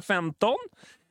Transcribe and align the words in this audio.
515 0.00 0.56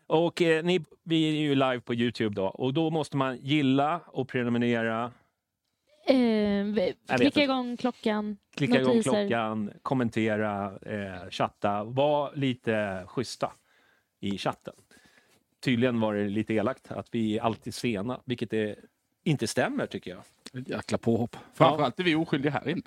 och 0.07 0.41
eh, 0.41 0.63
ni, 0.63 0.85
vi 1.03 1.29
är 1.29 1.41
ju 1.41 1.55
live 1.55 1.79
på 1.79 1.93
Youtube 1.93 2.35
då 2.35 2.45
och 2.45 2.73
då 2.73 2.89
måste 2.89 3.17
man 3.17 3.37
gilla 3.37 4.01
och 4.07 4.27
prenumerera, 4.27 5.11
Eh, 6.09 7.17
klicka 7.17 7.43
igång 7.43 7.77
klockan. 7.77 8.37
klicka 8.55 8.81
igång 8.81 9.01
klockan, 9.03 9.73
kommentera, 9.81 10.79
eh, 10.81 11.29
chatta. 11.29 11.83
Var 11.83 12.31
lite 12.35 13.03
schyssta 13.07 13.51
i 14.19 14.37
chatten. 14.37 14.73
Tydligen 15.63 15.99
var 15.99 16.13
det 16.15 16.29
lite 16.29 16.53
elakt 16.53 16.91
att 16.91 17.07
vi 17.11 17.37
är 17.37 17.41
alltid 17.41 17.73
sena, 17.73 18.21
vilket 18.25 18.49
det 18.49 18.75
inte 19.23 19.47
stämmer 19.47 19.85
tycker 19.85 20.11
jag. 20.11 20.23
Jäkla 20.53 20.97
påhopp. 20.97 21.37
Framförallt 21.53 21.99
är 21.99 22.03
vi 22.03 22.15
oskyldiga 22.15 22.51
här 22.51 22.69
inne. 22.69 22.81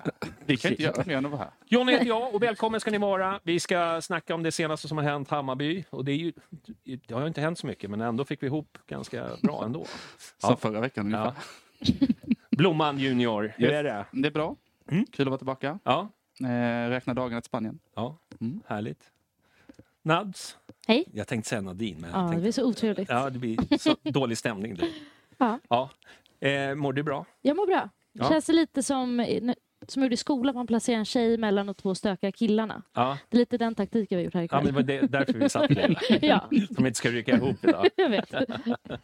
Vi 0.45 0.57
kan 0.57 0.71
inte 0.71 0.83
göra 0.83 1.03
mer 1.05 1.17
än 1.17 1.25
att 1.25 1.31
vara 1.31 1.41
här. 1.41 1.51
John 1.65 1.87
heter 1.87 2.05
jag 2.05 2.35
och 2.35 2.43
välkommen 2.43 2.79
ska 2.79 2.91
ni 2.91 2.97
vara. 2.97 3.39
Vi 3.43 3.59
ska 3.59 4.01
snacka 4.01 4.35
om 4.35 4.43
det 4.43 4.51
senaste 4.51 4.87
som 4.87 4.97
har 4.97 5.05
hänt 5.05 5.29
Hammarby. 5.29 5.83
Och 5.89 6.05
det, 6.05 6.11
är 6.11 6.15
ju, 6.15 6.33
det 7.07 7.13
har 7.13 7.21
ju 7.21 7.27
inte 7.27 7.41
hänt 7.41 7.59
så 7.59 7.67
mycket, 7.67 7.89
men 7.89 8.01
ändå 8.01 8.25
fick 8.25 8.43
vi 8.43 8.47
ihop 8.47 8.77
ganska 8.87 9.29
bra 9.41 9.65
ändå. 9.65 9.85
Som 10.37 10.57
förra 10.57 10.79
veckan 10.81 11.05
ungefär. 11.05 11.33
Blomman 12.49 12.97
Junior, 12.99 13.53
hur 13.57 13.65
Yes. 13.65 13.73
är 13.73 13.83
det? 13.83 14.05
Det 14.11 14.27
är 14.27 14.31
bra. 14.31 14.55
Mm. 14.91 15.05
Kul 15.11 15.27
att 15.27 15.29
vara 15.29 15.37
tillbaka. 15.37 15.79
Ja, 15.83 16.09
Eh, 16.41 16.89
räkna 16.89 17.13
dagarna 17.13 17.41
till 17.41 17.47
Spanien. 17.47 17.79
ja 17.95 18.17
Mm. 18.41 18.61
härligt. 18.67 19.03
Nads? 20.03 20.57
Hej. 20.87 21.05
Jag 21.13 21.27
tänkte 21.27 21.49
säga 21.49 21.61
Nadine, 21.61 21.97
men 22.01 22.09
jag 22.09 22.19
Ja, 22.19 22.23
det 22.23 22.27
tänkte, 22.29 22.41
blir 22.41 22.51
så 22.51 22.63
otrevligt. 22.65 23.09
ja, 23.09 23.29
det 23.29 23.39
blir 23.39 23.77
så 23.77 23.95
dålig 24.11 24.37
stämning. 24.37 24.75
Då. 24.75 24.85
Ja. 25.37 25.59
Ja. 25.69 25.89
Eh, 26.41 26.75
mår 26.75 26.93
du 26.93 27.03
bra? 27.03 27.25
Jag 27.41 27.55
mår 27.57 27.67
bra. 27.67 27.89
Ja. 28.13 28.29
Känns 28.29 28.45
det 28.45 28.53
lite 28.53 28.83
som, 28.83 29.25
som 29.87 30.01
gjorde 30.03 30.13
i 30.13 30.17
skolan, 30.17 30.55
man 30.55 30.67
placerar 30.67 30.97
en 30.97 31.05
tjej 31.05 31.37
mellan 31.37 31.65
de 31.65 31.75
två 31.75 31.95
stökiga 31.95 32.31
killarna. 32.31 32.81
Ja, 32.93 33.17
Det 33.29 33.37
är 33.37 33.39
lite 33.39 33.57
den 33.57 33.75
taktiken 33.75 34.17
vi 34.17 34.23
har 34.23 34.25
gjort 34.25 34.33
här 34.33 34.41
ja 34.41 34.45
ikväll. 34.45 34.63
men 34.63 34.85
det 34.85 34.93
var 34.95 35.01
det, 35.01 35.07
därför 35.07 35.33
vi 35.33 35.49
satt 35.49 35.69
det. 35.69 35.95
ja, 36.27 36.49
Som 36.75 36.85
inte 36.85 36.97
ska 36.97 37.09
rycka 37.09 37.35
ihop 37.35 37.65
idag. 37.65 37.87
jag 37.95 38.09
vet. 38.09 38.33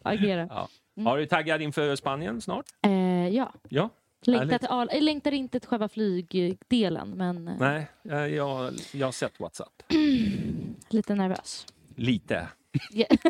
Agera. 0.02 0.48
Ja. 0.50 0.68
Har 1.04 1.18
du 1.18 1.26
taggad 1.26 1.62
inför 1.62 1.96
Spanien 1.96 2.42
snart? 2.42 2.66
Eh, 2.86 3.28
ja. 3.30 3.54
Ja. 3.70 3.90
Längtar, 4.26 4.58
till 4.58 4.68
Al- 4.68 4.90
jag 4.94 5.04
längtar 5.04 5.32
inte 5.32 5.60
till 5.60 5.70
själva 5.70 5.90
flygdelen, 5.90 7.10
men 7.10 7.48
eh, 7.48 7.54
Nej, 7.60 7.88
eh, 8.10 8.18
jag, 8.36 8.74
jag 8.92 9.08
har 9.08 9.12
sett 9.12 9.40
WhatsApp. 9.40 9.84
lite 10.90 11.16
nervös. 11.16 11.66
Lite. 11.96 12.48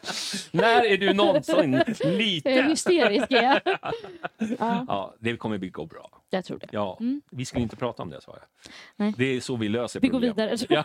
När 0.52 0.84
är 0.86 0.96
du 0.96 1.12
någonsin 1.12 1.72
Jag 1.72 1.88
är 2.06 2.16
lite? 2.18 2.50
hysterisk, 2.50 3.30
är 3.32 3.42
jag. 3.42 3.60
Ja, 4.58 4.84
Ja, 4.88 5.14
det 5.18 5.36
kommer 5.36 5.58
bli 5.58 5.68
gå 5.68 5.86
bra. 5.86 6.08
jag 6.30 6.44
tror 6.44 6.58
det. 6.58 6.68
Ja, 6.72 6.96
Mm. 7.00 7.20
vi 7.30 7.44
skulle 7.44 7.62
inte 7.62 7.76
prata 7.76 8.02
om 8.02 8.10
det, 8.10 8.20
sa 8.20 8.32
jag. 8.40 8.72
Nej. 8.96 9.14
Det 9.16 9.24
är 9.36 9.40
så 9.40 9.56
vi 9.56 9.68
löser 9.68 10.00
Vi 10.00 10.08
går 10.08 10.20
problem. 10.20 10.34
vidare. 10.36 10.56
Ja. 10.68 10.84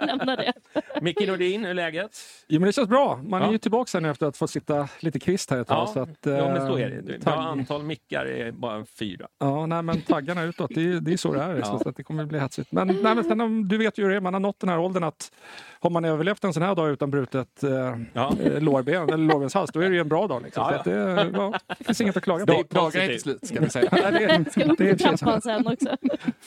Lämna 0.06 0.36
det. 0.36 0.52
Micke 1.00 1.26
Nordin, 1.28 1.60
hur 1.64 1.70
är 1.70 1.74
läget? 1.74 2.10
Jo, 2.48 2.60
men 2.60 2.66
det 2.66 2.72
känns 2.72 2.88
bra. 2.88 3.16
Man 3.24 3.40
Ja. 3.42 3.48
är 3.48 3.52
ju 3.52 3.58
tillbaka 3.58 3.88
sen 3.88 4.04
efter 4.04 4.26
att 4.26 4.36
få 4.36 4.46
sitta 4.48 4.88
lite 5.00 5.18
kvist 5.20 5.50
här 5.50 5.58
ett 5.58 5.68
tag. 5.68 5.76
Ja, 5.78 5.86
så 5.92 6.00
att, 6.00 6.18
ja, 6.22 6.30
men 6.30 6.56
eh, 6.56 6.66
så 6.66 6.78
är 6.78 6.90
det. 6.90 7.02
Vi 7.12 7.18
tagg- 7.20 7.38
antal 7.38 7.82
mickar 7.82 8.26
är 8.26 8.52
bara 8.52 8.84
fyra. 8.84 9.26
Ja, 9.38 9.66
nej, 9.66 9.82
men 9.82 10.00
taggarna 10.00 10.42
utåt, 10.42 10.70
det 10.74 10.80
är, 10.82 11.00
det 11.00 11.12
är 11.12 11.16
så 11.16 11.32
det 11.32 11.42
är. 11.42 11.56
Ja. 11.56 11.78
Så 11.82 11.88
att 11.88 11.96
det 11.96 12.02
kommer 12.02 12.24
bli 12.24 12.38
hetsigt. 12.38 12.72
Men, 12.72 12.86
nej, 12.86 13.14
men 13.14 13.24
sen, 13.24 13.68
du 13.68 13.78
vet 13.78 13.98
ju 13.98 14.02
hur 14.02 14.10
det 14.10 14.16
är, 14.16 14.20
man 14.20 14.34
har 14.34 14.40
nått 14.40 14.60
den 14.60 14.68
här 14.68 14.78
åldern 14.78 15.04
att 15.04 15.32
har 15.80 15.90
man 15.90 16.04
överlevt 16.04 16.44
en 16.44 16.52
sån 16.52 16.62
här 16.62 16.74
dag 16.74 16.90
utan 16.90 17.10
brutet 17.10 17.62
eh, 17.62 17.96
Ja. 18.12 18.32
eh, 18.44 18.60
lårben 18.60 18.94
eller 19.08 19.16
lårbenshals, 19.16 19.70
då 19.72 19.80
är 19.80 19.88
det 19.88 19.94
ju 19.94 20.00
en 20.00 20.08
bra 20.08 20.26
dag. 20.26 20.42
Liksom. 20.42 20.62
Ja, 20.62 20.82
Så 20.84 20.90
ja. 20.90 21.20
att 21.20 21.32
det, 21.32 21.38
ja, 21.38 21.52
det 21.78 21.84
finns 21.84 22.00
inget 22.00 22.16
att 22.16 22.22
klaga 22.24 22.46
på. 22.46 22.52
Stay 22.52 22.64
Dagar 22.70 23.00
är 23.00 23.02
inte 23.02 23.14
positive. 23.14 23.18
slut 23.18 23.46
ska 23.46 23.60
vi 23.60 23.70
säga. 23.70 23.88
Nej, 24.10 24.42
det, 24.44 24.50
Ska 24.50 24.64
upp 24.64 24.78
det 24.78 25.00
så. 25.00 25.16
trappan 25.16 25.40
sen 25.40 25.66
också. 25.66 25.96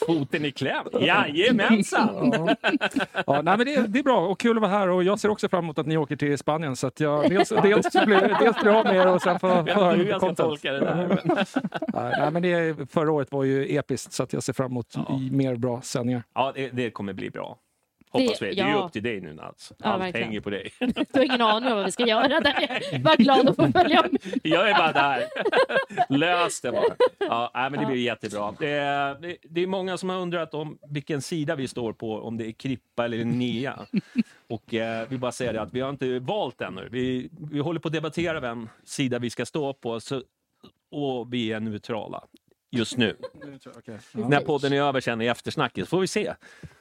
Foten 0.06 0.44
i 0.44 0.50
kläm. 0.50 0.86
Jajamensan! 1.00 2.32
Ja. 2.32 2.54
Ja, 3.26 3.42
nej, 3.42 3.56
men 3.56 3.58
det, 3.66 3.74
är- 3.74 3.88
det 3.88 3.98
är 3.98 4.02
bra 4.02 4.26
och 4.26 4.40
kul 4.40 4.56
att 4.56 4.60
vara 4.62 4.70
här 4.72 4.88
och 4.88 5.04
jag 5.04 5.20
ser 5.20 5.28
också 5.28 5.48
fram 5.48 5.64
emot 5.64 5.78
att 5.78 5.86
ni 5.86 5.96
åker 5.96 6.16
till 6.16 6.38
Spanien 6.38 6.76
så 6.76 6.86
att 6.86 7.00
jag 7.00 7.28
dels, 7.30 7.48
dels, 7.48 7.92
blir, 8.04 8.36
dels 8.40 8.60
blir 8.60 8.72
av 8.78 8.84
med 8.84 8.96
er 8.96 9.06
och 9.14 9.22
sen 9.22 9.38
får 9.38 9.50
Jag 9.50 9.68
jag 9.98 10.06
ska 10.08 10.18
content. 10.18 10.62
det 10.62 10.70
där. 10.80 11.06
Men... 11.24 11.36
Nej, 11.94 12.14
nej, 12.20 12.30
men 12.30 12.42
det, 12.42 12.76
förra 12.92 13.12
året 13.12 13.32
var 13.32 13.44
ju 13.44 13.76
episkt 13.76 14.12
så 14.12 14.22
att 14.22 14.32
jag 14.32 14.42
ser 14.42 14.52
fram 14.52 14.70
emot 14.70 14.86
i 15.20 15.30
mer 15.32 15.56
bra 15.56 15.80
sändningar. 15.82 16.22
Ja, 16.34 16.52
det, 16.54 16.68
det 16.68 16.90
kommer 16.90 17.12
bli 17.12 17.30
bra. 17.30 17.58
Hoppas 18.12 18.38
Det- 18.38 18.46
vi. 18.46 18.54
Det 18.54 18.60
är 18.62 18.66
ju 18.66 18.72
ja. 18.72 18.84
upp 18.86 18.92
till 18.92 19.02
dig 19.02 19.20
nu 19.20 19.32
Nats. 19.34 19.72
Ja, 19.78 19.86
Allt 19.86 20.02
verkligen. 20.02 20.26
hänger 20.26 20.40
på 20.40 20.50
dig. 20.50 20.72
Du 20.78 21.18
har 21.18 21.24
ingen 21.24 21.40
aning 21.40 21.70
om 21.70 21.76
vad 21.76 21.84
vi 21.86 21.92
ska 21.92 22.06
göra. 22.06 22.40
Där. 22.40 22.54
Jag 22.70 22.94
är 22.94 22.98
bara 22.98 23.16
glad 23.16 23.48
att 23.48 23.56
få 23.56 23.72
följa 23.72 24.02
med. 24.02 24.20
Jag 24.42 24.70
är 24.70 24.74
bara 24.74 24.92
där. 24.92 25.24
Lös 26.08 26.60
det 26.60 26.72
bara. 26.72 26.96
Ja, 27.18 27.50
nej, 27.54 27.70
men 27.70 27.80
det 27.80 27.86
blir 27.86 27.96
jättebra. 28.02 28.54
Det 28.58 28.68
är, 28.70 29.36
det, 29.42 29.60
är 29.60 29.66
många 29.66 29.96
som 29.98 30.08
har 30.08 30.16
undrat 30.16 30.54
om 30.54 30.78
vilken 30.88 31.22
sida 31.22 31.54
vi 31.56 31.68
står 31.68 31.92
på, 31.92 32.14
om 32.20 32.36
det 32.36 32.46
är 32.46 32.52
Krippa 32.52 33.04
eller 33.04 33.16
Linnea. 33.16 33.86
Och 34.48 34.74
eh, 34.74 35.08
vill 35.08 35.18
bara 35.18 35.32
säga 35.32 35.52
det 35.52 35.62
att 35.62 35.74
vi 35.74 35.80
har 35.80 35.90
inte 35.90 36.18
valt 36.18 36.60
ännu. 36.60 36.88
Vi, 36.90 37.30
vi 37.50 37.58
håller 37.58 37.80
på 37.80 37.88
att 37.88 37.94
debattera 37.94 38.40
vem 38.40 38.68
sida 38.84 39.18
vi 39.18 39.30
ska 39.30 39.46
stå 39.46 39.72
på 39.74 40.00
så, 40.00 40.22
och 40.90 41.32
vi 41.34 41.52
är 41.52 41.60
neutrala 41.60 42.24
just 42.72 42.96
nu. 42.96 43.16
När 44.12 44.40
podden 44.40 44.72
är 44.72 44.82
över 44.82 45.00
sen 45.00 45.20
i 45.22 45.26
eftersnacket 45.26 45.88
får 45.88 46.00
vi 46.00 46.06
se. 46.06 46.34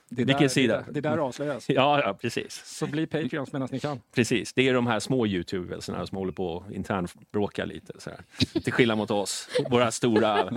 Det 0.09 0.21
är 0.21 0.25
Vilken 0.25 0.41
där, 0.41 0.47
sida? 0.47 0.77
Det, 0.77 0.83
där- 0.85 0.93
det 1.01 1.09
där 1.09 1.17
avslöjas. 1.17 1.69
Ja, 1.69 2.01
ja 2.01 2.13
precis. 2.13 2.61
Så 2.65 2.87
bli 2.87 3.07
Patreons 3.07 3.53
medan 3.53 3.67
ni 3.71 3.79
kan. 3.79 3.99
Precis, 4.15 4.53
det 4.53 4.67
är 4.67 4.73
de 4.73 4.87
här 4.87 4.99
små 4.99 5.27
youtubersarna 5.27 6.07
som 6.07 6.17
håller 6.17 6.31
på 6.31 6.63
att 6.67 6.73
internbråka 6.73 7.65
lite. 7.65 7.93
Så 7.99 8.09
här. 8.09 8.19
Till 8.61 8.73
skillnad 8.73 8.97
mot 8.97 9.11
oss, 9.11 9.49
våra 9.69 9.91
stora... 9.91 10.43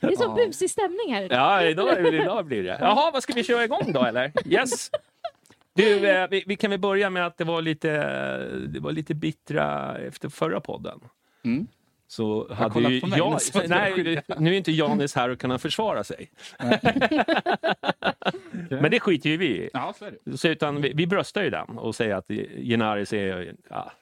Det 0.00 0.06
är 0.06 0.16
så 0.16 0.34
busig 0.34 0.70
stämning 0.70 1.14
här. 1.14 1.28
Ja, 1.30 1.62
idag, 1.62 2.14
idag 2.14 2.46
blir 2.46 2.62
det. 2.62 2.76
Jaha, 2.80 3.10
vad 3.12 3.22
ska 3.22 3.32
vi 3.32 3.44
köra 3.44 3.64
igång 3.64 3.92
då 3.92 4.04
eller? 4.04 4.32
Yes! 4.46 4.90
Du, 5.74 6.08
eh, 6.08 6.28
vi, 6.30 6.44
vi 6.46 6.56
kan 6.56 6.70
väl 6.70 6.80
börja 6.80 7.10
med 7.10 7.26
att 7.26 7.38
det 7.38 7.44
var 7.44 7.62
lite, 7.62 7.88
det 8.68 8.80
var 8.80 8.92
lite 8.92 9.14
bittra 9.14 9.98
efter 9.98 10.28
förra 10.28 10.60
podden. 10.60 11.00
Mm. 11.44 11.66
Så 12.12 12.54
hade 12.54 12.80
ju 12.80 13.00
på 13.00 13.06
mig 13.06 13.18
jag, 13.18 13.40
nej, 13.68 14.22
nu 14.38 14.50
är 14.50 14.56
inte 14.56 14.72
Janis 14.72 15.14
här 15.14 15.28
och 15.28 15.38
kunna 15.38 15.58
försvara 15.58 16.04
sig. 16.04 16.30
Men 18.68 18.90
det 18.90 19.00
skiter 19.00 19.30
ju 19.30 19.36
vi 19.36 19.46
i. 19.46 19.70
Ja, 19.72 19.94
så. 19.98 20.10
Så 20.36 20.48
utan 20.48 20.82
vi, 20.82 20.92
vi 20.94 21.06
bröstar 21.06 21.42
ju 21.42 21.50
den 21.50 21.78
och 21.78 21.94
säger 21.94 22.14
att 22.14 22.30
Genaris 22.62 23.12
är, 23.12 23.54
ja, 23.70 23.92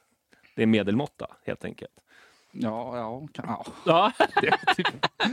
det 0.57 0.63
är 0.63 0.67
medelmåtta 0.67 1.27
helt 1.47 1.65
enkelt. 1.65 1.93
Ja, 2.53 2.97
ja, 2.97 3.29
kan, 3.33 3.45
ja. 3.49 3.67
Ja. 3.87 4.13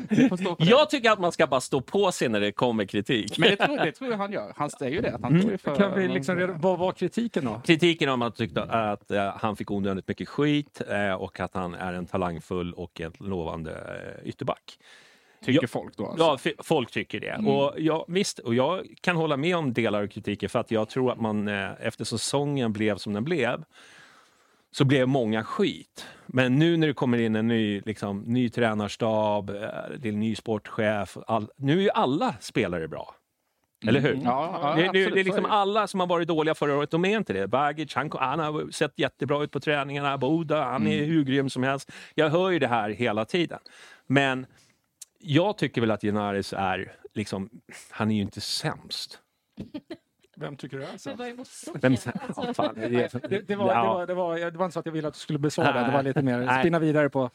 Det, 0.09 0.29
det. 0.59 0.65
Jag 0.65 0.89
tycker 0.89 1.11
att 1.11 1.19
man 1.19 1.31
ska 1.31 1.47
bara 1.47 1.61
stå 1.61 1.81
på 1.81 2.11
sig 2.11 2.29
när 2.29 2.39
det 2.39 2.51
kommer 2.51 2.85
kritik. 2.85 3.37
Men 3.37 3.49
det 3.49 3.55
tror, 3.65 3.77
det 3.77 3.91
tror 3.91 4.11
jag 4.11 4.17
han 4.17 4.31
gör. 4.31 4.53
Han 4.55 4.69
säger 4.69 4.91
ju 4.95 5.01
det. 5.01 5.15
Att 5.15 5.21
han 5.21 5.39
står 5.39 5.51
ju 5.51 5.57
för, 5.57 5.75
Kan 5.75 5.99
vi 5.99 6.07
liksom, 6.07 6.35
reda- 6.35 6.53
vad 6.53 6.79
var 6.79 6.91
kritiken 6.91 7.45
då? 7.45 7.61
Kritiken 7.65 8.09
om 8.09 8.21
att 8.21 8.35
tyckte 8.35 8.63
att 8.63 9.11
eh, 9.11 9.33
han 9.37 9.55
fick 9.55 9.71
onödigt 9.71 10.07
mycket 10.07 10.29
skit 10.29 10.81
eh, 10.89 11.13
och 11.13 11.39
att 11.39 11.53
han 11.53 11.73
är 11.73 11.93
en 11.93 12.05
talangfull 12.05 12.73
och 12.73 13.01
en 13.01 13.11
lovande 13.19 13.71
eh, 14.23 14.29
ytterback. 14.29 14.79
tycker 15.45 15.59
Ja. 15.63 15.67
folk 15.67 15.97
då. 15.97 16.07
Alltså. 16.07 16.49
Ja, 16.49 16.53
folk 16.63 16.91
tycker 16.91 17.19
det. 17.19 17.49
Och 17.51 17.73
jag, 17.77 18.05
visst, 18.07 18.39
och 18.39 18.55
jag 18.55 18.85
kan 19.01 19.15
hålla 19.15 19.37
med 19.37 19.55
om 19.57 19.73
delar 19.73 20.03
av 20.03 20.07
kritiken 20.07 20.49
för 20.49 20.59
att 20.59 20.71
jag 20.71 20.89
tror 20.89 21.11
att 21.11 21.19
man 21.19 21.47
efter 21.47 22.05
säsongen 22.05 22.73
blev 22.73 22.97
som 22.97 23.13
den 23.13 23.23
blev 23.23 23.63
så 24.71 24.85
blev 24.85 25.07
många 25.07 25.43
skit. 25.43 26.07
Men 26.25 26.55
nu 26.55 26.77
när 26.77 26.87
det 26.87 26.93
kommer 26.93 27.17
in 27.17 27.35
en 27.35 27.47
ny, 27.47 27.81
liksom, 27.85 28.19
ny 28.19 28.49
tränarstab, 28.49 29.49
eh, 29.49 29.55
det 29.99 30.07
är 30.07 30.13
en 30.13 30.19
ny 30.19 30.35
sportchef. 30.35 31.17
All, 31.27 31.49
nu 31.57 31.77
är 31.77 31.81
ju 31.81 31.89
alla 31.89 32.35
spelare 32.39 32.87
bra. 32.87 33.15
Eller 33.87 33.99
hur? 33.99 34.19
Ja, 34.23 34.59
ja, 34.61 34.75
det, 34.75 34.87
absolut, 34.87 35.13
det 35.13 35.19
är 35.19 35.23
liksom 35.23 35.45
alla 35.45 35.87
som 35.87 35.99
har 35.99 36.07
varit 36.07 36.27
dåliga 36.27 36.55
förra 36.55 36.77
året, 36.77 36.91
de 36.91 37.05
är 37.05 37.17
inte 37.17 37.33
det. 37.33 37.47
Bagic, 37.47 37.95
han, 37.95 38.11
han 38.13 38.39
har 38.39 38.71
sett 38.71 38.99
jättebra 38.99 39.43
ut 39.43 39.51
på 39.51 39.59
träningarna. 39.59 40.17
Boda, 40.17 40.63
han 40.63 40.87
är 40.87 41.05
hur 41.05 41.23
grym 41.23 41.49
som 41.49 41.63
helst. 41.63 41.91
Jag 42.15 42.29
hör 42.29 42.49
ju 42.49 42.59
det 42.59 42.67
här 42.67 42.89
hela 42.89 43.25
tiden. 43.25 43.59
Men 44.07 44.45
jag 45.19 45.57
tycker 45.57 45.81
väl 45.81 45.91
att 45.91 46.01
Genaris 46.01 46.53
är, 46.53 46.93
liksom, 47.13 47.49
han 47.89 48.11
är 48.11 48.15
ju 48.15 48.21
inte 48.21 48.41
sämst. 48.41 49.19
Vem 50.39 50.55
tycker 50.57 50.77
du 50.77 50.83
är 50.83 50.97
sämst? 50.97 51.37
motståndet? 51.37 51.83
Vem, 51.83 51.93
Alltså, 51.93 52.43
ja, 52.47 52.53
fan, 52.53 52.75
det, 52.75 52.87
Det, 53.29 53.47
det, 53.47 53.55
var, 53.55 53.73
ja. 53.73 53.81
det, 53.81 53.87
var, 53.87 54.05
det, 54.07 54.13
var, 54.13 54.51
det 54.51 54.57
var 54.57 54.65
inte 54.65 54.73
så 54.73 54.79
att 54.79 54.85
jag 54.85 54.93
ville 54.93 55.07
att 55.07 55.13
du 55.13 55.19
skulle 55.19 55.39
besvara 55.39 55.73
det. 55.81 55.85
Det 55.85 55.91
var 55.91 56.03
lite 56.03 56.21
mer 56.21 56.37
Nej. 56.39 56.59
spinna 56.61 56.79
vidare 56.79 57.09
på... 57.09 57.29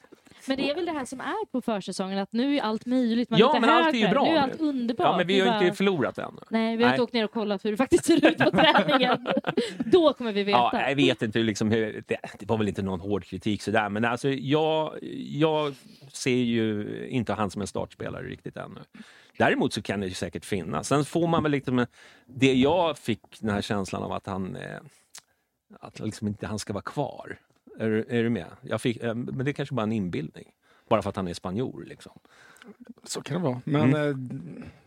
Men 0.48 0.56
det 0.56 0.70
är 0.70 0.74
väl 0.74 0.86
det 0.86 0.92
här 0.92 1.04
som 1.04 1.20
är 1.20 1.46
på 1.52 1.60
försäsongen, 1.60 2.18
att 2.18 2.32
nu 2.32 2.56
är 2.56 2.62
allt 2.62 2.86
möjligt. 2.86 3.30
Man 3.30 3.40
Ja, 3.40 3.56
är 3.56 3.60
men 3.60 3.70
allt 3.70 3.88
är 3.94 3.98
ju 3.98 4.06
högre. 4.06 4.14
bra 4.14 4.24
Nu 4.24 4.30
är 4.36 4.40
allt 4.40 4.60
underbart. 4.60 5.06
Ja, 5.06 5.16
men 5.16 5.26
vi 5.26 5.40
har 5.40 5.46
är 5.48 5.54
inte 5.54 5.66
bara- 5.66 5.74
förlorat 5.74 6.18
än. 6.18 6.38
Nej, 6.50 6.76
vi 6.76 6.82
har 6.82 6.90
Nej. 6.90 6.94
inte 6.94 7.02
åkt 7.02 7.12
ner 7.12 7.24
och 7.24 7.30
kollat 7.32 7.64
hur 7.64 7.70
det 7.70 7.76
faktiskt 7.76 8.04
ser 8.04 8.26
ut 8.26 8.38
på 8.38 8.50
träningen. 8.56 9.28
Då 9.78 10.12
kommer 10.12 10.32
vi 10.32 10.42
veta. 10.42 10.58
Ja, 10.72 10.88
jag 10.88 10.96
vet 10.96 11.22
inte 11.22 11.38
liksom 11.38 11.70
hur, 11.70 12.02
det, 12.08 12.16
det 12.38 12.46
var 12.48 12.58
väl 12.58 12.68
inte 12.68 12.82
någon 12.82 13.00
hård 13.00 13.24
kritik 13.24 13.62
sådär, 13.62 13.88
men 13.88 14.04
alltså 14.04 14.28
jag, 14.28 14.98
jag 15.18 15.74
ser 16.12 16.30
ju 16.36 16.88
inte 17.08 17.32
han 17.32 17.50
som 17.50 17.60
en 17.60 17.66
startspelare 17.68 18.22
riktigt 18.26 18.56
ännu. 18.56 18.80
Däremot 19.38 19.72
så 19.72 19.82
kan 19.82 20.00
det 20.00 20.06
ju 20.06 20.14
säkert 20.14 20.44
finnas. 20.44 20.88
Sen 20.88 21.04
får 21.04 21.26
man 21.28 21.42
väl 21.42 21.52
liksom, 21.52 21.86
det 22.26 22.54
jag 22.54 22.98
fick 22.98 23.20
den 23.40 23.50
här 23.50 23.62
känslan 23.62 24.02
av 24.02 24.12
att 24.12 24.26
han, 24.26 24.56
eh, 24.56 24.78
att 25.80 26.00
liksom 26.00 26.28
inte 26.28 26.46
han 26.46 26.58
ska 26.58 26.72
vara 26.72 26.82
kvar. 26.82 27.38
Är, 27.78 27.90
är 28.08 28.22
du 28.22 28.30
med? 28.30 28.46
Jag 28.60 28.80
fick, 28.80 28.96
eh, 28.96 29.14
men 29.14 29.44
det 29.44 29.50
är 29.50 29.52
kanske 29.52 29.74
bara 29.74 29.82
en 29.82 29.92
inbildning. 29.92 30.44
Bara 30.88 31.02
för 31.02 31.10
att 31.10 31.16
han 31.16 31.28
är 31.28 31.34
spanjor 31.34 31.84
liksom. 31.86 32.12
Så 33.04 33.22
kan 33.22 33.36
det 33.42 33.48
vara. 33.48 33.60
Men 33.64 33.94
eh, 33.94 34.16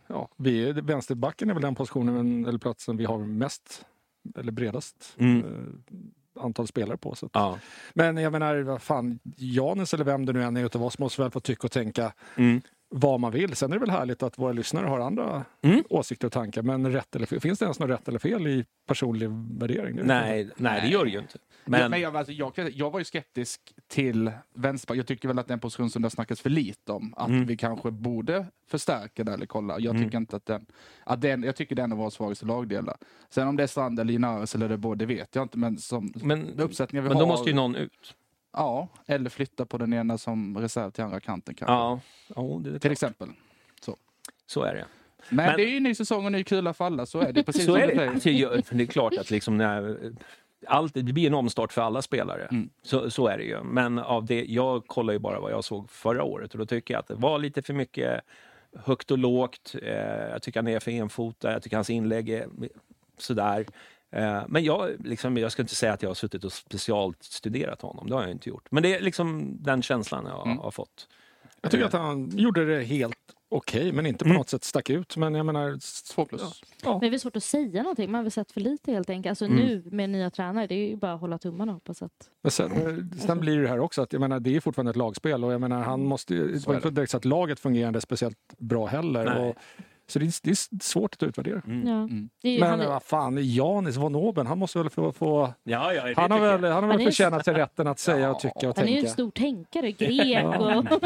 ja, 0.07 0.29
vi, 0.37 0.69
är- 0.69 0.73
vänsterbacken 0.73 1.49
är 1.49 1.53
väl 1.53 1.61
den 1.63 1.75
positionen 1.75 2.45
eller 2.45 2.59
platsen 2.59 2.97
vi 2.97 3.05
har 3.05 3.17
mest 3.17 3.85
eller 4.35 4.51
bredast 4.51 5.15
Mm. 5.17 5.83
antal 6.39 6.67
spelare 6.67 6.97
på. 6.97 7.15
Så. 7.15 7.29
Ja. 7.33 7.59
Men 7.93 8.17
jag 8.17 8.31
menar, 8.31 8.55
vad 8.61 8.81
fan, 8.81 9.19
Janis 9.37 9.93
eller 9.93 10.05
vem 10.05 10.25
det 10.25 10.33
nu 10.33 10.43
än 10.43 10.57
är 10.57 10.65
utav 10.65 10.83
oss 10.83 10.99
måste 10.99 11.21
väl 11.21 11.31
få 11.31 11.39
tycka 11.39 11.67
och 11.67 11.71
tänka 11.71 12.13
Mm. 12.35 12.61
Vad 12.97 13.19
man 13.19 13.31
vill. 13.31 13.55
Sen 13.55 13.71
är 13.71 13.75
det 13.75 13.79
väl 13.79 13.89
härligt 13.89 14.23
att 14.23 14.39
våra 14.39 14.51
lyssnare 14.53 14.87
har 14.87 14.99
andra 14.99 15.45
Mm. 15.61 15.83
åsikter 15.89 16.27
och 16.27 16.33
tankar. 16.33 16.61
Men 16.61 16.91
rätt 16.91 17.15
eller 17.15 17.25
fel, 17.25 17.39
finns 17.39 17.59
det 17.59 17.63
ens 17.65 17.79
något 17.79 17.89
rätt 17.89 18.07
eller 18.07 18.19
fel 18.19 18.47
i 18.47 18.65
personlig 18.87 19.29
värdering? 19.59 19.95
Det. 19.95 20.03
Nej, 20.03 20.49
nej, 20.57 20.81
det 20.81 20.87
gör 20.87 21.05
det 21.05 21.11
ju 21.11 21.19
inte. 21.19 21.37
Men, 21.65 21.81
Men, 21.81 21.91
men 21.91 22.01
jag, 22.01 22.15
alltså, 22.17 22.33
jag, 22.33 22.53
jag 22.73 22.91
var 22.91 22.99
ju 22.99 23.05
skeptisk 23.05 23.61
till 23.87 24.31
vänsterback. 24.53 24.97
Jag 24.97 25.07
tycker 25.07 25.27
väl 25.27 25.39
att 25.39 25.47
det 25.47 25.51
är 25.51 25.53
en 25.55 25.59
position 25.59 25.89
som 25.89 26.01
det 26.01 26.05
har 26.05 26.09
snackats 26.11 26.41
för 26.41 26.49
lite 26.49 26.91
om. 26.91 27.13
Att 27.17 27.27
Mm. 27.29 27.45
vi 27.45 27.57
kanske 27.57 27.91
borde 27.91 28.45
förstärka 28.69 29.23
där 29.23 29.33
eller 29.33 29.45
kolla. 29.45 29.79
Jag 29.79 29.97
tycker 29.97 30.17
inte 30.17 30.35
att 30.35 30.45
den, 30.45 30.65
att 31.03 31.21
den... 31.21 31.43
Jag 31.43 31.55
tycker 31.55 31.75
den 31.75 31.91
är 31.91 31.95
vår 31.95 32.09
svagaste 32.09 32.45
lagdelar. 32.45 32.97
Sen 33.29 33.47
om 33.47 33.55
det 33.55 33.63
är 33.63 33.67
Strand 33.67 33.99
eller 33.99 34.11
Linares 34.13 34.55
eller 34.55 34.69
det 34.69 34.77
båda, 34.77 34.95
det 34.95 35.05
vet 35.05 35.35
jag 35.35 35.43
inte. 35.45 35.57
Men 35.57 35.77
som 35.77 36.13
men, 36.15 36.59
uppsättningar 36.59 37.03
vi 37.03 37.07
men 37.09 37.17
har... 37.17 37.23
då 37.23 37.27
måste 37.27 37.49
ju 37.49 37.55
någon 37.55 37.75
ut. 37.75 38.15
Ja, 38.55 38.87
eller 39.05 39.29
flytta 39.29 39.65
på 39.65 39.77
den 39.77 39.93
ena 39.93 40.17
som 40.17 40.57
reserv 40.57 40.91
till 40.91 41.03
andra 41.03 41.19
kanten 41.19 41.55
kanske. 41.55 41.73
Ja, 41.73 41.99
ja 42.35 42.41
det 42.63 42.69
är 42.69 42.71
Till 42.71 42.79
klart. 42.81 42.91
exempel. 42.91 43.29
så 44.47 44.63
är 44.63 44.75
det. 44.75 44.85
Men, 45.29 45.45
Men- 45.45 45.57
det 45.57 45.63
är 45.63 45.69
ju 45.69 45.79
ny 45.79 45.95
säsong 45.95 46.25
och 46.25 46.31
ny 46.31 46.43
kula 46.43 46.73
för 46.73 46.85
alla, 46.85 47.05
så 47.05 47.19
är 47.19 47.33
det. 47.33 47.43
Precis 47.43 47.65
Så 47.65 47.75
är 47.75 47.87
det. 47.95 48.09
Alltså, 48.09 48.29
jag- 48.29 48.63
det 48.71 48.83
är 48.83 48.87
klart 48.87 49.13
att 49.17 49.31
liksom 49.31 49.57
när, 49.57 49.97
allt, 50.67 50.93
det 50.93 51.03
blir 51.03 51.27
en 51.27 51.33
omstart 51.33 51.73
för 51.73 51.81
alla 51.81 52.01
spelare. 52.01 52.45
Mm. 52.51 52.69
Så, 52.83 53.09
så 53.11 53.27
är 53.27 53.37
det 53.37 53.43
ju. 53.43 53.63
Men 53.63 53.99
av 53.99 54.25
det, 54.25 54.45
jag 54.45 54.87
kollar 54.87 55.13
ju 55.13 55.19
bara 55.19 55.39
vad 55.39 55.51
jag 55.51 55.63
såg 55.63 55.89
förra 55.89 56.23
året 56.23 56.51
och 56.53 56.57
då 56.59 56.65
tycker 56.65 56.93
jag 56.93 56.99
att 56.99 57.07
det 57.07 57.15
var 57.15 57.39
lite 57.39 57.61
för 57.61 57.73
mycket 57.73 58.21
högt 58.75 59.11
och 59.11 59.17
lågt. 59.17 59.75
Eh, 59.81 59.93
jag 60.31 60.41
tycker 60.41 60.59
han 60.59 60.67
är 60.67 60.79
för 60.79 60.91
enfotad, 60.91 61.53
jag 61.53 61.63
tycker 61.63 61.77
hans 61.77 61.89
inlägg 61.89 62.29
är 62.29 62.47
sådär. 63.17 63.65
Eh, 64.15 64.43
men 64.47 64.63
jag, 64.63 64.89
liksom, 65.05 65.37
jag 65.37 65.51
ska 65.51 65.61
inte 65.61 65.75
säga 65.75 65.93
att 65.93 66.01
jag 66.01 66.09
har 66.09 66.15
suttit 66.15 66.43
och 66.43 66.53
specialt 66.53 67.23
studerat 67.23 67.81
honom, 67.81 68.07
det 68.09 68.15
har 68.15 68.21
jag 68.21 68.31
inte 68.31 68.49
gjort. 68.49 68.67
Men 68.71 68.83
det 68.83 68.95
är 68.95 69.01
liksom 69.01 69.57
den 69.63 69.81
känslan 69.81 70.25
jag 70.25 70.45
Mm. 70.47 70.57
har 70.59 70.71
fått. 70.71 71.07
Jag 71.61 71.71
tycker 71.71 71.85
att 71.85 71.93
han 71.93 72.29
gjorde 72.37 72.65
det 72.65 72.83
helt 72.83 73.17
okej, 73.49 73.91
men 73.91 74.05
inte 74.05 74.23
på 74.23 74.29
Mm. 74.29 74.37
något 74.37 74.49
sätt 74.49 74.63
stack 74.63 74.89
ut. 74.89 75.17
Men 75.17 75.35
jag 75.35 75.45
menar... 75.45 75.79
Två 76.13 76.25
plus. 76.25 76.61
Men 76.83 76.99
det 76.99 77.07
är 77.07 77.17
svårt 77.17 77.35
att 77.35 77.43
säga 77.43 77.83
någonting. 77.83 78.11
Man 78.11 78.19
har 78.19 78.23
väl 78.23 78.31
sett 78.31 78.51
för 78.51 78.61
lite 78.61 78.91
helt 78.91 79.09
enkelt. 79.09 79.31
Alltså 79.31 79.45
Mm. 79.45 79.57
nu 79.57 79.83
med 79.91 80.09
nya 80.09 80.29
tränare, 80.29 80.67
det 80.67 80.75
är 80.75 80.87
ju 80.89 80.95
bara 80.95 81.13
att 81.13 81.19
hålla 81.21 81.37
tummarna 81.37 81.71
och 81.71 81.75
hoppas 81.75 82.01
att... 82.01 82.29
Men 82.41 82.51
sen, 82.51 82.71
eh, 82.71 83.17
sen 83.27 83.39
blir 83.39 83.59
det 83.61 83.67
här 83.67 83.79
också 83.79 84.01
att 84.01 84.13
jag 84.13 84.19
menar, 84.19 84.39
det 84.39 84.55
är 84.55 84.59
fortfarande 84.59 84.89
ett 84.89 84.95
lagspel 84.95 85.43
och 85.43 85.53
jag 85.53 85.61
menar, 85.61 85.81
han 85.83 86.05
måste 86.05 86.33
ju... 86.33 86.51
Det 86.51 86.67
var 86.67 86.75
inte 86.75 86.89
direkt 86.89 87.11
så 87.11 87.17
att 87.17 87.25
laget 87.25 87.59
fungerade 87.59 88.01
speciellt 88.01 88.37
bra 88.57 88.85
heller. 88.85 89.55
Så 90.07 90.19
det 90.19 90.25
är, 90.25 90.33
det 90.43 90.49
är 90.51 90.83
svårt 90.83 91.13
att 91.13 91.23
utvärdera. 91.23 91.61
Mm. 91.67 91.87
Ja. 91.87 91.93
Mm. 91.93 92.29
Är 92.43 92.59
Men 92.59 92.69
han, 92.69 92.81
är- 92.81 92.87
vad 92.87 93.03
fan, 93.03 93.37
Janis 93.41 93.97
von 93.97 94.15
Oben, 94.15 94.47
han 94.47 94.57
måste 94.59 94.77
väl 94.79 94.89
få... 94.89 95.11
få 95.11 95.53
Ja, 95.63 95.93
ja, 95.93 96.13
han 96.17 96.31
har 96.31 96.39
väl, 96.39 96.51
han 96.63 96.63
har 96.63 96.71
Han 96.81 96.87
väl 96.89 96.99
är- 97.01 97.05
förtjänat 97.05 97.45
sig 97.45 97.53
rätten 97.53 97.87
att 97.87 97.99
säga 97.99 98.31
och 98.31 98.39
tycka 98.39 98.69
och 98.69 98.77
han 98.77 98.85
är 98.85 98.89
ju 98.91 98.95
en 98.97 99.01
tänka. 99.01 99.13
stor 99.13 99.31
tänkare, 99.31 99.91
grek 99.97 100.45
och... 100.45 101.01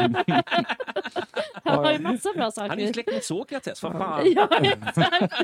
han 1.64 1.84
har 1.84 1.92
ju 1.92 1.98
massa 1.98 2.32
bra 2.36 2.50
saker. 2.50 2.68
Han 2.68 2.78
är 2.78 2.86
ju 2.86 2.92
släkt 2.92 3.12
med 3.12 3.22
Sokrates, 3.24 3.82
vad 3.82 3.92
fan. 3.92 4.32
Ja, 4.36 4.48
exakt. 4.62 5.34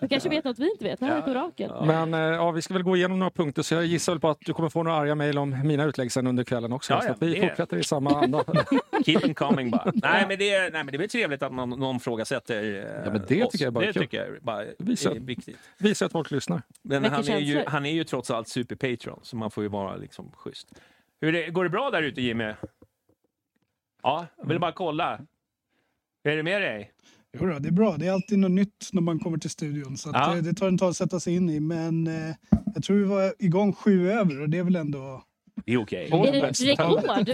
Du 0.00 0.08
kanske 0.08 0.28
vet 0.28 0.44
något 0.44 0.58
vi 0.58 0.70
inte 0.70 0.84
vet. 0.84 1.00
Har 1.00 1.16
vi 1.16 1.22
på 1.22 1.34
raken. 1.34 1.70
Men 1.86 2.14
eh, 2.14 2.20
ja, 2.20 2.50
vi 2.50 2.62
ska 2.62 2.74
väl 2.74 2.82
gå 2.82 2.96
igenom 2.96 3.18
några 3.18 3.30
punkter 3.30 3.62
så 3.62 3.74
jag 3.74 3.84
gissar 3.84 4.12
väl 4.12 4.20
på 4.20 4.28
att 4.28 4.38
du 4.40 4.52
kommer 4.52 4.68
få 4.68 4.82
några 4.82 4.96
arga 4.96 5.14
mejl 5.14 5.38
om 5.38 5.66
mina 5.66 5.84
utlägg 5.84 6.12
sen 6.12 6.26
under 6.26 6.44
kvällen 6.44 6.72
också. 6.72 6.92
Ja, 6.92 7.00
så 7.00 7.14
vi 7.20 7.34
det- 7.34 7.48
fortsätter 7.48 7.76
i 7.76 7.84
samma 7.84 8.10
anda. 8.22 8.44
Keep 9.06 9.18
them 9.20 9.34
coming 9.34 9.70
bara. 9.70 9.92
nej, 9.94 10.24
men 10.28 10.38
det 10.38 10.50
är, 10.54 10.60
nej, 10.62 10.70
men 10.72 10.86
det 10.86 10.96
är 10.96 10.98
väl 10.98 11.08
trevligt 11.08 11.42
att 11.42 11.52
någon, 11.52 11.70
någon 11.70 12.00
frågasätter 12.26 12.62
eh, 12.64 13.04
Ja, 13.04 13.12
men 13.12 13.24
det 13.28 13.44
oss. 13.44 13.52
tycker 13.52 13.64
jag 13.64 13.70
är 13.70 13.70
bara 13.70 13.86
Det 13.86 13.92
kul. 13.92 14.02
tycker 14.02 14.24
jag 14.32 14.42
bara 14.42 14.64
Visa. 14.78 15.10
är 15.10 15.20
viktigt. 15.20 15.58
Visa 15.78 16.06
att 16.06 16.12
folk 16.12 16.30
lyssnar. 16.30 16.62
Men 16.82 17.04
han 17.04 17.28
är, 17.28 17.38
ju, 17.38 17.64
han 17.66 17.86
är 17.86 17.92
ju 17.92 18.04
trots 18.04 18.30
allt 18.30 18.48
super-patron, 18.48 19.20
så 19.22 19.36
man 19.36 19.50
får 19.50 19.62
ju 19.64 19.68
vara 19.68 19.96
liksom 19.96 20.32
schysst. 20.36 20.68
Hur 21.20 21.32
det, 21.32 21.50
går 21.50 21.64
det 21.64 21.70
bra 21.70 21.90
där 21.90 22.02
ute, 22.02 22.22
Jimmy? 22.22 22.52
Ja, 24.02 24.26
jag 24.38 24.48
vill 24.48 24.60
bara 24.60 24.72
kolla. 24.72 25.20
Hur 26.24 26.32
är 26.32 26.36
det 26.36 26.42
med 26.42 26.62
dig? 26.62 26.92
Jo 27.38 27.46
då, 27.46 27.58
det 27.58 27.68
är 27.68 27.72
bra. 27.72 27.96
Det 27.96 28.06
är 28.06 28.12
alltid 28.12 28.38
något 28.38 28.50
nytt 28.50 28.88
när 28.92 29.02
man 29.02 29.18
kommer 29.18 29.38
till 29.38 29.50
studion. 29.50 29.96
Så 29.96 30.10
att 30.10 30.16
Ja. 30.16 30.34
det, 30.34 30.40
det 30.40 30.54
tar 30.54 30.68
en 30.68 30.78
tag 30.78 30.88
att 30.90 30.96
sätta 30.96 31.20
sig 31.20 31.34
in 31.34 31.50
i. 31.50 31.60
Men 31.60 32.06
eh, 32.06 32.34
jag 32.74 32.84
tror 32.84 32.96
vi 32.96 33.04
var 33.04 33.34
igång 33.38 33.72
sju 33.72 34.10
över 34.10 34.40
och 34.40 34.48
det 34.48 34.58
är 34.58 34.62
väl 34.64 34.76
ändå... 34.76 35.22
Det 35.54 35.72
är 35.72 35.76
okej. 35.82 36.10
Är 36.12 36.32
det 36.32 36.50
rekord? 36.72 37.28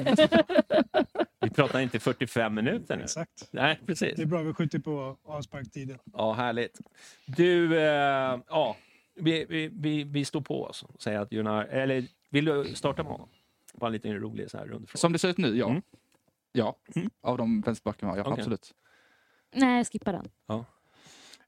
Vi 1.40 1.50
pratar 1.50 1.80
inte 1.80 2.00
45 2.00 2.54
minuter 2.54 2.96
nu. 2.96 3.02
Exakt. 3.02 3.48
Nej, 3.50 3.80
precis. 3.86 4.16
Det 4.16 4.22
är 4.22 4.26
bra, 4.26 4.42
vi 4.42 4.52
skjuter 4.54 4.78
på 4.78 5.16
avsparktiden. 5.24 5.98
Ja, 6.12 6.32
härligt. 6.32 6.80
Du, 7.26 7.78
eh, 7.78 8.38
ja, 8.48 8.76
vi, 9.14 9.44
vi, 9.48 9.68
vi, 9.72 10.04
vi 10.04 10.24
står 10.24 10.40
på 10.40 10.64
oss 10.64 10.82
och 10.82 11.02
säger 11.02 11.20
att 11.20 11.30
Gunnar, 11.30 11.64
eller 11.64 12.04
vill 12.30 12.44
du 12.44 12.64
starta 12.74 13.02
med 13.02 13.12
honom? 13.12 13.28
Bara 13.74 13.86
en 13.86 13.92
liten 13.92 14.14
rolig 14.20 14.50
så 14.50 14.58
här 14.58 14.64
rundfråga. 14.66 14.98
Som 15.00 15.12
det 15.12 15.18
ser 15.18 15.28
ut 15.28 15.38
nu, 15.38 15.56
ja. 15.56 15.68
Mm. 15.68 15.82
Ja, 16.52 16.76
Mm. 16.94 17.10
av 17.20 17.38
de 17.38 17.60
vänsterbackarna, 17.60 18.16
ja, 18.16 18.20
Okej. 18.22 18.32
absolut. 18.32 18.74
Nej, 19.54 19.84
skippa 19.84 20.12
den. 20.12 20.28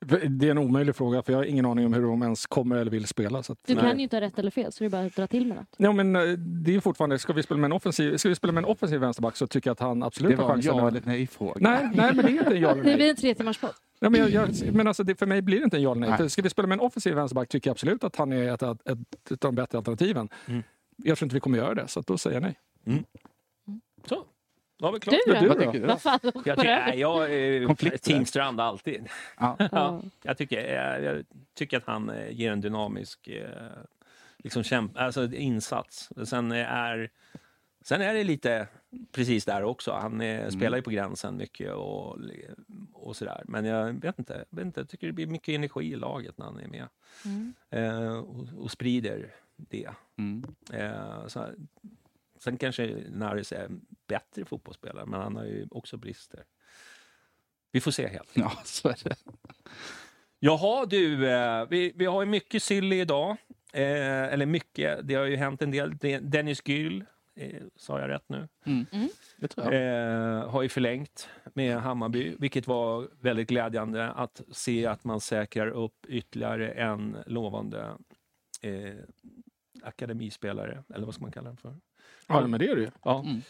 Det 0.07 0.47
är 0.47 0.51
en 0.51 0.59
omöjlig 0.59 0.97
fråga 0.97 1.23
för 1.23 1.33
jag 1.33 1.39
har 1.39 1.45
ingen 1.45 1.67
aning 1.67 1.87
om 1.87 1.93
hur 1.95 2.03
de 2.03 2.23
ens 2.23 2.47
kommer 2.47 2.77
eller 2.77 2.91
vill 2.91 3.07
spela. 3.07 3.43
Så 3.43 3.53
att, 3.53 3.59
Du 3.67 3.75
Nej. 3.75 3.83
kan 3.85 3.97
ju 3.97 4.03
inte 4.03 4.17
ha 4.17 4.21
rätt 4.21 4.39
eller 4.39 4.51
fel, 4.51 4.73
så 4.73 4.85
det 4.85 4.89
är 4.89 4.91
bara 4.91 5.05
att 5.07 5.17
dra 5.17 5.27
till 5.27 5.47
med 5.47 5.57
något. 5.57 5.75
Ja, 5.77 5.93
men 5.93 6.17
eh, 6.17 6.23
det 6.39 6.75
är 6.77 6.81
fortfarande, 6.81 7.19
ska 7.19 7.33
vi 7.33 7.43
spela 7.43 7.61
med 7.61 7.69
en 7.69 7.73
offensiv, 7.73 8.17
ska 8.17 8.29
vi 8.29 8.35
spela 8.35 8.53
med 8.53 8.65
en 8.65 8.71
offensiv 8.71 9.01
vänsterback 9.01 9.37
så 9.37 9.47
tycker 9.47 9.71
jag 9.71 9.73
att 9.73 9.81
han 9.81 10.03
absolut 10.03 10.31
Det 10.37 10.43
har 10.43 10.49
var 10.49 10.55
en 10.55 10.63
chansen. 10.63 10.77
ja 10.79 10.89
eller 10.89 11.03
nej-fråga. 11.05 11.55
Nej, 11.61 11.91
nej, 11.95 12.15
men 12.15 12.25
det 12.25 12.31
är 12.33 12.39
inte 12.39 12.55
en 12.55 12.61
ja 12.61 12.71
eller 12.71 12.83
Det 12.83 12.89
nej. 12.89 12.97
blir 12.97 13.11
en 13.11 13.17
tre 13.17 13.35
timmars 13.35 13.59
podd. 13.61 13.71
nej 14.01 14.11
men, 14.11 14.21
jag, 14.21 14.31
jag, 14.31 14.73
men 14.75 14.87
alltså, 14.87 15.03
det, 15.03 15.15
för 15.15 15.27
mig 15.27 15.43
blir 15.43 15.59
det 15.59 15.65
inte 15.65 15.77
en 15.77 15.83
ja 15.83 15.93
eller 15.93 16.01
nej. 16.09 16.17
Nej. 16.19 16.31
Ska 16.31 16.43
vi 16.43 16.51
spela 16.51 16.69
med 16.69 16.77
en 16.77 16.81
offensiv 16.81 17.15
vänsterback 17.15 17.49
tycker 17.49 17.71
jag 17.71 17.75
absolut 17.75 18.05
att 18.05 18.17
han 18.17 18.33
är 18.33 18.55
ett, 18.55 18.63
ett, 18.63 18.89
ett, 18.89 19.31
ett 19.31 19.45
av 19.45 19.53
de 19.53 19.55
bättre 19.55 19.79
alternativen. 19.79 20.29
Mm. 20.47 20.63
Jag 20.97 21.19
tror 21.19 21.27
inte 21.27 21.35
vi 21.35 21.41
kommer 21.41 21.59
göra 21.59 21.75
det, 21.75 21.89
så 21.89 22.01
att 22.01 22.07
då 22.07 22.19
säger 22.19 22.37
jag 22.37 22.43
nej. 22.87 23.03
Så, 24.09 24.25
har 24.87 24.93
vi 24.93 25.01
klart. 25.01 25.17
Du 25.27 25.33
Men 25.33 25.43
du 25.43 25.49
då? 25.49 25.65
Vad 25.65 25.75
du? 25.75 25.97
Fan? 25.97 26.19
Jag, 26.23 26.59
tycker, 26.59 26.87
nej, 26.87 27.01
jag. 27.01 28.03
Team 28.03 28.25
Strand 28.27 28.61
alltid. 28.61 29.09
Ja. 29.39 29.57
Ja, 29.73 30.03
jag, 30.23 30.39
tycker, 30.39 30.75
jag, 30.75 31.03
jag 31.03 31.25
tycker 31.55 31.77
att 31.77 31.87
han 31.87 32.11
eh, 32.11 32.31
ger 32.31 32.53
en 32.53 32.61
dynamisk 32.61 33.29
eh, 33.29 33.49
liksom 34.39 34.63
kämp, 34.63 34.93
alltså, 34.99 35.33
insats. 35.33 36.11
Sen 36.25 36.53
är 36.53 37.11
Sen 37.83 38.01
är 38.01 38.15
det 38.15 38.25
lite 38.25 38.69
precis 39.13 39.45
där 39.45 39.63
också. 39.63 39.93
Han 39.93 40.15
Mm. 40.15 40.41
eh, 40.45 40.49
spelar 40.51 40.77
ju 40.79 40.83
på 40.83 40.91
gränsen 40.91 41.37
mycket 41.37 41.73
och, 41.73 42.19
och 42.93 43.17
sådär. 43.17 43.43
Men 43.49 43.65
jag 43.65 43.93
vet 43.93 44.19
inte, 44.19 44.45
jag 44.51 44.57
vet 44.57 44.67
inte. 44.67 44.81
Jag 44.81 44.89
tycker 44.89 45.07
det 45.07 45.13
blir 45.13 45.27
mycket 45.27 45.55
energi 45.55 45.93
i 45.93 45.97
laget 45.97 46.39
när 46.39 46.45
han 46.47 46.61
är 46.61 46.69
med. 46.69 46.89
Mm. 47.25 47.55
Eh, 47.71 48.17
och, 48.19 48.47
och 48.59 48.71
sprider 48.71 49.35
det. 49.57 49.91
Mm. 50.19 50.45
Eh, 50.73 51.27
så, 51.27 51.47
sen 52.43 52.57
kanske 52.57 52.97
Naris 53.11 53.53
är 53.53 53.65
en 53.65 53.81
bättre 54.09 54.45
fotbollsspelare, 54.45 55.07
men 55.07 55.21
han 55.21 55.37
har 55.37 55.45
ju 55.45 55.67
också 55.71 55.97
brister. 55.97 56.45
Vi 57.73 57.81
får 57.81 57.91
se 57.91 58.07
helt. 58.09 58.31
Ja, 58.35 58.53
så 58.65 58.89
är 58.89 58.97
det. 59.05 59.17
Jaha 60.39 60.87
du, 60.87 61.29
eh, 61.31 61.67
vi, 61.71 61.93
vi 61.95 62.07
har 62.07 62.23
ju 62.23 62.27
mycket 62.29 62.63
silly 62.63 63.01
idag. 63.01 63.37
Eh, 63.73 64.25
eller 64.33 64.47
mycket, 64.47 65.01
det 65.09 65.15
har 65.15 65.25
ju 65.25 65.37
hänt 65.37 65.63
en 65.63 65.71
del. 65.71 65.97
De- 65.97 66.19
Dennis 66.19 66.69
Gyll, 66.69 67.05
eh, 67.35 67.63
sa 67.77 68.01
jag 68.01 68.09
rätt 68.09 68.29
nu? 68.29 68.49
Det 69.37 69.49
tror 69.49 69.75
jag. 69.75 70.39
Eh, 70.41 70.49
har 70.51 70.63
ju 70.63 70.69
förlängt 70.69 71.29
med 71.55 71.77
Hammarby, 71.77 72.37
vilket 72.39 72.67
var 72.67 73.09
väldigt 73.21 73.49
glädjande 73.49 74.11
att 74.11 74.41
se 74.53 74.87
att 74.87 75.05
man 75.05 75.21
säkrar 75.21 75.67
upp 75.69 76.07
ytterligare 76.09 76.71
en 76.71 77.17
lovande 77.27 77.97
eh, 78.63 78.95
akademispelare, 79.83 80.85
eller 80.95 81.05
vad 81.07 81.15
ska 81.15 81.23
man 81.23 81.33
kalla 81.33 81.49
den 81.49 81.57
för? 81.57 81.77
Ja, 82.35 82.47
men 82.47 82.61
det 82.61 82.67
är 82.71 82.77
det 82.77 82.83
ju. 82.83 82.91
Ja. 83.05 83.21
Mm. 83.25 83.43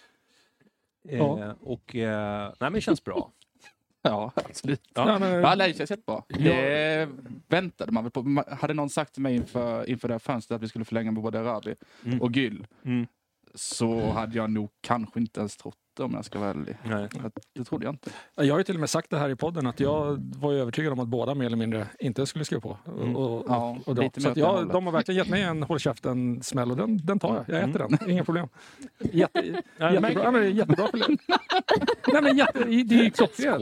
Eh, 1.08 1.18
Ja. 1.18 1.54
Och, 1.60 1.96
eh, 1.96 2.46
nej, 2.48 2.54
men 2.60 2.72
det 2.72 2.80
känns 2.80 3.04
bra. 3.04 3.32
Ja, 4.02 4.32
absolut. 4.34 4.90
Ja. 4.94 5.12
Ja, 5.12 5.18
men, 5.18 5.32
Ja, 5.32 5.56
det 5.56 5.76
känns 5.76 5.90
jättebra. 5.90 6.22
Det 6.28 7.08
väntade 7.48 7.92
man 7.92 8.04
väl 8.04 8.10
på. 8.10 8.22
Man- 8.22 8.44
Hade 8.48 8.74
någon 8.74 8.90
sagt 8.90 9.12
till 9.12 9.22
mig 9.22 9.34
inför, 9.36 9.90
inför 9.90 10.08
det 10.08 10.14
här 10.14 10.18
fönstret 10.18 10.56
att 10.56 10.62
vi 10.62 10.68
skulle 10.68 10.84
förlänga 10.84 11.10
med 11.10 11.22
både 11.22 11.40
Arabi 11.40 11.74
Mm. 12.04 12.22
och 12.22 12.32
Gyll 12.36 12.66
Mm. 12.84 13.06
så 13.54 14.10
hade 14.10 14.36
jag 14.36 14.50
nog 14.50 14.70
kanske 14.80 15.20
inte 15.20 15.40
ens 15.40 15.56
trott 15.56 15.76
det 15.96 16.02
om 16.02 16.14
jag 16.14 16.24
ska 16.24 16.38
vara 16.38 16.50
ärlig. 16.50 16.76
Nej. 16.84 17.08
Det 17.54 17.64
trodde 17.64 17.84
jag 17.86 17.92
inte. 17.94 18.10
Jag 18.34 18.54
har 18.54 18.58
ju 18.58 18.64
till 18.64 18.74
och 18.76 18.80
med 18.80 18.90
sagt 18.90 19.10
det 19.10 19.18
här 19.18 19.28
i 19.28 19.36
podden 19.36 19.66
att 19.66 19.80
jag 19.80 20.16
var 20.38 20.52
ju 20.52 20.58
övertygad 20.60 20.92
om 20.92 21.00
att 21.00 21.08
båda 21.08 21.34
mer 21.34 21.46
eller 21.46 21.56
mindre 21.56 21.86
inte 21.98 22.26
skulle 22.26 22.44
skriva 22.44 22.60
på. 22.60 22.78
Och, 22.84 23.02
Mm. 23.02 23.16
och, 23.16 23.44
Ja, 23.48 23.76
och 23.86 23.94
dra. 23.94 24.02
lite 24.02 24.20
Så 24.20 24.26
mer 24.28 24.30
att 24.30 24.32
åt 24.32 24.34
det 24.34 24.40
jag, 24.40 24.52
hållet. 24.52 24.72
de 24.72 24.84
har 24.86 24.92
verkligen 24.92 25.18
gett 25.18 25.28
mig 25.28 25.42
en 25.42 25.62
håll 25.62 25.78
käften-smäll 25.78 26.70
och 26.70 26.76
den, 26.76 26.96
den 27.06 27.18
tar 27.18 27.34
jag. 27.46 27.56
Jag 27.62 27.68
äter 27.70 27.80
Mm. 27.82 27.96
den, 28.00 28.10
inga 28.10 28.24
problem. 28.24 28.48
Jätte, 29.12 29.38
jättebra. 29.78 30.30
men 30.30 30.56
det 30.56 30.66
för 30.66 32.12
Nej 32.12 32.22
men 32.22 32.36
jätte, 32.36 32.58
det 32.64 32.94
är 32.94 33.04
ju 33.04 33.10
klockrent. 33.10 33.58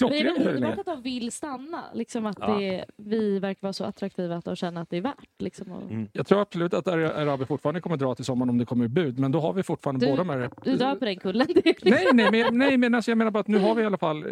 Men 0.00 0.12
är 0.12 0.52
det 0.52 0.60
det. 0.60 0.72
att 0.80 0.86
de 0.86 1.02
vill 1.02 1.32
stanna? 1.32 1.82
Liksom 1.94 2.26
att 2.26 2.36
Ja. 2.40 2.58
det, 2.58 2.84
vi 2.96 3.38
verkar 3.38 3.62
vara 3.62 3.72
så 3.72 3.84
attraktiva 3.84 4.36
att 4.36 4.44
de 4.44 4.56
känner 4.56 4.82
att 4.82 4.90
det 4.90 4.96
är 4.96 5.00
värt. 5.00 5.28
Liksom, 5.38 5.72
och, 5.72 5.82
Mm. 5.82 6.08
Jag 6.12 6.26
tror 6.26 6.40
absolut 6.42 6.74
att 6.74 6.88
Arabi 6.88 7.44
fortfarande 7.46 7.80
kommer 7.80 7.96
dra 7.96 8.14
till 8.14 8.24
sommaren 8.24 8.50
om 8.50 8.58
det 8.58 8.64
kommer 8.64 8.88
bud. 8.88 9.18
Men 9.18 9.32
då 9.32 9.40
har 9.40 9.52
vi 9.52 9.62
fortfarande 9.62 10.06
Du- 10.06 10.10
båda 10.12 10.24
med 10.24 10.50
Du 10.64 10.76
drar 10.76 10.94
på 10.96 11.04
den 11.04 11.16
kullen. 11.16 11.46
Det 11.64 11.84
Nej, 11.84 12.06
nej, 12.12 12.30
men, 12.30 12.58
nej 12.58 12.76
men 12.76 12.94
alltså 12.94 13.10
jag 13.10 13.18
menar 13.18 13.30
bara 13.30 13.40
att 13.40 13.48
nu 13.48 13.58
har 13.58 13.74
vi 13.74 13.82
i 13.82 13.86
alla 13.86 13.98
fall, 13.98 14.24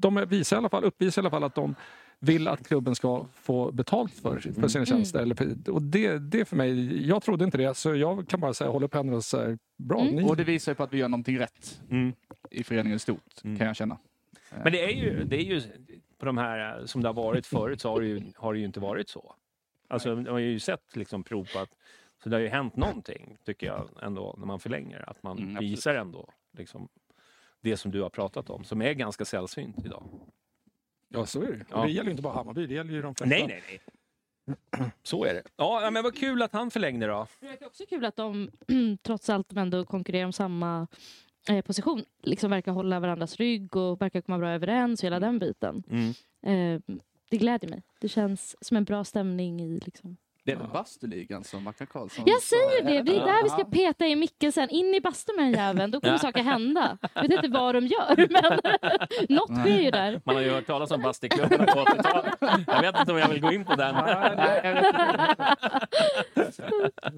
de 0.00 0.24
visar 0.28 0.56
i 0.56 0.58
alla 0.58 0.68
fall, 0.68 0.84
uppvisar 0.84 1.22
i 1.22 1.22
alla 1.22 1.30
fall 1.30 1.44
att 1.44 1.54
de 1.54 1.74
vill 2.18 2.48
att 2.48 2.66
klubben 2.68 2.94
ska 2.94 3.26
få 3.34 3.72
betalt 3.72 4.12
för, 4.12 4.38
för 4.60 4.68
sina 4.68 4.86
tjänster. 4.86 5.20
Eller, 5.22 5.70
och 5.70 5.82
det, 5.82 6.18
det 6.18 6.44
för 6.44 6.56
mig, 6.56 7.06
jag 7.08 7.22
trodde 7.22 7.44
inte 7.44 7.58
det, 7.58 7.74
så 7.74 7.94
jag 7.94 8.28
kan 8.28 8.40
bara 8.40 8.54
säga 8.54 8.70
hålla 8.70 8.86
upp 8.86 8.94
händerna 8.94 9.16
och 9.16 9.24
säga 9.24 9.58
bra. 9.78 10.00
Mm. 10.00 10.24
Och 10.24 10.36
det 10.36 10.44
visar 10.44 10.72
ju 10.72 10.76
på 10.76 10.82
att 10.82 10.92
vi 10.92 10.98
gör 10.98 11.08
någonting 11.08 11.38
rätt 11.38 11.80
Mm. 11.90 12.12
i 12.50 12.64
föreningen 12.64 12.96
i 12.96 12.98
stort, 12.98 13.44
Mm. 13.44 13.58
kan 13.58 13.66
jag 13.66 13.76
känna. 13.76 13.98
Men 14.62 14.72
det 14.72 14.84
är 14.84 14.90
ju, 14.90 15.24
det 15.24 15.36
är 15.36 15.44
ju 15.44 15.62
på 16.18 16.26
de 16.26 16.38
här 16.38 16.78
eh, 16.80 16.84
som 16.84 17.02
det 17.02 17.08
har 17.08 17.14
varit 17.14 17.46
förut 17.46 17.80
så 17.80 17.88
har 17.90 18.00
det 18.00 18.06
ju, 18.06 18.22
har 18.36 18.52
det 18.52 18.58
ju 18.58 18.64
inte 18.64 18.80
varit 18.80 19.08
så. 19.08 19.34
Alltså, 19.88 20.14
man 20.16 20.26
har 20.26 20.38
ju 20.38 20.58
sett 20.58 20.96
liksom 20.96 21.22
prov 21.24 21.48
på 21.52 21.58
att 21.58 21.68
så 22.22 22.28
det 22.28 22.36
har 22.36 22.40
ju 22.40 22.48
hänt 22.48 22.76
någonting, 22.76 23.36
tycker 23.44 23.66
jag, 23.66 23.88
ändå 24.02 24.34
när 24.38 24.46
man 24.46 24.60
förlänger. 24.60 25.10
Att 25.10 25.22
man 25.22 25.38
Mm, 25.38 25.56
visar 25.60 25.94
ändå 25.94 26.28
liksom, 26.60 26.88
det 27.60 27.76
som 27.76 27.90
du 27.90 28.02
har 28.02 28.10
pratat 28.10 28.50
om, 28.50 28.64
som 28.64 28.82
är 28.82 28.92
ganska 28.92 29.24
sällsynt 29.24 29.76
idag. 29.84 30.04
ja, 31.08 31.26
så 31.26 31.42
är 31.42 31.52
det. 31.52 31.64
Ja. 31.70 31.84
Det 31.84 31.90
gäller 31.90 32.04
ju 32.04 32.10
inte 32.10 32.22
bara 32.22 32.34
Hammarby, 32.34 32.66
det 32.66 32.74
gäller 32.74 32.92
ju 32.92 33.02
de 33.02 33.14
flesta. 33.14 33.36
Nej, 33.36 33.46
nej, 33.46 33.62
nej. 33.68 33.80
Så 35.02 35.24
är 35.24 35.34
det. 35.34 35.42
Ja, 35.56 35.90
men 35.92 36.02
vad 36.02 36.16
kul 36.16 36.42
att 36.42 36.52
han 36.52 36.70
förlängde 36.70 37.06
då. 37.06 37.26
Det 37.40 37.46
verkar 37.46 37.66
också 37.66 37.84
kul 37.88 38.04
att 38.04 38.16
de 38.16 38.50
trots 39.02 39.30
allt 39.30 39.52
ändå 39.52 39.84
konkurrerar 39.84 40.24
om 40.24 40.32
samma 40.32 40.86
eh, 41.48 41.64
position. 41.64 42.04
Liksom 42.22 42.50
verkar 42.50 42.72
hålla 42.72 43.00
varandras 43.00 43.36
rygg 43.36 43.76
och 43.76 44.00
verkar 44.00 44.20
komma 44.20 44.38
bra 44.38 44.50
överens 44.50 45.00
och 45.00 45.06
hela 45.06 45.20
den 45.20 45.38
biten. 45.38 45.82
Mm. 45.90 46.10
Eh, 46.42 46.80
det 47.30 47.36
gläder 47.36 47.68
mig. 47.68 47.82
Det 48.00 48.08
känns 48.08 48.56
som 48.60 48.76
en 48.76 48.84
bra 48.84 49.04
stämning 49.04 49.60
i 49.60 49.80
liksom. 49.80 50.16
Det 50.50 50.54
är 50.54 50.58
väl 50.58 50.68
bastuligan 50.68 51.44
som 51.44 51.64
Mackan 51.64 51.86
Karlsson 51.86 52.24
Jag 52.26 52.42
säger 52.42 52.82
det! 52.84 53.02
Det 53.02 53.16
är 53.16 53.24
där 53.26 53.42
vi 53.42 53.48
ska 53.50 53.64
peta 53.64 54.06
i 54.06 54.16
micken 54.16 54.52
sen. 54.52 54.68
In 54.70 54.94
i 54.94 55.00
bastun 55.00 55.36
med 55.36 55.44
den 55.44 55.52
jäveln. 55.52 55.90
Då 55.90 56.00
kommer 56.00 56.18
saker 56.18 56.42
hända. 56.42 56.98
Jag 57.14 57.22
vet 57.22 57.32
inte 57.32 57.48
vad 57.48 57.74
de 57.74 57.86
gör, 57.86 58.16
men 58.30 58.58
något 59.36 59.58
sker 59.60 59.78
ju 59.80 59.90
där. 59.90 60.20
Man 60.24 60.34
har 60.34 60.42
ju 60.42 60.50
hört 60.50 60.66
talas 60.66 60.90
om 60.90 61.02
bastuklubbarna 61.02 61.64
på 61.66 61.80
80-talet. 61.80 62.34
Jag 62.66 62.80
vet 62.82 63.00
inte 63.00 63.12
om 63.12 63.18
jag 63.18 63.28
vill 63.28 63.40
gå 63.40 63.52
in 63.52 63.64
på 63.64 63.74
den. 63.74 63.94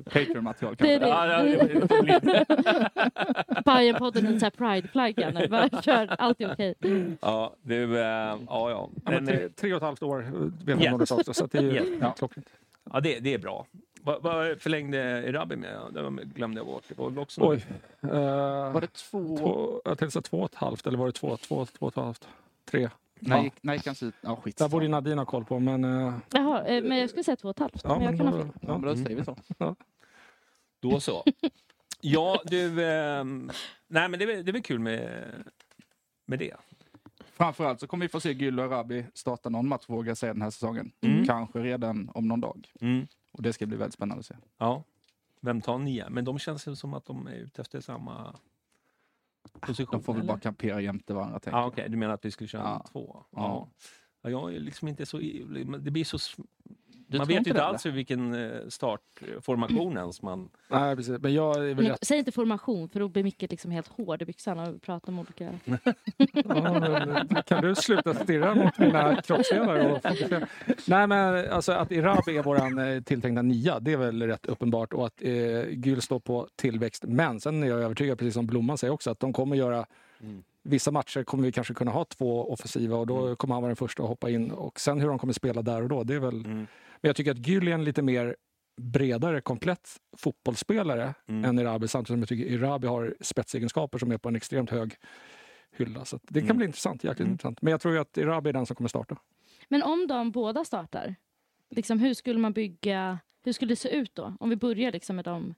Patreon-material 0.05 0.77
Det 0.79 0.95
är 0.95 1.01
kanske. 1.01 2.19
Det- 2.21 3.63
Bajenpodden 3.65 4.25
i 4.27 4.29
en 4.29 4.41
sån 4.41 4.51
här 4.59 4.73
prideflagga 4.73 5.31
nu. 5.31 5.49
Bara 5.49 5.83
kör, 5.83 6.17
allt 6.19 6.41
är 6.41 6.53
okej. 6.53 6.75
Ja, 7.21 7.55
du, 7.63 7.99
eh, 7.99 8.05
ja, 8.05 8.37
ja. 8.49 8.69
Ja, 8.71 8.91
Men, 9.05 9.15
men 9.15 9.27
tre, 9.27 9.49
tre 9.49 9.73
och 9.73 9.77
ett 9.77 9.83
halvt 9.83 10.03
år 10.03 10.19
vet 10.19 10.33
Ja. 10.67 10.75
man 10.75 10.83
yeah. 10.83 10.95
också, 10.95 11.35
så 11.35 11.47
det 11.47 11.59
är 11.59 11.63
ju 11.63 11.77
Ja. 11.77 11.83
ja. 12.01 12.11
klockrent. 12.19 12.47
Ja 12.91 13.01
det, 13.01 13.21
det 13.21 13.35
är 13.35 13.39
bra. 13.39 13.67
Vad, 14.05 14.23
vad 14.23 14.61
förlängde 14.61 14.99
Erabi 14.99 15.57
med? 15.57 15.79
Det 15.93 16.25
glömde 16.25 16.59
jag 16.61 16.67
bort. 16.67 16.85
Det 16.89 16.99
var 16.99 17.11
väl 17.11 17.19
också 17.19 17.41
Oj. 17.45 17.65
Uh, 18.05 18.11
Var 18.73 18.81
det 18.81 18.93
två... 18.93 19.37
två, 19.39 19.81
jag 19.85 19.99
tänkte 19.99 20.11
säga 20.13 20.23
två 20.23 20.39
och 20.39 20.45
ett 20.51 20.55
halvt, 20.55 20.87
eller 20.87 20.99
var 20.99 21.07
det 21.07 21.13
två, 21.13 21.37
två, 21.37 21.67
två 21.67 21.87
och 21.87 21.93
ett 21.93 21.97
halvt? 22.05 22.29
Tre. 22.65 22.89
När 23.21 23.51
Ja. 23.61 23.81
hans 23.87 24.03
ut? 24.03 24.15
Ja, 24.21 24.37
skit. 24.37 24.57
Där 24.57 24.69
borde 24.69 24.89
Nadine 24.89 25.19
ha 25.19 25.25
koll 25.27 25.45
på, 25.45 25.59
men... 25.59 25.85
eh, 25.85 26.15
Jaha, 26.33 26.65
eh, 26.65 26.83
men 26.85 26.99
jag 26.99 27.11
skulle 27.11 27.25
säga 27.25 27.37
två 27.37 27.49
och 27.49 27.57
ett 27.57 27.59
halvt. 27.61 27.81
ja, 27.85 27.99
men 27.99 28.05
jag 28.05 28.17
kan 28.17 28.27
ha 28.27 28.37
då, 28.37 28.43
fel. 28.43 28.53
Ja, 28.61 28.79
men 28.79 28.89
ja. 28.89 28.95
då 28.95 28.97
säger 29.05 29.17
vi 29.17 29.25
så. 29.25 29.37
Då 30.81 31.01
så. 31.01 31.25
Ja, 32.01 32.41
du... 32.45 32.85
ehm, 32.85 33.51
nej, 33.89 34.09
men 34.09 34.19
det 34.19 34.25
är, 34.25 34.43
det 34.43 34.51
är 34.51 34.53
väl 34.53 34.63
kul 34.63 34.79
med, 34.79 35.25
med 36.27 36.39
det. 36.39 36.55
Framförallt 37.43 37.81
så 37.81 37.87
kommer 37.87 38.05
vi 38.05 38.09
få 38.09 38.21
se 38.21 38.33
Gyll 38.33 38.59
och 38.59 38.65
Arabi 38.65 39.07
starta 39.15 39.49
någon 39.49 39.69
match, 39.69 39.85
vågar 39.89 40.11
jag 40.11 40.19
säga, 40.19 40.33
den 40.33 40.43
här 40.43 40.51
säsongen. 40.51 40.93
Mm. 41.01 41.25
Kanske 41.27 41.59
redan 41.59 42.11
om 42.15 42.29
någon 42.29 42.41
dag. 42.41 42.69
Mm. 42.81 43.07
Och 43.33 43.43
det 43.43 43.53
ska 43.53 43.67
bli 43.67 43.77
väldigt 43.77 43.95
spännande 43.95 44.21
att 44.21 44.27
se. 44.27 44.35
Ja. 44.59 44.85
Vem 45.41 45.61
tar 45.61 45.79
nia? 45.79 46.11
Men 46.11 46.25
de 46.25 46.39
känns 46.39 46.79
som 46.81 46.95
att 46.95 47.05
de 47.05 47.27
är 47.27 47.35
ute 47.35 47.63
efter 47.63 47.81
samma 47.81 48.37
position. 49.61 49.93
De 49.93 50.03
får 50.03 50.13
väl 50.13 50.23
eller? 50.23 50.33
bara 50.33 50.41
kampera 50.41 50.81
jämte 50.81 51.15
varandra. 51.15 51.39
tänker 51.39 51.59
jag. 51.59 51.69
Okej, 51.69 51.89
du 51.89 51.97
menar 51.97 52.15
att 52.15 52.25
vi 52.25 52.31
skulle 52.31 52.49
köra 52.49 52.63
Ja. 52.63 52.87
två? 52.93 53.25
Ja. 53.31 53.69
ja. 54.23 54.31
Jag 54.31 54.55
är 54.55 54.61
liksom 54.61 54.89
inte 54.89 55.07
så... 55.07 55.19
Det 55.81 55.91
blir 55.91 56.05
så... 56.05 56.19
Du 57.13 57.19
man 57.19 57.27
vet 57.27 57.37
inte 57.37 57.49
ju 57.49 57.51
inte 57.51 57.61
det, 57.61 57.67
alls 57.67 57.87
hur 57.87 57.91
vilken 57.91 58.35
eh, 58.35 58.69
startformation 58.69 59.97
ens 59.97 60.23
man... 60.23 60.49
Nej, 60.69 60.97
precis. 60.97 61.19
Men 61.21 61.35
jag 61.35 61.57
är 61.57 61.61
väl 61.61 61.77
Men, 61.77 61.87
rätt... 61.87 62.07
säg 62.07 62.19
inte 62.19 62.33
formation, 62.33 62.89
för 62.89 63.01
då 63.01 63.09
blir 63.09 63.23
Micke 63.23 63.43
liksom 63.43 63.71
helt 63.71 63.89
hård 63.89 64.23
i 64.23 64.25
byxorna 64.25 64.71
och 64.71 64.83
pratar 64.83 65.13
om 65.13 65.19
olika... 65.19 65.51
Ja, 66.45 66.81
men, 66.81 67.43
kan 67.47 67.63
du 67.63 67.75
sluta 67.75 68.15
stirra 68.15 68.55
mot 68.55 68.79
mina 68.79 69.23
kroppsdelar? 69.23 69.91
Och? 69.91 70.01
Nej, 70.87 71.07
men 71.07 71.51
alltså 71.53 71.73
att 71.73 71.93
Irabi 71.93 72.37
är 72.37 72.43
våran 72.43 72.79
eh, 72.79 73.03
tilltänkta 73.03 73.43
nia, 73.43 73.81
det 73.81 73.93
är 73.93 73.97
väl 73.97 74.23
rätt 74.23 74.47
uppenbart. 74.47 74.93
Och 74.93 75.07
att 75.07 75.23
eh, 75.23 75.31
Gül 75.69 76.03
står 76.03 76.21
på 76.21 76.49
tillväxt. 76.57 77.05
Men 77.07 77.41
sen 77.41 77.63
är 77.63 77.67
jag 77.67 77.81
övertygad, 77.81 78.19
precis 78.19 78.35
som 78.35 78.47
Blomman 78.47 78.79
säger 78.79 78.93
också, 78.93 79.11
att 79.11 79.21
de 79.21 79.33
kommer 79.33 79.57
göra 79.57 79.87
Mm. 80.23 80.43
Vissa 80.63 80.91
matcher 80.91 81.25
kommer 81.25 81.45
vi 81.45 81.53
kanske 81.53 81.75
kunna 81.75 81.91
ha 81.91 82.05
två 82.05 82.53
offensiva 82.53 82.97
och 82.97 83.07
då 83.07 83.37
kommer 83.37 83.55
han 83.55 83.63
vara 83.63 83.69
den 83.71 83.77
första 83.77 84.03
att 84.03 84.09
hoppa 84.09 84.31
in. 84.31 84.51
Och 84.51 84.81
sen 84.81 85.01
hur 85.01 85.09
de 85.09 85.19
kommer 85.19 85.33
spela 85.33 85.63
där 85.63 85.83
och 85.83 85.89
då, 85.89 86.05
det 86.05 86.15
är 86.15 86.19
väl... 86.21 86.45
Mm. 86.45 86.57
Men 86.57 87.09
jag 87.09 87.17
tycker 87.17 87.31
att 87.31 87.47
Gül 87.47 87.69
är 87.69 87.73
en 87.73 87.85
lite 87.85 88.03
mer 88.03 88.37
bredare, 88.81 89.41
komplett 89.41 89.89
fotbollsspelare 90.17 91.15
Mm. 91.29 91.45
än 91.45 91.59
Irabi. 91.59 91.89
Samtidigt 91.89 92.09
som 92.09 92.19
jag 92.21 92.29
tycker 92.29 92.45
Irabi 92.53 92.87
har 92.87 93.15
spetsegenskaper 93.21 93.99
som 93.99 94.13
är 94.13 94.19
på 94.19 94.29
en 94.29 94.37
extremt 94.37 94.71
hög 94.71 94.95
hylla. 95.77 96.05
Så 96.05 96.19
det 96.23 96.41
kan 96.41 96.47
Mm. 96.47 96.57
bli 96.57 96.67
intressant, 96.67 97.05
jäkligt 97.05 97.21
Mm. 97.21 97.33
intressant. 97.33 97.63
Men 97.63 97.71
jag 97.71 97.81
tror 97.81 97.95
ju 97.95 98.01
att 98.01 98.17
Irabi 98.19 98.49
är 98.49 98.53
den 98.53 98.67
som 98.67 98.77
kommer 98.77 98.89
starta. 98.89 99.17
Men 99.69 99.83
om 99.83 100.07
de 100.07 100.31
båda 100.31 100.65
startar, 100.65 101.15
liksom, 101.71 101.99
hur 101.99 102.15
skulle 102.15 102.39
man 102.39 102.53
bygga... 102.53 103.19
Hur 103.45 103.53
skulle 103.53 103.73
det 103.73 103.77
se 103.77 103.89
ut 103.97 104.15
då? 104.15 104.37
Om 104.41 104.51
vi 104.51 104.57
börjar 104.57 104.93
liksom 104.93 105.17
med 105.17 105.25
dem 105.25 105.55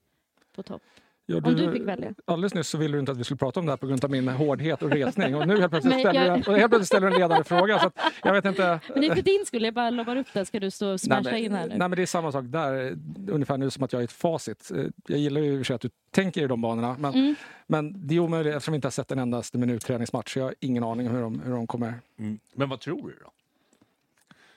på 0.55 0.63
topp. 0.63 0.83
Ja, 1.27 1.37
Om 1.45 1.55
du 1.57 1.73
fick 1.73 1.83
välja. 1.83 2.15
Alldeles 2.25 2.55
nyss 2.55 2.69
så 2.69 2.79
ville 2.79 2.97
du 2.97 3.01
inte 3.01 3.13
att 3.13 3.19
vi 3.19 3.25
skulle 3.25 3.39
prata 3.39 3.61
om 3.61 3.67
det 3.67 3.73
här 3.73 3.77
på 3.77 3.87
grund 3.87 4.05
av 4.05 4.11
min 4.11 4.29
hårdhet 4.29 4.83
och 4.83 4.91
resning. 4.91 5.35
Och 5.37 5.49
nu 5.49 5.59
helt 5.61 5.71
plötsligt 5.73 5.95
ställer, 6.01 6.27
jag- 6.27 6.43
du, 6.45 6.51
helt 6.57 6.71
plötsligt 6.71 6.87
ställer 6.87 7.07
du 7.07 7.13
en 7.15 7.21
ledande 7.21 7.45
fråga. 7.45 7.79
Så 7.79 7.87
att 7.87 7.99
jag 8.23 8.33
vet 8.33 8.45
inte. 8.45 8.81
Men 8.89 9.01
det 9.01 9.07
är 9.07 9.15
för 9.15 9.23
din 9.23 9.45
skull, 9.47 9.65
jag 9.65 9.75
bara 9.75 9.91
lobbar 9.91 10.17
upp 10.17 10.27
den. 10.33 10.47
Ska 10.47 10.61
du 10.61 10.71
stå 10.71 10.93
och 10.93 11.01
smasha 11.01 11.37
in 11.39 11.53
här 11.53 11.63
nu? 11.63 11.69
nej, 11.69 11.79
men 11.79 11.91
det 11.91 12.03
är 12.03 12.07
samma 12.07 12.33
sak 12.33 12.45
där. 12.49 12.99
Ungefär 13.29 13.57
nu 13.59 13.71
som 13.71 13.83
att 13.85 13.93
jag 13.93 14.01
är 14.01 14.05
ett 14.05 14.13
facit. 14.13 14.71
Eh, 14.75 14.85
Jag 15.07 15.19
gillar 15.19 15.41
ju 15.41 15.65
i 15.69 15.73
att 15.73 15.81
du 15.81 15.91
tänker 16.11 16.43
i 16.43 16.47
de 16.47 16.61
banorna. 16.61 16.97
Men, 16.99 17.15
Mm. 17.15 17.35
men 17.67 18.07
det 18.07 18.15
är 18.15 18.19
omöjligt 18.19 18.55
eftersom 18.55 18.73
vi 18.73 18.77
inte 18.77 18.87
har 18.87 18.91
sett 18.93 19.13
en 19.13 19.19
endaste 19.19 19.59
minut 19.59 19.83
träningsmatch. 19.85 20.37
Jag 20.37 20.45
har 20.45 20.55
ingen 20.61 20.85
aning 20.85 21.09
om 21.09 21.15
hur 21.15 21.23
de, 21.23 21.41
hur 21.41 21.53
de 21.53 21.67
kommer... 21.67 21.95
Mm. 22.19 22.39
Men 22.55 22.69
vad 22.69 22.81
tror 22.81 23.09
du 23.09 23.17
då? 23.25 23.31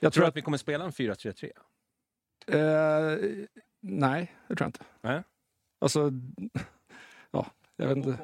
Tror 0.00 0.10
tror 0.10 0.22
du 0.22 0.26
att... 0.26 0.32
att 0.32 0.36
vi 0.36 0.42
kommer 0.42 0.58
spela 0.58 0.84
en 0.84 0.90
4-3-3? 0.90 1.50
Eh, 2.46 3.18
nej, 3.80 4.32
det 4.48 4.54
tror 4.56 4.64
jag 4.64 4.68
inte. 4.68 4.80
Nej. 5.00 5.22
Alltså, 5.78 6.12
ja, 7.30 7.46
Jag 7.76 7.86
vet 7.88 7.96
inte. 7.96 8.18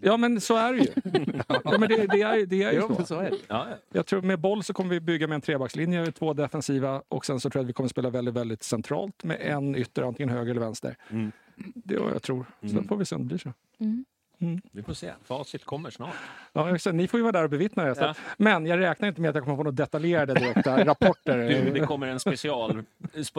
Ja, 0.00 0.16
men 0.16 0.40
så 0.40 0.56
är 0.56 0.72
det 0.72 0.78
ju. 0.78 0.88
ja, 1.64 1.78
men 1.78 1.88
det, 1.88 2.06
det, 2.06 2.22
är, 2.22 2.46
det 2.46 2.62
är 2.62 2.72
ju 2.72 2.80
så. 2.80 2.88
men 2.88 3.06
så 3.06 3.18
är 3.20 3.30
det. 3.30 3.36
Ja, 3.48 3.66
ja. 3.70 3.76
Jag 3.92 4.06
tror 4.06 4.22
med 4.22 4.38
boll 4.38 4.62
så 4.64 4.72
kommer 4.72 4.90
vi 4.90 5.00
bygga 5.00 5.26
med 5.26 5.34
en 5.34 5.40
trebackslinje, 5.40 6.12
två 6.12 6.32
defensiva 6.32 7.02
och 7.08 7.26
sen 7.26 7.40
så 7.40 7.50
tror 7.50 7.60
jag 7.60 7.64
att 7.64 7.68
vi 7.68 7.72
kommer 7.72 7.88
spela 7.88 8.10
väldigt, 8.10 8.34
väldigt 8.34 8.62
centralt 8.62 9.24
med 9.24 9.36
en 9.40 9.76
ytter, 9.76 10.02
antingen 10.02 10.30
höger 10.30 10.50
eller 10.50 10.60
vänster. 10.60 10.96
Mm. 11.10 11.32
Det 11.74 11.94
är 11.94 11.98
vad 11.98 12.14
jag 12.14 12.22
tror. 12.22 12.44
Sen 12.60 12.70
Mm. 12.70 12.88
får 12.88 12.96
vi 12.96 13.04
se 13.04 13.14
om 13.14 13.22
det 13.22 13.26
blir 13.26 13.38
så. 13.38 13.52
Mm. 13.80 14.04
Vi 14.72 14.82
får 14.82 14.92
se. 14.94 15.12
Facit 15.24 15.64
kommer 15.64 15.90
snart. 15.90 16.14
Ja, 16.52 16.74
exakt. 16.74 16.96
ni 16.96 17.08
får 17.08 17.18
ju 17.18 17.22
vara 17.22 17.32
där 17.32 17.44
och 17.44 17.50
bevittna 17.50 17.84
det. 17.84 17.94
Så. 17.94 18.02
Ja. 18.02 18.14
Men 18.36 18.66
jag 18.66 18.78
räknar 18.80 19.08
inte 19.08 19.20
med 19.20 19.28
att 19.28 19.34
jag 19.34 19.44
kommer 19.44 19.56
få 19.56 19.62
några 19.62 19.74
detaljerade 19.74 20.34
direkta 20.34 20.84
rapporter. 20.84 21.38
Du, 21.64 21.70
det 21.70 21.86
kommer 21.86 22.06
en 22.06 22.20
special, 22.20 22.82
sp, 23.28 23.38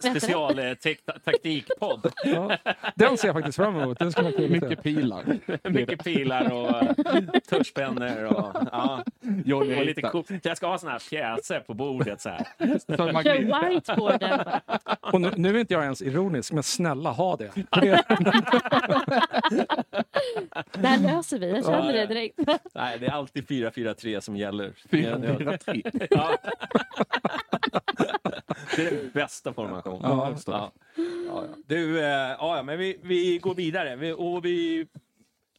special 0.00 0.58
eh, 0.58 0.64
tek- 0.64 1.20
taktikpodd. 1.24 2.12
Ja, 2.24 2.56
den 2.94 3.18
ser 3.18 3.28
jag 3.28 3.34
faktiskt 3.34 3.56
fram 3.56 3.76
emot. 3.80 3.98
Den 3.98 4.12
ska. 4.12 4.22
Mycket 4.22 4.82
pilar. 4.82 5.24
Mycket 5.70 6.04
pilar 6.04 6.52
och 6.52 6.68
eh, 6.82 6.90
tuschpennor 7.50 8.24
och, 8.24 8.56
ja, 8.72 9.04
Johnny 9.44 9.80
och 9.80 9.86
lite 9.86 10.02
coolt. 10.02 10.30
Jag 10.42 10.56
ska 10.56 10.66
ha 10.66 10.78
såna 10.78 10.92
här 10.92 10.98
pjäser 11.10 11.60
på 11.60 11.74
bordet 11.74 12.20
så 12.20 12.28
här. 12.28 12.46
Kör 13.22 13.70
whiteboarden. 13.70 14.40
Och 15.00 15.20
nu, 15.20 15.32
nu 15.36 15.48
är 15.56 15.58
inte 15.60 15.74
jag 15.74 15.82
ens 15.82 16.02
ironisk, 16.02 16.52
men 16.52 16.62
snälla 16.62 17.10
ha 17.10 17.36
det 17.36 17.50
Det 20.72 20.86
här 20.88 20.98
löser 20.98 21.38
vi, 21.38 21.50
jag 21.50 21.64
känner 21.64 21.92
det 21.92 22.06
direkt. 22.06 22.38
Nej, 22.74 22.98
det 22.98 23.06
är 23.06 23.10
alltid 23.10 23.44
4-4-3 23.46 24.20
som 24.20 24.36
gäller. 24.36 24.72
4-4-3. 24.90 26.36
Det 28.76 28.86
är 28.86 28.90
den 28.90 29.10
bästa 29.14 29.52
formationen. 29.52 30.00
Ja. 30.02 30.36
Ja. 30.46 30.72
Ja, 30.96 31.02
ja. 31.26 31.44
Du, 31.66 31.98
eh, 32.00 32.06
ja, 32.38 32.62
men 32.64 32.78
vi, 32.78 32.98
vi 33.02 33.38
går 33.38 33.54
vidare. 33.54 33.96
Vi, 33.96 34.12
och 34.12 34.44
vi 34.44 34.86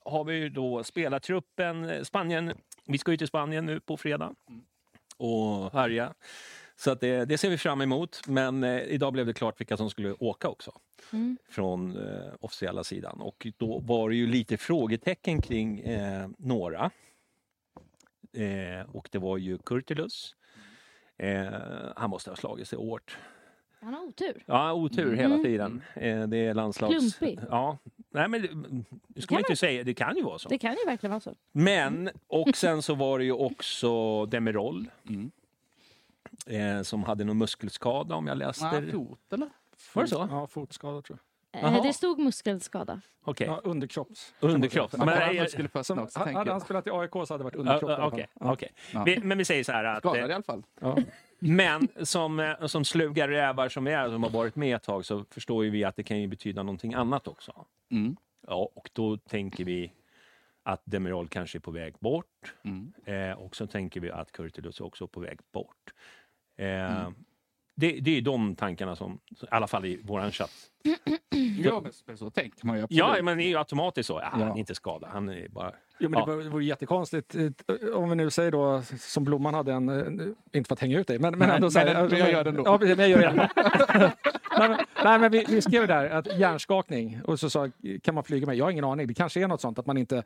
har 0.06 0.24
vi 0.24 0.50
då 0.50 0.84
spelartruppen. 0.84 1.90
eh, 1.90 2.04
Spanien, 2.04 2.54
vi 2.88 2.98
ska 2.98 3.12
ju 3.12 3.18
till 3.18 3.28
Spanien 3.28 3.66
nu 3.66 3.80
på 3.80 3.98
fredag 3.98 4.36
och 5.18 5.74
härja. 5.74 6.14
Så 6.76 6.92
att 6.92 7.00
det, 7.00 7.26
det 7.26 7.38
ser 7.38 7.50
vi 7.50 7.58
fram 7.58 7.82
emot. 7.82 8.22
Men 8.28 8.64
eh, 8.64 8.82
idag 8.82 9.14
blev 9.14 9.26
det 9.26 9.34
klart 9.34 9.60
vilka 9.60 9.78
som 9.78 9.90
skulle 9.90 10.14
åka 10.20 10.50
också 10.50 10.72
Mm. 11.14 11.38
från 11.50 11.98
eh, 11.98 12.34
officiella 12.40 12.84
sidan. 12.84 13.22
Och 13.22 13.48
då 13.58 13.80
var 13.80 14.10
det 14.10 14.16
ju 14.16 14.28
lite 14.28 14.58
frågetecken 14.58 15.42
kring 15.42 15.80
eh, 15.80 16.28
några. 16.38 16.92
Eh, 18.34 18.90
och 18.96 19.10
det 19.12 19.18
var 19.20 19.38
ju 19.38 19.58
Kurtulus. 19.58 20.36
Eh, 21.22 21.48
han 21.96 22.10
måste 22.10 22.30
ha 22.30 22.36
slagit 22.36 22.68
sig 22.68 22.78
hårt. 22.80 23.18
Han 23.82 23.94
har 23.94 24.02
otur. 24.02 24.44
Ja, 24.46 24.74
otur 24.74 25.06
Mm. 25.08 25.20
hela 25.20 25.38
tiden. 25.38 25.82
Eh, 25.96 26.28
det 26.28 26.38
är 26.38 26.54
landslags... 26.54 27.18
Klumpig. 27.18 27.40
Ja. 27.50 27.78
Nej, 28.10 28.28
men 28.28 28.42
det, 29.08 29.22
ska 29.22 29.28
kan 29.28 29.36
man 29.36 29.40
inte 29.40 29.56
säga. 29.56 29.84
Det 29.84 29.94
kan 29.94 30.16
ju 30.18 30.24
vara 30.24 30.40
så. 30.40 30.50
Det 30.50 30.58
kan 30.58 30.72
ju 30.72 30.86
verkligen 30.86 31.12
vara 31.12 31.20
så. 31.20 31.36
Men, 31.52 32.10
och 32.28 32.56
sen 32.56 32.82
så 32.82 32.96
var 32.96 33.20
det 33.20 33.26
ju 33.26 33.32
också 33.32 34.26
Demirol. 34.26 34.90
Mm. 35.10 35.32
Eh, 36.46 36.84
som 36.84 37.04
hade 37.04 37.24
någon 37.24 37.38
muskelskada 37.38 38.16
om 38.16 38.28
jag 38.28 38.38
läste. 38.38 38.66
Ah, 38.66 38.82
fot 38.92 39.34
eller? 39.34 39.50
Var 39.94 40.04
det 40.04 40.10
så? 40.10 40.28
Ja, 40.32 40.48
fotskada 40.48 41.02
tror 41.02 41.20
jag. 41.20 41.31
Eh, 41.54 41.62
Jaha. 41.64 41.82
Det 41.84 41.94
stod 41.94 42.20
muskelskada. 42.20 43.02
Okej, 43.24 43.48
Ja, 43.48 43.62
underkropps. 43.64 44.34
underkropp. 44.40 44.98
Man 44.98 45.06
Men, 45.08 45.18
kan 45.20 45.38
eh, 45.38 45.46
skulle 45.46 45.84
Som, 45.84 46.00
också, 46.00 46.20
hade 46.20 46.28
tänker 46.32 46.38
han 46.38 46.48
jag. 46.48 46.62
spelat 46.62 46.88
i 46.88 46.90
AIK 46.90 47.12
så 47.12 47.20
hade 47.20 47.38
det 47.38 47.44
varit 47.44 47.56
underkropp. 47.56 47.90
alla 47.92 48.10
fall. 48.12 48.26
Okej, 48.40 48.72
Ja. 48.94 49.04
Vi- 49.04 49.20
Men 49.20 49.38
vi 49.38 49.46
säger 49.46 49.64
så 49.64 49.72
här 49.72 49.84
att... 49.84 50.06
eh, 50.06 50.12
Skadad 50.12 50.30
i 50.30 50.34
alla 50.34 50.44
fall. 50.44 50.64
Ja. 50.82 50.98
Men 51.40 51.88
som, 52.04 52.40
eh, 52.40 52.66
som 52.66 52.86
sluga 52.86 53.28
rävar 53.28 53.70
som 53.70 53.84
vi 53.84 53.92
är, 53.92 54.10
som 54.10 54.24
har 54.24 54.30
varit 54.30 54.56
med 54.56 54.76
ett 54.76 54.84
tag, 54.84 55.06
så 55.06 55.26
förstår 55.30 55.64
ju 55.64 55.70
vi 55.70 55.84
att 55.84 55.96
det 55.96 56.04
kan 56.04 56.20
ju 56.22 56.28
betyda 56.28 56.64
någonting 56.64 56.94
annat 56.94 57.28
också. 57.28 57.66
Mm. 57.92 58.16
Ja, 58.48 58.70
och 58.74 58.90
då 58.94 59.18
tänker 59.18 59.66
vi 59.66 59.94
att 60.64 60.82
Demirol 60.86 61.28
kanske 61.28 61.58
är 61.58 61.60
på 61.60 61.72
väg 61.72 61.96
bort. 62.00 62.54
Mm. 62.64 62.94
Eh, 63.06 63.38
och 63.40 63.56
så 63.56 63.68
tänker 63.68 64.00
vi 64.00 64.12
att 64.12 64.32
Kurtulus 64.32 64.80
är 64.80 64.86
också 64.86 65.08
på 65.08 65.20
väg 65.20 65.40
bort. 65.52 65.94
Eh, 66.58 66.66
Mm. 67.02 67.16
Det, 67.82 68.00
det 68.00 68.18
är 68.18 68.22
de 68.22 68.56
tankarna 68.56 68.96
som, 68.96 69.20
i 69.32 69.46
alla 69.52 69.68
fall 69.68 69.86
i 69.86 70.00
våran 70.04 70.32
chatt. 70.32 70.52
Ja, 71.64 71.84
men 72.08 72.18
så 72.18 72.30
tänker 72.30 72.66
man 72.66 72.78
ju 72.78 72.84
absolut. 72.84 73.00
Ja, 73.18 73.24
men 73.24 73.38
det 73.38 73.44
är 73.44 73.48
ju 73.48 73.58
automatiskt 73.58 74.08
så. 74.08 74.20
Ja, 74.24 74.30
Han 74.32 74.42
är 74.42 74.58
inte 74.58 74.76
skadad, 74.76 75.10
han 75.14 75.30
är 75.30 75.48
bara... 75.50 75.72
Jo, 76.00 76.10
men 76.10 76.20
Ja. 76.28 76.36
det 76.36 76.50
vore- 76.50 76.64
jättekonstigt 76.66 77.36
eh, 77.36 77.50
om 77.94 78.10
vi 78.10 78.16
nu 78.16 78.30
säger 78.30 78.52
då 78.52 78.82
som 79.00 79.24
Blomman 79.24 79.54
hade 79.54 79.74
en, 79.74 79.90
eh, 79.90 80.58
inte 80.58 80.68
för 80.68 80.74
att 80.74 80.80
hänga 80.80 81.00
ut 81.00 81.08
dig, 81.08 81.20
men, 81.20 81.38
men 81.38 81.50
ändå 81.50 81.72
så 81.72 81.80
här, 81.80 82.08
men- 82.08 82.18
jag 82.20 82.32
gör 82.32 82.44
det 82.44 82.50
ändå. 82.50 82.64
Ja, 82.66 82.78
men 82.82 83.10
jag 83.10 83.10
gör 83.10 83.20
det. 83.20 83.50
nej, 84.62 84.70
men, 84.70 84.80
nej, 85.04 85.20
men 85.20 85.32
vi, 85.32 85.46
vi 85.50 85.62
skrev 85.62 85.88
där 85.88 86.10
att 86.10 86.40
hjärnskakning 86.40 87.20
och 87.26 87.40
så 87.40 87.50
sa 87.50 87.70
kan 88.04 88.16
man 88.16 88.24
flyga 88.24 88.48
med? 88.48 88.56
Jag 88.56 88.66
har 88.66 88.72
ingen 88.72 88.84
aning. 88.86 89.08
Det 89.08 89.14
kanske 89.14 89.42
är 89.44 89.48
något 89.48 89.62
sånt 89.62 89.80
att 89.80 89.86
man 89.86 89.98
inte 89.98 90.24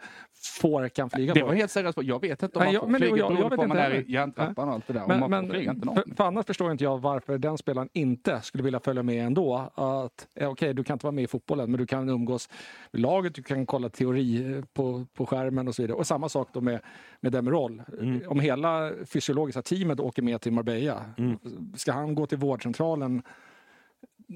får 0.59 0.89
kan 0.89 1.09
flyga 1.09 1.33
Det 1.33 1.39
på. 1.39 1.45
var 1.47 1.53
helt 1.53 1.71
seriöst. 1.71 1.97
Jag 2.01 2.21
vet 2.21 2.43
inte 2.43 2.59
om 2.59 2.65
Nej, 2.65 2.73
man 2.73 2.81
får 2.81 2.87
men 2.89 2.99
flyga 3.01 3.17
jag- 3.17 3.31
jag 3.31 3.49
vet 3.49 3.59
på 3.59 3.67
man 3.67 3.77
är 3.77 3.89
i 3.89 3.93
heller. 3.93 4.05
järntrappan 4.09 4.67
och 4.67 4.73
allt 4.73 4.87
det 4.87 4.93
där. 4.93 5.07
Men, 5.07 5.19
man 5.19 5.29
men 5.29 5.49
flyga 5.49 5.71
inte 5.71 5.85
någon. 5.85 5.95
för, 5.95 6.15
för 6.15 6.23
annars 6.23 6.45
förstår 6.45 6.71
inte 6.71 6.83
jag 6.83 6.97
varför 7.01 7.37
den 7.37 7.57
spelaren 7.57 7.89
inte 7.93 8.41
skulle 8.41 8.63
vilja 8.63 8.79
följa 8.79 9.03
med 9.03 9.25
ändå. 9.25 9.71
Att, 9.75 10.27
eh, 10.35 10.49
Okej, 10.49 10.73
du 10.73 10.83
kan 10.83 10.93
inte 10.93 11.05
vara 11.05 11.11
med 11.11 11.23
i 11.23 11.27
fotbollen, 11.27 11.71
men 11.71 11.79
du 11.79 11.85
kan 11.85 12.09
umgås 12.09 12.49
med 12.91 13.01
laget, 13.01 13.35
du 13.35 13.43
kan 13.43 13.65
kolla 13.65 13.89
teori 13.89 14.53
eh, 14.57 14.63
på, 14.73 15.05
på 15.13 15.25
skärmen 15.25 15.67
och 15.67 15.75
så 15.75 15.81
vidare. 15.81 15.97
Och 15.97 16.07
samma 16.07 16.29
sak 16.29 16.49
då 16.53 16.61
med, 16.61 16.79
med 17.19 17.31
Demirol. 17.31 17.81
Mm. 18.01 18.21
Om 18.27 18.39
hela 18.39 18.91
fysiologiska 19.05 19.61
teamet 19.61 19.99
åker 19.99 20.21
med 20.21 20.41
till 20.41 20.51
Marbella, 20.53 21.01
Mm. 21.17 21.37
ska 21.75 21.91
han 21.91 22.15
gå 22.15 22.25
till 22.25 22.37
vårdcentralen 22.37 23.21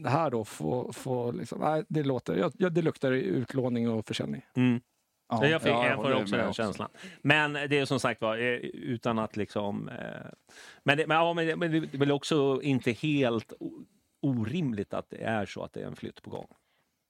här 0.06 0.30
då? 0.30 0.46
Få, 0.46 0.94
få 0.94 1.32
liksom, 1.32 1.60
nej, 1.60 1.84
det, 1.88 2.04
låter, 2.04 2.52
ja, 2.58 2.70
det 2.70 2.82
luktar 2.82 3.12
utlåning 3.12 3.90
och 3.90 4.08
försäljning. 4.08 4.46
Mm. 4.56 4.82
Ja, 5.30 5.48
jag 5.48 5.62
fick, 5.62 5.72
ja, 5.72 5.88
jag 5.88 5.96
får 5.96 6.22
också 6.22 6.36
den 6.36 6.54
känslan. 6.54 6.90
Men 7.22 7.54
det 7.54 7.80
är 7.80 7.86
som 7.86 8.00
sagt 8.00 8.22
var, 8.22 8.38
eh, 8.38 8.54
utan 8.74 9.20
att 9.20 9.38
liksom... 9.38 9.90
eh, 9.90 9.96
Men 10.84 10.98
det, 10.98 11.08
men, 11.08 11.18
ja, 11.18 11.34
men 11.34 11.48
det, 11.48 11.56
men 11.56 11.72
det 11.72 11.78
är 11.78 11.98
väl 11.98 12.12
också 12.12 12.60
inte 12.64 12.92
helt 12.92 13.54
orimligt 14.22 14.94
att 14.94 15.10
det 15.10 15.24
är 15.24 15.46
så 15.46 15.64
att 15.64 15.74
det 15.74 15.82
är 15.82 15.88
en 15.88 15.96
flytt 15.96 16.22
på 16.22 16.30
gång. 16.30 16.48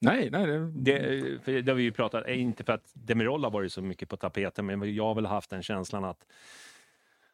Nej, 0.01 0.29
nej. 0.31 0.47
Det, 0.47 0.59
Det, 0.71 1.43
för 1.43 1.51
det 1.61 1.71
har 1.71 1.75
vi 1.77 1.83
ju 1.83 1.91
pratat, 1.91 2.27
eh, 2.27 2.41
inte 2.41 2.63
för 2.63 2.73
att 2.73 2.91
Demirol 2.93 3.43
har 3.43 3.51
varit 3.51 3.73
så 3.73 3.81
mycket 3.81 4.09
på 4.09 4.17
tapeten, 4.17 4.65
men 4.65 4.95
jag 4.95 5.03
har 5.05 5.15
väl 5.15 5.25
haft 5.25 5.49
den 5.49 5.63
känslan 5.63 6.05
att, 6.05 6.25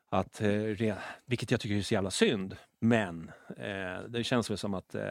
att 0.09 0.41
eh, 0.41 0.95
vilket 1.25 1.51
jag 1.51 1.59
tycker 1.59 1.75
är 1.77 1.81
så 1.81 1.93
jävla 1.93 2.11
synd, 2.11 2.57
men 2.79 3.31
eh, 3.57 4.03
det 4.09 4.23
känns 4.23 4.49
väl 4.49 4.57
som 4.57 4.73
att 4.73 4.95
eh, 4.95 5.01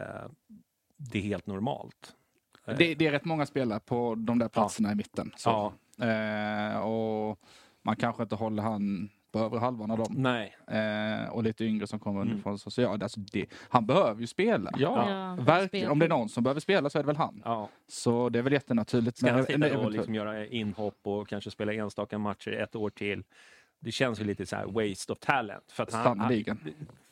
det 0.97 1.17
är 1.17 1.21
helt 1.23 1.47
normalt. 1.47 2.15
Eh, 2.67 2.77
Det, 2.77 2.95
det 2.95 3.07
är 3.07 3.11
rätt 3.11 3.25
många 3.25 3.45
spelare 3.45 3.79
på 3.79 4.15
de 4.15 4.39
där 4.39 4.47
platserna 4.47 4.91
i 4.91 4.95
mitten. 4.95 5.31
Så. 5.37 5.49
ja, 5.49 5.73
Eh, 6.05 6.77
och 6.77 7.39
man 7.81 7.95
kanske 7.95 8.23
inte 8.23 8.35
håller 8.35 8.63
han 8.63 9.09
på 9.31 9.39
övre 9.39 9.59
halvan 9.59 9.91
av 9.91 9.97
dem. 9.97 10.13
nej. 10.17 10.57
Eh, 10.67 11.29
och 11.29 11.43
lite 11.43 11.65
yngre 11.65 11.87
som 11.87 11.99
kommer 11.99 12.21
Mm. 12.21 12.27
underifrån. 12.31 12.59
Så, 12.59 12.71
så 12.71 12.81
ja, 12.81 12.89
alltså 13.01 13.19
det, 13.19 13.45
han 13.69 13.85
behöver 13.85 14.21
ju 14.21 14.27
spela. 14.27 14.71
ja. 14.77 15.09
Ja, 15.37 15.43
Verkligen. 15.43 15.91
Om 15.91 15.99
det 15.99 16.05
är 16.05 16.09
någon 16.09 16.29
som 16.29 16.43
behöver 16.43 16.61
spela 16.61 16.89
så 16.89 16.97
är 16.99 17.03
det 17.03 17.07
väl 17.07 17.15
han. 17.15 17.41
Ja. 17.45 17.69
Så 17.87 18.29
det 18.29 18.39
är 18.39 18.43
väl 18.43 18.53
jättenaturligt. 18.53 19.17
Ska 19.17 19.31
han 19.31 19.43
sitta 19.43 19.77
och 19.79 19.91
liksom 19.91 20.15
göra 20.15 20.45
inhopp 20.45 20.99
och 21.03 21.27
kanske 21.27 21.51
spela 21.51 21.73
enstaka 21.73 22.17
matcher 22.17 22.51
ett 22.51 22.75
år 22.75 22.89
till? 22.89 23.23
Det 23.79 23.91
känns 23.91 24.19
ju 24.19 24.23
lite 24.23 24.45
så 24.45 24.55
här 24.55 24.65
waste 24.65 25.11
of 25.11 25.19
talent. 25.19 25.71
För 25.71 25.83
att 25.83 25.93
han, 25.93 26.03
Sannerligen. 26.03 26.59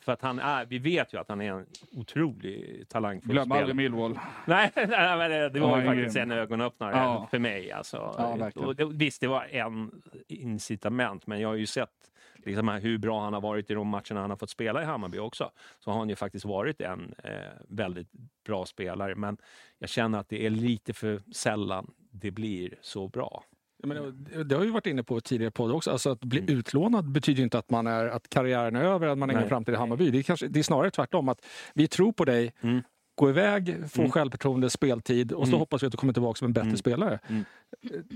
för 0.00 0.12
att 0.12 0.22
han 0.22 0.38
är, 0.38 0.64
vi 0.66 0.78
vet 0.78 1.14
ju 1.14 1.18
att 1.18 1.28
han 1.28 1.40
är 1.40 1.52
en 1.52 1.66
otrolig 1.92 2.84
talangfull 2.88 3.30
Glöm 3.32 3.44
spelare. 3.44 3.60
aldrig 3.60 3.76
Millwall. 3.76 4.18
Nej, 4.46 4.70
nej, 4.74 5.28
det, 5.28 5.48
det 5.48 5.60
var 5.60 5.80
ju 5.80 5.86
faktiskt 5.86 6.16
en 6.16 6.30
ögonöppnare 6.30 6.96
Ja. 6.96 7.28
för 7.30 7.38
mig. 7.38 7.72
Alltså. 7.72 7.96
Ja, 8.18 8.50
och 8.54 8.76
det, 8.76 8.84
visst, 8.84 9.20
det 9.20 9.26
var 9.26 9.44
en 9.44 10.02
incitament, 10.28 11.26
men 11.26 11.40
jag 11.40 11.48
har 11.48 11.54
ju 11.54 11.66
sett 11.66 11.90
liksom, 12.36 12.68
hur 12.68 12.98
bra 12.98 13.20
han 13.24 13.32
har 13.34 13.40
varit 13.40 13.70
i 13.70 13.74
de 13.74 13.88
matcherna 13.88 14.20
han 14.20 14.30
har 14.30 14.36
fått 14.36 14.50
spela 14.50 14.82
i 14.82 14.84
Hammarby 14.84 15.18
också. 15.18 15.50
Så 15.78 15.90
har 15.90 15.98
han 15.98 16.08
ju 16.08 16.16
faktiskt 16.16 16.44
varit 16.44 16.80
en 16.80 17.14
eh, 17.24 17.30
väldigt 17.68 18.08
bra 18.46 18.66
spelare, 18.66 19.14
men 19.14 19.36
jag 19.78 19.88
känner 19.88 20.18
att 20.18 20.28
det 20.28 20.46
är 20.46 20.50
lite 20.50 20.92
för 20.92 21.22
sällan 21.34 21.90
det 22.10 22.30
blir 22.30 22.74
så 22.80 23.08
bra. 23.08 23.44
Jag 23.84 23.88
menar, 23.88 24.44
det 24.44 24.54
har 24.54 24.62
vi 24.62 24.70
varit 24.70 24.86
inne 24.86 25.02
på 25.02 25.20
tidigare 25.20 25.50
podd 25.50 25.70
också. 25.72 25.90
Alltså 25.90 26.10
att 26.10 26.20
bli 26.20 26.38
Mm. 26.40 26.58
utlånad 26.58 27.12
betyder 27.12 27.42
inte 27.42 27.58
att, 27.58 27.70
man 27.70 27.86
är, 27.86 28.06
att 28.06 28.28
karriären 28.28 28.76
är 28.76 28.82
över, 28.84 29.06
att 29.08 29.18
man 29.18 29.28
har 29.28 29.36
ingen 29.36 29.48
framtid 29.48 29.74
i 29.74 29.76
Hammarby. 29.78 30.10
Det 30.10 30.18
är, 30.18 30.22
kanske, 30.22 30.48
det 30.48 30.58
är 30.58 30.62
snarare 30.62 30.90
tvärtom. 30.90 31.28
att 31.28 31.46
Vi 31.74 31.88
tror 31.88 32.12
på 32.12 32.24
dig, 32.24 32.52
Mm. 32.60 32.82
Gå 33.14 33.28
iväg, 33.30 33.76
få 33.90 34.00
Mm. 34.00 34.12
självförtroende, 34.12 34.70
speltid 34.70 35.32
och 35.32 35.44
så 35.46 35.50
Mm. 35.50 35.58
hoppas 35.58 35.82
vi 35.82 35.86
att 35.86 35.92
du 35.92 35.96
kommer 35.98 36.12
tillbaka 36.12 36.38
som 36.38 36.46
en 36.46 36.52
bättre 36.52 36.66
Mm. 36.66 36.76
spelare. 36.76 37.18
Mm. 37.28 37.44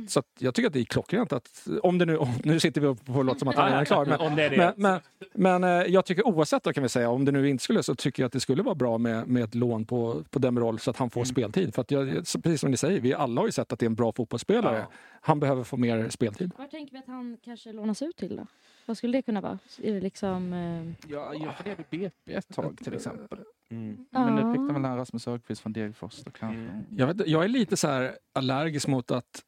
Så 0.09 0.19
att 0.21 0.27
jag 0.39 0.55
tycker 0.55 0.67
att 0.67 0.73
det 0.73 0.81
är 0.81 0.85
klockrent 0.85 1.33
att, 1.33 1.69
om 1.83 1.99
det 1.99 2.05
nu, 2.07 2.17
om, 2.17 2.29
nu 2.45 2.61
sitter 2.61 2.81
vi 2.81 2.87
upp 2.87 3.05
på 3.07 3.23
låt 3.23 3.39
som 3.39 3.49
att 3.49 3.55
han 3.57 3.73
är 3.73 3.85
klar. 3.85 4.07
Men, 4.07 4.21
Om 4.21 4.37
det 4.37 4.43
är 4.45 4.51
det. 4.51 4.57
men, 4.57 5.01
men, 5.35 5.61
men 5.61 5.65
eh, 5.83 5.87
jag 5.93 6.05
tycker 6.05 6.27
oavsett 6.27 6.63
då 6.63 6.73
kan 6.73 6.83
vi 6.83 6.89
säga, 6.89 7.11
om 7.11 7.25
det 7.25 7.33
nu 7.33 7.49
inte 7.49 7.65
skulle 7.65 7.83
så 7.83 7.95
tycker 7.95 8.23
jag 8.23 8.27
att 8.27 8.33
det 8.33 8.41
skulle 8.41 8.63
vara 8.63 8.75
bra 8.75 8.99
med, 8.99 9.29
med 9.29 9.45
ett 9.45 9.55
lån 9.55 9.85
på, 9.85 10.25
på 10.31 10.39
Demirol 10.39 10.79
så 10.79 10.91
att 10.91 10.97
han 10.97 11.11
får 11.11 11.21
Mm. 11.21 11.27
speltid. 11.27 11.75
För 11.75 11.83
att 11.83 11.91
jag, 11.91 12.09
precis 12.25 12.61
som 12.61 12.71
ni 12.71 12.77
säger, 12.77 13.01
vi 13.01 13.15
alla 13.15 13.41
har 13.41 13.47
ju 13.49 13.53
sett 13.53 13.73
att 13.73 13.79
det 13.79 13.85
är 13.85 13.91
en 13.91 13.95
bra 13.95 14.13
fotbollsspelare. 14.13 14.79
Ja. 14.79 14.87
Han 15.21 15.41
behöver 15.41 15.65
få 15.65 15.77
mer 15.77 16.09
speltid. 16.09 16.51
Var 16.59 16.67
tänker 16.67 16.93
vi 16.93 16.99
att 16.99 17.07
han 17.07 17.37
kanske 17.45 17.73
lånas 17.73 18.03
ut 18.03 18.17
till 18.17 18.37
då? 18.37 18.47
Vad 18.87 18.97
skulle 18.99 19.19
det 19.19 19.23
kunna 19.23 19.41
vara? 19.41 19.59
Är 19.83 19.93
det 19.95 20.01
liksom... 20.01 20.53
Eh, 20.53 21.11
Ja, 21.13 21.35
jag 21.35 21.57
funderade 21.57 21.85
BP 21.91 22.11
ett 22.27 22.55
tag 22.55 22.79
till 22.85 22.95
exempel. 22.95 23.39
Mm. 23.71 24.07
Men 24.11 24.35
nu 24.35 24.43
fick 24.53 24.57
de 24.69 24.75
väl 24.75 24.85
han 24.85 24.97
Rasmus 24.97 25.27
Högqvist 25.27 25.61
från 25.63 25.73
Degerfors. 25.73 26.23
Mm. 26.41 26.69
Jag, 26.91 27.07
vet, 27.07 27.27
jag 27.29 27.45
är 27.45 27.49
lite 27.49 27.77
så 27.77 27.89
här 27.89 28.13
allergisk 28.33 28.87
mot 28.89 29.11
att 29.11 29.43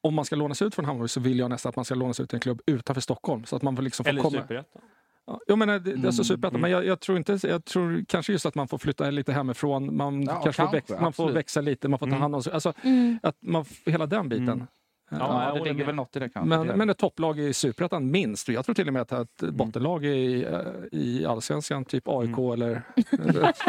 om 0.00 0.14
man 0.14 0.24
ska 0.24 0.36
lånas 0.36 0.62
ut 0.62 0.74
från 0.74 0.84
Hammarby 0.84 1.08
så 1.08 1.20
vill 1.20 1.38
jag 1.38 1.50
nästan 1.50 1.70
att 1.70 1.76
man 1.76 1.84
ska 1.84 1.94
lånas 1.94 2.20
ut 2.20 2.28
till 2.30 2.36
en 2.36 2.40
klubb 2.40 2.60
utanför 2.66 3.00
Stockholm. 3.00 3.44
Så 3.44 3.56
att 3.56 3.62
man 3.62 3.76
får 3.76 3.82
liksom 3.82 4.04
får 4.04 4.10
Eller 4.10 4.22
komma... 4.22 4.40
superettan. 4.42 4.82
Ja, 5.26 5.40
jag 5.46 5.58
menar, 5.58 5.78
det, 5.78 5.94
det 5.94 6.02
är 6.02 6.06
alltså 6.06 6.24
superettan, 6.24 6.50
Mm. 6.50 6.60
men 6.60 6.70
jag, 6.70 6.86
jag 6.86 7.00
tror 7.00 7.18
inte, 7.18 7.38
jag 7.42 7.64
tror 7.64 8.04
kanske 8.08 8.32
just 8.32 8.46
att 8.46 8.54
man 8.54 8.68
får 8.68 8.78
flytta 8.78 9.10
lite 9.10 9.32
hemifrån, 9.32 9.96
man, 9.96 10.22
Ja, 10.22 10.32
kanske 10.32 10.52
får 10.52 10.52
kanske, 10.52 10.76
växa, 10.76 11.00
man 11.00 11.12
får 11.12 11.30
växa 11.32 11.60
lite, 11.60 11.88
man 11.88 11.98
får 11.98 12.06
ta 12.06 12.10
Mm. 12.10 12.20
hand 12.22 12.34
om 12.34 12.42
sig. 12.42 12.52
Alltså, 12.52 12.72
Mm. 12.82 13.18
att 13.22 13.36
man, 13.40 13.64
hela 13.86 14.06
den 14.06 14.28
biten. 14.28 14.66
Ja, 15.10 15.16
Ja, 15.18 15.26
det 15.26 15.32
håller 15.50 15.64
ligger 15.64 15.74
med. 15.74 15.86
väl 15.86 15.94
något 15.94 16.16
i 16.16 16.18
det 16.18 16.28
kanske. 16.28 16.48
men, 16.58 16.66
Det- 16.66 16.76
men 16.76 16.90
ett 16.90 16.98
topplag 16.98 17.38
i 17.40 17.52
superettan 17.52 18.10
minst. 18.10 18.48
Jag 18.48 18.64
tror 18.64 18.74
till 18.74 18.86
och 18.86 18.92
med 18.92 19.02
att 19.02 19.12
ett 19.12 19.42
Mm. 19.42 19.56
bottenlag 19.56 20.04
i, 20.04 20.44
eh, 20.44 20.60
i 20.92 21.26
allsvenskan, 21.26 21.84
typ 21.84 22.08
AIK 22.08 22.38
Mm. 22.38 22.52
eller... 22.52 22.82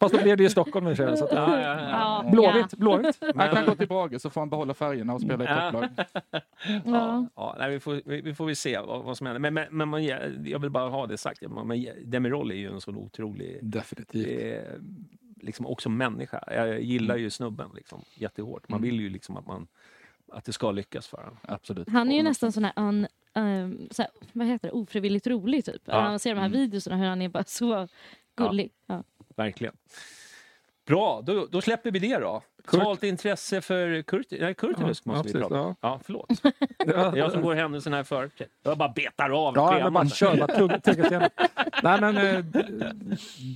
Fast 0.00 0.14
då 0.14 0.22
blir 0.22 0.36
det 0.36 0.42
ju 0.42 0.48
Stockholm 0.50 0.88
i 0.88 0.92
och 0.92 0.96
för 0.96 1.06
sig, 1.06 1.16
så 1.16 1.24
att, 1.24 1.32
Ja, 1.32 1.60
ja, 1.60 1.80
ja. 1.80 2.22
Ja. 2.24 2.30
Blåvitt, 2.32 2.74
blåvitt. 2.74 3.18
Han 3.36 3.54
kan 3.54 3.66
gå 3.66 3.74
till 3.74 3.88
Brage 3.88 4.20
så 4.20 4.30
får 4.30 4.40
han 4.40 4.50
behålla 4.50 4.74
färgerna 4.74 5.14
och 5.14 5.20
spela 5.20 5.44
i 5.44 5.46
topplag. 5.46 5.88
Ja. 6.30 6.40
Ja, 6.84 7.26
ja, 7.36 7.56
nej, 7.58 7.70
vi, 7.70 7.80
får, 7.80 8.00
vi, 8.04 8.20
vi 8.20 8.34
får 8.34 8.46
väl 8.46 8.56
se 8.56 8.78
vad, 8.78 9.04
vad 9.04 9.16
som 9.16 9.26
händer. 9.26 9.40
Men, 9.40 9.54
men, 9.54 9.64
men 9.70 9.88
man, 9.88 10.04
jag 10.44 10.58
vill 10.58 10.70
bara 10.70 10.88
ha 10.88 11.06
det 11.06 11.18
sagt. 11.18 11.42
Man, 11.48 11.66
man, 11.66 11.86
Demirol 12.04 12.50
är 12.50 12.54
ju 12.56 12.72
en 12.72 12.80
sån 12.80 12.96
otrolig... 12.96 13.58
Definitivt. 13.62 14.42
Eh, 14.42 14.58
liksom 15.40 15.66
också 15.66 15.88
människa. 15.88 16.44
Jag 16.46 16.80
gillar 16.82 17.16
ju 17.16 17.30
snubben 17.30 17.70
liksom, 17.74 18.04
jättehårt. 18.14 18.68
Man 18.68 18.78
Mm. 18.78 18.90
vill 18.90 19.00
ju 19.00 19.08
liksom 19.10 19.36
att, 19.36 19.46
man, 19.46 19.66
att 20.32 20.44
det 20.44 20.52
ska 20.52 20.70
lyckas 20.70 21.06
för 21.06 21.16
honom. 21.18 21.36
Absolut. 21.42 21.88
Han 21.88 22.10
är 22.12 22.16
ju 22.16 22.22
nästan 22.22 22.52
sån 22.52 22.64
här, 22.64 22.72
un, 22.76 23.06
ehm, 23.34 23.88
så 23.90 24.02
här 24.02 24.10
vad 24.32 24.46
heter 24.46 24.68
det, 24.68 24.72
ofrivilligt 24.72 25.26
rolig 25.26 25.64
typ. 25.64 25.82
Ja. 25.84 26.00
Man 26.02 26.18
ser 26.18 26.30
de 26.34 26.40
här 26.40 26.46
Mm. 26.46 26.58
videorna 26.58 26.96
hur 26.96 27.06
han 27.06 27.22
är 27.22 27.28
bara 27.28 27.44
så 27.44 27.88
gullig. 28.36 28.72
Ja. 28.86 29.02
Verkligen. 29.36 29.76
Bra, 30.86 31.22
då, 31.22 31.46
då 31.46 31.60
släpper 31.60 31.90
vi 31.90 31.98
det 31.98 32.18
då. 32.18 32.42
Kurt- 32.68 32.80
Svalt 32.82 33.02
intresse 33.02 33.60
för 33.60 34.02
Kurt, 34.02 34.26
nej, 34.30 34.54
Kurtulus 34.54 35.02
Ja, 35.04 35.12
måste 35.12 35.28
ja, 35.28 35.32
vi 35.34 35.40
prata 35.40 35.60
om. 35.60 35.74
ja. 35.80 35.88
Ja, 35.88 36.00
förlåt. 36.04 36.28
Det 36.78 36.92
är 36.94 37.16
jag 37.16 37.32
som 37.32 37.42
går 37.42 37.54
händelserna 37.54 37.96
här 37.96 38.04
för. 38.04 38.30
Jag 38.62 38.78
bara 38.78 38.88
betar 38.88 39.30
av 39.30 39.54
Ja, 39.56 39.70
men 39.72 39.82
temat. 39.82 40.14
kör. 40.14 40.36
Bara 40.36 40.80
tugga. 40.80 41.30
Nej, 41.82 42.00
men 42.00 42.16
eh, 42.16 42.44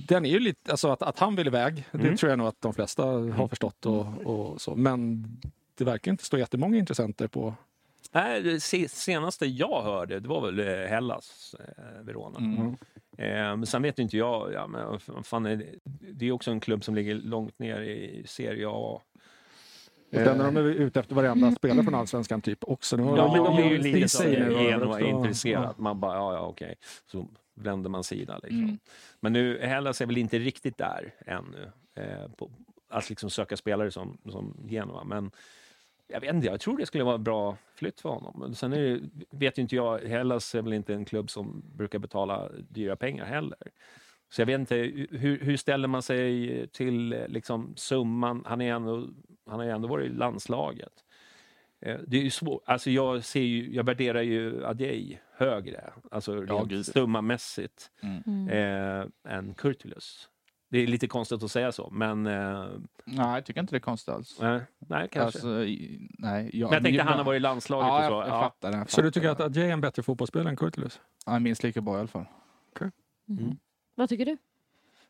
den 0.07 0.25
är 0.25 0.29
ju 0.29 0.39
lite, 0.39 0.71
alltså 0.71 0.91
att, 0.91 1.01
att 1.01 1.19
han 1.19 1.35
vill 1.35 1.47
iväg, 1.47 1.85
det 1.91 1.97
Mm. 1.97 2.17
tror 2.17 2.29
jag 2.29 2.37
nog 2.39 2.47
att 2.47 2.61
de 2.61 2.73
flesta 2.73 3.03
har 3.05 3.47
förstått 3.47 3.85
och, 3.85 4.05
och 4.25 4.61
så. 4.61 4.75
Men 4.75 5.25
det 5.77 5.83
verkar 5.83 6.11
inte 6.11 6.23
stå 6.25 6.37
jättemånga 6.37 6.77
intressenter 6.77 7.27
på. 7.27 7.53
Nej, 8.11 8.41
det 8.41 8.59
se- 8.59 8.89
senaste 8.89 9.45
jag 9.45 9.81
hörde, 9.81 10.19
det 10.19 10.27
var 10.29 10.41
väl 10.51 10.59
eh, 10.59 10.87
Hellas, 10.89 11.55
eh, 11.59 12.03
Verona. 12.05 12.37
Mm. 12.39 12.77
Eh, 13.17 13.27
men 13.27 13.65
sen 13.65 13.81
vet 13.81 13.99
inte 13.99 14.17
jag, 14.17 14.53
ja, 14.53 14.67
men 14.67 15.23
fan 15.23 15.45
är 15.45 15.55
det, 15.55 15.65
det 16.13 16.27
är 16.27 16.31
också 16.31 16.51
en 16.51 16.59
klubb 16.59 16.83
som 16.83 16.95
ligger 16.95 17.15
långt 17.15 17.59
ner 17.59 17.81
i 17.81 18.23
Serie 18.27 18.67
A. 18.67 19.01
Och 20.13 20.19
sen 20.19 20.41
är 20.41 20.45
de 20.45 20.57
är 20.57 20.61
ute 20.61 20.99
efter 20.99 21.15
varenda 21.15 21.51
spelare 21.51 21.83
från 21.83 21.95
Allsvenskan 21.95 22.41
typ 22.41 22.63
också. 22.63 22.97
Nu 22.97 23.03
har 23.03 23.17
Ja, 23.17 23.33
men 23.33 23.43
de 23.43 23.63
är 23.63 23.69
ju 23.69 23.77
lite 23.77 24.09
så 24.09 24.23
Genoa 24.23 25.01
intresserat. 25.01 25.77
Man 25.77 25.99
bara, 25.99 26.15
ja, 26.15 26.33
ja 26.33 26.39
okej. 26.39 26.75
Så 27.11 27.27
vänder 27.53 27.89
man 27.89 28.03
sida 28.03 28.39
liksom. 28.43 28.63
Mm. 28.63 28.77
Men 29.19 29.33
nu, 29.33 29.59
Hellas 29.61 30.01
är 30.01 30.05
väl 30.05 30.17
inte 30.17 30.39
riktigt 30.39 30.77
där 30.77 31.13
ännu. 31.25 31.71
Eh, 31.95 32.31
på, 32.37 32.51
att 32.89 33.09
liksom 33.09 33.29
söka 33.29 33.57
spelare 33.57 33.91
som, 33.91 34.17
som 34.29 34.57
Genoa. 34.67 35.03
Men 35.03 35.31
jag 36.07 36.21
vet 36.21 36.33
inte, 36.35 36.47
jag 36.47 36.59
tror 36.59 36.77
det 36.77 36.85
skulle 36.85 37.03
vara 37.03 37.15
en 37.15 37.23
bra 37.23 37.57
flytt 37.75 38.01
för 38.01 38.09
honom. 38.09 38.35
Men 38.39 38.55
sen 38.55 38.73
är 38.73 38.79
det, 38.79 38.99
vet 39.31 39.57
ju 39.57 39.61
inte 39.61 39.75
jag, 39.75 39.99
Hellas 39.99 40.55
är 40.55 40.61
väl 40.61 40.73
inte 40.73 40.93
en 40.93 41.05
klubb 41.05 41.29
som 41.29 41.63
brukar 41.75 41.99
betala 41.99 42.49
dyra 42.69 42.95
pengar 42.95 43.25
heller. 43.25 43.57
Så 44.29 44.41
jag 44.41 44.45
vet 44.45 44.59
inte, 44.59 44.75
hur, 45.11 45.39
hur 45.39 45.57
ställer 45.57 45.87
man 45.87 46.01
sig 46.01 46.67
till 46.67 47.25
liksom, 47.27 47.73
summan? 47.75 48.43
Han, 48.45 48.61
är 48.61 48.73
ändå, 48.73 49.07
han 49.49 49.59
har 49.59 49.65
ju 49.65 49.71
ändå 49.71 49.87
varit 49.87 50.05
i 50.11 50.13
landslaget. 50.15 50.93
Eh, 51.81 51.99
Det 52.07 52.17
är 52.17 52.21
ju 52.21 52.29
svårt. 52.29 52.61
Alltså 52.65 52.89
jag, 52.89 53.23
ser 53.23 53.41
ju, 53.41 53.73
jag 53.75 53.83
värderar 53.83 54.21
ju 54.21 54.65
Adjei 54.65 55.19
högre, 55.37 55.93
alltså 56.11 56.45
Ja, 56.47 56.83
summamässigt, 56.83 57.91
Mm. 58.01 58.23
Mm. 58.27 58.47
eh, 59.25 59.33
än 59.37 59.53
Kurtulus. 59.53 60.29
Det 60.73 60.79
är 60.83 60.87
lite 60.87 61.07
konstigt 61.07 61.43
att 61.43 61.51
säga 61.51 61.71
så, 61.71 61.89
men 61.91 62.25
eh, 62.27 62.65
Nej, 63.05 63.35
jag 63.35 63.45
tycker 63.45 63.59
inte 63.61 63.73
det 63.73 63.77
är 63.77 63.79
konstigt 63.79 64.13
alls. 64.13 64.37
nej, 64.41 64.61
nej 64.77 65.07
kanske. 65.11 65.37
Alltså, 65.39 65.63
i- 65.63 66.09
nej, 66.19 66.49
jag, 66.53 66.67
men 66.69 66.73
jag 66.73 66.83
tänkte 66.83 66.91
men- 67.03 67.07
han 67.07 67.17
har 67.17 67.25
varit 67.25 67.37
i 67.37 67.39
landslaget 67.39 67.87
ja, 67.87 67.97
och 67.97 68.03
jag, 68.03 68.09
så. 68.25 68.29
jag 68.29 68.37
Ja. 68.37 68.41
fattar 68.43 68.71
jag 68.77 68.89
Så 68.91 69.01
du 69.01 69.07
fattar 69.07 69.11
tycker 69.11 69.29
att. 69.29 69.39
Adjei 69.39 69.67
är 69.69 69.73
en 69.73 69.81
bättre 69.81 70.03
fotbollsspelare 70.03 70.49
än 70.49 70.55
Kurtulus? 70.55 70.99
Är 71.25 71.39
minst 71.39 71.63
lika 71.63 71.81
bra 71.81 71.95
i 71.95 71.99
alla 71.99 72.07
fall. 72.07 72.25
Mm. 73.29 73.57
Vad 73.95 74.09
tycker 74.09 74.25
du? 74.25 74.37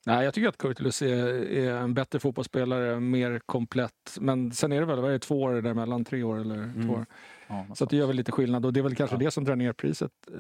Nej, 0.06 0.26
jag 0.26 0.34
tycker 0.34 0.50
att 0.50 0.58
Kurtulus 0.58 1.02
är, 1.02 1.26
är 1.52 1.72
en 1.78 1.94
bättre 1.94 2.20
fotbollsspelare, 2.20 3.00
mer 3.00 3.40
komplett. 3.46 4.18
Men 4.22 4.52
sen 4.52 4.72
är 4.72 4.80
det 4.80 4.86
väl, 4.86 5.00
vad 5.00 5.10
är 5.10 5.14
det, 5.14 5.20
två 5.20 5.42
år 5.42 5.62
däremellan? 5.62 6.06
Tre 6.06 6.24
år 6.24 6.40
eller 6.40 6.56
Mm. 6.56 6.88
två 6.88 6.94
år? 6.94 7.06
Ja, 7.48 7.66
Så 7.76 7.84
att 7.84 7.90
det 7.90 7.98
gör 7.98 8.08
väl 8.08 8.16
lite 8.16 8.32
skillnad 8.32 8.66
och 8.66 8.74
det 8.74 8.80
är 8.80 8.82
väl 8.82 8.96
kanske 8.96 9.16
Ja. 9.16 9.20
det 9.20 9.32
som 9.32 9.44
drar 9.44 9.56
ner 9.56 9.74
priset. 9.74 10.12
Eh, 10.32 10.38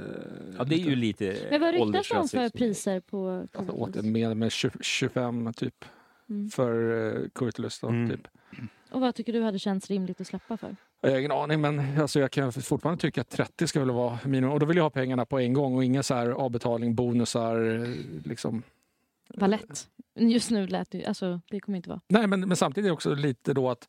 ja, 0.57 0.63
det 0.63 0.75
är 0.75 0.77
lite. 0.77 0.89
ju 0.89 0.95
lite 0.95 1.47
Men 1.51 1.61
vad 1.61 1.73
ryktas 1.73 2.11
om 2.11 2.27
för 2.27 2.49
priser 2.49 2.99
på 2.99 3.47
Alltså, 3.53 4.01
med, 4.03 4.37
med 4.37 4.51
20, 4.51 4.71
25 4.81 5.53
typ 5.53 5.85
Mm. 6.29 6.49
för 6.49 6.73
uh, 6.91 7.29
Kurtulus. 7.35 7.79
Då, 7.79 7.87
Mm. 7.87 8.09
typ. 8.09 8.27
Och 8.91 9.01
vad 9.01 9.15
tycker 9.15 9.33
du 9.33 9.41
hade 9.43 9.59
känts 9.59 9.89
rimligt 9.89 10.21
att 10.21 10.27
släppa 10.27 10.57
för? 10.57 10.75
Jag 11.01 11.11
har 11.11 11.17
ingen 11.19 11.31
aning, 11.31 11.61
men 11.61 12.01
alltså, 12.01 12.19
jag 12.19 12.31
kan 12.31 12.51
fortfarande 12.53 13.01
tycka 13.01 13.21
att 13.21 13.29
30 13.29 13.67
ska 13.67 13.79
väl 13.79 13.91
vara 13.91 14.19
minimum. 14.25 14.51
Och 14.51 14.59
då 14.59 14.65
vill 14.65 14.77
jag 14.77 14.83
ha 14.83 14.89
pengarna 14.89 15.25
på 15.25 15.39
en 15.39 15.53
gång 15.53 15.75
och 15.75 15.83
inga 15.83 16.03
så 16.03 16.13
här 16.13 16.29
avbetalning, 16.29 16.95
bonusar. 16.95 17.75
eh, 17.83 17.89
Liksom. 18.25 18.63
Vad 19.29 19.49
lätt. 19.49 19.87
Just 20.15 20.51
nu 20.51 20.67
lät 20.67 20.91
det 20.91 20.97
ju- 20.97 21.05
alltså 21.05 21.41
det 21.49 21.59
kommer 21.59 21.75
inte 21.75 21.89
vara. 21.89 22.01
Nej, 22.07 22.27
men, 22.27 22.39
men 22.47 22.57
samtidigt 22.57 22.85
är 22.85 22.89
det 22.89 22.93
också 22.93 23.15
lite 23.15 23.53
då 23.53 23.69
att 23.69 23.87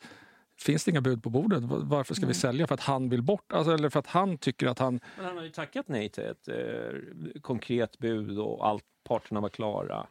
finns 0.61 0.85
det 0.85 0.91
inga 0.91 1.01
bud 1.01 1.23
på 1.23 1.31
bordet, 1.31 1.63
va- 1.63 1.81
varför 1.83 2.15
ska 2.15 2.21
vi 2.27 2.27
Nej. 2.27 2.35
sälja? 2.35 2.67
För 2.67 2.75
att 2.75 2.81
han 2.81 3.09
vill 3.09 3.23
bort? 3.23 3.53
Alltså, 3.53 3.73
eller 3.73 3.89
för 3.91 3.99
att 3.99 4.07
han 4.07 4.39
tycker 4.39 4.67
att 4.67 4.79
han... 4.79 5.01
Men 5.17 5.25
han 5.27 5.37
har 5.37 5.45
ju 5.45 5.51
tackat 5.51 5.89
nej 5.89 6.09
till 6.09 6.25
ett 6.25 6.49
eh, 6.49 7.41
konkret 7.41 7.99
bud 7.99 8.39
och 8.39 8.67
allt 8.67 8.85
parterna 9.09 9.41
var 9.41 9.49
klara. 9.49 10.07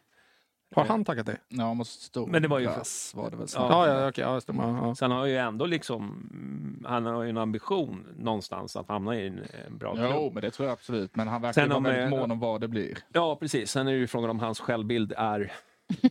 Har 0.76 0.86
han 0.86 1.06
tackat 1.06 1.26
det? 1.26 1.38
Ja, 1.48 1.74
måste 1.74 2.04
stå. 2.04 2.26
Men 2.28 2.42
det 2.42 2.48
var 2.48 2.60
ju- 2.60 2.66
Glass 2.66 3.14
var 3.16 3.32
det 3.32 3.38
väl. 3.38 3.48
Ja. 3.56 3.88
Ja, 3.88 4.02
ja, 4.02 4.10
okej. 4.10 4.24
Ja, 4.24 4.42
stämmer. 4.42 4.64
Ja. 4.88 4.96
Så 4.96 5.06
han 5.06 5.12
har 5.12 5.26
ju 5.26 5.38
ändå 5.38 5.66
liksom, 5.66 6.04
mm, 6.34 6.86
han 6.88 7.06
har 7.06 7.24
ju 7.24 7.30
en 7.30 7.38
ambition 7.38 8.08
någonstans 8.18 8.76
att 8.76 8.88
hamna 8.88 9.20
i 9.20 9.28
en, 9.28 9.40
en 9.68 9.78
bra 9.78 9.96
klubb. 9.96 10.12
Jo, 10.16 10.32
men 10.34 10.42
det 10.42 10.52
tror 10.52 10.68
jag 10.68 10.74
absolut. 10.74 11.16
Men 11.16 11.28
han 11.28 11.42
verkar 11.42 11.62
Sen 11.62 11.70
vara 11.70 11.80
väldigt 11.80 12.04
eh, 12.14 12.20
mån 12.20 12.32
om 12.32 12.40
vad 12.40 12.62
det 12.62 12.68
blir. 12.68 12.98
Ja, 13.14 13.36
precis. 13.36 13.72
Sen 13.72 13.88
är 13.88 13.92
det 13.92 13.98
ju 13.98 14.08
frågan 14.08 14.30
om 14.30 14.40
hans 14.40 14.60
självbild 14.60 15.14
är 15.18 15.52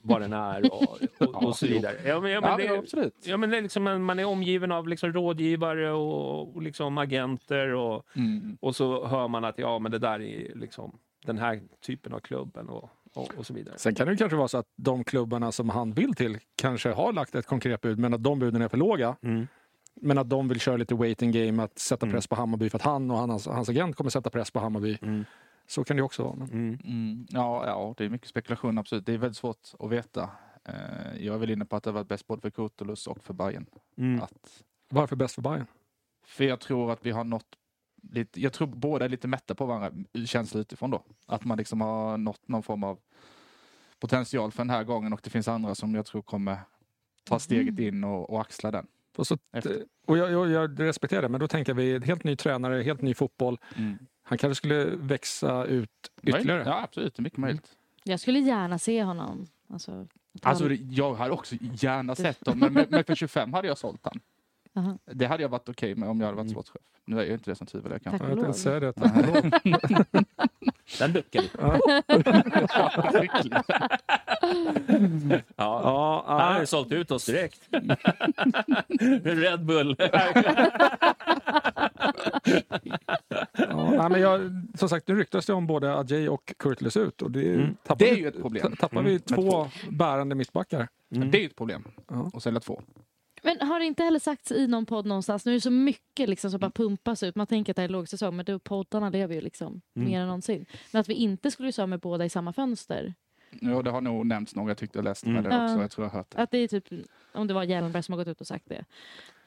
vad 0.03 0.21
den 0.21 0.33
är 0.33 0.73
och, 0.73 0.83
och, 1.19 1.43
och 1.45 1.57
så 1.57 1.67
vidare. 1.67 1.95
Ja, 2.07 2.21
men, 2.21 2.31
ja, 2.31 2.41
men 2.41 2.57
det, 2.59 2.79
absolut. 2.79 3.15
ja, 3.27 3.37
men 3.37 3.51
det 3.51 3.57
är 3.59 3.63
liksom, 3.63 4.05
man 4.05 4.19
är 4.19 4.25
omgiven 4.25 4.73
av 4.73 4.89
liksom 4.89 5.13
rådgivare 5.13 5.93
och, 5.93 6.57
och 6.57 6.63
liksom 6.63 6.99
agenter 6.99 7.69
och, 7.75 8.07
Mm. 8.17 8.57
och 8.61 8.77
så 8.77 9.07
hör 9.07 9.29
man 9.29 9.45
att 9.45 9.59
ja, 9.59 9.79
men 9.79 9.93
det 9.93 9.99
där 9.99 10.23
är 10.23 10.55
liksom 10.55 10.99
den 11.27 11.39
här 11.39 11.61
typen 11.87 12.13
av 12.13 12.19
klubben 12.21 12.69
och, 12.69 12.91
och, 13.15 13.35
och 13.37 13.47
så 13.47 13.55
vidare. 13.55 13.75
Sen 13.79 13.95
kan 13.95 14.09
det 14.09 14.17
kanske 14.17 14.37
vara 14.37 14.49
så 14.49 14.59
att 14.59 14.67
de 14.77 15.05
klubbarna 15.05 15.53
som 15.53 15.69
han 15.69 15.93
vill 15.93 16.15
till 16.15 16.39
kanske 16.57 16.89
har 16.93 17.13
lagt 17.13 17.35
ett 17.35 17.47
konkret 17.47 17.81
bud, 17.81 17.99
men 17.99 18.15
att 18.15 18.23
de 18.23 18.39
buden 18.39 18.63
är 18.63 18.69
för 18.69 18.77
låga. 18.77 19.17
Mm. 19.23 19.47
Men 19.95 20.19
att 20.19 20.31
de 20.31 20.49
vill 20.49 20.61
köra 20.61 20.77
lite 20.77 20.95
waiting 20.95 21.33
game, 21.33 21.63
att 21.63 21.79
sätta 21.79 22.07
Mm. 22.07 22.15
press 22.15 22.27
på 22.27 22.35
Hammarby 22.35 22.71
för 22.71 22.79
att 22.79 22.83
han 22.83 23.11
och 23.11 23.17
hans, 23.17 23.47
hans 23.47 23.69
agent 23.69 23.97
kommer 23.97 24.11
sätta 24.11 24.31
press 24.31 24.51
på 24.51 24.61
Hammarby. 24.61 24.99
Mm. 25.03 25.25
Så 25.73 25.85
kan 25.85 25.97
det 25.97 26.01
ju 26.01 26.05
också 26.05 26.23
vara. 26.23 26.35
Men... 26.37 26.49
Mm. 26.51 26.79
Mm. 26.85 27.27
Ja, 27.31 27.67
ja, 27.67 27.95
det 27.97 28.05
är 28.05 28.09
mycket 28.09 28.29
spekulation 28.29 28.79
absolut. 28.79 29.07
Det 29.07 29.13
är 29.15 29.19
väldigt 29.19 29.37
svårt 29.37 29.69
att 29.79 29.91
veta. 29.91 30.31
Eh, 30.65 31.25
Jag 31.25 31.35
är 31.35 31.39
väl 31.39 31.51
inne 31.51 31.65
på 31.65 31.77
att 31.77 31.83
det 31.83 31.91
har 31.91 31.95
varit 31.95 32.09
bäst 32.09 32.27
både 32.27 32.43
för 32.43 32.51
Kurtulus 32.51 33.07
och 33.07 33.25
för 33.25 33.35
Bayern. 33.35 33.67
Mm. 33.97 34.23
Att, 34.23 34.63
Varför 34.89 35.17
bäst 35.17 35.35
för 35.35 35.43
Bayern? 35.43 35.67
för 36.25 36.45
jag 36.45 36.61
tror 36.61 36.93
att 36.93 37.07
vi 37.07 37.11
har 37.11 37.25
nått 37.25 37.47
lite, 38.03 38.41
jag 38.41 38.53
tror 38.53 38.67
båda 38.67 39.05
är 39.05 39.09
lite 39.09 39.29
mätta 39.29 39.55
på 39.55 39.67
varandra, 39.67 40.05
känsla 40.27 40.61
utifrån 40.61 40.91
då. 40.91 41.03
Att 41.27 41.45
man 41.45 41.59
liksom 41.59 41.81
har 41.81 42.19
nått 42.19 42.49
någon 42.49 42.63
form 42.63 42.85
av 42.85 42.99
potential 43.99 44.53
för 44.53 44.59
den 44.59 44.71
här 44.71 44.85
gången 44.85 45.13
och 45.13 45.21
det 45.25 45.31
finns 45.31 45.49
andra 45.49 45.75
som 45.75 45.95
jag 45.95 46.07
tror 46.07 46.23
kommer 46.23 46.59
ta 47.25 47.39
steget 47.39 47.79
in 47.79 48.05
och, 48.05 48.31
och 48.31 48.41
axla 48.41 48.71
den. 48.71 48.87
Och, 49.17 49.27
så, 49.27 49.39
och 50.07 50.19
jag, 50.19 50.33
jag, 50.33 50.51
jag 50.51 50.81
respekterar 50.81 51.23
det, 51.23 51.29
men 51.29 51.41
då 51.41 51.49
tänker 51.49 51.75
vi 51.75 51.99
helt 52.05 52.25
ny 52.25 52.37
tränare, 52.37 52.83
helt 52.83 53.03
ny 53.03 53.15
fotboll. 53.15 53.59
Mm. 53.77 53.99
Han 54.23 54.39
kanske 54.39 54.55
skulle 54.55 54.85
växa 54.85 55.65
ut 55.65 55.91
ytterligare. 56.23 56.63
Ja, 56.67 56.83
absolut. 56.83 57.15
Det 57.15 57.21
är 57.21 57.23
mycket 57.23 57.39
möjligt. 57.39 57.77
Jag 58.05 58.21
skulle 58.21 58.39
gärna 58.39 58.79
se 58.79 59.03
honom. 59.03 59.47
Alltså, 59.69 60.07
Alltså, 60.43 60.73
jag 60.73 61.15
hade 61.15 61.31
också 61.33 61.57
gärna 61.61 62.15
sett 62.15 62.41
dem, 62.41 62.59
men, 62.59 62.87
men 62.91 63.05
för 63.05 63.15
25 63.15 63.53
hade 63.53 63.69
jag 63.69 63.79
sålt 63.79 64.01
han. 64.03 64.21
Aha. 64.75 64.99
Det 65.05 65.27
hade 65.27 65.43
jag 65.43 65.49
varit 65.49 65.69
okej 65.69 65.95
med 65.95 66.09
om 66.09 66.21
jag 66.21 66.27
hade 66.27 66.37
varit 66.37 66.51
Mm. 66.53 66.63
sportchef. 66.63 66.83
Nu 67.05 67.17
är 67.21 67.25
jag 67.25 67.33
inte 67.33 67.51
det 67.51 67.55
som 67.55 67.67
tvivlar. 67.67 67.91
Jag 67.93 68.03
kan. 68.03 68.19
Tack. 68.19 68.29
Jag 68.31 68.41
tänkte 68.41 68.61
säga 68.61 68.81
det. 68.81 68.93
Den 70.99 71.13
duckar 71.13 71.43
vi. 71.43 71.51
Ja. 71.59 71.79
Ja, 75.57 76.25
Han 76.27 76.41
har 76.41 76.55
ja, 76.55 76.61
ju 76.61 76.67
sålt 76.67 76.93
ut 76.93 77.11
oss 77.11 77.27
direkt. 77.27 77.61
Red 79.25 79.65
Bull. 79.67 79.97
ja, 83.69 84.09
men 84.09 84.21
jag, 84.21 84.41
som 84.75 84.89
sagt, 84.89 85.09
nu 85.09 85.15
ryktas 85.17 85.47
det 85.47 85.53
om 85.53 85.67
både 85.67 85.97
Adjei 85.99 86.29
och 86.29 86.53
Kurtulus 86.59 86.97
ut. 86.97 87.23
Och 87.23 87.31
det, 87.31 87.55
Mm. 87.55 87.75
tappar 87.83 87.99
Det 87.99 88.11
är 88.11 88.15
vi- 88.15 88.21
ju 88.21 88.29
ett 88.29 88.41
problem. 88.43 88.71
ta- 88.71 88.77
Tappar 88.77 89.01
Mm. 89.01 89.13
vi 89.13 89.19
två 89.21 89.67
bärande 89.91 90.35
mittbackar. 90.35 90.89
Mm. 91.15 91.31
Det 91.31 91.39
är 91.39 91.41
ju 91.41 91.47
ett 91.47 91.57
problem 91.57 91.85
Ja. 92.11 92.31
att 92.35 92.43
sälja 92.43 92.61
två. 92.61 92.83
Men 93.43 93.69
har 93.69 93.79
det 93.79 93.85
inte 93.87 94.03
heller 94.03 94.19
sagts 94.19 94.53
i 94.53 94.67
någon 94.67 94.87
podd 94.87 95.07
någonstans, 95.07 95.45
nu 95.47 95.53
är 95.53 95.55
det 95.55 95.61
så 95.61 95.71
mycket 95.71 96.29
liksom 96.29 96.51
som 96.51 96.61
bara 96.61 96.71
pumpas 96.71 97.23
ut, 97.23 97.35
man 97.37 97.47
tänker 97.47 97.73
att 97.73 97.77
det 97.77 97.83
är 97.83 97.89
lågsäsong, 97.89 98.37
men 98.37 98.45
då, 98.45 98.59
poddarna 98.59 99.11
lever 99.11 99.35
ju 99.35 99.41
liksom 99.41 99.81
Mm. 99.97 100.09
mer 100.09 100.21
än 100.21 100.27
någonsin. 100.27 100.67
Men 100.93 101.01
att 101.01 101.09
vi 101.09 101.15
inte 101.15 101.51
skulle 101.51 101.71
ju 101.71 101.87
med 101.87 102.01
båda 102.01 102.25
i 102.25 102.29
samma 102.29 102.53
fönster. 102.53 103.15
Ja, 103.61 103.83
det 103.83 103.91
har 103.91 104.01
nog 104.01 104.27
nämnts 104.27 104.55
några, 104.55 104.71
jag 104.71 104.79
tyckte 104.79 104.99
jag 104.99 105.05
läste 105.05 105.27
Mm. 105.27 105.43
med 105.43 105.51
det 105.53 105.57
också. 105.65 105.75
Ja. 105.75 105.81
Jag 105.81 105.91
tror 105.91 106.05
jag 106.07 106.11
hört 106.13 106.31
det. 106.31 106.39
Att 106.39 106.51
det 106.51 106.59
är 106.59 106.69
typ, 106.69 106.85
om 107.35 107.47
det 107.47 107.55
var 107.55 107.63
Hjelmberg 107.65 108.03
som 108.03 108.13
har 108.13 108.19
gått 108.19 108.29
ut 108.29 108.41
och 108.41 108.47
sagt 108.47 108.65
det. 108.69 108.85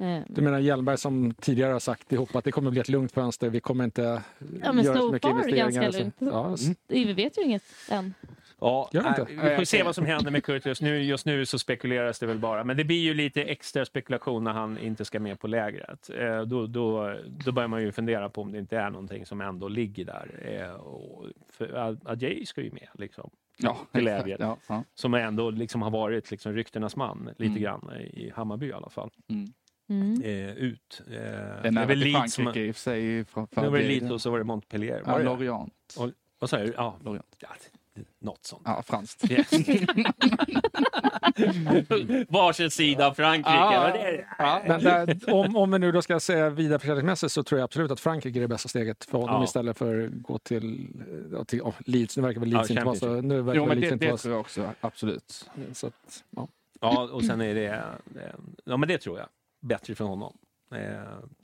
Eh, 0.05 0.21
Du 0.29 0.41
menar 0.41 0.59
Hjelmberg 0.59 0.97
som 0.97 1.33
tidigare 1.33 1.71
har 1.73 1.79
sagt 1.79 2.11
ihop 2.11 2.35
att 2.35 2.43
det 2.43 2.51
kommer 2.51 2.71
bli 2.71 2.79
ett 2.81 2.89
lugnt 2.89 3.11
fönster, 3.11 3.49
vi 3.49 3.59
kommer 3.59 3.83
inte 3.83 4.01
Ja, 4.01 4.73
göra 4.83 4.97
så 4.97 5.11
mycket 5.11 5.29
investeringar. 5.29 5.71
ganska 5.71 5.99
lugnt. 5.99 6.15
Ja, 6.19 6.45
Mm. 6.47 7.07
vi 7.07 7.13
vet 7.13 7.37
ju 7.37 7.41
inget 7.43 7.63
än. 7.89 8.13
Ja, 8.59 8.89
Gör 8.93 9.07
inte? 9.09 9.25
vi 9.49 9.55
får 9.55 9.63
se 9.63 9.83
vad 9.83 9.95
som 9.95 10.05
händer 10.05 10.31
med 10.31 10.43
Kurtulus. 10.43 10.81
Nu, 10.81 11.03
just 11.03 11.25
nu 11.25 11.45
så 11.45 11.59
spekuleras 11.59 12.19
det 12.19 12.25
väl 12.25 12.39
bara. 12.39 12.63
Men 12.63 12.77
det 12.77 12.83
blir 12.83 12.99
ju 13.01 13.13
lite 13.13 13.43
extra 13.43 13.85
spekulation 13.85 14.43
när 14.43 14.51
han 14.53 14.77
inte 14.77 15.05
ska 15.05 15.19
med 15.19 15.39
på 15.39 15.47
lägret. 15.47 16.09
Eh, 16.09 16.41
då, 16.41 16.67
då, 16.67 17.15
då 17.45 17.51
börjar 17.51 17.67
man 17.67 17.81
ju 17.81 17.91
fundera 17.91 18.29
på 18.29 18.41
om 18.41 18.51
det 18.51 18.57
inte 18.59 18.77
är 18.77 18.89
någonting 18.89 19.25
som 19.25 19.41
ändå 19.41 19.67
ligger 19.67 20.05
där. 20.05 20.29
Eh, 20.41 20.73
och 20.75 21.25
för 21.49 21.73
Ad- 21.73 21.99
Adjei 22.05 22.45
ska 22.45 22.61
ju 22.61 22.71
med, 22.71 22.87
liksom. 22.93 23.29
Ja, 23.57 23.77
Till 23.91 24.03
läger. 24.03 24.37
Ja, 24.39 24.57
ja. 24.67 24.83
Som 24.95 25.13
ändå 25.13 25.49
liksom 25.49 25.81
har 25.81 25.91
varit 25.91 26.31
liksom 26.31 26.53
ryktenas 26.53 26.95
man 26.95 27.29
lite 27.37 27.49
Mm. 27.51 27.61
grann 27.63 27.91
i 28.13 28.31
Hammarby 28.35 28.67
i 28.67 28.73
alla 28.73 28.89
fall. 28.89 29.09
Mm. 29.29 29.53
Mm. 29.89 30.21
Eh, 30.21 30.53
ut. 30.55 31.01
Eh, 31.07 31.13
Det 31.13 31.79
är 31.81 31.85
väl 31.85 31.97
Leeds 31.99 32.33
som- 32.33 32.43
i 32.47 32.71
och 32.71 32.75
för 32.75 32.81
sig. 32.81 33.25
För, 33.25 33.47
för 33.51 33.61
Nu 33.61 33.69
var 33.69 33.77
det 33.77 33.87
Leeds 33.87 34.11
och 34.11 34.21
så 34.21 34.29
var 34.29 34.37
det 34.37 34.43
Montpellier. 34.43 35.01
Ja, 35.05 35.11
Var 35.11 35.19
det? 35.19 35.25
Lorient. 35.25 35.95
Och- 35.99 36.11
Vad 36.39 36.49
sa 36.49 36.57
du? 36.57 36.73
Ja, 36.77 36.95
Lorient. 37.03 37.35
ja, 37.39 37.47
något 38.21 38.45
sånt. 38.45 38.61
Ja, 38.65 38.83
franskt. 38.83 39.31
Yes. 39.31 39.51
Varsin 42.29 42.71
sida 42.71 43.07
av 43.07 43.13
Frankrike. 43.13 43.49
Ja, 43.49 43.79
vad 43.83 43.93
det 43.93 43.99
är. 44.07 44.27
Ja, 44.37 44.61
men 44.67 44.83
där, 44.83 45.33
om, 45.33 45.55
om 45.55 45.71
vi 45.71 45.79
nu 45.79 45.91
då 45.91 46.01
ska 46.01 46.19
säga 46.19 46.49
vidareförsäljningsmässigt 46.49 47.31
så 47.31 47.43
tror 47.43 47.59
jag 47.59 47.65
absolut 47.65 47.91
att 47.91 47.99
Frankrike 47.99 48.39
är 48.39 48.41
det 48.41 48.47
bästa 48.47 48.69
steget 48.69 49.05
för 49.05 49.17
honom 49.17 49.35
Ja. 49.35 49.43
istället 49.43 49.77
för 49.77 50.05
att 50.05 50.11
gå 50.11 50.37
till, 50.37 50.87
till 51.47 51.61
oh, 51.61 51.73
Leeds. 51.85 52.17
Nu 52.17 52.23
verkar 52.23 52.39
väl 52.39 52.49
Leeds 52.49 52.69
Ja, 52.69 52.73
inte 52.73 52.85
vara 52.85 52.95
så... 52.95 53.21
Nu 53.21 53.41
verkar 53.41 53.59
Jo, 53.59 53.65
men 53.65 53.79
Leeds 53.79 53.89
det, 53.89 53.93
inte 53.93 54.05
det 54.05 54.17
tror 54.17 54.33
jag 54.33 54.41
också. 54.41 54.69
Absolut. 54.81 55.49
så, 55.73 55.87
att, 55.87 56.23
ja. 56.29 56.47
Ja, 56.81 57.09
och 57.11 57.25
sen 57.25 57.41
är 57.41 57.55
det... 57.55 57.83
Ja, 58.65 58.77
men 58.77 58.89
det 58.89 58.97
tror 58.97 59.17
jag. 59.17 59.27
Bättre 59.61 59.95
för 59.95 60.05
honom. 60.05 60.37
Eh, 60.71 60.79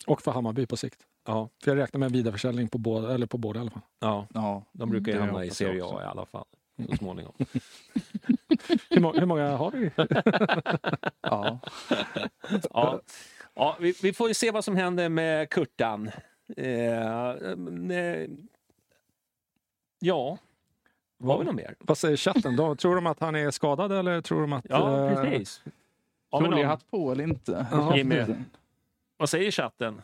Och 0.08 0.22
för 0.22 0.32
Hammarby 0.32 0.66
på 0.66 0.78
sikt. 0.78 1.00
Ja, 1.28 1.50
För 1.64 1.72
jag 1.72 1.78
räknar 1.84 2.00
med 2.00 2.06
en 2.08 2.14
vidareförsäljning 2.14 2.68
på 2.68 2.78
båda, 2.78 3.14
eller 3.14 3.26
på 3.28 3.38
båda 3.38 3.60
i 3.60 3.62
alla 3.62 3.72
fall. 3.72 3.82
ja, 4.00 4.28
Ja. 4.34 4.64
de 4.72 4.90
brukar 4.90 5.12
ju 5.12 5.20
hamna 5.20 5.46
i 5.46 5.50
Serie 5.50 5.84
A 5.86 6.02
i 6.02 6.06
alla 6.06 6.26
fall. 6.26 6.46
Så 6.90 6.98
småningom. 6.98 7.34
Hur, 8.90 9.00
må, 9.02 9.14
hur 9.14 9.26
många 9.26 9.56
har 9.58 9.72
vi? 9.72 9.92
Ja. 11.22 11.60
Ja, 12.74 13.02
ja 13.54 13.78
vi, 13.80 13.94
vi 14.04 14.14
får 14.14 14.28
ju 14.28 14.34
se 14.34 14.52
vad 14.52 14.64
som 14.66 14.76
händer 14.76 15.10
med 15.10 15.50
Kurtan. 15.50 16.12
Eh, 16.58 17.30
eh, 17.92 18.28
ja, 20.00 20.38
var 21.18 21.40
vi 21.40 21.46
något 21.46 21.56
mer? 21.56 21.76
Vad 21.80 21.98
säger 21.98 22.18
chatten? 22.18 22.56
då? 22.56 22.76
Tror 22.76 22.96
de 22.96 23.08
att 23.08 23.20
han 23.20 23.36
är 23.36 23.52
skadad 23.52 23.92
eller 23.92 24.22
tror 24.22 24.42
de 24.42 24.54
att... 24.54 24.66
Ja, 24.70 25.10
eh, 25.10 25.22
precis. 25.24 25.64
Ja, 26.32 26.40
men 26.40 26.46
om- 26.46 26.52
Foliehatt 26.52 26.92
på 26.92 27.12
eller 27.12 27.24
inte? 27.24 27.66
Jimmy. 27.96 28.26
Vad 29.18 29.30
säger 29.30 29.52
chatten? 29.52 30.02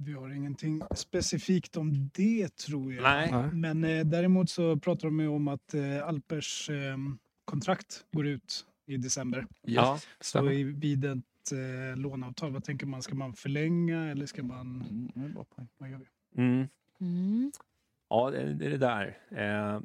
Vi 0.00 0.12
har 0.12 0.30
ingenting 0.30 0.82
specifikt 0.94 1.76
om 1.76 2.10
det 2.14 2.56
tror 2.56 2.92
jag. 2.92 3.02
Nej. 3.02 3.52
Men 3.52 3.84
eh, 3.84 4.04
däremot 4.04 4.50
så 4.50 4.76
pratar 4.76 5.08
de 5.08 5.20
ju 5.20 5.28
om 5.28 5.48
att 5.48 5.74
eh, 5.74 6.08
Alpers 6.08 6.70
eh, 6.70 6.96
kontrakt 7.44 8.04
går 8.12 8.26
ut 8.26 8.66
i 8.86 8.96
december. 8.96 9.46
Ja. 9.62 9.98
Så 10.20 10.50
i, 10.50 10.62
vid 10.62 11.04
ett 11.04 11.52
eh, 11.52 11.96
låneavtal, 11.96 12.52
vad 12.52 12.64
tänker 12.64 12.86
man? 12.86 13.02
Ska 13.02 13.14
man 13.14 13.34
förlänga 13.34 14.10
eller 14.10 14.26
ska 14.26 14.42
man... 14.42 14.84
Mm. 15.16 15.36
Vad 15.78 15.90
gör 15.90 15.98
vi? 15.98 16.42
Mm. 16.42 16.68
Mm. 17.00 17.52
Ja, 18.08 18.30
det 18.30 18.54
det 18.54 18.66
är 18.66 18.70
det 18.70 18.78
där. 18.78 19.18
Eh, 19.30 19.80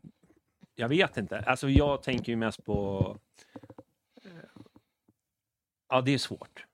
jag 0.76 0.89
vet 0.89 1.17
inte. 1.17 1.39
Alltså, 1.39 1.69
jag 1.69 2.04
tänker 2.04 2.32
ju 2.32 2.36
mest 2.36 2.65
på... 2.65 3.17
Eh, 4.23 4.32
ja, 5.89 6.02
det 6.02 6.13
är 6.13 6.17
svårt. 6.17 6.65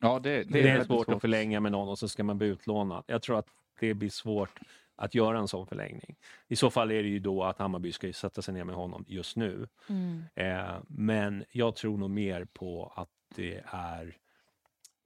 Ja, 0.00 0.18
det, 0.18 0.30
det, 0.30 0.44
Det, 0.44 0.58
är, 0.60 0.64
väldigt 0.64 0.86
svårt, 0.86 1.08
att 1.08 1.20
förlänga 1.20 1.60
med 1.60 1.72
någon 1.72 1.88
och 1.88 1.98
så 1.98 2.08
ska 2.08 2.24
man 2.24 2.38
bli 2.38 2.46
utlånad. 2.46 3.04
Jag 3.06 3.22
tror 3.22 3.38
att 3.38 3.46
det 3.80 3.94
blir 3.94 4.10
svårt 4.10 4.60
att 4.96 5.14
göra 5.14 5.38
en 5.38 5.48
sån 5.48 5.66
förlängning. 5.66 6.16
I 6.48 6.56
så 6.56 6.70
fall 6.70 6.90
är 6.90 7.02
det 7.02 7.08
ju 7.08 7.18
då 7.18 7.44
att 7.44 7.58
Hammarby 7.58 7.92
ska 7.92 8.06
ju 8.06 8.12
sätta 8.12 8.42
sig 8.42 8.54
ner 8.54 8.64
med 8.64 8.74
honom 8.74 9.04
just 9.08 9.36
nu. 9.36 9.68
Mm. 9.88 10.24
Eh, 10.34 10.76
men 10.88 11.44
jag 11.50 11.76
tror 11.76 11.98
nog 11.98 12.10
mer 12.10 12.44
på 12.44 12.92
att 12.96 13.08
det 13.36 13.62
är 13.66 14.16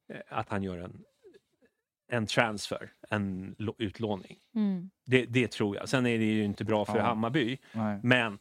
eh, 0.09 0.21
att 0.29 0.49
han 0.49 0.63
gör 0.63 0.79
en, 0.79 1.05
en 2.09 2.27
transfer, 2.27 2.93
en 3.11 3.57
utlåning. 3.79 4.39
Mm. 4.55 4.91
Det, 5.05 5.27
det 5.27 5.51
tror 5.51 5.77
jag. 5.77 5.89
Sen 5.89 6.07
är 6.07 6.19
det 6.19 6.25
ju 6.25 6.45
inte 6.45 6.65
bra 6.65 6.85
för 6.85 6.97
Ja. 6.97 7.03
Hammarby, 7.03 7.59
Nej. 7.73 8.01
men 8.03 8.39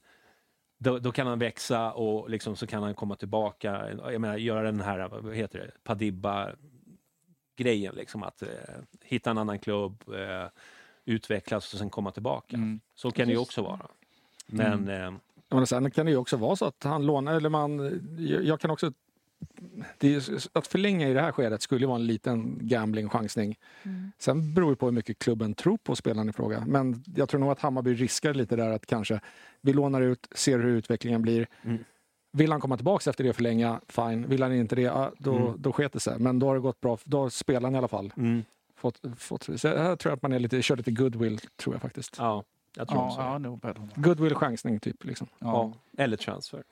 då, 0.84 1.00
då 1.00 1.12
kan 1.12 1.28
han 1.28 1.40
växa 1.40 1.92
och 1.92 2.30
liksom 2.30 2.56
så 2.56 2.68
kan 2.68 2.84
han 2.84 2.96
komma 2.96 3.16
tillbaka. 3.16 3.90
Jag 4.12 4.22
menar, 4.22 4.38
göra 4.38 4.62
den 4.62 4.82
här, 4.82 5.10
vad 5.10 5.36
heter 5.36 5.60
det, 5.60 5.72
Padibba-grejen. 5.84 7.96
Liksom, 7.96 8.24
att 8.24 8.42
eh, 8.42 8.48
hitta 9.04 9.32
en 9.32 9.38
annan 9.38 9.60
klubb, 9.60 10.04
eh, 10.08 10.48
utvecklas 11.06 11.74
och 11.74 11.80
sen 11.80 11.90
komma 11.90 12.12
tillbaka. 12.12 12.56
Mm. 12.56 12.80
Så 12.96 13.12
kan 13.12 13.28
det 13.28 13.34
ju 13.34 13.40
också 13.40 13.62
vara. 13.62 13.88
Men 14.48 14.88
eh, 14.88 15.12
Ja, 15.54 15.58
Men 15.58 15.68
sen 15.68 15.92
kan 15.92 16.06
det 16.06 16.12
ju 16.12 16.18
också 16.18 16.38
vara 16.38 16.56
så 16.56 16.66
att 16.66 16.84
han 16.84 17.06
lånar, 17.06 17.34
eller 17.34 17.50
man... 17.50 18.02
Jag 18.44 18.60
kan 18.60 18.72
också... 18.72 18.92
Det 19.98 20.16
är, 20.16 20.24
att 20.58 20.68
förlänga 20.68 21.10
i 21.10 21.14
det 21.14 21.22
här 21.22 21.32
skedet 21.32 21.62
skulle 21.62 21.88
vara 21.88 21.96
en 21.96 22.08
liten 22.08 22.60
gambling, 22.62 23.10
chansning. 23.10 23.56
Mm. 23.84 24.12
Sen 24.20 24.54
beror 24.54 24.70
det 24.70 24.76
på 24.76 24.86
hur 24.86 24.94
mycket 24.94 25.20
klubben 25.20 25.54
tror 25.54 25.78
på 25.78 25.96
spelaren 25.96 26.30
i 26.30 26.34
fråga. 26.34 26.64
Men 26.68 27.04
jag 27.16 27.30
tror 27.30 27.40
nog 27.40 27.52
att 27.52 27.60
Hammarby 27.60 27.94
riskar 27.94 28.34
lite 28.34 28.56
där 28.56 28.70
att 28.72 28.86
kanske 28.86 29.20
vi 29.62 29.74
lånar 29.74 30.02
ut, 30.02 30.28
ser 30.36 30.60
hur 30.60 30.68
utvecklingen 30.70 31.22
blir. 31.22 31.48
Mm. 31.64 31.84
Vill 32.32 32.52
han 32.52 32.62
komma 32.62 32.78
tillbaka 32.78 33.10
efter 33.10 33.24
det 33.24 33.30
och 33.30 33.36
förlänga, 33.36 33.82
fine. 33.88 34.28
Vill 34.30 34.44
han 34.44 34.54
inte 34.54 34.76
det, 34.76 35.12
då, 35.18 35.36
Mm. 35.36 35.54
då 35.62 35.72
sket 35.74 35.94
det 35.94 36.00
sig. 36.00 36.20
Men 36.20 36.40
då 36.40 36.48
har 36.48 36.56
det 36.56 36.62
gått 36.62 36.82
bra, 36.82 36.98
då 37.04 37.22
har 37.22 37.30
spelaren 37.30 37.76
i 37.76 37.78
alla 37.78 37.88
fall 37.88 38.14
mm, 38.18 38.44
fått... 38.76 39.02
fått 39.18 39.44
så 39.44 39.68
här 39.68 39.96
tror 39.96 40.12
jag 40.12 40.16
att 40.18 40.22
man 40.22 40.34
är 40.34 40.40
lite, 40.40 40.62
kör 40.62 40.76
lite 40.78 40.92
goodwill, 40.92 41.40
tror 41.56 41.76
jag 41.76 41.82
faktiskt. 41.82 42.16
ja, 42.18 42.44
jag 42.76 42.88
tror 42.88 43.00
Ja, 43.02 43.08
också 43.38 43.68
ja. 43.68 43.74
Goodwill 43.96 44.36
chansning, 44.36 44.80
typ. 44.80 45.04
Liksom. 45.04 45.28
Ja. 45.40 45.74
Eller 45.98 46.18
transfer. 46.18 46.64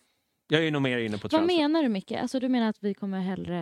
Jag 0.52 0.68
är 0.68 0.72
nog 0.72 0.82
mer 0.82 0.98
inne 0.98 1.18
på 1.18 1.22
Vad 1.24 1.32
transfer. 1.32 1.58
menar 1.58 1.84
du 1.84 1.90
Micke? 1.90 2.12
Alltså 2.12 2.40
du 2.40 2.50
menar 2.50 2.70
att 2.70 2.78
vi 2.84 2.94
kommer 2.94 3.20
hellre... 3.20 3.62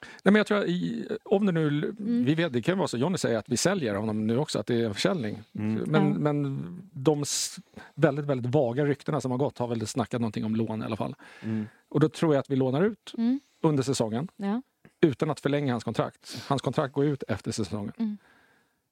Nej, 0.00 0.32
men 0.32 0.34
jag 0.34 0.46
tror 0.46 0.58
att 0.58 0.64
i, 0.68 1.08
om 1.24 1.46
det 1.46 1.52
nu, 1.52 1.68
Mm. 1.68 2.24
vi 2.24 2.34
vet, 2.34 2.52
det 2.52 2.62
kan 2.62 2.78
vara 2.78 2.88
så, 2.88 2.96
Jonny 2.98 3.18
säger 3.18 3.38
att 3.38 3.48
vi 3.48 3.56
säljer 3.56 3.94
honom 3.94 4.26
nu 4.26 4.38
också, 4.38 4.58
att 4.58 4.66
det 4.66 4.74
är 4.74 4.84
en 4.86 4.94
försäljning. 4.94 5.42
Mm. 5.54 5.74
Men, 5.86 6.12
Ja. 6.12 6.18
men 6.18 6.66
de 6.92 7.24
väldigt, 7.94 8.24
väldigt 8.24 8.52
vaga 8.54 8.84
ryktena 8.84 9.20
som 9.20 9.30
har 9.30 9.38
gått 9.38 9.58
har 9.58 9.66
väl 9.68 9.86
snackat 9.86 10.20
någonting 10.20 10.44
om 10.44 10.56
lån 10.56 10.82
i 10.82 10.84
alla 10.84 10.96
fall. 10.96 11.14
Mm. 11.42 11.66
Och 11.88 12.00
då 12.00 12.08
tror 12.08 12.34
jag 12.34 12.40
att 12.40 12.50
vi 12.50 12.56
lånar 12.56 12.82
ut 12.82 13.12
Mm. 13.18 13.40
under 13.62 13.82
säsongen 13.82 14.28
Ja. 14.36 14.62
utan 15.00 15.30
att 15.30 15.40
förlänga 15.40 15.72
hans 15.72 15.84
kontrakt. 15.84 16.44
Hans 16.48 16.62
kontrakt 16.62 16.94
går 16.94 17.04
ut 17.04 17.22
efter 17.28 17.52
säsongen. 17.52 17.92
Mm. 17.98 18.18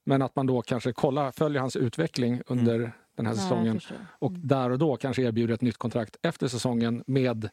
Men 0.04 0.22
att 0.22 0.37
man 0.37 0.46
då 0.46 0.62
kanske 0.62 0.92
kollar, 0.92 1.30
följer 1.33 1.61
hans 1.61 1.76
utveckling 1.76 2.40
under 2.46 2.74
Mm. 2.74 2.90
Den 3.16 3.27
här 3.27 3.35
säsongen 3.35 3.74
förstår. 3.74 3.96
och 4.18 4.33
där 4.33 4.70
och 4.70 4.79
då 4.79 4.96
kanske 4.96 5.22
erbjuder 5.22 5.55
ett 5.55 5.61
nytt 5.62 5.77
kontrakt 5.79 6.16
efter 6.22 6.48
säsongen 6.48 7.05
med 7.07 7.48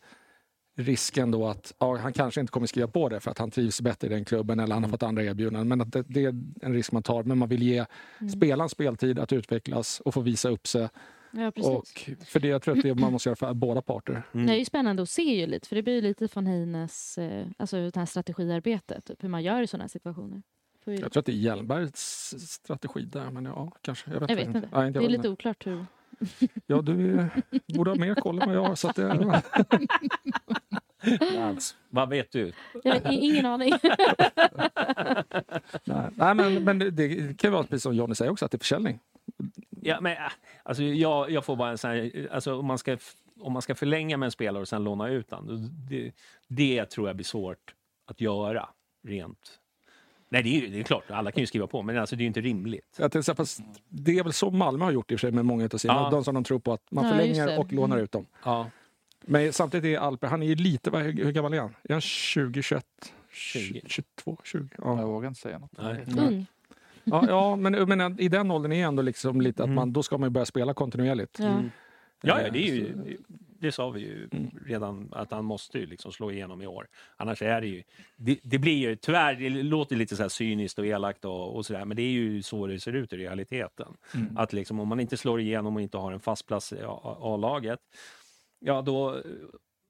risken 0.77 1.31
då 1.31 1.47
att 1.47 1.73
ja, 1.79 1.97
han 1.97 2.13
kanske 2.13 2.41
inte 2.41 2.51
kommer 2.51 2.67
skriva 2.67 2.87
på 2.87 3.09
det 3.09 3.19
för 3.19 3.31
att 3.31 3.37
han 3.37 3.51
trivs 3.51 3.81
bättre 3.81 4.07
i 4.07 4.09
den 4.09 4.25
klubben 4.25 4.59
eller 4.59 4.73
han 4.73 4.83
har 4.83 4.87
Mm. 4.87 4.91
fått 4.91 5.03
andra 5.03 5.23
erbjudanden. 5.23 5.67
Men 5.67 5.81
att 5.81 5.91
det, 5.91 6.03
det 6.07 6.25
är 6.25 6.35
en 6.61 6.73
risk 6.73 6.91
man 6.91 7.03
tar. 7.03 7.23
Men 7.23 7.37
man 7.37 7.49
vill 7.49 7.63
ge 7.63 7.85
Mm. 8.19 8.29
spelaren 8.29 8.69
speltid 8.69 9.19
att 9.19 9.33
utvecklas 9.33 9.99
och 9.99 10.13
få 10.13 10.21
visa 10.21 10.49
upp 10.49 10.67
sig. 10.67 10.89
Ja. 11.31 11.51
Och 11.63 11.87
för 12.25 12.39
det 12.39 12.47
jag 12.47 12.61
tror 12.61 12.77
att 12.77 12.83
det 12.83 12.95
man 12.95 13.11
måste 13.11 13.29
göra 13.29 13.35
för 13.35 13.53
båda 13.53 13.81
parter. 13.81 14.23
Mm. 14.33 14.45
Det 14.47 14.53
är 14.53 14.57
ju 14.57 14.65
spännande 14.65 15.01
att 15.03 15.09
se 15.09 15.21
ju 15.39 15.47
lite, 15.47 15.67
för 15.67 15.75
det 15.75 15.83
blir 15.83 16.01
lite 16.01 16.27
från 16.27 16.47
Heines, 16.47 17.17
eh, 17.17 17.45
alltså 17.57 17.77
det 17.77 17.95
här 17.99 18.05
strategiarbetet, 18.05 19.05
typ, 19.05 19.23
hur 19.23 19.29
man 19.29 19.43
gör 19.43 19.61
i 19.61 19.67
sådana 19.67 19.83
här 19.83 19.89
situationer. 19.89 20.41
Jag 20.85 21.11
tror 21.11 21.19
att 21.19 21.25
det 21.25 21.31
är 21.31 21.35
Hjelmbergs 21.35 22.33
strategi 22.37 23.01
där, 23.01 23.31
men 23.31 23.45
ja, 23.45 23.71
kanske. 23.81 24.11
Jag 24.11 24.19
vet, 24.19 24.29
Jag 24.29 24.35
vet 24.35 24.47
inte. 24.47 24.57
inte. 24.57 24.69
Nej, 24.77 24.87
inte 24.87 24.99
Det 24.99 25.05
är 25.05 25.09
lite 25.09 25.21
vet 25.21 25.31
oklart 25.31 25.65
hur... 25.65 25.85
Ja, 26.67 26.81
du 26.81 27.27
borde 27.75 27.91
ha 27.91 27.95
mer 27.95 28.15
koll 28.15 28.41
än 28.41 28.47
vad 28.47 28.57
jag 28.57 28.63
har. 28.63 28.75
Så 28.75 28.87
att 28.89 28.95
det, 28.95 29.41
Alls. 31.39 31.75
Vad 31.89 32.09
vet 32.09 32.31
du? 32.31 32.51
Jag 32.83 33.01
har 33.01 33.11
ingen 33.11 33.45
aning. 33.45 33.73
nej, 35.83 36.09
nej, 36.15 36.35
men, 36.35 36.63
men 36.63 36.79
det, 36.79 36.91
det 36.91 37.37
kan 37.37 37.49
ju 37.49 37.53
vara 37.53 37.63
precis 37.63 37.83
som 37.83 37.95
Johnny 37.95 38.15
säger 38.15 38.31
också, 38.31 38.45
att 38.45 38.51
det 38.51 38.55
är 38.55 38.59
försäljning. 38.59 38.99
Ja, 39.81 40.01
men, 40.01 40.11
äh, 40.11 40.31
alltså, 40.63 40.83
jag, 40.83 41.31
jag 41.31 41.45
får 41.45 41.55
bara 41.55 41.69
en 41.69 41.77
sån 41.77 41.91
här, 41.91 42.27
alltså, 42.31 42.59
om, 42.59 42.65
man 42.65 42.77
ska, 42.77 42.97
om 43.39 43.53
man 43.53 43.61
ska 43.61 43.75
förlänga 43.75 44.17
med 44.17 44.27
en 44.27 44.31
spelare 44.31 44.61
och 44.61 44.67
sen 44.67 44.83
låna 44.83 45.09
ut 45.09 45.29
den, 45.29 45.69
det, 45.89 46.11
det 46.47 46.85
tror 46.85 47.07
jag 47.07 47.15
blir 47.15 47.25
svårt 47.25 47.75
att 48.05 48.21
göra 48.21 48.69
rent. 49.07 49.60
Nej, 50.33 50.43
det 50.43 50.49
är, 50.49 50.61
ju, 50.61 50.67
det 50.67 50.79
är 50.79 50.83
klart, 50.83 51.11
alla 51.11 51.31
kan 51.31 51.41
ju 51.43 51.47
skriva 51.47 51.67
på, 51.67 51.81
men 51.81 51.97
alltså, 51.97 52.15
det 52.15 52.19
är 52.21 52.23
ju 52.23 52.27
inte 52.27 52.41
rimligt. 52.41 52.95
Jag 52.99 53.11
tänkte 53.11 53.35
fast 53.35 53.59
det 53.89 54.17
är 54.19 54.23
väl 54.23 54.33
så 54.33 54.51
Malmö 54.51 54.85
har 54.85 54.91
gjort 54.91 55.11
i 55.11 55.15
och 55.15 55.19
för 55.19 55.27
sig 55.27 55.31
med 55.35 55.45
många 55.45 55.69
av 55.73 55.77
sina, 55.77 55.93
Ja. 55.93 56.09
de 56.11 56.23
som 56.23 56.33
de 56.35 56.43
tror 56.43 56.59
på 56.59 56.73
att 56.73 56.91
man 56.91 57.03
Ja, 57.05 57.11
förlänger 57.11 57.59
och 57.59 57.73
lånar 57.73 57.95
Mm. 57.95 58.03
ut 58.03 58.11
dem. 58.11 58.25
Ja. 58.45 58.69
Men 59.25 59.53
samtidigt 59.53 59.97
är 59.97 60.01
Alper, 60.01 60.27
han 60.27 60.43
är 60.43 60.47
ju 60.47 60.55
lite, 60.55 60.89
vad- 60.89 61.01
hur, 61.01 61.13
hur 61.23 61.31
gammal 61.31 61.53
är 61.53 61.59
han? 61.61 61.75
Är 61.83 61.93
han 61.93 62.01
20, 62.01 62.61
21? 62.61 62.85
20. 63.33 63.81
22, 63.87 64.37
20? 64.43 64.67
Jag 64.77 64.99
Ja, 64.99 65.05
vågar 65.05 65.27
inte 65.27 65.39
säga 65.41 65.59
något. 65.59 65.71
Nej. 65.77 66.05
Ung. 66.27 66.45
ja, 67.03 67.25
ja 67.27 67.55
men, 67.55 67.89
men 67.89 68.19
i 68.19 68.27
den 68.27 68.51
åldern 68.51 68.71
är 68.71 68.85
ändå 68.87 69.01
liksom 69.01 69.41
lite 69.41 69.63
att 69.63 69.67
Mm. 69.67 69.75
man, 69.75 69.93
då 69.93 70.03
ska 70.03 70.17
man 70.17 70.27
ju 70.27 70.31
börja 70.31 70.45
spela 70.45 70.73
kontinuerligt. 70.73 71.39
Ja. 71.39 71.45
Ja, 72.23 72.41
ja, 72.41 72.49
det, 72.51 72.69
är 72.69 72.73
ju, 72.75 72.93
så- 72.93 73.33
det 73.61 73.71
sa 73.71 73.89
vi 73.89 73.99
ju 73.99 74.29
Mm. 74.31 74.49
redan 74.65 75.09
att 75.11 75.31
han 75.31 75.45
måste 75.45 75.79
ju 75.79 75.85
liksom 75.85 76.11
slå 76.11 76.31
igenom 76.31 76.61
i 76.61 76.67
år. 76.67 76.87
Annars 77.17 77.41
är 77.41 77.61
det 77.61 77.67
ju... 77.67 77.83
Det, 78.15 78.39
det 78.43 78.59
blir 78.59 78.77
ju 78.77 78.95
tyvärr, 78.95 79.35
det 79.35 79.49
låter 79.49 79.95
lite 79.95 80.15
så 80.15 80.21
här 80.21 80.29
cyniskt 80.29 80.79
och 80.79 80.85
elakt 80.85 81.25
och, 81.25 81.55
och 81.55 81.65
sådär, 81.65 81.85
men 81.85 81.97
det 81.97 82.03
är 82.03 82.11
ju 82.11 82.41
så 82.41 82.67
det 82.67 82.79
ser 82.79 82.93
ut 82.93 83.13
i 83.13 83.17
realiteten. 83.17 83.97
Mm. 84.15 84.37
Att 84.37 84.53
liksom, 84.53 84.79
om 84.79 84.87
man 84.87 84.99
inte 84.99 85.17
slår 85.17 85.39
igenom 85.41 85.75
och 85.75 85.81
inte 85.81 85.97
har 85.97 86.11
en 86.11 86.19
fast 86.19 86.47
plats 86.47 86.73
i 86.73 86.79
A-laget, 87.03 87.79
ja 88.59 88.81
då, 88.81 89.17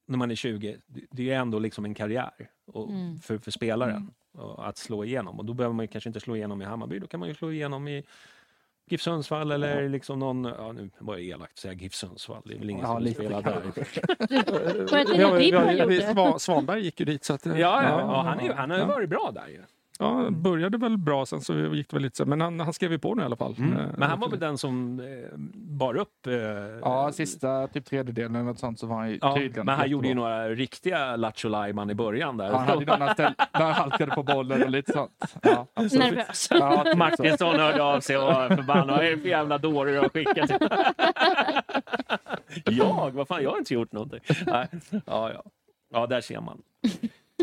när 0.08 0.18
man 0.18 0.32
är 0.32 0.36
20, 0.36 0.78
det- 1.12 1.32
är 1.32 1.40
ändå 1.40 1.60
liksom 1.60 1.86
en 1.86 1.94
karriär 1.94 2.50
och, 2.68 2.90
Mm. 2.90 3.18
för, 3.18 3.38
för 3.38 3.52
spelaren 3.52 4.12
Mm. 4.36 4.50
att 4.58 4.78
slå 4.78 5.06
igenom. 5.06 5.40
Och 5.40 5.46
då 5.46 5.54
behöver 5.54 5.74
man 5.76 5.84
ju 5.84 5.88
kanske 5.88 6.10
inte 6.10 6.20
slå 6.20 6.36
igenom 6.36 6.62
i 6.62 6.66
Hammarby, 6.66 7.00
då 7.00 7.08
kan 7.08 7.20
man 7.20 7.30
ju 7.30 7.36
slå 7.36 7.52
igenom 7.52 7.88
i 7.88 8.04
GIF 8.92 9.02
Sundsvall 9.02 9.52
eller 9.52 9.90
liksom 9.90 10.20
någon, 10.20 10.44
ja 10.58 10.72
nu 10.72 10.90
var 11.00 11.16
det 11.16 11.24
elakt 11.24 11.52
att 11.54 11.60
säga 11.60 11.74
GIF 11.74 11.94
Sundsvall, 11.94 12.42
det 12.46 12.54
är 12.54 12.60
väl 12.60 12.70
ingen 12.70 12.86
Ja, 12.86 12.94
som 12.94 13.04
lite 13.04 13.16
spela 13.22 13.42
där. 13.42 13.62
Vi 15.38 15.52
vi 15.86 15.86
vi- 16.34 16.40
Svanberg 16.40 16.82
gick 16.82 17.00
ju 17.00 17.06
dit. 17.06 17.24
Så 17.24 17.34
att, 17.34 17.46
Ja, 17.46 17.54
ja, 17.56 17.84
ja, 17.84 18.22
han, 18.26 18.40
är, 18.40 18.44
ju- 18.44 18.54
han 18.54 18.70
har 18.70 18.78
ju 18.78 18.84
ja. 18.84 18.88
varit 18.88 19.10
bra 19.10 19.32
där 19.36 19.48
ju. 19.48 19.62
Ja, 20.02 20.30
började 20.30 20.78
väl 20.78 20.98
bra, 20.98 21.26
sen 21.26 21.42
så 21.42 21.54
gick 21.54 21.90
det 21.90 21.96
väl 21.96 22.04
lite 22.04 22.18
så. 22.18 22.26
Men 22.26 22.42
han, 22.42 22.60
han 22.60 22.74
skrev 22.74 22.92
ju 22.92 23.00
på 23.00 23.16
nu 23.16 23.22
i 23.22 23.26
alla 23.26 23.36
fall. 23.36 23.56
Mm. 23.58 23.78
Eh, 23.78 23.86
Men 23.98 24.10
han 24.10 24.20
var 24.20 24.30
väl 24.30 24.40
den 24.40 24.58
som 24.58 25.00
eh, 25.00 25.06
bar 25.56 25.96
upp... 25.96 26.28
Eh, 26.28 26.34
Ja, 26.82 27.12
sista 27.14 27.68
typ 27.68 27.86
tredjedelen 27.86 28.36
eller 28.36 28.46
något 28.46 28.60
sånt 28.60 28.80
så 28.80 28.88
var 28.88 28.96
han 28.96 29.10
ju 29.10 29.20
ja, 29.22 29.36
tydligen 29.36 29.66
men 29.66 29.78
han 29.78 29.90
gjorde 29.90 30.08
ju 30.08 30.14
jättebra. 30.14 30.30
några 30.30 30.50
riktiga 30.50 31.16
Lattjo 31.16 31.68
i 31.92 31.96
början 31.96 32.38
där. 32.38 32.52
Han 32.52 32.68
hade 32.68 32.80
ju 32.80 32.86
några 32.86 33.14
ställ 33.14 33.34
där 33.54 33.64
han 33.64 33.74
halkade 33.74 34.12
på 34.12 34.24
bollen 34.24 34.64
och 34.64 34.70
lite 34.70 34.92
sånt. 34.92 35.12
Ja. 35.42 35.68
Nervös. 35.76 36.48
Ja, 36.52 36.84
typ 36.84 36.92
så. 36.92 36.98
Martinsson 36.98 37.56
hörde 37.60 37.84
av 37.84 38.00
sig 38.00 38.18
och 38.18 38.24
var 38.24 38.48
förbannad. 38.56 38.88
Vad 38.98 39.06
är 39.06 39.12
det 39.12 39.18
för 39.18 39.30
jävla 39.30 39.58
dåre 39.58 39.92
du 39.92 40.00
har 40.00 40.10
skickat? 40.10 40.52
jag? 42.66 43.12
Vad 43.12 43.28
fan, 43.28 43.44
jag 43.44 43.50
har 43.52 43.58
inte 43.58 43.74
gjort 43.74 43.92
någonting. 43.92 44.20
Nej. 44.46 44.68
Ja, 44.92 45.32
ja. 45.34 45.44
ja, 45.94 46.08
där 46.08 46.22
ser 46.22 46.42
man. 46.42 46.62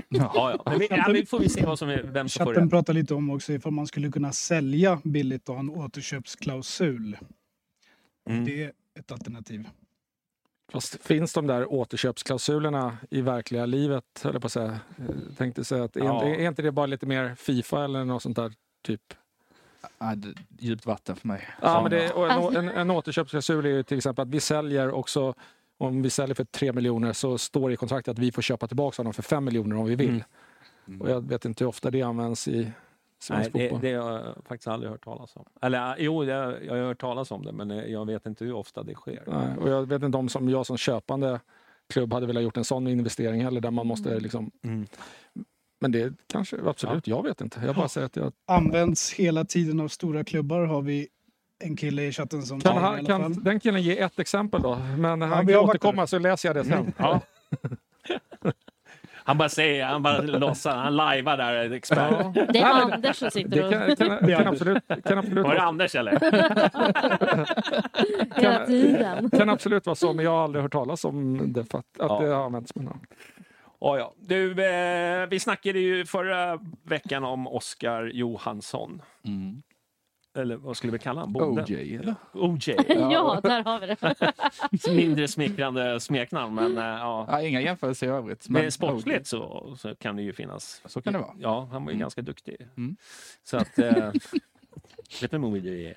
Ja, 0.08 0.30
ja. 0.34 0.62
Men 0.66 0.78
vi, 0.78 0.86
ja, 0.90 1.10
vi 1.12 1.26
får 1.26 1.38
vi 1.38 1.48
se 1.48 1.66
vad 1.66 1.78
som 1.78 1.88
är, 1.88 2.02
vem 2.02 2.28
som 2.28 2.44
får 2.44 2.52
Chatten 2.52 2.64
rätt. 2.64 2.70
pratar 2.70 2.92
lite 2.92 3.14
om 3.14 3.30
också 3.30 3.52
ifall 3.52 3.72
man 3.72 3.86
skulle 3.86 4.10
kunna 4.10 4.32
sälja 4.32 5.00
billigt 5.04 5.48
och 5.48 5.54
ha 5.54 5.60
en 5.60 5.70
återköpsklausul. 5.70 7.18
Mm. 8.30 8.44
Det 8.44 8.64
är 8.64 8.72
ett 8.98 9.12
alternativ. 9.12 9.68
Fast 10.72 11.02
finns 11.06 11.32
de 11.32 11.46
där 11.46 11.72
återköpsklausulerna 11.72 12.96
i 13.10 13.20
verkliga 13.20 13.66
livet, 13.66 14.04
höll 14.24 14.40
på 14.40 14.46
att 14.46 14.52
säga. 14.52 14.80
Jag 14.96 15.36
tänkte 15.38 15.64
säga 15.64 15.84
att 15.84 15.96
är, 15.96 16.00
Ja. 16.04 16.14
inte, 16.28 16.42
är 16.42 16.48
inte 16.48 16.62
det 16.62 16.72
bara 16.72 16.86
lite 16.86 17.06
mer 17.06 17.34
Fifa 17.34 17.84
eller 17.84 18.04
något 18.04 18.22
sånt 18.22 18.36
där 18.36 18.52
typ? 18.82 19.02
Ja, 19.98 20.14
det- 20.14 20.34
djupt 20.58 20.86
vatten 20.86 21.16
för 21.16 21.28
mig. 21.28 21.48
Ja, 21.62 21.82
men 21.82 21.90
det, 21.90 22.10
och 22.12 22.30
en, 22.56 22.56
en, 22.56 22.68
en 22.76 22.90
återköpsklausul 22.90 23.66
är 23.66 23.70
ju 23.70 23.82
till 23.82 23.96
exempel 23.98 24.22
att 24.22 24.28
vi 24.28 24.40
säljer 24.40 24.90
också 24.90 25.34
om 25.78 26.02
vi 26.02 26.10
säljer 26.10 26.34
för 26.34 26.44
3 26.44 26.72
miljoner 26.72 27.12
så 27.12 27.38
står 27.38 27.68
det 27.68 27.72
i 27.74 27.76
kontraktet 27.76 28.12
att 28.12 28.18
vi 28.18 28.32
får 28.32 28.42
köpa 28.42 28.66
tillbaka 28.66 28.96
honom 28.96 29.12
för 29.12 29.22
5 29.22 29.44
miljoner 29.44 29.76
om 29.76 29.86
vi 29.86 29.94
vill. 29.94 30.24
Mm. 30.88 31.00
Och 31.00 31.10
jag 31.10 31.28
vet 31.28 31.44
inte 31.44 31.64
hur 31.64 31.68
ofta 31.68 31.90
det 31.90 32.02
används 32.02 32.48
i 32.48 32.72
svensk 33.18 33.52
det, 33.52 33.58
fotboll. 33.58 33.80
det 33.80 33.94
har 33.94 34.12
jag 34.12 34.36
faktiskt 34.46 34.68
aldrig 34.68 34.90
hört 34.90 35.04
talas 35.04 35.36
om. 35.36 35.44
Eller 35.62 35.96
jo, 35.98 36.24
jag, 36.24 36.64
jag 36.64 36.74
har 36.74 36.82
hört 36.82 37.00
talas 37.00 37.30
om 37.30 37.44
det, 37.44 37.52
men 37.52 37.70
eh, 37.70 37.84
jag 37.84 38.06
vet 38.06 38.26
inte 38.26 38.44
hur 38.44 38.52
ofta 38.52 38.82
det 38.82 38.94
sker. 38.94 39.22
Nej, 39.26 39.56
och 39.58 39.68
jag 39.68 39.88
vet 39.88 40.02
inte 40.02 40.18
om 40.18 40.28
som 40.28 40.48
jag 40.48 40.66
som 40.66 40.76
köpande 40.76 41.40
klubb 41.88 42.12
hade 42.12 42.26
velat 42.26 42.42
gjort 42.42 42.56
en 42.56 42.64
sån 42.64 42.86
investering 42.86 43.44
heller 43.44 43.60
där 43.60 43.70
man 43.70 43.86
måste 43.86 44.20
liksom... 44.20 44.50
Mm. 44.64 44.86
Men 45.80 45.92
det 45.92 46.14
kanske, 46.26 46.56
absolut, 46.66 47.06
jag 47.06 47.22
vet 47.22 47.40
inte. 47.40 47.60
Jag 47.66 47.76
bara 47.76 47.88
säger 47.88 48.06
att 48.06 48.16
jag... 48.16 48.32
Används 48.46 49.12
hela 49.12 49.44
tiden 49.44 49.80
av 49.80 49.88
stora 49.88 50.24
klubbar 50.24 50.64
har 50.64 50.82
vi 50.82 51.08
en 51.58 51.76
kille 51.76 52.02
i 52.02 52.12
chatten 52.12 52.42
som 52.42 52.60
Kan, 52.60 52.76
han, 52.76 53.06
kan 53.06 53.32
den 53.32 53.60
killen 53.60 53.82
ge 53.82 53.98
ett 53.98 54.18
exempel 54.18 54.62
då? 54.62 54.78
Men 54.98 55.22
han 55.22 55.46
vi 55.46 55.52
kan 55.52 55.62
återkomma 55.62 56.06
så 56.06 56.18
läser 56.18 56.48
jag 56.48 56.56
det 56.56 56.64
sen. 56.64 56.92
Ja. 56.98 57.20
Han 59.28 59.38
bara 59.38 59.48
säger, 59.48 59.84
han 59.84 60.02
bara 60.02 60.20
låtsas, 60.20 60.74
han 60.74 60.96
lajvar 60.96 61.36
där, 61.36 61.72
expert. 61.72 61.98
Ja. 61.98 62.32
Det 62.52 62.58
är 62.58 62.64
Anders 62.64 63.16
som 63.16 63.30
sitter 63.30 63.50
Det 63.50 63.64
och 63.64 63.72
kan, 63.72 63.96
kan, 64.18 64.28
kan 64.28 64.46
absolut, 64.46 64.82
kan 65.04 65.18
absolut, 65.18 65.44
Var 65.44 65.54
det 65.54 65.58
vara, 65.58 65.68
Anders 65.68 65.94
eller? 65.94 66.10
hela 68.40 68.66
tiden. 68.66 69.30
kan 69.30 69.48
absolut 69.48 69.86
vara 69.86 69.96
så, 69.96 70.12
men 70.12 70.24
jag 70.24 70.32
har 70.32 70.44
aldrig 70.44 70.62
hört 70.62 70.72
talas 70.72 71.04
om 71.04 71.52
det 71.52 71.64
för 71.64 71.78
att, 71.78 71.84
att 72.00 72.10
Ja. 72.10 72.20
det 72.20 72.28
har 72.34 72.44
använts. 72.44 72.74
Men, 72.74 72.84
ja. 72.84 72.96
Ja, 73.80 73.98
ja. 73.98 74.14
Du, 74.20 74.50
eh, 74.64 75.26
vi 75.26 75.40
snackade 75.40 75.78
ju 75.78 76.06
förra 76.06 76.58
veckan 76.82 77.24
om 77.24 77.48
Oscar 77.48 78.10
Johansson. 78.14 79.02
Mm. 79.24 79.62
Eller 80.38 80.56
vad 80.56 80.76
skulle 80.76 80.92
vi 80.92 80.98
kalla 80.98 81.20
honom? 81.20 81.32
Bonden? 81.32 81.64
OJ, 81.64 81.96
eller? 81.96 82.14
OJ. 82.32 82.74
Ja, 82.88 83.40
där 83.42 83.64
har 83.64 83.80
vi 83.80 83.86
det. 83.86 84.92
Mindre 84.94 85.28
smickrande 85.28 86.00
smeknamn, 86.00 86.54
men 86.54 86.78
eh, 86.78 86.84
ja. 86.84 87.26
Ja, 87.28 87.42
inga 87.42 87.60
jämförelser 87.60 88.06
i 88.06 88.10
övrigt. 88.10 88.48
Men 88.48 88.72
sportsligt 88.72 89.26
så, 89.26 89.74
så 89.78 89.94
kan 89.94 90.16
det 90.16 90.22
ju 90.22 90.32
finnas. 90.32 90.82
Så 90.84 91.02
kan 91.02 91.12
det 91.12 91.18
vara. 91.18 91.34
Ja, 91.38 91.68
han 91.72 91.84
var 91.84 91.90
ju 91.90 91.94
Mm. 91.94 92.00
ganska 92.00 92.22
duktig. 92.22 92.56
Mm. 92.76 92.96
Så 93.44 93.56
att... 93.56 93.78
Eh, 93.78 94.12
vem 95.30 95.44
OJ 95.44 95.86
är? 95.86 95.94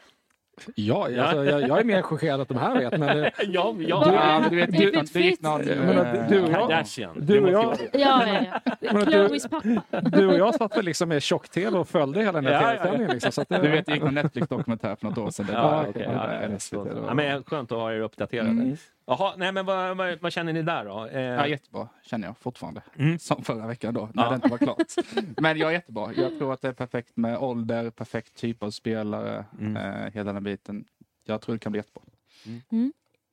Ja, 0.76 1.04
alltså, 1.22 1.46
jag, 1.46 1.62
jag 1.62 1.80
är 1.80 1.84
mer 1.84 2.02
chockerad 2.02 2.42
att 2.42 2.48
de 2.48 2.58
här 2.58 2.80
vet. 2.80 3.00
Men, 3.00 3.18
det- 3.18 3.32
Ja, 3.48 3.76
ja. 3.80 4.04
Ja, 4.14 4.40
men 4.40 4.50
du 4.50 4.56
vet, 4.56 4.70
är 4.70 5.14
det, 5.14 5.20
gick 5.20 5.42
någon... 5.42 5.62
Menar, 5.62 6.16
eh, 6.16 6.28
du 6.30 6.42
och 6.44 6.50
jag- 6.52 6.84
du 7.16 7.40
och 7.44 7.50
jag- 7.52 7.78
Ja, 7.94 8.24
ja, 8.28 8.60
ja. 8.80 8.94
Du- 9.06 9.12
Chloes 9.12 9.48
pappa. 9.50 10.02
du 10.02 10.28
och 10.28 10.38
jag 10.38 10.56
satt 10.56 10.78
väl 10.78 10.86
liksom 10.86 11.10
med 11.10 11.22
tjock-tv 11.24 11.78
och 11.78 11.88
följde 11.88 12.20
hela 12.20 12.32
den 12.42 12.46
här 12.46 12.54
Ja, 12.54 12.62
ja, 12.62 12.68
ja. 12.74 12.78
tv-sändningen. 12.78 13.12
Liksom, 13.14 13.32
så 13.32 13.42
att 13.42 13.50
det, 13.50 13.58
Du 13.58 13.68
vet, 13.70 13.86
det 13.86 13.92
gick 13.94 14.04
någon 14.04 14.14
Netflix-dokumentär 14.14 14.96
för 14.96 15.08
något 15.08 15.18
år 15.18 15.30
sedan. 15.30 15.46
Det 15.46 15.54
Ja, 15.54 15.62
var- 15.62 15.84
det 15.94 16.00
Ja, 16.00 16.12
ja, 16.12 16.38
det 16.38 17.24
ja, 17.24 17.42
skönt 17.48 17.72
att 17.72 17.78
ha 17.78 17.94
er 17.94 18.00
uppdaterade. 18.00 18.50
Mm. 18.50 18.78
Jaha, 19.20 19.34
nej 19.38 19.52
men 19.52 19.66
vad, 19.66 19.98
vad, 19.98 20.20
vad 20.22 20.34
känner 20.34 20.54
ni 20.54 20.62
där 20.64 20.86
då? 20.86 21.06
Eh, 21.06 21.22
Ja, 21.22 21.48
jättebra, 21.48 21.90
känner 22.04 22.28
jag 22.28 22.38
fortfarande. 22.38 22.82
Mm. 22.96 23.20
Som 23.20 23.44
förra 23.44 23.68
veckan 23.68 23.94
då, 23.94 24.10
när 24.14 24.24
Ja. 24.24 24.30
det 24.30 24.36
inte 24.36 24.48
var 24.48 24.58
klart. 24.58 24.78
Men 25.38 25.58
jag 25.58 25.70
är 25.70 25.74
jättebra. 25.74 26.14
Jag 26.14 26.38
tror 26.38 26.54
att 26.54 26.62
det 26.62 26.68
är 26.68 26.74
perfekt 26.74 27.18
med 27.18 27.38
ålder, 27.38 27.90
perfekt 27.90 28.36
typ 28.36 28.64
av 28.64 28.72
spelare, 28.72 29.46
Mm. 29.60 29.78
eh, 29.78 30.14
hela 30.14 30.34
den 30.34 30.44
biten. 30.44 30.86
Jag 31.26 31.42
tror 31.42 31.56
det 31.56 31.60
kan 31.60 31.72
bli 31.72 31.80
jättebra. 31.80 32.04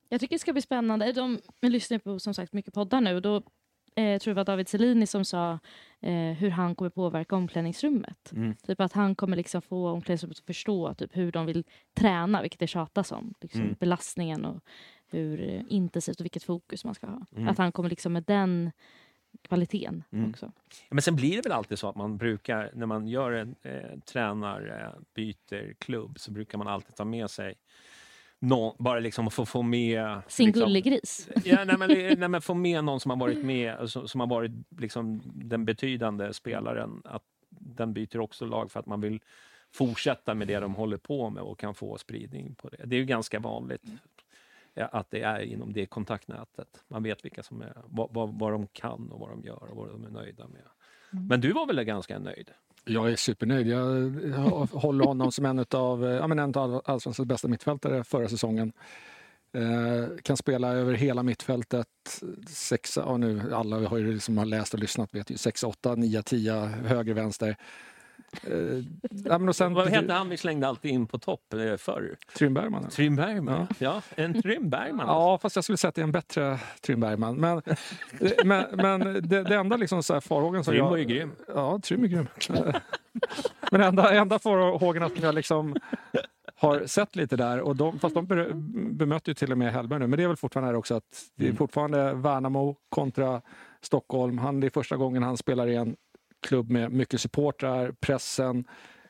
Jag 0.08 0.20
tycker 0.20 0.34
det 0.34 0.38
ska 0.38 0.52
bli 0.52 0.62
spännande. 0.62 1.12
De 1.12 1.38
jag 1.60 1.72
lyssnar 1.72 1.98
på 1.98 2.18
som 2.18 2.34
sagt 2.34 2.52
mycket 2.52 2.74
poddar 2.74 3.00
nu. 3.00 3.20
Då 3.20 3.36
eh, 3.36 3.42
tror 3.42 4.06
jag 4.24 4.26
det 4.26 4.34
var 4.34 4.44
David 4.44 4.68
Selini 4.68 5.06
som 5.06 5.24
sa 5.24 5.58
eh, 6.00 6.12
hur 6.12 6.50
han 6.50 6.74
kommer 6.74 6.90
påverka 6.90 7.36
omklädningsrummet. 7.36 8.32
Mm. 8.32 8.56
Typ 8.56 8.80
att 8.80 8.92
han 8.92 9.14
kommer 9.14 9.36
liksom 9.36 9.62
få 9.62 9.88
omklädningsrummet 9.88 10.38
att 10.38 10.46
förstå 10.46 10.94
typ, 10.94 11.16
hur 11.16 11.32
de 11.32 11.46
vill 11.46 11.64
träna, 11.94 12.42
vilket 12.42 12.60
det 12.60 12.66
tjatas 12.66 13.12
om. 13.12 13.34
Liksom, 13.40 13.60
Mm. 13.60 13.76
Belastningen 13.80 14.44
och 14.44 14.60
hur 15.10 15.64
intensivt 15.68 16.20
och 16.20 16.24
vilket 16.24 16.42
fokus 16.42 16.84
man 16.84 16.94
ska 16.94 17.06
ha. 17.06 17.26
Mm. 17.36 17.48
Att 17.48 17.58
han 17.58 17.72
kommer 17.72 17.90
liksom 17.90 18.12
med 18.12 18.22
den 18.22 18.70
kvaliteten 19.42 20.04
Mm. 20.12 20.30
också. 20.30 20.52
Men 20.90 21.02
sen 21.02 21.16
blir 21.16 21.36
det 21.36 21.42
väl 21.42 21.52
alltid 21.52 21.78
så 21.78 21.88
att 21.88 21.96
man 21.96 22.16
brukar, 22.16 22.70
när 22.74 22.86
man 22.86 23.08
gör 23.08 23.32
en 23.32 23.54
eh, 23.62 23.98
tränar, 24.12 24.82
eh, 24.94 25.00
byter 25.14 25.74
klubb, 25.78 26.18
så 26.18 26.30
brukar 26.30 26.58
man 26.58 26.68
alltid 26.68 26.94
ta 26.96 27.04
med 27.04 27.30
sig 27.30 27.54
någon, 28.38 28.74
bara 28.78 28.98
liksom 29.00 29.30
få 29.30 29.46
få 29.46 29.62
med... 29.62 30.20
Sin 30.28 30.46
liksom, 30.46 30.64
gullegris. 30.64 31.28
Ja, 31.44 31.64
nej, 31.64 31.78
men, 31.78 31.88
nej, 32.18 32.28
men 32.28 32.42
få 32.42 32.54
med 32.54 32.84
någon 32.84 33.00
som 33.00 33.10
har 33.10 33.16
varit 33.18 33.44
med, 33.44 33.90
som, 33.90 34.08
som 34.08 34.20
har 34.20 34.26
varit 34.26 34.52
liksom 34.78 35.22
den 35.24 35.64
betydande 35.64 36.32
spelaren, 36.32 37.02
att 37.04 37.22
den 37.48 37.92
byter 37.92 38.18
också 38.20 38.44
lag 38.46 38.70
för 38.70 38.80
att 38.80 38.86
man 38.86 39.00
vill 39.00 39.20
fortsätta 39.70 40.34
med 40.34 40.48
det 40.48 40.60
de 40.60 40.74
håller 40.74 40.96
på 40.96 41.30
med 41.30 41.42
och 41.42 41.58
kan 41.58 41.74
få 41.74 41.98
spridning 41.98 42.54
på 42.54 42.68
det. 42.68 42.76
Det 42.84 42.96
är 42.96 43.00
ju 43.00 43.04
ganska 43.04 43.38
vanligt 43.38 43.82
att 44.86 45.10
det 45.10 45.22
är 45.22 45.40
inom 45.40 45.72
det 45.72 45.86
kontaktnätet. 45.86 46.84
Man 46.88 47.02
vet 47.02 47.24
vilka 47.24 47.42
som 47.42 47.62
är, 47.62 47.76
vad, 47.84 48.14
vad, 48.14 48.38
vad 48.38 48.52
de 48.52 48.66
kan 48.66 49.10
och 49.12 49.20
vad 49.20 49.30
de 49.30 49.42
gör 49.42 49.70
och 49.70 49.76
vad 49.76 49.88
de 49.88 50.04
är 50.04 50.10
nöjda 50.10 50.48
med. 50.48 50.62
Men 51.10 51.40
du 51.40 51.52
var 51.52 51.66
väl 51.66 51.84
ganska 51.84 52.18
nöjd? 52.18 52.50
Jag 52.84 53.12
är 53.12 53.16
supernöjd. 53.16 53.66
Jag 53.66 54.10
håller 54.72 55.04
honom 55.04 55.32
som 55.32 55.44
en 55.44 55.58
av, 55.70 56.04
ja, 56.04 56.24
en 56.24 56.56
allsvenskans 56.84 57.28
bästa 57.28 57.48
mittfältare 57.48 58.04
förra 58.04 58.28
säsongen. 58.28 58.72
Eh, 59.52 60.16
kan 60.22 60.36
spela 60.36 60.72
över 60.72 60.94
hela 60.94 61.22
mittfältet. 61.22 61.88
Sexa, 62.48 63.00
ja, 63.06 63.16
nu, 63.16 63.54
alla 63.54 63.88
har 63.88 63.98
ju 63.98 64.20
som 64.20 64.38
har 64.38 64.44
läst 64.44 64.74
och 64.74 64.80
lyssnat 64.80 65.14
vet 65.14 65.30
ju 65.30 65.36
6, 65.36 65.64
8, 65.64 65.94
9, 65.94 66.22
10, 66.22 66.54
höger, 66.64 67.14
vänster. 67.14 67.56
Eh, 68.42 68.52
ja, 69.24 69.38
men 69.38 69.48
och 69.48 69.56
sen, 69.56 69.74
Vad 69.74 69.88
hette 69.88 70.12
han 70.12 70.28
vi 70.28 70.36
slängde 70.36 70.68
alltid 70.68 70.90
in 70.90 71.06
på 71.06 71.18
topp 71.18 71.54
eh, 71.54 71.76
förr? 71.76 72.16
Trym 72.38 72.54
Bergman. 72.54 72.88
Trym 72.88 73.16
Bergman. 73.16 73.66
Ja, 73.78 74.02
en 74.16 74.42
Trym 74.42 74.70
Bergman. 74.70 75.06
Ja, 75.06 75.38
fast 75.42 75.56
jag 75.56 75.64
skulle 75.64 75.78
säga 75.78 75.88
att 75.88 75.94
det 75.94 76.00
är 76.00 76.04
en 76.04 76.12
bättre 76.12 76.58
Trym 76.80 77.00
Bergman. 77.00 77.36
Men, 77.36 77.62
men, 78.44 78.64
men 78.72 79.00
det, 79.28 79.42
det 79.42 79.54
enda 79.56 79.76
liksom 79.76 80.02
så 80.02 80.14
här 80.14 80.20
farhågan 80.20 80.64
som 80.64 80.72
Trym 80.74 80.84
var 80.84 80.96
ju 80.96 81.04
grym. 81.04 81.32
Ja, 81.54 81.80
Trym 81.82 82.04
är 82.04 82.08
grym. 82.08 82.26
men 83.70 83.80
enda, 83.80 84.14
enda 84.14 84.38
farhågorna 84.38 85.08
som 85.08 85.18
jag 85.24 85.34
liksom 85.34 85.76
har 86.56 86.86
sett 86.86 87.16
lite 87.16 87.36
där. 87.36 87.60
Och 87.60 87.76
de, 87.76 87.98
fast 87.98 88.14
de 88.14 88.26
be, 88.26 88.48
bemötte 88.90 89.30
ju 89.30 89.34
till 89.34 89.52
och 89.52 89.58
med 89.58 89.72
Hellberg 89.72 89.98
nu. 90.00 90.06
Men 90.06 90.16
det 90.16 90.22
är 90.22 90.28
väl 90.28 90.36
fortfarande 90.36 90.68
här 90.68 90.76
också 90.76 90.94
att 90.94 91.04
det 91.36 91.44
är 91.44 91.48
Mm. 91.48 91.56
fortfarande 91.56 92.12
Värnamo 92.14 92.76
kontra 92.88 93.40
Stockholm. 93.80 94.38
Han, 94.38 94.60
det 94.60 94.66
är 94.66 94.70
första 94.70 94.96
gången 94.96 95.22
han 95.22 95.36
spelar 95.36 95.66
i 95.66 95.74
en 95.76 95.96
klubb 96.40 96.70
med 96.70 96.92
mycket 96.92 97.20
supportrar, 97.20 97.92
pressen, 98.00 98.64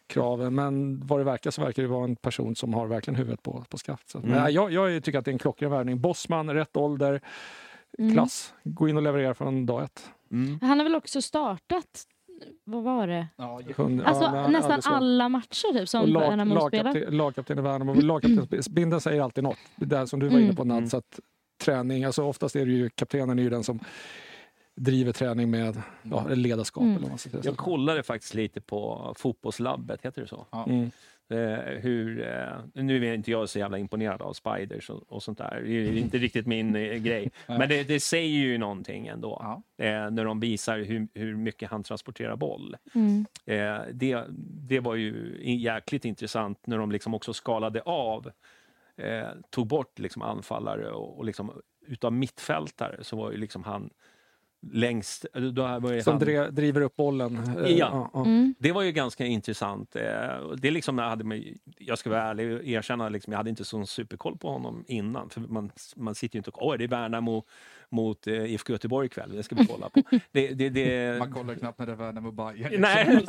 kraven. 0.07 0.55
Men 0.55 1.01
vad 1.07 1.21
det 1.21 1.25
verkar 1.25 1.51
så 1.51 1.63
verkar 1.63 1.83
det 1.83 1.89
vara 1.89 2.05
en 2.05 2.17
person 2.17 2.57
som 2.57 2.75
har 2.75 2.87
verkligen 2.87 3.17
huvudet 3.17 3.43
på, 3.43 3.65
på 3.69 3.79
skaft. 3.79 4.09
Så, 4.11 4.19
Mm. 4.19 4.31
men 4.31 4.53
jag, 4.53 4.73
jag 4.73 5.05
tycker 5.05 5.19
att 5.19 5.25
det 5.25 5.31
är 5.31 5.33
en 5.33 5.39
klockren 5.39 5.71
värvning. 5.71 6.01
Bossman, 6.01 6.55
rätt 6.55 6.77
ålder, 6.77 7.21
Mm. 7.99 8.13
klass. 8.15 8.55
Gå 8.65 8.89
in 8.89 8.97
och 8.97 9.03
leverera 9.03 9.35
från 9.35 9.67
dag 9.67 9.83
ett. 9.85 10.11
Mm. 10.33 10.59
Han 10.63 10.79
har 10.79 10.85
väl 10.85 10.95
också 10.95 11.23
startat, 11.23 12.05
vad 12.65 12.83
var 12.83 13.07
det? 13.07 13.27
Ja, 13.37 13.55
Alltså 14.05 14.25
ja, 14.25 14.33
men 14.33 14.53
nästan 14.53 14.81
alla 14.85 15.29
matcher 15.29 15.73
typ 15.79 15.89
som 15.89 16.07
lag, 16.09 16.21
Värnamo 16.21 16.69
spelar. 16.69 16.85
lagkapten, 16.85 17.17
lagkapten 17.17 17.59
i 17.59 17.63
Värnamo. 17.63 17.95
Lagkapten, 17.95 18.47
Binden 18.71 19.01
säger 19.01 19.23
alltid 19.23 19.45
något. 19.45 19.59
Det 19.77 19.85
där 19.87 20.07
som 20.07 20.21
du 20.21 20.29
var 20.29 20.39
inne 20.39 20.55
på 20.55 20.65
Nad, 20.65 20.77
Mm. 20.79 20.91
så 20.91 20.97
att 20.97 21.21
träning, 21.65 22.05
alltså 22.05 22.23
oftast 22.25 22.57
är 22.57 22.67
det 22.67 22.73
ju 22.73 22.91
kaptenen 22.91 23.39
är 23.39 23.43
ju 23.43 23.51
den 23.51 23.65
som 23.65 23.79
driver 24.79 25.13
träning 25.13 25.51
med 25.51 25.83
ja, 26.03 26.27
ledarskap. 26.29 26.83
Mm. 26.83 26.97
Eller 26.97 27.09
vad. 27.09 27.45
Jag 27.45 27.57
kollade 27.57 28.03
faktiskt 28.03 28.35
lite 28.35 28.61
på 28.61 29.13
fotbollslabbet, 29.19 30.03
heter 30.03 30.23
det 30.23 30.29
så? 30.29 30.47
Mm. 30.67 30.91
Eh, 31.31 31.81
hur, 31.81 32.29
eh, 32.29 32.83
nu 32.83 33.07
är 33.07 33.15
inte 33.15 33.31
jag 33.31 33.49
så 33.49 33.59
jävla 33.59 33.79
imponerad 33.79 34.23
av 34.23 34.33
spiders 34.33 34.91
och, 34.91 35.03
och 35.09 35.23
sånt 35.23 35.39
där. 35.39 35.63
Det 35.65 35.73
är 35.73 35.97
inte 35.97 36.19
riktigt 36.19 36.47
min 36.47 36.77
eh, 36.77 36.95
grej. 36.95 37.31
Men 37.47 37.69
det, 37.69 37.83
det 37.83 38.01
säger 38.01 38.39
ju 38.39 38.59
någonting 38.59 39.07
ändå. 39.07 39.41
Ja. 39.43 39.85
Eh, 39.85 40.11
när 40.11 40.25
de 40.25 40.41
visar 40.41 40.79
hur, 40.79 41.09
hur 41.15 41.37
mycket 41.37 41.71
han 41.71 41.83
transporterar 41.83 42.37
boll. 42.37 42.77
Mm. 42.95 43.27
Eh, 43.47 43.81
det, 43.93 44.25
det 44.69 44.81
var 44.81 44.95
ju 44.95 45.39
jäkligt 45.43 46.05
intressant 46.05 46.67
när 46.67 46.79
de 46.79 46.93
liksom 46.93 47.15
också 47.15 47.33
skalade 47.33 47.81
av. 47.83 48.31
Eh, 48.97 49.29
tog 49.51 49.67
bort 49.67 49.99
liksom 49.99 50.23
anfallare 50.23 50.91
och, 50.91 51.19
och 51.19 51.25
liksom, 51.25 51.53
utav 51.87 52.13
mittfältare 52.13 53.05
så 53.05 53.17
var 53.17 53.31
ju 53.31 53.37
liksom 53.37 53.65
han 53.65 53.91
längst... 54.73 55.27
Då 55.53 55.63
var 55.79 55.93
ju 55.93 56.03
Som 56.03 56.13
han, 56.13 56.21
dre, 56.21 56.51
driver 56.51 56.81
upp 56.81 56.97
bollen. 56.97 57.37
Eh, 57.65 57.71
Ja. 57.73 58.11
Mm. 58.15 58.55
det 58.59 58.73
var 58.73 58.83
ju 58.83 58.93
ganska 58.93 59.27
intressant. 59.27 59.97
Eh, 59.97 60.03
Det 60.57 60.69
är 60.69 60.71
liksom, 60.71 60.99
jag, 60.99 61.09
hade, 61.09 61.43
jag 61.79 61.99
ska 61.99 62.11
vara 62.11 62.23
ärlig 62.23 62.53
och 62.57 62.65
erkänna, 62.65 63.09
liksom, 63.09 63.33
jag 63.33 63.39
hade 63.39 63.51
inte 63.51 63.65
sån 63.65 63.87
superkoll 63.87 64.37
på 64.39 64.49
honom 64.51 64.85
innan. 64.89 65.31
För 65.31 65.41
man, 65.41 65.71
man 65.97 66.15
sitter 66.15 66.37
ju 66.37 66.39
inte 66.39 66.51
och 66.51 66.67
åh, 66.67 66.77
det 66.79 66.85
är 66.85 66.89
Värnamo 66.89 67.45
mot 67.91 68.27
eh, 68.27 68.35
IFK 68.35 68.73
Göteborg 68.73 69.07
ikväll, 69.07 69.37
det 69.37 69.43
ska 69.43 69.55
vi 69.55 69.67
kolla 69.67 69.89
på. 69.89 70.03
Det, 70.33 70.49
det, 70.49 70.69
det, 70.69 71.19
Man 71.19 71.33
kollar 71.33 71.55
knappt 71.55 71.79
när 71.79 71.87
det 71.87 71.93
är 71.93 71.97
Värnamo 71.97 72.31
Bayern. 72.31 72.81
nej, 72.81 73.07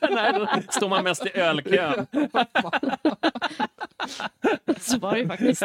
nej, 0.10 0.32
då 0.32 0.48
står 0.70 0.88
man 0.88 1.04
mest 1.04 1.26
i 1.26 1.30
ölkön. 1.38 2.06
Så 4.78 4.98
var 4.98 5.14
det 5.16 5.26
faktiskt. 5.26 5.62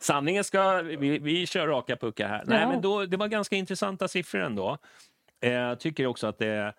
Sanningen 0.00 0.44
ska, 0.44 0.82
vi, 0.82 1.18
vi 1.18 1.46
kör 1.46 1.66
raka 1.66 1.96
puckar 1.96 2.28
här. 2.28 2.44
Nej, 2.46 2.60
Ja. 2.60 2.68
men 2.68 2.80
då, 2.80 3.06
det 3.06 3.16
var 3.16 3.28
ganska 3.28 3.56
intressanta 3.56 4.08
siffror 4.08 4.40
ändå. 4.40 4.78
Eh, 5.40 5.52
Jag 5.52 5.80
tycker 5.80 6.06
också 6.06 6.26
att 6.26 6.38
det... 6.38 6.74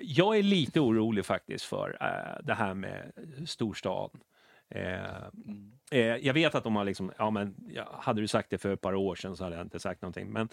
Jag 0.00 0.38
är 0.38 0.42
lite 0.42 0.80
orolig 0.80 1.24
faktiskt 1.26 1.64
för 1.64 1.96
eh, 2.00 2.44
det 2.44 2.54
här 2.54 2.74
med 2.74 3.12
storstad. 3.46 4.10
Eh, 4.70 5.22
eh, 5.90 6.00
jag 6.16 6.34
vet 6.34 6.54
att 6.54 6.64
de 6.64 6.76
har 6.76 6.84
liksom, 6.84 7.12
ja 7.18 7.30
men 7.30 7.54
hade 7.92 8.20
du 8.20 8.28
sagt 8.28 8.50
det 8.50 8.58
för 8.58 8.72
ett 8.72 8.80
par 8.80 8.94
år 8.94 9.14
sedan 9.14 9.36
så 9.36 9.44
hade 9.44 9.56
jag 9.56 9.66
inte 9.66 9.78
sagt 9.80 10.02
någonting. 10.02 10.28
Men 10.32 10.48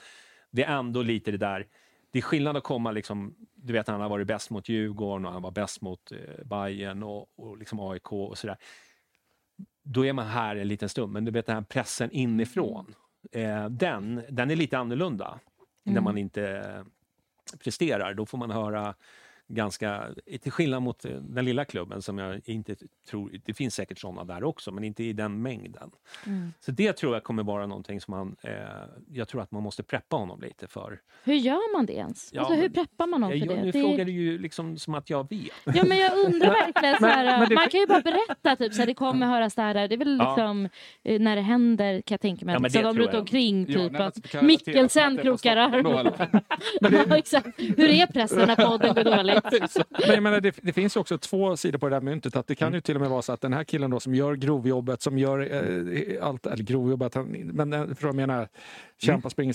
det 0.51 0.63
är 0.63 0.77
ändå 0.77 1.01
lite 1.01 1.31
det 1.31 1.37
där, 1.37 1.67
det 2.11 2.19
är 2.19 2.23
skillnad 2.23 2.57
att 2.57 2.63
komma 2.63 2.91
liksom, 2.91 3.35
du 3.55 3.73
vet 3.73 3.87
han 3.87 4.01
har 4.01 4.09
varit 4.09 4.27
bäst 4.27 4.49
mot 4.49 4.69
Djurgården 4.69 5.25
och 5.25 5.31
han 5.33 5.41
var 5.41 5.51
bäst 5.51 5.81
mot 5.81 6.11
eh, 6.11 6.45
Bayern 6.45 7.03
och, 7.03 7.39
och 7.39 7.57
liksom 7.57 7.79
AIK 7.79 8.11
och 8.11 8.37
sådär. 8.37 8.57
Då 9.83 10.05
är 10.05 10.13
man 10.13 10.27
här 10.27 10.55
en 10.55 10.67
liten 10.67 10.89
stund, 10.89 11.13
men 11.13 11.25
du 11.25 11.31
vet 11.31 11.45
den 11.45 11.55
här 11.55 11.63
pressen 11.63 12.11
inifrån, 12.11 12.95
eh, 13.31 13.69
den, 13.69 14.23
den 14.29 14.51
är 14.51 14.55
lite 14.55 14.77
annorlunda 14.77 15.39
när 15.83 15.91
Mm. 15.91 16.03
man 16.03 16.17
inte 16.17 16.85
presterar. 17.63 18.13
Då 18.13 18.25
får 18.25 18.37
man 18.37 18.51
höra 18.51 18.95
ganska, 19.47 20.03
till 20.41 20.51
skillnad 20.51 20.81
mot 20.81 21.05
eh, 21.05 21.11
den 21.11 21.45
lilla 21.45 21.65
klubben 21.65 22.01
som 22.01 22.17
jag 22.17 22.41
inte 22.45 22.75
tror, 23.09 23.31
det 23.45 23.53
finns 23.53 23.75
säkert 23.75 23.99
sådana 23.99 24.23
där 24.23 24.43
också, 24.43 24.71
men 24.71 24.83
inte 24.83 25.03
i 25.03 25.13
den 25.13 25.41
mängden. 25.41 25.91
Mm. 26.25 26.53
Så 26.59 26.71
det 26.71 26.93
tror 26.93 27.13
jag 27.13 27.23
kommer 27.23 27.43
vara 27.43 27.65
någonting 27.67 28.01
som 28.01 28.11
man, 28.11 28.35
eh, 28.41 28.51
jag 29.11 29.27
tror 29.27 29.41
att 29.41 29.51
man 29.51 29.63
måste 29.63 29.83
preppa 29.83 30.15
honom 30.15 30.41
lite 30.41 30.67
för. 30.67 30.99
Hur 31.23 31.33
gör 31.35 31.75
man 31.77 31.85
det 31.85 31.93
ens? 31.93 32.29
Ja, 32.33 32.39
alltså, 32.39 32.55
hur 32.55 32.69
preppar 32.69 33.07
man 33.07 33.21
någon 33.21 33.29
för 33.31 33.37
Jag, 33.37 33.47
det? 33.47 33.55
nu 33.63 33.71
det... 33.71 33.81
frågar 33.81 34.05
du 34.05 34.11
ju 34.11 34.37
liksom 34.37 34.77
som 34.77 34.95
att 34.95 35.09
jag 35.09 35.29
vet. 35.29 35.51
Ja 35.75 35.83
men 35.87 35.97
jag 35.97 36.17
undrar 36.25 36.49
verkligen 36.65 36.97
så 36.99 37.05
här, 37.05 37.25
Men- 37.25 37.39
men 37.39 37.49
det- 37.49 37.55
man 37.55 37.69
kan 37.69 37.79
ju 37.79 37.87
bara 37.87 38.01
berätta 38.01 38.55
typ 38.55 38.73
så 38.73 38.79
här, 38.81 38.85
det 38.87 38.93
kommer 38.93 39.25
höras 39.27 39.55
där, 39.55 39.73
där. 39.73 39.87
Det 39.87 39.95
är 39.95 39.99
väl 39.99 40.17
Ja. 40.19 40.29
liksom 40.29 40.69
eh, 41.03 41.19
när 41.21 41.35
det 41.35 41.41
händer 41.41 42.01
kan 42.01 42.13
jag 42.15 42.21
tänka 42.21 42.45
mig 42.45 42.53
Ja, 42.53 42.59
liksom, 42.59 42.81
det 42.81 42.87
de 42.87 42.97
runt 42.99 43.13
jag. 43.13 43.19
omkring 43.19 43.65
typ 43.65 43.91
nej, 43.91 44.01
att 44.01 44.43
Mikkelsen 44.43 45.15
det 45.15 45.21
krokar 45.21 45.57
arm. 45.57 46.09
ja, 47.09 47.17
exakt. 47.17 47.47
Hur 47.59 47.89
är 47.89 48.07
pressen 48.07 48.47
när 48.47 48.55
podden 48.55 48.93
går 48.95 49.03
dåligt? 49.03 49.34
Men 49.89 50.09
jag 50.15 50.23
menar, 50.23 50.41
det, 50.41 50.55
det 50.61 50.73
finns 50.73 50.95
ju 50.95 50.99
också 50.99 51.17
två 51.17 51.57
sidor 51.57 51.79
på 51.79 51.89
det 51.89 51.95
där 51.95 52.01
myntet. 52.01 52.35
Att 52.35 52.47
det 52.47 52.55
kan 52.55 52.73
ju 52.73 52.81
till 52.81 52.95
och 52.95 53.01
med 53.01 53.09
vara 53.09 53.21
så 53.21 53.33
att 53.33 53.41
den 53.41 53.53
här 53.53 53.63
killen 53.63 53.91
då 53.91 53.99
som 53.99 54.15
gör 54.15 54.35
grovjobbet, 54.35 55.01
som 55.01 55.17
gör 55.17 55.39
eh, 55.39 56.27
allt, 56.27 56.45
eller 56.45 56.63
grovjobbet, 56.63 57.15
han, 57.15 57.25
men 57.27 57.73
eh, 57.73 57.79
vad 57.79 57.97
jag 58.01 58.15
menar? 58.15 58.47
Kämpar, 58.97 59.29
springer 59.29 59.53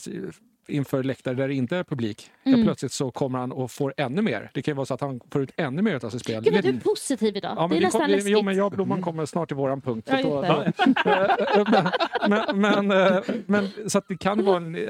inför 0.71 1.03
läktare 1.03 1.35
där 1.35 1.49
det 1.49 1.55
inte 1.55 1.77
är 1.77 1.85
publik. 1.85 2.31
Ja, 2.43 2.53
Mm. 2.53 2.65
plötsligt 2.67 2.93
så 2.93 3.11
kommer 3.11 3.39
han 3.39 3.53
och 3.53 3.71
får 3.71 3.95
ännu 3.97 4.23
mer. 4.23 4.51
Det 4.55 4.63
kan 4.63 4.73
ju 4.73 4.77
vara 4.77 4.87
så 4.87 4.95
att 4.95 5.01
han 5.01 5.21
får 5.33 5.43
ut 5.43 5.51
ännu 5.57 5.83
mer 5.83 6.05
av 6.05 6.11
sitt 6.11 6.21
spel. 6.21 6.43
Gud 6.45 6.55
vad 6.55 6.65
Det- 6.65 6.71
du 6.73 6.77
är 6.77 6.81
positiv 6.81 7.37
idag. 7.37 7.55
Ja, 7.57 7.63
det 7.63 7.69
men 7.69 7.77
är 7.79 7.83
nästan 7.83 8.01
kom, 8.01 8.11
läskigt. 8.11 8.33
jo, 8.33 8.43
men 8.43 8.57
jag 8.57 8.67
och 8.67 8.73
Blomman 8.73 9.03
kommer 9.03 9.27
snart 9.27 9.49
till 9.49 9.57
våran 9.57 9.81
punkt. 9.81 10.09
Ja, 10.11 10.23
då- 10.23 11.65
men, 12.29 12.61
men, 12.61 12.87
men, 12.89 12.91
eh, 13.17 13.21
men 13.47 13.69
så 13.87 13.99
att 13.99 14.09
det 14.09 14.17
kan 14.17 14.45
vara 14.45 14.57
en, 14.57 14.75
eh, 14.75 14.83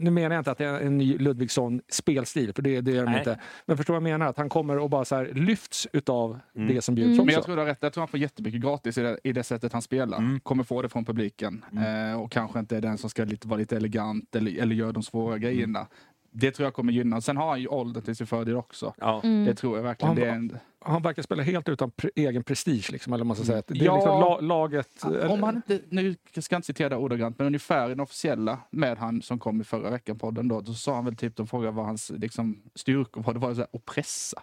nu 0.00 0.10
menar 0.10 0.34
jag 0.36 0.40
inte 0.40 0.50
att 0.50 0.58
det 0.58 0.64
är 0.64 0.80
en 0.80 0.98
ny 0.98 1.18
Ludvigsson 1.18 1.80
spelstil, 1.88 2.52
för 2.52 2.62
det, 2.62 2.80
det 2.80 2.90
är 2.96 2.96
det 2.96 3.10
Nej. 3.10 3.18
inte. 3.18 3.38
Men 3.66 3.76
förstår 3.76 3.94
vad 3.94 4.02
jag 4.02 4.10
menar? 4.18 4.26
Att 4.26 4.36
han 4.36 4.48
kommer 4.48 4.78
och 4.78 4.90
bara 4.90 5.04
så 5.04 5.16
här 5.16 5.30
lyfts 5.34 5.86
utav 5.92 6.40
Mm. 6.56 6.74
det 6.74 6.82
som 6.82 6.94
bjuds 6.94 7.06
Mm. 7.08 7.18
också. 7.18 7.24
Men 7.26 7.34
jag 7.34 7.44
tror 7.44 7.56
du 7.56 7.62
har 7.62 7.66
rätt. 7.66 7.78
Jag 7.80 7.92
tror 7.92 8.00
han 8.02 8.08
får 8.08 8.20
jättemycket 8.20 8.60
gratis 8.60 8.98
i 8.98 9.02
det, 9.02 9.18
i 9.24 9.32
det 9.32 9.42
sättet 9.42 9.72
han 9.72 9.82
spelar. 9.82 10.18
Mm. 10.18 10.40
Kommer 10.40 10.64
få 10.64 10.82
det 10.82 10.88
från 10.88 11.04
publiken. 11.04 11.64
Eh, 12.12 12.20
och 12.20 12.30
kanske 12.32 12.58
inte 12.58 12.76
är 12.76 12.80
den 12.80 12.98
som 12.98 13.10
ska 13.10 13.24
lite, 13.24 13.48
vara 13.48 13.58
lite 13.58 13.76
elegant 13.76 14.36
eller, 14.36 14.62
eller 14.62 14.74
göra 14.74 14.92
de 14.92 15.02
svåra 15.10 15.38
grejerna. 15.38 15.86
Det 16.30 16.50
tror 16.50 16.66
jag 16.66 16.74
kommer 16.74 16.92
gynna. 16.92 17.20
Sen 17.20 17.36
har 17.36 17.48
han 17.48 17.60
ju 17.60 17.66
åldern 17.66 18.02
till 18.02 18.16
sin 18.16 18.26
fördel 18.26 18.56
också. 18.56 18.94
Ja. 18.98 19.20
Mm. 19.24 19.44
Det 19.44 19.54
tror 19.54 19.76
jag 19.76 19.82
verkligen. 19.82 20.08
Han 20.08 20.16
Det 20.16 20.26
är 20.26 20.32
en, 20.34 20.58
Han 20.80 21.02
verkar 21.02 21.22
spela 21.22 21.42
helt 21.42 21.68
utan 21.68 21.90
pre- 21.90 22.10
egen 22.14 22.44
prestige, 22.44 22.92
liksom, 22.92 23.12
eller 23.12 23.24
man 23.24 23.36
ska 23.36 23.44
säga. 23.44 23.62
Det 23.66 23.80
är 23.80 23.84
Ja. 23.84 23.94
liksom 23.94 24.20
la, 24.20 24.40
laget... 24.40 25.04
om 25.28 25.42
han 25.42 25.56
inte, 25.56 25.80
nu 25.88 26.14
ska 26.40 26.54
jag 26.54 26.58
inte 26.58 26.66
citera 26.66 26.88
det 26.88 26.96
ordagrant, 26.96 27.38
men 27.38 27.46
ungefär 27.46 27.88
den 27.88 28.00
officiella 28.00 28.58
med 28.70 28.98
han 28.98 29.22
som 29.22 29.38
kom 29.38 29.60
i 29.60 29.64
förra 29.64 29.90
veckan 29.90 30.18
podden 30.18 30.48
då, 30.48 30.60
då 30.60 30.74
sa 30.74 30.94
han 30.94 31.04
väl 31.04 31.16
typ, 31.16 31.36
de 31.36 31.46
frågade 31.46 31.72
vad 31.72 31.86
hans 31.86 32.10
liksom, 32.10 32.62
styrkor 32.74 33.22
var, 33.22 33.34
det 33.34 33.40
var 33.40 33.54
så 33.54 33.60
här, 33.60 33.68
att 33.72 33.84
pressa. 33.84 34.42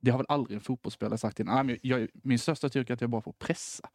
Det 0.00 0.10
har 0.10 0.18
väl 0.18 0.26
aldrig 0.28 0.54
en 0.56 0.60
fotbollsspelare 0.60 1.18
sagt 1.18 1.40
innan. 1.40 1.66
Men 1.66 1.78
jag, 1.82 2.08
min 2.12 2.38
största 2.38 2.68
styrka 2.68 2.92
är 2.92 2.94
att 2.94 3.00
jag 3.00 3.10
bara 3.10 3.22
får 3.22 3.32
pressa. 3.32 3.88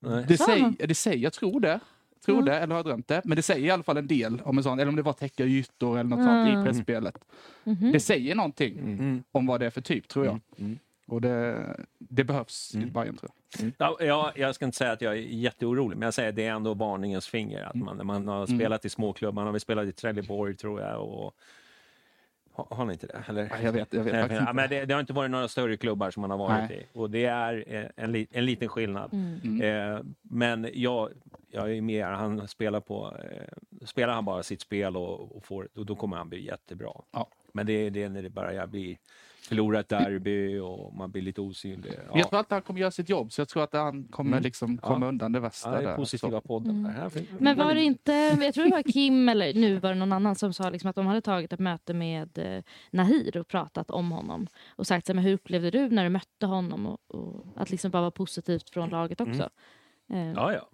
Nej. 0.00 0.24
Det 0.28 0.38
säger, 0.38 0.86
det 0.86 0.94
säger, 0.94 1.18
jag 1.18 1.32
tror 1.32 1.60
det. 1.60 1.80
Tror 2.24 2.34
Mm. 2.34 2.44
det, 2.46 2.54
eller 2.58 2.66
har 2.74 2.78
jag 2.78 2.84
drömt 2.86 3.08
det? 3.08 3.20
Men 3.24 3.36
det 3.36 3.42
säger 3.42 3.66
i 3.66 3.70
alla 3.70 3.82
fall 3.82 3.96
en 3.96 4.06
del 4.06 4.40
om 4.44 4.58
en 4.58 4.64
sån, 4.64 4.78
eller 4.78 4.88
om 4.88 4.96
det 4.96 5.02
var 5.02 5.12
täcka 5.12 5.44
ytor 5.44 5.98
eller 5.98 6.10
något 6.10 6.24
sånt 6.24 6.48
Mm. 6.48 6.60
i 6.62 6.64
pressspelet. 6.66 7.18
Mhm. 7.64 7.92
Det 7.92 8.00
säger 8.00 8.34
någonting 8.34 8.78
Mm. 8.78 9.22
om 9.32 9.46
vad 9.46 9.60
det 9.60 9.66
är 9.66 9.70
för 9.70 9.80
typ, 9.80 10.08
tror 10.08 10.24
jag. 10.24 10.40
Mm. 10.58 10.78
Och 11.06 11.20
det, 11.20 11.64
det 11.98 12.24
behövs 12.24 12.74
Mm. 12.74 12.88
i 12.88 12.90
Bayern 12.90 13.16
tror 13.16 13.30
jag. 13.58 13.72
Ja, 13.78 13.96
jag, 14.00 14.38
jag 14.38 14.54
ska 14.54 14.64
inte 14.64 14.76
säga 14.76 14.92
att 14.92 15.00
jag 15.02 15.12
är 15.12 15.18
jätteorolig, 15.20 15.96
men 15.96 16.06
jag 16.06 16.14
säger 16.14 16.28
att 16.28 16.36
det 16.36 16.44
är 16.46 16.52
ändå 16.52 16.74
varningens 16.74 17.26
finger. 17.28 17.62
Att 17.64 17.74
man, 17.74 18.06
man 18.06 18.28
har 18.28 18.46
Mm. 18.46 18.58
spelat 18.58 18.84
i 18.84 18.88
småklubbar, 18.88 19.32
man 19.32 19.44
har 19.44 19.52
väl 19.52 19.60
spelat 19.60 19.86
i 19.86 19.92
Trelleborg 19.92 20.54
tror 20.56 20.80
jag. 20.80 21.02
Och, 21.02 21.34
har, 22.54 22.66
har 22.76 22.84
ni 22.84 22.92
inte 22.92 23.06
det? 23.06 23.24
Eller? 23.28 23.48
Ja, 23.50 23.60
jag 23.62 23.72
vet, 23.72 23.92
jag 23.92 24.04
vet 24.04 24.12
Nej, 24.12 24.22
faktiskt 24.22 24.40
ja, 24.40 24.42
inte. 24.42 24.52
men 24.52 24.68
det, 24.68 24.84
det 24.84 24.94
har 24.94 25.00
inte 25.00 25.12
varit 25.12 25.30
några 25.30 25.48
större 25.48 25.76
klubbar 25.76 26.10
som 26.10 26.20
man 26.20 26.30
har 26.30 26.38
varit 26.38 26.70
Nej. 26.70 26.88
i. 26.92 26.98
Och 26.98 27.10
det 27.10 27.24
är 27.24 27.64
eh, 27.66 28.04
en, 28.04 28.12
li, 28.12 28.26
en 28.30 28.44
liten 28.44 28.68
skillnad. 28.68 29.12
Mm. 29.12 29.40
Mm. 29.44 29.94
Eh, 29.96 30.02
men 30.22 30.70
jag, 30.72 31.10
jag 31.50 31.76
är 31.76 31.80
med, 31.80 32.06
han 32.06 32.48
spelar 32.48 32.80
på, 32.80 33.16
eh, 33.18 33.86
spelar 33.86 34.14
han 34.14 34.24
bara 34.24 34.42
sitt 34.42 34.60
spel 34.60 34.96
och, 34.96 35.36
och 35.36 35.44
får, 35.44 35.68
då, 35.72 35.84
då 35.84 35.94
kommer 35.94 36.16
han 36.16 36.28
bli 36.28 36.46
jättebra. 36.46 36.92
Ja. 37.12 37.28
Men 37.52 37.66
det 37.66 37.72
är 37.72 37.90
det 37.90 38.08
när 38.08 38.22
det 38.22 38.30
börjar 38.30 38.66
bli 38.66 38.98
förlora 39.48 39.80
ett 39.80 39.88
derby 39.88 40.58
och 40.58 40.94
man 40.94 41.10
blir 41.10 41.22
lite 41.22 41.40
osynlig. 41.40 41.92
Men 42.10 42.18
Jag 42.18 42.28
tror 42.30 42.40
att 42.40 42.50
han 42.50 42.62
kommer 42.62 42.80
göra 42.80 42.90
sitt 42.90 43.08
jobb, 43.08 43.32
så 43.32 43.40
jag 43.40 43.48
tror 43.48 43.62
att 43.64 43.72
han 43.72 44.04
kommer 44.04 44.30
Mm. 44.30 44.42
liksom 44.42 44.78
Ja. 44.82 44.88
komma 44.88 45.06
undan 45.08 45.32
det 45.32 45.40
värsta. 45.40 45.70
Ja, 45.70 45.76
det 45.76 45.82
där. 45.82 45.92
är 45.92 45.96
positiva 45.96 46.40
Så. 46.40 46.46
podden. 46.48 46.70
Mm. 46.78 46.92
Här. 46.92 47.10
Men 47.38 47.56
var 47.58 47.74
det 47.74 47.82
inte, 47.82 48.12
jag 48.40 48.54
tror 48.54 48.64
det 48.64 48.70
var 48.70 48.82
Kim 48.92 49.28
eller 49.28 49.54
nu 49.54 49.78
var 49.78 49.88
det 49.88 49.94
någon 49.94 50.12
annan 50.12 50.34
som 50.34 50.52
sa 50.52 50.70
liksom 50.70 50.90
att 50.90 50.96
de 50.96 51.06
hade 51.06 51.20
tagit 51.20 51.52
ett 51.52 51.60
möte 51.60 51.94
med 51.94 52.38
eh, 52.38 52.62
Nahir 52.90 53.36
och 53.36 53.48
pratat 53.48 53.90
om 53.90 54.10
honom 54.12 54.46
och 54.68 54.86
sagt 54.86 55.06
så 55.06 55.12
här, 55.12 55.14
men 55.14 55.24
hur 55.24 55.32
upplevde 55.34 55.70
du 55.70 55.88
när 55.88 56.04
du 56.04 56.10
mötte 56.10 56.46
honom 56.46 56.86
och, 56.86 56.98
och 57.08 57.46
att 57.56 57.70
liksom 57.70 57.90
bara 57.90 58.00
vara 58.02 58.10
positivt 58.10 58.70
från 58.70 58.88
laget 58.90 59.20
också. 59.20 59.50
Eh, 60.12 60.32
Ja, 60.32 60.52
ja. 60.52 60.68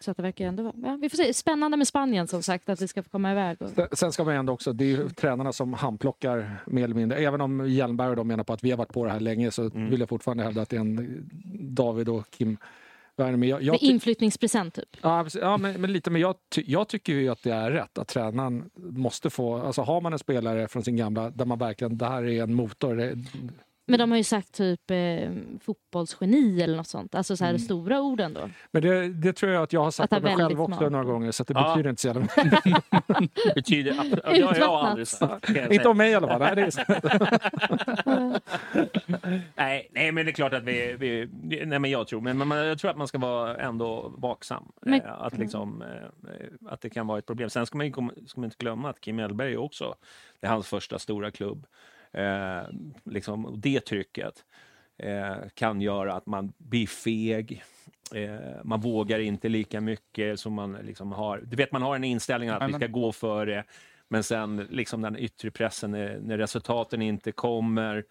Så 0.00 0.10
att 0.10 0.16
det 0.16 0.22
verkar 0.22 0.46
ändå 0.46 0.62
vara... 0.62 0.74
Ja, 0.82 0.98
vi 1.02 1.08
får 1.08 1.16
se. 1.16 1.34
Spännande 1.34 1.76
med 1.76 1.86
Spanien 1.86 2.28
som 2.28 2.42
sagt, 2.42 2.68
att 2.68 2.82
vi 2.82 2.88
ska 2.88 3.02
få 3.02 3.08
komma 3.10 3.32
iväg. 3.32 3.56
Och... 3.62 3.98
Sen- 3.98 4.12
ska 4.12 4.24
man 4.24 4.34
ändå 4.34 4.52
också, 4.52 4.72
det 4.72 4.84
är 4.84 4.88
ju 4.88 5.08
tränarna 5.08 5.52
som 5.52 5.72
handplockar 5.72 6.56
mer 6.66 6.84
eller 6.84 6.94
mindre. 6.94 7.18
Även 7.18 7.40
om 7.40 7.68
Hjelmberg 7.70 8.10
och 8.10 8.16
de 8.16 8.28
menar 8.28 8.44
på 8.44 8.52
att 8.52 8.64
vi 8.64 8.70
har 8.70 8.78
varit 8.78 8.92
på 8.92 9.04
det 9.04 9.10
här 9.10 9.20
länge 9.20 9.50
så 9.50 9.62
Mm. 9.62 9.90
vill 9.90 10.00
jag 10.00 10.08
fortfarande 10.08 10.42
hävda 10.44 10.62
att 10.62 10.68
det 10.70 10.76
är 10.76 10.80
en 10.80 11.28
David 11.74 12.08
och 12.08 12.30
Kim 12.30 12.56
Werner. 13.16 13.36
Men 13.36 13.48
jag, 13.48 13.62
jag 13.62 13.72
Med 13.72 13.80
ty- 13.80 13.86
inflyttningspresent 13.86 14.74
typ. 14.74 14.96
Ja, 15.02 15.26
ja 15.40 15.56
men, 15.56 15.80
men 15.80 15.92
lite. 15.92 16.10
Men 16.10 16.20
jag, 16.20 16.34
ty, 16.48 16.64
jag 16.66 16.88
tycker 16.88 17.12
ju 17.12 17.28
att 17.28 17.42
det 17.42 17.50
är 17.52 17.70
rätt 17.70 17.98
att 17.98 18.08
tränaren 18.08 18.70
måste 18.76 19.30
få... 19.30 19.56
Alltså 19.56 19.82
har 19.82 20.00
man 20.00 20.12
en 20.12 20.18
spelare 20.18 20.68
från 20.68 20.82
sin 20.84 20.96
gamla 20.96 21.30
där 21.30 21.44
man 21.44 21.58
verkligen, 21.58 21.98
det 21.98 22.06
här 22.06 22.24
är 22.24 22.42
en 22.42 22.54
motor. 22.54 22.96
Det, 22.96 23.14
Men 23.88 23.98
de 23.98 24.10
har 24.10 24.18
ju 24.18 24.24
sagt 24.24 24.52
typ 24.54 24.90
eh, 24.90 25.30
fotbollsgeni 25.60 26.62
eller 26.62 26.76
något 26.76 26.86
sånt. 26.86 27.14
Alltså 27.14 27.36
så 27.36 27.44
här 27.44 27.50
Mm. 27.50 27.58
stora 27.60 28.00
ord 28.00 28.20
ändå. 28.20 28.50
men 28.70 28.82
det, 28.82 29.08
det 29.08 29.32
tror 29.32 29.52
jag 29.52 29.62
att 29.62 29.72
jag 29.72 29.84
har 29.84 29.90
sagt 29.90 30.04
Att 30.04 30.10
det 30.10 30.16
om 30.16 30.22
mig 30.22 30.30
själv 30.36 30.40
väldigt 30.48 30.58
också 30.58 30.78
smart. 30.78 30.92
några 30.92 31.04
gånger 31.04 31.32
så 31.32 31.42
att 31.42 31.46
det 31.48 31.54
Ja. 31.54 31.68
betyder 31.74 31.90
inte 31.90 32.02
så 32.02 32.08
jävla 32.08 32.20
mycket. 32.20 33.54
Betyder, 33.54 33.92
det 34.34 34.42
har 34.42 34.54
jag 34.56 34.70
aldrig 34.70 35.08
sagt. 35.08 35.48
jag 35.48 35.72
Inte 35.72 35.88
om 35.88 35.96
mig 35.96 36.10
i 36.10 36.14
alla 36.14 36.28
fall. 36.28 36.40
Nej, 36.40 36.54
det 36.54 36.62
är. 36.62 36.88
Nej, 39.56 39.88
nej, 39.92 40.12
men 40.12 40.24
det 40.26 40.30
är 40.30 40.32
klart 40.32 40.52
att 40.52 40.64
vi... 40.64 40.96
vi 40.98 41.28
nej, 41.66 41.78
men 41.78 41.90
jag 41.90 42.06
tror, 42.06 42.20
men 42.20 42.48
man, 42.48 42.58
jag 42.66 42.78
tror 42.78 42.90
att 42.90 42.96
man 42.96 43.08
ska 43.08 43.18
vara 43.18 43.56
ändå 43.56 44.12
vaksam. 44.18 44.72
Men- 44.82 45.00
eh, 45.00 45.22
att, 45.22 45.38
liksom, 45.38 45.82
eh, 45.82 46.68
att 46.72 46.80
det 46.80 46.90
kan 46.90 47.06
vara 47.06 47.18
ett 47.18 47.26
problem. 47.26 47.50
Sen 47.50 47.66
ska 47.66 47.76
man, 47.78 47.86
ju 47.86 47.92
ska 48.26 48.40
man 48.40 48.44
inte 48.44 48.56
glömma 48.58 48.90
att 48.90 49.00
Kim 49.00 49.18
Hellberg 49.18 49.52
är 49.52 49.56
också, 49.56 49.94
det 50.40 50.46
är 50.46 50.50
hans 50.50 50.66
första 50.68 50.98
stora 50.98 51.30
klubb. 51.30 51.66
Eh, 52.12 52.62
liksom, 53.04 53.54
det 53.60 53.80
trycket 53.80 54.44
eh, 54.98 55.36
kan 55.54 55.80
göra 55.80 56.14
att 56.14 56.26
man 56.26 56.52
blir 56.58 56.86
feg. 56.86 57.64
Eh, 58.14 58.64
man 58.64 58.80
vågar 58.80 59.18
inte 59.18 59.48
lika 59.48 59.80
mycket 59.80 60.40
som 60.40 60.52
man 60.52 60.72
liksom 60.72 61.12
har. 61.12 61.42
Du 61.46 61.56
vet, 61.56 61.72
man 61.72 61.82
har 61.82 61.96
en 61.96 62.04
inställning 62.04 62.48
att 62.48 62.68
vi 62.68 62.72
ska 62.72 62.86
gå 62.86 63.12
före. 63.12 63.64
Men 64.08 64.22
sen 64.22 64.66
liksom 64.70 65.02
den 65.02 65.16
yttre 65.16 65.50
pressen 65.50 65.90
när, 65.90 66.18
när 66.20 66.38
resultaten 66.38 67.02
inte 67.02 67.32
kommer 67.32 68.04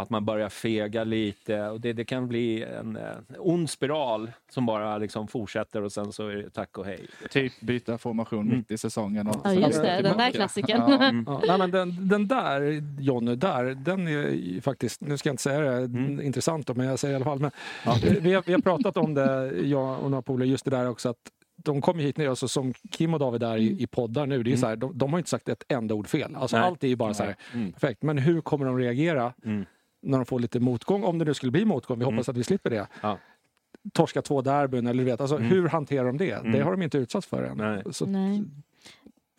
att 0.00 0.10
man 0.10 0.24
börjar 0.24 0.48
fega 0.48 1.04
lite. 1.04 1.62
Och 1.62 1.80
det, 1.80 1.92
det 1.92 2.04
kan 2.04 2.28
bli 2.28 2.62
en, 2.62 2.96
eh, 2.96 3.02
ond 3.38 3.70
spiral 3.70 4.30
som 4.50 4.66
bara 4.66 4.98
liksom 4.98 5.28
fortsätter 5.28 5.82
och 5.82 5.92
sen 5.92 6.12
så 6.12 6.28
är 6.28 6.34
det 6.36 6.50
tack 6.50 6.78
och 6.78 6.84
hej. 6.84 7.06
Typ 7.30 7.60
byta 7.60 7.98
formation 7.98 8.40
Mm. 8.46 8.56
mitt 8.56 8.70
i 8.70 8.78
säsongen. 8.78 9.26
Och 9.28 9.40
Ja 9.44 9.52
just 9.52 9.82
det, 9.82 10.00
den 10.02 10.16
där 10.18 10.30
klassikern. 10.30 10.80
Ja. 10.90 11.12
Ja, 11.26 11.40
nej, 11.46 11.58
men 11.58 11.70
den, 11.70 12.08
den 12.08 12.28
där, 12.28 12.82
Jonny, 13.00 13.34
där, 13.36 13.64
den 13.64 14.06
är 14.08 14.10
ju 14.30 14.60
faktiskt, 14.60 15.00
nu 15.00 15.18
ska 15.18 15.28
jag 15.28 15.32
inte 15.32 15.42
säga 15.42 15.60
det 15.60 15.76
Mm. 15.84 16.20
intressant 16.20 16.66
då, 16.66 16.74
men 16.74 16.86
jag 16.86 16.98
säger 16.98 17.12
i 17.12 17.16
alla 17.16 17.24
fall. 17.24 17.38
Men, 17.38 17.50
vi, 18.20 18.34
har, 18.34 18.42
vi 18.46 18.52
har 18.52 18.60
pratat 18.60 18.96
om 18.96 19.14
det, 19.14 19.52
jag 19.62 20.00
och 20.00 20.10
några 20.10 20.22
polare, 20.22 20.48
just 20.48 20.64
det 20.64 20.70
där 20.70 20.88
också 20.88 21.08
att 21.08 21.16
de 21.56 21.80
kommer 21.80 22.02
hit 22.02 22.16
ner, 22.16 22.28
alltså, 22.28 22.48
som 22.48 22.72
Kim 22.90 23.14
och 23.14 23.20
David 23.20 23.42
är 23.42 23.56
i, 23.56 23.82
i 23.82 23.86
poddar 23.86 24.26
nu, 24.26 24.42
det 24.42 24.48
är 24.50 24.52
Mm. 24.52 24.60
så 24.60 24.66
här, 24.66 24.76
de, 24.76 24.98
de 24.98 25.12
har 25.12 25.18
inte 25.18 25.30
sagt 25.30 25.48
ett 25.48 25.64
enda 25.68 25.94
ord 25.94 26.08
fel. 26.08 26.34
Alltså, 26.36 26.56
Nej. 26.56 26.66
allt 26.66 26.84
är 26.84 26.88
ju 26.88 26.96
bara 26.96 27.14
så 27.14 27.22
här, 27.24 27.36
Mm. 27.54 27.72
perfekt. 27.72 28.02
Men 28.02 28.18
hur 28.18 28.40
kommer 28.40 28.66
de 28.66 28.78
reagera 28.78 29.32
Mm. 29.44 29.64
När 30.02 30.18
de 30.18 30.26
får 30.26 30.40
lite 30.40 30.60
motgång? 30.60 31.04
Om 31.04 31.18
det 31.18 31.24
nu 31.24 31.34
skulle 31.34 31.52
bli 31.52 31.64
motgång, 31.64 31.98
vi 31.98 32.04
hoppas 32.04 32.28
att 32.28 32.36
vi 32.36 32.44
slipper 32.44 32.70
det. 32.70 32.86
Ja. 33.02 33.18
Torska 33.92 34.22
två 34.22 34.42
derbyn, 34.42 34.86
eller 34.86 35.04
du 35.04 35.10
vet, 35.10 35.20
alltså, 35.20 35.36
Mm. 35.36 35.48
hur 35.48 35.68
hanterar 35.68 36.04
de 36.06 36.18
det? 36.18 36.24
Det 36.30 36.34
Mm. 36.48 36.62
har 36.62 36.70
de 36.70 36.82
inte 36.82 36.98
utsatts 36.98 37.26
för 37.26 37.42
än. 37.42 37.56
Nej. 37.56 37.82
Så, 37.94 38.06
Nej. 38.06 38.44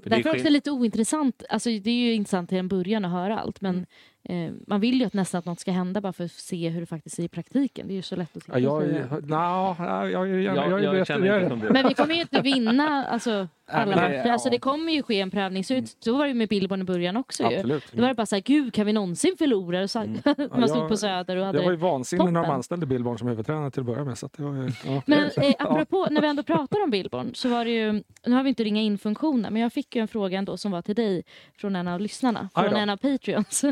För 0.03 0.09
det 0.09 0.15
är 0.15 0.17
Därför 0.17 0.29
är 0.29 0.33
det 0.33 0.39
också 0.39 0.49
lite 0.49 0.71
ointressant. 0.71 1.43
Alltså, 1.49 1.69
det 1.69 1.89
är 1.89 1.93
ju 1.95 2.13
intressant 2.13 2.49
till 2.49 2.57
en 2.57 2.67
början 2.67 3.05
att 3.05 3.11
höra 3.11 3.39
allt. 3.39 3.61
Men 3.61 3.75
Mm. 3.75 3.85
Eh, 4.29 4.51
man 4.67 4.79
vill 4.79 4.99
ju 4.99 5.05
att 5.05 5.13
nästan 5.13 5.39
att 5.39 5.45
något 5.45 5.59
ska 5.59 5.71
hända 5.71 6.01
bara 6.01 6.13
för 6.13 6.23
att 6.25 6.31
se 6.31 6.69
hur 6.69 6.79
det 6.79 6.85
faktiskt 6.87 7.19
är 7.19 7.23
i 7.23 7.27
praktiken. 7.27 7.87
Det 7.87 7.93
är 7.93 7.95
ju 7.95 8.01
så 8.01 8.15
lätt 8.15 8.37
att 8.37 8.43
sitta 8.43 8.59
Ja, 8.59 8.71
och 8.71 8.83
jag, 8.83 8.89
säga. 8.89 9.07
jag, 9.27 10.11
jag, 10.11 10.27
jag, 10.27 10.43
jag, 10.43 10.55
jag, 10.57 10.71
jag, 10.71 10.83
jag, 10.83 10.91
vet- 10.93 11.07
känner 11.07 11.27
jag- 11.27 11.37
inte 11.37 11.49
som 11.49 11.59
du. 11.59 11.69
Men 11.69 11.87
vi 11.87 11.93
kommer 11.93 12.13
ju 12.15 12.21
inte 12.21 12.41
vinna 12.41 13.05
alltså, 13.05 13.47
alla 13.71 13.95
det- 13.95 14.01
matcher. 14.01 14.31
Alltså, 14.31 14.47
ja. 14.47 14.51
det 14.51 14.59
kommer 14.59 14.91
ju 14.93 15.03
ske 15.03 15.21
en 15.21 15.31
prövning. 15.31 15.63
Så, 15.63 15.73
ut- 15.73 15.97
så 15.99 16.17
var 16.17 16.23
det 16.23 16.27
ju 16.29 16.33
med 16.35 16.49
Billborn 16.49 16.81
i 16.81 16.83
början 16.83 17.17
också. 17.17 17.43
Ju. 17.43 17.55
Absolut. 17.55 17.83
Då 17.91 18.01
var 18.01 18.07
det 18.09 18.13
bara 18.15 18.25
så 18.25 18.35
här, 18.35 18.41
gud 18.41 18.73
kan 18.73 18.85
vi 18.85 18.93
någonsin 18.93 19.35
förlora? 19.37 19.81
Och 19.83 19.89
så, 19.89 19.99
Mm. 19.99 20.17
man 20.51 20.67
stod 20.69 20.81
jag- 20.83 20.89
på 20.89 20.97
Söder 20.97 21.35
och 21.35 21.53
Det 21.53 21.59
var 21.59 21.63
ju 21.63 21.65
hade... 21.65 21.75
vansinnigt 21.77 22.31
när 22.31 22.41
de 22.43 22.51
anställde 22.51 22.85
Billborn 22.85 23.17
som 23.17 23.27
huvudtränare 23.27 23.71
till 23.71 23.79
att 23.79 23.85
börja 23.85 24.03
med. 24.03 24.17
Så 24.17 24.25
att 24.25 24.33
det 24.33 24.43
var, 24.43 24.53
ju- 24.55 24.71
ja. 24.85 25.01
Men 25.05 25.19
eh, 25.37 25.53
apropå, 25.59 26.07
när 26.11 26.21
vi 26.21 26.27
ändå 26.27 26.43
pratar 26.43 26.83
om 26.83 26.89
Billborn 26.89 27.31
så 27.33 27.49
var 27.49 27.65
det 27.65 27.71
ju, 27.71 27.91
nu 28.25 28.35
har 28.35 28.43
vi 28.43 28.49
inte 28.49 28.63
ringa 28.63 28.81
in 28.81 28.97
funktionen, 28.97 29.53
men 29.53 29.61
jag 29.61 29.73
fick 29.73 29.95
ju 29.95 30.01
en 30.01 30.07
fråga 30.07 30.37
ändå 30.37 30.57
som 30.57 30.71
var 30.71 30.81
till 30.81 30.95
dig 30.95 31.23
från 31.57 31.75
en 31.75 31.87
av 31.87 31.99
lyssnarna, 32.01 32.49
från 32.55 32.75
en 32.75 32.89
av 32.89 32.97
Patreons. 32.97 33.63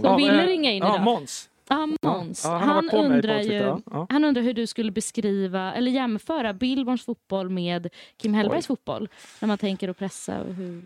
Som 0.00 0.10
Ja, 0.10 0.16
ville 0.16 0.46
ringa 0.46 0.70
in 0.72 0.82
ja, 0.82 0.94
idag. 0.94 1.04
Måns. 1.04 1.50
Ja, 1.68 1.88
Måns. 2.02 2.44
Ja, 2.44 2.50
han 2.50 2.68
han, 2.68 2.90
undrar 2.90 3.40
ju, 3.40 3.52
ja. 3.52 3.80
Ja. 3.90 4.06
han 4.10 4.24
undrar 4.24 4.42
hur 4.42 4.54
du 4.54 4.66
skulle 4.66 4.90
beskriva, 4.92 5.74
eller 5.74 5.90
jämföra 5.90 6.52
Billborns 6.52 7.04
fotboll 7.04 7.48
med 7.50 7.88
Kim 8.16 8.34
Hellbergs 8.34 8.66
fotboll. 8.66 9.08
När 9.40 9.46
man 9.46 9.58
tänker 9.58 9.88
att 9.88 9.98
pressa 9.98 10.40
och 10.40 10.54
hur... 10.54 10.82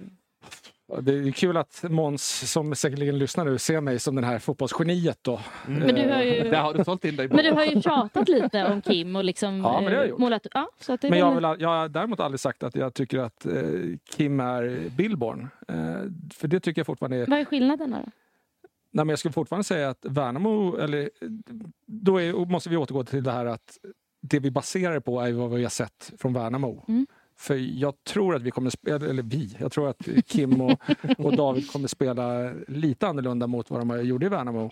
Ja, 0.93 1.01
Det 1.01 1.13
är 1.13 1.31
kul 1.33 1.57
att 1.57 1.85
Måns, 1.89 2.53
som 2.53 2.75
säkerligen 2.75 3.19
lyssnar 3.19 3.45
nu, 3.45 3.59
ser 3.59 3.81
mig 3.81 3.99
som 3.99 4.15
den 4.15 4.25
här 4.25 4.39
fotbollsgeniet 4.39 5.19
då. 5.23 5.41
Men 5.67 5.95
du 5.95 6.09
har 6.13 6.23
ju... 6.23 6.51
Där 6.51 6.61
har 6.61 6.75
du 6.75 6.85
sålt 6.85 7.05
in 7.05 7.17
dig 7.17 7.29
bra. 7.29 7.37
Men 7.37 7.45
du 7.45 7.53
har 7.53 7.65
ju 7.65 7.83
tjatat 7.83 8.29
lite 8.29 8.67
om 8.73 8.83
Kim 8.83 9.17
och 9.17 9.25
liksom 9.25 9.61
Ja, 9.61 9.81
men 9.81 9.85
det 9.85 9.91
har 9.91 9.97
jag 9.97 10.05
eh, 10.05 10.11
gjort. 10.11 10.19
målat... 10.19 10.47
Ja, 10.55 10.69
så 10.81 10.93
att 10.93 11.01
det 11.01 11.11
Men 11.11 11.19
jag, 11.19 11.35
väl, 11.41 11.57
jag 11.61 11.69
har 11.69 11.89
däremot 11.89 12.21
aldrig 12.21 12.41
sagt 12.41 12.63
att 12.63 12.75
jag 12.75 12.95
tycker 12.95 13.19
att 13.19 13.47
eh, 13.47 13.53
Kim 14.17 14.41
är 14.41 14.89
Billborn. 14.97 15.49
Eh, 15.69 15.77
för 16.35 16.49
det 16.49 16.61
tycker 16.61 16.81
jag 16.81 16.87
fortfarande 16.87 17.17
är... 17.17 17.27
Vad 17.27 17.39
är 17.39 17.45
skillnaden 17.45 17.91
då? 17.91 18.11
Nej, 18.99 19.05
men 19.05 19.09
jag 19.09 19.19
skulle 19.19 19.33
fortfarande 19.33 19.65
säga 19.65 19.89
att 19.89 20.05
Värnamo, 20.05 20.77
eller 20.77 21.11
då 21.87 22.21
är, 22.21 22.47
måste 22.47 22.71
vi 22.71 22.77
återgå 22.77 23.05
till 23.05 23.23
det 23.23 23.33
här 23.33 23.47
att 23.47 23.79
det 24.21 24.39
vi 24.39 24.51
baserar 24.51 24.95
det 24.95 25.01
på 25.01 25.21
är 25.21 25.33
vad 25.33 25.51
vi 25.51 25.63
har 25.63 25.71
sett 25.71 26.13
från 26.19 26.33
Värnamo. 26.33 26.85
Mm. 26.89 27.07
För 27.37 27.55
jag 27.55 28.05
tror 28.05 28.35
att 28.35 28.43
vi 28.43 28.51
kommer 28.51 28.71
spela, 28.71 29.07
eller 29.07 29.23
vi, 29.23 29.57
jag 29.59 29.73
tror 29.73 29.89
att 29.89 30.09
Kim 30.27 30.61
och, 30.61 30.81
och 31.19 31.37
David 31.37 31.71
kommer 31.71 31.89
spela 31.89 32.53
lite 32.69 33.09
annorlunda 33.09 33.47
mot 33.47 33.71
vad 33.71 33.87
de 33.87 34.07
gjorde 34.07 34.27
i 34.27 34.29
Värnamo. 34.29 34.71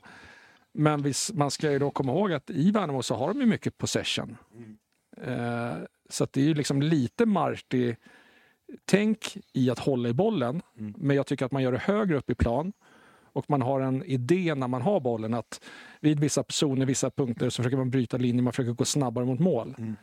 Men 0.72 1.02
vi, 1.02 1.12
man 1.34 1.50
ska 1.50 1.72
ju 1.72 1.78
då 1.78 1.90
komma 1.90 2.12
ihåg 2.12 2.32
att 2.32 2.50
i 2.50 2.70
Värnamo 2.70 3.02
så 3.02 3.14
har 3.14 3.28
de 3.28 3.40
ju 3.40 3.46
mycket 3.46 3.78
possession. 3.78 4.36
Eh, 5.22 5.74
så 6.08 6.24
att 6.24 6.32
det 6.32 6.40
är 6.40 6.44
ju 6.44 6.54
liksom 6.54 6.82
lite 6.82 7.26
Marti 7.26 7.96
tänk 8.84 9.36
i 9.52 9.70
att 9.70 9.78
hålla 9.78 10.08
i 10.08 10.12
bollen. 10.12 10.62
Mm. 10.78 10.94
Men 10.96 11.16
jag 11.16 11.26
tycker 11.26 11.46
att 11.46 11.52
man 11.52 11.62
gör 11.62 11.72
det 11.72 11.78
högre 11.78 12.16
upp 12.16 12.30
i 12.30 12.34
plan. 12.34 12.72
Och 13.36 13.44
man 13.50 13.62
har 13.62 13.80
en 13.80 14.04
idé 14.04 14.54
när 14.54 14.68
man 14.68 14.82
har 14.82 15.00
bollen 15.00 15.34
att 15.34 15.60
vid 16.00 16.20
vissa 16.20 16.44
zoner, 16.48 16.86
vissa 16.86 17.10
punkter 17.10 17.50
så 17.50 17.62
försöker 17.62 17.76
man 17.76 17.90
bryta 17.90 18.16
linjer, 18.16 18.42
man 18.42 18.52
försöker 18.52 18.72
gå 18.72 18.84
snabbare 18.84 19.24
mot 19.24 19.40
mål. 19.40 19.74
Mm. 19.78 19.94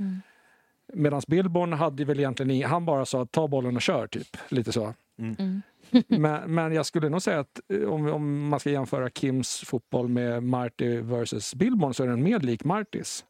Medan 0.94 1.22
Billborn 1.28 1.74
hade 1.74 2.06
väl 2.06 2.20
egentligen, 2.20 2.52
i- 2.52 2.62
han 2.64 2.86
bara 2.86 3.06
sa 3.06 3.26
ta 3.26 3.48
bollen 3.48 3.76
och 3.76 3.82
kör 3.82 4.08
typ. 4.08 4.38
Lite 4.50 4.72
så. 4.72 4.94
Mm. 5.20 5.62
men, 6.08 6.54
men 6.56 6.74
jag 6.74 6.86
skulle 6.86 7.10
nog 7.10 7.22
säga 7.22 7.40
att 7.40 7.60
eh, 7.74 7.90
om, 7.90 8.08
om 8.08 8.48
man 8.48 8.60
ska 8.60 8.70
jämföra 8.72 9.10
Kims 9.10 9.64
fotboll 9.66 10.08
med 10.08 10.44
Marty 10.44 11.02
versus 11.02 11.56
Billborn 11.56 11.94
så 11.94 12.04
är 12.04 12.08
den 12.08 12.24
mer 12.24 12.40
lik 12.40 12.64
Martys. 12.64 13.26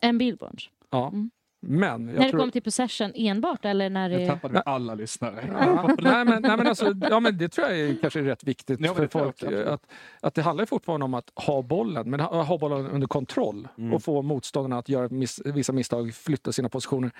En 0.00 0.18
Billborns. 0.18 0.70
Ja. 0.90 1.08
Mm. 1.08 1.30
Men 1.68 2.06
jag 2.08 2.14
När 2.16 2.24
det 2.24 2.30
tror... 2.30 2.38
kommer 2.40 2.52
till 2.52 2.62
possession 2.62 3.12
enbart 3.14 3.64
eller 3.64 3.90
när 3.90 4.08
Nu 4.08 4.18
det... 4.18 4.26
tappade 4.26 4.54
vi 4.54 4.60
alla 4.66 4.94
lyssnare. 4.94 5.44
Ja, 5.52 5.88
nej, 6.00 6.24
men, 6.24 6.42
nej, 6.42 6.56
men 6.56 6.66
alltså, 6.66 6.94
ja, 7.10 7.20
men 7.20 7.38
det 7.38 7.48
tror 7.48 7.68
jag 7.68 7.78
är, 7.80 7.96
kanske 8.00 8.20
är 8.20 8.24
rätt 8.24 8.44
viktigt 8.44 8.80
Ja, 8.80 8.94
för 8.94 9.02
jag 9.02 9.12
folk. 9.12 9.42
att, 9.42 9.86
att 10.20 10.34
det 10.34 10.42
handlar 10.42 10.64
fortfarande 10.66 11.04
om 11.04 11.14
att 11.14 11.30
ha 11.34 11.62
bollen, 11.62 12.10
men 12.10 12.20
ha, 12.20 12.42
ha 12.42 12.58
bollen 12.58 12.86
under 12.86 13.06
kontroll 13.06 13.68
Mm. 13.78 13.92
och 13.94 14.02
få 14.02 14.22
motståndarna 14.22 14.78
att 14.78 14.88
göra 14.88 15.08
miss, 15.08 15.40
vissa 15.44 15.72
misstag, 15.72 16.14
flytta 16.14 16.52
sina 16.52 16.68
positioner. 16.68 17.10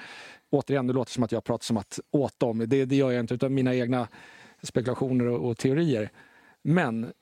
Återigen, 0.51 0.87
det 0.87 0.93
låter 0.93 1.13
som 1.13 1.23
att 1.25 1.33
jag 1.33 1.45
pratar 1.45 1.65
som 1.65 1.77
att 1.77 2.01
åt 2.11 2.41
dem. 2.41 2.59
Det, 2.67 2.85
det 2.85 2.97
gör 2.97 3.11
jag 3.11 3.21
inte, 3.21 3.35
utan 3.35 3.55
mina 3.55 3.75
egna 3.75 4.09
spekulationer 4.63 5.27
och, 5.27 5.51
och 5.51 5.57
teorier. 5.59 6.11
Men 6.63 7.13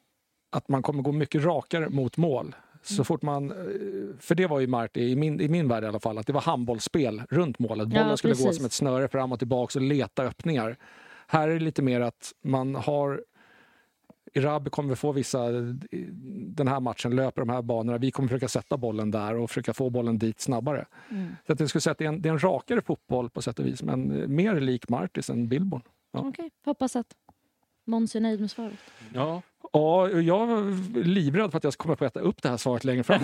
att 0.53 0.69
man 0.69 0.83
kommer 0.83 1.03
gå 1.03 1.13
mycket 1.13 1.45
rakare 1.45 1.89
mot 1.89 2.17
mål. 2.17 2.55
Så 2.85 3.05
fort 3.05 3.23
man, 3.23 3.51
eh, 3.51 3.57
för 4.19 4.35
det 4.35 4.47
var 4.47 4.61
ju 4.61 4.67
Marti, 4.67 5.01
i 5.01 5.17
min, 5.17 5.41
i 5.41 5.49
min 5.49 5.69
värld 5.69 5.85
i 5.85 5.87
alla 5.87 6.01
fall, 6.01 6.19
att 6.19 6.27
det 6.27 6.33
var 6.33 6.41
handbollsspel 6.41 7.23
runt 7.31 7.59
målet. 7.59 7.89
Bollen 7.89 8.09
Ja, 8.09 8.17
skulle 8.17 8.35
gå 8.35 8.53
som 8.53 8.65
ett 8.65 8.73
snöre 8.73 9.09
fram 9.09 9.33
och 9.33 9.39
tillbaka 9.39 9.79
och 9.79 9.85
leta 9.85 10.23
öppningar. 10.23 10.77
Här 11.27 11.49
är 11.49 11.55
det 11.55 11.65
lite 11.65 11.83
mer 11.83 12.01
att 12.01 12.33
man 12.43 12.75
har 12.75 13.25
Irabi 14.37 14.71
kommer 14.71 14.95
få 14.95 15.13
vissa, 15.13 15.51
den 16.31 16.69
här 16.69 16.81
matchen 16.81 17.17
löper 17.17 17.43
de 17.43 17.49
här 17.49 17.63
banorna, 17.63 17.99
vi 17.99 18.11
kommer 18.11 18.29
försöka 18.29 18.49
sätta 18.49 18.77
bollen 18.77 19.11
där 19.11 19.35
och 19.35 19.51
försöka 19.51 19.75
få 19.75 19.91
bollen 19.91 20.19
dit 20.19 20.41
snabbare. 20.41 20.87
Mm. 21.11 21.37
Så 21.47 21.53
att 21.53 21.61
jag 21.61 21.69
skulle 21.69 21.83
säga 21.83 21.93
att 21.93 21.99
det 21.99 22.05
är, 22.05 22.09
en, 22.09 22.23
det 22.23 22.29
är 22.29 22.33
en 22.33 22.45
rakare 22.45 22.83
fotboll 22.83 23.31
på 23.31 23.43
sätt 23.43 23.59
och 23.59 23.67
vis, 23.67 23.83
men 23.83 24.25
mer 24.35 24.61
lik 24.61 24.89
Martis 24.89 25.31
än 25.31 25.49
Billborn. 25.49 25.83
Ja. 26.13 26.21
Okej, 26.21 26.51
hoppas 26.65 26.97
att 26.97 27.15
Måns 27.85 28.17
är 28.17 28.21
nöjd 28.21 28.41
med 28.41 28.51
svaret. 28.51 28.79
Ja, 29.15 29.43
Ja, 29.77 30.11
jag 30.11 30.47
var 30.47 31.05
livrädd 31.05 31.51
för 31.51 31.59
att 31.59 31.65
jag 31.65 31.73
skulle 31.73 31.83
komma 31.87 31.97
på 31.97 32.05
att 32.05 32.17
äta 32.17 32.21
upp 32.21 32.43
det 32.43 32.49
här 32.49 32.57
svaret 32.57 32.85
längre 32.85 33.03
fram. 33.03 33.21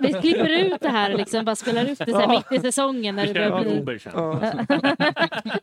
Vi 0.00 0.12
klipper 0.12 0.48
ut 0.48 0.80
det 0.80 0.88
här 0.88 1.16
liksom, 1.16 1.44
bara 1.44 1.56
spelar 1.56 1.84
ut 1.84 1.98
det 1.98 2.10
så 2.10 2.18
här 2.18 2.28
mitt 2.28 2.52
i 2.52 2.58
säsongen 2.58 3.16
när 3.16 3.26
det 3.26 3.32
börjar 3.32 3.62
bli... 3.62 3.78
Uber 3.78 3.98
sen. 3.98 4.12
Ja. 4.14 4.32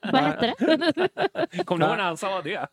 Vad 0.11 0.22
hette 0.22 0.53
det? 0.57 1.63
Kommer 1.65 1.86
du 1.86 1.88
ihåg 1.89 1.97
när 1.97 2.03
han 2.03 2.17
sa 2.17 2.41
det? 2.41 2.67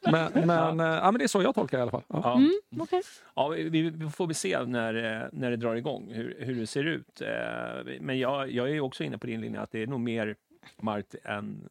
Men, 0.10 0.46
men, 0.46 0.80
eh, 0.80 0.86
ja, 0.86 1.10
men 1.10 1.18
det 1.18 1.24
är 1.24 1.28
så 1.28 1.42
jag 1.42 1.54
tolkar 1.54 1.78
det 1.78 1.80
i 1.80 1.82
alla 1.82 1.90
fall. 1.90 2.02
Ja. 2.08 2.20
Ja. 2.24 2.36
Mm, 2.36 2.52
okej. 2.78 3.02
Ja, 3.34 3.48
vi, 3.48 3.68
vi 3.68 3.90
vi 3.90 4.10
får 4.10 4.26
väl 4.26 4.34
se 4.34 4.64
när, 4.64 4.94
eh, 4.94 5.28
när 5.32 5.50
det 5.50 5.56
drar 5.56 5.74
igång 5.74 6.10
hur, 6.12 6.36
hur 6.40 6.54
det 6.54 6.66
ser 6.66 6.84
ut. 6.84 7.20
Eh, 7.20 7.28
Men 8.00 8.18
jag, 8.18 8.52
jag 8.52 8.68
är 8.68 8.72
ju 8.72 8.80
också 8.80 9.04
inne 9.04 9.18
på 9.18 9.26
din 9.26 9.40
linje 9.40 9.60
att 9.60 9.72
det 9.72 9.82
är 9.82 9.86
nog 9.86 10.00
mer 10.00 10.36
Mart 10.82 11.14
än 11.24 11.68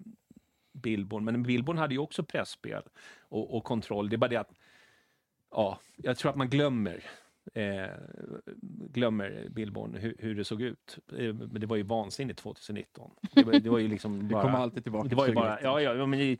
Billborn. 0.73 1.25
Men 1.25 1.43
Billborn 1.43 1.77
hade 1.77 1.93
ju 1.93 1.99
också 1.99 2.23
pressspel 2.23 2.81
och, 3.29 3.55
och 3.57 3.63
kontroll. 3.63 4.09
Det 4.09 4.15
är 4.15 4.17
bara 4.17 4.27
det 4.27 4.37
att 4.37 4.51
ja, 5.51 5.79
jag 5.95 6.17
tror 6.17 6.31
att 6.31 6.37
man 6.37 6.49
glömmer 6.49 7.03
eh, 7.53 7.89
glömmer 8.93 9.47
Billborn 9.49 9.95
hur, 9.95 10.15
hur 10.19 10.35
det 10.35 10.43
såg 10.43 10.61
ut. 10.61 10.99
Eh, 11.17 11.33
Men 11.33 11.61
det 11.61 11.67
var 11.67 11.75
ju 11.75 11.83
vansinnigt 11.83 12.39
2019. 12.39 13.11
Det 13.33 13.43
var, 13.43 13.53
det 13.59 13.69
var 13.69 13.79
ju 13.79 13.87
liksom 13.87 14.27
bara... 14.31 14.41
kommer 14.41 14.59
alltid 14.59 14.83
tillbaka 14.83 15.07
det 15.09 15.15
var 15.15 15.27
ju 15.27 15.33
bara, 15.33 15.55
2019. 15.57 15.83
ja, 15.83 15.93
ja, 15.95 16.05
men 16.05 16.19
i, 16.19 16.39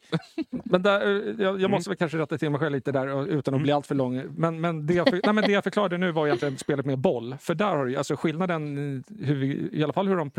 Men 0.50 0.84
där, 0.84 1.28
eh, 1.28 1.36
jag, 1.44 1.62
jag 1.62 1.72
måste 1.72 1.90
väl 1.90 1.98
kanske 1.98 2.18
rätta 2.18 2.38
till 2.38 2.50
mig 2.50 2.60
själv 2.60 2.76
lite 2.76 2.92
där 2.92 3.28
utan 3.28 3.54
att 3.54 3.62
bli 3.62 3.72
allt 3.72 3.88
för 3.88 3.96
lång. 3.96 4.24
Men, 4.36 4.62
men, 4.62 4.88
det 4.88 4.94
jag, 4.94 5.10
för, 5.10 5.22
nej, 5.24 5.34
men 5.34 5.44
det 5.44 5.52
jag 5.52 5.64
förklarade 5.64 5.98
nu 5.98 6.12
var 6.12 6.28
egentligen 6.28 6.58
spelet 6.58 6.86
med 6.86 7.00
boll. 7.00 7.36
För 7.40 7.56
där 7.56 7.76
har 7.76 7.86
du, 7.86 7.96
alltså 7.96 8.16
skillnaden, 8.16 9.04
hur 9.20 9.36
vi, 9.36 9.70
i 9.72 9.84
alla 9.84 9.94
fall 9.94 10.08
hur 10.08 10.16
de 10.16 10.32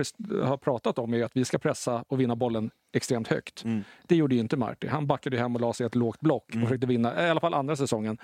har 0.43 0.57
pratat 0.57 0.99
om, 0.99 1.15
är 1.15 1.25
att 1.25 1.37
vi 1.37 1.45
ska 1.45 1.59
pressa 1.59 2.05
och 2.09 2.21
vinna 2.21 2.37
bollen 2.37 2.71
extremt 2.93 3.29
högt. 3.29 3.65
Mm. 3.65 3.85
Det 4.07 4.17
gjorde 4.17 4.35
ju 4.35 4.41
inte 4.41 4.57
Marti. 4.57 4.89
Han 4.89 5.07
backade 5.07 5.37
ju 5.37 5.43
hem 5.43 5.55
och 5.55 5.61
la 5.61 5.73
sig 5.73 5.85
i 5.85 5.87
ett 5.87 5.95
lågt 5.95 6.21
block 6.21 6.45
och 6.55 6.61
försökte 6.61 6.87
vinna, 6.87 7.27
i 7.27 7.31
alla 7.31 7.41
fall 7.41 7.55
andra 7.55 7.77
säsongen. 7.77 8.19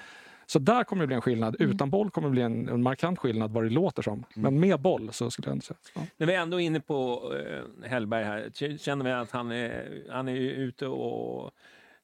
Så 0.47 0.59
där 0.59 0.85
kommer 0.85 1.03
det 1.03 1.07
bli 1.07 1.17
en 1.17 1.23
skillnad. 1.23 1.57
Utan 1.59 1.91
boll 1.91 2.11
kommer 2.11 2.29
det 2.29 2.33
bli 2.33 2.43
en, 2.43 2.69
en 2.69 2.83
markant 2.83 3.19
skillnad 3.19 3.53
vad 3.53 3.65
det 3.65 3.71
låter 3.71 4.03
som. 4.03 4.25
Men 4.35 4.61
med 4.61 4.81
boll 4.81 5.13
så 5.13 5.31
skulle 5.31 5.49
jag 5.49 5.57
inte 5.57 5.67
säga. 5.67 5.79
Ja. 5.95 6.01
När 6.17 6.27
vi 6.27 6.35
är 6.35 6.41
ändå 6.41 6.61
inne 6.61 6.81
på 6.81 7.33
eh, 7.37 7.89
Hellberg 7.89 8.25
här, 8.25 8.79
känner 8.79 9.05
vi 9.05 9.11
att 9.13 9.31
han 9.31 9.53
är, 9.53 10.03
han 10.11 10.29
är 10.29 10.33
ju 10.33 10.51
ute 10.51 10.87
och, 10.87 11.51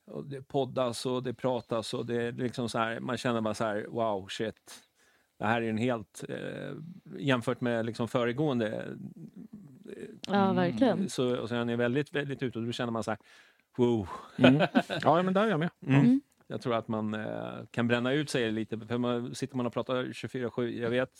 och 0.07 0.25
det 0.25 0.43
poddas 0.43 1.07
och 1.07 1.23
det 1.23 1.35
pratas 1.35 1.95
och 1.95 2.07
det 2.07 2.23
är 2.23 2.33
liksom 2.33 2.69
så 2.69 2.79
här, 2.79 3.01
man 3.01 3.17
känner 3.17 3.41
bara 3.41 3.55
så 3.55 3.65
här, 3.65 3.87
wow, 3.89 4.27
shit. 4.29 4.81
Det 5.39 5.47
här 5.47 5.63
är 5.63 5.71
en 5.71 5.79
helt, 5.79 6.25
eh, 6.29 6.73
jämfört 7.19 7.61
med 7.61 7.87
liksom 7.87 8.09
föregående, 8.09 8.85
Ja, 10.29 10.53
verkligen. 10.53 11.09
så, 11.11 11.37
och 11.37 11.49
så 11.49 11.55
han 11.55 11.69
är 11.69 11.77
väldigt, 11.77 12.13
väldigt 12.15 12.43
ute 12.43 12.59
och 12.59 12.67
då 12.67 12.73
känner 12.73 12.93
man 12.93 13.05
så 13.05 13.11
här, 13.11 13.19
wow. 13.77 14.09
Mm. 14.37 14.63
ja, 15.03 15.23
men 15.23 15.35
där 15.35 15.47
är 15.47 15.51
jag 15.51 15.61
med. 15.61 15.71
Mm. 15.87 16.21
Jag 16.51 16.61
tror 16.63 16.75
att 16.75 16.89
man 16.89 17.15
eh, 17.15 17.21
kan 17.71 17.89
bränna 17.89 18.13
ut 18.13 18.31
sig 18.31 18.53
lite, 18.53 18.79
för 18.79 18.99
man, 18.99 19.35
sitter 19.35 19.57
man 19.57 19.67
och 19.67 19.73
pratar 19.73 20.05
24-7, 20.05 20.81
jag 20.83 20.91
vet, 20.91 21.11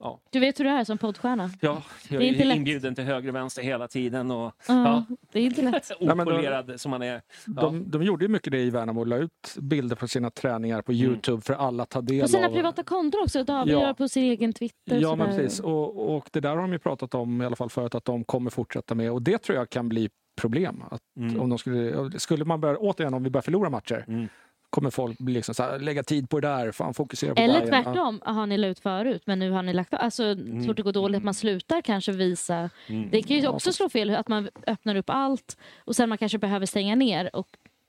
ja, 0.00 0.20
Du 0.30 0.40
vet 0.40 0.60
hur 0.60 0.64
det 0.64 0.70
är 0.70 0.84
som 0.84 0.98
poddstjärna? 0.98 1.50
ja 1.60 1.82
jag 2.08 2.20
Det 2.20 2.28
är 2.28 2.40
är 2.40 2.44
lätt. 2.44 2.56
inbjuden 2.56 2.94
till 2.94 3.04
höger 3.04 3.28
och 3.28 3.34
vänster 3.34 3.62
hela 3.62 3.88
tiden 3.88 4.30
och 4.30 4.52
Ja, 4.68 5.04
det 5.32 5.38
är 5.40 5.42
inte 5.44 5.62
lätt. 5.62 5.90
opolerad 6.00 6.80
som 6.80 6.90
man 6.90 7.02
är. 7.02 7.22
Ja. 7.46 7.62
De, 7.62 7.90
de 7.90 8.02
gjorde 8.02 8.24
ju 8.24 8.28
mycket 8.28 8.50
det 8.52 8.60
i 8.62 8.70
Värnamo 8.70 9.04
la 9.04 9.16
ut 9.16 9.54
bilder 9.58 9.96
på 9.96 10.08
sina 10.08 10.30
träningar 10.30 10.82
på 10.82 10.92
Youtube 10.92 11.42
för 11.42 11.54
alla 11.54 11.82
att 11.82 11.90
ta 11.90 12.00
del 12.00 12.20
På 12.22 12.28
sina 12.28 12.46
av. 12.46 12.52
privata 12.52 12.82
konton 12.82 13.20
också. 13.22 13.44
David 13.44 13.74
Ja. 13.74 13.80
gör 13.80 13.94
på 13.94 14.08
sin 14.08 14.22
egen 14.24 14.52
Twitter. 14.52 14.98
Ja, 15.00 15.14
men 15.16 15.26
precis. 15.36 15.60
Och, 15.60 16.16
och 16.16 16.28
det 16.32 16.40
där 16.40 16.50
har 16.50 16.56
de 16.62 16.72
ju 16.72 16.78
pratat 16.78 17.14
om 17.14 17.42
i 17.42 17.46
alla 17.46 17.56
fall 17.56 17.70
förut 17.70 17.94
att 17.94 18.04
de 18.04 18.24
kommer 18.24 18.50
fortsätta 18.50 18.94
med. 18.94 19.12
Och 19.12 19.22
det 19.22 19.38
tror 19.38 19.58
jag 19.58 19.70
kan 19.70 19.88
bli 19.88 20.10
problem. 20.36 20.82
Att 20.90 21.00
Mm. 21.16 21.40
om 21.40 21.48
de 21.48 21.58
skulle, 21.58 22.10
skulle 22.20 22.44
man 22.44 22.60
börja, 22.60 22.76
återigen 22.78 23.14
om 23.14 23.22
vi 23.24 23.30
börjar 23.30 23.42
förlora 23.42 23.70
matcher, 23.70 24.04
Mm. 24.08 24.28
kommer 24.70 24.90
folk 24.90 25.18
bli 25.18 25.34
liksom 25.34 25.54
så 25.54 25.62
här, 25.62 25.78
lägga 25.78 26.02
tid 26.02 26.30
på 26.30 26.40
det 26.40 26.48
där, 26.48 26.72
fan 26.72 26.94
fokusera 26.94 27.34
på 27.34 27.40
Eller 27.40 27.62
igen. 27.62 27.68
tvärtom, 27.84 28.20
har 28.24 28.46
ni 28.46 28.58
la 28.58 28.66
ut 28.66 28.78
förut 28.78 29.22
men 29.26 29.38
nu 29.38 29.50
har 29.50 29.62
ni 29.62 29.72
lagt 29.72 29.94
Alltså 29.94 30.36
så 30.36 30.66
fort 30.66 30.76
det 30.76 30.82
går 30.82 30.92
dåligt, 30.92 31.16
att 31.18 31.24
man 31.24 31.34
slutar 31.34 31.80
kanske 31.82 32.12
visa. 32.12 32.70
Mm. 32.86 33.08
Det 33.10 33.22
kan 33.22 33.36
ju 33.36 33.42
Ja, 33.42 33.50
också 33.50 33.72
slå 33.72 33.88
fel, 33.88 34.10
att 34.14 34.28
man 34.28 34.48
öppnar 34.66 34.96
upp 34.96 35.10
allt 35.10 35.56
och 35.84 35.96
sen 35.96 36.08
man 36.08 36.18
kanske 36.18 36.38
behöver 36.38 36.66
stänga 36.66 36.94
ner 36.94 37.36
och 37.36 37.48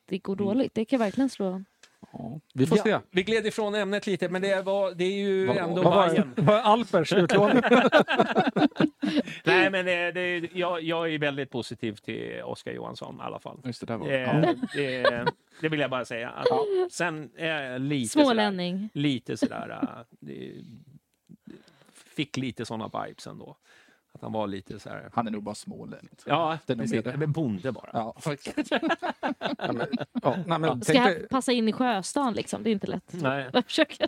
det 0.10 0.18
går 0.18 0.36
dåligt. 0.36 0.74
Det 0.76 0.86
kan 0.86 1.00
verkligen 1.00 1.30
slå. 1.30 1.64
Ja, 2.14 2.40
vi 2.54 2.66
får 2.68 2.76
se. 2.76 2.90
Ja, 2.90 3.02
vi 3.12 3.24
gled 3.24 3.46
ifrån 3.48 3.76
ämnet 3.76 4.08
lite, 4.08 4.30
men 4.30 4.42
det, 4.42 4.62
var, 4.62 4.92
det 4.92 5.04
är 5.04 5.18
ju 5.18 5.48
Vad 5.48 5.58
ändå 5.58 5.84
var, 5.84 5.92
Bajen. 6.08 6.34
vad 6.38 6.46
var 6.46 6.62
Alpers 6.62 7.14
utlåning? 7.14 7.62
Nej, 9.44 9.70
men 9.70 9.86
det, 9.86 10.12
det, 10.12 10.50
jag, 10.54 10.84
jag 10.84 11.14
är 11.14 11.20
väldigt 11.20 11.50
positiv 11.50 11.94
till 11.96 12.42
Oskar 12.44 12.72
Johansson 12.72 13.16
i 13.20 13.24
alla 13.24 13.40
fall. 13.40 13.60
Just 13.64 13.80
det, 13.80 13.86
där 13.86 13.98
var 13.98 14.08
Eh, 14.08 14.54
det, 14.74 15.26
det 15.62 15.70
vill 15.70 15.80
jag 15.80 15.90
bara 15.90 16.06
säga. 16.06 16.30
Att, 16.30 16.48
Sen 16.92 17.30
är 17.38 17.72
jag 17.72 17.82
lite 17.82 18.10
sådär, 18.10 18.24
Smålänning. 18.26 18.90
lite 18.94 19.38
sådär 19.38 19.70
äh, 19.82 20.06
det, 20.20 20.52
fick 21.94 22.38
lite 22.38 22.66
sådana 22.66 23.06
vibes 23.06 23.28
ändå. 23.28 23.58
Att 24.18 24.22
han 24.24 24.32
var 24.32 24.48
lite 24.48 24.80
så 24.80 24.90
här. 24.90 25.10
Han 25.14 25.28
är 25.28 25.32
nog 25.32 25.44
bara 25.44 25.56
smålänning. 25.56 26.10
Ja, 26.26 26.58
Det 26.66 26.74
är 26.74 26.78
nog 26.78 26.92
precis. 26.92 27.16
Men 27.18 27.32
bonde 27.32 27.72
bara. 27.72 27.90
Ja, 27.94 28.16
faktiskt. 28.20 28.72
ja, 28.72 29.74
men, 29.74 29.88
ja, 30.24 30.36
nej, 30.46 30.60
men, 30.60 30.82
Ska 30.82 30.94
tänk 30.94 31.08
jag 31.08 31.30
passa 31.30 31.52
in 31.52 31.68
i 31.68 31.72
Sjöstan 31.74 32.34
liksom? 32.34 32.64
Det 32.64 32.70
är 32.70 32.72
inte 32.72 32.88
lätt. 32.88 33.14
Nej. 33.14 33.50
Jag 33.54 33.66
försöker. 33.66 34.08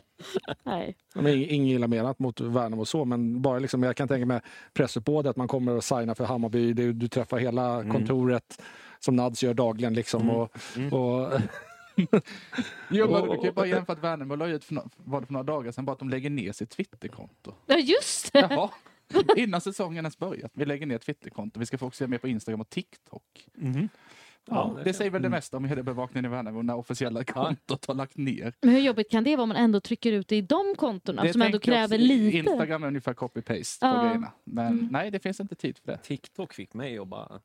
Nej. 0.64 0.96
ja, 1.16 1.22
men, 1.22 1.34
ing- 1.34 1.48
inget 1.48 1.76
illa 1.76 1.88
menat 1.88 2.20
mot 2.20 2.42
Värnamo 2.42 2.82
och 2.82 2.88
så, 2.88 3.06
men 3.06 3.42
bara 3.42 3.60
liksom, 3.60 3.84
jag 3.84 3.96
kan 3.96 4.08
tänka 4.08 4.26
mig 4.26 4.42
pressuppbådet, 4.74 5.30
att 5.30 5.36
man 5.36 5.48
kommer 5.48 5.78
att 5.78 5.84
signa 5.84 6.16
för 6.16 6.26
Hammarby, 6.26 6.74
du, 6.74 6.94
du 6.94 7.08
träffar 7.08 7.38
hela 7.38 7.84
kontoret 7.92 8.62
som 9.00 9.16
Nads 9.16 9.44
gör 9.44 9.54
dagligen. 9.54 9.94
Liksom, 9.94 10.30
och, 10.30 10.56
och, 10.92 11.32
Jo, 12.92 13.06
men 13.12 13.16
Och- 13.22 13.28
du 13.28 13.36
kan 13.36 13.44
ju 13.46 13.52
bara 13.52 13.66
jämföra 13.66 13.98
att 13.98 14.04
Värnamo 14.04 14.36
la 14.36 14.48
ut 14.48 14.64
för, 14.64 14.76
no- 14.76 14.90
var 14.98 15.22
det 15.22 15.26
för 15.28 15.34
några 15.34 15.44
dagar 15.44 15.72
sedan 15.72 15.86
bara 15.86 15.92
att 15.92 16.00
de 16.00 16.10
lägger 16.10 16.30
ner 16.30 16.52
sitt 16.52 16.70
Twitterkonto. 16.70 17.54
Ja, 17.66 17.76
just 17.78 18.34
det! 18.34 18.48
Jaha. 18.50 18.70
Innan 19.36 19.62
säsongen 19.62 19.98
ens 20.06 20.18
börjat. 20.18 20.52
Vi 20.56 20.66
lägger 20.66 20.86
ner 20.86 20.96
ett 20.96 21.02
Twitterkonto. 21.02 21.60
Vi 21.60 21.66
ska 21.66 21.78
fokusera 21.78 22.08
mer 22.08 22.18
på 22.18 22.28
Instagram 22.28 22.62
och 22.62 22.70
TikTok. 22.70 23.48
Mhm. 23.56 23.90
Ja, 24.46 24.74
Ja, 24.78 24.84
det 24.84 24.94
säger 24.94 25.12
väl 25.12 25.22
det 25.22 25.30
mesta 25.30 25.58
om 25.58 25.64
mediebevakningen 25.64 26.26
i 26.26 26.28
Värnamo 26.28 26.62
när 26.62 26.76
officiella 26.76 27.24
kontot 27.24 27.86
har 27.86 27.96
lagt 27.96 28.18
ner. 28.18 28.54
Men 28.62 28.70
hur 28.76 28.80
jobbigt 28.82 29.12
kan 29.12 29.24
det 29.24 29.36
vara 29.36 29.44
om 29.44 29.50
man 29.50 29.58
ändå 29.58 29.80
trycker 29.80 30.14
ut 30.14 30.28
det 30.28 30.36
i 30.36 30.42
de 30.42 30.76
kontona 30.78 31.24
Det 31.24 31.34
som 31.34 31.42
ändå 31.42 31.60
kräver 31.60 31.98
lite? 31.98 32.38
Instagram 32.38 32.84
är 32.84 32.88
ungefär 32.88 33.14
copy-paste 33.14 33.78
Ja. 33.88 33.94
på 33.94 34.02
grejerna. 34.06 34.32
Men 34.44 34.68
Mm. 34.68 34.88
nej, 34.92 35.12
det 35.12 35.20
finns 35.20 35.40
inte 35.40 35.56
tid 35.56 35.78
för 35.78 35.92
det. 35.92 35.98
TikTok 35.98 36.54
fick 36.54 36.74
mig 36.74 36.98
att 37.00 37.08
bara 37.08 37.40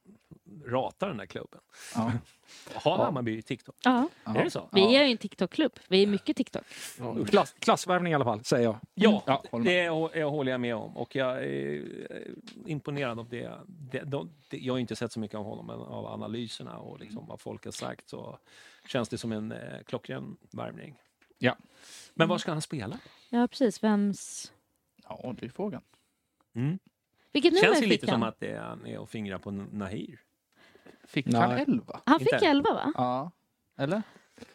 rata 0.67 1.09
den 1.09 1.17
där 1.17 1.27
klubben. 1.27 1.61
Ja. 1.95 2.13
Har 2.75 2.99
Hammarby 2.99 3.43
TikTok? 3.43 3.77
Ja. 3.83 4.09
Ja. 4.25 4.37
Är 4.37 4.45
det 4.45 4.51
så? 4.51 4.69
Vi 4.73 4.97
är 4.97 5.05
ju 5.05 5.11
en 5.13 5.19
TikTok-klubb. 5.19 5.73
Vi 5.89 6.03
är 6.03 6.07
mycket 6.07 6.37
TikTok. 6.37 6.63
ja, 6.99 7.25
klass, 7.25 7.55
klassvärvning 7.59 8.13
i 8.13 8.15
alla 8.15 8.25
fall, 8.25 8.45
säger 8.45 8.65
jag. 8.65 8.79
Ja, 8.95 9.23
Ja, 9.27 9.45
håller 9.51 9.65
med. 9.65 9.75
det 10.13 10.19
jag 10.21 10.31
håller 10.31 10.53
jag 10.53 10.61
med 10.61 10.75
om. 10.77 10.97
Och 10.97 11.17
jag 11.17 11.45
är 11.45 11.83
eh, 12.11 12.71
imponerad 12.73 13.19
av 13.19 13.29
det. 13.29 13.53
det, 13.67 14.01
de, 14.03 14.31
det 14.51 14.59
jag 14.59 14.75
har 14.75 14.79
inte 14.79 14.97
sett 14.97 15.13
så 15.13 15.21
mycket 15.21 15.37
av 15.39 15.45
honom, 15.45 15.67
men 15.67 15.77
av 15.81 16.07
analyserna 16.07 16.79
och 16.79 17.01
liksom 17.01 17.27
vad 17.27 17.41
folk 17.41 17.65
har 17.65 17.73
sagt 17.73 18.09
så 18.09 18.39
känns 18.89 19.09
det 19.09 19.19
som 19.19 19.33
en 19.33 19.53
eh, 19.53 19.83
klockren 19.87 20.37
värvning. 20.51 20.95
Ja. 21.39 21.57
Men 22.15 22.29
var 22.29 22.39
ska 22.39 22.53
han 22.53 22.63
spela? 22.63 22.99
Ja, 23.31 23.49
precis. 23.49 23.83
Vems... 23.83 24.53
ja, 25.09 25.35
det 25.41 25.47
är 25.47 25.51
frågan. 25.51 25.83
Mm. 26.55 26.79
Vilket 27.33 27.53
nummer 27.53 27.63
Känns 27.67 27.83
ju 27.83 27.87
lite 27.87 28.11
han? 28.11 28.21
som 28.21 28.29
att 28.29 28.41
det 28.41 28.51
är, 28.51 28.61
han 28.61 28.87
är 28.87 28.99
och 28.99 29.11
fingrar 29.11 29.39
på 29.39 29.51
Nahir. 29.51 30.21
Fick 31.07 31.27
Nej. 31.27 31.41
han 31.41 31.51
11? 31.51 32.01
Han 32.07 32.19
fick 32.21 32.33
Inte. 32.33 32.47
11 32.47 32.75
va? 32.75 32.93
Ja. 32.97 33.31
Eller? 33.79 34.03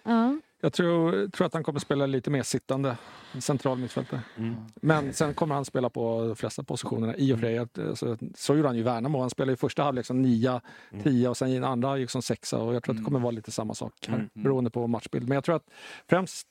Ja. 0.03 0.37
Jag 0.61 0.73
tror, 0.73 1.27
tror 1.27 1.47
att 1.47 1.53
han 1.53 1.63
kommer 1.63 1.79
spela 1.79 2.05
lite 2.05 2.29
mer 2.31 2.43
sittande 2.43 2.97
central 3.39 3.77
mittfältare. 3.77 4.21
Mm. 4.37 4.55
Men 4.75 5.13
sen 5.13 5.33
kommer 5.33 5.55
han 5.55 5.65
spela 5.65 5.89
på 5.89 6.25
de 6.27 6.35
flesta 6.35 6.63
positionerna 6.63 7.15
i 7.15 7.33
och 7.33 7.39
för 7.39 7.45
sig. 7.45 7.57
Att, 7.57 7.79
alltså, 7.79 8.17
så 8.35 8.55
gjorde 8.55 8.67
han 8.67 8.77
ju 8.77 8.83
Värnamo. 8.83 9.19
Han 9.19 9.29
spelade 9.29 9.53
i 9.53 9.55
första 9.55 9.83
halvlek 9.83 10.05
som 10.05 10.21
nia, 10.21 10.61
tia 11.03 11.29
och 11.29 11.37
sen 11.37 11.49
i 11.49 11.59
andra 11.59 11.97
gick 11.97 12.09
som 12.09 12.21
sexa. 12.21 12.57
Och 12.57 12.75
jag 12.75 12.83
tror 12.83 12.93
att 12.95 12.99
det 12.99 13.05
kommer 13.05 13.19
vara 13.19 13.31
lite 13.31 13.51
samma 13.51 13.73
sak 13.73 13.93
här, 14.07 14.15
Mm. 14.15 14.29
beroende 14.33 14.69
på 14.69 14.87
matchbild. 14.87 15.27
Men 15.27 15.35
jag 15.35 15.43
tror 15.43 15.55
att 15.55 15.69
främst 16.09 16.47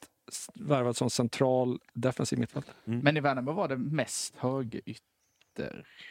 värvad 0.55 0.97
som 0.97 1.11
central 1.11 1.79
defensiv 1.95 2.39
mittfältare. 2.39 2.75
Men 2.85 3.17
i 3.17 3.21
Värnamo 3.21 3.53
var 3.53 3.69
det 3.69 3.77
mest 3.77 4.35
högerytter. 4.37 5.03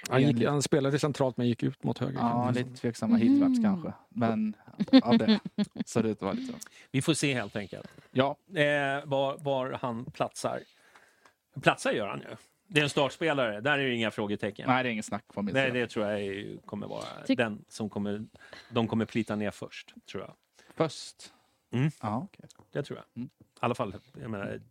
Han, 0.09 0.21
gick, 0.21 0.47
han 0.47 0.61
spelade 0.61 0.99
centrart 0.99 1.37
men 1.37 1.47
gick 1.47 1.63
ut 1.63 1.83
mot 1.83 1.97
höger. 1.97 2.19
Ja, 2.19 2.51
lite 2.55 2.73
tveksamma 2.73 3.17
hitmaps 3.17 3.59
kanske. 3.63 3.93
Men 4.09 4.53
av 5.03 5.17
det 5.17 5.39
så 5.85 6.01
det 6.01 6.09
ut 6.09 6.17
att 6.17 6.21
vara 6.21 6.33
lite 6.33 6.53
så. 6.53 6.59
Vi 6.91 7.01
får 7.01 7.13
se 7.13 7.33
helt 7.33 7.55
enkelt 7.55 7.87
Ja, 8.11 8.37
eh, 8.55 9.05
var, 9.05 9.37
var 9.37 9.77
han 9.81 10.05
platsar. 10.05 10.59
Platsar 11.61 11.91
gör 11.91 12.07
han 12.07 12.19
ju. 12.19 12.35
Det 12.67 12.79
är 12.79 12.83
en 12.83 12.89
startspelare, 12.89 13.61
där 13.61 13.79
är 13.79 13.83
det 13.83 13.95
inga 13.95 14.11
frågetecken. 14.11 14.69
nej 14.69 14.83
det 14.83 14.89
är 14.89 14.91
ingen 14.91 15.03
snack 15.03 15.23
från 15.33 15.45
min 15.45 15.53
Nej, 15.53 15.71
det 15.71 15.87
tror 15.87 16.07
jag 16.07 16.45
kommer 16.65 16.87
vara 16.87 17.03
Tyck- 17.27 17.35
den 17.37 17.65
som 17.67 17.89
kommer, 17.89 18.25
de 18.69 18.87
kommer 18.87 19.05
plita 19.05 19.35
ner 19.35 19.51
först, 19.51 19.93
tror 20.11 20.23
jag. 20.23 20.33
Först? 20.75 21.33
Mm. 21.71 21.91
Ja, 22.01 22.27
okej. 22.33 22.45
Det 22.71 22.83
tror 22.83 22.99
jag. 22.99 23.05
Mm. 23.15 23.29
I 23.43 23.59
alla 23.59 23.75
fall, 23.75 23.95
jag 24.21 24.29
menar, 24.31 24.61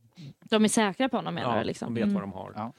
De 0.41 0.65
är 0.65 0.69
säkra 0.69 1.09
på 1.09 1.17
honom 1.17 1.35
menar 1.35 1.53
ja, 1.57 1.59
du? 1.63 1.67
Liksom. 1.67 1.95
de 1.95 2.01
vet 2.01 2.05
Mm. 2.05 2.15
vad 2.15 2.23
de 2.23 2.33
har. 2.33 2.53
Ja. 2.57 2.73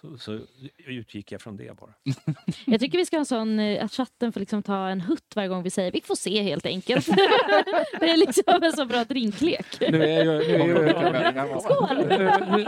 Så, 0.00 0.18
så 0.18 0.40
utgick 0.86 1.32
jag 1.32 1.40
från 1.40 1.56
det 1.56 1.76
bara. 1.76 1.94
Jag 2.66 2.80
tycker 2.80 2.98
vi 2.98 3.06
ska 3.06 3.16
ha 3.16 3.20
en 3.20 3.26
sån, 3.26 3.58
eh, 3.58 3.84
att 3.84 3.92
chatten 3.92 4.32
får 4.32 4.40
liksom 4.40 4.62
ta 4.62 4.88
en 4.88 5.00
hutt 5.00 5.32
varje 5.36 5.48
gång 5.48 5.62
vi 5.62 5.70
säger 5.70 5.92
vi 5.92 6.00
får 6.00 6.14
se 6.14 6.42
helt 6.42 6.66
enkelt. 6.66 7.06
det 8.00 8.10
är 8.10 8.16
liksom 8.16 8.62
en 8.62 8.72
så 8.72 8.86
bra 8.86 9.04
drinklek. 9.04 9.66
Nu 9.80 10.02
är 10.02 10.24
ju, 10.24 10.58
nu 10.58 10.72
är 10.72 11.44
ju, 11.46 11.60
Skål! 11.60 11.96
nu, 12.08 12.66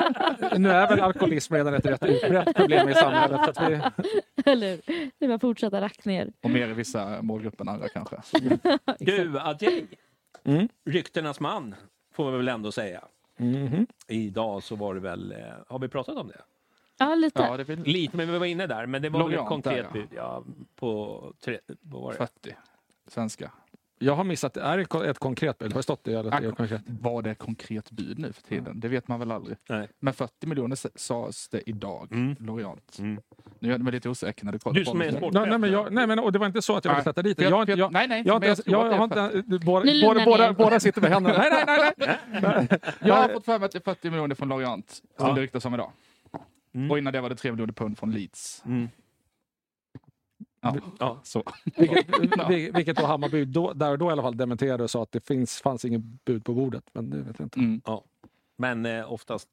nu 0.59 0.70
är 0.70 0.89
väl 0.89 1.01
alkoholism 1.01 1.55
redan 1.55 1.74
ett 1.74 1.87
rätt 1.87 2.05
utbrett 2.05 2.57
problem 2.57 2.89
i 2.89 2.95
samhället. 2.95 3.41
Att 3.49 3.70
vi, 3.70 3.81
Eller 4.51 4.70
hur? 4.70 5.11
Det 5.18 5.24
är 5.24 5.28
bara 5.28 5.35
att 5.35 5.41
fortsätta 5.41 5.81
rack 5.81 6.05
ner. 6.05 6.33
Och 6.43 6.51
mer 6.51 6.68
i 6.68 6.72
vissa 6.72 7.22
målgrupper 7.22 7.64
än 7.64 7.68
andra 7.68 7.89
kanske. 7.89 8.16
Du, 8.99 9.39
Adjei. 9.41 9.87
Mm. 10.45 10.68
Ryktenas 10.87 11.41
man, 11.41 11.74
får 12.14 12.31
vi 12.31 12.37
väl 12.37 12.49
ändå 12.49 12.72
säga. 12.72 13.05
Mhm. 13.39 13.87
Idag 14.09 14.62
så 14.62 14.76
var 14.76 14.95
det 14.95 15.01
väl, 15.01 15.33
eh, 15.33 15.39
har 15.68 15.78
vi 15.78 15.89
pratat 15.89 16.16
om 16.16 16.28
det? 16.28 16.41
Ja, 17.01 17.14
lite. 17.14 17.42
Ja, 17.42 17.57
det 17.57 17.64
blir 17.64 17.76
Lite, 17.76 18.16
men 18.16 18.32
vi 18.32 18.38
var 18.38 18.46
inne 18.46 18.66
där. 18.66 18.86
Men 18.86 19.03
det 19.03 19.09
var 19.09 19.20
Lojalt 19.20 19.48
konkret 19.48 19.74
där, 19.76 19.82
ja. 19.84 19.90
bud, 19.92 20.09
ja. 20.16 20.44
På 20.76 21.32
tre, 21.44 21.59
vad 21.82 22.03
var 22.03 22.11
det? 22.12 22.16
40 22.16 22.57
svenska. 23.09 23.51
Jag 24.03 24.14
har 24.16 24.24
missat, 24.24 24.57
är 24.57 24.76
det 24.76 25.11
ett 25.11 25.18
konkret 25.18 25.59
bud? 25.59 25.72
Har 25.72 25.78
det 25.78 25.82
stått 25.82 26.05
det? 26.05 26.12
Eller 26.12 26.32
är 26.36 26.40
det 26.40 26.46
Ja. 26.46 26.55
konkret? 26.55 26.82
Var 26.86 27.22
det 27.22 27.30
ett 27.30 27.38
konkret 27.38 27.90
bud 27.90 28.18
nu 28.18 28.32
för 28.32 28.42
tiden? 28.42 28.80
Det 28.80 28.88
vet 28.88 29.09
man 29.09 29.18
väl 29.20 29.30
aldrig. 29.32 29.57
Nej. 29.68 29.88
Men 29.98 30.14
40 30.14 30.46
miljoner 30.46 30.72
s- 30.76 30.86
sades 30.94 31.48
det 31.48 31.70
idag, 31.70 32.09
Mm. 32.12 32.36
lojalt. 32.40 32.98
Mm. 32.98 33.20
Nu 33.59 33.68
gör 33.68 33.78
det 33.78 33.84
mig 33.84 33.92
lite 33.92 34.09
osäker 34.09 34.44
när 34.44 34.53
du 34.53 34.59
kollar 34.59 34.74
Du 34.74 34.84
på 34.84 34.90
som 34.90 35.01
är 35.01 35.05
bollen. 35.05 35.20
sport- 35.20 35.32
Nej, 35.32 35.46
nej, 35.48 35.59
men 35.59 35.72
jag, 35.72 35.92
nej, 35.92 36.07
men 36.07 36.18
och 36.18 36.32
det 36.32 36.38
var 36.38 36.46
inte 36.46 36.62
så 36.62 36.76
att 36.76 36.84
jag 36.84 36.92
ville 36.92 37.05
sätta 37.05 37.22
dit 37.22 37.36
det. 37.38 37.44
Jag- 37.44 37.53
Jag, 37.53 37.61
jag, 37.61 37.68
jag- 37.68 37.78
jag, 37.78 37.92
nej, 37.92 38.09
nej, 38.09 38.22
jag, 38.26 38.44
jag 38.44 38.59
jag, 38.66 38.92
är 38.92 38.96
har 38.96 39.05
inte, 39.05 39.42
båda, 39.64 40.24
båda, 40.24 40.53
båda 40.53 40.80
sitter 40.80 41.01
med 41.01 41.11
händerna. 41.11 41.38
Nej, 41.38 41.51
nej, 41.98 42.18
nej. 42.42 42.66
nej. 42.70 42.78
Jag 43.01 43.14
har 43.14 43.28
fått 43.28 43.44
för 43.44 43.59
mig 43.59 43.66
att 43.66 43.72
det 43.72 43.78
är 43.78 43.94
40 43.94 44.11
miljoner 44.11 44.34
från 44.34 44.48
Lorient, 44.48 44.90
som 45.18 45.28
Ja. 45.28 45.32
det 45.34 45.40
ryktas 45.40 45.64
om 45.64 45.74
idag. 45.74 45.90
Mm. 46.73 46.91
Och 46.91 46.99
innan 46.99 47.12
det 47.12 47.21
var 47.21 47.29
det 47.29 47.37
3 47.37 47.51
miljoner 47.53 47.73
pund 47.73 47.99
från 47.99 48.12
Leeds. 48.12 48.62
Mm. 48.66 48.89
Ja, 50.61 50.77
Ja. 50.99 51.21
så. 51.25 51.43
Vilket, 51.77 52.07
vil- 52.49 52.77
vilket 52.77 52.97
då 52.97 53.07
Hammarby 53.07 53.45
då, 53.45 53.73
där 53.73 53.91
och 53.91 53.99
då 53.99 54.09
i 54.09 54.12
alla 54.12 54.23
fall 54.23 54.37
dementerade 54.37 54.83
och 54.83 54.91
sa 54.91 55.03
att 55.03 55.12
det 55.12 55.27
finns, 55.27 55.61
fanns 55.61 55.85
inget 55.85 56.01
bud 56.25 56.45
på 56.45 56.55
bordet. 56.55 56.85
Men 56.93 57.11
det 57.11 57.16
vet 57.23 57.39
jag 57.39 57.47
inte. 57.47 57.61
Mm. 57.61 57.81
Men 58.57 58.87
eh, 58.87 59.12
oftast 59.12 59.49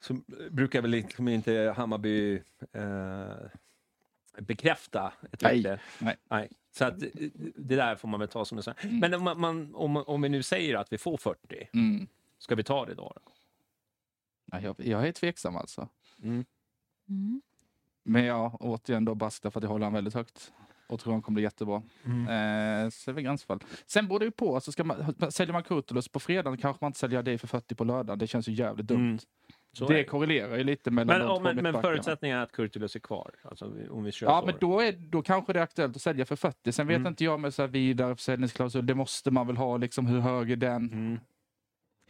så 0.00 0.14
brukar 0.50 0.82
väl 0.82 0.90
liksom 0.90 1.28
inte 1.28 1.74
Hammarby 1.76 2.34
eh, 2.72 3.26
bekräfta 4.38 5.12
ett 5.32 5.42
Nej. 5.42 5.54
rykte. 5.56 5.80
Nej. 6.30 6.48
Så 6.72 6.84
att, 6.84 7.02
eh, 7.02 7.08
det 7.56 7.76
där 7.76 7.96
får 7.96 8.08
man 8.08 8.20
väl 8.20 8.28
ta 8.28 8.44
som 8.44 8.58
en 8.58 8.64
sån. 8.64 8.74
Men 8.82 9.14
om, 9.14 9.22
man- 9.40 9.74
om, 9.74 9.96
om 9.96 10.22
vi 10.22 10.28
nu 10.28 10.42
säger 10.42 10.74
att 10.76 10.92
vi 10.92 10.98
får 10.98 11.16
40, 11.16 11.68
Mm. 11.72 12.06
ska 12.38 12.54
vi 12.54 12.62
ta 12.64 12.86
det 12.86 12.94
då? 12.94 13.12
då? 13.16 13.32
Ja, 14.52 14.60
jag, 14.60 14.74
jag 14.78 15.08
är 15.08 15.12
tveksam 15.12 15.56
alltså. 15.56 15.88
Mm. 16.22 16.44
Men 18.04 18.24
ja, 18.24 18.56
återigen 18.60 19.04
då 19.04 19.14
Basta 19.14 19.50
för 19.50 19.60
att 19.60 19.64
jag 19.64 19.70
håller 19.70 19.84
han 19.86 19.92
väldigt 19.92 20.14
högt. 20.14 20.52
Och 20.86 21.00
tror 21.00 21.12
han 21.12 21.22
kommer 21.22 21.34
bli 21.34 21.42
jättebra. 21.42 21.76
Eh, 22.04 22.88
så 22.90 23.10
är 23.10 23.12
det 23.14 23.22
gränsfall. 23.22 23.60
Sen 23.86 24.08
beror 24.08 24.18
det 24.18 24.24
ju 24.24 24.30
på. 24.30 24.54
Alltså 24.54 24.72
ska 24.72 24.84
man, 24.84 25.14
säljer 25.30 25.52
man 25.52 25.62
Kurtulus 25.62 26.08
på 26.08 26.20
fredagen 26.20 26.58
kanske 26.58 26.84
man 26.84 26.88
inte 26.88 26.98
säljer 26.98 27.22
dig 27.22 27.38
för 27.38 27.46
40 27.46 27.74
på 27.74 27.84
lördagen. 27.84 28.18
Det 28.18 28.26
känns 28.26 28.48
ju 28.48 28.52
jävligt 28.52 28.86
dumt. 28.86 28.98
Mm. 29.00 29.18
Så 29.72 29.84
är 29.84 29.88
det 29.88 29.94
det. 29.94 30.04
korrelerar 30.04 30.56
ju 30.56 30.64
lite 30.64 30.90
mellan 30.90 31.18
Men, 31.18 31.26
de 31.26 31.32
ja, 31.32 31.36
två 31.36 31.42
men, 31.62 31.72
men 31.72 31.82
förutsättningen 31.82 32.38
är 32.38 32.42
att 32.42 32.52
Kurtulus 32.52 32.96
är 32.96 33.00
kvar. 33.00 33.30
Alltså, 33.42 33.64
om 33.64 33.76
vi- 33.76 33.88
om 33.88 34.04
vi 34.04 34.12
kör 34.12 34.26
Ja, 34.26 34.40
så. 34.40 34.46
men 34.46 34.54
då, 34.60 34.80
är, 34.80 34.92
då 34.92 35.22
kanske 35.22 35.52
det 35.52 35.58
är 35.58 35.62
aktuellt 35.62 35.96
att 35.96 36.02
sälja 36.02 36.24
för 36.24 36.36
40. 36.36 36.72
Sen 36.72 36.86
vet 36.86 36.96
Mm. 36.96 37.06
inte 37.10 37.24
jag 37.24 37.40
med 37.40 37.54
så 37.54 37.62
här 37.62 37.68
vidare 37.68 38.16
försäljningsklausul. 38.16 38.86
Det 38.86 38.94
måste 38.94 39.30
man 39.30 39.46
väl 39.46 39.56
ha, 39.56 39.76
liksom 39.76 40.06
hur 40.06 40.20
hög 40.20 40.50
är 40.50 40.56
den? 40.56 40.92
Mm. 40.92 41.20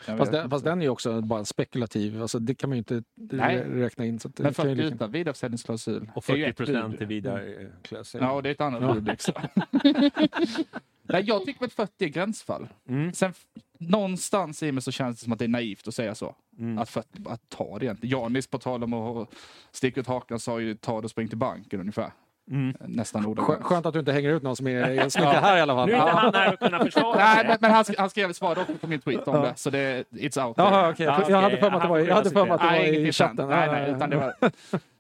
Fast, 0.03 0.33
den, 0.33 0.51
fast 0.51 0.65
den 0.65 0.79
är 0.79 0.83
ju 0.83 0.89
också 0.89 1.21
bara 1.21 1.45
spekulativ. 1.45 2.23
Alltså, 2.23 2.39
det 2.39 2.55
kan 2.55 2.71
man 2.71 2.77
ju 2.77 2.79
inte 2.79 3.03
Nej. 3.15 3.57
räkna 3.59 4.05
in. 4.05 4.19
Så 4.21 4.29
att 4.29 4.39
Men 4.39 4.55
kan 4.55 4.69
ju 4.69 4.75
40 4.77 4.83
lika- 4.83 4.95
utan 4.95 5.11
vidare 5.11 5.35
försäljningsklausul. 5.35 6.11
Och 6.15 6.31
är 6.31 6.35
ju 6.37 6.43
40 6.45 6.51
ett 6.51 6.57
procent 6.57 6.91
bud. 6.91 7.03
är 7.03 7.07
vidare 7.07 7.71
klass. 7.83 8.15
Ja, 8.21 8.33
och 8.33 8.43
det 8.43 8.49
är 8.49 8.53
ett 8.53 8.61
annat 8.61 8.83
Ja. 8.83 8.95
bud. 8.95 9.07
Liksom. 9.07 9.35
Nej, 11.03 11.23
jag 11.27 11.45
tycker 11.45 11.65
att 11.65 11.73
40 11.73 12.05
är 12.05 12.09
gränsfall. 12.09 12.69
Mm. 12.89 13.13
Sen 13.13 13.33
någonstans 13.79 14.63
i 14.63 14.73
mig 14.73 14.83
så 14.83 14.91
känns 14.93 15.19
det 15.19 15.25
som 15.25 15.33
att 15.33 15.39
det 15.39 15.45
är 15.45 15.49
naivt 15.49 15.89
att 15.89 15.95
säga 15.95 16.15
så. 16.15 16.35
Mm. 16.59 16.79
Att, 16.79 16.89
40, 16.89 17.09
att 17.27 17.49
ta 17.49 17.79
det 17.79 17.85
egentligen. 17.85 18.19
Janis 18.21 18.47
på 18.47 18.59
tal 18.59 18.85
om 18.85 18.95
att 18.95 19.29
sticka 19.71 20.01
ut 20.01 20.07
hakan 20.07 20.41
sa 20.41 20.61
ju 20.61 20.75
ta 20.75 21.01
det 21.01 21.05
och 21.05 21.11
spring 21.11 21.29
till 21.29 21.39
banken 21.39 21.81
ungefär. 21.81 22.11
Mm. 22.51 22.77
Nästan 22.81 23.27
ordagrant. 23.27 23.63
Skönt 23.63 23.87
att 23.87 23.93
du 23.93 23.99
inte 23.99 24.13
hänger 24.13 24.31
ut 24.31 24.43
någon 24.43 24.57
som 24.57 24.67
är, 24.67 25.09
som 25.09 25.23
inte 25.23 25.37
är 25.37 25.41
här 25.41 25.57
i 25.57 25.61
alla 25.61 25.75
fall. 25.75 25.89
Nu 25.89 25.95
är 25.95 25.99
inte 25.99 26.11
han 26.11 26.35
här 26.35 26.53
och 26.53 26.59
kunna 26.59 26.79
försvara 26.85 27.17
Nej, 27.19 27.45
men, 27.49 27.57
men 27.61 27.71
han, 27.71 27.85
sk- 27.85 27.95
han 27.99 28.11
skrev 28.11 28.33
svarade 28.33 28.61
också 28.61 28.75
på 28.75 28.87
min 28.87 29.01
tweet 29.01 29.29
om 29.29 29.35
Ja. 29.37 29.43
det, 29.43 29.53
så 29.57 29.71
det 29.71 30.05
it's 30.11 30.47
out. 30.47 30.55
Jaha, 30.59 30.91
okej. 30.91 31.07
Ja, 31.07 31.25
Jag 31.29 31.41
hade 31.43 31.57
för 31.57 31.71
mig 31.71 31.77
att 31.77 31.83
det 31.83 31.89
var, 31.89 31.99
jag 31.99 32.15
hade 32.15 32.31
för 32.31 32.45
mig 32.45 32.53
att 32.55 32.61
det 32.61 32.67
var 32.67 32.75
i 33.07 33.13
chatten. 33.13 33.49
Nej, 33.49 33.69
nej, 33.73 33.91
utan 33.97 34.11
det 34.11 34.17
var... 34.17 34.35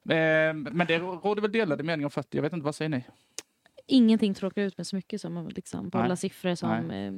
Eh, 0.08 0.54
Men 0.54 0.86
det 0.86 0.98
råder 0.98 1.42
väl 1.42 1.52
delade 1.52 1.82
meningar 1.82 2.06
om 2.06 2.10
40. 2.10 2.28
Jag 2.30 2.42
vet 2.42 2.52
inte, 2.52 2.64
vad 2.64 2.74
säger 2.74 2.88
ni? 2.88 3.04
Ingenting 3.86 4.34
tråkar 4.34 4.62
ut 4.62 4.76
med 4.78 4.86
så 4.86 4.96
mycket 4.96 5.20
som 5.20 5.48
liksom 5.48 5.88
bolla 5.88 6.06
Nej. 6.06 6.16
siffror 6.16 6.54
som... 6.54 6.90
Eh, 6.90 7.12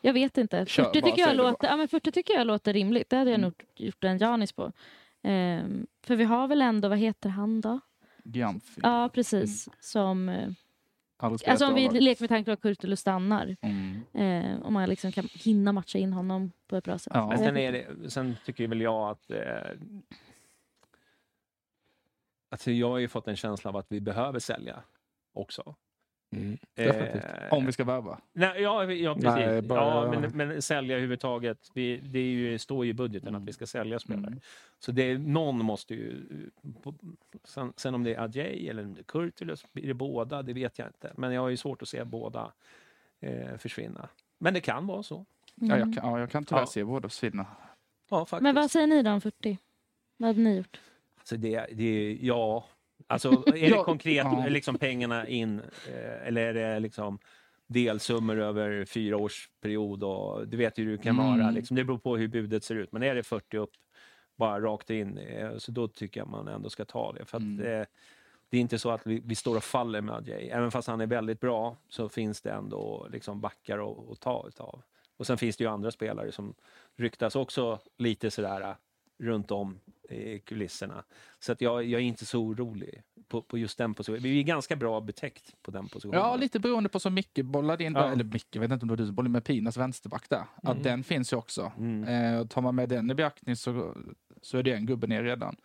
jag 0.00 0.12
vet 0.12 0.38
inte. 0.38 0.66
Kör 0.66 0.84
40 0.84 1.00
bara, 1.00 1.10
tycker, 1.10 1.22
jag 1.22 1.36
låter, 1.36 1.68
ja, 1.68 1.76
men 1.76 1.88
40 1.88 2.12
tycker 2.12 2.34
jag 2.34 2.46
låter 2.46 2.72
rimligt. 2.72 3.10
Det 3.10 3.16
hade 3.16 3.30
jag 3.30 3.38
Mm. 3.38 3.48
nog 3.50 3.54
gjort 3.86 4.04
en 4.04 4.18
Janis 4.18 4.52
på. 4.52 4.72
Ehm, 5.22 5.86
för 6.06 6.16
vi 6.16 6.24
har 6.24 6.48
väl 6.48 6.62
ändå, 6.62 6.88
vad 6.88 6.98
heter 6.98 7.28
han 7.28 7.60
då? 7.60 7.80
Giamfi. 8.24 8.80
Ja, 8.82 9.10
precis. 9.14 9.68
Som, 9.80 10.28
eh, 10.28 10.48
alltså 11.16 11.66
om 11.66 11.74
vi 11.74 11.88
leker 11.88 12.22
med 12.22 12.28
tanken 12.28 12.54
att 12.54 12.60
Kurtulus 12.60 13.00
stannar. 13.00 13.56
Mm. 13.60 14.00
Eh, 14.14 14.66
om 14.66 14.72
man 14.72 14.88
liksom 14.88 15.12
kan 15.12 15.28
hinna 15.32 15.72
matcha 15.72 15.98
in 15.98 16.12
honom 16.12 16.52
på 16.66 16.76
ett 16.76 16.84
bra 16.84 16.98
sätt. 16.98 17.12
Ja. 17.14 17.28
Men 17.28 17.30
Jag 17.30 17.46
sen, 17.46 17.56
är 17.56 17.72
det, 17.72 18.10
sen 18.10 18.36
tycker 18.44 18.68
väl 18.68 18.80
jag 18.80 19.10
att... 19.10 19.30
Eh, 19.30 19.78
alltså 22.48 22.70
jag 22.70 22.90
har 22.90 22.98
ju 22.98 23.08
fått 23.08 23.28
en 23.28 23.36
känsla 23.36 23.70
av 23.70 23.76
att 23.76 23.86
vi 23.88 24.00
behöver 24.00 24.38
sälja 24.38 24.82
också. 25.32 25.74
Mm, 26.36 26.58
Eh, 26.74 26.86
definitivt. 26.86 27.24
Om 27.52 27.66
vi 27.66 27.72
ska 27.72 27.84
värva. 27.84 28.20
Nej, 28.32 28.62
ja, 28.62 28.92
ja, 28.92 29.14
precis. 29.14 29.24
Nej, 29.34 29.62
bara- 29.62 29.80
ja, 30.14 30.20
men, 30.20 30.48
men 30.48 30.62
sälja 30.62 30.94
överhuvudtaget. 30.96 31.58
Vi, 31.74 31.96
det 31.96 32.18
är 32.18 32.22
ju, 32.22 32.58
står 32.58 32.84
ju 32.84 32.90
i 32.90 32.94
budgeten 32.94 33.34
att 33.34 33.42
vi 33.42 33.52
ska 33.52 33.66
sälja 33.66 33.98
spelare. 33.98 34.26
Mm. 34.26 34.40
Så 34.78 34.92
det, 34.92 35.18
någon 35.18 35.64
måste 35.64 35.94
ju... 35.94 36.22
På, 36.82 36.94
sen, 37.44 37.72
sen 37.76 37.94
om 37.94 38.04
det 38.04 38.14
är 38.14 38.20
Adjei 38.20 38.68
eller 38.68 38.84
om 38.84 38.94
det 38.94 39.00
är 39.00 39.04
Kurtulus, 39.04 39.72
blir 39.72 39.86
det 39.86 39.94
båda? 39.94 40.42
Det 40.42 40.52
vet 40.52 40.78
jag 40.78 40.88
inte. 40.88 41.12
Men 41.16 41.32
jag 41.32 41.40
har 41.40 41.48
ju 41.48 41.56
svårt 41.56 41.82
att 41.82 41.88
se 41.88 42.04
båda 42.04 42.52
eh, 43.20 43.56
försvinna. 43.58 44.08
Men 44.38 44.54
det 44.54 44.60
kan 44.60 44.86
vara 44.86 45.02
så. 45.02 45.26
Ja, 45.54 45.66
jag 45.68 45.76
Mm. 45.76 45.92
kan, 45.92 46.10
ja, 46.10 46.20
jag 46.20 46.30
kan 46.30 46.44
tyvärr 46.44 46.62
Ja. 46.62 46.66
se 46.66 46.84
båda 46.84 47.08
försvinna. 47.08 47.46
Ja, 48.10 48.18
faktiskt. 48.24 48.42
Men 48.42 48.54
vad 48.54 48.70
säger 48.70 48.86
ni 48.86 49.02
då 49.02 49.10
om 49.10 49.20
40? 49.20 49.58
Vad 50.16 50.26
hade 50.28 50.40
ni 50.40 50.56
gjort? 50.56 50.80
Alltså 51.18 51.36
det, 51.36 51.66
det, 51.72 52.18
ja, 52.22 52.64
alltså 53.06 53.28
är 53.46 53.70
det 53.70 53.82
konkret 53.84 54.16
ja. 54.16 54.46
liksom 54.48 54.78
pengarna 54.78 55.28
in 55.28 55.60
eh, 55.88 56.26
eller 56.26 56.42
är 56.42 56.54
det 56.54 56.80
liksom 56.80 57.18
delsummor 57.66 58.40
över 58.40 58.84
fyra 58.84 59.16
års 59.16 59.48
period 59.60 60.02
och 60.04 60.48
du 60.48 60.56
vet 60.56 60.78
ju 60.78 60.84
hur 60.84 60.96
det 60.96 61.02
kan 61.02 61.18
Mm. 61.20 61.38
vara. 61.38 61.50
Liksom, 61.50 61.76
det 61.76 61.84
beror 61.84 61.98
på 61.98 62.16
hur 62.16 62.28
budet 62.28 62.64
ser 62.64 62.74
ut. 62.74 62.92
Men 62.92 63.02
är 63.02 63.14
det 63.14 63.22
40 63.22 63.56
upp 63.56 63.70
bara 64.36 64.60
rakt 64.60 64.90
in 64.90 65.18
eh, 65.18 65.56
så 65.56 65.72
då 65.72 65.88
tycker 65.88 66.20
jag 66.20 66.28
man 66.28 66.48
ändå 66.48 66.70
ska 66.70 66.84
ta 66.84 67.12
det. 67.12 67.24
För 67.24 67.36
att, 67.36 67.42
Mm. 67.42 67.66
eh, 67.80 67.86
det 68.50 68.56
är 68.56 68.60
inte 68.60 68.78
så 68.78 68.90
att 68.90 69.06
vi, 69.06 69.20
vi 69.24 69.34
står 69.34 69.56
och 69.56 69.64
faller 69.64 70.00
med 70.00 70.14
Adjei. 70.14 70.48
Även 70.50 70.70
fast 70.70 70.88
han 70.88 71.00
är 71.00 71.06
väldigt 71.06 71.40
bra 71.40 71.76
så 71.88 72.08
finns 72.08 72.40
det 72.42 72.50
ändå 72.52 73.06
liksom 73.12 73.40
backar 73.40 73.78
att 74.12 74.20
ta 74.20 74.44
utav. 74.48 74.82
Och 75.16 75.26
sen 75.26 75.38
finns 75.38 75.56
det 75.56 75.64
ju 75.64 75.70
andra 75.70 75.90
spelare 75.90 76.32
som 76.32 76.54
ryktas 76.96 77.36
också 77.36 77.78
lite 77.98 78.30
sådär 78.30 78.76
runt 79.24 79.50
om 79.50 79.80
kulisserna. 80.44 81.04
Så 81.40 81.52
att 81.52 81.60
jag, 81.60 81.84
jag 81.84 82.00
är 82.00 82.04
inte 82.04 82.26
så 82.26 82.40
orolig 82.40 83.02
på, 83.28 83.42
på 83.42 83.58
just 83.58 83.78
den 83.78 83.94
positionen. 83.94 84.22
Vi 84.22 84.38
är 84.38 84.42
ganska 84.42 84.76
bra 84.76 85.00
betäckt 85.00 85.62
på 85.62 85.70
den 85.70 85.88
positionen. 85.88 86.20
Ja, 86.20 86.36
lite 86.36 86.60
beroende 86.60 86.88
på 86.88 87.00
som 87.00 87.14
Micke 87.14 87.38
bollade 87.44 87.84
in, 87.84 87.92
Ja. 87.94 88.12
eller 88.12 88.24
Micke, 88.24 88.46
jag 88.50 88.60
vet 88.60 88.70
inte 88.70 88.82
om 88.84 88.88
det 88.88 88.92
var 88.92 88.96
du 88.96 89.06
som 89.06 89.14
bollade 89.14 89.32
med 89.32 89.44
Pinas 89.44 89.76
vänsterback 89.76 90.28
där. 90.28 90.44
Att 90.62 90.82
den 90.82 91.04
finns 91.04 91.32
ju 91.32 91.36
också. 91.36 91.72
Mm. 91.78 92.04
Eh, 92.38 92.46
tar 92.46 92.62
man 92.62 92.74
med 92.74 92.88
den 92.88 93.10
i 93.10 93.14
beaktning 93.14 93.56
så, 93.56 93.96
så 94.42 94.58
är 94.58 94.62
det 94.62 94.72
en 94.72 94.86
gubbe 94.86 95.06
ner 95.06 95.22
redan. 95.22 95.56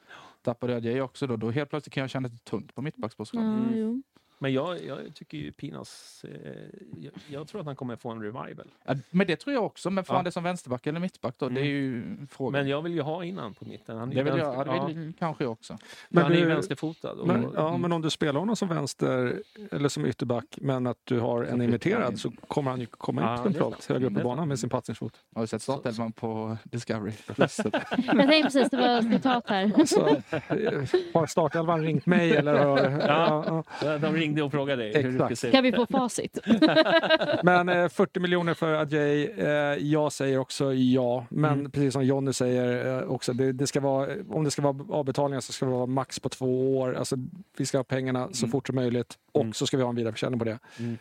Tappar 0.41 0.69
jag 0.69 1.05
också 1.05 1.27
då, 1.27 1.35
då 1.37 1.51
helt 1.51 1.69
plötsligt 1.69 1.93
kan 1.93 2.01
jag 2.01 2.09
känna 2.09 2.27
lite 2.27 2.43
tungt 2.43 2.75
på 2.75 2.81
mittbackspositionen. 2.81 3.71
jo. 3.75 4.01
Men 4.41 4.53
jag, 4.53 4.85
jag 4.85 4.99
tycker 5.15 5.37
ju 5.37 5.51
Pinas... 5.51 6.25
Eh, 6.27 6.51
jag, 6.99 7.13
jag 7.27 7.47
tror 7.47 7.61
att 7.61 7.67
han 7.67 7.75
kommer 7.75 7.95
få 7.95 8.09
en 8.09 8.21
revival. 8.21 8.67
Ja, 8.85 8.95
men 9.09 9.27
det 9.27 9.35
tror 9.35 9.53
jag 9.53 9.65
också, 9.65 9.89
men 9.89 10.03
fan 10.03 10.15
Ja. 10.17 10.23
det 10.23 10.31
som 10.31 10.43
vänsterback 10.43 10.87
eller 10.87 10.99
mittback 10.99 11.35
då, 11.37 11.49
det 11.49 11.61
är 11.61 11.65
ju 11.65 12.03
frågan. 12.31 12.51
Men 12.61 12.67
jag 12.69 12.81
vill 12.81 12.93
ju 12.93 13.01
ha 13.01 13.23
innan 13.23 13.53
på 13.53 13.65
mitten. 13.65 13.97
Han 13.97 14.11
är 14.11 14.15
det 14.15 14.23
vill 14.23 14.37
jag, 14.37 14.51
vänster- 14.55 14.75
ja, 14.75 14.87
det 14.87 14.93
vill 14.93 15.13
kanske 15.19 15.43
jag 15.43 15.51
också. 15.51 15.77
Men 16.09 16.23
han 16.23 16.31
är 16.31 16.35
ju 16.35 16.41
du- 16.41 16.47
vänsterfotad. 16.49 17.11
Och, 17.11 17.27
Men, 17.27 17.51
ja, 17.55 17.69
Mm. 17.69 17.81
men 17.81 17.91
om 17.91 18.01
du 18.01 18.09
spelar 18.09 18.39
honom 18.39 18.55
som 18.55 18.67
vänster 18.67 19.43
eller 19.71 19.89
som 19.89 20.05
ytterback 20.05 20.45
men 20.61 20.87
att 20.87 20.97
du 21.03 21.19
har 21.19 21.43
en 21.43 21.61
imiterad 21.61 22.03
han 22.03 22.11
in. 22.11 22.17
så 22.17 22.31
kommer 22.47 22.71
han 22.71 22.79
ju 22.79 22.85
komma 22.85 23.21
Ja, 23.21 23.33
är 23.39 23.43
centralt 23.43 23.85
högre 23.85 24.05
upp 24.07 24.13
på 24.13 24.19
är 24.19 24.23
banan 24.23 24.47
med 24.47 24.59
sin 24.59 24.69
passningsfot. 24.69 25.13
Har 25.35 25.41
du 25.41 25.47
sett 25.47 25.61
startelvan 25.61 26.11
på 26.11 26.57
Discovery? 26.63 27.13
Jag 27.37 27.49
tänkte 27.49 28.41
precis, 28.43 28.69
det 28.69 28.77
var 28.77 29.01
citat 29.11 29.43
här. 29.49 29.71
Alltså, 29.79 30.07
eh, 30.07 30.83
har 31.13 31.25
startelvan 31.27 31.81
ringt 31.83 32.05
mig 32.05 32.31
eller 32.35 32.53
har... 32.65 32.79
Ja, 32.79 33.43
ja. 33.47 33.63
Ja, 33.83 33.97
De 33.97 34.15
ringde 34.29 34.43
och 34.43 34.51
frågade 34.51 34.83
dig 34.83 35.03
hur 35.03 35.13
Exakt. 35.15 35.39
se 35.39 35.51
Kan 35.51 35.63
vi 35.63 35.71
få 35.71 35.85
facit? 35.85 36.39
Men 37.43 37.69
eh, 37.69 37.89
40 37.89 38.19
miljoner 38.19 38.53
för 38.53 38.73
Adjei, 38.73 39.31
eh, 39.37 39.47
jag 39.87 40.11
säger 40.11 40.37
också 40.37 40.73
ja. 40.73 41.25
Men 41.29 41.59
Mm. 41.59 41.71
precis 41.71 41.93
som 41.93 42.05
Jonny 42.05 42.33
säger 42.33 42.97
eh, 43.01 43.03
också, 43.11 43.33
det, 43.33 43.51
det 43.51 43.67
ska 43.67 43.79
vara, 43.79 44.09
om 44.29 44.43
det 44.43 44.51
ska 44.51 44.61
vara 44.61 44.97
avbetalningar 44.99 45.39
så 45.41 45.51
ska 45.53 45.65
det 45.65 45.71
vara 45.71 45.85
max 45.85 46.19
på 46.19 46.29
två 46.29 46.77
år. 46.79 46.93
Alltså, 46.93 47.15
vi 47.57 47.65
ska 47.65 47.77
ha 47.77 47.83
pengarna 47.83 48.29
så 48.31 48.45
Mm. 48.45 48.51
fort 48.51 48.67
som 48.67 48.75
möjligt 48.75 49.13
och 49.31 49.41
Mm. 49.41 49.53
så 49.53 49.67
ska 49.67 49.77
vi 49.77 49.83
ha 49.83 49.89
en 49.89 49.95
vidareförsäljning 49.95 50.39
på 50.39 50.45
det. 50.45 50.59
Mm. 50.79 50.97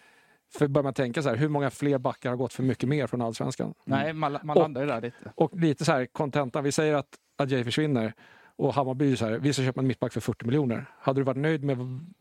För 0.59 0.69
börjar 0.69 0.85
man 0.85 0.95
tänka 0.95 1.23
så 1.23 1.29
här, 1.29 1.37
hur 1.37 1.49
många 1.49 1.71
fler 1.71 1.99
backar 1.99 2.31
har 2.31 2.37
gått 2.37 2.53
för 2.53 2.63
mycket 2.63 2.89
mer 2.89 3.07
från 3.07 3.23
Allsvenskan? 3.23 3.75
Nej, 3.85 4.13
man, 4.13 4.39
man 4.43 4.59
landar 4.59 4.81
ju 4.81 4.87
där 4.87 5.01
lite. 5.01 5.17
Och 5.35 5.57
lite 5.61 5.85
så 5.85 5.93
här 5.93 6.07
kontentan, 6.07 6.65
vi 6.65 6.73
säger 6.73 6.95
att 6.95 7.09
Adjei 7.39 7.65
försvinner 7.65 8.13
och 8.57 8.75
Hammarby 8.75 9.17
så 9.17 9.25
här, 9.27 9.39
vi 9.39 9.53
ska 9.53 9.63
köpa 9.63 9.81
en 9.81 9.87
mittback 9.87 10.13
för 10.13 10.21
40 10.21 10.45
miljoner. 10.47 10.85
Hade 11.01 11.21
du 11.21 11.25
varit 11.25 11.37
nöjd 11.39 11.65
med 11.65 11.81
att 11.81 12.18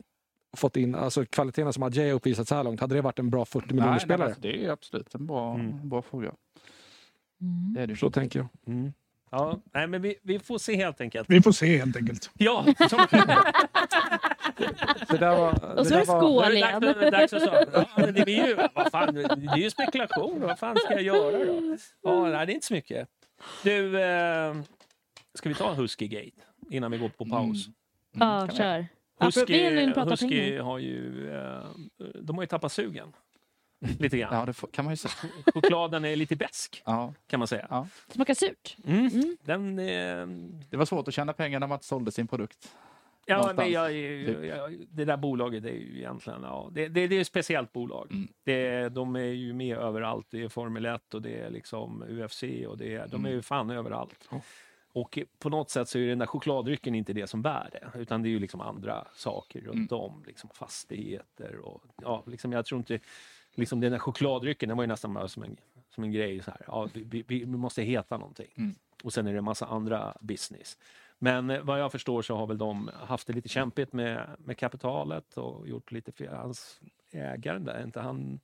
fått 0.56 0.76
in, 0.76 0.94
alltså 0.94 1.24
kvaliteterna 1.26 1.72
som 1.72 1.82
Adjei 1.82 2.12
uppvisat 2.12 2.48
så 2.48 2.54
här 2.54 2.64
långt, 2.64 2.80
hade 2.80 2.94
det 2.94 3.00
varit 3.02 3.18
en 3.18 3.30
bra 3.30 3.44
40 3.44 3.66
miljoner 3.66 3.84
Nej, 3.86 3.90
nej, 3.92 4.00
spelare? 4.00 4.26
alltså, 4.26 4.40
det 4.42 4.64
är 4.64 4.70
absolut 4.70 5.14
en 5.14 5.26
bra, 5.26 5.54
Mm. 5.54 5.88
bra 5.88 6.02
fråga. 6.02 6.32
Mm. 7.40 7.74
Det 7.74 7.80
är 7.82 7.86
det. 7.86 7.96
Så 7.96 8.10
tänker 8.10 8.38
jag. 8.38 8.48
Mm. 8.66 8.92
Ja, 9.30 9.58
nej, 9.74 9.86
men 9.86 10.02
vi, 10.02 10.16
vi 10.22 10.38
får 10.38 10.58
se 10.58 10.76
helt 10.76 11.00
enkelt. 11.00 11.30
Vi 11.30 11.42
får 11.42 11.52
se 11.52 11.76
helt 11.78 11.96
enkelt. 11.96 12.30
Ja, 12.38 12.64
som, 12.90 13.06
Det 15.08 15.16
där 15.18 15.36
var, 15.36 15.78
Och 15.78 15.86
så 15.86 15.94
är 15.94 15.98
där 15.98 16.06
det 16.06 16.12
är 16.12 16.20
skål 16.20 16.44
det 16.44 16.54
igen. 16.56 16.80
dags, 16.80 16.96
att- 16.98 17.12
dags 17.12 17.32
att 17.32 17.42
säga, 17.42 17.66
ja, 17.72 17.84
men 17.96 18.14
det, 18.14 18.24
blir 18.24 18.46
ju, 18.46 18.56
vad 18.74 18.90
fan, 18.90 19.14
det 19.14 19.22
är 19.52 19.56
ju 19.58 19.70
spekulation. 19.70 20.40
Vad 20.40 20.58
fan 20.58 20.76
ska 20.76 20.92
jag 20.94 21.02
göra 21.02 21.44
då? 21.44 21.76
Ja, 22.02 22.22
nej, 22.28 22.46
det 22.46 22.52
är 22.52 22.54
inte 22.54 22.66
så 22.66 22.74
mycket. 22.74 23.08
Du, 23.64 24.00
eh, 24.02 24.54
ska 25.34 25.48
vi 25.48 25.54
ta 25.54 25.74
Husky-gate 25.74 26.30
innan 26.70 26.90
vi 26.90 26.98
går 26.98 27.08
på 27.08 27.24
paus? 27.26 27.66
Ja, 28.12 28.18
kan 28.40 28.48
vi. 28.48 28.56
kör. 28.56 28.86
Husky, 29.20 29.86
Husky 29.94 30.58
har 30.58 30.78
ju, 30.78 31.30
eh, 31.34 31.64
de 32.14 32.36
har 32.36 32.42
ju 32.42 32.46
tappat 32.46 32.72
sugen. 32.72 33.12
Lite 33.98 34.18
grann. 34.18 34.34
Ja, 34.34 34.46
det 34.46 34.52
får, 34.52 34.66
kan 34.66 34.84
man 34.84 34.92
ju 34.92 34.96
säga. 34.96 35.14
Chokladen 35.54 36.04
är 36.04 36.16
lite 36.16 36.36
besk 36.36 36.82
Ja, 36.84 37.14
kan 37.26 37.38
man 37.38 37.48
säga. 37.48 37.66
Ja. 37.70 37.88
Smakar 38.08 38.34
surt. 38.34 38.76
Mm. 38.84 39.06
Mm. 39.06 39.36
Den, 39.42 39.78
eh, 39.78 40.26
det 40.70 40.76
var 40.76 40.84
svårt 40.84 41.08
att 41.08 41.14
tjäna 41.14 41.32
pengar 41.32 41.60
när 41.60 41.66
man 41.66 41.76
inte 41.76 41.86
sålde 41.86 42.12
sin 42.12 42.28
produkt. 42.28 42.76
ja, 43.26 43.52
men 43.56 43.72
jag, 43.72 43.90
typ. 43.90 44.44
jag, 44.44 44.86
det 44.88 45.04
där 45.04 45.16
bolaget 45.16 45.64
är 45.64 45.68
ju 45.68 45.98
egentligen 45.98 46.42
ja, 46.42 46.70
det, 46.72 46.88
det, 46.88 47.06
det 47.06 47.16
är 47.16 47.20
ett 47.20 47.26
speciellt 47.26 47.72
bolag. 47.72 48.08
Mm. 48.10 48.28
Det, 48.44 48.88
de 48.88 49.16
är 49.16 49.20
ju 49.20 49.52
med 49.52 49.76
överallt. 49.76 50.26
Det 50.30 50.42
är 50.42 50.48
Formel 50.48 50.86
1 50.86 51.14
och 51.14 51.22
det 51.22 51.40
är 51.40 51.50
liksom 51.50 52.02
UFC 52.08 52.42
och 52.68 52.78
det 52.78 52.94
är, 52.94 53.08
de 53.08 53.24
är 53.24 53.30
ju 53.30 53.42
fan 53.42 53.70
överallt. 53.70 54.28
Och 54.92 55.18
på 55.38 55.48
något 55.48 55.70
sätt 55.70 55.88
så 55.88 55.98
är 55.98 56.06
den 56.06 56.18
där 56.18 56.26
chokladdrycken 56.26 56.94
inte 56.94 57.12
det 57.12 57.26
som 57.26 57.42
bär 57.42 57.68
det, 57.72 58.00
utan 58.00 58.22
det 58.22 58.28
är 58.28 58.30
ju 58.30 58.38
liksom 58.38 58.60
andra 58.60 59.06
saker 59.14 59.60
runt 59.60 59.92
om, 59.92 60.24
liksom 60.26 60.50
fastigheter 60.54 61.58
och 61.58 61.82
ja, 62.02 62.22
liksom 62.26 62.52
jag 62.52 62.66
tror 62.66 62.78
inte 62.78 63.00
liksom 63.54 63.80
den 63.80 63.92
där 63.92 63.98
chokladdrycken, 63.98 64.68
den 64.68 64.76
var 64.76 64.84
ju 64.84 64.88
nästan 64.88 65.14
bara 65.14 65.28
som 65.28 65.42
en, 65.42 65.56
som 65.90 66.04
en 66.04 66.12
grej 66.12 66.42
så 66.42 66.50
här. 66.50 66.60
Ja, 66.66 66.88
vi, 66.94 67.02
vi, 67.04 67.22
vi 67.22 67.46
måste 67.46 67.82
heta 67.82 68.18
någonting. 68.18 68.50
Mm. 68.56 68.74
Och 69.02 69.12
sen 69.12 69.26
är 69.26 69.32
det 69.32 69.38
en 69.38 69.44
massa 69.44 69.66
andra 69.66 70.16
business. 70.20 70.78
Men 71.18 71.50
eh, 71.50 71.62
vad 71.62 71.80
jag 71.80 71.92
förstår 71.92 72.22
så 72.22 72.36
har 72.36 72.46
väl 72.46 72.58
de 72.58 72.90
haft 72.94 73.26
det 73.26 73.32
lite 73.32 73.48
kämpigt 73.48 73.92
med, 73.92 74.36
med 74.38 74.58
kapitalet 74.58 75.36
och 75.36 75.68
gjort 75.68 75.92
lite 75.92 76.12
fel. 76.12 76.34
Hans 76.34 76.80
ägaren 77.10 77.64
där, 77.64 77.82
inte 77.84 78.00
han, 78.00 78.40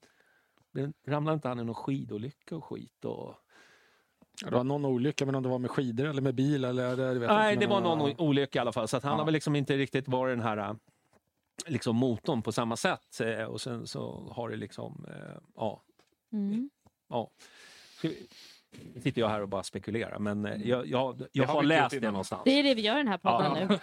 ramlade 1.07 1.35
inte 1.35 1.49
han 1.49 1.61
i 1.61 1.65
någon 1.65 1.75
skidolycka 1.75 2.57
och 2.57 2.65
skit? 2.65 3.05
Och, 3.05 3.35
det 4.45 4.51
var 4.51 4.65
någon 4.65 4.85
olycka, 4.85 5.27
men 5.27 5.35
om 5.35 5.43
det 5.43 5.49
var 5.49 5.59
med 5.59 5.71
skidor 5.71 6.07
eller 6.07 6.23
med 6.23 6.35
bil 6.35 6.65
eller... 6.65 6.97
Det, 6.97 7.15
vet 7.19 7.29
jag 7.29 7.37
Nej, 7.39 7.53
inte, 7.55 7.67
det 7.67 7.71
var 7.71 7.81
någon 7.81 8.01
o- 8.01 8.15
olycka 8.19 8.59
i 8.59 8.61
alla 8.61 8.73
fall. 8.73 8.89
Så 8.89 8.97
att 8.97 9.03
han 9.03 9.13
Ja. 9.13 9.19
har 9.19 9.25
väl 9.25 9.33
liksom 9.35 9.57
inte 9.57 9.77
riktigt 9.77 10.09
varit 10.09 10.33
den 10.37 10.41
här 10.47 10.57
äh, 10.57 10.73
liksom 11.67 11.97
motorn 11.97 12.43
på 12.43 12.53
samma 12.53 12.77
sätt. 12.77 13.21
eh, 13.21 13.45
Och 13.45 13.61
sen 13.61 13.87
så 13.87 14.29
har 14.37 14.49
det 14.51 14.57
liksom, 14.57 15.07
eh, 15.09 15.37
ja, 15.57 15.83
Mm. 16.33 16.71
ja. 17.11 17.31
Nu 18.95 19.01
sitter 19.01 19.21
jag 19.21 19.29
här 19.29 19.41
och 19.43 19.49
bara 19.49 19.63
spekulerar, 19.63 20.19
men 20.19 20.47
eh, 20.47 20.69
jag, 20.69 20.87
jag, 20.87 21.23
jag 21.33 21.47
har 21.47 21.55
har 21.55 21.63
läst 21.63 22.01
det 22.01 22.11
någonstans. 22.11 22.43
Det 22.45 22.51
är 22.59 22.63
det 22.63 22.75
vi 22.75 22.83
gör 22.83 22.95
i 22.95 22.99
den 22.99 23.09
här 23.09 23.19
podden 23.19 23.53
Ja. 23.57 23.67
nu. 23.69 23.79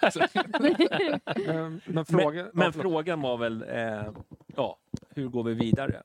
Men, 1.47 1.81
men, 1.85 2.05
fråga, 2.05 2.43
men 2.43 2.51
men 2.53 2.73
frågan 2.73 3.21
var 3.21 3.37
väl, 3.37 3.63
eh, 3.69 4.11
ja, 4.55 4.77
hur 5.09 5.27
går 5.27 5.43
vi 5.43 5.53
vidare? 5.53 6.03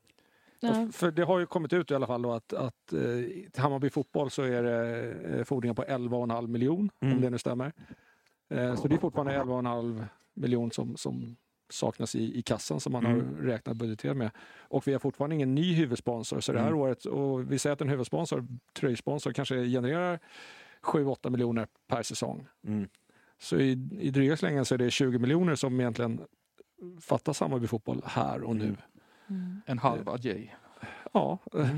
Ja. 0.60 0.88
För 0.92 1.10
det 1.10 1.22
har 1.22 1.38
ju 1.38 1.46
kommit 1.46 1.72
ut 1.72 1.90
i 1.90 1.94
alla 1.94 2.06
fall 2.06 2.22
då 2.22 2.32
att, 2.32 2.52
att 2.52 2.92
eh, 2.92 3.00
till 3.52 3.62
Hammarby 3.62 3.90
fotboll 3.90 4.30
så 4.30 4.42
är 4.42 4.62
det 4.62 5.12
eh, 5.38 5.44
fordringar 5.44 5.74
på 5.74 5.82
11,5 5.82 6.46
miljon, 6.46 6.90
Mm. 7.00 7.14
om 7.14 7.20
det 7.20 7.30
nu 7.30 7.38
stämmer. 7.38 7.72
Eh, 8.50 8.74
så 8.74 8.88
det 8.88 8.94
är 8.94 8.98
fortfarande 8.98 9.32
11,5 9.38 10.04
miljon 10.34 10.70
som, 10.70 10.96
som 10.96 11.36
saknas 11.70 12.14
i, 12.14 12.38
i 12.38 12.42
kassan 12.42 12.80
som 12.80 12.92
man 12.92 13.06
Mm. 13.06 13.16
har 13.36 13.42
räknat 13.42 13.76
budgeterat 13.76 14.16
med. 14.16 14.30
Och 14.58 14.88
vi 14.88 14.92
har 14.92 14.98
fortfarande 15.00 15.34
ingen 15.36 15.54
ny 15.54 15.74
huvudsponsor. 15.74 16.40
Så 16.40 16.52
det 16.52 16.60
här 16.60 16.66
Mm. 16.68 16.78
året, 16.80 17.04
och 17.04 17.52
vi 17.52 17.58
säger 17.58 17.72
att 17.74 17.80
en 17.80 17.88
huvudsponsor, 17.88 18.46
tröjsponsor, 18.78 19.32
kanske 19.32 19.54
genererar 19.64 20.18
7-8 20.82 21.30
miljoner 21.30 21.66
per 21.88 22.02
säsong. 22.02 22.46
Mm. 22.66 22.88
Så 23.38 23.56
i, 23.56 23.70
i 24.00 24.10
dryga 24.10 24.36
slängen 24.36 24.64
så 24.64 24.74
är 24.74 24.78
det 24.78 24.90
20 24.90 25.18
miljoner 25.18 25.54
som 25.54 25.80
egentligen 25.80 26.20
fattas 27.00 27.40
Hammarby 27.40 27.66
fotboll 27.66 28.02
här 28.04 28.42
och 28.42 28.56
nu. 28.56 28.76
Mm. 29.28 29.62
En 29.66 29.78
halv 29.78 30.08
adjej. 30.08 30.56
Ja, 31.12 31.38
eh, 31.54 31.68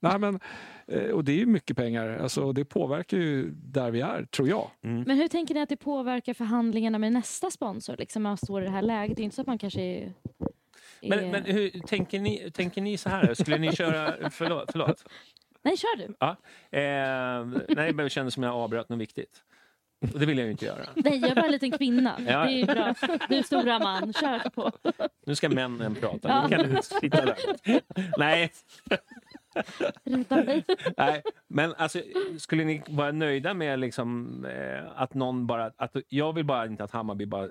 nej 0.00 0.18
men, 0.18 0.40
eh, 0.86 1.10
och 1.10 1.24
det 1.24 1.32
är 1.32 1.36
ju 1.36 1.46
mycket 1.46 1.76
pengar. 1.76 2.18
Alltså, 2.18 2.52
det 2.52 2.64
påverkar 2.64 3.16
ju 3.16 3.50
där 3.50 3.90
vi 3.90 4.00
är, 4.00 4.24
tror 4.24 4.48
jag. 4.48 4.70
Mm. 4.82 5.02
Men 5.02 5.16
hur 5.16 5.28
tänker 5.28 5.54
ni 5.54 5.60
att 5.60 5.68
det 5.68 5.76
påverkar 5.76 6.34
förhandlingarna 6.34 6.98
med 6.98 7.12
nästa 7.12 7.50
sponsor? 7.50 7.96
Liksom 7.96 8.22
när 8.22 8.30
man 8.30 8.36
står 8.36 8.62
i 8.62 8.64
det 8.64 8.70
här 8.70 8.82
läget. 8.82 9.16
Det 9.16 9.22
är 9.22 9.24
inte 9.24 9.36
så 9.36 9.40
att 9.40 9.46
man 9.46 9.58
kanske 9.58 9.80
är... 9.80 10.12
Men, 11.02 11.30
men 11.30 11.44
hur, 11.44 11.70
tänker, 11.70 12.20
ni, 12.20 12.50
tänker 12.50 12.82
ni 12.82 12.96
så 12.96 13.08
här? 13.08 13.34
Skulle 13.34 13.58
ni 13.58 13.72
köra... 13.72 14.30
Förlåt. 14.30 14.72
förlåt. 14.72 15.04
Nej, 15.62 15.76
kör 15.76 15.96
du. 15.96 16.04
Eh, 16.04 17.62
nej, 17.76 17.92
men 17.92 17.96
det 17.96 18.10
kändes 18.10 18.34
som 18.34 18.42
jag 18.42 18.54
avbröt 18.54 18.88
något 18.88 18.98
viktigt. 18.98 19.42
Och 20.00 20.18
det 20.20 20.26
vill 20.26 20.38
jag 20.38 20.44
ju 20.44 20.50
inte 20.50 20.64
göra. 20.64 20.86
Nej, 20.94 21.18
jag 21.18 21.30
är 21.30 21.34
bara 21.34 21.44
en 21.46 21.52
liten 21.52 21.70
kvinna. 21.70 22.16
Ja. 22.26 22.44
Det 22.44 22.60
är 22.60 22.66
bra. 22.66 22.94
Du 23.28 23.42
stora 23.42 23.78
man, 23.78 24.12
kör 24.12 24.50
på. 24.50 24.72
Nu 25.26 25.34
ska 25.34 25.48
männen 25.48 25.94
prata. 25.94 26.28
Ja. 26.28 26.46
Nu 26.48 26.56
kan 26.56 26.74
du 26.74 26.82
sitta 26.82 27.24
där. 27.24 27.36
Nej, 28.18 28.52
nej, 30.96 31.22
men 31.48 31.74
alltså, 31.74 32.00
skulle 32.38 32.64
ni 32.64 32.82
vara 32.88 33.12
nöjda 33.12 33.54
med 33.54 33.78
liksom, 33.78 34.44
eh, 34.44 34.84
att 35.02 35.14
någon 35.14 35.46
bara... 35.46 35.72
Att, 35.76 35.96
jag 36.08 36.32
vill 36.32 36.44
bara 36.44 36.66
inte 36.66 36.84
att 36.84 36.90
Hammarby 36.90 37.26
bara 37.26 37.48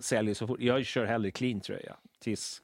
säljer 0.00 0.34
så 0.34 0.46
fort. 0.46 0.60
Jag 0.60 0.86
kör 0.86 1.04
hellre 1.04 1.30
clean 1.30 1.60
tröja 1.60 1.96
tills 2.20 2.62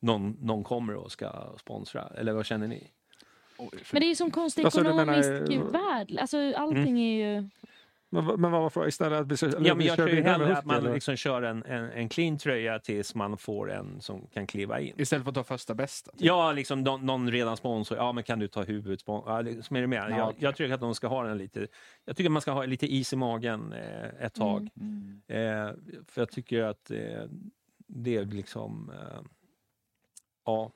någon, 0.00 0.36
någon 0.40 0.64
kommer 0.64 0.94
och 0.94 1.12
ska 1.12 1.54
sponsra. 1.60 2.08
Eller 2.16 2.32
vad 2.32 2.46
känner 2.46 2.68
ni? 2.68 2.90
Men 3.92 4.00
det 4.00 4.06
är 4.06 4.08
ju 4.08 4.14
som 4.14 4.30
konstig 4.30 4.64
Alltså, 4.64 4.80
ekonomisk 4.80 5.28
menar- 5.30 5.70
värld. 5.72 6.18
Alltså, 6.20 6.52
allting 6.56 7.00
är 7.00 7.16
ju... 7.40 7.48
Men, 8.14 8.26
vad- 8.26 8.38
men 8.38 8.50
vad 8.52 8.62
var 8.62 8.70
frågan? 8.70 8.88
Istället 8.88 9.20
att 9.20 9.26
vi, 9.32 9.36
ska- 9.36 9.46
eller 9.46 9.56
Ja, 9.68 9.74
men 9.74 9.78
vi 9.78 9.86
jag 9.86 9.96
tror 9.96 10.08
ju 10.08 10.22
hellre 10.22 10.56
att 10.56 10.64
man 10.64 10.76
eller? 10.76 10.94
liksom 10.94 11.16
kör 11.16 11.42
en, 11.42 11.62
en, 11.64 11.90
en 11.90 12.08
clean 12.08 12.38
tröja 12.38 12.78
tills 12.78 13.14
man 13.14 13.36
får 13.36 13.72
en 13.72 14.00
som 14.00 14.26
kan 14.26 14.46
kliva 14.46 14.80
in. 14.80 14.94
Istället 15.00 15.24
för 15.24 15.30
att 15.30 15.34
ta 15.34 15.44
första 15.44 15.74
bästa. 15.74 16.10
typ. 16.12 16.20
Ja, 16.20 16.52
liksom 16.52 16.82
någon, 16.82 17.06
någon 17.06 17.30
redan 17.30 17.56
sponsor. 17.56 17.98
Ja, 17.98 18.12
men 18.12 18.24
kan 18.24 18.38
du 18.38 18.48
ta 18.48 18.62
huvudsponsor? 18.62 19.32
Ja, 19.32 19.40
liksom 19.40 19.76
är 19.76 19.80
det 19.80 19.86
med? 19.86 20.06
Ja, 20.10 20.16
jag, 20.18 20.34
jag 20.38 20.56
tycker 20.56 20.74
att 20.74 20.80
de 20.80 20.94
ska 20.94 21.06
ha 21.06 21.22
den 21.24 21.38
lite... 21.38 21.66
Jag 22.04 22.16
tycker 22.16 22.28
att 22.28 22.32
man 22.32 22.42
ska 22.42 22.50
ha 22.52 22.64
lite 22.64 22.86
is 22.94 23.12
i 23.12 23.16
magen 23.16 23.72
eh, 23.72 24.24
ett 24.26 24.34
tag. 24.34 24.68
Mm. 24.80 25.20
Eh, 25.28 25.74
för 26.08 26.20
jag 26.20 26.30
tycker 26.30 26.62
att 26.62 26.90
eh, 26.90 26.98
det 27.86 28.16
är 28.16 28.24
liksom... 28.24 28.90
Eh, 28.94 29.20
ja, 30.46 30.72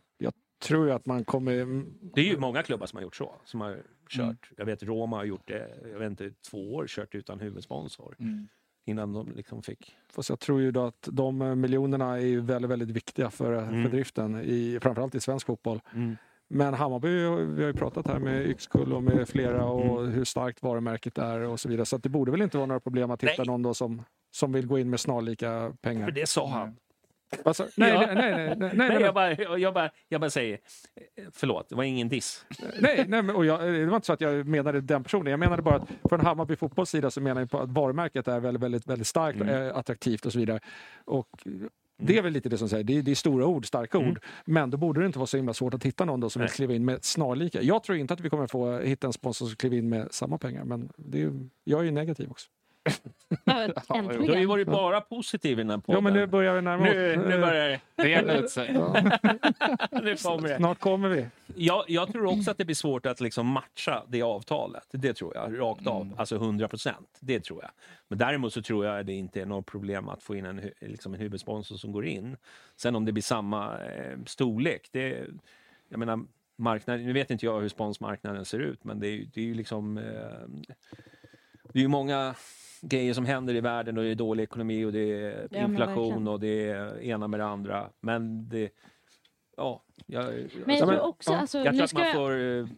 tror 0.58 0.88
jag 0.88 0.96
att 0.96 1.06
man 1.06 1.24
kommer... 1.24 1.84
det 2.14 2.20
är 2.20 2.24
ju 2.24 2.38
många 2.38 2.62
klubbar 2.62 2.86
som 2.86 2.96
har 2.96 3.02
gjort 3.02 3.16
så. 3.16 3.34
Som 3.44 3.60
har 3.60 3.82
kört. 4.08 4.22
Mm. 4.22 4.36
Jag 4.56 4.64
vet 4.64 4.82
Roma 4.82 5.16
har 5.16 5.24
gjort 5.24 5.48
det, 5.48 5.68
jag 5.92 5.98
vet 5.98 6.10
inte, 6.10 6.30
två 6.50 6.74
år 6.74 6.86
kört 6.88 7.14
utan 7.14 7.40
huvudsponsor. 7.40 8.16
Mm. 8.18 8.48
Innan 8.86 9.12
de 9.12 9.32
liksom 9.36 9.62
fick... 9.62 9.96
Fast 10.08 10.28
jag 10.28 10.40
tror 10.40 10.60
ju 10.60 10.70
då 10.70 10.84
att 10.84 11.08
de 11.12 11.42
eh, 11.42 11.54
miljonerna 11.54 12.12
är 12.16 12.26
ju 12.26 12.40
väldigt, 12.40 12.70
väldigt 12.70 12.90
viktiga 12.90 13.30
för, 13.30 13.52
Mm. 13.52 13.82
för 13.82 13.90
driften, 13.90 14.40
i, 14.40 14.78
framförallt 14.82 15.14
i 15.14 15.20
svensk 15.20 15.46
fotboll. 15.46 15.80
Men 16.50 16.74
Hammarby, 16.74 17.08
vi 17.54 17.62
har 17.62 17.66
ju 17.68 17.72
pratat 17.72 18.06
här 18.06 18.18
med 18.18 18.46
Yxkull 18.46 18.92
och 18.92 19.02
med 19.02 19.28
flera 19.28 19.64
och 19.66 20.00
Mm. 20.00 20.12
hur 20.12 20.24
starkt 20.24 20.62
varumärket 20.62 21.18
är 21.18 21.40
och 21.40 21.60
så 21.60 21.68
vidare. 21.68 21.86
Så 21.86 21.98
det 21.98 22.08
borde 22.08 22.30
väl 22.30 22.42
inte 22.42 22.56
vara 22.56 22.66
några 22.66 22.80
problem 22.80 23.10
att 23.10 23.22
hitta 23.22 23.34
Nej. 23.38 23.46
någon 23.46 23.62
då 23.62 23.74
som, 23.74 24.02
som 24.30 24.52
vill 24.52 24.66
gå 24.66 24.78
in 24.78 24.90
med 24.90 25.00
snarlika 25.00 25.48
För 25.48 25.76
pengar. 25.76 26.10
det 26.10 26.28
sa 26.28 26.48
han. 26.48 26.76
Alltså, 27.44 27.66
nej, 27.76 27.90
Ja. 27.92 28.00
nej, 28.00 28.14
nej, 28.14 28.30
nej, 28.36 28.46
nej, 28.46 28.70
nej, 28.74 28.88
Nej, 28.88 29.00
jag, 29.02 29.14
bara, 29.14 29.58
jag, 29.58 29.74
bara, 29.74 29.90
jag 30.08 30.20
bara 30.20 30.30
säger, 30.30 30.58
eh, 31.16 31.24
förlåt, 31.32 31.68
det 31.68 31.74
var 31.74 31.82
ingen 31.84 32.08
diss. 32.08 32.44
Nej, 32.80 33.04
nej 33.08 33.22
men, 33.22 33.36
och 33.36 33.44
jag, 33.46 33.60
det 33.72 33.86
var 33.86 33.96
inte 33.96 34.06
så 34.06 34.12
att 34.12 34.20
jag 34.20 34.46
menade 34.46 34.80
den 34.80 35.02
personen. 35.02 35.30
Jag 35.30 35.40
menade 35.40 35.62
bara 35.62 35.76
att 35.76 35.88
från 36.08 36.20
Hammarby 36.20 36.56
fotbolls 36.56 36.90
sida 36.90 37.10
så 37.10 37.20
menar 37.20 37.40
jag 37.40 37.50
på 37.50 37.58
att 37.58 37.70
varumärket 37.70 38.28
är 38.28 38.40
väldigt, 38.40 38.62
väldigt, 38.62 38.86
väldigt 38.86 39.06
starkt, 39.06 39.40
Mm. 39.40 39.66
eh, 39.66 39.76
attraktivt 39.76 40.26
och 40.26 40.32
så 40.32 40.38
vidare. 40.38 40.60
Och 41.04 41.28
det 42.02 42.18
är 42.18 42.22
väl 42.22 42.32
lite 42.32 42.48
det 42.48 42.58
som 42.58 42.68
säger, 42.68 42.84
det 42.84 42.98
är, 42.98 43.02
det 43.02 43.10
är 43.10 43.14
stora 43.14 43.46
ord, 43.46 43.66
starka 43.66 43.98
Mm. 43.98 44.10
ord. 44.10 44.20
Men 44.44 44.70
då 44.70 44.76
borde 44.76 45.00
det 45.00 45.06
inte 45.06 45.18
vara 45.18 45.26
så 45.26 45.36
himla 45.36 45.54
svårt 45.54 45.74
att 45.74 45.84
hitta 45.84 46.04
någon 46.04 46.20
då 46.20 46.30
som 46.30 46.40
vill 46.40 46.46
Nej. 46.48 46.54
kliva 46.56 46.74
in 46.74 46.84
med 46.84 47.04
snarlika. 47.04 47.62
Jag 47.62 47.82
tror 47.82 47.98
inte 47.98 48.14
att 48.14 48.20
vi 48.20 48.30
kommer 48.30 48.46
få 48.46 48.78
hitta 48.78 49.06
en 49.06 49.12
sponsor 49.12 49.46
som 49.46 49.56
kliver 49.56 49.76
in 49.76 49.88
med 49.88 50.08
samma 50.10 50.38
pengar, 50.38 50.64
men 50.64 50.88
det 50.96 51.22
är, 51.22 51.32
jag 51.64 51.80
är 51.80 51.84
ju 51.84 51.90
negativ 51.90 52.30
också. 52.30 52.48
Du 54.24 54.32
har 54.32 54.36
ju 54.40 54.46
varit 54.46 54.66
bara 54.66 55.00
positiv 55.00 55.52
i 55.58 55.62
den 55.62 55.70
här 55.70 55.78
podden. 55.78 55.94
Ja, 55.94 56.00
men 56.00 56.12
nu 56.12 56.26
börjar 56.26 56.54
vi 56.54 56.62
närma 56.62 56.82
oss. 56.88 56.94
nu, 56.94 57.16
nu 57.16 57.40
börjar 57.40 57.68
det. 57.68 57.80
Reda 58.02 58.38
ut 58.38 58.50
sig. 58.50 58.72
Nu 60.02 60.16
kommer 60.16 60.48
det. 60.48 60.56
Snart 60.56 60.78
kommer 60.78 61.08
vi. 61.08 61.26
Jag, 61.56 61.84
jag 61.88 62.12
tror 62.12 62.26
också 62.26 62.50
att 62.50 62.58
det 62.58 62.64
blir 62.64 62.74
svårt 62.74 63.06
att 63.06 63.20
liksom 63.20 63.46
matcha 63.46 64.02
det 64.08 64.22
avtalet. 64.22 64.86
Det 64.90 65.14
tror 65.14 65.34
jag, 65.34 65.58
rakt 65.60 65.86
av. 65.86 66.02
Mm. 66.02 66.14
Alltså 66.18 66.36
100 66.36 66.68
procent. 66.68 67.18
Det 67.20 67.40
tror 67.40 67.62
jag. 67.62 67.70
Men 68.08 68.18
däremot 68.18 68.52
så 68.52 68.62
tror 68.62 68.86
jag 68.86 69.00
att 69.00 69.06
det 69.06 69.12
inte 69.12 69.40
är 69.40 69.46
något 69.46 69.66
problem 69.66 70.08
att 70.08 70.22
få 70.22 70.36
in 70.36 70.44
en, 70.44 70.70
liksom 70.80 71.14
en 71.14 71.20
huvudsponsor 71.20 71.76
som 71.76 71.92
går 71.92 72.06
in. 72.06 72.36
Sen 72.76 72.96
om 72.96 73.04
det 73.04 73.12
blir 73.12 73.22
samma 73.22 73.78
eh, 73.80 74.18
storlek, 74.26 74.88
det... 74.92 75.26
Jag 75.88 75.98
menar, 75.98 76.20
marknaden, 76.56 77.06
nu 77.06 77.12
vet 77.12 77.30
inte 77.30 77.46
jag 77.46 77.60
hur 77.60 77.68
sponsmarknaden 77.68 78.44
ser 78.44 78.58
ut, 78.58 78.84
men 78.84 79.00
det 79.00 79.06
är, 79.08 79.12
ju- 79.12 79.24
det 79.34 79.40
är 79.40 79.44
ju 79.44 79.54
liksom... 79.54 79.98
Eh, 79.98 80.04
det 81.72 81.78
är 81.78 81.82
ju 81.82 81.88
många 81.88 82.34
grejer 82.80 83.14
som 83.14 83.24
händer 83.24 83.54
i 83.54 83.60
världen 83.60 83.98
och 83.98 84.04
det 84.04 84.10
är 84.10 84.14
dålig 84.14 84.42
ekonomi 84.42 84.84
och 84.84 84.92
det 84.92 85.12
är 85.12 85.48
men 85.50 85.70
inflation 85.70 86.28
och 86.28 86.40
det 86.40 86.68
är 86.70 87.00
ena 87.02 87.28
med 87.28 87.40
det 87.40 87.46
andra. 87.46 87.90
Men 88.00 88.48
det... 88.48 88.70
Ja, 89.56 89.84
jag, 90.06 90.24
Men 90.66 90.76
jag 90.76 90.78
Ja, 90.78 90.86
tror 90.86 91.00
också, 91.00 91.32
ja. 91.32 91.38
alltså, 91.38 91.58
jag 91.58 91.74
nu 91.74 91.86
tror 91.86 92.00
att 92.00 92.06
man 92.06 92.12
får... 92.14 92.68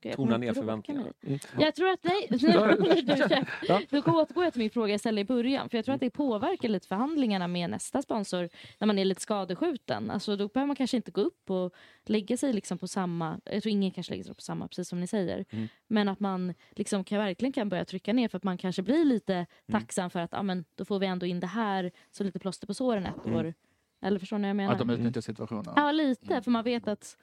Jag 0.00 0.16
tona 0.16 0.36
ner 0.36 0.52
förväntningarna. 0.54 1.06
Mm. 1.22 1.38
Jag 1.58 1.74
tror 1.74 1.88
att 1.88 2.04
nej. 2.04 2.28
Ja. 3.68 3.80
Då 3.90 3.98
återgår 3.98 4.44
jag 4.44 4.52
till 4.52 4.60
min 4.62 4.70
fråga 4.70 4.90
jag 4.92 5.00
ställde 5.00 5.20
i 5.20 5.24
början. 5.24 5.68
För 5.68 5.78
jag 5.78 5.84
tror 5.84 5.94
att 5.94 6.00
det 6.00 6.10
påverkar 6.10 6.68
lite 6.68 6.86
förhandlingarna 6.88 7.48
med 7.48 7.70
nästa 7.70 8.02
sponsor 8.02 8.48
när 8.78 8.86
man 8.86 8.98
är 8.98 9.04
lite 9.04 9.20
skadeskjuten. 9.20 10.10
Alltså 10.10 10.36
då 10.36 10.48
behöver 10.48 10.66
man 10.66 10.76
kanske 10.76 10.96
inte 10.96 11.10
gå 11.10 11.20
upp 11.20 11.50
och 11.50 11.74
lägga 12.04 12.36
sig 12.36 12.52
liksom 12.52 12.78
på 12.78 12.88
samma. 12.88 13.40
Jag 13.44 13.62
tror 13.62 13.70
ingen 13.72 13.90
kanske 13.90 14.12
lägger 14.12 14.24
sig 14.24 14.34
på 14.34 14.40
samma, 14.40 14.68
precis 14.68 14.88
som 14.88 15.00
ni 15.00 15.06
säger. 15.06 15.44
Mm. 15.50 15.68
Men 15.86 16.08
att 16.08 16.20
man 16.20 16.54
liksom 16.70 17.04
kan, 17.04 17.18
verkligen 17.18 17.52
kan 17.52 17.68
börja 17.68 17.84
trycka 17.84 18.12
ner 18.12 18.28
för 18.28 18.36
att 18.36 18.44
man 18.44 18.58
kanske 18.58 18.82
blir 18.82 19.04
lite 19.04 19.34
Mm. 19.34 19.80
tacksam 19.80 20.10
för 20.10 20.20
att 20.20 20.34
ah, 20.34 20.42
men, 20.42 20.64
då 20.74 20.84
får 20.84 20.98
vi 20.98 21.06
ändå 21.06 21.26
in 21.26 21.40
det 21.40 21.46
här 21.46 21.90
så 22.10 22.24
lite 22.24 22.38
plåster 22.38 22.66
på 22.66 22.74
såren 22.74 23.06
ett 23.06 23.26
Mm. 23.26 23.38
år. 23.38 23.54
Eller 24.02 24.18
förstår 24.18 24.38
ni 24.38 24.42
vad 24.42 24.48
jag 24.48 24.56
menar? 24.56 24.72
Att 24.72 24.78
de 24.78 24.90
utnyttjar 24.90 25.20
situationen. 25.20 25.72
Ja, 25.76 25.92
lite. 25.92 26.42
För 26.42 26.50
man 26.50 26.64
vet 26.64 26.88
att 26.88 27.16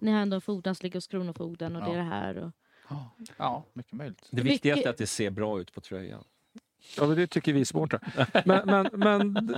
ni 0.00 0.10
har 0.10 0.20
ändå 0.20 0.40
ligger 0.82 0.94
hos 0.94 1.06
Kronofogden 1.06 1.76
och 1.76 1.82
det 1.82 1.90
är 1.90 1.96
Ja. 1.96 2.02
det 2.02 2.08
här. 2.10 2.36
Och... 2.36 2.52
Ja, 3.36 3.64
mycket 3.72 3.92
möjligt. 3.92 4.28
Det 4.30 4.42
viktigaste 4.42 4.88
är 4.88 4.90
att 4.90 4.96
det 4.98 5.06
ser 5.06 5.30
bra 5.30 5.60
ut 5.60 5.72
på 5.74 5.80
tröjan. 5.80 6.24
Ja, 6.96 7.06
det 7.06 7.26
tycker 7.26 7.52
vi 7.52 7.64
supportrar. 7.64 8.00
Men, 8.46 8.66
men, 8.66 8.88
men, 8.92 9.54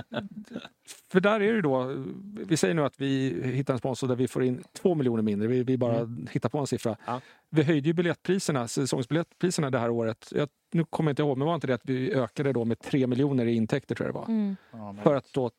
för 1.11 1.19
där 1.19 1.39
är 1.39 1.53
det 1.53 1.61
då, 1.61 2.05
vi 2.47 2.57
säger 2.57 2.73
nu 2.73 2.83
att 2.85 3.01
vi 3.01 3.41
hittar 3.53 3.73
en 3.73 3.77
sponsor 3.79 4.07
där 4.07 4.15
vi 4.15 4.27
får 4.27 4.43
in 4.43 4.63
två 4.73 4.95
miljoner 4.95 5.23
mindre. 5.23 5.47
Vi, 5.47 5.63
vi 5.63 5.77
bara 5.77 6.09
hittar 6.31 6.49
på 6.49 6.57
en 6.59 6.67
siffra. 6.67 6.97
Ja. 7.05 7.21
Vi 7.49 7.63
höjde 7.63 7.87
ju 7.89 7.93
biljettpriserna, 7.93 8.67
säsongsbiljettpriserna 8.67 9.69
det 9.69 9.79
här 9.79 9.89
året. 9.89 10.27
Jag, 10.35 10.49
nu 10.71 10.85
kommer 10.85 11.09
jag 11.09 11.11
inte 11.13 11.21
ihåg, 11.21 11.37
men 11.37 11.47
var 11.47 11.55
inte 11.55 11.67
det 11.67 11.73
att 11.73 11.85
vi 11.85 12.13
ökade 12.13 12.53
då 12.53 12.65
med 12.65 12.79
tre 12.79 13.07
miljoner 13.07 13.45
i 13.45 13.53
intäkter 13.55 13.95
tror 13.95 14.07
jag 14.07 14.15
det 14.15 14.19
var? 14.19 14.25
Mm. 14.27 14.55
Ja, 14.71 14.91
men- 14.91 15.03
För 15.03 15.15
att 15.15 15.33
då 15.33 15.51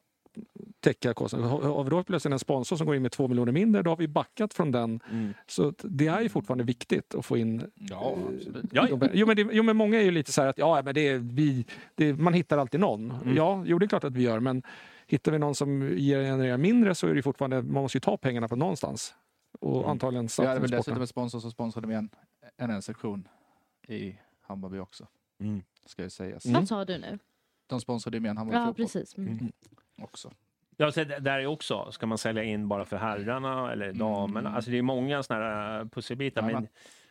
täcka 0.82 1.14
kostnaden. 1.14 1.48
Har 1.50 1.84
vi 1.84 1.90
då 1.90 2.02
plötsligt 2.04 2.32
en 2.32 2.38
sponsor 2.38 2.76
som 2.76 2.86
går 2.86 2.96
in 2.96 3.02
med 3.02 3.12
två 3.12 3.28
miljoner 3.28 3.52
mindre, 3.52 3.82
då 3.82 3.90
har 3.90 3.96
vi 3.96 4.08
backat 4.08 4.54
från 4.54 4.70
den. 4.70 5.00
Mm. 5.10 5.34
Så 5.46 5.72
det 5.82 6.06
är 6.06 6.20
ju 6.20 6.28
fortfarande 6.28 6.64
viktigt 6.64 7.14
att 7.14 7.26
få 7.26 7.36
in 7.36 7.70
Ja, 7.74 8.16
absolut. 8.36 8.64
Ja, 8.72 8.86
Jo 8.90 8.96
men, 8.96 9.10
jo, 9.12 9.26
men 9.26 9.36
det, 9.36 9.48
jo, 9.52 9.62
men 9.62 9.76
många 9.76 9.98
är 10.00 10.04
ju 10.04 10.10
lite 10.10 10.32
så 10.32 10.42
här 10.42 10.48
att 10.48 10.58
ja, 10.58 10.82
men 10.84 10.94
det 10.94 11.08
är, 11.08 11.18
vi, 11.18 11.66
det, 11.94 12.14
man 12.14 12.34
hittar 12.34 12.58
alltid 12.58 12.80
någon. 12.80 13.10
Mm. 13.10 13.36
Ja, 13.36 13.62
jo, 13.66 13.78
det 13.78 13.86
är 13.86 13.88
klart 13.88 14.04
att 14.04 14.16
vi 14.16 14.22
gör, 14.22 14.40
men 14.40 14.62
hittar 15.06 15.32
vi 15.32 15.38
någon 15.38 15.54
som 15.54 15.82
ger 15.98 16.22
genererar 16.22 16.56
mindre 16.58 16.94
så 16.94 17.06
är 17.06 17.14
det 17.14 17.22
fortfarande, 17.22 17.62
man 17.62 17.82
måste 17.82 17.96
ju 17.96 18.00
ta 18.00 18.16
pengarna 18.16 18.48
från 18.48 18.58
någonstans. 18.58 19.14
Och 19.60 19.76
Mm. 19.78 19.90
antagligen 19.90 20.28
Vi 20.38 20.46
hade 20.46 20.60
väl 20.60 20.70
dessutom 20.70 21.00
en 21.00 21.06
sponsor 21.06 21.40
som 21.40 21.50
sponsrade 21.50 21.86
med 21.86 21.96
en, 21.98 22.10
en, 22.56 22.70
en 22.70 22.82
sektion 22.82 23.28
i 23.88 24.16
Hammarby 24.40 24.78
också. 24.78 25.06
Mm. 25.40 25.62
Ska 25.86 26.02
ju 26.02 26.10
sägas. 26.10 26.44
Mm. 26.44 26.60
Vad 26.60 26.68
sa 26.68 26.84
du 26.84 26.98
nu? 26.98 27.18
De 27.66 27.80
sponsrade 27.80 28.20
med 28.20 28.30
en 28.30 28.36
Hammarby 28.36 28.56
Ja, 28.58 28.66
fotboll 28.66 28.84
precis. 28.86 29.16
Mm. 29.18 29.28
Mm. 29.32 29.52
också. 30.02 30.32
Ja, 30.76 30.92
så 30.92 31.04
det- 31.04 31.18
där 31.18 31.38
är 31.38 31.46
också, 31.46 31.92
ska 31.92 32.06
man 32.06 32.18
sälja 32.18 32.42
in 32.42 32.68
bara 32.68 32.84
för 32.84 32.96
herrarna 32.96 33.72
eller 33.72 33.92
damerna? 33.92 34.54
Alltså 34.54 34.70
det 34.70 34.78
är 34.78 34.82
många 34.82 35.22
såna 35.22 35.38
här 35.40 35.84
pusselbitar. 35.84 36.42
Men, 36.42 36.50
Jajamän. 36.50 36.68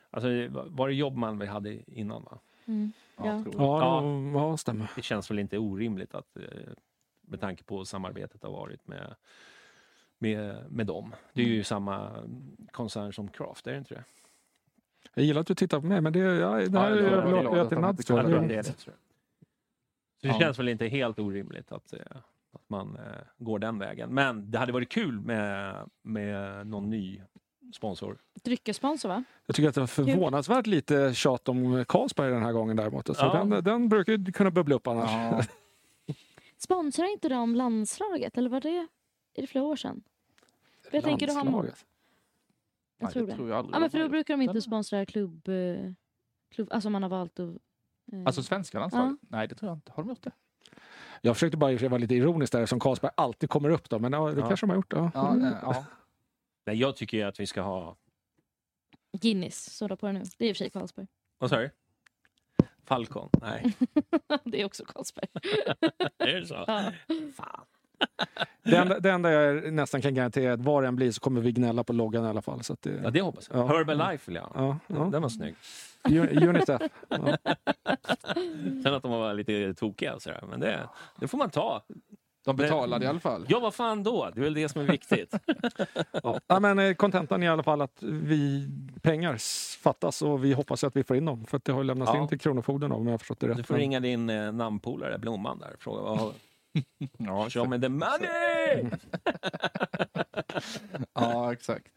alltså, 0.10 0.30
var 0.70 0.88
det 0.88 0.94
Jobbman 0.94 1.40
vi 1.40 1.46
hade 1.46 1.92
innan? 1.96 2.24
Va? 2.24 2.40
Mm. 2.66 2.92
Ja, 3.18 3.26
Ja. 3.26 3.32
jag. 3.46 3.54
Ja, 3.56 3.80
Ja. 3.82 4.04
ja. 4.34 4.50
ja, 4.50 4.58
stämmer. 4.58 4.92
Det 4.96 5.02
känns 5.02 5.32
väl 5.32 5.40
inte 5.40 5.58
orimligt 5.58 6.16
att 6.16 6.38
eh, 6.38 6.44
med 7.22 7.40
tanke 7.42 7.64
på 7.64 7.86
samarbetet 7.86 8.44
har 8.44 8.52
varit 8.52 8.88
med, 8.88 9.16
med, 10.18 10.72
med 10.72 10.88
dem. 10.88 11.16
Det 11.34 11.42
är 11.42 11.46
ju 11.48 11.64
samma 11.64 12.12
koncern 12.72 13.14
som 13.14 13.28
Craft, 13.28 13.68
är 13.68 13.72
det 13.72 13.78
inte 13.78 13.94
det? 13.94 14.04
Jag 15.14 15.26
gillar 15.26 15.42
att 15.42 15.48
du 15.48 15.56
tittar 15.56 15.80
på 15.82 15.86
mig, 15.86 16.02
men 16.02 16.14
det, 16.14 16.20
ja, 16.20 16.30
det 16.30 16.64
Ja, 16.64 16.80
här 16.80 16.92
det 16.92 17.02
var- 17.02 17.10
överlåter 17.10 17.52
det 17.52 17.58
jag 17.58 17.68
till 17.70 17.76
det 17.76 17.82
var- 17.82 17.88
Nads. 17.88 18.06
det 18.06 18.16
Det- 18.16 18.48
det 18.48 18.62
det. 18.62 18.92
det 20.22 20.28
Ja. 20.28 20.40
känns 20.40 20.60
väl 20.60 20.70
inte 20.70 20.88
helt 20.88 21.20
orimligt 21.20 21.72
att, 21.72 21.94
eh, 21.94 22.00
att 22.54 22.70
man 22.70 22.96
eh, 22.96 23.04
går 23.38 23.60
den 23.60 23.80
vägen. 23.80 24.14
Men 24.14 24.52
det 24.52 24.58
hade 24.58 24.72
varit 24.72 24.90
kul 24.90 25.20
med, 25.22 25.76
med 26.02 26.68
någon 26.68 26.90
ny 26.90 27.22
sponsor. 27.74 28.18
Dryckessponsor 28.44 29.10
va? 29.10 29.24
Jag 29.46 29.56
tycker 29.56 29.70
att 29.70 29.76
det 29.76 29.82
var 29.82 29.88
förvånansvärt 29.88 30.68
lite 30.68 31.14
tjat 31.14 31.50
om 31.50 31.86
Carlsberg 31.88 32.32
den 32.32 32.44
här 32.44 32.52
gången 32.52 32.76
däremot. 32.78 33.10
Alltså, 33.10 33.26
Ja. 33.26 33.44
den, 33.44 33.64
den 33.64 33.90
brukar 33.90 34.14
ju 34.14 34.32
kunna 34.32 34.52
bubbla 34.52 34.76
upp 34.76 34.88
annars. 34.88 35.12
Ja, 35.12 35.44
Sponsrar 36.58 37.12
inte 37.14 37.30
de 37.30 37.56
landslaget? 37.56 38.38
Eller 38.38 38.50
var 38.50 38.62
det, 38.62 38.88
är 39.34 39.42
det 39.42 39.48
flera 39.48 39.64
år 39.66 39.76
sedan? 39.76 40.04
Jag 40.92 41.04
tänker 41.04 41.28
du 41.28 41.34
har. 41.34 41.44
Landslaget. 41.44 41.86
Jag 42.98 43.06
nej, 43.06 43.14
tror 43.14 43.22
det 43.26 43.32
det. 43.32 43.36
tror 43.36 43.50
jag 43.50 43.58
aldrig. 43.58 43.76
Ja, 43.76 43.80
men 43.80 43.90
för 43.90 44.00
då 44.00 44.10
brukar 44.10 44.34
de 44.38 44.42
inte 44.44 44.62
sponsra 44.62 45.06
klubb... 45.06 45.48
eh, 45.48 45.92
klubb 46.52 46.68
alltså 46.72 46.90
man 46.90 47.04
har 47.04 47.10
valt 47.10 47.40
att... 47.40 47.50
eh, 48.14 48.20
Alltså 48.26 48.44
svenska 48.44 48.80
landslaget? 48.80 49.18
Nej, 49.22 49.48
det 49.48 49.56
tror 49.56 49.70
jag 49.70 49.78
inte. 49.78 49.92
Har 49.92 50.04
de 50.04 50.10
gjort 50.10 50.24
det? 50.24 50.32
Jag 51.22 51.36
försökte 51.36 51.58
bara 51.58 51.76
vara 51.90 51.98
lite 51.98 52.16
ironisk 52.16 52.52
där 52.54 52.66
som 52.66 52.80
Carlsberg 52.80 53.12
alltid 53.18 53.50
kommer 53.50 53.70
upp 53.70 53.90
då, 53.90 54.00
men 54.00 54.14
ja, 54.14 54.32
det 54.32 54.40
Ja. 54.40 54.48
kanske 54.48 54.66
de 54.66 54.70
har 54.70 54.76
gjort. 54.78 54.94
Ja. 54.94 55.12
Ja, 55.14 55.38
eh, 55.38 55.54
ja. 55.62 55.86
Nej, 56.66 56.76
jag 56.76 56.96
tycker 56.96 57.18
ju 57.18 57.24
att 57.24 57.40
vi 57.40 57.48
ska 57.48 57.62
ha... 57.62 57.96
Guinness, 59.22 59.78
så 59.78 59.88
på 59.96 60.08
det 60.08 60.14
nu. 60.14 60.24
Det 60.38 60.46
är 60.46 60.50
i 60.50 60.52
och 60.52 60.58
för 60.58 60.64
sig 60.64 60.70
Carlsberg. 60.70 61.08
Vad 61.38 61.50
sa 61.50 61.58
du? 61.58 61.70
Falcon? 62.86 63.30
Nej. 63.42 63.74
det 64.44 64.62
är 64.62 64.66
också 64.66 64.86
Carlsberg. 64.86 65.28
är 66.18 66.40
det 66.40 66.46
så? 66.46 66.64
Ja. 66.68 66.92
Fan. 67.36 67.66
Det, 68.64 68.76
enda, 68.78 69.00
det 69.00 69.12
enda 69.12 69.32
jag 69.32 69.74
nästan 69.74 70.02
kan 70.02 70.14
garantera 70.14 70.50
är 70.50 70.54
att 70.54 70.60
vad 70.62 70.84
det 70.84 70.88
än 70.88 70.96
blir 70.96 71.12
så 71.12 71.20
kommer 71.22 71.42
vi 71.42 71.52
gnälla 71.52 71.84
på 71.84 71.94
loggan 71.94 72.26
i 72.26 72.28
alla 72.28 72.42
fall. 72.42 72.64
Så 72.64 72.74
att 72.74 72.82
det, 72.82 73.00
Ja, 73.04 73.10
det 73.10 73.22
hoppas 73.22 73.50
jag. 73.54 73.60
Ja. 73.60 73.68
Herbalife 73.68 74.32
vill 74.32 74.36
jag 74.36 74.44
ha. 74.44 74.52
ja, 74.56 74.78
ja. 74.88 75.10
Den 75.12 75.22
var 75.22 75.30
snygg. 75.30 75.56
Unicef. 76.04 76.82
Ja. 77.10 77.38
Sen 78.84 78.94
att 78.94 79.04
de 79.04 79.12
var 79.12 79.34
lite 79.34 79.74
tokiga 79.74 80.16
och 80.16 80.22
sådär. 80.22 80.44
Men 80.50 80.60
det, 80.60 80.90
det 81.20 81.28
får 81.28 81.38
man 81.38 81.50
ta. 81.50 81.82
De 82.46 82.56
betalade 82.56 83.06
i 83.06 83.08
alla 83.08 83.20
fall. 83.20 83.46
Ja, 83.50 83.60
vad 83.60 83.74
fan 83.76 84.04
då? 84.04 84.30
Det 84.36 84.40
är 84.40 84.44
väl 84.44 84.54
det 84.54 84.70
som 84.70 84.82
är 84.82 84.86
viktigt. 84.86 85.34
Ja. 86.24 86.40
Ja, 86.48 86.60
men 86.60 86.80
eh, 86.80 86.94
kontentan 86.94 87.44
är 87.44 87.48
i 87.48 87.50
alla 87.50 87.64
fall 87.64 87.82
att 87.82 87.98
vi 88.04 88.70
pengar 89.02 89.38
fattas 89.82 90.22
och 90.22 90.44
vi 90.44 90.54
hoppas 90.54 90.84
att 90.84 90.96
vi 90.96 91.04
får 91.04 91.18
in 91.18 91.26
dem. 91.26 91.46
För 91.46 91.58
att 91.58 91.66
det 91.66 91.72
har 91.74 91.84
lämnats 91.84 92.12
Ja. 92.14 92.22
in 92.22 92.28
till 92.28 92.40
Kronofogden 92.40 92.92
om 92.92 93.06
jag 93.08 93.14
har 93.14 93.18
förstått 93.18 93.40
det 93.40 93.48
rätt. 93.48 93.58
Du 93.58 93.64
får 93.64 93.76
ringa 93.76 94.00
din 94.00 94.30
eh, 94.30 94.52
namnpolare 94.52 95.18
Blomman 95.18 95.60
där. 95.60 95.76
Fråga 95.80 96.02
vad. 96.02 96.34
Ja, 97.18 97.50
Show 97.50 97.70
me 97.70 97.80
the 97.80 97.90
money! 97.90 98.86
ja 101.14 101.54
exakt. 101.54 101.88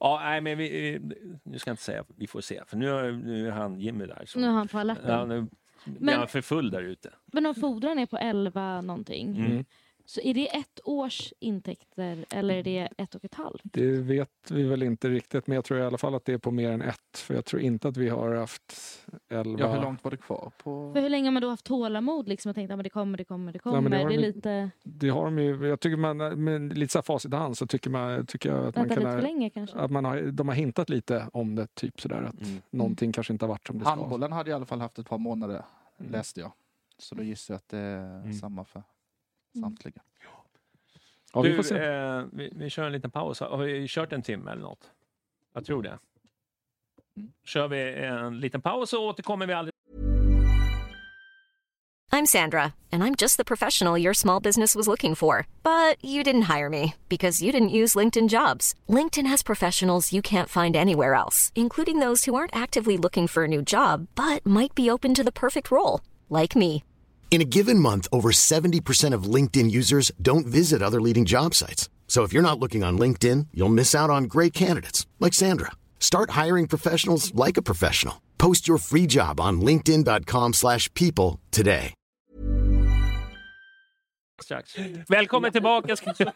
Ja, 0.00 0.20
nej, 0.22 0.40
men 0.40 0.58
vi, 0.58 0.98
nu 1.42 1.58
ska 1.58 1.70
jag 1.70 1.72
inte 1.72 1.82
säga 1.82 2.04
vi 2.16 2.26
får 2.26 2.40
se. 2.40 2.62
För 2.66 2.76
nu, 2.76 3.12
nu 3.16 3.46
är 3.46 3.50
han 3.52 3.80
Jimmy 3.80 4.06
där. 4.06 4.22
Så, 4.26 4.38
Nu 4.38 4.46
är 4.46 4.50
han 4.50 4.68
på 4.68 4.78
alerten. 4.78 5.10
ja, 5.10 5.24
nu 5.24 5.46
Men- 5.84 6.08
är 6.14 6.18
han 6.18 6.28
för 6.28 6.40
full 6.40 6.70
där 6.70 6.82
ute. 6.82 7.10
Men 7.26 7.46
om 7.46 7.54
fordran 7.54 7.98
är 7.98 8.06
på 8.06 8.18
11 8.18 8.80
någonting. 8.80 9.36
Mm. 9.36 9.64
Så 10.08 10.20
är 10.20 10.34
det 10.34 10.56
ett 10.56 10.80
års 10.84 11.32
intäkter 11.40 12.24
eller 12.30 12.54
är 12.54 12.62
det 12.62 12.88
ett 12.98 13.14
och 13.14 13.24
ett 13.24 13.34
halvt? 13.34 13.60
Det 13.64 13.90
vet 13.90 14.30
vi 14.50 14.62
väl 14.62 14.82
inte 14.82 15.08
riktigt, 15.08 15.46
men 15.46 15.54
jag 15.54 15.64
tror 15.64 15.80
i 15.80 15.82
alla 15.82 15.98
fall 15.98 16.14
att 16.14 16.24
det 16.24 16.32
är 16.32 16.38
på 16.38 16.50
mer 16.50 16.70
än 16.70 16.82
ett. 16.82 17.18
För 17.18 17.34
jag 17.34 17.44
tror 17.44 17.62
inte 17.62 17.88
att 17.88 17.96
vi 17.96 18.08
har 18.08 18.34
haft 18.34 18.74
elva. 19.28 19.60
Ja, 19.60 19.72
hur 19.74 19.82
långt 19.82 20.04
var 20.04 20.10
det 20.10 20.16
kvar? 20.16 20.52
På... 20.62 20.92
För 20.92 21.00
hur 21.00 21.08
länge 21.08 21.26
har 21.26 21.32
man 21.32 21.42
då 21.42 21.48
haft 21.48 21.64
tålamod 21.66 22.28
liksom 22.28 22.50
och 22.50 22.54
tänkt 22.54 22.70
att 22.70 22.82
det 22.82 22.90
kommer, 22.90 23.18
det 23.18 23.24
kommer, 23.24 23.52
det 23.52 23.58
kommer. 23.58 23.80
men 23.80 23.90
det 23.90 23.96
det 23.98 24.02
har 24.04 24.10
är 24.10 24.16
de- 24.16 24.22
lite, 24.22 24.70
Det 24.82 25.08
har 25.08 25.24
de 25.24 25.38
ju, 25.38 25.66
jag 25.68 25.80
tycker 25.80 25.96
man, 25.96 26.16
med 26.44 26.78
lite 26.78 26.92
så 26.92 26.98
här 26.98 27.02
facit 27.02 27.32
i 27.32 27.36
hand 27.36 27.56
så 27.58 27.66
tycker, 27.66 27.90
man, 27.90 28.26
tycker 28.26 28.48
jag 28.50 28.66
att 28.66 28.76
man 28.76 28.88
kan... 28.88 28.98
lite 28.98 29.10
för 29.12 29.22
länge 29.22 29.50
kanske. 29.50 29.76
Att 29.78 29.90
man 29.90 30.04
har, 30.04 30.22
de 30.22 30.48
har 30.48 30.54
hintat 30.54 30.88
lite 30.90 31.26
om 31.32 31.54
det, 31.54 31.74
typ 31.74 32.00
sådär 32.00 32.22
att 32.22 32.40
Mm. 32.46 32.62
någonting 32.70 33.12
kanske 33.12 33.32
inte 33.32 33.44
har 33.44 33.48
varit 33.48 33.66
som 33.66 33.78
det 33.78 33.84
ska. 33.84 33.90
Handbollen 33.94 34.32
hade 34.32 34.50
i 34.50 34.52
alla 34.52 34.66
fall 34.66 34.80
haft 34.80 34.98
ett 34.98 35.08
par 35.08 35.18
månader, 35.18 35.62
läste 35.98 36.40
jag. 36.40 36.52
Så 36.98 37.14
då 37.14 37.22
gissar 37.22 37.54
jag 37.54 37.56
att 37.58 37.68
det 37.68 37.78
är 37.78 38.20
Mm. 38.20 38.32
samma 38.32 38.64
för 38.64 38.78
Mm. 38.78 38.86
Samtliga. 39.60 40.02
Ja, 41.32 41.40
vi 41.40 41.48
du, 41.48 41.56
får 41.56 41.62
se. 41.62 41.76
eh, 41.78 42.24
vi, 42.32 42.52
vi 42.54 42.70
kör 42.70 42.86
en 42.86 42.92
liten 42.92 43.10
paus. 43.10 43.40
Har 43.40 43.56
vi 43.58 43.86
kört 43.88 44.12
en 44.12 44.22
timme 44.22 44.50
eller 44.50 44.62
något? 44.62 44.90
Jag 45.54 45.64
tror 45.64 45.82
det. 45.82 45.98
Mm. 47.16 47.32
Kör 47.44 47.68
vi 47.68 47.94
en 47.94 48.40
liten 48.40 48.60
paus 48.62 48.90
så 48.90 49.08
återkommer 49.08 49.46
vi 49.46 49.52
alldeles 49.52 49.72
I'm 52.12 52.24
Sandra, 52.38 52.74
and 52.92 53.04
I'm 53.04 53.14
just 53.14 53.36
the 53.36 53.44
professional 53.44 53.98
your 53.98 54.14
small 54.14 54.40
business 54.40 54.74
was 54.74 54.88
looking 54.88 55.14
for. 55.14 55.46
But 55.62 56.02
you 56.02 56.22
didn't 56.24 56.56
hire 56.56 56.70
me 56.70 56.94
because 57.08 57.42
you 57.42 57.52
didn't 57.52 57.68
use 57.82 57.94
LinkedIn 57.98 58.28
jobs. 58.28 58.74
LinkedIn 58.88 59.26
has 59.26 59.42
professionals 59.42 60.12
you 60.12 60.22
can't 60.22 60.48
find 60.48 60.76
anywhere 60.76 61.12
else, 61.14 61.52
including 61.54 61.98
those 62.00 62.24
who 62.24 62.34
aren't 62.34 62.56
actively 62.56 62.96
looking 62.96 63.26
for 63.26 63.44
a 63.44 63.48
new 63.48 63.60
job 63.60 64.06
but 64.14 64.46
might 64.46 64.74
be 64.74 64.90
open 64.90 65.12
to 65.14 65.24
the 65.24 65.32
perfect 65.32 65.70
role, 65.70 66.00
like 66.30 66.56
me. 66.56 66.82
In 67.30 67.42
a 67.42 67.44
given 67.44 67.78
month, 67.78 68.08
over 68.10 68.30
70% 68.30 69.12
of 69.12 69.24
LinkedIn 69.34 69.70
users 69.70 70.10
don't 70.22 70.46
visit 70.46 70.80
other 70.80 71.02
leading 71.02 71.26
job 71.26 71.54
sites. 71.54 71.90
So 72.08 72.22
if 72.22 72.32
you're 72.32 72.50
not 72.50 72.58
looking 72.58 72.82
on 72.82 72.98
LinkedIn, 72.98 73.48
you'll 73.52 73.68
miss 73.80 73.94
out 73.94 74.08
on 74.08 74.24
great 74.24 74.54
candidates 74.54 75.06
like 75.20 75.34
Sandra. 75.34 75.72
Start 76.00 76.30
hiring 76.30 76.66
professionals 76.66 77.34
like 77.34 77.58
a 77.58 77.62
professional. 77.62 78.22
Post 78.38 78.66
your 78.66 78.78
free 78.78 79.06
job 79.06 79.38
on 79.38 79.60
linkedin.com/people 79.60 81.40
today. 81.50 81.92
strax. 84.46 84.76
Välkommen 85.08 85.52
tillbaka 85.52 85.96
ska 85.96 86.12
ni 86.18 86.26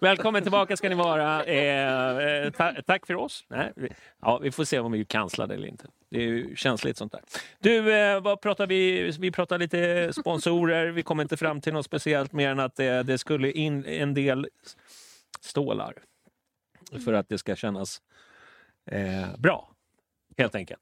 Välkommen 0.00 0.42
tillbaka 0.42 0.76
ska 0.76 0.88
ni 0.88 0.94
vara. 0.94 1.44
Eh, 1.44 2.44
eh, 2.44 2.50
ta 2.50 2.74
tack 2.86 3.06
för 3.06 3.14
oss. 3.14 3.44
Nej, 3.48 3.72
vi, 3.76 3.88
ja, 4.22 4.38
vi 4.38 4.50
får 4.50 4.64
se 4.64 4.78
om 4.78 4.92
vi 4.92 5.00
är 5.00 5.04
cancellade 5.04 5.54
eller 5.54 5.68
inte. 5.68 5.86
Det 6.10 6.18
är 6.18 6.26
ju 6.26 6.56
känsligt 6.56 6.96
sånt 6.96 7.12
där. 7.12 7.20
Du, 7.58 7.94
eh, 7.94 8.20
vad 8.20 8.40
pratar 8.40 8.66
vi? 8.66 9.10
Vi 9.20 9.30
pratar 9.30 9.58
lite 9.58 10.12
sponsorer. 10.12 10.86
Vi 10.86 11.02
kommer 11.02 11.22
inte 11.22 11.36
fram 11.36 11.60
till 11.60 11.72
något 11.72 11.86
speciellt 11.86 12.32
mer 12.32 12.50
än 12.50 12.60
att 12.60 12.80
eh, 12.80 13.00
det 13.00 13.18
skulle 13.18 13.52
in 13.52 13.84
en 13.84 14.14
del 14.14 14.48
stålar 15.40 15.94
för 17.04 17.12
att 17.12 17.28
det 17.28 17.38
ska 17.38 17.56
kännas 17.56 18.02
eh, 18.90 19.36
bra, 19.38 19.70
helt 20.36 20.54
enkelt. 20.54 20.80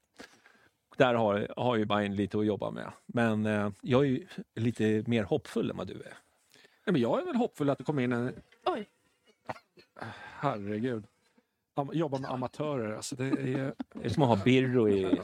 Där 0.97 1.13
har, 1.13 1.47
har 1.57 1.75
ju 1.75 1.85
Bayern 1.85 2.15
lite 2.15 2.39
att 2.39 2.45
jobba 2.45 2.71
med. 2.71 2.91
Men 3.05 3.45
eh, 3.45 3.69
jag 3.81 4.01
är 4.01 4.07
ju 4.07 4.27
lite 4.55 5.03
mer 5.07 5.23
hoppfull 5.23 5.71
än 5.71 5.77
vad 5.77 5.87
du 5.87 5.93
är. 5.93 6.17
Nej, 6.85 6.93
men 6.93 7.01
jag 7.01 7.21
är 7.21 7.25
väl 7.25 7.35
hoppfull 7.35 7.69
att 7.69 7.77
det 7.77 7.83
kommer 7.83 8.01
in 8.01 8.11
en... 8.11 8.33
Oj. 8.65 8.87
Herregud. 10.39 11.03
Am- 11.77 11.93
Jobba 11.93 12.19
med 12.19 12.31
amatörer, 12.31 12.95
alltså 12.95 13.15
det 13.15 13.25
är... 13.25 13.73
Det 13.93 14.05
är 14.05 14.09
som 14.09 14.23
att 14.23 14.29
ha 14.29 14.43
Birro 14.45 14.89
i... 14.89 15.19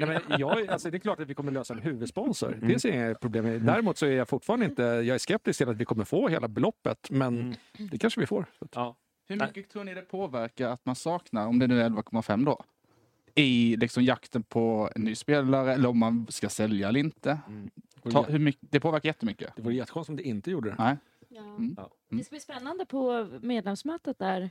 Ja, 0.00 0.06
men 0.06 0.20
jag, 0.38 0.68
alltså 0.68 0.90
det 0.90 0.96
är 0.96 0.98
klart 0.98 1.20
att 1.20 1.28
vi 1.28 1.34
kommer 1.34 1.52
lösa 1.52 1.74
en 1.74 1.80
huvudsponsor. 1.80 2.54
Mm. 2.54 2.68
Det 2.68 2.80
ser 2.80 2.88
jag 2.88 3.06
inga 3.06 3.14
problem 3.14 3.44
med. 3.44 3.62
Däremot 3.62 3.98
så 3.98 4.06
är 4.06 4.10
jag 4.10 4.28
fortfarande 4.28 4.66
inte... 4.66 4.82
Jag 4.82 5.08
är 5.08 5.18
skeptisk 5.18 5.58
till 5.58 5.68
att 5.68 5.76
vi 5.76 5.84
kommer 5.84 6.04
få 6.04 6.28
hela 6.28 6.48
beloppet, 6.48 7.10
men 7.10 7.56
det 7.78 7.98
kanske 7.98 8.20
vi 8.20 8.26
får. 8.26 8.44
Ja. 8.74 8.96
Hur 9.28 9.36
mycket 9.36 9.70
tror 9.70 9.84
ni 9.84 9.94
det 9.94 10.02
påverkar 10.02 10.68
att 10.68 10.86
man 10.86 10.94
saknar, 10.94 11.46
om 11.46 11.58
det 11.58 11.66
nu 11.66 11.80
är 11.82 11.88
11,5 11.90 12.44
då? 12.44 12.64
I 13.34 13.76
liksom 13.76 14.04
jakten 14.04 14.42
på 14.42 14.90
en 14.94 15.02
ny 15.02 15.14
spelare 15.14 15.74
eller 15.74 15.88
om 15.88 15.98
man 15.98 16.26
ska 16.28 16.48
sälja 16.48 16.88
eller 16.88 17.00
inte. 17.00 17.38
Ta, 18.12 18.22
hur 18.22 18.38
mycket, 18.38 18.62
det 18.70 18.80
påverkar 18.80 19.08
jättemycket. 19.08 19.52
Det 19.56 19.62
vore 19.62 19.74
jättekonstigt 19.74 20.10
om 20.10 20.16
det 20.16 20.22
inte 20.22 20.50
gjorde 20.50 20.70
det. 20.70 20.76
Nej. 20.78 20.96
Ja. 21.32 21.40
Mm. 21.40 21.76
Det 22.10 22.24
ska 22.24 22.30
bli 22.32 22.40
spännande 22.40 22.86
på 22.86 23.28
medlemsmötet 23.42 24.18
där 24.18 24.50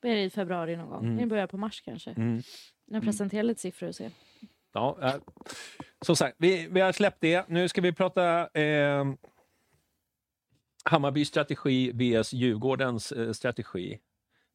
blir 0.00 0.14
det 0.14 0.22
i 0.22 0.30
februari 0.30 0.76
någon 0.76 0.88
gång. 0.88 1.04
Mm. 1.04 1.16
Det 1.16 1.26
börjar 1.26 1.46
på 1.46 1.56
mars 1.56 1.80
kanske. 1.80 2.10
Mm. 2.10 2.42
När 2.86 3.00
presenterar 3.00 3.42
lite 3.42 3.60
siffror 3.60 3.88
och 3.88 3.94
se. 3.94 4.10
Ja, 4.72 4.98
eh, 5.02 5.14
som 6.00 6.16
sagt, 6.16 6.36
vi, 6.38 6.68
vi 6.70 6.80
har 6.80 6.92
släppt 6.92 7.20
det. 7.20 7.48
Nu 7.48 7.68
ska 7.68 7.80
vi 7.80 7.92
prata 7.92 8.48
eh, 8.60 9.04
Hammarbys 10.84 11.28
strategi 11.28 11.92
vs 11.92 12.32
Djurgårdens 12.32 13.12
eh, 13.12 13.32
strategi. 13.32 13.98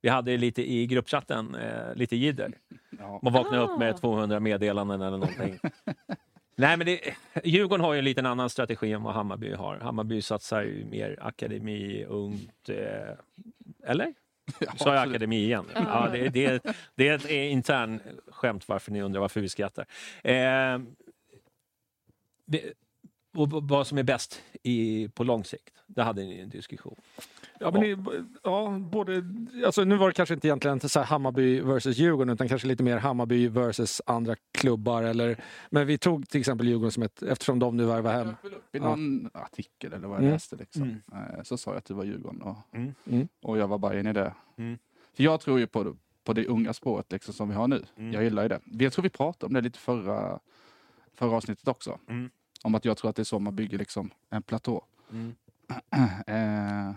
Vi 0.01 0.09
hade 0.09 0.37
lite 0.37 0.71
i 0.71 0.87
gruppchatten, 0.87 1.55
eh, 1.55 1.95
lite 1.95 2.15
jidder. 2.15 2.57
Ja. 2.99 3.19
Man 3.23 3.33
vaknade 3.33 3.63
upp 3.63 3.69
Ah. 3.69 3.77
med 3.77 3.97
200 3.97 4.39
meddelanden 4.39 5.01
eller 5.01 5.17
någonting. 5.17 5.59
Nej, 6.55 6.77
men 6.77 6.85
det, 6.87 7.15
Djurgården 7.43 7.85
har 7.85 7.93
ju 7.93 7.99
en 7.99 8.05
liten 8.05 8.25
annan 8.25 8.49
strategi 8.49 8.91
än 8.91 9.03
vad 9.03 9.13
Hammarby 9.13 9.53
har. 9.53 9.77
Hammarby 9.77 10.21
satsar 10.21 10.61
ju 10.61 10.85
mer 10.85 11.17
akademi, 11.21 12.05
ungt, 12.05 12.69
eh, 12.69 13.15
eller? 13.83 14.13
Ja, 14.59 14.71
Sa 14.77 14.95
jag 14.95 15.09
akademi 15.09 15.43
igen? 15.43 15.65
Ja, 15.75 16.09
det, 16.11 16.29
det, 16.29 16.63
det 16.95 17.07
är 17.07 17.15
ett 17.15 17.29
intern 17.29 17.99
skämt 18.27 18.67
varför 18.67 18.91
ni 18.91 19.01
undrar 19.01 19.21
varför 19.21 19.41
vi 19.41 19.49
skrattar. 19.49 19.85
Eh, 20.23 20.79
det, 22.45 22.73
och 23.35 23.49
vad 23.51 23.87
som 23.87 23.97
är 23.97 24.03
bäst 24.03 24.41
i, 24.63 25.07
på 25.09 25.23
lång 25.23 25.43
sikt, 25.43 25.73
det 25.87 26.03
hade 26.03 26.21
ni 26.21 26.39
en 26.39 26.49
diskussion. 26.49 26.95
Ja, 27.59 27.71
men 27.71 27.81
det, 27.81 27.97
ja, 28.43 28.69
både, 28.91 29.23
alltså 29.65 29.83
nu 29.83 29.95
var 29.97 30.07
det 30.07 30.13
kanske 30.13 30.33
inte 30.35 30.47
egentligen 30.47 30.79
så 30.79 30.99
här 30.99 31.05
Hammarby 31.05 31.61
versus 31.61 31.97
Djurgården 31.97 32.33
utan 32.33 32.47
kanske 32.49 32.67
lite 32.67 32.83
mer 32.83 32.97
Hammarby 32.97 33.47
versus 33.47 34.01
andra 34.05 34.35
klubbar. 34.51 35.03
Eller, 35.03 35.43
men 35.69 35.87
vi 35.87 35.97
tog 35.97 36.29
till 36.29 36.39
exempel 36.39 36.67
Djurgården 36.67 36.91
som 36.91 37.03
ett, 37.03 37.23
eftersom 37.23 37.59
de 37.59 37.77
nu 37.77 37.85
värvar 37.85 38.13
hem. 38.13 38.35
I 38.71 38.79
någon 38.79 39.29
artikel 39.33 39.93
eller 39.93 40.07
vad 40.07 40.15
jag 40.17 40.21
Mm. 40.23 40.33
läste 40.33 40.55
liksom, 40.55 41.01
eh, 41.13 41.43
så 41.43 41.57
sa 41.57 41.71
jag 41.71 41.77
att 41.77 41.85
det 41.85 41.93
var 41.93 42.03
Djurgården 42.03 42.41
och, 42.41 42.57
Mm. 42.71 42.93
Mm. 43.07 43.27
och 43.41 43.57
jag 43.57 43.67
var 43.67 43.77
bara 43.77 43.99
in 43.99 44.07
i 44.07 44.13
det. 44.13 44.33
Mm. 44.57 44.77
För 45.13 45.23
jag 45.23 45.41
tror 45.41 45.59
ju 45.59 45.67
på, 45.67 45.83
det- 45.83 45.95
på 46.23 46.33
det 46.33 46.47
unga 46.47 46.73
spåret 46.73 47.11
liksom, 47.11 47.33
som 47.33 47.49
vi 47.49 47.55
har 47.55 47.67
nu. 47.67 47.83
Mm. 47.97 48.13
Jag 48.13 48.23
gillar 48.23 48.43
ju 48.43 48.49
det. 48.49 48.59
Jag 48.65 48.93
tror 48.93 49.03
vi 49.03 49.09
pratade 49.09 49.45
om 49.47 49.53
det 49.53 49.61
lite 49.61 49.79
förra, 49.79 50.39
förra 51.13 51.35
avsnittet 51.35 51.67
också. 51.67 51.99
Mm. 52.65 52.73
Om 52.73 52.75
att 52.75 52.85
jag 52.85 52.97
tror 52.97 53.09
att 53.09 53.15
det 53.15 53.21
är 53.21 53.23
så 53.23 53.39
man 53.39 53.55
bygger 53.55 53.77
liksom 53.77 54.09
en 54.29 54.41
platå. 54.41 54.85
Mm. 55.11 55.35
eh, 56.27 56.95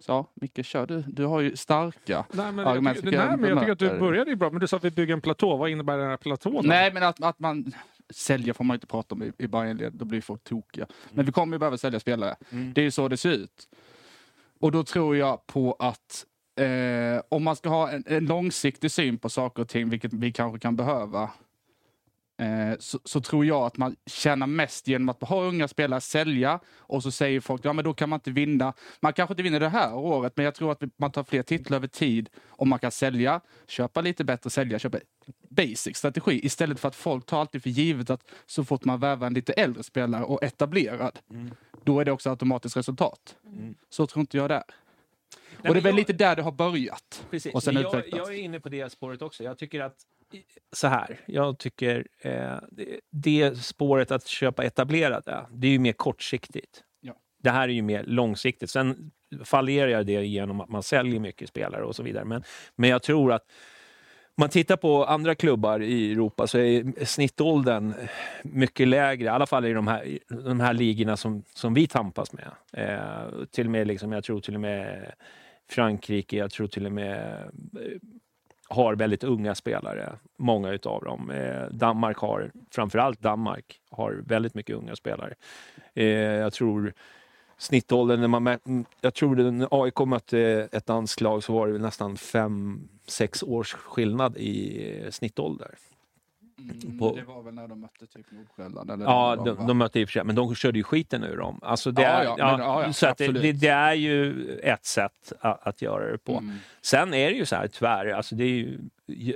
så 0.00 0.12
ja, 0.12 0.30
Micke, 0.34 0.66
kör 0.66 0.86
du. 0.86 1.04
Du 1.08 1.24
har 1.24 1.40
ju 1.40 1.56
starka. 1.56 2.24
Nej, 2.32 2.52
men, 2.52 2.66
Argument 2.66 2.96
jag, 2.96 3.04
tycker, 3.04 3.26
nej, 3.26 3.36
men 3.36 3.50
jag 3.50 3.58
tycker 3.58 3.72
att 3.72 3.78
du 3.78 3.98
började 3.98 4.30
ju 4.30 4.36
bra. 4.36 4.50
Men 4.50 4.60
du 4.60 4.68
sa 4.68 4.76
att 4.76 4.84
vi 4.84 4.90
bygger 4.90 5.14
en 5.14 5.20
platå. 5.20 5.56
Vad 5.56 5.70
innebär 5.70 5.98
den 5.98 6.08
här 6.08 6.16
platån? 6.16 6.66
Nej, 6.66 6.92
men 6.92 7.02
att, 7.02 7.22
att 7.22 7.38
man 7.38 7.72
säljer 8.10 8.52
får 8.52 8.64
man 8.64 8.74
inte 8.74 8.86
prata 8.86 9.14
om 9.14 9.22
i, 9.22 9.32
i 9.38 9.46
Bayernled. 9.46 9.92
Då 9.92 10.04
blir 10.04 10.20
folk 10.20 10.44
tokiga. 10.44 10.86
Men 11.10 11.26
vi 11.26 11.32
kommer 11.32 11.54
ju 11.54 11.58
behöva 11.58 11.76
sälja 11.78 12.00
spelare. 12.00 12.36
Mm. 12.50 12.72
Det 12.72 12.80
är 12.80 12.84
ju 12.84 12.90
så 12.90 13.08
det 13.08 13.16
ser 13.16 13.32
ut. 13.32 13.68
Och 14.60 14.72
då 14.72 14.84
tror 14.84 15.16
jag 15.16 15.46
på 15.46 15.76
att 15.78 16.26
eh, 16.56 17.22
om 17.28 17.44
man 17.44 17.56
ska 17.56 17.68
ha 17.68 17.90
en, 17.90 18.04
en 18.06 18.26
långsiktig 18.26 18.90
syn 18.90 19.18
på 19.18 19.28
saker 19.28 19.62
och 19.62 19.68
ting, 19.68 19.88
vilket 19.88 20.12
vi 20.12 20.32
kanske 20.32 20.58
kan 20.58 20.76
behöva, 20.76 21.30
eh, 22.38 22.78
så, 22.78 22.98
så 23.04 23.20
tror 23.20 23.46
jag 23.46 23.62
att 23.62 23.76
man 23.76 23.96
tjänar 24.06 24.46
mest 24.46 24.88
genom 24.88 25.08
att 25.08 25.22
ha 25.22 25.42
unga 25.42 25.68
spelare, 25.68 26.00
sälja 26.00 26.60
och 26.76 27.02
så 27.02 27.10
säger 27.10 27.40
folk 27.40 27.64
ja 27.64 27.72
men 27.72 27.84
då 27.84 27.94
kan 27.94 28.08
man 28.08 28.16
inte 28.16 28.30
vinna. 28.30 28.72
Man 29.00 29.12
kanske 29.12 29.32
inte 29.32 29.42
vinner 29.42 29.60
det 29.60 29.68
här 29.68 29.94
året, 29.94 30.32
men 30.36 30.44
jag 30.44 30.54
tror 30.54 30.72
att 30.72 30.82
man 30.96 31.12
tar 31.12 31.24
fler 31.24 31.42
titlar 31.42 31.76
över 31.76 31.88
tid 31.88 32.28
om 32.48 32.68
man 32.68 32.78
kan 32.78 32.90
sälja, 32.90 33.40
köpa 33.66 34.00
lite 34.00 34.24
bättre, 34.24 34.50
sälja, 34.50 34.78
köpa 34.78 34.98
basic 35.48 35.96
strategi 35.96 36.46
istället 36.46 36.80
för 36.80 36.88
att 36.88 36.96
folk 36.96 37.26
tar 37.26 37.40
alltid 37.40 37.62
för 37.62 37.70
givet 37.70 38.10
att 38.10 38.22
så 38.46 38.64
fort 38.64 38.84
man 38.84 39.00
värvar 39.00 39.26
en 39.26 39.34
lite 39.34 39.52
äldre 39.52 39.82
spelare 39.82 40.24
och 40.24 40.42
etablerad, 40.42 41.18
då 41.84 42.00
är 42.00 42.04
det 42.04 42.12
också 42.12 42.30
automatiskt 42.30 42.76
resultat. 42.76 43.36
Så 43.90 44.06
tror 44.06 44.20
inte 44.20 44.36
jag 44.36 44.50
det 44.50 44.54
är. 44.54 44.64
Nej, 45.64 45.70
och 45.70 45.74
det 45.74 45.80
är 45.80 45.82
väl 45.82 45.92
jag- 45.92 45.96
lite 45.96 46.12
där 46.12 46.36
det 46.36 46.42
har 46.42 46.52
börjat. 46.52 47.26
Precis. 47.30 47.54
Och 47.54 47.62
sen 47.62 47.74
jag, 47.74 48.04
jag 48.12 48.34
är 48.34 48.38
inne 48.38 48.60
på 48.60 48.68
det 48.68 48.92
spåret 48.92 49.22
också. 49.22 49.44
Jag 49.44 49.58
tycker 49.58 49.80
att 49.80 49.96
så 50.72 50.88
här, 50.88 51.20
jag 51.26 51.58
tycker 51.58 52.06
eh, 52.20 52.56
det, 52.70 53.00
det 53.10 53.58
spåret 53.58 54.10
att 54.10 54.26
köpa 54.26 54.64
etablerade, 54.64 55.46
det 55.50 55.66
är 55.66 55.70
ju 55.70 55.78
mer 55.78 55.92
kortsiktigt. 55.92 56.82
Ja. 57.00 57.14
Det 57.42 57.50
här 57.50 57.68
är 57.68 57.72
ju 57.72 57.82
mer 57.82 58.04
långsiktigt. 58.04 58.70
Sen 58.70 59.10
fallerar 59.44 59.88
jag 59.88 60.06
det 60.06 60.26
genom 60.26 60.60
att 60.60 60.68
man 60.68 60.82
säljer 60.82 61.20
mycket 61.20 61.48
spelare 61.48 61.84
och 61.84 61.96
så 61.96 62.02
vidare. 62.02 62.24
Men, 62.24 62.42
men 62.76 62.90
jag 62.90 63.02
tror 63.02 63.32
att 63.32 63.44
man 64.36 64.48
tittar 64.48 64.76
på 64.76 65.04
andra 65.04 65.34
klubbar 65.34 65.82
i 65.82 66.12
Europa 66.12 66.46
så 66.46 66.58
är 66.58 67.04
snittåldern 67.04 67.94
mycket 68.42 68.88
lägre, 68.88 69.24
i 69.24 69.28
alla 69.28 69.46
fall 69.46 69.64
i 69.64 69.72
de 69.72 69.86
här, 69.86 70.18
de 70.28 70.60
här 70.60 70.74
ligorna 70.74 71.16
som, 71.16 71.42
som 71.54 71.74
vi 71.74 71.86
tampas 71.86 72.32
med. 72.32 72.50
Eh, 72.72 73.44
till 73.50 73.66
och 73.66 73.72
med, 73.72 73.86
liksom, 73.86 74.12
jag 74.12 74.24
tror 74.24 74.40
till 74.40 74.54
och 74.54 74.60
med 74.60 75.12
Frankrike, 75.70 76.36
jag 76.36 76.50
tror 76.50 76.66
till 76.66 76.86
och 76.86 76.92
med 76.92 77.42
eh, 77.76 78.00
har 78.68 78.94
väldigt 78.94 79.24
unga 79.24 79.54
spelare, 79.54 80.18
många 80.36 80.70
utav 80.70 81.04
dem. 81.04 81.30
Eh, 81.30 81.68
Danmark 81.70 82.16
har, 82.16 82.52
framförallt 82.70 83.20
Danmark, 83.20 83.80
har 83.90 84.22
väldigt 84.26 84.54
mycket 84.54 84.76
unga 84.76 84.96
spelare. 84.96 85.34
Eh, 85.94 86.06
jag 86.06 86.52
tror 86.52 86.92
snittåldern, 87.58 88.20
när 88.20 88.28
man 88.28 88.46
mm, 88.46 88.84
jag 89.00 89.14
tror 89.14 89.36
när 89.36 89.84
AIK 89.84 89.98
mötte 89.98 90.68
ett 90.72 90.86
danskt 90.86 91.20
lag 91.20 91.44
så 91.44 91.52
var 91.52 91.68
det 91.68 91.78
nästan 91.78 92.16
fem, 92.16 92.88
sex 93.06 93.42
års 93.42 93.72
skillnad 93.72 94.36
i 94.36 95.02
eh, 95.04 95.10
snittålder 95.10 95.74
snittålder. 96.56 96.98
på- 96.98 97.04
Mm, 97.12 97.16
Det 97.26 97.32
var 97.32 97.42
väl 97.42 97.54
när 97.54 97.68
de 97.68 97.80
mötte 97.80 98.06
typ 98.06 98.26
Nordsjälland? 98.30 98.90
Eller 98.90 99.04
Ja, 99.04 99.36
de, 99.44 99.66
de 99.66 99.78
mötte 99.78 100.00
i 100.00 100.04
och 100.04 100.08
för 100.08 100.12
sig, 100.12 100.24
men 100.24 100.34
de 100.34 100.54
körde 100.54 100.78
ju 100.78 100.84
skiten 100.84 101.24
ur 101.24 101.36
dem. 101.36 101.58
Alltså 101.62 101.90
det 101.90 102.02
Ja, 102.02 102.08
är, 102.08 102.24
ja, 102.24 102.34
ja, 102.38 102.56
men- 102.56 102.66
ja, 102.66 102.92
så 102.92 103.06
att 103.06 103.18
det, 103.18 103.52
det 103.52 103.68
är 103.68 103.92
ju 103.94 104.48
ett 104.58 104.84
sätt 104.84 105.32
att, 105.40 105.66
att 105.66 105.82
göra 105.82 106.12
det 106.12 106.18
på. 106.18 106.32
Mm. 106.38 106.56
Sen 106.82 107.14
är 107.14 107.30
det 107.30 107.36
ju 107.36 107.46
så 107.46 107.56
här, 107.56 107.68
tyvärr, 107.68 108.06
alltså 108.12 108.34
det 108.34 108.44
är 108.44 108.48
ju 108.48 108.78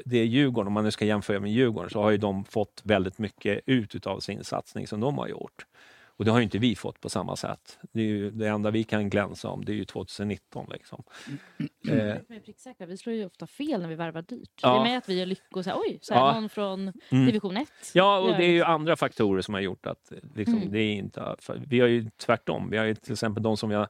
det 0.04 0.18
är 0.18 0.24
Djurgården, 0.24 0.66
om 0.66 0.72
man 0.72 0.84
nu 0.84 0.90
ska 0.90 1.04
jämföra 1.04 1.40
med 1.40 1.52
Djurgården, 1.52 1.90
så 1.90 2.02
har 2.02 2.10
ju 2.10 2.16
de 2.16 2.44
fått 2.44 2.80
väldigt 2.84 3.18
mycket 3.18 3.60
ut 3.66 4.06
av 4.06 4.20
sin 4.20 4.44
satsning 4.44 4.86
som 4.86 5.00
de 5.00 5.18
har 5.18 5.28
gjort. 5.28 5.66
Och 6.18 6.24
det 6.24 6.30
har 6.30 6.38
ju 6.38 6.44
inte 6.44 6.58
vi 6.58 6.76
fått 6.76 7.00
på 7.00 7.08
samma 7.08 7.36
sätt. 7.36 7.78
Det, 7.92 8.00
är 8.00 8.04
ju, 8.06 8.30
det 8.30 8.48
enda 8.48 8.70
vi 8.70 8.84
kan 8.84 9.10
glänsa 9.10 9.48
om 9.48 9.64
det 9.64 9.72
är 9.72 9.76
ju 9.76 9.84
2019. 9.84 10.66
Liksom. 10.70 11.02
Eh, 11.90 12.86
Vi 12.88 12.96
slår 12.96 13.14
ju 13.16 13.26
ofta 13.26 13.46
fel 13.46 13.80
när 13.80 13.88
vi 13.88 13.94
värvar 13.94 14.22
dyrt. 14.22 14.50
Ja. 14.62 14.72
Det 14.74 14.80
är 14.80 14.84
med 14.84 14.98
att 14.98 15.08
vi 15.08 15.18
gör 15.18 15.26
lyckor. 15.26 15.62
Så 15.62 15.70
här, 15.70 15.78
Oj, 15.78 15.98
så 16.02 16.14
här, 16.14 16.20
Ja. 16.20 16.34
någon 16.34 16.48
från 16.48 16.92
Mm. 17.10 17.26
division 17.26 17.56
1. 17.56 17.68
Ja, 17.94 18.18
och 18.18 18.28
det 18.28 18.44
är 18.44 18.50
ju 18.50 18.62
andra 18.62 18.96
faktorer 18.96 19.42
som 19.42 19.54
har 19.54 19.60
gjort 19.60 19.86
att 19.86 20.12
liksom, 20.34 20.56
Mm. 20.56 20.72
det 20.72 20.78
är 20.80 20.92
inte... 20.94 21.36
För 21.38 21.62
vi 21.66 21.80
har 21.80 21.88
ju 21.88 22.10
tvärtom. 22.16 22.70
Vi 22.70 22.76
har 22.76 22.84
ju 22.84 22.94
till 22.94 23.12
exempel 23.12 23.42
de 23.42 23.56
som 23.56 23.68
vi 23.68 23.74
har 23.74 23.88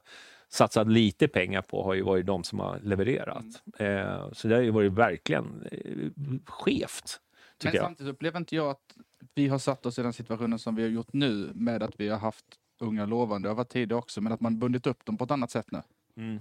satsat 0.49 0.87
lite 0.91 1.27
pengar 1.27 1.61
på 1.61 1.83
har 1.83 1.93
ju 1.93 2.01
varit 2.01 2.25
de 2.25 2.43
som 2.43 2.59
har 2.59 2.79
levererat. 2.83 3.45
Eh, 3.79 4.31
så 4.31 4.47
det 4.47 4.55
har 4.55 4.61
ju 4.61 4.71
varit 4.71 4.91
verkligen 4.93 5.67
eh, 5.71 6.09
skevt, 6.45 7.19
Men 7.63 7.73
jag. 7.73 7.83
samtidigt 7.83 8.13
upplever 8.13 8.37
inte 8.39 8.55
jag 8.55 8.69
att 8.69 8.95
vi 9.35 9.47
har 9.47 9.57
satt 9.59 9.85
oss 9.85 9.99
i 9.99 10.01
den 10.03 10.13
situationen 10.13 10.59
som 10.59 10.75
vi 10.75 10.81
har 10.81 10.89
gjort 10.89 11.13
nu 11.13 11.51
med 11.55 11.83
att 11.83 11.99
vi 11.99 12.09
har 12.09 12.17
haft 12.17 12.45
unga 12.79 13.05
lovande. 13.05 13.45
Det 13.47 13.49
har 13.51 13.55
varit 13.55 13.69
tidigare 13.69 13.99
också, 13.99 14.21
men 14.21 14.31
att 14.33 14.41
man 14.41 14.59
bundit 14.59 14.87
upp 14.87 15.05
dem 15.05 15.17
på 15.17 15.23
ett 15.23 15.31
annat 15.31 15.51
sätt 15.51 15.71
nu. 15.71 15.81
Mm. 16.17 16.39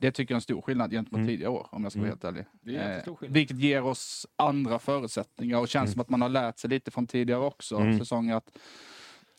Det 0.00 0.12
tycker 0.12 0.32
jag 0.32 0.36
är 0.36 0.38
en 0.38 0.42
stor 0.42 0.60
skillnad 0.62 0.90
gentemot 0.90 1.18
Mm. 1.18 1.28
tidigare 1.28 1.50
år, 1.52 1.66
om 1.70 1.82
jag 1.82 1.92
ska 1.92 2.00
vara 2.00 2.08
Mm. 2.12 2.18
helt 2.22 2.24
ärlig. 2.24 2.44
Det 2.62 2.76
är 2.76 2.94
en 3.06 3.14
Eh, 3.22 3.30
vilket 3.30 3.58
ger 3.58 3.82
oss 3.84 4.26
andra 4.36 4.78
förutsättningar 4.78 5.58
och 5.58 5.68
känns 5.68 5.84
Mm. 5.86 5.92
som 5.92 6.00
att 6.00 6.08
man 6.10 6.22
har 6.22 6.28
lärt 6.28 6.58
sig 6.58 6.70
lite 6.70 6.90
från 6.90 7.06
tidigare 7.06 7.40
också 7.40 7.76
Mm. 7.76 7.98
säsonger. 7.98 8.36
Att 8.36 8.58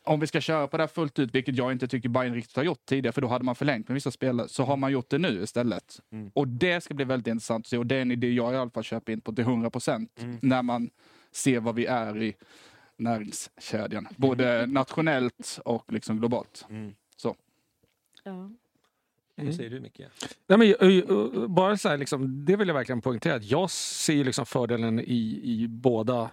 om 0.04 0.20
vi 0.20 0.26
ska 0.26 0.40
köra 0.40 0.66
på 0.68 0.76
det 0.76 0.82
här 0.82 0.88
fullt 0.88 1.18
ut, 1.18 1.34
vilket 1.34 1.56
jag 1.56 1.72
inte 1.72 1.88
tycker 1.88 2.08
Bayern 2.08 2.34
riktigt 2.34 2.56
har 2.56 2.62
gjort 2.64 2.86
tidigare, 2.86 3.12
för 3.12 3.20
då 3.20 3.28
hade 3.28 3.44
man 3.44 3.54
förlängt 3.54 3.88
med 3.88 3.94
vissa 3.94 4.10
spelare, 4.10 4.48
så 4.48 4.64
har 4.64 4.76
man 4.76 4.92
gjort 4.92 5.10
det 5.10 5.18
nu 5.18 5.42
istället. 5.42 6.00
Mm. 6.12 6.30
Och 6.34 6.48
det 6.48 6.80
ska 6.84 6.94
bli 6.94 7.04
väldigt 7.04 7.26
intressant 7.26 7.64
att 7.66 7.68
se 7.70 7.78
och 7.78 7.86
det 7.86 7.96
är 7.96 8.02
en 8.02 8.10
idé 8.10 8.32
jag 8.32 8.52
i 8.54 8.56
alla 8.56 8.70
fall 8.70 8.82
köper 8.84 9.12
in 9.12 9.20
på 9.20 9.32
till 9.32 9.44
100 9.44 9.70
procent 9.70 10.18
Mm. 10.22 10.38
när 10.42 10.62
man 10.62 10.90
ser 11.32 11.60
vad 11.60 11.74
vi 11.74 11.86
är 11.86 12.22
i 12.22 12.34
näringskedjan, 13.00 14.08
både 14.16 14.66
nationellt 14.68 15.60
och 15.64 15.92
liksom 15.92 16.18
globalt. 16.18 16.66
Mm. 16.70 16.94
Ja. 18.24 18.50
Vad 19.34 19.54
säger 19.54 19.70
du, 19.70 19.80
Micke? 19.80 20.00
Nej, 20.46 20.58
men, 20.58 20.68
ö, 20.80 21.02
ö, 21.08 21.48
bara 21.48 21.76
så 21.76 21.88
här, 21.88 21.96
liksom, 21.96 22.44
det 22.44 22.56
vill 22.56 22.68
jag 22.68 22.74
verkligen 22.74 23.00
poängtera. 23.00 23.34
att 23.34 23.50
Jag 23.50 23.70
ser 23.70 24.12
ju 24.14 24.24
liksom 24.24 24.46
fördelen 24.46 25.00
i, 25.00 25.40
i 25.42 25.68
båda, 25.68 26.30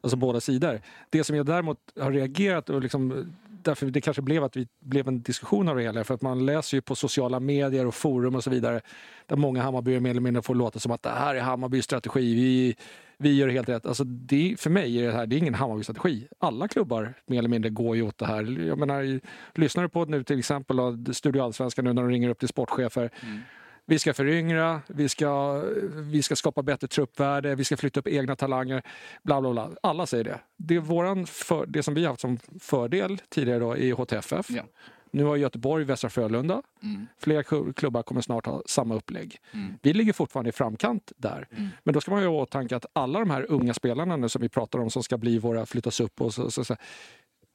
alltså 0.00 0.16
båda 0.16 0.40
sidor. 0.40 0.80
Det 1.10 1.24
som 1.24 1.36
jag 1.36 1.46
däremot 1.46 1.78
har 2.00 2.12
reagerat 2.12 2.70
och 2.70 2.82
liksom, 2.82 3.32
därför 3.66 3.86
det 3.86 4.00
kanske 4.00 4.22
blev 4.22 4.44
att 4.44 4.56
vi 4.56 4.68
blev 4.80 5.08
en 5.08 5.22
diskussion 5.22 5.68
av 5.68 5.76
det 5.76 5.82
hela. 5.82 6.04
För 6.04 6.14
att 6.14 6.22
man 6.22 6.46
läser 6.46 6.76
ju 6.76 6.80
på 6.80 6.94
sociala 6.94 7.40
medier 7.40 7.86
och 7.86 7.94
forum 7.94 8.34
och 8.34 8.44
så 8.44 8.50
vidare 8.50 8.80
där 9.26 9.36
många 9.36 9.62
Hammarbyare 9.62 10.00
mer 10.00 10.10
eller 10.10 10.20
mindre 10.20 10.42
får 10.42 10.54
låta 10.54 10.78
som 10.78 10.92
att 10.92 11.02
det 11.02 11.10
här 11.10 11.34
är 11.34 11.40
Hammarbys 11.40 11.84
strategi. 11.84 12.34
Vi, 12.34 12.76
vi 13.18 13.36
gör 13.36 13.48
helt 13.48 13.68
rätt. 13.68 13.86
Alltså 13.86 14.04
det, 14.04 14.56
för 14.58 14.70
mig 14.70 14.98
är 14.98 15.06
det 15.06 15.12
här 15.12 15.26
det 15.26 15.36
är 15.36 15.38
ingen 15.38 15.54
Hammarby-strategi. 15.54 16.28
Alla 16.38 16.68
klubbar 16.68 17.14
mer 17.26 17.38
eller 17.38 17.48
mindre 17.48 17.70
går 17.70 17.96
ju 17.96 18.02
åt 18.02 18.18
det 18.18 18.26
här. 18.26 18.66
Jag 18.66 18.78
menar, 18.78 19.20
lyssnar 19.54 19.82
du 19.82 19.88
på 19.88 20.04
nu 20.04 20.24
till 20.24 20.38
exempel 20.38 20.78
Studio 21.14 21.42
Allsvenskan 21.42 21.84
nu 21.84 21.92
när 21.92 22.02
de 22.02 22.10
ringer 22.10 22.28
upp 22.28 22.38
till 22.38 22.48
sportchefer. 22.48 23.10
Mm. 23.22 23.40
Vi 23.88 23.98
ska 23.98 24.14
föryngra, 24.14 24.82
vi 24.88 25.08
ska, 25.08 25.62
vi 25.92 26.22
ska 26.22 26.36
skapa 26.36 26.62
bättre 26.62 26.88
truppvärde, 26.88 27.54
vi 27.54 27.64
ska 27.64 27.76
flytta 27.76 28.00
upp 28.00 28.08
egna 28.08 28.36
talanger. 28.36 28.82
Bla, 29.22 29.40
bla, 29.40 29.52
bla. 29.52 29.70
Alla 29.82 30.06
säger 30.06 30.24
det. 30.24 30.40
Det, 30.56 30.74
är 30.74 30.80
våran 30.80 31.26
för, 31.26 31.66
det 31.66 31.82
som 31.82 31.94
vi 31.94 32.04
har 32.04 32.10
haft 32.10 32.20
som 32.20 32.38
fördel 32.60 33.18
tidigare 33.28 33.58
då 33.58 33.76
i 33.76 33.90
HTFF. 33.90 34.50
Ja. 34.50 34.62
Nu 35.10 35.24
har 35.24 35.36
Göteborg 35.36 35.84
Västra 35.84 36.10
Frölunda. 36.10 36.62
Mm. 36.82 37.06
Flera 37.18 37.42
klu- 37.42 37.72
klubbar 37.72 38.02
kommer 38.02 38.20
snart 38.20 38.46
ha 38.46 38.62
samma 38.66 38.94
upplägg. 38.94 39.40
Mm. 39.52 39.74
Vi 39.82 39.92
ligger 39.92 40.12
fortfarande 40.12 40.48
i 40.48 40.52
framkant 40.52 41.12
där. 41.16 41.48
Men 41.84 41.94
då 41.94 42.00
ska 42.00 42.10
man 42.10 42.20
ju 42.20 42.26
ha 42.26 42.34
i 42.34 42.42
åtanke 42.42 42.76
att 42.76 42.86
alla 42.92 43.18
de 43.18 43.30
här 43.30 43.46
unga 43.50 43.74
spelarna 43.74 44.16
nu 44.16 44.28
som 44.28 44.42
vi 44.42 44.48
pratar 44.48 44.78
om 44.78 44.90
som 44.90 45.02
ska 45.02 45.18
bli 45.18 45.38
våra, 45.38 45.66
flyttas 45.66 46.00
upp 46.00 46.20
och 46.20 46.34
så, 46.34 46.50
så, 46.50 46.64
så 46.64 46.76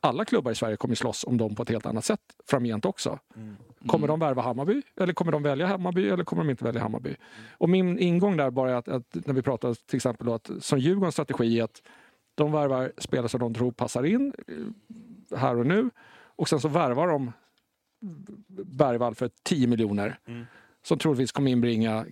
alla 0.01 0.25
klubbar 0.25 0.51
i 0.51 0.55
Sverige 0.55 0.77
kommer 0.77 0.95
slåss 0.95 1.23
om 1.23 1.37
dem 1.37 1.55
på 1.55 1.63
ett 1.63 1.69
helt 1.69 1.85
annat 1.85 2.05
sätt 2.05 2.21
framgent 2.47 2.85
också. 2.85 3.19
Kommer 3.87 4.07
de 4.07 4.19
värva 4.19 4.41
Hammarby? 4.41 4.81
Eller 4.95 5.13
kommer 5.13 5.31
de 5.31 5.43
välja 5.43 5.67
Hammarby? 5.67 6.09
Eller 6.09 6.23
kommer 6.23 6.43
de 6.43 6.49
inte 6.49 6.63
välja 6.63 6.81
Hammarby? 6.81 7.15
Och 7.51 7.69
min 7.69 7.99
ingång 7.99 8.37
där 8.37 8.49
bara 8.51 8.71
är 8.71 8.75
att, 8.75 8.87
att 8.87 9.17
när 9.25 9.33
vi 9.33 9.41
pratar 9.41 9.73
till 9.73 9.95
exempel 9.95 10.27
då 10.27 10.33
att 10.33 10.51
som 10.59 10.79
Djurgårdens 10.79 11.15
strategi 11.15 11.59
är 11.59 11.63
att 11.63 11.81
de 12.35 12.51
värvar 12.51 12.91
spelare 12.97 13.29
som 13.29 13.39
de 13.39 13.53
tror 13.53 13.71
passar 13.71 14.03
in 14.03 14.33
eh, 14.47 15.37
här 15.37 15.57
och 15.57 15.65
nu. 15.65 15.89
Och 16.35 16.49
sen 16.49 16.59
så 16.59 16.67
värvar 16.67 17.07
de 17.07 17.31
Bergvall 18.47 19.15
för 19.15 19.29
10 19.43 19.67
miljoner. 19.67 20.19
Mm. 20.25 20.45
Som 20.83 20.97
troligtvis 20.97 21.31
kommer 21.31 21.51
inbringa 21.51 22.05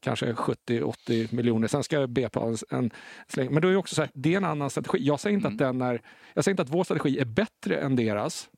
kanske 0.00 0.32
70-80 0.32 1.34
miljoner. 1.34 1.68
Sen 1.68 1.82
ska 1.82 2.06
BP 2.06 2.38
ha 2.38 2.54
en, 2.70 2.90
släng. 3.28 3.52
Men 3.52 3.62
då 3.62 3.68
är 3.68 3.72
det 3.72 3.78
också 3.78 3.94
så 3.94 4.02
här, 4.02 4.10
det 4.14 4.32
är 4.32 4.36
en 4.36 4.44
annan 4.44 4.70
strategi. 4.70 4.98
Jag 5.04 5.20
säger 5.20 5.36
inte 5.36 5.48
att 5.48 5.58
den 5.58 5.82
är, 5.82 6.02
jag 6.34 6.44
säger 6.44 6.52
inte 6.52 6.62
att 6.62 6.70
vår 6.70 6.84
strategi 6.84 7.18
är 7.18 7.24
bättre 7.24 7.76
än 7.76 7.96
deras. 7.96 8.48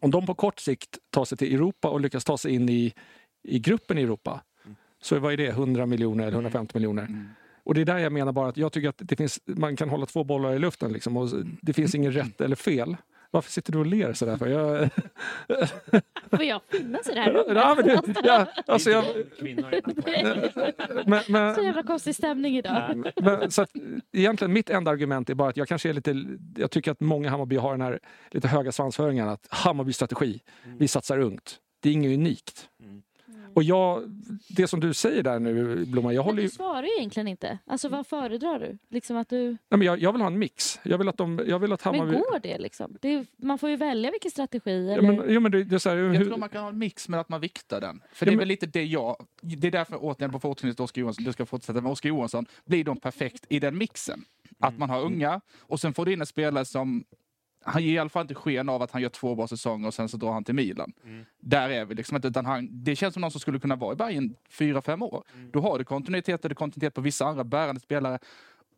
Om 0.00 0.10
de 0.10 0.26
på 0.26 0.34
kort 0.34 0.58
sikt 0.60 0.98
tar 1.10 1.24
sig 1.24 1.38
till 1.38 1.54
Europa 1.54 1.88
och 1.88 2.00
lyckas 2.00 2.24
ta 2.24 2.38
sig 2.38 2.54
in 2.54 2.68
i, 2.68 2.94
i 3.42 3.58
gruppen 3.58 3.98
i 3.98 4.02
Europa. 4.02 4.40
Så 5.02 5.18
vad 5.18 5.32
är 5.32 5.36
det? 5.36 5.48
100 5.48 5.86
miljoner 5.86 6.24
eller 6.24 6.34
150 6.34 6.72
miljoner. 6.74 7.34
Och 7.64 7.74
det 7.74 7.80
är 7.80 7.84
där 7.84 7.98
jag 7.98 8.12
menar 8.12 8.32
bara 8.32 8.48
att 8.48 8.56
jag 8.56 8.72
tycker 8.72 8.88
att 8.88 8.98
det 8.98 9.16
finns, 9.16 9.40
man 9.46 9.76
kan 9.76 9.88
hålla 9.88 10.06
två 10.06 10.24
bollar 10.24 10.54
i 10.54 10.58
luften. 10.58 10.92
Liksom, 10.92 11.16
och 11.16 11.28
det 11.60 11.72
finns 11.72 11.94
ingen 11.94 12.12
rätt 12.12 12.40
eller 12.40 12.56
fel. 12.56 12.96
Varför 13.34 13.50
sitter 13.50 13.72
du 13.72 13.78
och 13.78 13.86
ler 13.86 14.12
sådär? 14.12 14.36
För? 14.36 14.46
Jag, 14.46 14.90
Får 16.36 16.42
jag 16.42 16.60
finnas 16.68 17.08
i 17.08 17.14
det 17.14 17.20
här 17.20 17.32
rummet? 17.32 17.56
ja, 17.56 17.74
men 17.74 17.86
det, 17.86 18.20
ja, 18.24 18.46
alltså 18.66 18.90
jag, 18.90 19.04
men, 21.06 21.22
men, 21.28 21.54
Så 21.54 21.62
jävla 21.62 21.82
konstig 21.82 22.14
stämning 22.14 22.56
idag. 22.56 23.12
Men, 23.22 23.50
så 23.50 23.62
att, 23.62 23.70
egentligen 24.12 24.52
mitt 24.52 24.70
enda 24.70 24.90
argument 24.90 25.30
är 25.30 25.34
bara 25.34 25.48
att 25.48 25.56
jag 25.56 25.68
kanske 25.68 25.88
är 25.88 25.92
lite, 25.92 26.24
jag 26.56 26.70
tycker 26.70 26.92
att 26.92 27.00
många 27.00 27.30
Hammarby 27.30 27.56
har 27.56 27.70
den 27.70 27.80
här 27.80 27.98
lite 28.30 28.48
höga 28.48 28.72
svansföringen 28.72 29.28
att 29.28 29.46
Hammarby 29.50 29.92
strategi, 29.92 30.40
vi 30.78 30.88
satsar 30.88 31.18
ungt. 31.18 31.56
Det 31.80 31.88
är 31.88 31.92
inget 31.92 32.18
unikt. 32.18 32.68
Och 33.54 33.62
jag, 33.62 34.02
det 34.48 34.68
som 34.68 34.80
du 34.80 34.94
säger 34.94 35.22
där 35.22 35.38
nu 35.40 35.84
Blomma, 35.84 36.12
jag 36.12 36.20
Men 36.20 36.24
håller 36.30 36.42
ju, 36.42 36.48
du 36.48 36.54
svarar 36.54 36.82
ju 36.82 36.96
egentligen 36.98 37.28
inte. 37.28 37.58
Alltså 37.66 37.88
vad 37.88 38.06
föredrar 38.06 38.58
du? 38.60 38.78
Liksom 38.88 39.16
att 39.16 39.28
du... 39.28 39.42
nej, 39.50 39.56
men 39.68 39.82
jag, 39.82 39.98
jag 39.98 40.12
vill 40.12 40.20
ha 40.20 40.26
en 40.28 40.38
mix. 40.38 40.80
Jag 40.82 40.98
vill 40.98 41.08
att, 41.08 41.16
de, 41.16 41.40
jag 41.46 41.58
vill 41.58 41.72
att 41.72 41.82
Hammarby... 41.82 42.12
Men 42.12 42.20
går 42.20 42.38
det 42.42 42.58
liksom? 42.58 42.96
Det 43.00 43.08
är, 43.14 43.26
man 43.36 43.58
får 43.58 43.70
ju 43.70 43.76
välja 43.76 44.10
vilken 44.10 44.30
strategi. 44.30 44.86
ja, 44.86 44.92
Eller... 44.92 45.12
men, 45.12 45.34
ja, 45.34 45.40
men 45.40 45.52
det, 45.52 45.64
det 45.64 45.74
är 45.74 45.78
så 45.78 45.90
här, 45.90 45.96
Jag 45.96 46.14
hur, 46.14 46.24
tror 46.26 46.36
man 46.36 46.48
kan 46.48 46.62
ha 46.62 46.68
en 46.68 46.78
mix 46.78 47.08
med 47.08 47.20
att 47.20 47.28
man 47.28 47.40
viktar 47.40 47.80
den. 47.80 48.02
För 48.12 48.26
Ja, 48.26 48.30
det 48.30 48.34
är 48.34 48.36
men- 48.36 48.38
väl 48.38 48.48
lite 48.48 48.66
det 48.66 48.84
jag... 48.84 49.16
Det 49.40 49.66
är 49.66 49.70
därför 49.72 49.98
återigen 50.00 50.32
på 50.32 50.40
fortsättningen 50.40 50.76
Oskar 50.78 51.00
Johansson, 51.00 51.24
du 51.24 51.32
ska 51.32 51.46
fortsätta 51.46 51.80
med 51.80 51.92
Oskar 51.92 52.08
Johansson, 52.08 52.46
blir 52.64 52.84
de 52.84 53.00
perfekt 53.00 53.46
i 53.48 53.58
den 53.60 53.78
mixen. 53.78 54.24
Att 54.58 54.78
man 54.78 54.90
har 54.90 55.00
unga 55.02 55.40
och 55.60 55.80
sen 55.80 55.94
får 55.94 56.04
du 56.06 56.12
in 56.12 56.20
en 56.20 56.26
spelare 56.26 56.64
som 56.64 57.04
han 57.64 57.82
ger 57.82 57.92
i 57.92 57.98
alla 57.98 58.08
fall 58.08 58.22
inte 58.22 58.34
sken 58.34 58.68
av 58.68 58.82
att 58.82 58.90
han 58.90 59.02
gör 59.02 59.08
två 59.08 59.34
bra 59.34 59.48
säsonger 59.48 59.86
och 59.86 59.94
sen 59.94 60.08
så 60.08 60.16
drar 60.16 60.32
han 60.32 60.44
till 60.44 60.54
Milan. 60.54 60.92
Där 61.40 61.70
är 61.70 61.84
vi 61.84 61.94
liksom 61.94 62.16
inte, 62.16 62.28
utan 62.28 62.46
han, 62.46 62.68
det 62.70 62.96
känns 62.96 63.14
som 63.14 63.20
någon 63.20 63.30
som 63.30 63.40
skulle 63.40 63.58
kunna 63.58 63.76
vara 63.76 63.92
i 63.92 63.96
Bayern 63.96 64.34
fyra, 64.50 64.82
fem 64.82 65.02
år. 65.02 65.24
Då 65.52 65.60
har 65.60 65.78
du 65.78 65.84
kontinuitet, 65.84 66.44
eller 66.44 66.54
kontinuitet 66.54 66.94
på 66.94 67.00
vissa 67.00 67.26
andra 67.26 67.44
bärande 67.44 67.80
spelare 67.80 68.18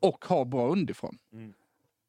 och 0.01 0.24
har 0.24 0.44
bra 0.44 0.69
underifrån. 0.69 1.19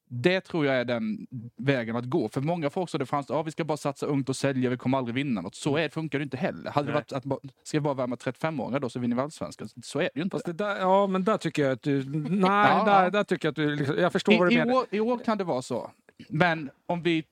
Det 0.08 0.42
tror 0.42 0.66
jag 0.66 0.76
är 0.76 0.86
den 0.86 1.28
vägen 1.56 1.96
att 1.96 2.06
gå. 2.06 2.30
För 2.30 2.42
många 2.42 2.70
får 2.70 2.82
också 2.82 2.98
det 2.98 3.06
framstå, 3.06 3.34
ja 3.34 3.44
vi 3.44 3.52
ska 3.52 3.64
bara 3.64 3.78
satsa 3.78 4.06
ungt 4.06 4.30
och 4.30 4.36
sälja, 4.36 4.70
vi 4.70 4.78
kommer 4.78 4.98
aldrig 4.98 5.16
vinna 5.16 5.42
något. 5.42 5.56
Så 5.56 5.78
är, 5.78 5.90
funkar 5.90 6.20
det 6.20 6.24
inte 6.24 6.38
heller. 6.38 6.72
Hade 6.72 6.88
det 6.88 6.94
Nej. 6.94 7.04
varit 7.12 7.12
att 7.14 7.42
ska 7.64 7.78
vi 7.78 7.82
bara 7.82 7.94
värma 7.94 8.16
35-åringar 8.16 8.80
då 8.80 8.90
så 8.90 9.00
vinner 9.00 9.16
vi 9.16 9.22
allsvenskan. 9.22 9.70
Så 9.84 10.00
är 10.00 10.04
det 10.14 10.20
ju 10.20 10.22
inte. 10.22 10.40
det 10.46 10.54
där, 10.54 10.80
ja, 10.80 11.08
men 11.08 11.24
där 11.24 11.38
tycker 11.38 11.64
jag 11.64 11.72
att 11.72 11.82
du... 11.82 12.04
Nej, 12.30 12.50
Ja, 12.50 12.84
där, 12.86 13.12
där 13.12 13.24
tycker 13.24 13.48
jag 13.48 13.52
att 13.52 13.56
du... 13.56 13.76
Liksom, 13.76 13.98
jag 13.98 14.12
förstår 14.12 14.38
vad 14.38 14.48
du 14.48 14.52
I, 14.52 14.56
i, 14.56 14.58
menar. 14.58 14.74
år, 14.74 14.86
I 14.92 15.00
år 15.00 15.18
kan 15.18 15.38
det 15.38 15.44
vara 15.44 15.62
så. 15.62 15.92
Men 16.30 16.70
om 16.86 17.02
vi 17.02 17.24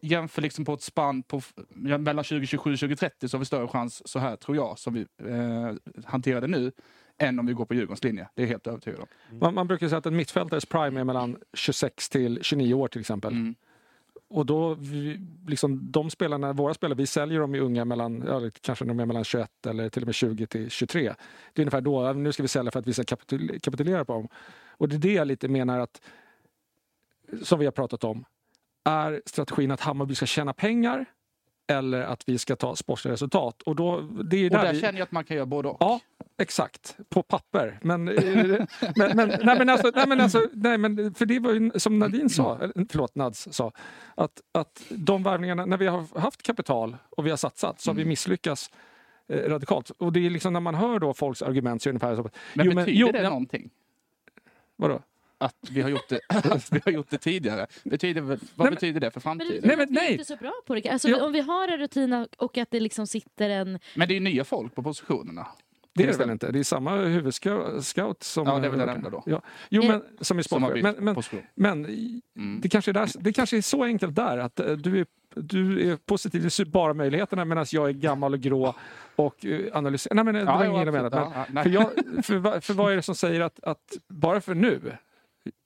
jämför 0.00 0.42
liksom 0.42 0.64
på 0.64 0.74
ett 0.74 0.82
spann 0.82 1.22
på, 1.22 1.40
ja, 1.84 1.98
mellan 1.98 2.24
2027 2.24 2.72
och 2.72 2.78
2030 2.78 3.28
så 3.28 3.36
har 3.36 3.38
vi 3.38 3.44
större 3.44 3.68
chans 3.68 4.08
så 4.08 4.18
här, 4.18 4.36
tror 4.36 4.56
jag, 4.56 4.78
som 4.78 4.94
vi 4.94 5.00
eh, 5.00 5.72
hanterar 6.04 6.40
det 6.40 6.46
nu, 6.46 6.72
än 7.18 7.38
om 7.38 7.46
vi 7.46 7.52
går 7.52 7.64
på 7.64 7.74
Djurgårdens 7.74 8.04
linje. 8.04 8.28
Det 8.34 8.42
är 8.42 8.46
helt 8.46 8.66
övertygad 8.66 9.00
om. 9.00 9.38
Man, 9.38 9.54
man 9.54 9.68
brukar 9.68 9.88
säga 9.88 9.98
att 9.98 10.06
en 10.06 10.16
mittfältares 10.16 10.66
prime 10.66 11.00
är 11.00 11.04
mellan 11.04 11.36
26 11.52 12.08
till 12.08 12.38
29 12.42 12.74
år 12.74 12.88
till 12.88 13.00
exempel. 13.00 13.32
Mm. 13.32 13.54
Och 14.28 14.46
då, 14.46 14.74
vi, 14.74 15.20
liksom, 15.46 15.90
de 15.92 16.10
spelarna, 16.10 16.52
våra 16.52 16.74
spelare, 16.74 16.96
vi 16.96 17.06
säljer 17.06 17.40
dem 17.40 17.54
i 17.54 17.58
unga 17.58 17.84
mellan, 17.84 18.24
ja, 18.26 18.50
kanske 18.60 18.84
de 18.84 19.00
är 19.00 19.06
mellan 19.06 19.24
21 19.24 19.66
eller 19.66 19.88
till 19.88 20.02
och 20.02 20.06
med 20.06 20.14
20 20.14 20.46
till 20.46 20.70
23. 20.70 21.02
Det 21.52 21.60
är 21.60 21.62
ungefär 21.62 21.80
då, 21.80 22.12
nu 22.12 22.32
ska 22.32 22.42
vi 22.42 22.48
sälja 22.48 22.70
för 22.70 22.78
att 22.78 22.86
vi 22.86 22.92
ska 22.92 23.02
kapitul- 23.02 23.58
kapitulera 23.58 24.04
på 24.04 24.12
dem. 24.12 24.28
Och 24.70 24.88
det 24.88 24.96
är 24.96 24.98
det 24.98 25.12
jag 25.12 25.26
lite 25.26 25.48
menar 25.48 25.78
att, 25.78 26.00
som 27.42 27.58
vi 27.58 27.64
har 27.64 27.72
pratat 27.72 28.04
om, 28.04 28.24
är 28.84 29.22
strategin 29.26 29.70
att 29.70 29.80
Hammarby 29.80 30.14
ska 30.14 30.26
tjäna 30.26 30.52
pengar 30.52 31.06
eller 31.66 32.02
att 32.02 32.28
vi 32.28 32.38
ska 32.38 32.56
ta 32.56 32.76
sportsliga 32.76 33.12
resultat? 33.12 33.62
Och 33.62 33.76
då, 33.76 34.00
det 34.00 34.36
är 34.36 34.44
Och 34.44 34.50
där 34.50 34.64
där 34.64 34.72
vi, 34.72 34.80
känner 34.80 34.98
jag 34.98 35.06
att 35.06 35.12
man 35.12 35.24
kan 35.24 35.36
göra 35.36 35.46
både 35.46 35.68
och. 35.68 35.76
Ja, 35.80 36.00
exakt. 36.38 36.96
På 37.08 37.22
papper. 37.22 37.78
Men, 37.82 38.08
eh, 38.08 38.66
men, 38.96 39.16
men, 39.16 39.28
nej, 39.28 39.58
men, 39.58 39.68
alltså, 39.68 39.90
nej, 39.94 40.06
men, 40.08 40.20
alltså, 40.20 40.48
nej, 40.52 40.78
men 40.78 41.14
för 41.14 41.26
det 41.26 41.38
var 41.38 41.52
ju 41.52 41.70
som 41.74 41.98
Nadine 41.98 42.30
sa, 42.30 42.58
eller, 42.58 42.86
förlåt 42.90 43.14
Nads 43.14 43.48
sa, 43.50 43.72
att, 44.14 44.40
att 44.52 44.82
de 44.88 45.22
värvningarna, 45.22 45.66
när 45.66 45.76
vi 45.76 45.86
har 45.86 46.20
haft 46.20 46.42
kapital 46.42 46.96
och 47.10 47.26
vi 47.26 47.30
har 47.30 47.36
satsat 47.36 47.80
så 47.80 47.90
har 47.90 47.96
vi 47.96 48.04
misslyckats 48.04 48.70
eh, 49.28 49.36
radikalt. 49.36 49.90
Och 49.90 50.12
det 50.12 50.26
är 50.26 50.30
liksom 50.30 50.52
när 50.52 50.60
man 50.60 50.74
hör 50.74 50.98
då 50.98 51.14
folks 51.14 51.42
argument 51.42 51.82
så 51.82 51.88
är 51.88 51.92
det 51.92 52.06
ungefär 52.06 52.22
så. 52.22 52.30
Men 52.54 52.66
jo, 52.66 52.74
betyder 52.74 52.98
jo, 52.98 53.10
det 53.12 53.22
någonting? 53.22 53.70
Vadå? 54.76 55.02
Att 55.44 55.56
vi 55.70 55.82
har 55.82 55.90
gjort 55.90 56.08
det, 56.08 56.20
att 56.28 56.72
vi 56.72 56.80
har 56.84 56.92
gjort 56.92 57.10
det 57.10 57.18
tidigare. 57.18 57.66
Betyder, 57.84 58.20
vad 58.20 58.28
Nej, 58.38 58.38
men- 58.56 58.70
betyder 58.74 59.00
det 59.00 59.10
för 59.10 59.22
Men 59.28 59.38
det 59.38 59.44
framtiden? 59.44 59.48
betyder 59.62 59.68
Nej, 59.68 59.76
men 59.76 59.84
att 59.84 59.90
vi 59.90 59.96
är 59.98 60.02
nej. 60.02 60.12
inte 60.12 60.24
så 60.24 60.36
bra 60.36 60.52
på 60.66 60.74
det. 60.74 60.88
Alltså. 60.88 61.14
Om 61.14 61.32
vi 61.32 61.40
har 61.40 61.68
en 61.68 61.78
rutin 61.78 62.26
och 62.38 62.58
att 62.58 62.70
det 62.70 62.80
liksom 62.80 63.06
sitter 63.06 63.50
en... 63.50 63.78
Men 63.96 64.08
det 64.08 64.12
är 64.14 64.16
ju 64.16 64.20
nya 64.20 64.44
folk 64.44 64.74
på 64.74 64.82
positionerna. 64.82 65.46
Det 65.94 66.02
är 66.02 66.06
det 66.12 66.18
väl 66.18 66.30
inte? 66.30 66.52
Det 66.52 66.58
är 66.58 66.62
samma 66.64 66.96
huvudscout 66.96 68.22
som... 68.22 68.46
Ja, 68.46 68.58
det 68.58 68.66
är 68.66 68.70
väl 68.70 68.78
den 68.78 68.88
enda 68.88 69.10
då. 69.10 69.22
Ja. 69.26 69.42
Jo, 69.68 69.82
Eh, 69.82 69.88
men 69.88 70.02
som 70.20 70.36
har 70.36 70.42
sportchef. 70.42 70.82
Men, 70.82 70.94
men, 71.04 71.16
men 71.54 71.84
Mm. 72.36 72.60
det, 72.62 72.68
kanske 72.68 72.90
är 72.90 72.92
där, 72.92 73.10
det 73.20 73.32
kanske 73.32 73.56
är 73.56 73.60
så 73.60 73.84
enkelt 73.84 74.14
där 74.14 74.38
att 74.38 74.60
eh, 74.60 74.72
du 74.72 75.00
är, 75.00 75.06
du 75.34 75.90
är 75.90 75.96
positiv 75.96 76.48
till 76.48 76.66
bara 76.66 76.94
möjligheterna 76.94 77.44
medan 77.44 77.66
jag 77.72 77.88
är 77.88 77.92
gammal 77.92 78.32
och 78.34 78.40
grå 78.40 78.74
och 79.16 79.44
uh, 79.44 79.66
analyserar. 79.72 80.14
Nej, 80.14 80.24
men 80.24 80.36
eh, 80.36 80.40
det 80.40 80.46
var 80.52 80.64
Ja, 80.64 80.70
inget 80.70 80.86
ja, 80.86 80.92
menat. 80.92 81.12
Men. 81.12 81.22
Ja, 81.32 81.46
nej. 81.50 81.62
för, 81.64 81.70
jag, 81.70 81.90
för, 82.24 82.36
vad- 82.36 82.64
för 82.64 82.74
vad 82.74 82.92
är 82.92 82.96
det 82.96 83.02
som 83.02 83.14
säger 83.14 83.40
att, 83.40 83.60
att 83.64 83.92
bara 84.08 84.40
för 84.40 84.54
nu, 84.54 84.80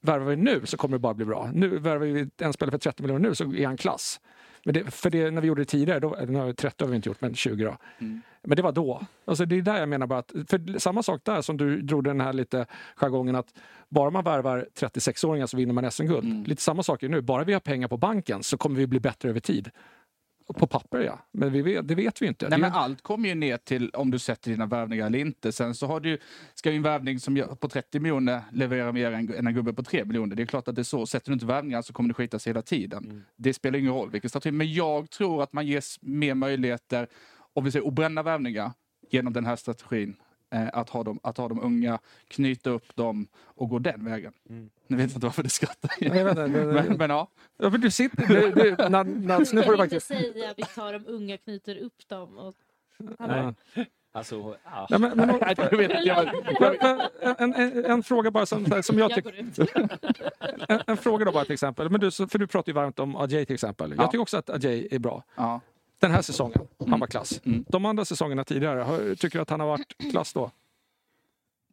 värvar 0.01 0.25
vi 0.25 0.35
nu 0.35 0.65
så 0.65 0.77
kommer 0.77 0.95
det 0.95 0.99
bara 0.99 1.13
bli 1.13 1.25
bra. 1.25 1.51
Nu 1.53 1.79
värvar 1.79 2.05
vi 2.05 2.29
en 2.37 2.53
spelare 2.53 2.71
för 2.71 2.77
30 2.77 3.03
miljoner 3.03 3.29
nu 3.29 3.35
så 3.35 3.53
är 3.53 3.65
han 3.65 3.77
klass. 3.77 4.19
Men 4.65 4.73
det, 4.73 4.91
för 4.91 5.09
det, 5.09 5.31
när 5.31 5.41
vi 5.41 5.47
gjorde 5.47 5.61
det 5.61 5.65
tidigare, 5.65 5.99
då, 5.99 6.15
eller 6.15 6.33
nu 6.33 6.39
har 6.39 6.45
vi 6.45 6.53
30 6.53 6.83
har 6.83 6.89
vi 6.89 6.95
inte 6.95 7.09
gjort, 7.09 7.21
men 7.21 7.35
20 7.35 7.63
då. 7.63 7.77
Mm. 7.99 8.21
Men 8.43 8.55
det 8.55 8.61
var 8.61 8.71
då. 8.71 9.01
Alltså 9.25 9.45
det 9.45 9.55
är 9.57 9.61
där 9.61 9.79
jag 9.79 9.89
menar 9.89 10.07
bara 10.07 10.19
att, 10.19 10.31
för 10.47 10.79
samma 10.79 11.03
sak 11.03 11.21
där 11.23 11.41
som 11.41 11.57
du 11.57 11.81
drog 11.81 12.03
den 12.03 12.21
här 12.21 12.33
lite 12.33 12.65
jargongen 12.95 13.35
att 13.35 13.53
bara 13.89 14.09
man 14.09 14.23
värvar 14.23 14.67
36-åringar 14.79 15.45
så 15.45 15.57
vinner 15.57 15.73
man 15.73 15.91
SM-guld. 15.91 16.25
Mm. 16.25 16.43
Lite 16.43 16.61
samma 16.61 16.83
sak 16.83 17.03
är 17.03 17.09
nu, 17.09 17.21
bara 17.21 17.43
vi 17.43 17.53
har 17.53 17.59
pengar 17.59 17.87
på 17.87 17.97
banken 17.97 18.43
så 18.43 18.57
kommer 18.57 18.75
vi 18.75 18.87
bli 18.87 18.99
bättre 18.99 19.29
över 19.29 19.39
tid. 19.39 19.69
På 20.53 20.67
papper 20.67 20.99
ja, 20.99 21.19
men 21.31 21.51
vi 21.51 21.61
vet, 21.61 21.87
det 21.87 21.95
vet 21.95 22.21
vi 22.21 22.27
inte. 22.27 22.49
Nej, 22.49 22.59
men 22.59 22.71
allt 22.73 23.01
kommer 23.01 23.29
ju 23.29 23.35
ner 23.35 23.57
till 23.57 23.89
om 23.89 24.11
du 24.11 24.19
sätter 24.19 24.51
dina 24.51 24.65
värvningar 24.65 25.05
eller 25.05 25.19
inte. 25.19 25.51
Sen 25.51 25.75
så 25.75 25.87
har 25.87 25.99
du, 25.99 26.17
ska 26.53 26.71
ju 26.71 26.77
en 26.77 26.83
värvning 26.83 27.19
som 27.19 27.57
på 27.59 27.69
30 27.69 27.99
miljoner 27.99 28.41
leverera 28.51 28.91
mer 28.91 29.11
än 29.11 29.33
än 29.33 29.47
en 29.47 29.53
gubbe 29.53 29.73
på 29.73 29.83
3 29.83 30.05
miljoner. 30.05 30.35
Det 30.35 30.43
är 30.43 30.45
klart 30.45 30.67
att 30.67 30.75
det 30.75 30.81
är 30.81 30.83
så. 30.83 31.05
Sätter 31.05 31.29
du 31.31 31.33
inte 31.33 31.45
värvningar 31.45 31.81
så 31.81 31.93
kommer 31.93 32.07
det 32.09 32.13
skita 32.13 32.39
sig 32.39 32.49
hela 32.49 32.61
tiden. 32.61 33.25
Det 33.35 33.53
spelar 33.53 33.79
ingen 33.79 33.93
roll 33.93 34.09
vilken 34.09 34.29
strategi. 34.29 34.51
Men 34.51 34.73
jag 34.73 35.09
tror 35.09 35.43
att 35.43 35.53
man 35.53 35.67
ges 35.67 35.97
mer 36.01 36.33
möjligheter 36.33 37.07
om 37.53 37.63
vi 37.63 37.71
säger, 37.71 37.87
att 37.87 37.93
bränna 37.93 38.23
värvningar 38.23 38.71
genom 39.09 39.33
den 39.33 39.45
här 39.45 39.55
strategin. 39.55 40.15
Eh, 40.53 40.67
att, 40.73 40.89
ha 40.89 41.03
dem, 41.03 41.19
att 41.23 41.37
ha 41.37 41.47
de 41.47 41.59
unga, 41.61 41.99
knyta 42.27 42.69
upp 42.69 42.95
dem 42.95 43.27
och 43.45 43.69
gå 43.69 43.79
den 43.79 44.05
vägen. 44.05 44.33
Nu 44.43 44.69
vet 44.87 44.99
jag 44.99 45.01
inte 45.01 45.19
varför 45.19 45.43
du 45.43 45.49
skrattar. 45.49 45.91
Nej, 46.01 46.29
inte, 46.29 46.47
det- 46.47 46.65
men, 46.65 46.97
men 46.97 47.09
ja. 47.09 47.27
Ja, 47.57 47.71
för 47.71 47.77
du 47.77 47.91
sitter... 47.91 48.27
Du, 48.27 48.51
du, 48.51 48.75
Nad- 48.89 49.25
Nads, 49.25 49.53
nu 49.53 49.63
får 49.63 49.71
du 49.71 49.77
kan 49.77 49.85
inte 49.85 49.95
faktiskt... 49.99 50.33
säga 50.33 50.53
vi 50.57 50.63
tar 50.63 50.93
de 50.93 51.05
unga, 51.07 51.37
knyter 51.37 51.77
upp 51.77 52.07
dem. 52.07 52.37
Och... 52.37 52.55
Ja. 53.19 53.53
Alltså, 54.11 54.55
ja. 54.65 54.87
Nej, 54.89 54.99
men, 54.99 55.17
men, 55.17 55.27
Nej, 55.27 55.53
jag 55.57 55.77
vet 55.77 55.81
inte, 55.91 56.01
jag- 56.05 56.25
Men- 56.59 56.77
men 56.81 57.01
en, 57.37 57.53
en, 57.53 57.85
en 57.85 58.03
fråga 58.03 58.31
bara 58.31 58.45
som, 58.45 58.83
som 58.83 58.99
jag 58.99 59.11
tycker... 59.13 59.33
En, 60.69 60.79
en 60.87 60.97
fråga 60.97 61.25
då 61.25 61.31
bara 61.31 61.43
till 61.45 61.53
exempel. 61.53 61.89
Men 61.89 61.99
du, 61.99 62.11
för 62.11 62.37
du 62.37 62.47
pratar 62.47 62.69
ju 62.69 62.73
varmt 62.73 62.99
om 62.99 63.15
Ajay 63.15 63.45
till 63.45 63.53
exempel. 63.53 63.89
Ja. 63.97 64.03
Jag 64.03 64.11
tycker 64.11 64.21
också 64.21 64.37
att 64.37 64.49
Ajay 64.49 64.87
är 64.91 64.99
bra. 64.99 65.23
ja. 65.35 65.61
Den 65.99 66.11
här 66.11 66.21
säsongen, 66.21 66.67
han 66.87 66.99
var 66.99 67.07
klass. 67.07 67.41
Mm. 67.45 67.65
De 67.69 67.85
andra 67.85 68.05
säsongerna 68.05 68.43
tidigare, 68.43 69.15
tycker 69.15 69.37
du 69.39 69.41
att 69.41 69.49
han 69.49 69.59
har 69.59 69.67
varit 69.67 70.11
klass 70.11 70.33
då? 70.33 70.51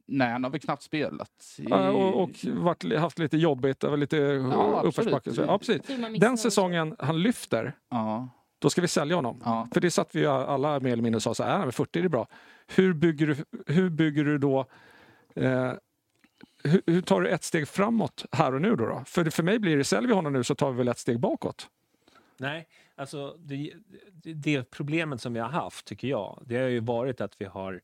Nej, 0.06 0.32
han 0.32 0.44
har 0.44 0.50
väl 0.50 0.60
knappt 0.60 0.82
spelat. 0.82 1.30
I... 1.58 1.66
Och 1.72 2.22
och 2.22 2.30
varit, 2.44 2.98
haft 2.98 3.18
lite 3.18 3.36
jobbigt, 3.36 3.84
lite 3.96 4.16
Ja, 4.16 4.80
uppförsbacke. 4.84 5.30
Ja, 5.36 5.58
precis. 5.58 5.80
Den 6.20 6.38
säsongen 6.38 6.96
han 6.98 7.22
lyfter, 7.22 7.72
Ja. 7.90 8.28
då 8.58 8.70
ska 8.70 8.80
vi 8.80 8.88
sälja 8.88 9.16
honom. 9.16 9.40
Ja. 9.44 9.68
För 9.74 9.80
det 9.80 9.90
satt 9.90 10.14
vi 10.14 10.20
ju 10.20 10.26
alla 10.26 10.80
mer 10.80 10.92
eller 10.92 11.02
mindre 11.02 11.16
och 11.16 11.22
sa 11.22 11.34
så 11.34 11.42
här, 11.42 11.52
"Ja, 11.52 11.58
men 11.58 11.72
40 11.72 11.98
är 11.98 12.02
det 12.02 12.08
bra. 12.08 12.26
Hur 12.66 12.92
bygger 12.94 13.26
du, 13.26 13.36
hur 13.74 13.90
bygger 13.90 14.24
du 14.24 14.38
då 14.38 14.66
eh, 15.36 15.72
hur, 16.64 16.82
hur 16.86 17.02
tar 17.02 17.20
du 17.20 17.28
ett 17.28 17.44
steg 17.44 17.68
framåt 17.68 18.24
här 18.32 18.54
och 18.54 18.60
nu 18.62 18.76
då? 18.76 18.86
då? 18.86 19.02
För, 19.06 19.30
för 19.30 19.42
mig 19.42 19.58
blir 19.58 19.76
det, 19.76 19.84
säljer 19.84 20.08
vi 20.08 20.14
honom 20.14 20.32
nu 20.32 20.44
så 20.44 20.54
tar 20.54 20.70
vi 20.70 20.76
väl 20.78 20.88
ett 20.88 20.98
steg 20.98 21.20
bakåt. 21.20 21.68
Nej, 22.38 22.66
alltså 22.96 23.36
det, 23.38 23.72
det, 24.34 24.70
problemet 24.70 25.20
som 25.20 25.32
vi 25.32 25.40
har 25.40 25.48
haft, 25.48 25.86
tycker 25.86 26.08
jag, 26.08 26.42
det 26.46 26.56
har 26.56 26.68
ju 26.68 26.80
varit 26.80 27.20
att 27.20 27.40
vi 27.40 27.44
har, 27.44 27.80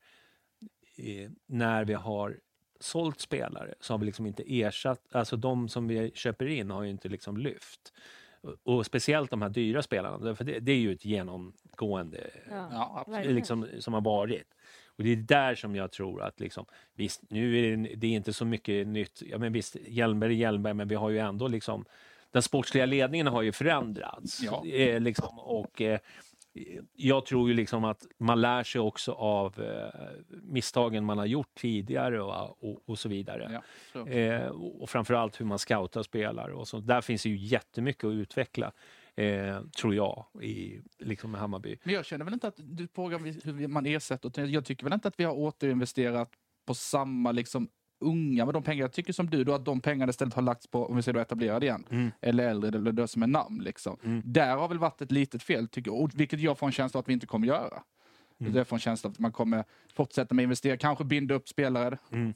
eh, 0.97 1.31
när 1.47 1.85
vi 1.85 1.95
har 1.95 2.39
sålt 2.81 3.21
spelare, 3.21 3.75
så 3.81 3.93
har 3.93 3.99
vi 3.99 4.07
liksom 4.07 4.27
inte 4.27 4.61
ersatt, 4.63 5.15
alltså 5.15 5.37
de 5.37 5.69
som 5.69 5.89
vi 5.89 6.11
köper 6.15 6.47
in 6.47 6.71
har 6.71 6.83
ju 6.83 6.91
inte 6.91 7.09
liksom 7.09 7.37
lyft. 7.37 7.93
Och, 8.41 8.57
och 8.65 8.87
speciellt 8.87 9.31
de 9.31 9.43
här 9.43 9.49
dyra 9.49 9.83
spelarna, 9.83 10.35
för 10.35 10.45
det, 10.45 10.61
det 10.61 10.73
är 10.73 10.79
ju 10.79 10.93
ett 10.93 11.05
genomgående 11.05 12.31
Ja. 12.51 13.05
Verkligen. 13.09 13.37
liksom, 13.37 13.69
som 13.79 13.95
har 13.95 14.01
varit. 14.01 14.55
Och 15.01 15.05
det 15.05 15.13
är 15.13 15.17
där 15.17 15.55
som 15.55 15.77
jag 15.77 15.93
tror 15.93 16.23
att 16.23 16.41
liksom, 16.41 16.67
visst, 16.95 17.31
nu 17.31 17.59
är 17.59 17.77
det, 17.77 17.95
det 17.97 18.07
är 18.07 18.11
inte 18.11 18.33
så 18.33 18.45
mycket 18.45 18.87
nytt. 18.87 19.23
Ja, 19.27 19.39
men 19.39 19.53
visst, 19.53 19.77
Hjelmberg 19.87 20.33
är 20.33 20.37
Hjelmberg, 20.37 20.75
men 20.75 20.89
vi 20.89 20.95
har 20.95 21.11
ju 21.11 21.19
ändå 21.19 21.49
liksom, 21.49 21.85
den 22.31 22.43
sportsliga 22.43 22.87
ledningen 22.87 23.27
har 23.27 23.43
ju 23.43 23.53
förändrats. 23.53 24.43
Ja. 24.43 24.67
Eh, 24.67 25.01
liksom, 25.01 25.39
och 25.39 25.81
eh, 25.83 25.99
jag 26.93 27.27
tror 27.27 27.49
ju 27.49 27.55
liksom 27.55 27.85
att 27.85 28.07
man 28.19 28.41
lär 28.41 28.63
sig 28.63 28.81
också 28.81 29.13
av 29.13 29.61
eh, 29.61 30.11
misstagen 30.43 31.05
man 31.05 31.19
har 31.19 31.27
gjort 31.27 31.55
tidigare 31.55 32.23
och, 32.23 32.65
och, 32.65 32.83
och 32.87 32.99
så 32.99 33.09
vidare. 33.09 33.51
Ja, 33.53 33.63
så. 33.93 34.07
Eh, 34.07 34.49
och 34.49 34.91
framförallt 34.91 35.41
hur 35.41 35.47
man 35.47 35.59
scoutar 35.59 36.03
spelare 36.03 36.53
och 36.53 36.69
så. 36.69 36.81
Där 36.81 37.01
finns 37.01 37.23
det 37.23 37.29
ju 37.29 37.37
jättemycket 37.37 38.05
att 38.05 38.13
utveckla, 38.13 38.73
eh, 39.15 39.63
tror 39.63 39.95
jag, 39.95 40.27
i 40.43 40.81
liksom 40.99 41.31
med 41.31 41.41
Hammarby. 41.41 41.79
Men 41.83 41.95
jag 41.95 42.05
känner 42.05 42.25
väl 42.25 42.35
inte 42.35 42.49
att 42.49 42.59
du 42.59 42.89
frågar 42.89 43.19
hur 43.45 43.69
man 43.69 43.87
ersätter. 43.87 44.47
Jag 44.47 44.65
tycker 44.65 44.85
väl 44.85 44.93
inte 44.93 45.09
att 45.09 45.21
vi 45.21 45.25
har 45.25 45.35
återinvesterat 45.35 46.31
på 46.67 46.75
samma 46.75 47.33
liksom 47.33 47.69
unga 48.01 48.45
med 48.45 48.55
de 48.55 48.63
pengar. 48.63 48.85
Jag 48.85 48.93
tycker 48.93 49.13
som 49.13 49.31
du 49.31 49.45
då 49.45 49.53
att 49.55 49.65
de 49.65 49.81
pengarna 49.81 50.11
istället 50.11 50.35
har 50.35 50.43
lagts 50.43 50.67
på, 50.67 50.87
om 50.87 50.97
vi 50.97 51.03
säger 51.03 51.15
då 51.15 51.21
etablerade 51.21 51.67
igen, 51.67 51.85
Mm. 51.91 52.11
eller 52.21 52.49
äldre, 52.49 52.69
eller 52.79 52.93
det 52.93 53.09
som 53.09 53.23
är 53.23 53.27
namn 53.27 53.63
liksom. 53.63 54.23
Där 54.25 54.57
har 54.57 54.69
väl 54.69 54.79
varit 54.79 55.03
ett 55.03 55.13
litet 55.13 55.43
fel, 55.43 55.69
tycker 55.69 55.91
jag, 55.91 56.01
och 56.01 56.11
vilket 56.15 56.41
jag 56.41 56.59
får 56.59 56.67
en 56.67 56.73
känsla 56.73 56.99
av 56.99 57.03
att 57.03 57.09
vi 57.09 57.13
inte 57.13 57.27
kommer 57.27 57.47
göra. 57.47 57.83
Mm. 58.41 58.55
Jag 58.57 58.69
får 58.69 58.77
en 58.77 58.81
känsla 58.81 59.09
av 59.09 59.13
att 59.13 59.19
man 59.19 59.33
kommer 59.33 59.65
fortsätta 59.95 60.35
med 60.35 60.43
investera, 60.43 60.77
kanske 60.77 61.05
binda 61.05 61.35
upp 61.35 61.49
spelare 61.49 61.99
Mm. 62.13 62.35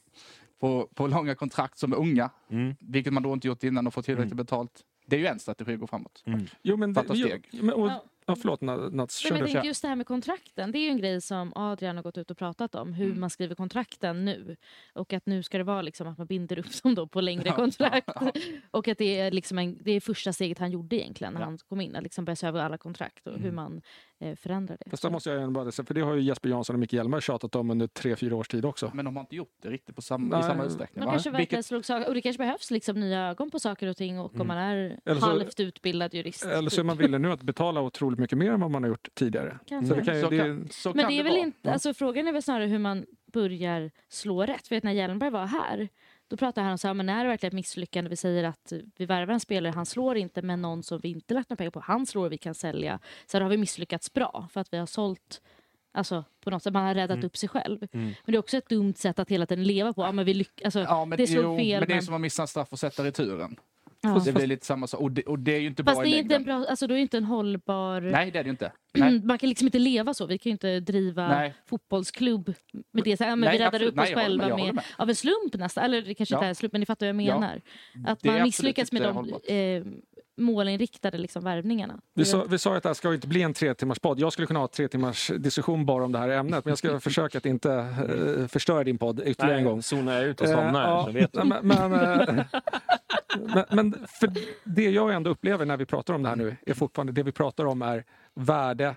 på, 0.60 0.88
på 0.94 1.06
långa 1.06 1.34
kontrakt 1.34 1.78
som 1.78 1.92
är 1.92 1.96
unga, 1.96 2.30
Mm. 2.50 2.74
vilket 2.80 3.12
man 3.12 3.22
då 3.22 3.32
inte 3.32 3.46
gjort 3.48 3.64
innan 3.64 3.86
och 3.86 3.94
fått 3.94 4.04
tillräckligt 4.04 4.36
betalt. 4.36 4.80
Det 5.06 5.16
är 5.16 5.20
ju 5.20 5.26
en 5.26 5.38
strategi 5.38 5.74
att 5.74 5.80
gå 5.80 5.86
framåt. 5.86 6.22
Mm. 6.26 6.40
Jo, 6.62 6.76
men 6.76 6.94
Fatta 6.94 7.14
jo. 7.14 7.28
Men, 7.52 7.74
och, 7.74 7.90
Ja. 8.26 8.32
ja, 8.32 8.36
förlåt 8.40 8.60
Nats, 8.92 9.16
kör 9.18 9.30
men 9.34 9.44
tänker 9.44 9.62
just 9.64 9.82
det 9.82 9.88
här 9.88 9.96
med 9.96 10.06
kontrakten. 10.06 10.72
Det 10.72 10.78
är 10.78 10.80
ju 10.80 10.88
en 10.88 10.98
grej 10.98 11.20
som 11.20 11.52
Adrian 11.54 11.96
har 11.96 12.02
gått 12.02 12.18
ut 12.18 12.30
och 12.30 12.38
pratat 12.38 12.74
om. 12.74 12.92
Hur 12.92 13.06
Mm. 13.06 13.20
man 13.20 13.30
skriver 13.30 13.54
kontrakten 13.54 14.24
nu. 14.24 14.56
Och 14.92 15.12
att 15.12 15.26
nu 15.26 15.42
ska 15.42 15.58
det 15.58 15.64
vara 15.64 15.82
liksom 15.82 16.06
att 16.08 16.18
man 16.18 16.26
binder 16.26 16.58
upp 16.58 16.66
dem 16.82 16.94
då 16.94 17.06
på 17.06 17.20
längre 17.20 17.50
kontrakt. 17.50 18.08
och 18.70 18.88
att 18.88 18.98
det 18.98 19.18
är, 19.20 19.30
liksom 19.30 19.58
en, 19.58 19.78
det 19.80 19.92
är 19.92 20.00
första 20.00 20.32
steget 20.32 20.58
han 20.58 20.70
gjorde 20.70 20.96
egentligen 20.96 21.32
när 21.32 21.40
Ja. 21.40 21.46
han 21.46 21.58
kom 21.58 21.80
in. 21.80 21.96
Att 21.96 22.02
liksom 22.02 22.24
börja 22.24 22.36
se 22.36 22.46
över 22.46 22.60
alla 22.60 22.78
kontrakt 22.78 23.26
och 23.26 23.38
hur 23.38 23.52
man 23.52 23.82
eh, 24.24 24.34
förändrar 24.36 24.76
det. 24.84 24.90
Fast 24.90 25.02
där 25.02 25.10
måste 25.10 25.30
jag 25.30 25.42
ändå 25.42 25.50
bara 25.60 25.72
säga, 25.72 25.86
för 25.86 25.94
det 25.94 26.00
har 26.00 26.14
ju 26.14 26.20
Jesper 26.22 26.48
Jansson 26.48 26.76
och 26.76 26.80
Micke 26.80 26.92
Hjelmberg 26.92 27.20
tjatat 27.20 27.54
om 27.56 27.70
under 27.70 27.86
tre, 27.86 28.16
fyra 28.16 28.36
års 28.36 28.48
tid 28.48 28.64
också. 28.64 28.90
Men 28.94 29.04
de 29.04 29.16
har 29.16 29.20
inte 29.20 29.36
gjort 29.36 29.54
det 29.62 29.68
riktigt 29.70 29.96
på 29.96 30.02
samma, 30.02 30.36
Nej. 30.36 30.40
i 30.40 30.42
samma 30.42 30.64
utsträckning. 30.64 31.04
Kanske 31.04 31.30
Vilket- 31.30 31.66
slog 31.66 31.84
saker, 31.84 32.08
och 32.08 32.14
det 32.14 32.20
kanske 32.22 32.38
behövs 32.38 32.70
liksom 32.70 33.00
nya 33.00 33.20
ögon 33.30 33.50
på 33.50 33.58
saker 33.58 33.86
och 33.86 33.96
ting 33.96 34.18
och 34.20 34.40
om 34.40 34.46
man 34.46 34.58
är 34.58 34.76
Mm. 34.76 34.98
Eller 35.04 35.20
så- 35.20 35.26
halvt 35.26 35.60
utbildad 35.60 36.14
jurist. 36.14 36.44
Eller 36.44 36.70
så 36.70 36.76
är 36.76 36.82
typ. 36.82 36.86
man 36.86 36.96
villig 36.96 37.20
nu 37.20 37.32
att 37.32 37.42
betala 37.42 37.80
otroligt 37.80 38.18
mycket 38.18 38.38
mer 38.38 38.50
än 38.52 38.60
vad 38.60 38.70
man 38.70 38.82
har 38.82 38.88
gjort 38.90 39.08
tidigare. 39.14 39.58
Kanske. 39.66 39.88
Så 39.94 40.00
det 40.00 40.04
kan, 40.06 40.16
ju- 40.16 40.22
Så 40.22 40.30
det, 40.30 40.38
kan, 40.38 40.68
så 40.70 40.92
Men 40.94 41.08
det 41.08 41.14
är 41.18 41.22
väl 41.24 41.32
vara. 41.32 41.42
inte, 41.44 41.72
alltså, 41.72 41.94
frågan 41.94 42.28
är 42.28 42.32
väl 42.32 42.42
snarare 42.42 42.66
hur 42.66 42.78
man 42.78 43.06
börjar 43.32 43.90
slå 44.08 44.42
rätt. 44.46 44.68
För 44.68 44.76
att 44.76 44.82
när 44.82 44.92
Hjelmberg 44.92 45.30
var 45.30 45.46
här, 45.46 45.88
då 46.28 46.36
pratade 46.36 46.64
han 46.64 46.72
om 46.72 46.78
så 46.78 46.86
här, 46.86 46.94
men 46.94 47.08
är 47.08 47.24
det 47.24 47.28
verkligen 47.30 47.50
ett 47.50 47.54
misslyckande? 47.54 48.10
Vi 48.10 48.16
säger 48.16 48.44
att 48.44 48.72
vi 48.96 49.06
värvar 49.06 49.34
en 49.34 49.40
spelare, 49.40 49.72
han 49.72 49.86
slår 49.86 50.16
inte, 50.16 50.42
men 50.42 50.62
någon 50.62 50.82
som 50.82 51.00
vi 51.00 51.08
inte 51.08 51.34
lagt 51.34 51.50
några 51.50 51.56
pengar 51.56 51.70
på, 51.70 51.80
han 51.80 52.06
slår 52.06 52.24
och 52.26 52.32
vi 52.32 52.38
kan 52.38 52.54
sälja. 52.54 52.98
Så 53.26 53.36
här 53.36 53.42
har 53.42 53.50
vi 53.50 53.56
misslyckats 53.56 54.12
bra, 54.12 54.48
för 54.52 54.60
att 54.60 54.72
vi 54.72 54.76
har 54.78 54.86
sålt 54.86 55.42
Alltså 55.96 56.24
på 56.40 56.50
något 56.50 56.62
sätt, 56.62 56.72
man 56.72 56.84
har 56.86 56.94
räddat 56.94 57.24
upp 57.24 57.36
sig 57.36 57.48
själv. 57.48 57.88
Men 57.92 58.14
det 58.26 58.32
är 58.34 58.38
också 58.38 58.56
ett 58.56 58.68
dumt 58.68 58.94
sätt 58.94 59.18
att 59.18 59.28
hela 59.30 59.46
tiden 59.46 59.64
leva 59.64 59.92
på. 59.92 60.02
Ja, 60.02 60.12
men 60.12 60.24
vi 60.24 60.34
lyck- 60.34 60.62
alltså, 60.64 60.80
Ja, 60.80 61.04
men, 61.04 61.18
det 61.18 61.26
slår 61.26 61.44
jo, 61.44 61.56
fel. 61.58 61.80
men 61.80 61.88
det 61.88 61.92
är 61.92 61.96
men- 61.96 62.04
som 62.04 62.14
att 62.14 62.20
missa 62.20 62.42
en 62.42 62.48
straff 62.48 62.68
och 62.72 62.78
sätta 62.78 63.04
returen. 63.04 63.56
Ja. 64.04 64.22
Det 64.24 64.32
blir 64.32 64.46
lite 64.46 64.66
samma 64.66 64.86
sak. 64.86 65.00
Och 65.00 65.10
det, 65.12 65.22
och 65.22 65.38
det 65.38 65.54
är 65.56 65.60
ju 65.60 65.66
inte 65.66 65.84
Fast 65.84 65.96
bra 65.96 66.04
det 66.04 66.10
är 66.16 66.18
inte 66.18 66.34
en 66.36 66.44
bra, 66.44 66.54
alltså, 66.68 66.86
då 66.86 66.94
är 66.94 66.96
det 66.96 67.02
inte 67.02 67.16
en 67.16 67.24
hållbar... 67.24 68.00
Nej, 68.00 68.30
det 68.30 68.38
är 68.38 68.42
det 68.42 68.46
ju 68.46 68.50
inte. 68.50 68.72
Nej. 68.94 69.20
Man 69.24 69.38
kan 69.38 69.48
liksom 69.48 69.66
inte 69.68 69.78
leva 69.78 70.14
så. 70.14 70.26
Vi 70.26 70.38
kan 70.38 70.50
ju 70.50 70.52
inte 70.52 70.80
driva 70.80 71.28
Nej. 71.28 71.54
fotbollsklubb 71.66 72.54
med 72.92 73.04
det. 73.04 73.16
Så, 73.16 73.24
ja, 73.24 73.28
men 73.28 73.40
Nej, 73.40 73.58
vi 73.58 73.64
räddar 73.64 73.82
upp 73.82 73.88
oss 73.88 73.96
Nej, 73.96 74.14
med, 74.14 74.24
själva 74.24 74.44
med, 74.48 74.52
håller 74.58 74.72
med. 74.72 74.84
av 74.98 75.08
en 75.08 75.14
slump 75.14 75.54
nästan. 75.54 75.84
Eller 75.84 76.02
det 76.02 76.14
kanske 76.14 76.34
inte 76.34 76.42
Ja. 76.44 76.46
är 76.46 76.48
en 76.48 76.54
slump, 76.54 76.72
men 76.72 76.80
ni 76.80 76.86
fattar 76.86 77.06
vad 77.12 77.22
jag 77.22 77.28
Ja. 77.28 77.40
menar. 77.40 77.60
Att 78.06 78.20
Det 78.20 78.28
är 78.28 78.32
man 78.32 78.42
misslyckas 78.42 78.92
med 78.92 79.02
inte 79.02 79.40
de 79.48 79.54
eh, 79.54 79.84
målinriktade 80.36 81.18
liksom, 81.18 81.44
värvningarna. 81.44 82.00
vi, 82.14 82.24
sa, 82.24 82.44
vi 82.48 82.58
sa 82.58 82.76
att 82.76 82.82
det 82.82 82.88
här 82.88 82.94
ska 82.94 83.14
inte 83.14 83.26
bli 83.28 83.42
en 83.42 83.54
tre 83.54 83.74
timmars 83.74 83.98
podd. 83.98 84.20
Jag 84.20 84.32
skulle 84.32 84.46
kunna 84.46 84.60
ha 84.60 84.68
tre 84.68 84.88
timmars 84.88 85.30
diskussion 85.38 85.86
bara 85.86 86.04
om 86.04 86.12
det 86.12 86.18
här 86.18 86.28
ämnet. 86.28 86.64
Men 86.64 86.70
jag 86.70 86.78
ska 86.78 87.00
försöka 87.00 87.38
att 87.38 87.46
inte 87.46 87.72
eh, 88.40 88.46
förstöra 88.46 88.84
din 88.84 88.98
podd 88.98 89.20
ytterligare 89.24 89.58
en 89.58 89.64
gång. 89.64 89.82
zonar 89.82 90.12
jag 90.14 90.24
ut 90.24 90.40
och 90.40 90.46
Eh, 90.46 90.52
somnar. 90.54 90.82
ja, 90.88 91.08
vet 91.12 91.32
du. 91.32 91.44
men, 91.44 91.66
men, 91.66 91.92
eh, 91.92 92.44
men, 93.54 93.64
men 93.70 94.06
för 94.08 94.30
det 94.64 94.90
jag 94.90 95.14
ändå 95.14 95.30
upplever 95.30 95.64
när 95.64 95.76
vi 95.76 95.86
pratar 95.86 96.14
om 96.14 96.22
det 96.22 96.28
här 96.28 96.36
nu 96.36 96.56
är 96.66 96.74
fortfarande 96.74 97.12
det 97.12 97.22
vi 97.22 97.32
pratar 97.32 97.64
om 97.64 97.82
är 97.82 98.04
värde, 98.34 98.94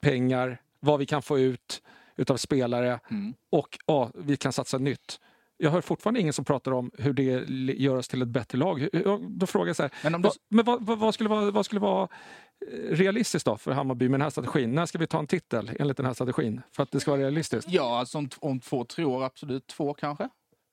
pengar, 0.00 0.58
vad 0.80 0.98
vi 0.98 1.06
kan 1.06 1.22
få 1.22 1.38
ut 1.38 1.82
utav 2.16 2.36
spelare 2.36 3.00
Mm. 3.10 3.34
och 3.50 3.78
ja, 3.86 4.10
vi 4.14 4.36
kan 4.36 4.52
satsa 4.52 4.78
nytt. 4.78 5.20
Jag 5.58 5.70
hör 5.70 5.80
fortfarande 5.80 6.20
ingen 6.20 6.32
som 6.32 6.44
pratar 6.44 6.72
om 6.72 6.90
hur 6.98 7.12
det 7.12 7.44
li- 7.48 7.82
görs 7.82 8.08
till 8.08 8.22
ett 8.22 8.28
bättre 8.28 8.58
lag. 8.58 8.88
Då 9.28 9.46
frågar 9.46 9.66
jag 9.66 9.76
så 9.76 9.82
här, 9.82 9.92
Men 10.02 10.12
du- 10.12 10.18
vad, 10.28 10.32
men 10.48 10.64
vad, 10.64 10.86
vad, 10.86 10.98
vad, 10.98 11.14
skulle 11.14 11.28
vara, 11.30 11.50
vad 11.50 11.64
skulle 11.64 11.80
vara 11.80 12.08
eh, 12.72 12.96
realistiskt 12.96 13.46
då 13.46 13.56
för 13.56 13.72
Hammarby 13.72 14.08
med 14.08 14.20
den 14.20 14.22
här 14.22 14.30
strategin? 14.30 14.74
När 14.74 14.86
ska 14.86 14.98
vi 14.98 15.06
ta 15.06 15.18
en 15.18 15.26
titel 15.26 15.70
enligt 15.78 15.96
den 15.96 16.06
här 16.06 16.14
strategin? 16.14 16.62
För 16.72 16.82
att 16.82 16.90
det 16.90 17.00
ska 17.00 17.10
vara 17.10 17.20
realistiskt. 17.20 17.70
Ja, 17.70 17.98
alltså 17.98 18.18
om, 18.18 18.28
om 18.40 18.60
två, 18.60 18.84
tre 18.84 19.04
år, 19.04 19.24
absolut 19.24 19.66
två 19.66 19.94
kanske. 19.94 20.28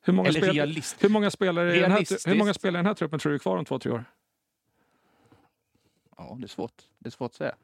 Hur 0.06 0.14
många, 0.14 0.30
Eller 0.30 0.40
spel, 0.42 0.84
hur 1.00 1.10
många, 1.10 1.32
spelare 1.32 1.78
i 1.78 1.80
den 1.80 1.92
här, 1.92 2.28
hur 2.30 2.36
många 2.36 2.54
spelare 2.54 2.80
i 2.80 2.84
den 2.84 2.86
här 2.86 2.94
truppen 2.94 3.20
tror 3.20 3.30
du 3.30 3.36
är 3.36 3.40
kvar 3.40 3.58
om 3.58 3.66
två, 3.66 3.80
tre 3.80 3.92
år? 3.92 4.06
Ja, 6.18 6.36
det 6.40 6.46
är 6.46 6.48
svårt. 6.48 6.82
Det 7.00 7.08
är 7.10 7.12
svårt 7.12 7.32
att 7.32 7.36
säga. 7.36 7.56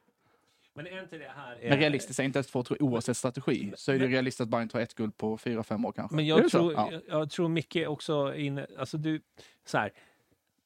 Men 0.84 0.88
är 0.94 1.02
inte 1.02 1.18
det 1.18 1.32
här... 1.36 1.58
Men 1.70 1.80
realistiskt 1.80 2.20
är 2.20 2.24
inte 2.24 2.38
ens 2.38 2.48
två, 2.48 2.64
tre 2.64 2.78
år 2.78 2.84
oavsett 2.84 3.18
strategi. 3.18 3.72
Så 3.76 3.92
är 3.92 4.00
det 4.00 4.08
realistiskt 4.08 4.42
att 4.42 4.50
Bayern 4.50 4.70
tar 4.70 4.80
ett 4.80 4.96
guld 4.96 5.18
på 5.18 5.38
fyra, 5.38 5.64
fem 5.64 5.86
år 5.86 5.92
kanske. 5.92 6.16
Men 6.16 6.26
Är 6.26 6.30
jag 6.30 6.50
tror, 6.50 6.74
Ja. 6.74 6.90
jag, 6.92 7.02
jag 7.08 7.30
tror 7.30 7.50
Micke 7.50 7.78
också 7.88 8.36
inne, 8.36 8.68
alltså 8.78 8.98
du, 8.98 9.22
så 9.66 9.78
här, 9.78 9.92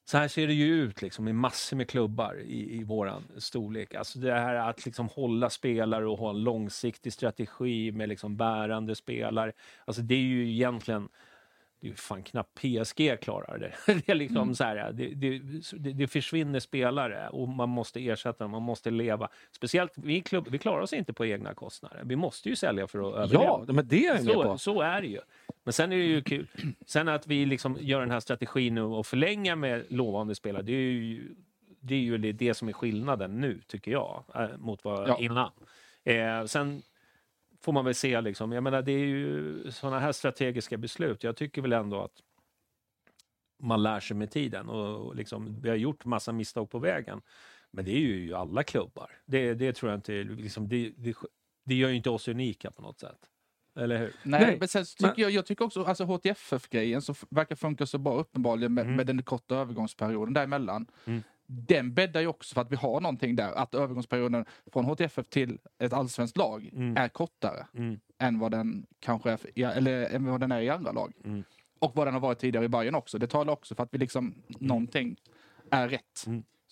så 0.06 0.18
här 0.18 0.28
ser 0.28 0.48
det 0.48 0.54
ju 0.54 0.66
ut 0.74 1.02
liksom 1.02 1.28
i 1.28 1.34
massor 1.34 1.78
med 1.78 1.90
klubbar 1.90 2.40
i, 2.40 2.76
i 2.80 2.84
våran 2.84 3.24
storlek. 3.38 3.96
Alltså 3.96 4.20
det 4.20 4.34
här 4.34 4.56
att 4.56 4.86
liksom 4.86 5.08
hålla 5.08 5.50
spelare 5.50 6.08
och 6.08 6.18
ha 6.18 6.30
en 6.30 6.44
långsiktig 6.44 7.14
strategi 7.14 7.92
med 7.92 8.10
liksom 8.10 8.38
bärande 8.38 8.96
spelare. 8.96 9.52
Alltså 9.86 10.02
det 10.02 10.16
är 10.16 10.20
ju 10.20 10.52
egentligen, 10.52 11.10
det 11.84 11.90
är 11.90 11.94
fan 11.94 12.24
knappt 12.24 12.54
PSG 12.56 13.20
klarar 13.22 13.58
det. 13.58 13.94
Det, 14.06 14.10
är 14.10 14.16
liksom 14.16 14.56
så 14.56 14.64
här, 14.64 14.92
det, 14.92 15.08
det, 15.08 15.40
det, 15.94 16.08
försvinner 16.08 16.60
spelare 16.60 17.30
och 17.30 17.48
man 17.48 17.70
måste 17.70 18.00
ersätta 18.08 18.44
dem, 18.44 18.52
man 18.52 18.62
måste 18.62 18.92
leva. 18.92 19.30
Speciellt 19.52 19.92
vi, 19.96 20.22
klubb, 20.22 20.48
vi 20.52 20.58
klarar 20.58 20.82
oss 20.82 20.94
inte 20.94 21.14
på 21.14 21.26
egna 21.26 21.54
kostnader. 21.54 22.02
Vi 22.06 22.16
måste 22.16 22.50
ju 22.50 22.56
sälja 22.56 22.88
för 22.88 23.00
att 23.10 23.16
överleva. 23.16 23.64
Ja, 23.68 23.74
men 23.74 23.88
det 23.88 24.06
är 24.06 24.16
jag 24.16 24.24
Så, 24.24 24.44
på. 24.44 24.58
så 24.58 24.82
är 24.82 25.02
det 25.02 25.08
ju. 25.08 25.20
Men 25.64 25.74
sen 25.74 25.92
är 25.92 25.98
det 25.98 26.04
ju 26.04 26.22
kul. 26.22 26.48
Sen 26.86 27.08
att 27.08 27.28
vi 27.28 27.46
liksom 27.46 27.78
gör 27.80 28.00
den 28.00 28.12
här 28.12 28.20
strategin 28.20 28.76
nu 28.76 28.82
och 28.82 29.06
förlänga 29.06 29.56
med 29.56 29.86
lovande 29.90 30.36
spelare, 30.36 30.64
det 30.64 30.74
är 30.74 30.92
ju 30.92 31.36
det, 31.80 31.96
är 31.96 32.00
ju 32.00 32.18
det, 32.18 32.32
det 32.32 32.54
som 32.54 32.70
är 32.70 32.74
skillnaden 32.74 33.42
nu, 33.42 33.62
tycker 33.68 33.92
jag, 33.92 34.24
eh, 34.36 34.58
mot 34.58 34.84
vad 34.84 35.10
Ja. 35.10 35.18
innan. 35.20 35.52
Eh, 36.04 36.46
sen 36.46 36.82
får 37.64 37.72
man 37.72 37.86
väl 37.86 37.96
se, 37.96 38.22
liksom, 38.22 38.52
jag 38.52 38.64
menar, 38.64 38.82
det 38.82 38.92
är 38.92 39.06
ju 39.06 39.72
sådana 39.72 40.00
här 40.00 40.12
strategiska 40.12 40.78
beslut. 40.78 41.24
Jag 41.24 41.36
tycker 41.36 41.62
väl 41.62 41.74
ändå 41.74 42.02
att 42.04 42.22
man 43.64 43.84
lär 43.84 44.00
sig 44.00 44.18
med 44.18 44.32
tiden 44.32 44.70
och 44.70 45.08
och 45.08 45.16
liksom, 45.16 45.62
vi 45.62 45.70
har 45.70 45.76
gjort 45.76 46.06
massa 46.06 46.32
misstag 46.32 46.70
på 46.70 46.80
vägen. 46.80 47.22
Men 47.72 47.86
det 47.86 47.92
är 47.92 48.00
ju 48.00 48.34
alla 48.34 48.64
klubbar. 48.64 49.12
Det, 49.26 49.54
det 49.54 49.74
tror 49.74 49.92
jag 49.92 49.98
inte, 49.98 50.24
liksom, 50.24 50.68
det, 50.70 50.94
det, 50.98 51.16
det 51.66 51.76
gör 51.76 51.90
ju 51.90 51.96
inte 51.96 52.10
oss 52.10 52.28
unika 52.28 52.72
på 52.72 52.82
något 52.82 53.00
sätt. 53.00 53.20
Eller 53.80 53.98
hur? 53.98 54.14
Nej, 54.24 54.42
Nej, 54.42 54.58
men 54.60 54.68
sen 54.68 54.86
så 54.86 54.96
tycker 54.98 55.08
men- 55.12 55.22
jag, 55.22 55.32
jag 55.32 55.46
tycker 55.46 55.66
också 55.66 55.84
alltså 55.84 56.04
HTFF-grejen 56.04 57.02
som 57.02 57.16
verkar 57.30 57.56
funka 57.56 57.86
så 57.86 57.98
bra 57.98 58.14
uppenbarligen 58.20 58.74
med, 58.74 58.84
Mm. 58.86 58.96
med 58.96 59.08
den 59.08 59.24
korta 59.24 59.56
övergångsperioden 59.56 60.34
däremellan. 60.34 60.88
Mm. 61.06 61.24
Den 61.48 61.94
bäddar 61.94 62.22
ju 62.22 62.28
också 62.28 62.54
för 62.54 62.62
att 62.62 62.72
vi 62.72 62.76
har 62.76 63.02
någonting 63.02 63.36
där, 63.36 63.52
att 63.52 63.76
övergångsperioden 63.76 64.46
från 64.74 64.86
HTFF 64.86 65.28
till 65.30 65.58
ett 65.80 65.94
allsvenskt 65.94 66.38
lag 66.38 66.70
Mm. 66.74 66.98
är 66.98 67.08
kortare 67.08 67.68
Mm. 67.74 68.00
än 68.20 68.40
vad 68.40 68.52
den 68.52 68.86
kanske 69.00 69.38
är, 69.56 69.66
eller 69.78 70.16
än 70.16 70.26
vad 70.26 70.40
den 70.40 70.52
är 70.52 70.62
i 70.62 70.70
andra 70.70 70.92
lag. 70.92 71.14
Mm. 71.26 71.44
Och 71.80 71.96
vad 71.96 72.08
den 72.08 72.14
har 72.14 72.22
varit 72.22 72.40
tidigare 72.40 72.66
i 72.66 72.70
Bayern 72.70 72.96
också. 72.96 73.18
Det 73.18 73.28
talar 73.28 73.54
också 73.54 73.76
för 73.76 73.84
att 73.84 73.90
vi 73.94 73.98
liksom, 73.98 74.34
någonting 74.60 75.16
är 75.72 75.88
rätt. 75.90 76.26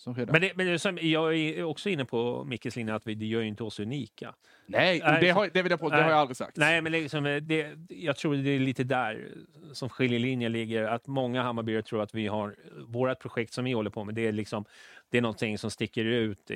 Men, 0.06 0.40
det, 0.40 0.52
men 0.56 0.78
som, 0.78 0.98
jag 1.02 1.36
är 1.36 1.64
också 1.64 1.88
inne 1.88 2.04
på 2.04 2.44
Mickes 2.44 2.76
linje 2.76 2.94
att 2.94 3.06
vi, 3.06 3.14
det 3.14 3.26
gör 3.26 3.40
ju 3.40 3.48
inte 3.48 3.64
oss 3.64 3.80
unika. 3.80 4.34
Nej, 4.66 5.02
det, 5.20 5.30
har, 5.30 5.50
det, 5.52 5.62
vill 5.62 5.70
jag 5.70 5.80
på, 5.80 5.88
det 5.88 6.02
har 6.02 6.10
jag 6.10 6.18
aldrig 6.18 6.36
sagt. 6.36 6.56
Nej, 6.56 6.82
men 6.82 6.92
liksom, 6.92 7.40
det, 7.42 7.70
jag 7.88 8.16
tror 8.16 8.34
det 8.34 8.50
är 8.50 8.58
lite 8.58 8.84
där 8.84 9.28
som 9.72 9.88
skiljelinjen 9.88 10.52
ligger. 10.52 10.84
Att 10.84 11.06
många 11.06 11.42
Hammarbyare 11.42 11.82
tror 11.82 12.02
att 12.02 12.14
vi 12.14 12.26
har 12.26 12.56
vårt 12.86 13.18
projekt 13.18 13.52
som 13.52 13.64
vi 13.64 13.72
håller 13.72 13.90
på 13.90 14.04
med. 14.04 14.14
Det 14.14 14.26
är 14.26 14.32
liksom 14.32 14.64
det 15.12 15.18
är 15.18 15.22
någonting 15.22 15.58
som 15.58 15.70
sticker 15.70 16.04
ut 16.04 16.50
i, 16.50 16.54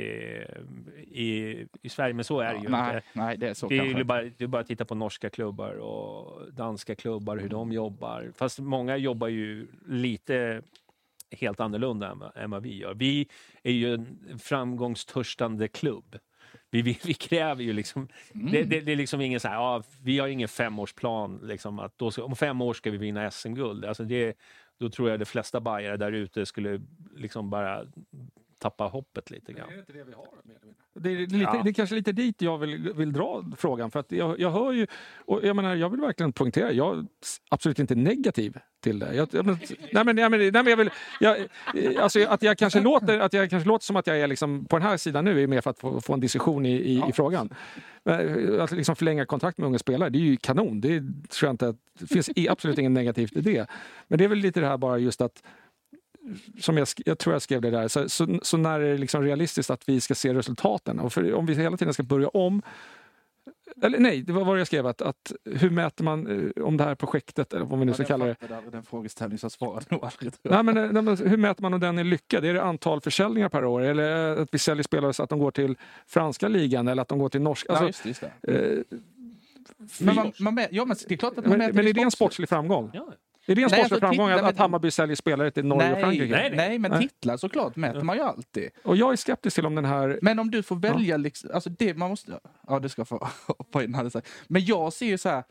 i, 1.11 1.67
i 1.83 1.89
Sverige, 1.89 2.15
men 2.15 2.25
så 2.25 2.41
är 2.41 2.55
det 2.55 2.61
ju 2.61 2.69
nej, 2.69 2.97
inte. 2.97 3.07
nej, 3.13 3.37
det 3.37 3.49
är 3.49 3.55
så 3.55 3.69
Det 3.69 3.79
är 3.79 4.05
bara, 4.05 4.23
det 4.23 4.45
är 4.45 4.47
bara 4.47 4.61
att 4.61 4.67
titta 4.67 4.85
på 4.85 4.95
norska 4.95 5.31
klubbar 5.31 5.73
och 5.73 6.53
danska 6.53 6.95
klubbar, 6.95 7.37
hur 7.37 7.49
de 7.49 7.73
jobbar. 7.73 8.33
Fast 8.37 8.59
många 8.59 8.97
jobbar 8.97 9.29
ju 9.29 9.67
lite 9.89 10.63
helt 11.41 11.61
annorlunda 11.61 12.11
än, 12.11 12.19
vad- 12.19 12.37
än 12.37 12.51
vad 12.51 12.63
vi 12.63 12.77
gör. 12.77 12.95
Vi 12.95 13.29
är 13.63 13.73
ju 13.73 13.95
en 13.95 14.39
framgångstörstande 14.39 15.69
klubb. 15.69 16.19
Vi, 16.71 16.83
vi, 16.83 16.99
vi 17.05 17.15
kräver 17.15 17.63
ju 17.63 17.73
liksom... 17.73 18.09
Det, 18.33 18.63
det, 18.63 18.81
det 18.81 18.93
är 18.93 18.97
liksom 18.97 19.21
ingen 19.21 19.41
så 19.41 19.49
här, 19.49 19.55
ja, 19.55 19.83
vi 20.03 20.19
har 20.19 20.29
ingen 20.29 20.49
femårsplan. 20.49 21.41
Liksom, 21.43 21.79
att 21.79 21.99
då 21.99 22.11
ska, 22.11 22.25
om 22.25 22.37
fem 22.37 22.61
år 22.61 22.75
ska 22.75 22.91
vi 22.91 22.97
vinna 22.97 23.31
SM-guld. 23.31 23.85
Alltså 23.85 24.05
det, 24.05 24.37
då 24.79 24.89
tror 24.91 25.11
jag 25.11 25.19
de 25.19 25.25
flesta 25.25 25.61
bajare 25.61 25.97
där 25.97 26.13
ute 26.13 26.47
skulle 26.47 26.81
liksom 27.17 27.51
bara 27.51 27.85
tappa 28.71 28.85
hoppet 28.85 29.31
lite 29.31 29.53
grann. 29.53 29.75
inte 29.79 29.93
det 29.93 30.05
vi 30.05 30.13
har? 30.13 30.27
Det 31.01 31.11
är, 31.11 31.17
lite, 31.17 31.37
Ja. 31.37 31.61
det 31.65 31.71
är 31.71 31.75
kanske 31.75 31.95
lite 31.95 32.13
dit 32.13 32.43
jag 32.43 32.59
vill, 32.59 32.93
vill 32.93 33.13
dra 33.13 33.45
frågan. 33.57 33.91
För 33.91 34.01
att 34.01 34.13
jag, 34.13 34.41
jag 34.41 34.51
hör 34.51 34.73
ju, 34.73 34.87
och 35.25 35.41
jag 35.45 35.57
menar, 35.57 35.75
jag 35.75 35.91
vill 35.91 36.01
verkligen 36.01 36.33
poängtera, 36.33 36.73
jag 36.73 36.99
är 36.99 37.05
absolut 37.51 37.79
inte 37.79 37.95
negativ 37.95 38.59
till 38.81 38.99
det. 38.99 39.15
Jag, 39.15 39.29
jag, 39.33 39.47
men, 39.47 39.59
nej, 39.93 40.05
men, 40.05 40.17
nej, 40.17 40.31
men, 40.31 40.41
nej, 40.41 40.53
men 40.53 40.67
jag 40.67 40.77
vill, 40.77 40.91
jag, 41.21 41.39
eh, 41.75 42.03
alltså, 42.03 42.27
att, 42.29 42.43
jag 42.43 42.59
kanske 42.59 42.81
låter, 42.81 43.19
att 43.19 43.33
jag 43.33 43.51
kanske 43.51 43.69
låter 43.69 43.85
som 43.85 43.97
att 43.97 44.07
jag 44.07 44.19
är 44.21 44.27
liksom, 44.27 44.65
på 44.65 44.79
den 44.79 44.89
här 44.89 44.97
sidan 44.97 45.25
nu 45.25 45.43
är 45.43 45.47
mer 45.47 45.61
för 45.61 45.71
att 45.71 45.79
få, 45.79 46.01
få 46.01 46.15
en 46.15 46.21
diskussion 46.21 46.67
i, 46.67 46.73
i, 46.77 47.03
i 47.09 47.13
frågan. 47.13 47.55
Men, 48.05 48.61
Att 48.61 48.71
liksom 48.71 48.97
förlänga 48.97 49.27
kontrakt 49.27 49.59
med 49.59 49.67
unga 49.67 49.79
spelare, 49.79 50.11
det 50.11 50.19
är 50.19 50.21
ju 50.21 50.37
kanon. 50.37 50.81
Det 50.81 50.99
tror 51.01 51.49
jag 51.49 51.51
inte 51.53 51.69
att, 51.69 51.77
det 51.99 52.07
finns 52.07 52.31
i- 52.37 52.49
absolut 52.49 52.79
inget 52.79 52.93
negativt 52.93 53.37
i 53.37 53.41
det. 53.41 53.67
Men 54.09 54.19
det 54.19 54.25
är 54.25 54.29
väl 54.29 54.39
lite 54.39 54.61
det 54.61 54.67
här 54.67 54.77
bara 54.77 54.99
just 54.99 55.21
att 55.21 55.43
som 56.61 56.77
jag, 56.77 56.89
jag 57.07 57.19
tror 57.19 57.35
jag 57.35 57.43
skrev 57.43 57.61
det 57.61 57.71
där, 57.71 57.89
så, 57.89 58.09
så, 58.09 58.39
så 58.43 58.57
när 58.57 58.81
är 58.81 58.93
det 58.93 58.99
liksom 58.99 59.23
realistiskt 59.23 59.71
att 59.71 59.89
vi 59.89 60.01
ska 60.01 60.15
se 60.15 60.35
resultaten? 60.35 61.01
Och 61.01 61.13
för, 61.13 61.35
om 61.35 61.47
vi 61.47 61.55
hela 61.55 61.77
tiden 61.77 61.95
ska 61.95 62.03
börja 62.03 62.29
om 62.29 62.63
eller 63.83 63.99
nej, 63.99 64.23
det 64.23 64.33
var 64.33 64.45
vad 64.45 64.61
jag 64.61 64.67
skrev. 64.67 64.87
Att, 64.87 65.03
att 65.03 65.33
hur 65.45 65.71
mäter 65.71 66.05
man 66.05 66.27
eh, 66.57 66.65
om 66.65 66.77
det 66.77 66.85
här 66.85 66.95
projektet, 66.95 67.53
eller 67.53 67.65
vad 67.65 67.79
vi 67.79 67.85
nu 67.85 67.93
ska 67.95 68.05
kalla 68.05 68.25
det. 68.25 68.37
Den, 68.49 68.71
den 68.71 68.83
frågeställningen 68.83 69.39
så 69.39 69.51
svarade 69.51 69.87
nog 69.91 70.05
aldrig. 70.05 70.33
Nej, 70.43 70.63
men, 70.63 70.77
eh, 70.77 70.93
nej, 70.93 71.03
men 71.03 71.17
hur 71.17 71.37
mäter 71.37 71.63
man 71.63 71.75
om 71.75 71.81
den 71.81 71.99
är 71.99 72.05
lyckad? 72.05 72.45
Är 72.45 72.55
det 72.55 72.63
antal 72.63 73.01
försäljningar 73.01 73.49
per 73.49 73.65
år? 73.65 73.81
Eller 73.81 74.37
att 74.37 74.49
vi 74.53 74.59
säljer 74.59 74.83
spelare 74.83 75.13
så 75.13 75.23
att 75.23 75.31
de 75.31 75.39
går 75.39 75.51
till 75.51 75.77
franska 76.07 76.49
ligan 76.49 76.89
eller 76.89 77.03
att 77.03 77.09
de 77.09 77.19
går 77.19 77.29
till 77.29 77.43
norska? 77.43 77.73
ja, 77.73 77.79
Alltså, 77.79 78.09
just 78.09 78.21
det, 78.21 78.27
just 78.27 78.43
det. 78.43 78.79
eh, 78.79 78.99
Men, 80.01 80.15
man, 80.15 80.33
man, 80.55 80.67
ja, 80.71 80.85
men 80.85 80.97
det 81.09 81.15
är 81.15 81.19
klart 81.19 81.39
att 81.39 81.45
man 81.45 81.51
men, 81.51 81.59
mäter 81.59 81.73
men 81.75 81.85
det 81.85 81.91
är 81.91 81.95
det 81.95 82.03
en 82.03 82.11
sportslig 82.11 82.49
framgång? 82.49 82.91
Ja. 82.95 83.13
Är 83.47 83.55
det 83.55 83.63
en 83.63 83.69
Nej, 83.71 83.79
sportslig 83.79 83.83
alltså, 83.83 83.99
framgång 83.99 84.31
att, 84.31 84.37
men- 84.37 84.45
att 84.45 84.59
Hammarby 84.59 84.91
säljer 84.91 85.17
spelare 85.17 85.51
till 85.51 85.65
Norge 85.65 85.93
och 85.93 86.01
Frankrike? 86.01 86.33
nej, 86.37 86.53
nej, 86.57 86.79
men 86.79 86.91
Nej. 86.91 87.01
titlar 87.09 87.37
såklart 87.37 87.77
mäter 87.77 88.03
man 88.03 88.17
ju 88.17 88.23
alltid. 88.23 88.71
Och 88.85 88.97
jag 88.97 89.13
är 89.13 89.17
skeptisk 89.17 89.55
till 89.55 89.67
om 89.67 89.75
den 89.75 89.85
här... 89.85 90.19
Men 90.23 90.39
om 90.39 90.51
du 90.51 90.63
får 90.63 90.77
välja, 90.77 91.17
liksom, 91.17 91.51
alltså 91.55 91.71
det 91.71 91.95
man 91.95 92.11
måste... 92.11 92.41
Ja, 92.67 92.79
det 92.81 92.89
ska 92.89 93.05
få 93.05 93.29
hoppa 93.47 93.85
in 93.85 93.95
hade 93.95 94.11
sagt. 94.11 94.29
Men 94.49 94.65
jag 94.65 94.93
ser 94.93 95.07
ju 95.07 95.19
så 95.19 95.29
här, 95.29 95.45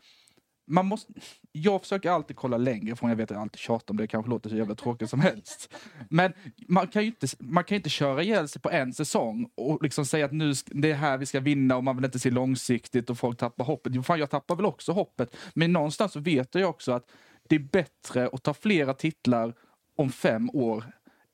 man 0.68 0.86
måste, 0.86 1.12
jag 1.52 1.80
försöker 1.80 2.10
alltid 2.10 2.36
kolla 2.36 2.56
längre 2.56 2.92
ifrån, 2.92 3.10
jag 3.10 3.16
vet 3.16 3.30
att 3.30 3.34
jag 3.34 3.40
alltid 3.42 3.58
tjatar 3.58 3.92
om 3.92 3.96
det, 3.96 4.02
det 4.02 4.06
kanske 4.06 4.30
låter 4.30 4.50
så 4.50 4.56
jävla 4.56 4.74
tråkigt 4.74 5.10
som 5.10 5.20
helst. 5.20 5.74
Men 6.10 6.32
man 6.68 6.86
kan 6.86 7.02
ju 7.02 7.08
inte, 7.08 7.26
man 7.38 7.64
kan 7.64 7.76
inte 7.76 7.88
köra 7.90 8.22
ihjäl 8.22 8.48
sig 8.48 8.62
på 8.62 8.70
en 8.70 8.92
säsong 8.92 9.48
och 9.54 9.82
liksom 9.82 10.06
säga 10.06 10.24
att 10.24 10.32
nu, 10.32 10.52
det 10.66 10.90
är 10.90 10.94
här 10.94 11.18
vi 11.18 11.26
ska 11.26 11.40
vinna 11.40 11.76
och 11.76 11.84
man 11.84 11.96
vill 11.96 12.04
inte 12.04 12.18
se 12.18 12.30
långsiktigt 12.30 13.10
och 13.10 13.18
folk 13.18 13.38
tappar 13.38 13.64
hoppet. 13.64 13.94
Jo, 13.94 14.02
Fan, 14.02 14.18
jag 14.18 14.30
tappar 14.30 14.56
väl 14.56 14.66
också 14.66 14.92
hoppet. 14.92 15.36
Men 15.54 15.72
någonstans 15.72 16.12
så 16.12 16.20
vet 16.20 16.54
jag 16.54 16.70
också 16.70 16.92
att 16.92 17.04
det 17.48 17.56
är 17.56 17.60
bättre 17.60 18.28
att 18.32 18.42
ta 18.42 18.54
flera 18.54 18.94
titlar 18.94 19.54
om 19.96 20.10
fem 20.10 20.50
år 20.52 20.84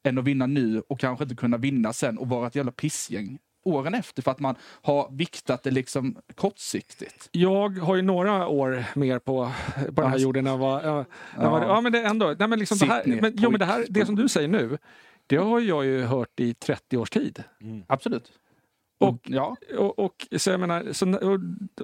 än 0.05 0.19
att 0.19 0.25
vinna 0.25 0.47
nu 0.47 0.83
och 0.89 1.01
kanske 1.01 1.25
inte 1.25 1.35
kunna 1.37 1.57
vinna 1.57 1.93
sen 1.93 2.19
och 2.19 2.29
vara 2.29 2.47
ett 2.47 2.55
jävla 2.55 2.73
pissgäng 2.73 3.39
åren 3.65 3.95
efter 3.95 4.23
för 4.23 4.31
att 4.31 4.41
man 4.41 4.55
har 4.83 5.11
viktat 5.13 5.63
det 5.63 5.71
liksom 5.71 6.17
kortsiktigt. 6.35 7.29
Jag 7.33 7.79
har 7.79 7.97
ju 7.97 8.03
några 8.03 8.47
år 8.49 8.85
mer 8.95 9.19
på, 9.19 9.53
på 9.87 10.03
den 10.03 10.11
här 10.11 10.19
Ja. 10.19 10.23
jorden 10.23 10.47
än 10.47 10.59
vad... 10.59 10.85
Ja, 10.85 11.05
Ja. 11.37 11.51
vad- 11.51 11.63
ja 11.63 11.81
men 11.81 11.93
det 11.93 11.99
är 11.99 12.05
ändå... 12.11 12.35
Nej, 12.39 12.49
men 12.49 12.59
liksom 12.59 12.79
det, 12.79 12.87
här, 12.87 13.03
Sitt 13.03 13.15
ner, 13.15 13.21
men, 13.21 13.33
jo, 13.37 13.51
men 13.51 13.61
det, 13.61 13.67
här, 13.67 13.77
pojk. 13.77 13.87
det 13.91 14.07
som 14.07 14.17
du 14.17 14.29
säger 14.29 14.49
nu, 14.49 14.79
det 15.27 15.37
har 15.37 15.61
jag 15.61 15.85
ju 15.85 16.03
hört 16.03 16.41
i 16.41 16.55
30 16.55 16.97
års 16.97 17.11
tid. 17.11 17.45
Absolut. 17.87 18.33
Och- 19.03 19.09
Och, 19.09 19.19
ja, 19.25 19.57
Och, 19.79 19.99
och, 19.99 20.27
så, 20.37 20.51
jag 20.51 20.61
menar, 20.61 20.93
så, 20.93 21.19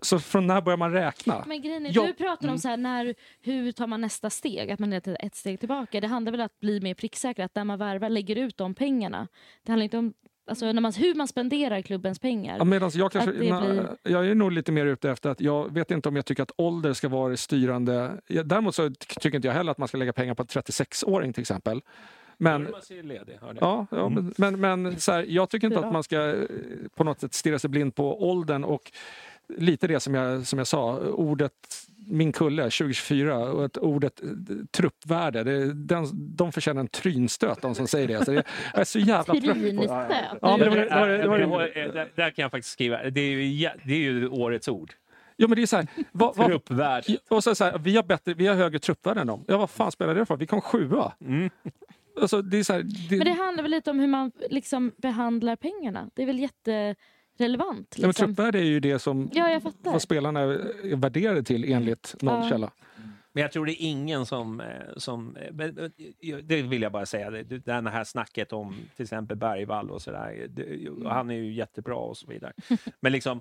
så 0.02 0.18
från 0.18 0.46
när 0.46 0.60
börjar 0.60 0.76
man 0.76 0.92
räkna? 0.92 1.44
Men 1.46 1.62
grejen 1.62 1.86
är, 1.86 1.90
Ja, 1.94 2.06
du 2.06 2.12
pratar 2.12 2.44
mm. 2.44 2.52
om 2.52 2.58
så 2.58 2.68
här, 2.68 2.76
när, 2.76 3.14
hur 3.40 3.72
tar 3.72 3.86
man 3.86 4.00
nästa 4.00 4.30
steg? 4.30 4.70
Att 4.70 4.78
man 4.78 4.92
är 4.92 5.24
ett 5.26 5.34
steg 5.34 5.58
tillbaka. 5.60 6.00
Det 6.00 6.06
handlar 6.06 6.32
väl 6.32 6.40
om 6.40 6.44
att 6.46 6.60
bli 6.60 6.80
mer 6.80 6.94
pricksäker, 6.94 7.44
att 7.44 7.54
när 7.54 7.64
man 7.64 7.78
värvar 7.78 8.08
lägger 8.08 8.36
ut 8.36 8.56
de 8.56 8.74
pengarna. 8.74 9.28
Det 9.62 9.72
handlar 9.72 9.84
inte 9.84 9.98
om 9.98 10.12
alltså, 10.48 10.72
när 10.72 10.80
man, 10.80 10.92
hur 10.92 11.14
man 11.14 11.28
spenderar 11.28 11.82
klubbens 11.82 12.18
pengar. 12.18 12.56
Ja, 12.80 12.90
jag, 12.94 13.12
kanske, 13.12 13.32
blir- 13.32 13.96
jag 14.02 14.26
är 14.26 14.34
nog 14.34 14.52
lite 14.52 14.72
mer 14.72 14.86
ute 14.86 15.10
efter 15.10 15.30
att 15.30 15.40
jag 15.40 15.74
vet 15.74 15.90
inte 15.90 16.08
om 16.08 16.16
jag 16.16 16.26
tycker 16.26 16.42
att 16.42 16.52
ålder 16.56 16.92
ska 16.92 17.08
vara 17.08 17.28
det 17.30 17.36
styrande. 17.36 18.20
Däremot 18.44 18.74
så 18.74 18.90
tycker 18.90 19.34
inte 19.36 19.48
jag 19.48 19.54
heller 19.54 19.72
att 19.72 19.78
man 19.78 19.88
ska 19.88 19.98
lägga 19.98 20.12
pengar 20.12 20.34
på 20.34 20.42
en 20.42 20.46
36-åring 20.46 21.32
till 21.32 21.40
exempel. 21.40 21.80
Men, 22.38 22.68
ledig. 23.02 23.38
Ja, 23.60 23.86
ja 23.90 24.08
men, 24.08 24.34
men, 24.36 24.60
men 24.60 25.00
så 25.00 25.12
här, 25.12 25.24
jag 25.28 25.50
tycker 25.50 25.66
inte 25.66 25.78
att 25.80 25.92
man 25.92 26.02
ska 26.02 26.28
eh, 26.36 26.44
på 26.96 27.04
något 27.04 27.20
sätt 27.20 27.34
stirra 27.34 27.58
sig 27.58 27.70
blind 27.70 27.94
på 27.94 28.30
åldern 28.30 28.64
och 28.64 28.92
lite 29.58 29.86
det 29.86 30.00
som 30.00 30.14
jag, 30.14 30.46
som 30.46 30.58
jag 30.58 30.66
sa, 30.66 30.98
ordet 30.98 31.52
min 32.10 32.32
kulle 32.32 32.62
2024 32.62 33.38
och 33.38 33.64
att 33.64 33.76
ordet 33.76 34.22
eh, 34.22 34.28
truppvärde, 34.70 35.44
det, 35.44 35.72
den, 35.74 36.06
de 36.36 36.52
förtjänar 36.52 36.80
en 36.80 36.88
trynstöt 36.88 37.62
de 37.62 37.74
som 37.74 37.86
säger 37.88 38.08
det. 38.08 38.14
Alltså, 38.16 38.34
jag 38.34 38.44
är 38.72 38.84
så 38.84 38.98
jävla 38.98 39.34
Trynstöt. 39.34 39.88
Ja, 40.42 40.56
men 40.56 40.60
det 40.60 40.68
var, 40.70 40.76
det 40.76 40.88
var, 40.98 41.08
det 41.08 41.28
var, 41.28 41.38
Det 41.38 41.44
det 41.44 41.86
var- 41.86 41.94
där- 41.94 42.08
Där 42.14 42.30
kan 42.30 42.42
jag 42.42 42.50
faktiskt 42.50 42.72
skriva. 42.72 43.10
Det 43.10 43.20
är 43.20 43.30
ju, 43.30 43.68
det 43.84 43.92
är 43.92 43.98
ju 43.98 44.28
årets 44.28 44.68
ord. 44.68 44.92
Ja, 45.36 45.48
men 45.48 45.56
det 45.56 45.62
är 45.62 45.66
så 45.66 45.76
här, 45.76 45.86
vad, 46.12 46.36
vad, 46.36 46.46
Truppvärd. 46.46 47.04
och 47.28 47.44
så, 47.44 47.54
så 47.54 47.64
här, 47.64 47.78
vi, 47.78 47.96
har 47.96 48.02
bättre, 48.02 48.34
vi 48.34 48.46
har 48.46 48.54
högre 48.54 48.78
truppvärde 48.78 49.20
än 49.20 49.26
dem. 49.26 49.44
Ja, 49.48 49.58
vad 49.58 49.70
fan 49.70 49.92
spelar 49.92 50.14
det 50.14 50.26
för? 50.26 50.36
Vi 50.36 50.46
kom 50.46 50.60
sjua. 50.60 51.12
Mm. 51.20 51.50
Alltså, 52.20 52.42
det 52.42 52.58
är 52.58 52.62
så 52.62 52.72
här, 52.72 52.82
det, 53.10 53.16
Men 53.16 53.26
det 53.26 53.32
handlar 53.32 53.62
väl 53.62 53.70
lite 53.70 53.90
om 53.90 53.98
hur 54.00 54.06
man 54.06 54.32
liksom 54.50 54.92
behandlar 54.96 55.56
pengarna. 55.56 56.10
Det 56.14 56.22
är 56.22 56.26
väl 56.26 56.38
jätterelevant. 56.38 57.94
ja, 57.96 58.00
men 58.00 58.08
Liksom. 58.08 58.26
truppvärde 58.26 58.58
är 58.58 58.62
ju 58.64 58.80
det 58.80 58.98
som 58.98 59.30
Ja, 59.34 59.60
vad 59.80 60.02
spelarna 60.02 60.40
är 60.40 60.96
värderade 60.96 61.42
till 61.42 61.72
enligt 61.72 62.14
någon 62.22 62.42
Ja. 62.42 62.48
källa. 62.48 62.70
Men 63.32 63.42
jag 63.42 63.52
tror 63.52 63.66
det 63.66 63.72
är 63.72 63.86
ingen 63.86 64.26
som... 64.26 64.60
eh, 64.60 64.66
som 64.96 65.36
eh, 65.36 65.52
det 66.42 66.62
vill 66.62 66.82
jag 66.82 66.92
bara 66.92 67.06
säga. 67.06 67.30
Det, 67.30 67.72
här 67.72 68.04
snacket 68.04 68.52
om 68.52 68.76
till 68.96 69.02
exempel 69.02 69.36
Bergvall 69.36 69.90
och 69.90 70.02
sådär. 70.02 70.48
och 71.04 71.10
Han 71.10 71.30
är 71.30 71.34
ju 71.34 71.52
jättebra 71.52 71.96
och 71.96 72.16
så 72.16 72.26
vidare. 72.26 72.52
Men 73.00 73.12
liksom 73.12 73.40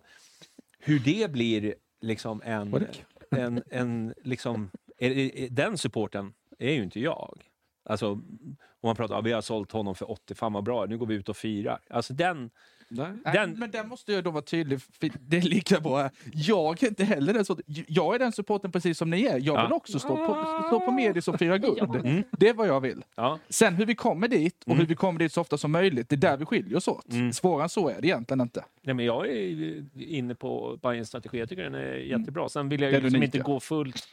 hur 0.80 0.99
det 0.99 1.32
blir 1.32 1.76
liksom 2.02 2.41
en... 2.45 2.86
En, 3.32 3.64
en 3.70 4.14
liksom, 4.24 4.70
är, 4.98 5.12
är, 5.12 5.49
den 5.49 5.78
supporten 5.78 6.34
är 6.60 6.74
ju 6.74 6.84
inte 6.84 6.99
jag. 6.99 7.41
Alltså, 7.89 8.11
om 8.11 8.57
man 8.84 8.95
pratar 8.95 9.15
om 9.15 9.23
vi 9.23 9.31
har 9.31 9.41
sålt 9.41 9.72
honom 9.72 9.95
för 9.95 10.11
80, 10.11 10.35
fan 10.35 10.53
vad 10.53 10.64
bra, 10.64 10.85
nu 10.85 10.97
går 10.97 11.05
vi 11.05 11.15
ut 11.15 11.30
och 11.30 11.38
firar. 11.38 11.80
Alltså 11.89 12.14
den... 12.14 12.49
Nej. 12.89 13.07
Nej, 13.26 13.34
Den- 13.34 13.59
Men 13.59 13.72
där 13.72 13.84
måste 13.84 14.14
jag 14.14 14.23
då 14.23 14.31
vara 14.31 14.41
tydlig, 14.41 14.81
för 14.81 15.09
det 15.19 15.38
är 15.38 15.41
lika 15.41 15.80
bra. 15.80 16.09
Jag 16.34 16.84
är 16.84 16.88
inte 16.88 17.03
heller 17.03 17.34
den 17.34 17.45
sorten. 17.45 17.64
Jag 17.88 18.15
är 18.15 18.19
den 18.19 18.31
supporten 18.31 18.72
precis 18.72 18.97
som 18.97 19.09
ni 19.09 19.23
är. 19.26 19.31
Jag 19.34 19.39
vill 19.39 19.68
Ja. 19.69 19.76
också 19.76 19.99
stå 19.99 20.15
på, 20.27 20.64
stå 20.68 20.80
på 20.80 20.91
Medis 20.91 21.27
och 21.27 21.39
fira 21.39 21.57
guld. 21.57 21.95
Mm. 21.95 22.23
Det 22.31 22.49
är 22.49 22.53
vad 22.53 22.68
jag 22.68 22.81
vill. 22.81 23.03
Ja. 23.15 23.39
Sen 23.49 23.76
hur 23.76 23.85
vi 23.85 23.95
kommer 23.95 24.27
dit 24.27 24.61
och 24.64 24.68
Mm. 24.68 24.80
hur 24.80 24.85
vi 24.88 24.95
kommer 24.95 25.19
dit 25.19 25.34
så 25.34 25.41
ofta 25.41 25.57
som 25.57 25.72
möjligt, 25.72 26.09
det 26.09 26.15
är 26.15 26.18
där 26.18 26.38
vi 26.38 26.45
skiljer 26.45 26.77
oss 26.77 26.88
åt. 26.88 27.11
Mm. 27.14 27.34
Svårare 27.34 27.64
än 27.64 27.69
så 27.69 27.89
är 27.89 28.01
det 28.01 28.07
egentligen 28.07 28.41
inte. 28.41 28.64
Nej, 28.81 28.93
men 28.95 29.05
jag 29.05 29.27
är 29.27 29.84
inne 29.97 30.35
på 30.35 30.80
Bayerns 30.81 31.07
strategi. 31.07 31.39
Jag 31.39 31.49
tycker 31.49 31.64
den 31.64 31.76
är 31.76 31.93
jättebra. 31.95 32.49
Sen 32.49 32.69
vill 32.69 32.81
jag 32.81 32.91
ju 32.91 32.99
liksom 33.01 33.23
inte 33.23 33.38
ja. 33.38 33.43
gå 33.43 33.59
fullt 33.59 34.07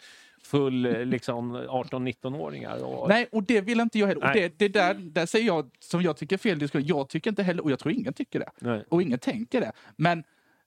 full 0.46 0.86
eh, 0.86 1.04
liksom 1.04 1.56
18-19-åringar. 1.56 2.84
Och, 2.84 3.08
Nej, 3.08 3.28
och 3.32 3.42
det 3.42 3.60
vill 3.60 3.80
inte 3.80 3.98
jag 3.98 4.06
heller. 4.06 4.24
Och 4.26 4.32
det, 4.34 4.58
det 4.58 4.68
där, 4.68 4.94
där 4.94 5.26
säger 5.26 5.46
jag, 5.46 5.70
som 5.80 6.02
jag 6.02 6.16
tycker 6.16 6.36
är 6.36 6.38
fel 6.38 6.58
diskussion. 6.58 6.86
Jag 6.86 7.08
tycker 7.08 7.30
inte 7.30 7.42
heller, 7.42 7.64
och 7.64 7.70
jag 7.70 7.78
tror 7.78 7.92
ingen 7.94 8.12
tycker 8.14 8.40
det. 8.40 8.50
Nej. 8.60 8.84
Och 8.90 9.02
ingen 9.02 9.18
tänker 9.18 9.60
det. 9.60 9.72
Men 9.96 10.24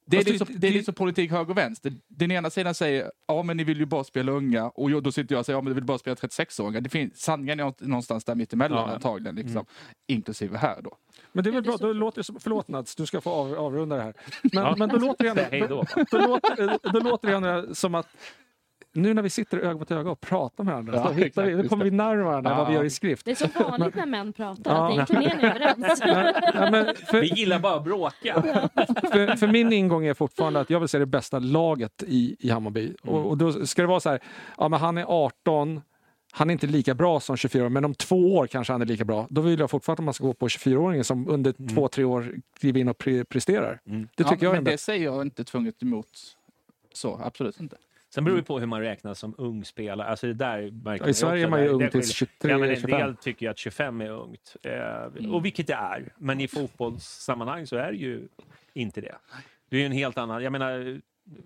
det 0.09 0.17
är, 0.17 0.19
Fast 0.19 0.25
det- 0.25 0.31
liksom, 0.31 0.47
det 0.59 0.67
är 0.67 0.71
det- 0.71 0.77
liksom 0.77 0.93
politik 0.93 1.31
höger 1.31 1.49
och 1.51 1.57
vänster. 1.57 1.93
Den 2.07 2.31
ena 2.31 2.49
sidan 2.49 2.73
säger 2.73 3.11
ja 3.27 3.43
men 3.43 3.57
ni 3.57 3.63
vill 3.63 3.77
ju 3.79 3.85
bara 3.85 4.03
spela 4.03 4.31
unga 4.31 4.69
och 4.69 4.91
jag, 4.91 5.03
då 5.03 5.11
sitter 5.11 5.35
jag 5.35 5.39
och 5.39 5.45
säger 5.45 5.57
ja 5.57 5.61
men 5.61 5.69
ni 5.71 5.75
vill 5.75 5.83
bara 5.83 5.97
spela 5.97 6.15
36-åringar. 6.15 6.81
Det 6.81 6.89
finns, 6.89 7.21
sanningen 7.21 7.59
är 7.59 7.63
nå- 7.63 7.73
någonstans 7.79 8.23
där 8.25 8.35
mittemellan 8.35 8.77
Ja. 8.77 8.83
Mm. 8.83 8.95
antagligen. 8.95 9.35
Liksom. 9.35 9.65
Inklusive 10.07 10.57
här 10.57 10.81
då. 10.81 10.97
Men 11.31 11.43
det 11.43 11.49
är 11.49 11.51
väl 11.51 11.63
bra, 11.63 11.73
är 11.73 11.77
då 11.77 11.93
låter 11.93 12.19
det 12.19 12.23
som, 12.23 12.39
förlåt 12.39 12.67
Nats, 12.67 12.95
du 12.95 13.05
ska 13.05 13.21
få 13.21 13.29
av, 13.31 13.53
avrunda 13.53 13.95
det 13.95 14.01
här. 14.03 14.13
Men, 14.43 14.63
Ja. 14.63 14.75
men 14.77 14.89
då 14.89 14.97
låter 14.97 15.23
det 15.35 15.41
ändå, 15.41 15.67
då. 15.75 16.03
då, 16.11 16.17
låter, 16.27 16.91
då 16.93 16.99
låter 16.99 17.27
det 17.27 17.35
ändå 17.35 17.75
som 17.75 17.95
att 17.95 18.07
nu 18.97 19.13
när 19.13 19.21
vi 19.21 19.29
sitter 19.29 19.57
öga 19.57 19.73
mot 19.73 19.91
öga 19.91 20.11
och 20.11 20.21
pratar 20.21 20.63
med 20.63 20.71
varandra, 20.73 20.93
Ja, 20.95 21.07
så 21.07 21.11
hittar 21.13 21.45
vi, 21.45 21.53
då 21.53 21.69
kommer 21.69 21.85
det. 21.85 21.89
vi 21.91 21.97
närmare 21.97 22.23
varandra 22.23 22.51
än 22.51 22.57
vad 22.57 22.67
vi 22.67 22.73
Ja. 22.73 22.79
gör 22.79 22.85
i 22.85 22.89
skrift. 22.89 23.25
Det 23.25 23.31
är 23.31 23.35
så 23.35 23.63
vanligt 23.63 23.95
när 23.95 24.05
män 24.05 24.33
pratar, 24.33 24.71
Ja. 24.75 24.85
att 24.87 24.91
egentligen 24.93 25.23
är 25.23 25.37
ni 25.37 25.43
överens. 25.43 26.01
Ja, 26.53 26.71
men 26.71 26.95
för, 26.95 27.21
Vi 27.21 27.27
gillar 27.27 27.59
bara 27.59 27.75
att 27.75 27.83
bråka. 27.83 28.41
för, 29.11 29.35
för 29.35 29.47
min 29.47 29.73
ingång 29.73 30.05
är 30.05 30.13
fortfarande 30.13 30.59
att 30.59 30.69
jag 30.69 30.79
vill 30.79 30.89
se 30.89 30.99
det 30.99 31.05
bästa 31.05 31.39
laget 31.39 32.03
i, 32.07 32.35
i 32.39 32.49
Hammarby. 32.49 32.93
Och, 33.01 33.25
och 33.25 33.37
då 33.37 33.65
ska 33.65 33.81
det 33.81 33.87
vara 33.87 33.99
så 33.99 34.09
här, 34.09 34.19
ja 34.57 34.67
men 34.69 34.79
han 34.79 34.97
är 34.97 35.05
18, 35.07 35.81
han 36.31 36.49
är 36.49 36.51
inte 36.51 36.67
lika 36.67 36.93
bra 36.95 37.19
som 37.19 37.37
24 37.37 37.65
år, 37.65 37.69
men 37.69 37.85
om 37.85 37.93
två 37.95 38.35
år 38.35 38.47
kanske 38.47 38.73
han 38.73 38.81
är 38.81 38.85
lika 38.85 39.05
bra. 39.05 39.27
Då 39.29 39.41
vill 39.41 39.59
jag 39.59 39.69
fortfarande 39.71 40.01
att 40.01 40.05
man 40.05 40.13
ska 40.13 40.23
gå 40.23 40.33
på 40.33 40.47
24-åringen 40.47 41.03
som 41.03 41.29
under 41.29 41.53
två, 41.75 41.87
tre 41.87 42.03
år 42.03 42.35
kliver 42.59 42.79
in 42.79 42.89
och 42.89 42.97
pre 42.97 43.25
presterar. 43.25 43.79
Mm. 43.87 44.07
Det 44.15 44.23
tycker 44.23 44.35
ja, 44.35 44.37
jag 44.43 44.51
är 44.51 44.55
men 44.57 44.63
det 44.63 44.71
bäst. 44.71 44.83
säger 44.83 45.05
jag 45.05 45.21
inte 45.21 45.43
tvunget 45.43 45.81
emot. 45.83 46.07
Så, 46.93 47.19
absolut 47.23 47.59
inte. 47.59 47.75
Sen 48.13 48.23
beror 48.23 48.37
det 48.37 48.43
på 48.43 48.59
hur 48.59 48.65
man 48.65 48.81
räknas 48.81 49.19
som 49.19 49.35
ung 49.37 49.65
spelare. 49.65 50.07
Alltså 50.07 50.27
det 50.27 50.33
där 50.33 50.71
märker 50.71 51.05
Ja, 51.05 51.09
I 51.09 51.13
Sverige 51.13 51.45
är 51.45 51.49
man 51.49 51.63
ju 51.63 51.67
ung 51.69 51.89
tills 51.89 52.13
skiljer. 52.13 52.13
23, 52.13 52.51
Ja, 52.51 52.57
men 52.57 52.69
en 52.69 52.75
25. 52.75 52.99
del 52.99 53.15
tycker 53.15 53.45
ju 53.45 53.49
att 53.49 53.57
25 53.57 54.01
är 54.01 54.09
ungt. 54.09 54.55
Eh, 54.63 55.31
och 55.33 55.45
vilket 55.45 55.67
det 55.67 55.73
är. 55.73 56.13
Men 56.17 56.41
i 56.41 56.47
fotbollssammanhang 56.47 57.67
så 57.67 57.75
är 57.75 57.91
det 57.91 57.97
ju 57.97 58.27
inte 58.73 59.01
det. 59.01 59.15
Det 59.69 59.75
är 59.75 59.79
ju 59.79 59.85
en 59.85 59.91
helt 59.91 60.17
annan... 60.17 60.43
Jag 60.43 60.51
menar, 60.51 61.01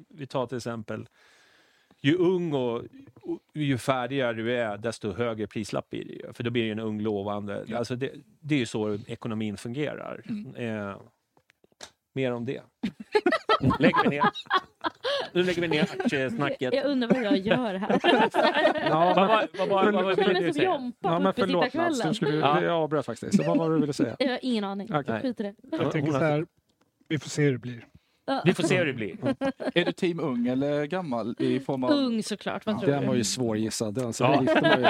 vi 0.09 0.27
tar 0.27 0.45
till 0.47 0.57
exempel... 0.57 1.07
Ju 2.03 2.15
ung 2.15 2.53
och, 2.53 2.83
och 3.21 3.39
ju 3.53 3.77
färdigare 3.77 4.33
du 4.33 4.57
är, 4.57 4.77
desto 4.77 5.13
högre 5.13 5.47
prislapp 5.47 5.89
blir 5.89 6.05
det 6.05 6.13
ju. 6.13 6.33
För 6.33 6.43
då 6.43 6.49
blir 6.49 6.61
det 6.61 6.65
ju 6.65 6.71
en 6.71 6.79
ung 6.79 7.01
lovande. 7.01 7.65
Alltså 7.75 7.95
det, 7.95 8.11
det 8.39 8.55
är 8.55 8.59
ju 8.59 8.65
så 8.65 8.97
ekonomin 9.07 9.57
fungerar. 9.57 10.23
Eh, 10.55 10.95
mer 12.13 12.31
om 12.31 12.45
det. 12.45 12.61
Lägger 13.79 14.03
vi 14.03 14.09
ner. 14.09 14.23
Nu 15.33 15.43
lägger 15.43 15.61
vi 15.61 15.67
ner 15.67 15.81
aktiesnacket. 15.99 16.73
Jag 16.73 16.85
undrar 16.85 17.07
vad 17.09 17.23
jag 17.23 17.37
gör 17.37 17.73
här. 17.75 17.99
Ja, 18.89 19.13
Vad 19.15 19.27
var- 19.27 19.47
vad 19.57 19.69
var- 19.69 19.91
vad 19.91 20.03
var- 20.03 20.15
ville 20.15 20.39
du 20.39 20.45
som 20.45 20.53
säga? 20.53 20.91
Ja, 20.99 21.19
men 21.19 21.33
förlåt 21.33 21.73
Mats, 21.73 21.75
uppesittarkvällen. 21.75 22.15
skulle, 22.15 22.37
Ja. 22.37 22.63
jag 22.63 22.73
avbröt 22.75 23.05
faktiskt. 23.05 23.37
Så 23.37 23.43
vad 23.43 23.57
var 23.57 23.69
det 23.69 23.75
du 23.75 23.81
ville 23.81 23.93
säga? 23.93 24.15
Jag 24.19 24.29
har 24.29 24.39
ingen 24.41 24.63
aning. 24.63 24.89
Okej. 24.95 25.21
Skit 25.21 25.39
i 25.39 25.43
det. 25.43 25.55
Jag 25.71 25.91
tänker 25.91 26.11
så 26.11 26.17
här, 26.17 26.45
vi 27.07 27.19
får 27.19 27.29
se 27.29 27.41
hur 27.43 27.51
det 27.51 27.57
blir. 27.57 27.87
Vi 28.45 28.53
får 28.53 28.63
se 28.63 28.77
hur 28.77 28.85
det 28.85 28.93
blir. 28.93 29.17
Är 29.73 29.85
du 29.85 29.91
team 29.91 30.19
ung 30.19 30.47
eller 30.47 30.85
gammal 30.85 31.35
i 31.39 31.59
form 31.59 31.83
av... 31.83 31.91
Ung 31.91 32.23
såklart, 32.23 32.65
vad 32.65 32.79
tror 32.79 32.91
Den 32.91 33.05
var 33.05 33.13
du? 33.13 33.17
ju 33.17 33.23
svårgissad. 33.23 33.93
Den, 33.93 34.13
så 34.13 34.23
Ja. 34.23 34.31
det 34.31 34.39
visste 34.41 34.61
man 34.61 34.79
ju. 34.81 34.87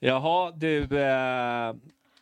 Jaha, 0.00 0.50
du... 0.56 0.82
Eh, 0.98 1.74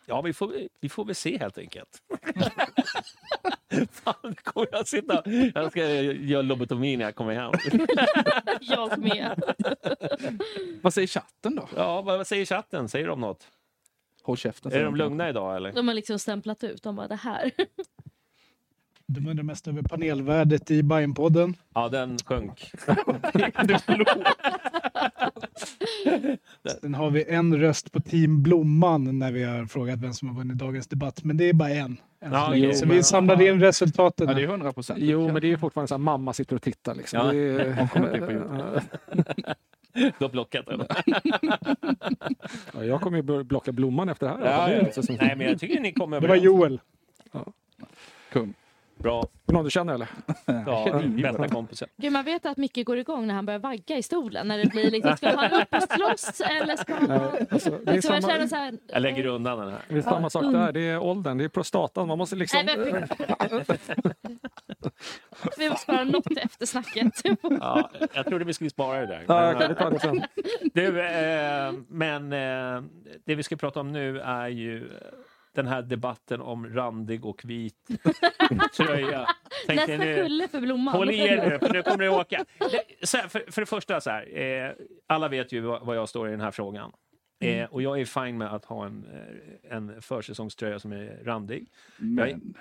ja, 0.07 0.21
vi 0.25 0.33
får, 0.33 0.53
vi 0.81 0.89
får 0.89 1.05
väl 1.05 1.15
se 1.15 1.39
helt 1.39 1.59
enkelt. 1.59 1.89
Fan, 3.93 4.35
kommer 4.43 4.69
jag 4.73 4.89
sitta... 4.89 5.23
Jag 5.55 5.71
ska 5.71 5.87
göra 6.03 6.43
lobotomi 6.43 6.97
när 6.97 7.05
jag 7.05 7.15
kommer 7.15 7.35
hem. 7.35 7.53
Jag 8.61 8.99
med. 8.99 9.43
Vad 10.83 10.95
säger 10.95 11.09
chatten 11.09 11.55
då? 11.55 11.69
Ja, 11.77 12.03
vad 12.03 12.17
vad 12.17 12.27
säger 12.27 12.45
chatten? 12.45 12.89
Säger 12.89 13.07
de 13.09 13.21
något? 13.21 13.49
Håll 14.23 14.37
käften. 14.37 14.73
Är 14.73 14.85
de 14.85 14.97
lugna 14.97 15.29
idag 15.29 15.57
eller? 15.57 15.73
De 15.73 15.89
har 15.89 15.95
liksom 15.95 16.19
stämplat 16.19 16.65
ut. 16.65 16.83
De 16.83 16.97
bara, 16.97 17.09
det 17.09 17.17
här. 17.17 17.51
De 19.07 19.27
undrar 19.27 19.45
mest 19.45 19.69
över 19.69 19.83
panelvärdet 19.83 20.71
i 20.71 20.83
Bajenpodden. 20.83 21.57
Ja, 21.75 21.89
den 21.89 22.19
sjönk. 22.19 22.71
Sen 26.81 26.95
har 26.95 27.11
vi 27.11 27.25
en 27.29 27.57
röst 27.59 27.93
på 27.93 28.01
Team 28.01 28.43
Blomman 28.43 29.19
när 29.19 29.33
vi 29.33 29.45
har 29.45 29.67
frågat 29.67 29.99
vem 29.99 30.13
som 30.13 30.29
har 30.29 30.37
vunnit 30.37 30.59
dagens 30.59 30.87
debatt. 30.87 31.25
Men 31.25 31.37
det 31.37 31.45
är 31.49 31.53
bara 31.53 31.71
en. 31.71 31.97
Ja, 32.21 32.55
jo, 32.55 32.73
så 32.73 32.87
vi 32.87 33.03
samlade 33.03 33.47
in 33.49 33.61
resultaten. 33.61 34.29
Ja, 34.29 34.35
det 34.35 34.43
är 34.43 34.49
100 34.49 34.73
procent. 34.73 34.99
Jo, 35.03 35.27
men 35.27 35.41
det 35.41 35.47
är 35.47 35.49
ju 35.49 35.59
fortfarande 35.59 35.89
så 35.89 35.95
här, 35.95 35.99
mamma 35.99 36.33
sitter 36.33 36.57
och 36.57 36.63
tittar. 36.63 36.95
Liksom. 36.95 37.19
Ja. 37.19 37.33
Det 37.33 37.39
är, 37.39 37.75
Hon 37.75 37.89
kommer 37.89 38.15
inte 38.15 38.27
på 38.27 38.33
YouTube. 38.33 38.83
Du 39.93 40.25
har 40.25 40.29
blockat 40.29 40.69
eller? 40.69 40.87
ja, 42.75 42.85
jag 42.85 43.01
kommer 43.01 43.17
ju 43.17 43.45
blocka 43.45 43.73
blomman 43.73 44.09
efter 44.09 44.27
det 44.27 44.33
här. 44.33 44.71
Ja, 44.73 44.81
Det 44.95 44.97
ja. 44.97 45.17
Nej, 45.21 45.37
men 45.37 45.47
jag 45.47 45.61
tycker 45.61 45.81
ni 45.81 45.93
kommer 45.93 46.21
Det 46.21 46.29
var. 46.29 46.37
Joel. 46.37 46.81
Kung. 48.33 48.55
Bra. 48.99 49.25
Någon 49.47 49.65
du 49.65 49.71
känner 49.71 49.95
eller? 49.95 50.09
Ja, 50.67 51.01
bästa 51.23 51.49
kompisen. 51.49 51.89
Gud, 51.97 52.13
man 52.13 52.25
vet 52.25 52.47
att 52.47 52.57
Micke 52.57 52.85
går 52.85 52.99
igång 52.99 53.27
när 53.27 53.35
han 53.35 53.47
börjar 53.47 53.59
vagga 53.59 53.97
i 53.97 54.03
stolen. 54.03 54.49
När 54.49 54.59
det 54.59 54.71
blir 54.71 54.91
liksom, 54.91 55.17
ska 55.17 55.37
han 55.37 55.61
upp 55.63 55.75
och 55.75 55.83
slåss 55.83 56.41
eller 56.41 56.77
ska 56.77 56.95
han... 56.95 57.09
Nej, 57.09 57.47
alltså, 57.51 57.71
det, 57.71 57.91
är 57.91 57.95
Liksom, 57.95 58.15
jag 58.15 58.23
samma, 58.25 58.49
så 58.49 58.57
här, 58.57 58.75
Jag 58.87 59.03
lägger 59.03 59.27
undan 59.27 59.59
den 59.59 59.71
här. 59.71 59.81
det 59.89 59.95
är 59.95 60.03
samma 60.03 60.31
sak 60.31 60.43
där. 60.43 60.73
Det 60.73 60.81
är 60.81 60.99
åldern, 60.99 61.39
det 61.39 61.45
är 61.45 61.49
prostatan. 61.49 62.09
Man 62.09 62.19
måste 62.19 62.37
liksom... 62.37 62.67
Nej, 62.67 62.77
men 62.77 63.09
Vi 65.59 65.71
måste 65.71 65.83
spara 65.83 66.05
något 66.05 66.25
till 66.25 66.39
eftersnacket. 66.39 67.23
Ja, 67.61 67.91
jag 68.15 68.27
trodde 68.27 68.45
vi 68.45 68.53
skulle 68.53 68.71
spara 68.71 69.01
det 69.01 69.07
där. 69.07 69.25
Ja, 69.29 69.55
Men, 69.59 69.75
tar 69.77 69.91
det 69.91 70.01
sen. 70.01 70.23
Du, 70.75 71.01
eh, 71.01 71.73
men 71.89 72.33
eh, 72.33 72.83
det 73.25 73.35
vi 73.35 73.43
ska 73.43 73.57
prata 73.57 73.81
om 73.81 73.93
nu 73.93 74.21
är 74.21 74.49
ju 74.49 74.91
den 75.59 75.67
här 75.67 75.83
debatten 75.83 76.41
om 76.41 76.75
randig 76.75 77.25
och 77.25 77.45
vit 77.45 77.89
tröja. 78.77 79.27
Tänkte 79.67 79.99
Nästa 79.99 80.23
kulle 80.23 80.49
för 80.49 80.61
blomman. 80.61 80.95
Håll 80.95 81.11
i 81.11 81.19
er 81.19 81.51
nu, 81.51 81.59
för 81.59 81.73
nu 81.73 81.83
kommer 81.83 82.05
det 82.05 82.09
åka. 82.11 82.45
Det, 82.59 83.13
här, 83.13 83.29
för, 83.29 83.53
för 83.53 83.63
det 83.63 83.67
första, 83.67 84.01
så 84.01 84.11
här, 84.11 84.39
eh, 84.39 84.73
alla 85.07 85.29
vet 85.29 85.53
ju 85.53 85.61
vad, 85.61 85.97
jag 85.97 86.09
står 86.09 86.29
i 86.29 86.31
den 86.31 86.41
här 86.41 86.51
frågan. 86.51 86.93
Eh, 87.41 87.65
och 87.65 87.83
jag 87.83 88.01
är 88.01 88.05
fine 88.05 88.39
med 88.39 88.55
att 88.55 88.65
ha 88.65 88.87
en, 88.87 89.05
eh, 89.13 89.77
en 89.77 90.03
försäsongströja 90.03 90.79
som 90.79 90.93
är 90.93 91.25
randig. 91.25 91.67
Men, 91.97 92.55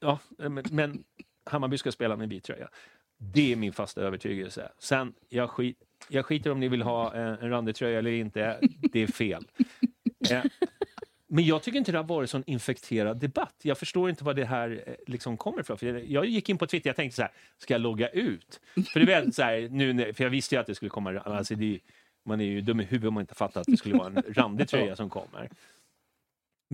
Ja, 0.00 0.18
men, 0.38 0.64
men 0.70 1.04
Hammarby 1.44 1.78
ska 1.78 1.92
spela 1.92 2.16
med 2.16 2.28
vit 2.28 2.44
tröja. 2.44 2.68
Det 3.16 3.52
är 3.52 3.56
min 3.56 3.72
fasta 3.72 4.00
övertygelse. 4.00 4.72
Sen, 4.78 5.14
jag, 5.28 5.50
skit, 5.50 5.78
jag 6.08 6.26
skiter 6.26 6.50
om 6.50 6.60
ni 6.60 6.68
vill 6.68 6.82
ha 6.82 7.14
en, 7.14 7.38
en 7.38 7.50
randig 7.50 7.76
tröja 7.76 7.98
eller 7.98 8.10
inte. 8.10 8.58
Det 8.92 9.02
är 9.02 9.06
fel. 9.06 9.46
Eh, 10.30 10.44
men 11.34 11.44
jag 11.44 11.62
tycker 11.62 11.78
inte 11.78 11.92
det 11.92 11.98
har 11.98 12.04
varit 12.04 12.30
sån 12.30 12.44
infekterad 12.46 13.16
debatt. 13.20 13.54
Jag 13.62 13.78
förstår 13.78 14.10
inte 14.10 14.24
var 14.24 14.34
det 14.34 14.44
här 14.44 14.82
eh, 14.86 14.94
liksom 15.06 15.36
kommer 15.36 15.60
ifrån. 15.60 15.78
För 15.78 16.04
jag- 16.12 16.26
gick 16.26 16.48
in 16.48 16.58
på 16.58 16.66
Twitter, 16.66 16.88
jag 16.88 16.96
tänkte 16.96 17.16
så 17.16 17.22
här, 17.22 17.30
ska 17.58 17.74
jag 17.74 17.80
logga 17.80 18.08
ut? 18.08 18.60
För 18.92 19.00
det 19.00 19.06
väl 19.06 19.32
så 19.32 19.42
här, 19.42 19.68
nu, 19.70 20.12
för 20.14 20.24
jag 20.24 20.30
visste 20.30 20.54
ju 20.54 20.60
att 20.60 20.66
det 20.66 20.74
skulle 20.74 20.88
komma, 20.88 21.20
alltså 21.20 21.54
det, 21.54 21.78
man 22.24 22.40
är 22.40 22.44
ju 22.44 22.60
dum 22.60 22.80
i 22.80 22.84
huvudet 22.84 23.08
om 23.08 23.14
man 23.14 23.20
inte 23.20 23.34
fattar 23.34 23.60
att 23.60 23.66
det 23.66 23.76
skulle 23.76 23.96
vara 23.98 24.06
en 24.06 24.22
randig 24.34 24.68
tröja 24.68 24.96
som 24.96 25.10
kommer. 25.10 25.48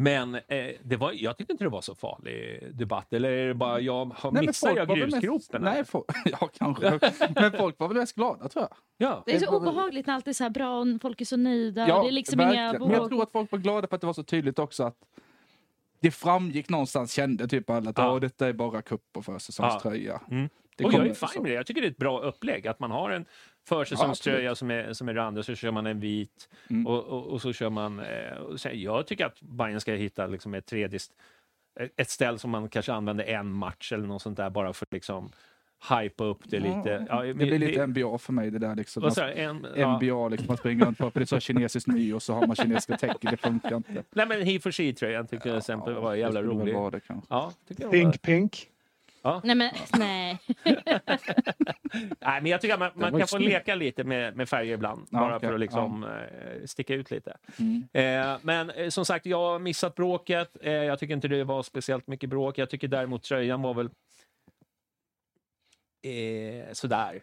Men 0.00 0.34
eh, 0.34 0.40
det 0.82 0.96
var, 0.96 1.12
jag 1.12 1.36
tyckte 1.36 1.52
inte 1.52 1.64
det 1.64 1.70
var 1.70 1.80
så 1.80 1.94
farlig 1.94 2.68
debatt. 2.74 3.12
Eller 3.12 3.30
är 3.30 3.48
det 3.48 3.54
bara 3.54 3.80
jag 3.80 4.12
har 4.16 4.30
men 4.32 4.46
missat 4.46 4.76
jag 4.76 4.88
grusgropen? 4.88 5.62
Nej, 5.62 5.84
folk, 5.84 6.04
ja 6.24 6.50
kanske. 6.58 7.00
men 7.34 7.52
folk 7.52 7.78
var 7.78 7.88
väl 7.88 7.96
mest 7.96 8.14
glada 8.14 8.48
tror 8.48 8.62
jag. 8.70 8.76
Ja. 9.08 9.22
Det 9.26 9.34
är 9.34 9.38
så 9.38 9.56
obehagligt 9.56 10.06
när 10.06 10.14
allt 10.14 10.28
är 10.28 10.32
så 10.32 10.42
här 10.44 10.50
bra 10.50 10.80
och 10.80 10.86
folk 11.02 11.20
är 11.20 11.24
så 11.24 11.36
nöjda. 11.36 11.86
det 11.86 12.08
är 12.08 12.12
liksom 12.12 12.40
inga 12.40 12.50
verkligen. 12.50 12.88
Men 12.88 13.00
jag 13.00 13.08
tror 13.08 13.22
att 13.22 13.32
folk 13.32 13.52
var 13.52 13.58
glada 13.58 13.88
för 13.88 13.94
att 13.94 14.00
det 14.00 14.06
var 14.06 14.14
så 14.14 14.22
tydligt 14.22 14.58
också 14.58 14.84
att 14.84 14.96
det 16.00 16.10
framgick 16.10 16.68
någonstans, 16.68 17.12
kände 17.12 17.48
typ 17.48 17.70
alla 17.70 17.90
att 17.90 17.98
Ja. 17.98 18.12
"Åh, 18.12 18.20
detta 18.20 18.48
är 18.48 18.52
bara 18.52 18.82
cup 18.82 19.16
och 19.16 19.24
försäsongströja. 19.24 20.20
Mm. 20.30 20.48
Det 20.76 20.84
och 20.84 20.92
jag 20.92 21.06
är 21.06 21.14
fine 21.14 21.42
med 21.42 21.50
det. 21.50 21.54
Jag 21.54 21.66
tycker 21.66 21.80
det 21.80 21.86
är 21.86 21.90
ett 21.90 21.96
bra 21.96 22.20
upplägg. 22.20 22.66
Att 22.66 22.80
man 22.80 22.90
har 22.90 23.10
en 23.10 23.24
försäsongströja 23.70 24.54
som 24.54 24.70
är, 24.70 24.92
som 24.92 25.08
är 25.08 25.14
randig 25.14 25.38
och 25.38 25.46
så 25.46 25.54
kör 25.54 25.70
man 25.70 25.86
en 25.86 26.00
vit. 26.00 26.48
Mm. 26.70 26.86
Och, 26.86 27.04
och, 27.04 27.26
och 27.26 27.42
så 27.42 27.52
kör 27.52 27.70
man... 27.70 28.00
Eh, 28.00 28.36
och 28.38 28.60
sen, 28.60 28.80
jag 28.80 29.06
tycker 29.06 29.26
att 29.26 29.40
Bayern 29.40 29.80
ska 29.80 29.92
hitta 29.92 30.26
liksom 30.26 30.54
ett 30.54 30.66
tredje... 30.66 30.98
Ett 31.96 32.10
ställ 32.10 32.38
som 32.38 32.50
man 32.50 32.68
kanske 32.68 32.92
använder 32.92 33.24
en 33.24 33.52
match 33.52 33.92
eller 33.92 34.06
något 34.06 34.22
sånt 34.22 34.36
där 34.36 34.50
bara 34.50 34.72
för 34.72 34.86
att 34.86 34.92
liksom 34.92 35.30
hypa 35.88 36.24
upp 36.24 36.38
det 36.44 36.60
lite. 36.60 37.06
Ja, 37.08 37.22
Det 37.22 37.34
blir 37.34 37.58
lite 37.58 37.86
NBA 37.86 38.18
för 38.18 38.32
mig 38.32 38.50
det 38.50 38.58
där 38.58 38.74
liksom. 38.74 39.02
vad 39.02 39.14
sa 39.14 39.20
jag? 39.20 39.38
en, 39.38 39.66
ja. 39.76 39.96
NBA, 39.96 40.28
liksom, 40.28 40.46
man 40.48 40.56
springer 40.56 40.84
runt 40.84 40.98
på, 40.98 41.10
för 41.10 41.20
det 41.20 41.24
är 41.24 41.26
så 41.26 41.40
kinesiskt 41.40 41.88
nyår 41.88 42.18
så 42.18 42.34
har 42.34 42.46
man 42.46 42.56
kinesiska 42.56 42.96
tecken, 42.96 43.30
det 43.30 43.36
funkar 43.36 43.76
inte. 43.76 44.04
Nej 44.10 44.26
men 44.26 44.42
He 44.42 44.60
for 44.60 44.70
She-tröjan 44.70 45.26
tyckte 45.26 45.48
jag 45.48 45.54
till 45.54 45.58
exempel 45.58 45.94
var 45.94 46.14
jävla 46.14 46.42
det 46.42 46.48
rolig. 46.48 46.74
vara 46.74 46.90
det. 46.90 47.00
Ja, 47.28 47.52
tycker 47.68 47.82
jag 47.82 48.04
var... 48.04 48.12
Pink, 48.12 48.69
pink. 49.22 49.44
Nej 49.44 49.54
men 49.54 49.70
nej. 49.98 50.38
Nej, 52.20 52.40
men 52.42 52.46
jag 52.46 52.60
tycker 52.60 52.74
att 52.74 52.80
man, 52.80 52.90
man 52.94 53.18
kan 53.18 53.28
få 53.28 53.38
leka 53.38 53.74
lite 53.74 54.04
med, 54.04 54.36
med 54.36 54.48
färger 54.48 54.74
ibland. 54.74 55.06
Ja, 55.10 55.18
bara 55.18 55.36
okej. 55.36 55.48
för 55.48 55.54
att 55.54 55.60
liksom, 55.60 56.04
eh, 56.04 56.64
sticka 56.66 56.94
ut 56.94 57.10
lite. 57.10 57.36
Mm. 57.58 57.88
Eh, 57.92 58.38
men 58.42 58.70
eh, 58.70 58.88
som 58.88 59.04
sagt, 59.04 59.26
jag 59.26 59.38
har 59.38 59.58
missat 59.58 59.94
bråket. 59.94 60.56
Eh, 60.60 60.72
jag 60.72 60.98
tycker 60.98 61.14
inte 61.14 61.28
det 61.28 61.44
var 61.44 61.62
speciellt 61.62 62.06
mycket 62.06 62.30
bråk. 62.30 62.58
Jag 62.58 62.70
tycker 62.70 62.88
däremot 62.88 63.22
tröjan 63.22 63.62
var 63.62 63.74
väl 63.74 63.90
eh, 66.02 66.72
sådär. 66.72 67.22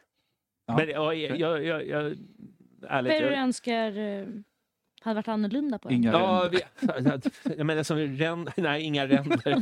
Ja. 0.68 0.76
Men 0.78 0.90
ja, 0.90 1.14
jag, 1.14 1.40
jag, 1.40 1.66
jag, 1.66 1.88
jag, 1.88 2.04
ärligt, 2.06 2.20
Vad 2.90 3.08
är 3.08 3.22
det 3.22 3.30
du 3.30 3.36
önskar 3.36 3.98
eh, 3.98 4.28
hade 5.02 5.16
varit 5.16 5.28
annorlunda 5.28 5.80
på 5.80 5.90
den? 5.90 5.98
Inga 5.98 6.12
Ja, 6.12 6.50
ränder. 6.96 7.22
vi, 7.44 7.56
jag 7.58 7.66
menar 7.66 7.84
som 7.84 7.98
ränd, 7.98 8.50
nej, 8.58 8.82
inga 8.82 9.08
ränder. 9.08 9.62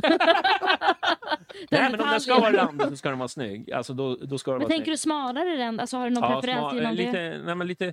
Den 1.70 1.80
nej, 1.80 1.90
men 1.90 2.00
om 2.00 2.06
den 2.10 2.20
ska 2.20 2.40
vara 2.40 2.56
randig 2.56 2.86
så 2.88 2.96
ska 2.96 3.08
den 3.08 3.18
vara 3.18 3.28
snygg. 3.28 3.72
Alltså, 3.72 3.94
då, 3.94 4.16
då 4.16 4.38
ska 4.38 4.50
den 4.50 4.58
Men 4.58 4.62
vara 4.62 4.68
tänker 4.68 4.84
snygg. 4.84 4.92
du 4.94 4.98
smalare 4.98 5.56
ränd? 5.58 5.80
Alltså 5.80 5.96
har 5.96 6.10
du 6.10 6.14
någon 6.14 6.32
preferens 6.32 6.60
smal- 6.72 6.78
inom 6.80 6.96
det? 6.96 7.02
lite, 7.02 7.42
nej, 7.44 7.54
men 7.54 7.66
lite, 7.66 7.92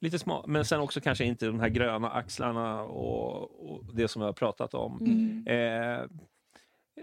lite 0.00 0.18
smal. 0.18 0.44
Men 0.46 0.64
sen 0.64 0.80
också 0.80 1.00
kanske 1.00 1.24
inte 1.24 1.46
de 1.46 1.60
här 1.60 1.68
gröna 1.68 2.10
axlarna 2.10 2.82
och, 2.82 3.70
och 3.70 3.94
det 3.94 4.08
som 4.08 4.20
vi 4.20 4.26
har 4.26 4.32
pratat 4.32 4.74
om. 4.74 4.98
Mm. 5.00 5.46
Eh, 5.46 6.06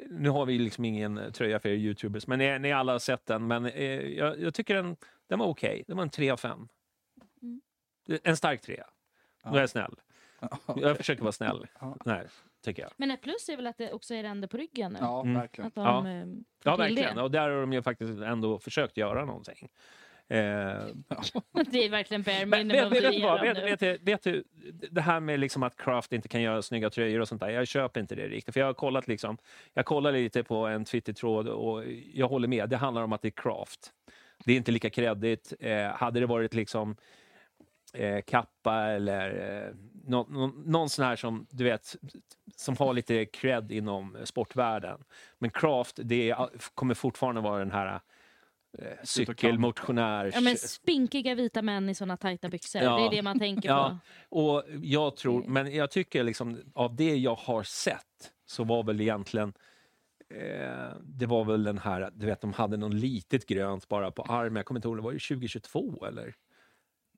nu 0.10 0.30
har 0.30 0.46
vi 0.46 0.60
liksom 0.60 0.86
ingen 0.86 1.20
tröja 1.34 1.60
för 1.60 1.70
er 1.70 1.74
youtubers, 1.74 2.28
men 2.28 2.40
ni, 2.40 2.60
ni 2.60 2.72
alla 2.72 2.92
har 2.92 3.00
sett 3.00 3.26
den. 3.26 3.48
Men 3.48 3.66
eh, 3.66 3.84
jag, 4.02 4.40
jag 4.40 4.54
tycker 4.54 4.76
den, 4.76 4.96
den 5.30 5.40
var 5.40 5.46
okej. 5.46 5.84
Det 5.88 5.94
var 5.94 6.02
en 6.04 6.10
3 6.10 6.30
av 6.30 6.38
5. 6.38 6.68
Mm. 7.42 7.62
En 8.24 8.38
stark 8.38 8.62
trea. 8.62 8.86
Nu 9.46 9.58
är 9.58 9.62
jag 9.62 9.70
snäll. 9.70 9.96
Ja. 10.68 10.76
Jag 10.78 10.98
försöker 10.98 11.22
vara 11.22 11.32
snäll. 11.32 11.68
Ja. 11.80 11.98
Nej, 12.06 12.28
tycker 12.62 12.82
jag. 12.82 12.92
Men 12.98 13.12
ett 13.12 13.22
plus 13.22 13.50
är 13.50 13.56
väl 13.56 13.68
att 13.68 13.78
det 13.78 13.92
också 13.92 14.14
är 14.14 14.24
ränder 14.24 14.48
på 14.48 14.58
ryggen 14.58 14.92
nu? 14.94 14.98
Ja, 15.02 15.22
Mm. 15.22 15.34
verkligen. 15.42 15.68
Att 15.68 15.76
de 15.76 15.86
Ja. 15.86 16.08
eh, 16.10 16.26
Ja, 16.64 16.76
verkligen. 16.76 17.16
det. 17.16 17.22
Och 17.22 17.32
där 17.32 17.50
har 17.50 17.62
de 17.62 17.74
ju 17.74 17.82
faktiskt 17.82 18.22
ändå 18.22 18.60
försökt 18.60 18.98
göra 18.98 19.26
någonting. 19.26 19.70
Eh, 20.28 20.38
Det 21.72 21.86
är 21.86 21.90
verkligen 21.90 22.24
bare 22.24 22.46
Men, 22.46 22.68
minimum 22.68 22.90
vet, 22.90 23.04
vet, 23.04 23.24
vad? 23.24 23.42
Vet, 23.42 23.58
vet, 23.58 23.80
du- 23.80 23.98
vet 24.02 24.24
du, 24.24 24.44
det 24.92 25.02
här 25.02 25.20
med 25.20 25.40
liksom 25.40 25.64
att 25.64 25.76
Craft 25.78 26.14
inte 26.14 26.28
kan 26.28 26.42
göra 26.42 26.62
snygga 26.62 26.90
tröjor 26.90 27.20
och 27.22 27.28
sånt 27.28 27.42
där. 27.42 27.50
Jag 27.50 27.68
köper 27.68 28.00
inte 28.00 28.16
det 28.16 28.28
riktigt. 28.28 28.54
För 28.54 28.60
jag 28.60 28.68
har 28.68 28.74
kollat 28.74 29.08
liksom, 29.08 29.38
jag 29.74 29.86
kollar 29.86 30.12
lite 30.12 30.44
på 30.44 30.56
en 30.68 30.86
Twitter-tråd 30.86 31.48
och 31.48 31.84
jag 32.14 32.28
håller 32.28 32.48
med. 32.48 32.70
Det 32.70 32.78
handlar 32.78 33.04
om 33.04 33.14
att 33.14 33.22
det 33.22 33.28
är 33.28 33.42
Craft. 33.42 33.92
Det 34.46 34.54
är 34.54 34.58
inte 34.58 34.72
lika 34.72 34.90
kreddigt. 34.90 35.54
Eh, 35.60 35.88
hade 35.88 36.20
det 36.20 36.26
varit 36.26 36.54
liksom 36.54 36.96
eh, 37.94 38.22
Kappa 38.22 38.76
eller 38.88 39.30
eh, 39.66 39.74
nå, 40.06 40.28
nå, 40.30 40.48
någon 40.66 40.90
sån 40.90 41.06
här 41.06 41.16
som 41.16 41.48
du 41.50 41.64
vet 41.64 41.96
som 42.56 42.78
har 42.78 42.94
lite 42.94 43.26
cred 43.26 43.72
inom 43.72 44.18
sportvärlden. 44.24 45.04
Men 45.40 45.50
Craft, 45.50 46.00
det 46.04 46.30
är, 46.30 46.50
kommer 46.76 46.94
fortfarande 46.94 47.42
vara 47.42 47.60
den 47.60 47.72
här 47.72 48.02
eh, 48.78 48.86
cykelmotionärs... 49.04 50.36
Ja, 50.36 50.42
men 50.42 50.58
spinkiga 50.58 51.36
vita 51.36 51.62
män 51.62 51.90
i 51.90 51.96
såna 51.96 52.18
tajta 52.18 52.50
byxor. 52.50 52.82
Ja. 52.82 52.98
Det 52.98 53.06
är 53.06 53.10
det 53.10 53.22
man 53.22 53.40
tänker 53.40 53.70
Ja, 53.70 54.00
på. 54.30 54.38
och 54.38 54.64
jag 54.82 55.16
tror, 55.16 55.44
men 55.44 55.76
jag 55.76 55.92
tycker 55.92 56.24
liksom 56.24 56.62
av 56.74 56.96
det 56.96 57.16
jag 57.16 57.36
har 57.36 57.64
sett 57.64 58.32
så 58.46 58.64
var 58.64 58.84
väl 58.84 59.02
egentligen 59.02 59.54
eh, 60.30 60.96
det 61.02 61.26
var 61.26 61.46
väl 61.46 61.64
den 61.64 61.78
här, 61.78 62.10
du 62.14 62.26
vet 62.26 62.42
de 62.42 62.54
hade 62.54 62.78
någon 62.78 63.00
litet 63.00 63.46
grönt 63.46 63.88
bara 63.88 64.12
på 64.12 64.24
armen, 64.24 64.56
jag 64.56 64.66
kommer 64.66 64.78
inte 64.78 64.88
ihåg, 64.88 64.98
det 64.98 65.04
var 65.04 65.12
ju 65.12 65.20
2022 65.20 66.06
eller? 66.06 66.36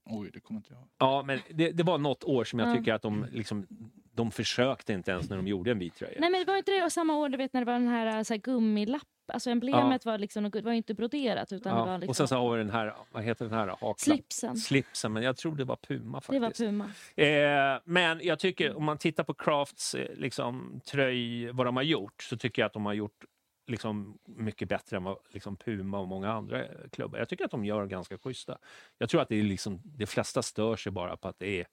Oj, 0.05 0.30
det 0.34 0.39
kommer 0.39 0.57
inte 0.59 0.73
jag. 0.73 0.84
Ja, 0.97 1.23
men 1.27 1.39
det, 1.49 1.71
det 1.71 1.84
var 1.84 1.97
något 1.97 2.23
år 2.23 2.43
som 2.43 2.59
jag 2.59 2.69
Ja. 2.69 2.75
tycker 2.75 2.93
att 2.93 3.01
de 3.01 3.25
liksom, 3.31 3.67
de 4.13 4.31
försökte 4.31 4.93
inte 4.93 5.11
ens 5.11 5.30
när 5.30 5.38
de 5.38 5.47
gjorde 5.47 5.71
en 5.71 5.80
vit 5.80 5.95
tröja. 5.95 6.17
Nej 6.19 6.30
men 6.30 6.39
det 6.39 6.45
var 6.51 6.57
inte 6.57 6.71
det 6.71 6.89
samma 6.89 7.15
år 7.17 7.30
du 7.30 7.38
vet 7.38 7.53
när 7.53 7.61
det 7.61 7.65
var 7.65 7.73
den 7.73 7.88
här, 7.88 8.23
så 8.23 8.34
här 8.34 8.41
gummilapp. 8.41 9.01
Alltså 9.34 9.49
emblemet 9.49 10.05
var 10.05 10.17
liksom, 10.17 10.49
det 10.51 10.61
var 10.61 10.71
inte 10.71 10.93
broderat 10.93 11.51
utan 11.51 11.75
det 11.75 11.81
var 11.81 11.88
ja. 11.91 11.97
liksom 11.97 12.09
Och 12.09 12.15
sen 12.17 12.27
så 12.27 12.35
har 12.35 12.51
vi 12.51 12.57
den 12.57 12.69
här, 12.69 12.93
vad 13.11 13.23
heter 13.23 13.45
den 13.45 13.53
här? 13.53 13.67
Haklapp. 13.67 13.99
slipsen. 13.99 14.57
Slipsen, 14.57 15.13
men 15.13 15.23
jag 15.23 15.38
tror 15.38 15.55
det 15.55 15.63
var 15.63 15.75
Puma 15.75 16.21
Det 16.30 16.39
var 16.39 16.47
faktiskt. 16.47 16.67
Puma. 16.67 16.85
Eh, 17.15 17.80
men 17.85 18.19
jag 18.23 18.39
tycker 18.39 18.75
om 18.77 18.84
man 18.84 18.97
tittar 18.97 19.23
på 19.23 19.34
Crafts 19.34 19.95
eh, 19.95 20.15
liksom, 20.15 20.81
tröj, 20.91 21.51
vad 21.51 21.65
de 21.67 21.75
har 21.75 21.84
gjort, 21.84 22.23
så 22.23 22.38
tycker 22.38 22.61
jag 22.61 22.67
att 22.67 22.73
de 22.73 22.85
har 22.85 22.93
gjort 22.93 23.25
liksom, 23.68 24.19
mycket 24.26 24.69
bättre 24.69 24.98
än 24.98 25.03
vad 25.03 25.18
liksom, 25.30 25.57
Puma 25.57 25.99
och 25.99 26.07
många 26.07 26.31
andra 26.31 26.65
klubbar. 26.91 27.19
Jag 27.19 27.30
tycker 27.30 27.45
att 27.45 27.52
de 27.52 27.65
gör 27.65 27.85
ganska 27.85 28.18
schyssta. 28.18 28.57
Jag 28.98 29.10
tror 29.10 29.22
att 29.22 29.30
det 29.30 29.35
är 29.35 29.44
liksom, 29.44 29.81
de 29.84 30.06
flesta 30.06 30.41
stör 30.41 30.76
sig 30.76 30.91
bara 30.91 31.18
på 31.18 31.27
att 31.27 31.40
det 31.40 31.60
är, 31.61 31.68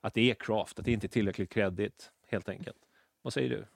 att 0.00 0.14
det 0.14 0.30
är 0.30 0.34
Craft, 0.34 0.78
att 0.78 0.84
det 0.84 0.92
inte 0.92 1.06
är 1.06 1.08
tillräckligt 1.08 1.50
kreddigt, 1.50 2.10
helt 2.28 2.48
enkelt. 2.48 2.78
Vad 3.22 3.32
säger 3.32 3.50
du? 3.50 3.66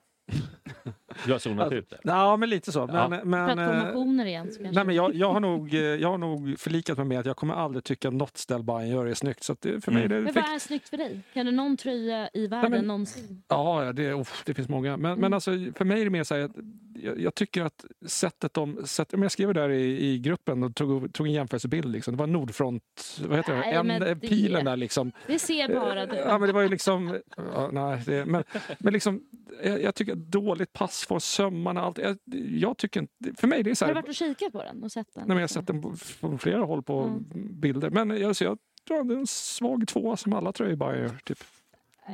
Du 1.27 1.32
har 1.32 1.39
zonat 1.39 1.73
ut 1.73 1.90
det. 1.90 1.98
Ja, 2.02 2.36
men 2.36 2.51
lite 2.51 2.73
så. 2.73 2.89
Ja. 2.93 3.09
Men, 3.09 3.20
För 3.20 3.27
men, 3.27 3.59
att 3.59 3.93
få 3.93 4.20
eh, 4.23 4.28
igen. 4.28 4.47
Så 4.52 4.59
kanske. 4.62 4.74
Nej, 4.74 4.85
men 4.85 4.94
jag, 4.94 5.15
jag, 5.15 5.32
har 5.32 5.40
nog, 5.40 5.74
eh, 5.74 5.81
jag 5.81 6.11
har 6.11 6.19
nog 6.19 6.59
förlikat 6.59 6.98
mig 6.98 7.07
med 7.07 7.20
att 7.20 7.27
jag 7.27 7.36
kommer 7.36 7.55
aldrig 7.55 7.85
tycka 7.85 8.11
något 8.11 8.36
ställ 8.36 8.62
Bayern 8.62 8.89
gör 8.89 9.07
är 9.07 9.15
snyggt. 9.15 9.43
Så 9.44 9.52
att 9.52 9.61
det, 9.61 9.85
för 9.85 9.93
mig 9.93 10.05
är 10.05 10.09
det, 10.09 10.20
men 10.20 10.35
vad 10.35 10.44
är 10.44 10.59
snyggt 10.59 10.89
för 10.89 10.97
dig? 10.97 11.20
Kan 11.35 11.47
du 11.47 11.52
någon 11.52 11.77
tröja 11.77 12.31
i 12.35 12.47
världen 12.47 12.70
men- 12.70 12.85
någonsin? 12.85 13.43
Ja, 13.48 13.85
ja, 13.85 13.93
det, 13.93 14.12
uff, 14.12 14.43
det 14.47 14.55
finns 14.55 14.69
många. 14.69 14.97
Men, 14.97 15.20
men 15.20 15.35
alltså, 15.35 15.51
för 15.74 15.85
mig 15.85 16.01
är 16.01 16.05
det 16.05 16.11
mer 16.11 16.24
så 16.24 16.35
här 16.35 16.43
att 16.43 16.57
jag, 17.02 17.20
jag 17.20 17.35
tycker 17.35 17.62
att 17.62 17.85
sättet 18.07 18.55
de... 18.55 18.81
Sätt, 18.85 19.12
men 19.12 19.23
jag 19.23 19.32
skrev 19.32 19.55
där 19.55 19.69
i, 19.70 20.07
i 20.07 20.19
gruppen 20.19 20.62
och 20.62 20.74
tog, 20.74 21.12
tog 21.12 21.27
en 21.27 21.32
jämförelsebild. 21.32 21.93
Liksom. 21.93 22.15
Det 22.15 22.19
var 22.19 22.27
Nordfront, 22.27 23.20
vad 23.28 23.36
heter 23.36 23.52
det? 23.52 23.59
Nej, 23.61 23.74
En, 23.74 23.86
men 23.86 24.02
eh, 24.02 24.09
det- 24.09 24.28
pilen 24.28 24.65
där 24.65 24.77
liksom. 24.77 25.12
Det 25.27 25.39
ser 25.39 25.69
bara 25.74 26.07
du. 26.07 26.16
Ja, 26.16 26.39
men 26.39 26.47
det 26.47 26.52
var 26.52 26.62
ju 26.62 26.69
liksom... 26.69 27.19
Ja, 27.36 27.70
nej, 27.73 28.02
det, 28.07 28.24
men, 28.24 28.44
men 28.78 28.93
liksom, 28.93 29.23
jag, 29.65 29.82
jag 29.82 29.94
tycker 29.94 30.15
dåligt 30.20 30.72
passform, 30.72 31.20
sömmarna, 31.20 31.80
allt. 31.80 31.98
Jag, 31.98 32.18
jag 32.51 32.76
tycker 32.78 33.01
inte... 33.01 33.14
För 33.36 33.47
mig 33.48 33.62
det 33.62 33.70
är 33.70 33.74
så 33.74 33.84
Har 33.84 33.88
du 33.92 33.94
här... 33.94 34.02
varit 34.02 34.09
och 34.09 34.14
kikat 34.14 34.52
på 34.52 34.62
den 34.62 34.82
och 34.84 34.92
sett 34.92 35.06
den? 35.14 35.20
Nej, 35.22 35.28
men 35.28 35.36
jag 35.36 35.42
har 35.42 35.48
sett 35.48 35.66
den 35.66 35.82
på, 35.82 35.94
på 36.20 36.38
flera 36.38 36.62
håll 36.64 36.82
på 36.82 37.01
Mm. 37.02 37.60
bilder. 37.60 37.90
Men 37.90 38.10
jag, 38.20 38.36
så 38.36 38.44
jag 38.44 38.59
tror 38.88 39.01
att 39.01 39.09
det 39.09 39.14
är 39.14 39.18
en 39.18 39.26
svag 39.26 39.88
tvåa 39.88 40.16
som 40.16 40.32
alla 40.32 40.52
tröjor 40.52 40.76
bara 40.76 40.98
gör. 40.98 41.18
Typ. 41.24 41.38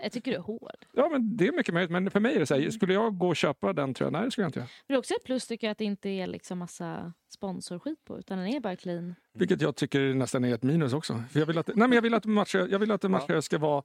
Jag 0.02 0.12
tycker 0.12 0.30
du 0.30 0.36
är 0.36 0.40
hård. 0.42 0.86
Ja, 0.92 1.08
men 1.12 1.36
det 1.36 1.46
är 1.48 1.52
mycket 1.52 1.74
möjligt. 1.74 1.90
Men 1.90 2.10
för 2.10 2.20
mig 2.20 2.34
är 2.34 2.38
det 2.40 2.46
så 2.46 2.54
här, 2.54 2.70
skulle 2.70 2.92
jag 2.94 3.18
gå 3.18 3.28
och 3.28 3.36
köpa 3.36 3.72
den 3.72 3.94
tröjan? 3.94 4.12
Nej, 4.12 4.24
det 4.24 4.30
skulle 4.30 4.42
jag 4.44 4.48
inte 4.48 4.58
göra. 4.58 4.68
Det 4.86 4.94
är 4.94 4.98
också 4.98 5.14
ett 5.14 5.24
plus 5.24 5.46
tycker 5.46 5.66
jag 5.66 5.72
att 5.72 5.78
det 5.78 5.84
inte 5.84 6.08
är 6.08 6.26
liksom 6.26 6.58
massa 6.58 7.12
sponsorskit 7.34 8.04
på 8.04 8.18
utan 8.18 8.38
den 8.38 8.46
är 8.46 8.60
bara 8.60 8.76
clean. 8.76 9.14
Vilket 9.34 9.60
jag 9.60 9.76
tycker 9.76 10.14
nästan 10.14 10.44
är 10.44 10.54
ett 10.54 10.62
minus 10.62 10.92
också. 10.92 11.22
För 11.30 11.38
jag 11.40 11.46
vill 11.46 11.58
att, 11.58 11.66
nej, 11.66 11.76
men 11.76 11.92
jag 11.92 12.02
vill 12.02 12.14
att 12.14 12.24
matcher, 12.24 12.68
jag 12.70 12.78
vill 12.78 12.90
att 12.90 13.04
en 13.04 13.10
matcher 13.10 13.40
ska 13.40 13.58
vara... 13.58 13.82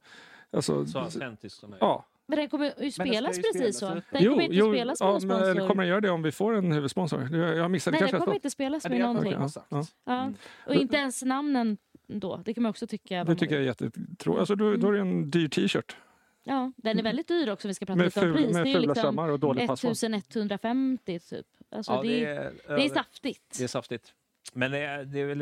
Alltså, 0.52 0.86
Så 0.86 0.98
autentiskt 0.98 1.58
som 1.58 1.70
möjligt. 1.70 1.80
ja. 1.82 2.06
Men 2.32 2.38
den 2.38 2.48
kommer 2.48 2.82
ju 2.84 2.90
spelas 2.90 3.38
ju 3.38 3.42
precis 3.42 3.76
spelas, 3.76 3.78
så. 3.78 3.86
eller? 3.86 4.02
Den 4.10 4.24
kommer 4.24 4.42
inte 4.42 4.56
spelas 4.56 5.00
med 5.00 5.08
ja, 5.08 5.12
någon 5.12 5.26
men, 5.26 5.38
sponsor. 5.38 5.68
kommer 5.68 5.82
den 5.82 5.88
göra 5.88 6.00
det 6.00 6.10
om 6.10 6.22
vi 6.22 6.32
får 6.32 6.54
en 6.54 6.72
huvudsponsor? 6.72 7.36
Jag, 7.36 7.70
missade 7.70 8.00
Nej, 8.00 8.10
den 8.10 8.20
kommer 8.20 8.34
inte 8.34 8.50
spelas 8.50 8.88
med 8.88 9.00
någonting. 9.00 9.32
jag 9.32 9.50
ja, 9.54 9.64
ja. 9.68 9.84
Ja. 10.04 10.32
Och 10.66 10.74
inte 10.74 10.96
ens 10.96 11.22
namnen 11.22 11.76
då. 12.06 12.42
Det 12.44 12.54
kan 12.54 12.62
man 12.62 12.70
också 12.70 12.86
tycka. 12.86 13.24
Det 13.24 13.36
tycker 13.36 13.54
jag 13.54 13.62
är 13.62 13.66
jättetråkigt. 13.66 14.40
Alltså, 14.40 14.54
då, 14.54 14.76
då 14.76 14.88
är 14.88 14.92
det 14.92 15.00
en 15.00 15.30
dyr 15.30 15.48
t-shirt 15.48 15.96
Ja, 16.44 16.72
den 16.76 16.98
är 16.98 17.02
väldigt 17.02 17.28
dyr 17.28 17.50
också. 17.50 17.68
Vi 17.68 17.74
ska 17.74 17.86
prata 17.86 17.96
med, 17.96 18.04
lite 18.04 18.20
om 18.20 18.26
ful, 18.26 18.36
pris. 18.36 18.54
med 18.54 18.64
det 18.64 18.70
är 18.70 18.74
fula 18.74 18.92
liksom 18.92 19.18
och 19.18 19.40
dålig 19.40 19.68
passform. 19.68 20.14
1150 20.14 21.18
typ. 21.18 21.46
Alltså, 21.70 21.92
Ja, 21.92 22.02
det, 22.02 22.08
det, 22.08 22.24
är, 22.24 22.52
är, 22.66 22.76
det 22.76 22.84
är 22.84 22.88
saftigt. 22.88 23.58
Det 23.58 23.64
är 23.64 23.68
saftigt. 23.68 24.14
Men 24.52 24.70
det 24.70 24.78
är, 24.78 25.04
det, 25.04 25.20
är 25.20 25.26
väl, 25.26 25.38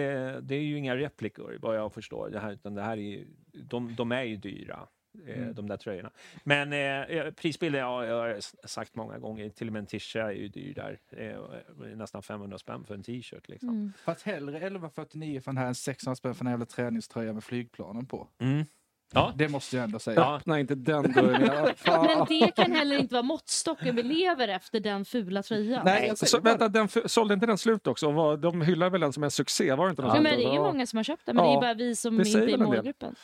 det 0.46 0.54
är 0.54 0.62
ju 0.62 0.78
inga 0.78 0.96
replikor 0.96 1.58
vad 1.60 1.76
jag 1.76 1.94
förstår. 1.94 2.30
Det 2.30 2.40
här, 2.40 2.52
utan 2.52 2.74
det 2.74 2.82
här 2.82 2.92
är, 2.92 3.02
ju- 3.02 3.26
de, 3.52 3.94
de 3.94 4.12
är 4.12 4.22
ju 4.22 4.36
dyra. 4.36 4.86
Eh, 5.26 5.38
Mm. 5.38 5.54
de 5.54 5.68
där 5.68 5.76
tröjorna. 5.76 6.10
Men 6.44 6.72
eh, 6.72 7.30
prisbilden, 7.30 7.80
ja, 7.80 8.06
jag 8.06 8.14
har 8.16 8.66
sagt 8.68 8.94
många 8.94 9.18
gånger, 9.18 9.48
till 9.48 9.66
och 9.66 9.72
med 9.72 9.80
en 9.80 9.86
tisha 9.86 10.20
är 10.20 10.32
ju 10.32 10.48
dyr 10.48 10.74
där. 10.74 10.98
Eh, 11.10 11.96
nästan 11.96 12.22
500 12.22 12.58
spänn 12.58 12.84
för 12.84 12.94
en 12.94 13.02
t-shirt. 13.02 13.48
Liksom. 13.48 13.68
Mm. 13.68 13.92
Fast 14.04 14.22
hellre 14.22 14.56
1149 14.56 15.40
för 15.40 15.50
den 15.50 15.58
här 15.58 15.66
än 15.66 15.74
600 15.74 16.16
spänn 16.16 16.34
för 16.34 16.44
här 16.44 16.52
jävla 16.52 16.66
träningströja 16.66 17.32
med 17.32 17.44
flygplanen 17.44 18.06
på. 18.06 18.28
Mm. 18.38 18.64
Ja. 19.12 19.32
Det 19.36 19.48
måste 19.48 19.76
jag 19.76 19.84
ändå 19.84 19.98
säga. 19.98 20.20
Ja. 20.20 20.36
Öppna 20.36 20.60
inte 20.60 20.74
den 20.74 21.12
dörren. 21.12 21.40
Men 21.86 22.26
det 22.28 22.54
kan 22.56 22.72
heller 22.72 22.98
inte 22.98 23.14
vara 23.14 23.22
måttstocken 23.22 23.96
vi 23.96 24.02
lever 24.02 24.48
efter 24.48 24.80
den 24.80 25.04
fula 25.04 25.42
tröjan. 25.42 25.82
Nej, 25.84 26.12
Så, 26.16 26.40
vänta, 26.40 26.68
den 26.68 26.88
sålde 27.06 27.34
inte 27.34 27.46
den 27.46 27.58
slut 27.58 27.86
också? 27.86 28.06
Och 28.06 28.14
Var, 28.14 28.36
de 28.36 28.62
hyllar 28.62 28.90
väl 28.90 29.00
den 29.00 29.12
som 29.12 29.24
en 29.24 29.30
succé? 29.30 29.74
Var 29.74 29.84
det 29.86 29.90
inte 29.90 30.02
något 30.02 30.14
Ja, 30.14 30.20
men 30.20 30.38
det 30.38 30.44
är 30.44 30.52
ju 30.52 30.58
många 30.58 30.86
som 30.86 30.96
har 30.96 31.04
köpt 31.04 31.26
den, 31.26 31.36
men 31.36 31.44
det 31.44 31.50
Ja, 31.50 31.56
är 31.56 31.60
bara 31.60 31.74
vi 31.74 31.96
som 31.96 32.16
det 32.18 32.28
inte 32.28 32.40
är 32.40 32.48
i 32.48 32.56
målgruppen. 32.56 33.14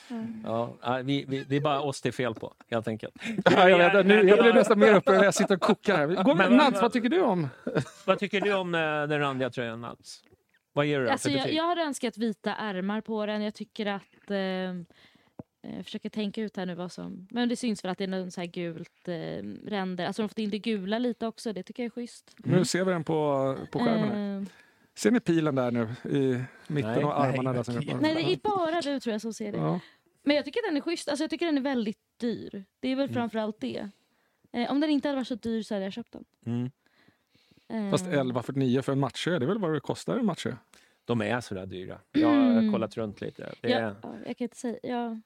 Ja. 0.45 0.77
Ja, 0.83 1.01
vi, 1.05 1.25
vi, 1.29 1.45
det 1.45 1.57
är 1.57 1.61
bara 1.61 1.81
oss 1.81 2.01
det 2.03 2.09
är 2.09 2.13
fel 2.13 2.35
på, 2.35 2.55
helt 2.71 2.89
enkelt. 2.89 3.15
Ja, 3.45 3.69
jag, 3.69 3.79
vet, 3.79 4.07
nu, 4.07 4.29
jag 4.29 4.39
blir 4.43 4.53
nästan 4.53 4.79
mer 4.79 4.95
upprörd 4.95 5.17
när 5.17 5.25
jag 5.25 5.35
sitter 5.35 5.55
och 5.55 5.61
kokar 5.61 5.97
här. 5.97 6.23
Gå, 6.25 6.35
Men- 6.35 6.57
Nats, 6.57 6.83
vad 6.83 6.93
tycker 6.93 7.09
du 7.09 7.21
om? 7.23 7.49
Vad 8.05 8.19
tycker 8.19 8.41
du 8.41 8.53
om 8.55 8.75
eh, 8.75 8.81
den 8.81 9.21
randiga 9.21 9.51
tröjan, 9.51 9.81
Nats? 9.81 10.23
Vad 10.73 10.87
ger 10.87 11.01
du 11.01 11.09
Alltså, 11.11 11.31
jag, 11.31 11.53
jag 11.53 11.65
hade 11.69 11.81
önskat 11.83 12.19
vita 12.19 12.55
ärmar 12.55 13.01
på 13.01 13.27
den. 13.27 13.43
Jag 13.43 13.55
tycker 13.55 13.87
att... 13.87 14.31
Eh, 14.31 14.37
jag 15.77 15.85
försöker 15.85 16.09
tänka 16.09 16.43
ut 16.43 16.57
här 16.57 16.67
nu 16.67 16.75
vad 16.75 16.93
som... 16.93 17.27
Men 17.31 17.49
det 17.49 17.57
syns 17.57 17.85
väl 17.85 17.91
att 17.91 17.99
det 17.99 18.05
är 18.05 18.09
någon 18.09 18.31
så 18.31 18.41
här 18.41 18.49
gult 18.49 19.09
eh, 19.09 19.15
ränder. 19.71 20.07
Alltså 20.07 20.23
de 20.23 20.25
har 20.25 20.29
fått 20.29 20.39
in 20.39 20.51
det 20.51 20.59
gula 20.59 20.99
lite 20.99 21.27
också. 21.27 21.53
Det 21.53 21.63
tycker 21.63 21.83
jag 21.83 21.87
är 21.87 21.91
schysst. 21.91 22.35
Nu 22.37 22.65
ser 22.65 22.85
vi 22.85 22.93
den 22.93 23.05
på, 23.05 23.57
på 23.73 23.79
skärmen. 23.79 24.09
Här. 24.09 24.41
Eh, 24.41 24.45
Ser 24.95 25.11
ni 25.11 25.21
pilen 25.21 25.55
där 25.55 25.71
nu 25.71 25.83
i 26.11 26.45
mitten 26.73 26.93
Nej, 26.93 27.05
av 27.05 27.11
armarna? 27.11 27.43
nej, 27.53 27.55
där 27.55 27.63
som 27.63 27.75
nej, 28.01 28.15
det 28.15 28.33
är 28.33 28.37
bara 28.43 28.81
du 28.81 29.01
tror 29.01 29.13
jag 29.13 29.21
som 29.21 29.33
ser 29.33 29.53
det. 29.53 29.59
Ja. 29.59 29.81
Men 30.23 30.37
jag 30.37 30.45
tycker 30.45 30.69
den 30.69 30.77
är 30.77 30.81
schysst. 30.81 31.09
Alltså, 31.09 31.23
jag 31.25 31.31
tycker 31.31 31.47
den 31.47 31.57
är 31.59 31.63
väldigt 31.63 31.99
dyr. 32.21 32.65
Det 32.81 32.89
är 32.89 32.97
väl 32.97 33.05
Mm. 33.05 33.15
framförallt 33.15 33.61
det. 33.61 33.89
Eh, 34.53 34.71
om 34.71 34.81
den 34.81 34.91
inte 34.91 35.09
hade 35.09 35.17
varit 35.17 35.29
så 35.29 35.35
dyr 35.35 35.63
så 35.63 35.75
hade 35.75 35.85
jag 35.87 35.93
köpt 35.93 36.13
den. 36.13 36.25
Mm. 36.47 36.71
Eh, 37.69 37.91
Fast 37.91 38.07
11,49 38.07 38.83
för 38.83 38.93
en 38.93 38.99
matchtröja, 39.01 39.39
det 39.39 39.45
är 39.45 39.49
väl 39.49 39.59
vad 39.59 39.73
det 39.75 39.81
kostar 39.81 40.17
en 40.19 40.27
matchtröja? 40.27 40.59
De 41.05 41.21
är 41.23 41.41
sådär 41.41 41.67
dyra. 41.67 41.99
Jag 42.13 42.29
har 42.29 42.35
Mm. 42.53 42.73
kollat 42.73 42.97
runt 42.97 43.21
lite. 43.21 43.55
Det 43.61 43.73
är, 43.73 43.81
Ja, 43.83 43.95
ja, 44.03 44.15
jag 44.27 44.37
kan 44.37 44.45
inte 44.45 44.57
säga. 44.57 44.79
Jag, 44.83 45.21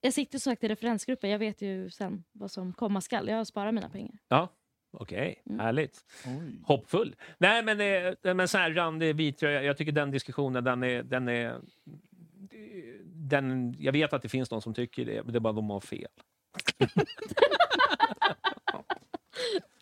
jag 0.00 0.14
sitter 0.14 0.38
som 0.38 0.52
sagt 0.52 0.64
i 0.64 0.68
referensgruppen. 0.68 1.30
Jag 1.30 1.38
vet 1.38 1.62
ju 1.62 1.90
sen 1.90 2.24
vad 2.32 2.50
som 2.50 2.72
komma 2.72 3.00
skall. 3.00 3.28
Jag 3.28 3.46
sparar 3.46 3.72
mina 3.72 3.88
pengar. 3.88 4.18
Ja, 4.28 4.48
okej. 4.90 5.42
Mm. 5.46 5.60
Härligt. 5.60 6.04
Oj. 6.26 6.60
Hoppfull. 6.64 7.16
Nej, 7.38 7.62
men, 7.62 7.80
eh, 7.80 8.34
men 8.34 8.48
så 8.48 8.58
här 8.58 8.70
randig 8.70 9.16
vit 9.16 9.38
tröja, 9.38 9.62
jag 9.62 9.76
tycker 9.76 9.92
den 9.92 10.10
diskussionen, 10.10 10.64
den 10.64 10.82
är... 10.82 11.02
Den 11.02 11.28
är 11.28 11.60
den, 13.28 13.74
jag 13.78 13.92
vet 13.92 14.12
att 14.12 14.22
det 14.22 14.28
finns 14.28 14.48
de 14.48 14.62
som 14.62 14.74
tycker 14.74 15.04
det, 15.04 15.22
men 15.22 15.32
det 15.32 15.38
är 15.38 15.40
bara 15.40 15.52
de 15.52 15.70
har 15.70 15.80
fel. 15.80 16.08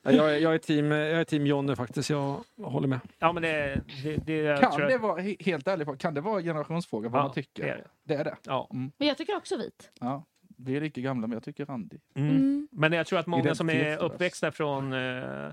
Ja, 0.07 0.13
Jag, 0.13 0.35
är- 0.35 0.39
jag, 0.39 0.55
är 0.55 0.59
team, 0.59 0.91
jag 0.91 1.21
är 1.21 1.25
team 1.25 1.47
Jonny 1.47 1.77
faktiskt, 1.77 2.11
jag 2.11 2.41
håller 2.63 2.89
med. 2.89 3.01
Ja, 3.19 3.33
men 3.33 3.43
det... 3.43 3.81
det, 4.03 4.17
det 4.17 4.61
Kan 4.61 4.71
tror 4.73 4.83
jag- 4.83 4.91
det 4.91 4.99
vara, 4.99 5.21
he- 5.23 5.45
helt 5.45 5.69
ärligt, 5.69 5.99
kan 5.99 6.15
det 6.15 6.21
vara 6.21 6.43
generationsfråga 6.43 7.09
vad 7.09 7.21
Ja, 7.21 7.25
man 7.25 7.35
tycker? 7.35 7.63
det 7.65 7.71
är 7.71 7.77
det. 7.77 7.85
Det 8.05 8.15
är 8.15 8.25
det? 8.25 8.37
Ja. 8.47 8.69
Men 8.71 9.09
jag 9.09 9.19
tycker 9.19 9.37
också 9.37 9.57
vit. 9.57 9.91
Ja. 10.01 10.25
Vi 10.59 10.77
är 10.77 10.81
lika 10.81 11.01
gamla, 11.01 11.27
men 11.27 11.35
jag 11.37 11.43
tycker 11.43 11.67
Randi. 11.67 11.99
Mm. 12.15 12.31
Mm. 12.31 12.69
Men 12.73 12.93
jag 12.93 13.07
tror 13.07 13.19
att 13.19 13.27
många 13.27 13.55
som 13.55 13.71
är 13.71 13.97
uppväxta 14.03 14.51
från 14.53 14.93
eh, 14.93 15.51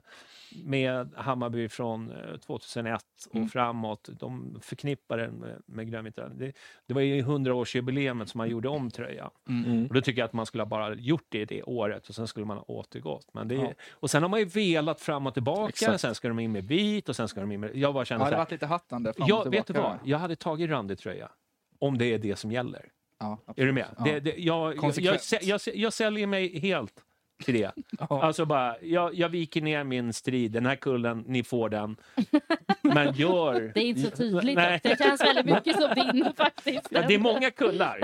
med 0.66 1.14
Hammarby 1.16 1.70
från 1.70 2.12
eh, 2.12 2.38
2001 2.38 3.04
och 3.30 3.36
Mm. 3.36 3.50
framåt, 3.50 4.10
de 4.20 4.60
förknippar 4.62 5.18
den 5.18 5.34
med, 5.34 5.62
med 5.66 5.92
grönvita. 5.92 6.28
Det, 6.30 6.54
det 6.88 6.94
var 6.94 7.02
ju 7.02 7.22
100-årsjubileet 7.22 8.26
som 8.26 8.38
man 8.38 8.50
gjorde 8.50 8.70
om 8.70 8.90
tröjan. 8.92 9.30
Mm. 9.50 9.86
Och 9.88 9.94
då 9.94 10.02
tycker 10.02 10.22
jag 10.22 10.26
att 10.26 10.34
man 10.34 10.46
skulle 10.46 10.64
ha 10.64 10.70
bara 10.70 10.94
gjort 10.96 11.26
det 11.30 11.46
det 11.46 11.64
året 11.64 12.10
och 12.10 12.16
sen 12.16 12.28
skulle 12.28 12.46
man 12.46 12.58
ha 12.58 12.64
återgått. 12.68 13.34
Men 13.34 13.48
det, 13.48 13.56
Ja. 13.56 13.74
Och 13.92 14.10
sen 14.10 14.22
har 14.24 14.30
man 14.30 14.40
ju 14.40 14.46
velat 14.46 15.02
fram 15.02 15.28
och 15.28 15.34
tillbaka, 15.34 15.70
Exakt. 15.70 16.02
sen 16.02 16.16
ska 16.16 16.28
de 16.28 16.40
in 16.40 16.52
med 16.52 16.64
vit 16.64 17.10
och 17.10 17.16
sen 17.16 17.28
ska 17.28 17.40
de 17.42 17.52
in 17.52 17.60
med... 17.60 17.76
Jag 17.76 17.94
bara 17.94 18.02
Ja, 18.02 18.06
känner 18.06 18.26
det 18.26 18.32
har 18.32 18.38
varit 18.38 18.52
lite 18.52 18.66
hattande 18.66 19.14
fram 19.14 19.24
och 19.24 19.30
jag, 19.30 19.44
vet 19.52 19.68
du 19.68 19.74
tillbaka. 19.74 19.98
vad? 20.02 20.08
Jag 20.10 20.18
hade 20.18 20.36
tagit 20.36 20.70
randig 20.70 20.98
tröja 21.00 21.32
om 21.80 21.98
det 21.98 22.06
är 22.06 22.18
det 22.20 22.36
som 22.36 22.52
gäller. 22.52 22.90
Ja, 23.20 23.40
Är 23.56 23.66
du 23.66 23.72
med? 23.72 23.86
Ja. 23.98 24.04
Det, 24.04 24.20
det, 24.20 24.30
jag, 24.30 24.38
jag, 24.38 24.74
jag, 24.74 24.78
Konsekvent. 24.78 25.20
sä- 25.22 25.38
jag, 25.42 25.58
sä- 25.58 25.72
jag 25.76 25.94
säljer 25.94 26.28
mig 26.28 26.60
helt 26.60 26.94
till 27.44 27.54
det. 27.54 27.72
Ja. 28.10 28.24
Alltså 28.24 28.46
bara, 28.46 28.76
jag, 28.82 29.14
jag 29.16 29.30
viker 29.30 29.62
ner 29.62 29.84
min 29.84 30.14
strid. 30.14 30.52
Den 30.52 30.66
här 30.66 30.76
kullen, 30.76 31.24
ni 31.28 31.44
får 31.44 31.70
den. 31.70 31.96
Men 32.82 33.14
gör... 33.14 33.72
Det 33.74 33.80
är 33.80 33.86
inte 33.86 34.02
så 34.02 34.10
tydligt. 34.18 34.56
Nej. 34.56 34.80
Det 34.84 34.98
känns 35.00 35.22
väldigt 35.22 35.46
mycket 35.46 35.82
som 35.82 35.90
din 35.96 36.26
faktiskt. 36.38 36.88
Ja, 36.90 37.02
det 37.08 37.14
är 37.14 37.20
många 37.20 37.52
kullar. 37.52 38.00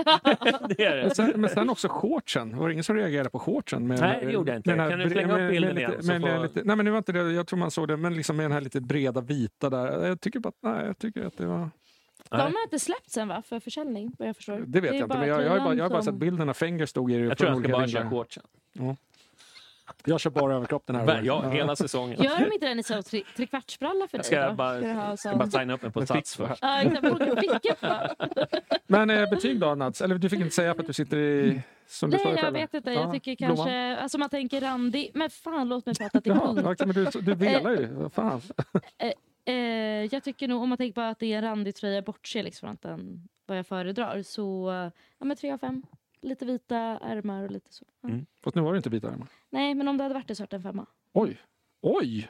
det 0.78 0.86
är 0.86 0.96
Men 1.00 1.10
det. 1.10 1.16
sen, 1.16 1.42
men 1.42 1.50
sen 1.50 1.70
också 1.70 1.88
shortsen. 1.88 2.58
Var 2.58 2.68
det 2.68 2.74
ingen 2.74 2.84
som 2.84 2.96
reagerade 2.96 3.30
på 3.30 3.40
shortsen? 3.40 3.88
Med, 3.88 4.00
Nej, 4.00 4.26
det 4.26 4.32
gjorde 4.32 4.52
jag 4.52 4.60
inte. 4.60 4.72
här 4.74 4.90
Kan 4.90 5.00
du 5.00 5.10
slänga 5.10 5.34
upp 5.46 5.52
bilden 5.52 5.76
med 5.76 5.82
igen, 5.82 6.22
med 6.22 6.22
får- 6.36 6.44
lite, 6.44 6.62
nej, 6.64 6.76
men 6.76 6.86
det 6.86 6.92
var 6.92 6.98
inte 6.98 7.12
det. 7.12 7.32
Jag 7.32 7.48
tror 7.48 7.60
man 7.60 7.72
såg 7.72 7.88
det, 7.88 7.98
men 7.98 8.16
liksom 8.16 8.36
med 8.38 8.44
den 8.44 8.52
här 8.52 8.62
lite 8.62 8.82
breda 8.82 9.22
vita 9.22 9.70
där. 9.70 10.08
Jag 10.08 10.22
tycker 10.22 10.40
bara, 10.40 10.54
nej, 10.64 10.86
jag 10.86 10.98
tycker 11.00 11.26
att 11.26 11.38
det 11.38 11.46
var... 11.46 11.70
De 12.30 12.38
har 12.42 12.64
inte 12.64 12.80
släppt 12.80 13.10
sen 13.12 13.28
va? 13.28 13.42
För 13.46 13.60
försäljning, 13.60 14.12
vad 14.20 14.28
jag 14.28 14.36
förstår. 14.36 14.64
Det 14.68 14.82
vet 14.82 14.92
är 14.92 14.96
jag 14.96 15.06
inte, 15.06 15.18
men 15.18 15.28
jag, 15.28 15.44
jag, 15.44 15.50
har 15.52 15.60
bara, 15.60 15.74
jag 15.76 15.84
har 15.84 15.90
bara 15.90 16.02
sett 16.02 16.14
bilden 16.14 16.48
när 16.48 16.54
Fenger 16.54 16.86
stod 16.86 17.12
i 17.12 17.18
det. 17.18 17.26
Jag 17.26 17.38
tror 17.38 17.50
jag 17.52 17.60
ska 17.60 17.70
bara 17.72 17.88
köra 17.88 18.10
shortsen. 18.10 18.44
Jag 20.06 20.20
kör 20.20 20.30
bara 20.30 20.56
överkropp 20.56 20.84
den 20.86 20.96
här 20.96 21.22
Ja, 21.24 21.36
gången. 21.36 21.52
hela 21.52 21.76
säsongen. 21.76 22.24
Gör 22.24 22.40
de 22.40 22.54
inte 22.54 22.66
den 22.68 22.80
i 22.80 22.84
så 22.84 23.02
tre, 23.04 23.24
trekvartsbralla 23.36 24.08
för 24.08 24.18
Jag 24.18 24.24
dig 24.24 24.28
ska 24.28 24.48
då? 24.50 24.54
bara, 24.54 24.80
Ska 24.80 24.88
jag 24.90 25.20
ska 25.20 25.36
bara 25.36 25.48
signa 25.50 25.74
upp 25.74 25.82
mig 25.82 25.92
på 25.92 26.06
Sats 26.06 26.36
först. 26.36 26.60
Ja. 26.62 26.84
Men 28.88 29.10
eh, 29.10 29.30
betyg 29.30 29.60
då 29.60 29.76
Nats? 29.76 30.02
Eller 30.02 30.16
du 30.16 30.30
fick 30.30 30.40
inte 30.40 30.56
säga 30.56 30.72
att 30.72 30.88
du 30.88 30.94
sitter 30.94 31.18
i... 31.18 31.62
Som 31.88 32.10
du 32.10 32.18
Nej, 32.18 32.26
jag 32.30 32.40
själv. 32.40 32.54
vet 32.54 32.74
inte. 32.74 32.92
Ja, 32.92 33.02
Jag 33.02 33.12
tycker 33.12 33.36
Blomman. 33.36 33.56
kanske... 33.58 33.98
Alltså 33.98 34.18
man 34.18 34.30
tänker 34.30 34.62
randig. 34.62 35.12
Men 35.14 35.30
fan, 35.30 35.70
låt 35.70 35.86
mig 35.86 35.96
prata 35.96 36.22
till 36.22 36.34
punkt. 36.34 36.62
okej, 36.66 36.88
men 36.88 36.96
du, 36.96 37.06
du 37.22 37.34
velar 37.36 37.72
ju. 37.72 37.86
Vad 37.94 38.14
fan. 38.14 38.42
Eh, 39.50 40.06
jag 40.14 40.24
tycker 40.24 40.48
nog, 40.48 40.62
om 40.64 40.70
man 40.70 40.78
tänker 40.78 40.94
på 40.94 41.02
att 41.02 41.20
det 41.20 41.34
är 41.34 41.38
en 41.38 41.44
randig 41.44 41.76
tröja, 41.76 42.02
bortser 42.02 42.44
liksom 42.44 42.68
från 42.68 42.74
att 42.74 42.82
den, 42.82 43.30
vad 43.46 43.58
jag 43.58 43.68
föredrar, 43.68 44.22
så 44.22 44.70
ja, 45.18 45.26
men 45.26 45.38
tre 45.38 45.52
av 45.52 45.58
fem. 45.58 45.84
Lite 46.22 46.46
vita 46.46 46.78
ärmar 46.78 47.44
och 47.44 47.52
lite 47.52 47.74
så. 47.74 47.86
Ja. 48.02 48.10
Mm. 48.10 48.26
Fast 48.44 48.56
nu 48.56 48.62
var 48.62 48.74
det 48.74 48.78
inte 48.78 48.90
vita 48.90 49.10
armar. 49.12 49.28
Nej, 49.50 49.76
men 49.76 49.88
om 49.88 49.98
det 49.98 50.04
hade 50.04 50.14
varit 50.14 50.28
det 50.28 50.36
så 50.36 50.44
hade 50.44 50.50
det 50.50 50.56
en 50.56 50.64
femma. 50.64 50.86
Oj! 51.14 51.38
Oj! 51.82 52.30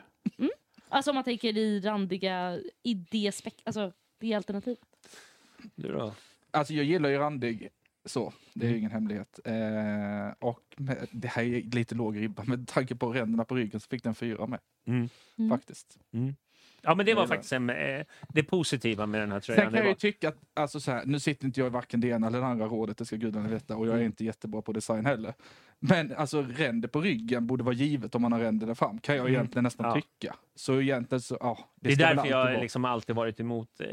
Alltså 0.89 1.11
om 1.11 1.15
man 1.15 1.23
tänker 1.23 1.57
i 1.57 1.79
randiga, 1.79 2.59
i 2.83 2.93
det 2.93 3.29
spek- 3.31 3.61
alltså 3.65 3.91
det 4.19 4.33
alternativet. 4.33 4.79
Du 5.75 5.91
då? 5.91 6.13
Alltså 6.51 6.73
jag 6.73 6.85
gillar 6.85 7.09
ju 7.09 7.17
randig 7.17 7.69
så, 8.05 8.33
det 8.53 8.65
Mm. 8.65 8.67
är 8.67 8.71
ju 8.73 8.77
ingen 8.79 8.91
hemlighet. 8.91 9.39
Eh, 9.45 10.33
och 10.39 10.75
med, 10.77 11.07
det 11.11 11.27
här 11.27 11.43
är 11.43 11.61
lite 11.75 11.95
låg 11.95 12.17
ribba, 12.17 12.43
med 12.43 12.67
tanke 12.67 12.95
på 12.95 13.13
ränderna 13.13 13.45
på 13.45 13.55
ryggen 13.55 13.79
så 13.79 13.87
fick 13.87 14.03
den 14.03 14.15
fyra 14.15 14.45
med. 14.47 14.59
Mm. 14.87 15.09
Mm. 16.11 16.35
Ja, 16.81 16.95
men 16.95 17.05
det 17.05 17.13
var 17.13 17.27
faktiskt 17.27 17.53
en, 17.53 17.69
eh, 17.69 18.05
det 18.29 18.43
positiva 18.43 19.05
med 19.05 19.21
den 19.21 19.31
här 19.31 19.39
Sen 19.39 19.55
tröjan. 19.55 19.63
kan 19.63 19.73
Det 19.73 19.79
jag 19.79 19.87
ju 19.87 19.93
tycka 19.95 20.29
att, 20.29 20.37
alltså 20.53 20.79
så 20.79 20.91
här, 20.91 21.03
nu 21.05 21.19
sitter 21.19 21.45
inte 21.45 21.59
jag 21.59 21.67
i 21.67 21.69
varken 21.69 22.01
det 22.01 22.07
ena 22.07 22.27
eller 22.27 22.39
det 22.39 22.45
andra 22.45 22.65
rådet, 22.65 22.97
det 22.97 23.05
ska 23.05 23.15
gudarna 23.15 23.47
veta, 23.49 23.75
och 23.75 23.85
jag 23.87 23.91
Mm. 23.93 24.01
är 24.01 24.05
inte 24.05 24.25
jättebra 24.25 24.61
på 24.61 24.71
design 24.73 25.05
heller. 25.05 25.33
Men 25.81 26.15
alltså 26.15 26.41
ränder 26.49 26.87
på 26.87 27.01
ryggen 27.01 27.47
borde 27.47 27.63
vara 27.63 27.75
givet 27.75 28.15
om 28.15 28.21
man 28.21 28.31
har 28.31 28.39
ränder 28.39 28.67
där 28.67 28.73
fram, 28.73 28.99
kan 28.99 29.15
jag 29.15 29.25
Mm. 29.25 29.33
egentligen 29.35 29.63
nästan 29.63 29.85
Ja. 29.85 29.95
tycka. 29.95 30.35
Så 30.55 30.81
egentligen 30.81 31.21
så, 31.21 31.37
ja. 31.39 31.59
det 31.75 31.89
är 31.89 31.95
ska 31.95 32.05
väl 32.07 32.15
därför 32.15 32.29
jag 32.31 32.45
vara. 32.45 32.61
liksom 32.61 32.85
alltid 32.85 33.15
varit 33.15 33.39
emot 33.39 33.69
eh, 33.81 33.87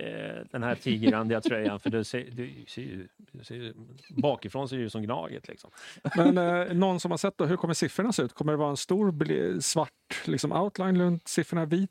den 0.51 0.63
här 0.63 0.75
tigerrandiga 0.75 1.41
tröjan. 1.41 1.81
För 1.81 1.91
du 1.91 2.05
ser, 2.05 2.31
du 2.33 2.51
ser, 2.69 2.83
ju- 2.83 3.09
du 3.33 3.45
ser, 3.45 3.55
ju- 3.55 3.75
bakifrån 4.09 4.69
ser 4.69 4.77
det 4.77 4.83
ut 4.83 4.93
som 4.93 5.03
Gnaget. 5.03 5.49
Liksom. 5.49 5.71
Men 6.17 6.39
eh, 6.39 6.75
någon 6.77 7.01
som 7.01 7.11
har 7.11 7.19
sett 7.19 7.39
då, 7.39 7.45
hur 7.45 7.57
kommer 7.57 7.75
siffrorna 7.75 8.13
se 8.13 8.23
ut? 8.23 8.33
Kommer 8.33 8.53
det 8.53 8.57
vara 8.59 8.71
en 8.71 8.77
stor 8.77 9.61
svart 9.61 9.91
liksom, 10.25 10.53
outline 10.53 11.01
runt 11.01 11.29
siffrorna, 11.29 11.65
vit 11.65 11.91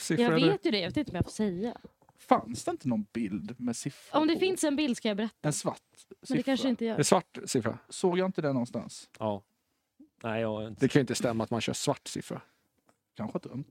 siffra? 0.00 0.22
Jag 0.24 0.32
eller? 0.34 0.50
vet 0.52 0.66
ju 0.66 0.70
det, 0.70 0.78
jag 0.78 0.88
vet 0.88 0.96
inte 0.96 1.10
om 1.10 1.16
jag 1.16 1.24
får 1.24 1.32
säga. 1.32 1.74
Fanns 2.28 2.64
det 2.64 2.70
inte 2.70 2.88
någon 2.88 3.06
bild 3.12 3.54
med 3.60 3.76
siffror 3.76 4.20
Om 4.20 4.26
det 4.28 4.34
på? 4.34 4.40
finns 4.40 4.64
en 4.64 4.76
bild 4.76 4.96
ska 4.96 5.08
jag 5.08 5.16
berätta. 5.16 5.34
En 5.48 5.52
svart 5.52 5.80
Men 5.94 6.16
det 6.20 6.26
siffra? 6.26 6.42
kanske 6.42 6.68
inte 6.68 6.84
gör. 6.84 6.96
det 6.96 7.04
svart 7.04 7.38
siffra? 7.44 7.78
Såg 7.88 8.18
jag 8.18 8.26
inte 8.28 8.42
det 8.42 8.52
någonstans? 8.52 9.10
Ja. 9.18 9.42
Nej, 10.22 10.40
jag 10.40 10.48
har 10.48 10.68
inte. 10.68 10.80
Det 10.84 10.88
kan 10.88 11.00
ju 11.00 11.02
inte 11.02 11.14
stämma 11.14 11.44
att 11.44 11.50
man 11.50 11.60
kör 11.60 11.72
svart 11.72 12.08
siffra. 12.08 12.40
Kanske 13.14 13.38
dumt. 13.38 13.64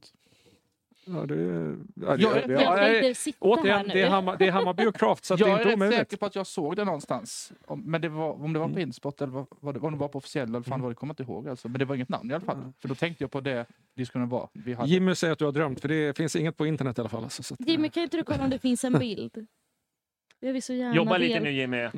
Ja, 1.06 1.14
det, 1.26 1.36
ja, 1.36 2.18
det, 2.18 2.22
Jag- 2.24 2.50
ja, 2.50 2.88
Jag 2.90 3.04
ja, 3.10 3.14
sitta 3.16 3.38
Återigen, 3.42 3.88
det 3.88 4.02
är, 4.02 4.10
Hammar, 4.10 4.38
det 4.38 4.48
är 4.48 4.52
Hammarby 4.52 4.86
och 4.86 4.96
Craft 4.96 5.26
så 5.26 5.34
att 5.34 5.40
det 5.40 5.48
jag 5.50 5.62
är 5.62 5.66
är 5.68 5.74
inte 5.74 5.86
rätt 5.86 5.94
säker 5.96 6.18
på 6.18 6.26
att 6.26 6.36
jag 6.36 6.48
såg 6.48 6.76
det 6.76 6.86
någonstans. 6.86 7.54
Om, 7.66 7.82
men 7.86 8.02
det 8.02 8.10
var, 8.10 8.32
om 8.44 8.54
det 8.54 8.60
var 8.60 8.66
på 8.66 8.72
Mm. 8.72 8.82
Inspot 8.88 9.22
eller 9.22 9.32
vad, 9.34 9.46
vad 9.60 9.74
det, 9.76 9.80
om 9.80 9.92
det 9.94 10.00
var 10.00 10.08
på 10.08 10.18
officiell 10.18 10.50
eller 10.50 10.62
fan 10.62 10.82
var 10.82 10.90
det 10.90 10.96
kommer 10.96 11.12
jag 11.18 11.24
inte 11.24 11.32
ihåg. 11.32 11.50
Alltså. 11.50 11.68
Men 11.68 11.80
det 11.80 11.86
var 11.86 11.96
inget 11.96 12.10
namn 12.10 12.32
i 12.32 12.34
alla 12.34 12.46
fall. 12.46 12.72
För 12.80 12.88
då 12.88 12.96
tänkte 12.96 13.24
jag 13.24 13.32
på 13.32 13.42
det 13.42 13.66
diskussionen 13.96 14.30
var. 14.30 14.50
Vi 14.54 14.74
hade. 14.74 14.90
Jimmy 14.90 15.16
säger 15.16 15.34
att 15.34 15.40
du 15.40 15.46
har 15.46 15.52
drömt, 15.52 15.80
för 15.82 15.88
det 15.88 16.18
finns 16.18 16.36
inget 16.36 16.58
på 16.58 16.66
internet 16.66 16.98
i 16.98 17.02
alla 17.02 17.10
fall. 17.10 17.24
Alltså, 17.24 17.44
så 17.44 17.54
att, 17.54 17.68
Jimmy, 17.70 17.90
kan 17.90 18.04
inte 18.04 18.18
du 18.18 18.24
kolla 18.24 18.44
om 18.44 18.50
det 18.50 18.60
finns 18.60 18.84
en 18.84 18.94
bild? 18.94 19.48
Jag 20.40 20.54
vill 20.54 20.64
så 20.64 20.74
gärna 20.74 20.96
Jobba 20.96 21.18
lite 21.18 21.34
del- 21.34 21.44
nu 21.44 21.52
Jimmy. 21.52 21.90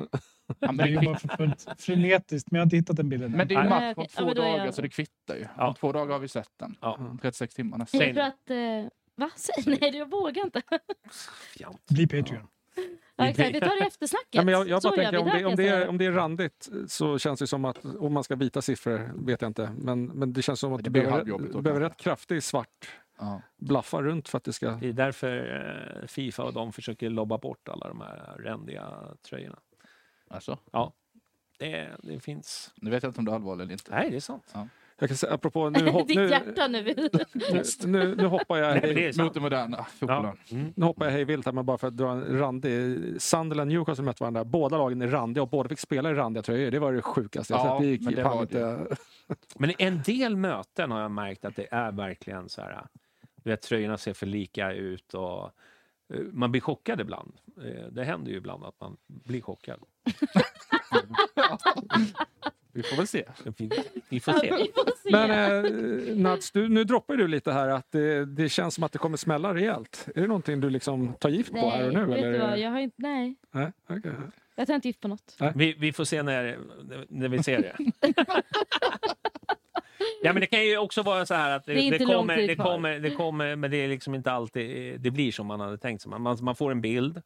Ja, 0.60 0.72
men, 0.72 0.78
Jag 0.78 0.88
det, 1.00 1.04
jobbar 1.04 1.18
för 1.18 1.28
fullt 1.28 1.66
frenetiskt, 1.78 2.50
men 2.50 2.56
jag 2.58 2.60
har 2.60 2.66
inte 2.66 2.76
hittat 2.76 2.96
den 2.96 3.08
bilden. 3.08 3.30
men 3.32 3.48
det 3.48 3.54
är 3.54 3.62
ju 3.62 3.68
match 3.68 3.94
om. 3.96 4.06
Ja, 4.16 4.22
två 4.22 4.30
är 4.30 4.34
dagar 4.34 4.64
jag- 4.64 4.74
så 4.74 4.82
det 4.82 4.88
kvittar 4.88 5.34
ju. 5.36 5.46
Ja. 5.56 5.68
Om 5.68 5.74
två 5.74 5.92
dagar 5.92 6.12
har 6.12 6.18
vi 6.20 6.28
sett 6.28 6.50
den. 6.56 6.76
Ja. 6.80 7.16
36 7.22 7.54
timmar 7.54 7.78
nästan. 7.78 8.00
Jag 8.00 8.14
tror 8.14 8.24
att... 8.24 8.50
Eh, 8.50 8.90
va? 9.16 9.30
Säg 9.36 9.78
nej, 9.80 9.96
jag 9.96 10.10
vågar 10.10 10.44
inte. 10.44 10.62
Bli 11.90 12.06
Patreon. 12.06 12.46
Ja, 13.16 13.26
exakt. 13.26 13.54
Vi 13.54 13.60
tar 13.60 13.80
det 13.80 13.86
eftersnacket. 13.86 14.26
Ja, 14.30 14.42
men 14.42 14.54
jag, 14.68 14.82
bara 14.82 14.96
tänker, 14.96 15.18
om 15.18 15.26
det, 15.28 15.44
om, 15.44 15.60
är, 15.60 15.88
om 15.88 15.98
det 15.98 16.04
är 16.06 16.12
randigt 16.12 16.68
så 16.88 17.18
känns 17.18 17.40
det 17.40 17.46
som 17.46 17.64
att, 17.64 17.84
om 17.84 18.12
man 18.12 18.24
ska 18.24 18.36
byta 18.36 18.62
siffror, 18.62 19.10
vet 19.26 19.42
jag 19.42 19.48
inte. 19.50 19.70
Men, 19.78 20.04
men 20.06 20.32
det 20.32 20.42
känns 20.42 20.60
som 20.60 20.72
att 20.72 20.84
Det 20.84 20.90
du 20.90 21.02
behöver, 21.02 21.24
du 21.24 21.62
behöver 21.62 21.80
rätt 21.80 21.96
kraftig 21.96 22.42
svart 22.42 22.88
Ja. 23.18 23.42
blaffa 23.56 24.02
runt 24.02 24.28
för 24.28 24.38
att 24.38 24.44
det 24.44 24.52
ska... 24.52 24.70
Det 24.70 24.88
är 24.88 24.92
därför 24.92 25.36
eh, 26.02 26.06
Fifa 26.06 26.42
och 26.44 26.52
de 26.52 26.72
försöker 26.72 27.10
lobba 27.10 27.38
bort 27.38 27.68
alla 27.68 27.88
de 27.88 28.00
här 28.00 28.36
rändiga 28.38 28.84
tröjorna. 29.28 29.58
Alltså, 30.30 30.58
Det, 31.58 31.88
det 32.02 32.20
finns... 32.20 32.74
nu 32.76 32.90
vet 32.90 33.02
jag 33.02 33.10
inte 33.10 33.18
om 33.18 33.24
du 33.24 33.30
är 33.30 33.34
allvarlig 33.36 33.62
eller 33.62 33.72
inte. 33.72 33.90
Nej, 33.90 34.10
det 34.10 34.16
är 34.16 34.20
sant. 34.20 34.54
Jag 34.98 35.08
kan 35.08 35.16
säga, 35.16 35.32
apropå, 35.34 35.70
nu, 35.70 35.90
hopp, 35.90 36.08
Ditt 36.08 36.16
nu, 36.16 36.28
hjärta 36.28 36.66
nu. 36.66 36.82
nu, 37.34 37.62
nu, 37.86 38.14
nu 38.16 38.26
hoppar 38.26 38.56
jag 38.56 38.82
Nej, 38.82 38.94
det. 38.94 39.22
Mot 39.22 39.34
det 39.34 39.40
moderna 39.40 39.84
fotbollen. 39.84 40.36
Ja. 40.48 40.56
Mm. 40.56 40.72
nu 40.76 40.84
hoppar 40.84 41.04
jag 41.06 41.12
hej 41.12 41.24
vilt 41.24 41.46
här, 41.46 41.52
men 41.52 41.66
bara 41.66 41.78
för 41.78 41.88
att 41.88 41.96
dra 41.96 42.10
en 42.12 42.38
randig. 42.38 42.98
Sunderland 43.22 43.70
Newcastle 43.70 44.04
mötte 44.04 44.22
varandra. 44.22 44.44
Båda 44.44 44.78
lagen 44.78 45.02
är 45.02 45.08
randiga 45.08 45.42
och 45.42 45.48
båda 45.48 45.68
fick 45.68 45.78
spela 45.80 46.10
i 46.10 46.14
randiga 46.14 46.42
tröjor. 46.42 46.70
Det 46.70 46.78
var 46.78 46.92
det 46.92 47.02
sjukaste. 47.02 47.52
jag 47.54 47.60
Ja, 47.66 47.70
sett. 47.78 47.80
det 47.80 47.86
gick 47.86 48.02
men 48.02 48.14
det 48.14 48.22
var 48.22 48.42
inte... 48.42 48.86
Men 49.58 49.72
en 49.78 50.02
del 50.02 50.36
möten 50.36 50.90
har 50.90 51.00
jag 51.00 51.10
märkt 51.10 51.44
att 51.44 51.56
det 51.56 51.68
är 51.70 51.92
verkligen 51.92 52.48
så 52.48 52.60
här... 52.62 52.86
Du 53.42 53.50
vet, 53.50 53.62
tröjorna 53.62 53.98
ser 53.98 54.12
för 54.12 54.26
lika 54.26 54.72
ut 54.72 55.14
och 55.14 55.50
man 56.32 56.50
blir 56.52 56.60
chockad 56.60 57.00
ibland. 57.00 57.36
Eh, 57.64 57.86
Det 57.92 58.04
händer 58.04 58.30
ju 58.30 58.36
ibland 58.36 58.64
att 58.64 58.80
man 58.80 58.96
blir 59.06 59.40
chockad. 59.40 59.80
Vi 62.72 62.82
får 62.82 62.96
väl 62.96 63.06
se. 63.06 63.24
Vi, 64.08 64.20
får 64.20 64.32
se. 64.32 64.54
Vi 64.56 64.70
får 64.74 64.96
se. 65.02 65.10
Men 65.10 65.30
eh, 65.64 66.16
Nats, 66.16 66.50
du, 66.52 66.68
nu 66.68 66.84
droppar 66.84 67.16
du 67.16 67.28
lite 67.28 67.52
här 67.52 67.68
att 67.68 67.90
det, 67.90 68.24
det 68.24 68.48
känns 68.48 68.74
som 68.74 68.84
att 68.84 68.92
det 68.92 68.98
kommer 68.98 69.16
smälla 69.16 69.54
rejält. 69.54 70.08
Är 70.14 70.20
det 70.20 70.26
någonting 70.26 70.60
du 70.60 70.70
liksom 70.70 71.14
tar 71.14 71.28
gift 71.28 71.52
på 71.52 71.70
här 71.70 71.86
och 71.88 71.94
nu? 71.94 72.04
vet 72.04 72.18
eller? 72.18 72.32
du 72.32 72.38
vad? 72.38 72.58
Jag 72.58 72.70
har 72.70 72.78
inte, 72.78 72.96
nej, 72.98 73.36
Nej, 73.50 73.72
okej. 73.88 74.12
jag 74.56 74.66
tar 74.66 74.74
inte 74.74 74.88
gift 74.88 75.00
på 75.00 75.08
något. 75.08 75.36
Vi, 75.54 75.72
vi 75.78 75.92
får 75.92 76.04
se 76.04 76.22
när, 76.22 76.58
när 77.08 77.28
vi 77.28 77.42
ser 77.42 77.62
det. 77.62 77.76
Ja, 80.22 80.32
men 80.32 80.40
det 80.40 80.46
kan 80.46 80.64
ju 80.66 80.78
också 80.78 81.02
vara 81.02 81.26
så 81.26 81.34
här 81.34 81.56
att 81.56 81.64
det, 81.66 81.74
Det 81.74 81.90
det, 81.90 82.04
kommer, 82.04 82.36
det, 82.36 82.56
kommer, 82.56 82.98
det 82.98 83.10
kommer, 83.10 83.56
men 83.56 83.70
det 83.70 83.76
är 83.76 83.88
liksom 83.88 84.14
inte 84.14 84.32
alltid 84.32 85.00
det 85.00 85.10
blir 85.10 85.32
som 85.32 85.46
man 85.46 85.60
hade 85.60 85.78
tänkt 85.78 86.02
sig. 86.02 86.10
Man, 86.18 86.36
man 86.40 86.54
får 86.56 86.70
en 86.70 86.80
bild 86.80 87.22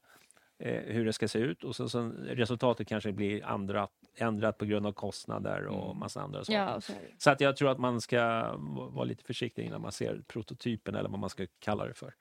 eh, 0.59 0.81
hur 0.87 1.05
det 1.05 1.13
ska 1.13 1.29
se 1.29 1.39
ut 1.39 1.65
och 1.65 1.77
så, 1.77 1.89
så 1.89 2.13
resultatet 2.29 2.89
kanske 2.89 3.13
blir 3.13 3.45
ändrat, 3.45 3.91
ändrat 4.17 4.59
på 4.59 4.65
grund 4.65 4.87
av 4.87 4.93
kostnader 4.93 5.67
och 5.67 5.97
massa 5.97 6.21
andra 6.21 6.45
saker. 6.45 6.59
Ja, 6.59 6.81
så 7.19 7.31
att 7.31 7.41
jag 7.41 7.57
tror 7.57 7.71
att 7.71 7.79
man 7.79 8.01
ska 8.01 8.21
va- 8.59 8.89
vara 8.93 9.05
lite 9.05 9.25
försiktig 9.25 9.65
innan 9.65 9.81
man 9.81 9.93
ser 9.93 10.21
prototypen 10.27 10.95
eller 10.95 11.09
vad 11.11 11.19
man 11.21 11.31
ska 11.31 11.47
kalla 11.61 11.87
det 11.87 11.95
för. 11.95 12.15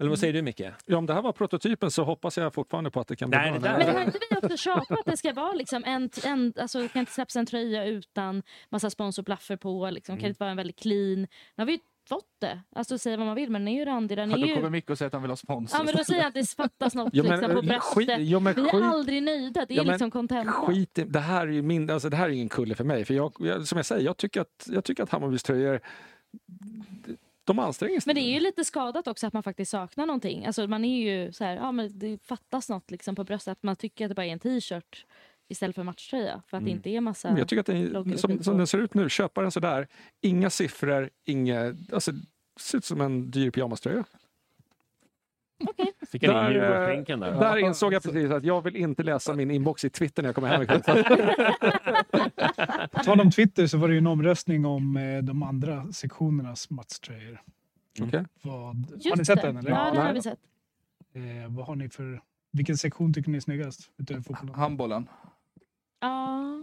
Eller 0.00 0.08
vad 0.10 0.18
säger 0.18 0.32
du 0.32 0.42
Micke? 0.42 0.60
Ja, 0.86 0.96
om 0.96 1.06
det 1.06 1.14
här 1.14 1.22
var 1.22 1.32
prototypen 1.32 1.90
så 1.90 2.04
hoppas 2.04 2.38
jag 2.38 2.54
fortfarande 2.54 2.90
på 2.90 3.00
att 3.00 3.08
det 3.08 3.16
kan 3.16 3.30
bli 3.30 3.38
Nej, 3.38 3.50
bra. 3.50 3.58
det 3.60 3.68
där- 3.68 3.86
Men 3.86 3.96
har 3.96 4.02
inte 4.04 4.18
vi 4.30 4.36
också 4.36 4.56
tjatat 4.56 4.98
att 4.98 5.06
det 5.06 5.16
ska 5.16 5.32
vara 5.32 5.52
liksom 5.52 5.84
en, 5.86 6.10
en 6.24 6.52
alltså 6.60 6.80
det 6.80 6.88
kan 6.88 7.00
inte 7.00 7.12
släppas 7.12 7.36
en 7.36 7.46
tröja 7.46 7.84
utan 7.84 8.42
massa 8.68 8.90
sponsorblaffer 8.90 9.56
på, 9.56 9.90
liksom. 9.90 10.12
Mm. 10.12 10.20
kan 10.20 10.28
inte 10.28 10.40
vara 10.40 10.50
en 10.50 10.56
väldigt 10.56 10.78
clean. 10.78 11.20
Nu 11.20 11.26
har 11.56 11.64
vi 11.66 11.72
ju 11.72 11.78
fått 12.08 12.24
det. 12.40 12.60
Alltså 12.76 12.98
säga 12.98 13.16
vad 13.16 13.26
man 13.26 13.36
vill 13.36 13.50
men 13.50 13.64
den 13.64 13.68
är 13.74 13.78
ju 13.78 13.84
randig. 13.84 14.18
Den 14.18 14.32
är 14.32 14.36
Då 14.38 14.46
ju... 14.46 14.54
kommer 14.54 14.70
Micke 14.70 14.90
och 14.90 14.98
säger 14.98 15.06
att 15.06 15.12
han 15.12 15.22
vill 15.22 15.30
ha 15.30 15.36
sponsor. 15.36 15.80
Ja 15.80 15.84
men 15.84 15.94
då 15.96 16.04
säger 16.04 16.20
jag 16.20 16.28
att 16.28 16.34
det 16.34 16.50
fattas 16.50 16.94
något 16.94 17.10
Ja, 17.14 17.22
men, 17.22 17.32
liksom, 17.32 17.52
på 17.54 17.58
eh, 17.60 17.66
bröstet. 17.66 18.20
ja, 18.28 18.40
men 18.40 18.54
vi 18.54 18.60
är 18.60 18.64
skit- 18.64 18.82
aldrig 18.82 19.22
nöjda, 19.22 19.64
det 19.68 19.74
är 19.74 19.76
Ja, 19.76 19.82
men 19.82 19.92
liksom 19.92 20.10
content. 20.10 20.50
Skit 20.50 20.98
i, 20.98 21.04
det 21.04 21.20
här 21.20 21.46
är 21.46 21.52
ju 21.52 21.62
min, 21.62 21.90
alltså 21.90 22.08
det 22.10 22.16
här 22.16 22.26
är 22.28 22.32
ingen 22.32 22.48
kulle 22.48 22.74
för 22.74 22.84
mig. 22.84 23.04
För 23.04 23.14
jag, 23.14 23.32
jag, 23.38 23.66
som 23.66 23.76
jag 23.76 23.86
säger, 23.86 24.04
jag 24.04 24.16
tycker 24.16 24.40
att, 24.40 24.66
jag 24.66 24.84
tycker 24.84 25.02
att 25.02 25.10
Hammarbys 25.10 25.42
tröjor, 25.42 25.80
de 27.48 27.58
anstränger 27.58 28.00
sig. 28.00 28.08
Men 28.14 28.14
det 28.14 28.30
är 28.30 28.34
ju 28.34 28.40
lite 28.40 28.64
skadat 28.64 29.06
också 29.08 29.26
att 29.26 29.32
man 29.32 29.42
faktiskt 29.42 29.70
saknar 29.70 30.06
någonting. 30.06 30.46
Alltså 30.46 30.66
man 30.66 30.84
är 30.84 30.98
ju 31.02 31.32
så 31.32 31.44
här, 31.44 31.56
ja 31.56 31.72
men 31.72 31.98
det 31.98 32.18
fattas 32.22 32.68
något 32.68 32.90
liksom 32.90 33.14
på 33.14 33.24
bröstet. 33.24 33.52
Att 33.52 33.62
man 33.62 33.76
tycker 33.76 34.04
att 34.04 34.08
det 34.08 34.14
bara 34.14 34.26
är 34.26 34.32
en 34.32 34.38
t-shirt 34.38 35.06
istället 35.48 35.76
för 35.76 35.82
matchtröja. 35.82 36.42
För 36.46 36.56
att 36.56 36.64
det 36.64 36.70
inte 36.70 36.90
är 36.90 37.00
massa... 37.00 37.28
Men 37.28 37.38
Jag 37.38 37.48
tycker 37.48 37.60
att 37.60 37.66
den, 37.66 38.18
som, 38.18 38.42
som 38.42 38.58
den 38.58 38.66
ser 38.66 38.78
ut 38.78 38.94
nu, 38.94 39.08
köpa 39.08 39.42
den 39.42 39.50
sådär, 39.50 39.88
inga 40.20 40.50
siffror, 40.50 41.10
inga, 41.24 41.76
alltså 41.92 42.12
ser 42.60 42.78
ut 42.78 42.84
som 42.84 43.00
en 43.00 43.30
dyr 43.30 43.50
pyjamaströja. 43.50 44.04
Fick 46.10 46.22
jag 46.22 46.34
Där, 46.34 46.50
in 46.50 46.56
eh, 46.56 46.68
julrubriken 46.68 47.20
där? 47.20 47.32
Där 47.32 47.56
insåg 47.56 47.92
jag 47.92 48.02
precis 48.02 48.30
att 48.30 48.44
jag 48.44 48.62
vill 48.62 48.76
inte 48.76 49.02
läsa 49.02 49.34
min 49.34 49.50
inbox 49.50 49.84
i 49.84 49.90
Twitter 49.90 50.22
när 50.22 50.28
jag 50.28 50.34
kommer 50.34 50.48
hem 50.48 50.62
ikväll. 50.62 51.04
På 52.90 52.98
tal 53.04 53.20
om 53.20 53.30
Twitter 53.30 53.66
så 53.66 53.78
var 53.78 53.88
det 53.88 53.94
ju 53.94 53.98
en 53.98 54.06
omröstning 54.06 54.66
om 54.66 54.96
eh, 54.96 55.18
de 55.18 55.42
andra 55.42 55.92
sektionernas 55.92 56.70
matchtröjor. 56.70 57.42
Okej. 58.00 58.24
Vad, 58.42 58.76
Just 58.94 59.10
har 59.10 59.16
ni 59.16 59.24
sett 59.24 59.42
det. 59.42 59.46
den 59.46 59.56
eller? 59.56 59.70
Ja, 59.70 59.84
den 59.84 59.96
har 59.96 60.04
Nej. 60.04 60.14
vi 60.14 60.22
sett. 60.22 60.38
Eh, 61.14 61.22
vad 61.48 61.66
har 61.66 61.76
ni 61.76 61.88
för... 61.88 62.22
Vilken 62.52 62.76
sektion 62.76 63.14
tycker 63.14 63.30
ni 63.30 63.36
är 63.36 63.40
snyggast? 63.40 63.90
Utöver 63.96 64.22
fotbollen? 64.22 64.54
Handbollen. 64.54 65.08
Ja. 66.00 66.62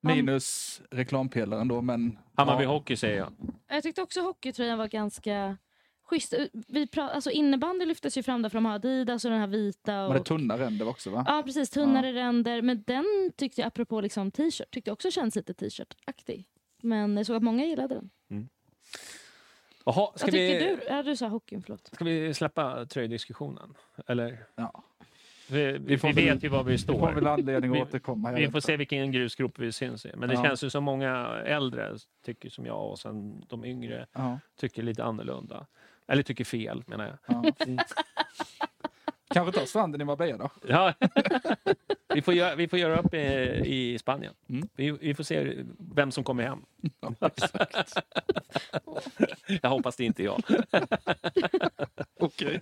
Minus 0.00 0.80
reklampelaren 0.90 1.68
då, 1.68 1.82
men... 1.82 2.18
Hammarby 2.34 2.64
ja, 2.64 2.70
Hockey 2.70 2.96
säger 2.96 3.16
jag. 3.16 3.32
Jag 3.68 3.82
tyckte 3.82 4.02
också 4.02 4.20
hockeytröjan 4.20 4.78
var 4.78 4.88
ganska 4.88 5.56
schysst. 6.10 6.34
Vi 6.52 6.86
pra- 6.86 7.08
alltså 7.10 7.30
innebandy 7.30 7.84
lyftes 7.86 8.18
ju 8.18 8.22
fram 8.22 8.42
där 8.42 8.48
för 8.48 8.56
de 8.56 8.64
har 8.66 8.74
Adidas 8.74 9.24
och 9.24 9.30
den 9.30 9.40
här 9.40 9.46
vita. 9.46 9.92
Men 9.92 10.10
det 10.12 10.18
Och... 10.20 10.26
tunna 10.26 10.58
ränder 10.58 10.88
också 10.88 11.10
va? 11.10 11.24
Ja 11.28 11.42
precis, 11.46 11.70
tunnare 11.70 12.12
ränder. 12.12 12.62
Men 12.62 12.82
den 12.86 13.04
tyckte 13.36 13.60
jag, 13.60 13.68
apropå 13.68 14.00
liksom 14.00 14.30
t-shirt, 14.30 14.70
tyckte 14.70 14.88
jag 14.90 14.92
också 14.92 15.10
känns 15.10 15.36
lite 15.36 15.54
t-shirt-aktig. 15.54 16.46
Men 16.82 17.16
jag 17.16 17.26
såg 17.26 17.36
att 17.36 17.42
många 17.42 17.64
gillade 17.64 17.94
den. 17.94 18.10
Jaha, 19.84 19.94
Vad 20.10 20.20
ska 20.20 20.26
tycker 20.30 20.38
vi, 20.60 20.76
du? 20.76 20.78
Ja, 20.88 21.02
du 21.02 21.16
sa 21.16 21.26
hockeyn, 21.28 21.62
förlåt. 21.62 21.86
ska 21.92 22.04
vi 22.04 22.34
släppa 22.34 22.86
tröjdiskussionen? 22.86 23.74
Eller? 24.06 24.44
Ja. 24.54 24.82
Vi, 25.50 25.78
vi, 25.78 25.98
får 25.98 26.08
vi 26.12 26.14
vet 26.26 26.44
ju 26.44 26.48
var 26.48 26.64
vi 26.64 26.72
Vi 26.72 26.78
får 26.78 27.12
väl 27.12 27.14
står. 27.22 27.28
anledning 27.28 27.70
att 27.70 27.76
Vi- 27.76 27.82
återkomma. 27.82 28.32
Vi 28.32 28.40
vet 28.42 28.52
får 28.52 28.60
se 28.60 28.76
vilken 28.76 29.12
grusgrop 29.12 29.58
vi 29.58 29.72
syns 29.72 30.06
i. 30.06 30.12
Men 30.16 30.28
det 30.28 30.34
Ja. 30.34 30.42
känns 30.44 30.64
ju 30.64 30.70
som 30.70 30.84
många 30.84 31.26
äldre 31.44 31.96
tycker 32.24 32.50
som 32.50 32.66
jag 32.66 32.90
och 32.90 32.98
sen 32.98 33.44
de 33.48 33.64
yngre 33.64 34.06
Ja, 34.12 34.38
tycker 34.60 34.82
lite 34.82 35.04
annorlunda. 35.04 35.66
Eller 36.08 36.22
tycker 36.22 36.44
fel 36.44 36.82
menar 36.86 37.18
jag. 37.26 37.44
ja. 37.44 37.52
Kanske 39.34 39.60
ta 39.60 39.66
stranden 39.66 40.00
i 40.00 40.04
Marbella 40.04 40.36
då? 40.36 40.50
Ja. 40.66 40.94
Vi, 42.16 42.22
får 42.22 42.34
göra, 42.34 42.54
vi 42.54 42.68
får 42.68 42.78
göra 42.78 42.98
upp 42.98 43.14
i, 43.14 43.18
i 43.66 43.98
Spanien. 43.98 44.34
Mm. 44.48 44.68
Vi, 44.76 44.90
vi 44.90 45.14
får 45.14 45.24
se 45.24 45.54
vem 45.94 46.10
som 46.10 46.24
kommer 46.24 46.42
hem. 46.42 46.58
jag 49.62 49.70
hoppas 49.70 49.96
det 49.96 50.04
inte 50.04 50.22
är 50.22 50.24
jag. 50.24 50.42
Okej. 52.20 52.60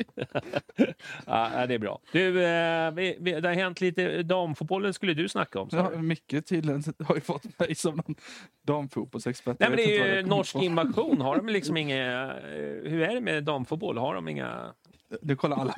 Ja, 1.27 1.67
det 1.67 1.75
är 1.75 1.79
bra. 1.79 2.01
Du, 2.13 2.45
eh, 2.45 2.91
vi, 2.91 3.17
vi, 3.21 3.41
det 3.41 3.49
har 3.49 3.55
hänt 3.55 3.81
lite 3.81 4.23
damfotbollen 4.23 4.95
skulle 4.95 5.15
du 5.15 5.29
snacka 5.29 5.61
om. 5.61 5.69
Ja? 5.73 5.91
Micke 5.91 6.47
tydligen 6.47 6.83
har 7.05 7.15
ju 7.15 7.21
fått 7.21 7.59
mig 7.59 7.75
som 7.75 7.97
någon 7.97 8.15
damfotbollsexpert. 8.63 9.57
Nej, 9.61 9.69
men 9.69 9.77
det 9.77 9.99
är 9.99 10.17
ju 10.17 10.27
norsk 10.27 10.55
invasion. 10.57 11.21
Har 11.21 11.37
de 11.37 11.47
liksom 11.49 11.77
inga... 11.77 12.25
eh, 12.35 12.91
Hur 12.91 13.03
är 13.03 13.15
det 13.15 13.21
med 13.21 13.45
damfotboll? 13.45 13.99
Har 13.99 14.15
de 14.15 14.29
inga... 14.29 14.75
Det 15.23 15.37
kollar 15.37 15.57
alla. 15.57 15.73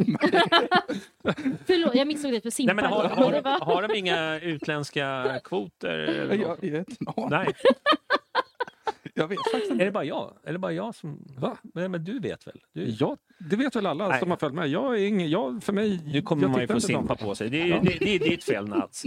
Förlåt, 1.67 1.95
jag 1.95 2.07
missade 2.07 2.35
det 2.35 2.41
för 2.41 2.47
Nej, 2.47 2.53
simpar. 2.53 2.75
men 2.75 2.85
har, 2.85 3.03
Men 3.03 3.13
har, 3.19 3.43
var- 3.43 3.61
har 3.75 3.89
de 3.89 3.95
inga 3.99 4.41
utländska 4.41 5.41
kvoter? 5.45 5.89
Eller 5.99 6.35
Jag 6.35 6.61
vet 6.61 6.89
inte. 6.89 7.13
Nej, 7.31 7.55
Jag 9.15 9.29
vet 9.29 9.39
faktiskt 9.39 9.67
är 9.71 9.73
inte. 9.73 9.85
det 9.85 9.91
bara 9.91 10.05
jag? 10.05 10.35
Är 10.45 10.53
det 10.53 10.59
bara 10.59 10.73
jag 10.73 10.95
som... 10.95 11.25
Va? 11.39 11.57
Nej, 11.63 11.89
men 11.89 12.05
du 12.05 12.19
vet 12.21 12.47
väl? 12.47 12.61
Du, 12.73 12.85
Ja, 13.01 13.17
det 13.39 13.57
vet 13.57 13.77
väl 13.77 13.87
alla 13.87 14.09
Nej. 14.09 14.19
som 14.21 14.31
har 14.31 14.37
följt 14.39 14.55
med. 14.55 14.69
Jag 14.69 14.95
är 15.01 15.07
ingen, 15.07 15.31
jag, 15.31 15.63
för 15.63 15.73
mig, 15.73 16.01
nu 16.05 16.23
kommer 16.23 16.43
jag 16.43 16.51
man 16.51 16.61
ju 16.61 16.67
få 16.67 16.81
simpa 16.81 17.15
dem. 17.15 17.17
på 17.17 17.35
sig. 17.35 17.51
Det 17.51 17.61
är, 17.63 17.67
ju- 17.67 17.81
det, 17.81 17.99
det 17.99 18.15
är 18.15 18.19
ditt 18.19 18.45
fel, 18.45 18.69
Nats. 18.69 19.03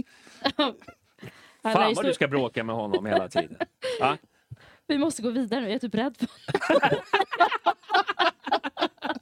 Fan 1.62 1.94
vad 1.96 2.04
du 2.04 2.12
ska 2.14 2.28
bråka 2.28 2.64
med 2.64 2.74
honom 2.76 3.06
hela 3.06 3.28
tiden. 3.28 3.56
Va? 4.00 4.16
Vi 4.86 4.98
måste 4.98 5.22
gå 5.22 5.30
vidare 5.30 5.60
nu, 5.60 5.66
jag 5.66 5.74
är 5.74 5.78
typ 5.78 5.94
rädd 5.94 6.16
för 6.16 6.28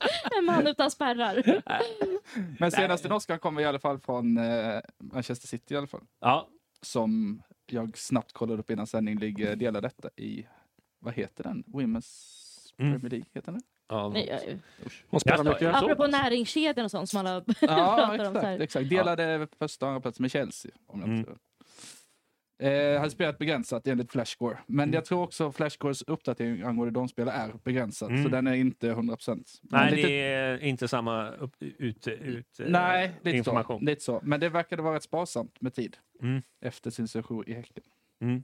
En 0.38 0.44
man 0.44 0.66
utan 0.66 0.90
spärrar. 0.90 1.42
Men 2.60 2.70
senaste 2.70 3.08
norskan 3.08 3.38
kommer 3.38 3.60
i 3.60 3.64
alla 3.64 3.78
fall 3.78 3.98
från 3.98 4.38
eh, 4.38 4.80
Manchester 4.98 5.48
City 5.48 5.74
i 5.74 5.76
alla 5.76 5.86
fall. 5.86 6.04
Ja, 6.20 6.48
Som 6.82 7.42
jag 7.66 7.98
snabbt 7.98 8.32
kollade 8.32 8.60
upp 8.60 8.70
innan 8.70 8.86
sändning 8.86 9.18
ligger 9.18 9.56
delar 9.56 9.80
detta 9.80 10.08
i, 10.16 10.46
vad 10.98 11.14
heter 11.14 11.44
den? 11.44 11.64
Women's 11.66 12.34
Mm. 12.80 12.92
Premier 12.92 13.10
League 13.10 13.26
heter 13.34 13.52
den? 13.52 13.62
ja. 13.88 14.08
Nej, 14.08 14.26
jag- 14.46 14.58
Hon 15.08 15.20
spelar 15.20 15.44
mycket. 15.44 15.74
Apropå 15.74 16.06
näringskedjan 16.06 16.84
och 16.84 16.90
sånt 16.90 17.08
som 17.10 17.20
alla 17.20 17.34
Ja, 17.60 17.96
pratar 18.08 18.28
om. 18.28 18.34
Så 18.34 18.40
här. 18.40 18.52
exakt. 18.54 18.62
exakt. 18.62 18.88
Delade 18.90 19.48
första 19.58 19.84
och 19.86 19.90
andra 19.92 20.00
plats 20.00 20.20
med 20.20 20.30
Chelsea. 20.30 20.72
Om 20.86 21.00
jag 21.00 21.08
Mm. 21.08 21.38
Eh, 22.60 22.98
hade 22.98 23.10
spelat 23.10 23.38
begränsat 23.38 23.86
enligt 23.86 24.12
Flashscore. 24.12 24.58
Men 24.66 24.84
Mm. 24.84 24.94
jag 24.94 25.04
tror 25.04 25.22
också 25.22 25.52
Flashscores 25.52 26.02
uppdatering 26.02 26.62
angående 26.62 26.94
de 27.00 27.08
spelare 27.08 27.36
är 27.36 27.52
begränsat. 27.64 28.08
Mm. 28.10 28.22
Så 28.22 28.28
den 28.28 28.46
är 28.46 28.54
inte 28.54 28.88
100%. 28.94 29.58
Men 29.62 29.80
Nej, 29.80 29.96
lite- 29.96 30.08
det 30.08 30.14
är 30.22 30.58
inte 30.62 30.88
samma 30.88 31.28
upp, 31.30 31.62
ut, 31.62 32.08
ut, 32.08 32.60
eh, 32.60 32.66
Nej, 32.68 33.12
lite 33.22 33.36
information. 33.36 33.78
så, 33.78 33.84
lite 33.84 34.02
så. 34.02 34.20
Men 34.22 34.40
det 34.40 34.48
verkade 34.48 34.82
vara 34.82 34.94
rätt 34.96 35.02
sparsamt 35.02 35.60
med 35.60 35.74
tid 35.74 35.96
Mm. 36.22 36.42
efter 36.60 36.90
sin 36.90 37.08
session 37.08 37.44
i 37.46 37.52
Häcken. 37.54 37.84
Mm. 38.20 38.42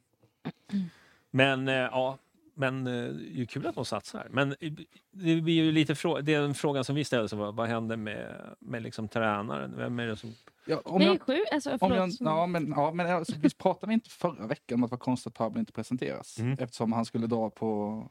Men 1.30 1.68
eh, 1.68 1.74
ja, 1.74 2.18
men 2.54 2.86
eh, 2.86 2.92
det 2.92 2.98
är 2.98 3.36
ju 3.36 3.46
kul 3.46 3.66
att 3.66 3.74
de 3.74 3.84
satsar. 3.84 4.28
Men 4.30 4.54
eh, 4.60 4.72
det 5.10 5.40
blir 5.40 5.54
ju 5.54 5.72
lite 5.72 5.94
frå 5.94 6.20
det 6.20 6.34
är 6.34 6.42
en 6.42 6.54
fråga 6.54 6.84
som 6.84 6.94
vi 6.94 7.04
ställer 7.04 7.26
sig. 7.26 7.38
Vad, 7.38 7.68
händer 7.68 7.96
med, 7.96 8.54
med 8.58 8.82
liksom 8.82 9.08
tränaren? 9.08 9.74
Vem 9.76 9.98
är 9.98 10.06
det 10.06 10.16
som... 10.16 10.34
Ja, 10.66 10.80
om 10.84 11.02
jag, 11.02 11.22
sjukt. 11.22 11.52
Alltså, 11.52 11.76
om 11.80 11.92
jag, 11.92 12.10
ja, 12.20 12.46
men, 12.46 12.70
ja, 12.76 12.92
men 12.92 13.06
alltså, 13.06 13.34
vi 13.38 13.50
pratade 13.50 13.92
inte 13.92 14.10
förra 14.10 14.46
veckan 14.46 14.78
om 14.78 14.84
att 14.84 14.90
det 14.90 14.96
var 14.96 14.98
konstigt 14.98 15.26
att 15.26 15.34
Pablo 15.34 15.60
inte 15.60 15.72
presenteras. 15.72 16.38
Mm. 16.38 16.56
Eftersom 16.60 16.92
han 16.92 17.04
skulle 17.04 17.26
dra 17.26 17.50
på 17.50 18.02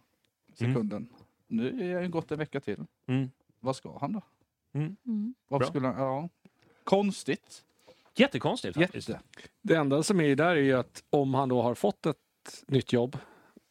sekunden. 0.53 1.10
Nu 1.48 1.91
är 1.91 2.02
det 2.02 2.07
gått 2.07 2.32
en 2.32 2.40
vecka 2.40 2.60
till. 2.60 2.86
Mm. 3.07 3.30
Vad 3.60 3.76
ska 3.76 3.98
han 3.99 4.14
då? 4.14 4.22
Mm. 4.74 4.95
Mm. 5.06 5.34
Varför 5.48 5.64
Bra. 5.64 5.70
skulle 5.70 5.88
han, 5.88 6.02
ja. 6.02 6.30
Konstigt. 6.84 7.64
Jättekonstigt 8.15 8.78
faktiskt. 8.78 9.10
Jätte. 9.10 9.22
Det 9.61 9.76
enda 9.76 10.03
som 10.03 10.22
är 10.22 10.36
där 10.36 10.56
är 10.56 10.56
ju 10.56 10.74
att 10.74 11.03
om 11.10 11.34
han 11.34 11.49
då 11.49 11.61
har 11.61 11.76
fått 11.76 12.06
ett 12.06 12.18
nytt 12.68 12.94
jobb 12.94 13.18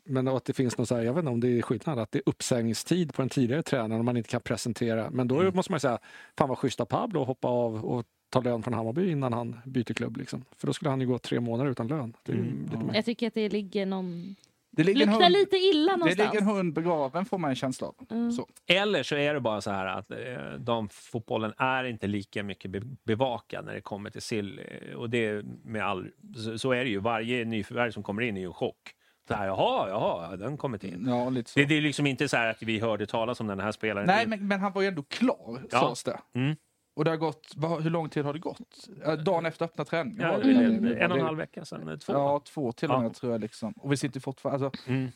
men 0.05 0.29
att 0.29 0.45
det 0.45 0.53
finns 0.53 0.79
någon 0.79 0.87
så 0.87 0.97
här, 0.97 1.03
jag 1.03 1.13
vet 1.15 1.19
inte 1.23 1.31
om 1.33 1.41
det 1.41 1.59
är 1.59 1.63
skillnad, 1.63 1.99
att 1.99 2.13
det 2.13 2.19
är 2.19 2.23
uppsägningstid 2.27 3.15
på 3.15 3.23
den 3.23 3.29
tidigare 3.29 3.63
tränaren 3.63 3.99
och 3.99 4.05
man 4.05 4.17
inte 4.17 4.29
kan 4.29 4.41
presentera. 4.41 5.11
Men 5.11 5.29
då 5.29 5.41
Mm. 5.41 5.55
måste 5.57 5.73
man 5.73 5.77
ju 5.77 5.81
säga, 5.81 5.99
fan 6.39 6.49
vad 6.49 6.59
schysst 6.59 6.81
av 6.81 6.85
Pablo 6.85 7.21
att 7.21 7.27
hoppa 7.27 7.49
av 7.49 7.85
och 7.85 8.05
ta 8.31 8.41
lön 8.41 8.63
från 8.63 8.75
Hammarby 8.75 9.11
innan 9.11 9.33
han 9.33 9.61
byter 9.67 9.95
klubb. 9.95 10.17
Liksom. 10.17 10.45
För 10.57 10.67
då 10.67 10.73
skulle 10.73 10.91
han 10.91 11.01
ju 11.01 11.07
gå 11.07 11.19
tre 11.19 11.41
månader 11.41 11.71
utan 11.71 11.89
lön. 11.89 12.17
Det 12.23 12.33
Mm. 12.33 12.63
lite 12.63 12.77
Ja. 12.89 12.95
Jag 12.95 13.05
tycker 13.05 13.27
att 13.27 13.35
det 13.35 13.49
ligger 13.49 13.87
någon... 13.87 14.37
Det 14.77 14.85
ligger, 14.85 15.01
Luktar 15.07 15.21
hund, 15.23 15.33
lite 15.33 15.57
illa 15.57 15.93
det 15.93 15.99
någonstans. 15.99 16.33
ligger 16.33 16.41
en 16.47 16.57
hund 16.57 16.73
begraven 16.75 17.25
får 17.25 17.39
man 17.39 17.51
en 17.51 17.57
känsla 17.57 17.87
av. 17.87 17.95
Mm. 18.11 18.33
Så. 18.33 18.49
Eller 18.67 19.03
så 19.03 19.15
är 19.17 19.35
det 19.35 19.41
bara 19.41 19.61
så 19.61 19.71
här 19.71 19.87
att 19.87 20.11
eh, 20.11 20.19
damfotbollen 20.59 21.53
är 21.59 21.85
inte 21.85 22.07
lika 22.07 22.43
mycket 22.43 22.71
be 22.71 22.81
bevakad 23.05 23.65
när 23.65 23.75
det 23.75 23.81
kommer 23.81 24.11
till 24.11 24.23
sill. 24.23 24.59
eh, 24.91 24.95
Och 24.97 25.11
det 25.11 25.27
är 25.27 25.45
med 25.65 25.85
all, 25.85 26.11
så, 26.37 26.59
så 26.59 26.73
är 26.73 26.85
det 26.85 26.91
ju. 26.91 26.99
Varje 26.99 27.45
nyförvärv 27.45 27.91
som 27.91 28.03
kommer 28.03 28.23
in 28.23 28.37
är 28.37 28.41
ju 28.41 28.47
en 28.47 28.53
chock. 28.53 28.95
Så 29.29 29.35
här, 29.35 29.47
jaha, 29.47 29.89
jaha, 29.89 30.29
ja, 30.31 30.37
den 30.37 30.57
kommit 30.57 30.85
in. 30.85 31.05
Ja, 31.09 31.31
lite 31.31 31.51
så. 31.51 31.59
Det, 31.59 31.65
det 31.67 31.75
är 31.75 31.81
liksom 31.81 32.07
inte 32.07 32.29
så 32.29 32.37
här 32.37 32.51
att 32.51 32.63
vi 32.63 32.81
hörde 32.81 33.07
talas 33.07 33.41
om 33.41 33.47
den 33.47 33.61
här 33.61 33.73
spelaren. 33.73 34.07
Nej, 34.07 34.27
men, 34.27 34.49
men 34.49 34.61
han 34.61 34.73
var 34.73 34.83
ju 34.83 34.89
ändå 34.89 35.03
klar, 35.03 35.63
Ja. 35.71 35.81
sades 35.81 36.05
det. 36.05 36.21
Mm. 36.35 36.57
Och 36.95 37.05
det 37.05 37.11
har 37.11 37.17
gått, 37.17 37.55
hur 37.83 37.91
lång 37.91 38.09
tid 38.09 38.25
har 38.25 38.33
det 38.33 38.39
gått? 38.39 38.89
Eh, 39.05 39.13
Dagen 39.13 39.47
efter 39.47 39.65
öppna 39.65 39.85
träningen? 39.85 40.21
Ja, 40.21 40.39
det 40.39 40.53
det. 40.53 40.65
en, 40.65 40.87
en 40.87 40.93
och 40.93 41.03
en 41.03 41.11
Det- 41.11 41.23
halv 41.23 41.39
vecka 41.39 41.65
sedan, 41.65 41.89
eh, 41.89 41.97
två. 41.97 42.13
Ja, 42.13 42.41
två 42.45 42.73
till 42.73 42.91
och 42.91 43.01
med 43.01 43.09
Ja. 43.11 43.13
tror 43.15 43.33
jag. 43.33 43.41
Liksom. 43.41 43.73
Och 43.73 43.93
vi 43.93 43.97
sitter 43.97 44.21
fortfarande... 44.21 44.65
Alltså, 44.67 44.91
Mm. 44.91 45.09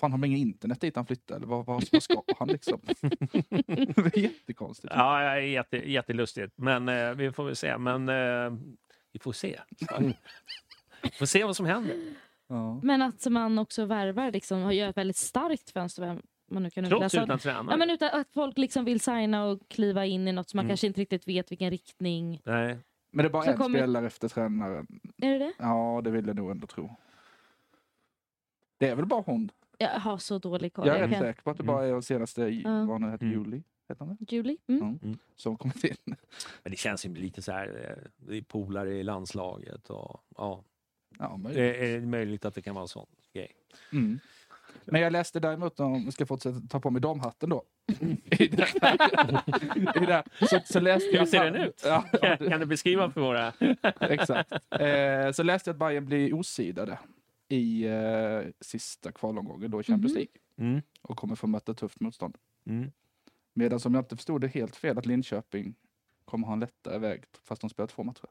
fan, 0.00 0.10
har 0.10 0.18
man 0.18 0.28
inget 0.28 0.40
internet 0.40 0.80
dit 0.80 0.96
han 0.96 1.06
flyttar? 1.06 1.36
Eller 1.36 1.46
vad, 1.46 1.66
vad, 1.66 1.84
vad 1.92 2.02
ska 2.02 2.22
han 2.38 2.48
liksom? 2.48 2.80
det 3.00 4.16
är 4.16 4.18
jättekonstigt. 4.18 4.92
Ja, 4.96 5.22
ja, 5.22 5.40
jätte, 5.40 5.90
jättelustigt. 5.90 6.52
Men 6.56 6.88
eh, 6.88 7.10
vi 7.14 7.32
får 7.32 7.44
väl 7.44 7.56
se. 7.56 7.78
Men 7.78 8.08
eh, 8.08 8.58
vi 9.12 9.18
får 9.18 9.32
se. 9.32 9.60
Vi 11.02 11.10
får 11.10 11.26
se 11.26 11.44
vad 11.44 11.56
som 11.56 11.66
händer. 11.66 11.96
Ja. 12.48 12.80
Men 12.82 13.02
att 13.02 13.26
man 13.30 13.58
också 13.58 13.84
värvar 13.84 14.30
liksom, 14.32 14.62
och 14.64 14.74
gör 14.74 14.88
ett 14.88 14.96
väldigt 14.96 15.16
starkt 15.16 15.70
fönster. 15.70 16.02
Vem 16.06 16.22
man 16.50 16.62
nu 16.62 16.70
kan 16.70 16.84
Trots 16.84 17.04
utläsa. 17.14 17.24
utan 17.24 17.38
tränare. 17.38 17.66
Ja, 17.70 17.76
men 17.76 17.90
utan 17.90 18.20
att 18.20 18.28
folk 18.32 18.58
liksom 18.58 18.84
vill 18.84 19.00
signa 19.00 19.44
och 19.44 19.68
kliva 19.68 20.06
in 20.06 20.28
i 20.28 20.32
något 20.32 20.48
som 20.48 20.58
man 20.58 20.64
Mm. 20.64 20.68
kanske 20.70 20.86
inte 20.86 21.00
riktigt 21.00 21.28
vet 21.28 21.50
vilken 21.50 21.70
riktning. 21.70 22.40
Nej. 22.44 22.78
Men 23.10 23.22
det 23.22 23.28
är 23.28 23.32
bara 23.32 23.44
Så 23.44 23.50
en 23.50 23.56
kommer- 23.56 23.78
spelare 23.78 24.06
efter 24.06 24.28
tränaren. 24.28 25.00
Är 25.16 25.30
det 25.32 25.38
det? 25.38 25.52
Ja, 25.58 26.00
det 26.04 26.10
vill 26.10 26.26
jag 26.26 26.36
nog 26.36 26.50
ändå 26.50 26.66
tro. 26.66 26.90
Det 28.78 28.88
är 28.88 28.94
väl 28.94 29.06
bara 29.06 29.22
hon. 29.26 29.50
Jag 29.78 29.88
har 30.00 30.18
så 30.18 30.38
dålig 30.38 30.72
koll. 30.72 30.86
Jag 30.86 30.96
är 30.96 31.00
Jag 31.00 31.06
rätt 31.10 31.12
kan- 31.14 31.22
säker 31.22 31.42
på 31.42 31.50
att 31.50 31.56
det 31.56 31.62
bara 31.62 31.86
är 31.86 31.92
den 31.92 32.02
senaste, 32.02 32.42
Ja. 32.42 32.70
vad 32.70 32.86
hon 33.02 33.10
heter, 33.10 33.26
Mm. 33.26 33.38
Julie. 33.44 33.62
Heter 33.88 34.16
det? 34.42 34.56
Mm. 34.68 34.98
Mm. 35.02 35.18
Som 35.36 35.56
kommit 35.56 35.84
in. 35.84 35.96
Men 36.62 36.70
det 36.70 36.76
känns 36.78 37.06
ju 37.06 37.14
lite 37.14 37.42
så 37.42 37.52
här, 37.52 37.66
eh, 37.98 38.10
det 38.16 38.36
är 38.36 38.42
polare 38.42 38.94
i 38.94 39.02
landslaget 39.02 39.90
och 39.90 40.20
ja, 40.36 40.62
Ja, 41.18 41.40
det 41.54 41.94
är 41.94 42.00
möjligt 42.00 42.44
att 42.44 42.54
det 42.54 42.62
kan 42.62 42.74
vara 42.74 42.82
en 42.82 42.88
sån 42.88 43.06
grej. 43.32 43.52
mm. 43.92 44.18
men 44.84 45.00
jag 45.00 45.12
läste 45.12 45.40
däremot, 45.40 45.80
om 45.80 46.04
vi 46.04 46.12
ska 46.12 46.26
fortsätta 46.26 46.60
ta 46.68 46.80
på 46.80 46.90
mig 46.90 47.02
damhatten 47.02 47.50
då. 47.50 47.62
I 48.30 48.48
det 48.48 48.68
i 49.96 50.06
det 50.06 50.24
så, 50.50 50.60
så 50.64 50.80
läste 50.80 51.08
jag 51.10 51.20
Hur 51.20 51.26
ser 51.26 51.46
att- 51.46 51.52
den 51.52 51.62
ut? 51.62 51.82
Ja, 51.84 52.04
ja, 52.22 52.36
du- 52.36 52.48
Kan 52.48 52.60
du 52.60 52.66
beskriva 52.66 53.10
för 53.10 53.20
våra... 53.20 53.52
Exakt. 54.00 54.52
Eh, 54.70 55.30
så 55.32 55.42
läste 55.42 55.70
jag 55.70 55.74
att 55.74 55.78
Bayern 55.78 56.06
blir 56.06 56.34
osidade 56.34 56.98
i 57.48 57.84
eh, 57.86 58.40
sista 58.60 59.12
kvalomgången 59.12 59.70
då 59.70 59.80
i 59.80 59.84
Champions 59.84 60.12
Mhm. 60.12 60.18
League 60.18 60.32
Mm. 60.60 60.82
och 61.02 61.16
kommer 61.16 61.34
få 61.34 61.46
möta 61.46 61.74
tufft 61.74 62.00
motstånd. 62.00 62.36
Mm. 62.66 62.90
Medan 63.54 63.80
som 63.80 63.94
jag 63.94 64.00
inte 64.02 64.16
förstod 64.16 64.40
det 64.40 64.48
helt 64.48 64.76
fel 64.76 64.98
att 64.98 65.06
Linköping 65.06 65.74
kommer 66.24 66.46
ha 66.46 66.52
en 66.54 66.60
lättare 66.60 66.98
väg 66.98 67.22
fast 67.44 67.60
de 67.60 67.70
spelar 67.70 67.86
två 67.86 68.04
matcher. 68.04 68.28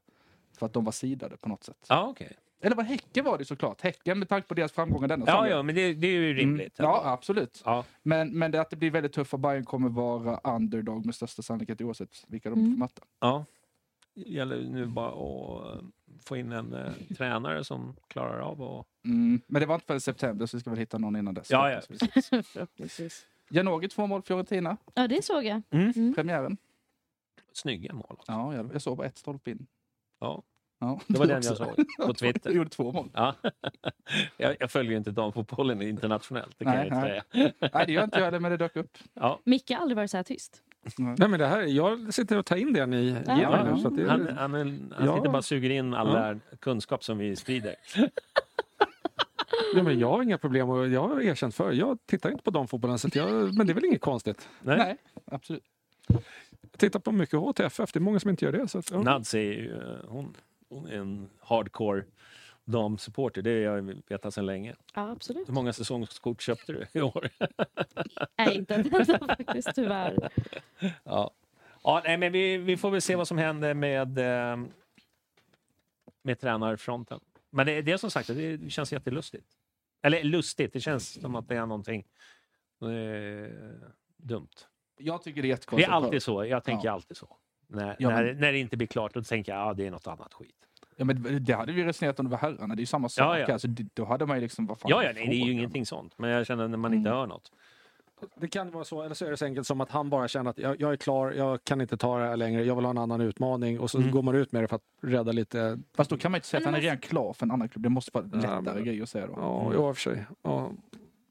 För 0.58 0.66
att 0.66 0.74
de 0.74 0.84
var 0.86 0.92
sidade 0.92 1.38
på 1.38 1.50
något 1.50 1.64
sätt. 1.64 1.86
Ja, 1.90 2.08
okej. 2.08 2.38
Eller 2.62 2.76
vad 2.76 2.86
Häcken 2.86 3.26
var 3.26 3.38
det 3.38 3.46
såklart. 3.46 3.82
Häcken 3.82 4.20
med 4.20 4.30
tanke 4.30 4.48
på 4.48 4.54
deras 4.54 4.72
framgångar 4.72 5.08
denna 5.08 5.26
Ja, 5.28 5.32
säsongen. 5.32 5.52
ja, 5.52 5.64
men 5.64 5.76
det, 5.76 5.94
det 5.94 6.08
är 6.08 6.12
ju 6.12 6.34
rimligt. 6.34 6.80
Mm, 6.80 6.92
ja, 6.92 7.02
absolut. 7.06 7.62
Ja. 7.66 7.86
Men, 8.04 8.38
men 8.38 8.52
det 8.52 8.62
att 8.62 8.70
det 8.70 8.76
blir 8.76 8.92
väldigt 8.92 9.14
tufft 9.14 9.32
för 9.32 9.38
Bayern 9.38 9.66
kommer 9.66 9.90
vara 9.90 10.40
underdog 10.56 11.06
med 11.06 11.16
största 11.16 11.42
sannolikhet 11.42 11.82
oavsett 11.82 12.26
vilka 12.28 12.50
de 12.50 12.60
Mm. 12.60 12.72
får 12.72 12.78
möta. 12.80 13.02
ja. 13.20 13.46
Det 14.14 14.22
gäller 14.30 14.62
nu 14.62 14.86
bara 14.86 15.08
att 15.10 15.82
få 16.26 16.38
in 16.38 16.52
en 16.52 16.74
eh, 16.74 16.92
tränare 17.18 17.64
som 17.64 17.96
klarar 18.08 18.40
av 18.40 18.62
att... 18.62 18.88
Mm. 19.06 19.42
Men 19.48 19.60
det 19.60 19.66
var 19.66 19.76
inte 19.76 19.88
förrän 19.88 20.02
september 20.02 20.46
så 20.46 20.58
vi 20.58 20.62
ska 20.62 20.70
väl 20.70 20.80
hitta 20.80 20.98
någon 20.98 21.16
innan 21.16 21.34
dess. 21.34 21.52
Ja, 21.52 21.72
ja. 21.72 21.82
Förhoppningsvis. 22.44 23.26
Janogy 23.50 23.88
två 23.88 24.08
mål, 24.08 24.22
Fiorentina. 24.22 24.78
Ja, 24.94 25.08
det 25.08 25.24
såg 25.26 25.44
jag. 25.46 25.62
Mm. 25.70 25.92
Mm. 25.96 26.14
Premiären. 26.16 26.58
Snygga 27.54 27.94
mål. 27.94 28.18
Ja, 28.28 28.56
jag, 28.56 28.70
jag 28.74 28.82
såg 28.82 28.98
bara 28.98 29.08
ett 29.08 29.18
stolpe 29.18 29.52
in. 29.52 29.68
Ja, 30.20 30.44
Ja, 30.80 31.00
det 31.08 31.20
var 31.20 31.26
du 31.26 31.34
den 31.34 31.42
jag 31.44 31.52
också. 31.52 31.66
såg 31.98 32.08
på 32.08 32.14
Twitter. 32.20 32.50
Jag 32.50 32.56
gjorde 32.58 32.70
två 32.70 32.92
mål. 32.92 33.10
Ja. 33.14 33.36
Jag, 34.38 34.56
jag 34.60 34.72
följer 34.72 34.92
ju 34.92 34.98
inte 34.98 35.12
damfotbollen 35.12 35.82
internationellt, 35.82 36.56
det 36.58 36.66
kan 36.66 36.74
Nej, 36.76 36.88
jag 36.88 36.98
nej. 37.02 37.16
inte 37.18 37.40
säga. 37.60 37.70
Nej, 37.74 37.86
det 37.88 37.94
gör 37.94 38.04
inte 38.04 38.18
jag 38.18 38.26
heller, 38.26 38.40
men 38.40 38.52
det 38.52 38.58
dök 38.58 38.76
upp. 38.76 38.98
Ja. 39.14 39.40
Micke 39.44 39.70
har 39.72 39.78
aldrig 39.78 39.96
varit 39.96 40.12
så 40.12 40.18
här 40.18 40.24
tyst. 40.24 40.62
Nej, 40.98 41.28
men 41.30 41.40
det 41.40 41.48
här, 41.48 41.62
jag 41.62 42.14
sitter 42.14 42.38
och 42.38 42.46
tar 42.46 42.56
in 42.56 42.74
det 42.74 42.86
ni 42.86 43.06
ger 43.06 43.14
mig 43.14 43.42
Ja. 43.42 43.64
nu. 43.64 43.88
Att 43.88 43.96
det, 43.96 44.10
Han, 44.10 44.28
han, 44.38 44.54
han 44.54 44.94
Ja. 45.08 45.16
sitter 45.16 45.30
bara 45.30 45.38
och 45.38 45.46
suger 45.46 45.70
in 45.70 45.94
all 45.94 46.14
den 46.14 46.42
kunskap 46.60 47.04
som 47.04 47.18
vi 47.18 47.36
sprider. 47.36 47.76
ja, 49.76 49.84
men 49.84 50.00
jag 50.00 50.10
har 50.10 50.24
inga 50.24 50.38
problem 50.38 50.70
och 50.70 50.88
jag 50.88 51.08
har 51.08 51.22
erkänt 51.22 51.56
för 51.56 51.72
Jag 51.72 51.98
tittar 52.06 52.32
inte 52.32 52.44
på 52.44 52.52
damfotbollen, 52.52 53.00
så 53.00 53.10
jag, 53.14 53.54
men 53.58 53.68
det 53.68 53.74
är 53.74 53.76
väl 53.76 53.86
inget 53.86 54.02
konstigt. 54.02 54.50
Nej. 54.62 54.78
Nej, 54.78 54.98
absolut. 55.26 55.64
Jag 56.62 56.80
tittar 56.80 57.00
på 57.00 57.12
mycket 57.12 57.40
HTFF, 57.40 57.92
det 57.92 58.00
är 58.00 58.02
många 58.02 58.20
som 58.20 58.30
inte 58.30 58.46
gör 58.46 58.52
det. 58.52 58.68
Så 58.68 58.80
att, 58.80 58.92
ja. 58.92 59.02
Nads 59.02 59.34
är 59.34 59.40
ju, 59.40 59.76
eh, 59.78 60.10
hon, 60.10 60.36
en 60.90 61.30
hardcore 61.40 62.04
damsupporter, 62.66 63.42
det 63.42 63.66
har 63.66 63.76
jag 63.76 64.02
vetat 64.08 64.34
sedan 64.34 64.46
länge. 64.46 64.76
Ja, 64.94 65.12
absolut. 65.12 65.50
Hur 65.50 65.54
många 65.54 65.74
säsongskort 65.74 66.42
köpte 66.42 66.74
du 66.74 66.86
i 66.94 67.02
år? 67.02 67.30
Nej, 68.38 68.56
inte 68.58 68.76
ett 68.76 68.94
enda 69.10 69.20
faktiskt, 69.28 69.76
tyvärr. 69.76 70.30
Ja, 71.04 71.32
ja 71.84 72.02
nej, 72.06 72.18
men 72.18 72.32
vi, 72.32 72.58
vi 72.58 72.78
får 72.78 72.92
väl 72.92 73.02
se 73.02 73.16
vad 73.16 73.28
som 73.28 73.38
händer 73.38 73.74
med, 73.74 74.18
eh, 74.18 74.58
med 76.22 76.40
tränarfronten. 76.40 77.20
Men 77.50 77.66
det, 77.66 77.82
det 77.82 77.92
är 77.92 77.98
som 77.98 78.12
sagt, 78.12 78.28
det 78.28 78.70
känns 78.72 78.94
jättelustigt. 78.94 79.48
Eller 80.02 80.24
lustigt, 80.24 80.74
det 80.74 80.80
känns 80.80 81.22
som 81.22 81.36
att 81.36 81.48
det 81.48 81.56
är 81.56 81.66
någonting 81.66 82.06
eh, 82.82 83.52
dumt. 84.18 84.50
Jag 84.98 85.22
tycker 85.24 85.36
det 85.36 85.40
är 85.40 85.44
Det 85.44 85.48
jättekonstigt. 85.48 85.90
är 85.90 85.94
alltid 85.94 86.24
så, 86.24 86.46
jag 86.46 86.64
tänker 86.64 86.88
Ja. 86.88 86.92
alltid 86.94 87.18
så. 87.18 87.38
När, 87.68 87.96
Ja, 88.00 88.10
men- 88.10 88.26
när, 88.26 88.34
när 88.34 88.52
det 88.52 88.60
inte 88.60 88.78
blir 88.78 88.88
klart, 88.88 89.14
då 89.14 89.22
tänker 89.24 89.52
jag 89.52 89.62
att 89.62 89.68
ja, 89.68 89.74
det 89.74 89.88
är 89.88 89.92
något 89.92 90.08
annat 90.08 90.34
skit. 90.34 90.52
Ja, 90.96 91.06
men 91.06 91.44
det 91.46 91.54
hade 91.54 91.72
vi 91.72 91.84
resonerat 91.84 92.20
om 92.20 92.26
det 92.26 92.32
var 92.32 92.38
herrarna. 92.38 92.76
Det 92.76 92.80
är 92.80 92.82
ju 92.82 92.86
samma 92.86 93.10
sak. 93.10 93.24
Ja, 93.26 93.40
ja. 93.40 93.54
Alltså, 93.54 93.68
det- 93.68 93.88
då 93.94 94.06
hade 94.06 94.26
man 94.26 94.38
ju 94.38 94.42
liksom... 94.42 94.66
Vad 94.66 94.80
fan 94.80 94.90
Ja, 94.92 95.02
är 95.02 95.06
ja 95.08 95.12
nej, 95.16 95.28
det 95.28 95.36
är 95.36 95.46
ju 95.46 95.52
ingenting 95.52 95.86
sånt. 95.86 96.14
Men 96.18 96.30
jag 96.30 96.46
känner 96.46 96.68
när 96.68 96.78
man 96.78 96.94
inte 96.94 97.10
Mm. 97.10 97.20
hör 97.20 97.28
något. 97.28 97.52
Det 98.36 98.48
kan 98.48 98.72
vara 98.72 98.84
så, 98.84 99.02
eller 99.02 99.16
så 99.16 99.26
är 99.26 99.30
det 99.32 99.38
så 99.38 99.46
enkelt 99.46 99.68
som 99.68 99.82
att 99.82 99.92
han 99.92 100.10
bara 100.10 100.28
känner 100.28 100.50
att 100.50 100.58
jag, 100.58 100.82
jag 100.82 100.92
är 100.92 100.96
klar, 100.98 101.32
jag 101.32 101.64
kan 101.64 101.82
inte 101.82 101.98
ta 101.98 102.20
det 102.20 102.26
här 102.26 102.38
längre, 102.38 102.64
jag 102.64 102.76
vill 102.76 102.86
ha 102.86 102.90
en 102.90 102.98
annan 102.98 103.22
utmaning 103.22 103.80
och 103.80 103.92
så 103.92 103.98
Mm. 103.98 104.12
går 104.12 104.22
man 104.22 104.36
ut 104.36 104.52
med 104.52 104.64
det 104.64 104.68
för 104.68 104.76
att 104.76 104.84
rädda 105.02 105.32
lite. 105.32 105.80
Fast 105.96 106.10
då 106.10 106.18
kan 106.18 106.32
man 106.32 106.38
inte 106.38 106.48
säga 106.48 106.60
att 106.60 106.66
han 106.66 106.76
är 106.76 106.82
redan 106.82 106.98
klar 106.98 107.34
för 107.34 107.46
en 107.46 107.52
annan 107.52 107.70
klubb. 107.70 107.84
Det 107.84 107.90
måste 107.90 108.12
vara 108.14 108.26
Ja, 108.34 108.38
lättare 108.40 108.62
men- 108.76 108.84
grej 108.84 109.02
att 109.02 109.10
säga 109.10 109.28
då. 109.28 109.34
Ja, 109.38 109.62
Mm. 109.62 109.74
i 109.74 109.76
och 109.78 109.98
för 109.98 110.02
sig. 110.02 110.26
Ja. 110.42 110.72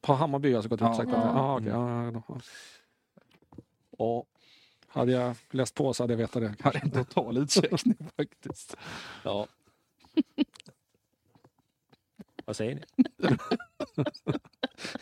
På 0.03 0.13
Hammarby 0.13 0.49
har 0.49 0.53
jag 0.53 0.57
alltså 0.59 0.69
gått 0.69 0.81
ut 0.81 0.85
Ja, 0.85 0.91
och 0.91 0.97
sagt 0.97 1.11
ja. 1.13 1.17
att 1.17 1.35
ja, 1.35 1.57
Mm. 1.57 1.69
ja, 1.73 2.13
ja, 2.13 2.23
ja. 2.29 2.41
Och 3.99 4.29
hade 5.01 5.13
jag 5.13 5.37
läst 5.51 5.75
på 5.75 5.95
så 5.95 6.03
hade 6.03 6.13
jag 6.13 6.19
vetat 6.19 6.43
det. 6.43 6.55
Ja, 6.65 6.71
det 6.71 6.79
är 6.79 6.85
en 6.85 6.91
total 6.91 7.39
utsträckning 7.39 7.97
faktiskt. 8.17 8.77
Ja. 9.23 9.47
Vad 12.45 12.57
säger 12.57 12.75
ni? 12.75 12.83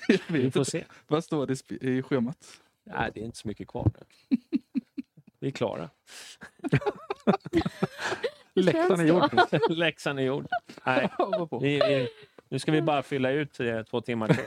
Vi 0.28 0.50
får 0.50 0.64
se. 0.64 0.84
Vad 1.06 1.24
står 1.24 1.46
det 1.46 1.72
i 1.72 2.02
schemat? 2.02 2.60
Nej, 2.84 3.10
det 3.14 3.20
är 3.20 3.24
inte 3.24 3.38
så 3.38 3.48
mycket 3.48 3.68
kvar 3.68 3.90
nu. 3.94 4.00
Vi 5.38 5.46
är 5.46 5.52
klara. 5.52 5.90
Läktaren 8.54 9.00
är 9.00 9.04
gjord. 9.04 9.40
Läxan 9.70 10.18
är 10.18 10.22
gjord. 10.22 10.46
Nej, 10.84 11.10
vi, 11.60 11.78
vi, 11.78 12.08
nu 12.48 12.58
ska 12.58 12.72
vi 12.72 12.82
bara 12.82 13.02
fylla 13.02 13.30
ut 13.30 13.60
eh, 13.60 13.82
två 13.82 14.00
timmar 14.00 14.28
till. 14.28 14.44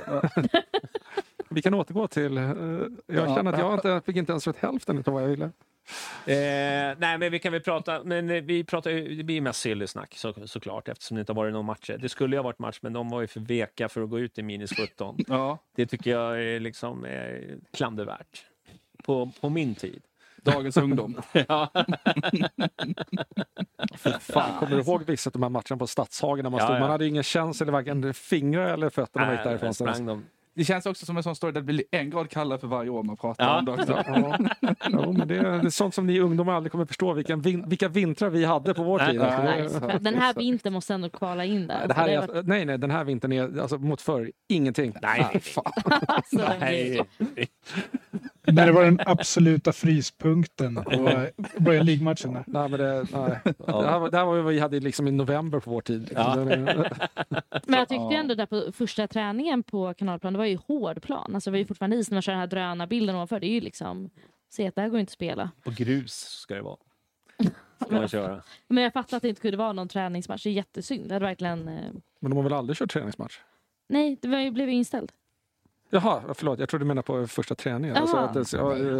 Vi 1.50 1.62
kan 1.62 1.74
återgå 1.74 2.08
till... 2.08 2.38
eh, 2.38 2.44
jag 2.44 2.90
Ja. 3.08 3.36
känner 3.36 3.54
att 3.54 3.60
jag 3.60 3.74
inte, 3.74 4.02
fick 4.06 4.16
inte 4.16 4.32
ens 4.32 4.48
rätt 4.48 4.58
hälften 4.58 4.98
av 4.98 5.14
vad 5.14 5.24
jag 5.24 5.28
ville. 5.28 5.46
Eh, 6.26 6.96
nej, 6.98 7.18
men 7.18 7.32
vi 7.32 7.40
kan 7.40 7.52
väl 7.52 7.62
prata, 7.62 8.04
men 8.04 8.30
eh, 8.30 8.42
vi 8.44 8.64
pratar 8.64 8.92
det 9.18 9.24
blir 9.24 9.42
mest 9.42 9.62
silly-snack 9.62 10.14
så, 10.18 10.34
såklart 10.46 10.88
eftersom 10.88 11.16
det 11.16 11.20
inte 11.22 11.32
har 11.32 11.36
varit 11.36 11.54
någon 11.54 11.66
matcher. 11.66 11.98
Det 12.02 12.10
skulle 12.10 12.36
ju 12.36 12.38
ha 12.40 12.44
varit 12.44 12.60
match, 12.60 12.80
men 12.82 12.94
de 12.94 13.10
var 13.10 13.22
ju 13.22 13.28
för 13.28 13.40
veka 13.40 13.90
för 13.90 14.02
att 14.02 14.10
gå 14.10 14.20
ut 14.20 14.38
i 14.38 14.42
minus 14.44 14.72
17. 14.78 15.16
Ja, 15.28 15.58
Det 15.76 15.86
tycker 15.86 16.12
jag 16.12 16.44
är 16.44 16.60
liksom 16.60 17.06
eh, 17.06 17.42
klandervärt. 17.74 18.46
På, 19.04 19.32
på 19.42 19.50
min 19.50 19.76
tid. 19.76 20.02
dagens 20.42 20.78
ungdom. 20.78 21.22
ja. 21.48 21.72
Fan, 24.20 24.60
kommer 24.60 24.76
du 24.76 24.82
ihåg 24.82 25.04
vissa 25.06 25.28
av 25.28 25.32
de 25.32 25.44
här 25.44 25.50
matcherna 25.50 25.78
på 25.80 25.88
Stadshagen 25.88 26.44
när 26.44 26.50
man 26.50 26.60
Ja, 26.60 26.66
stod? 26.66 26.76
ja. 26.76 26.80
Man 26.80 26.90
hade 26.90 27.08
ingen 27.08 27.24
känsel 27.24 27.68
i 27.68 27.72
varken 27.72 28.14
fingrar 28.14 28.74
eller 28.74 28.90
fötter 28.90 29.20
när 29.20 29.26
man 29.28 29.36
gick 29.36 29.46
Nej, 29.46 29.58
därifrån. 29.60 30.24
Det 30.58 30.64
känns 30.66 30.86
också 30.86 31.06
som 31.06 31.18
en 31.18 31.24
sån 31.24 31.36
story 31.36 31.52
där 31.54 31.62
det 31.62 31.66
blir 31.66 31.84
en 31.92 32.10
grad 32.10 32.30
kallare 32.30 32.60
för 32.60 32.68
varje 32.68 32.90
år 32.90 33.04
man 33.04 33.18
pratar 33.18 33.46
Ja. 33.46 33.60
om 33.60 33.66
det 33.66 33.72
också. 33.72 33.92
Ja, 34.06 34.38
jo, 34.90 35.12
men 35.14 35.28
det, 35.28 35.36
är, 35.38 35.70
sånt 35.70 35.94
som 35.96 36.08
ni 36.08 36.20
ungdomar 36.20 36.54
aldrig 36.54 36.72
kommer 36.72 36.86
förstå, 36.86 37.14
vilken 37.14 37.42
vin, 37.42 37.64
vilka 37.70 37.88
vintrar 37.88 38.30
vi 38.30 38.46
hade 38.46 38.74
på 38.74 38.84
vår 38.84 38.98
Nej, 38.98 39.08
tid. 39.12 39.20
nej, 39.20 39.62
Alltså, 39.62 39.92
den 40.02 40.16
här 40.16 40.34
vintern 40.34 40.74
måste 40.74 40.94
ändå 40.94 41.10
kvala 41.10 41.46
in 41.46 41.68
där. 41.68 41.88
det 41.88 41.94
här 41.94 42.08
är, 42.08 42.44
nej, 42.44 42.66
nej, 42.66 42.78
den 42.78 42.92
här 42.92 43.04
vintern 43.04 43.32
är 43.32 43.60
alltså, 43.62 43.78
mot 43.78 44.02
förr 44.02 44.32
ingenting. 44.50 44.94
Nej, 45.02 45.40
Fan. 45.42 45.72
alltså, 46.08 46.50
nej. 46.60 47.02
När 48.54 48.66
det 48.66 48.72
var 48.72 48.84
den 48.84 49.00
absoluta 49.06 49.72
fryspunkten 49.74 50.76
på 50.76 50.92
Royal 51.58 51.86
League-matchen. 51.86 52.44
Nej, 52.48 52.70
men 52.70 52.80
det, 52.80 53.06
nej. 53.14 53.40
Det, 53.44 53.72
här, 53.72 54.00
var- 54.00 54.10
det 54.12 54.18
här 54.18 54.26
var 54.26 54.42
vi 54.42 54.60
hade 54.60 54.80
liksom 54.80 55.08
i 55.08 55.12
november 55.12 55.60
på 55.60 55.72
vår 55.72 55.82
tid. 55.82 56.12
Ja. 56.16 56.36
Det- 56.36 56.58
Men 57.68 57.80
jag 57.80 57.90
tyckte 57.90 58.16
ändå 58.16 58.36
där 58.36 58.46
på 58.46 58.72
första 58.74 59.08
träningen 59.08 59.64
på 59.64 59.94
kanalplan, 59.94 60.34
det 60.34 60.40
var 60.40 60.46
ju 60.46 60.58
hård 60.68 61.02
plan. 61.02 61.36
Alltså 61.36 61.50
det 61.50 61.52
var 61.52 61.58
ju 61.60 61.66
fortfarande 61.66 61.96
is 61.96 62.10
när 62.12 62.16
man 62.16 62.22
kör 62.22 62.32
den 62.34 62.40
här 62.40 62.48
drönarbilden 62.48 63.16
ovanför. 63.16 63.40
Det 63.40 63.48
är 63.48 63.54
ju 63.54 63.62
liksom, 63.62 64.10
se 64.50 64.68
att 64.68 64.76
det 64.76 64.82
här 64.82 64.90
går 64.90 65.00
inte 65.00 65.10
att 65.10 65.14
spela. 65.14 65.50
På 65.64 65.72
grus 65.72 66.14
ska 66.14 66.56
det 66.56 66.62
vara. 66.62 66.78
Ska 67.86 67.96
man 67.96 68.08
köra. 68.08 68.42
Men 68.68 68.84
jag 68.84 68.94
fattar 68.94 69.18
att 69.18 69.24
det 69.24 69.30
inte 69.30 69.42
kunde 69.42 69.58
vara 69.58 69.74
någon 69.74 69.88
träningsmatch. 69.88 70.44
Det 70.44 70.50
är 70.50 70.54
jättesynd. 70.54 71.08
Det 71.10 71.14
hade 71.16 71.26
verkligen... 71.26 71.68
Eh... 71.68 71.92
Men 72.20 72.32
de 72.32 72.36
har 72.36 72.44
väl 72.44 72.54
aldrig 72.54 72.78
kört 72.78 72.92
träningsmatch? 72.92 73.40
Nej, 73.90 74.18
det 74.22 74.28
var 74.28 74.40
ju, 74.40 74.52
blev 74.52 74.70
ju 74.70 74.76
inställd. 74.76 75.12
Jaha, 75.90 76.34
förlåt. 76.34 76.60
Jag 76.60 76.70
trodde 76.70 76.86
du 76.86 76.88
menade 76.88 77.06
på 77.06 77.28
första 77.28 77.56
träningen. 77.56 77.98
Alltså, 77.98 78.18
att 78.18 78.34
det, 78.34 78.54
ja, 78.54 78.78
ja. 78.78 78.98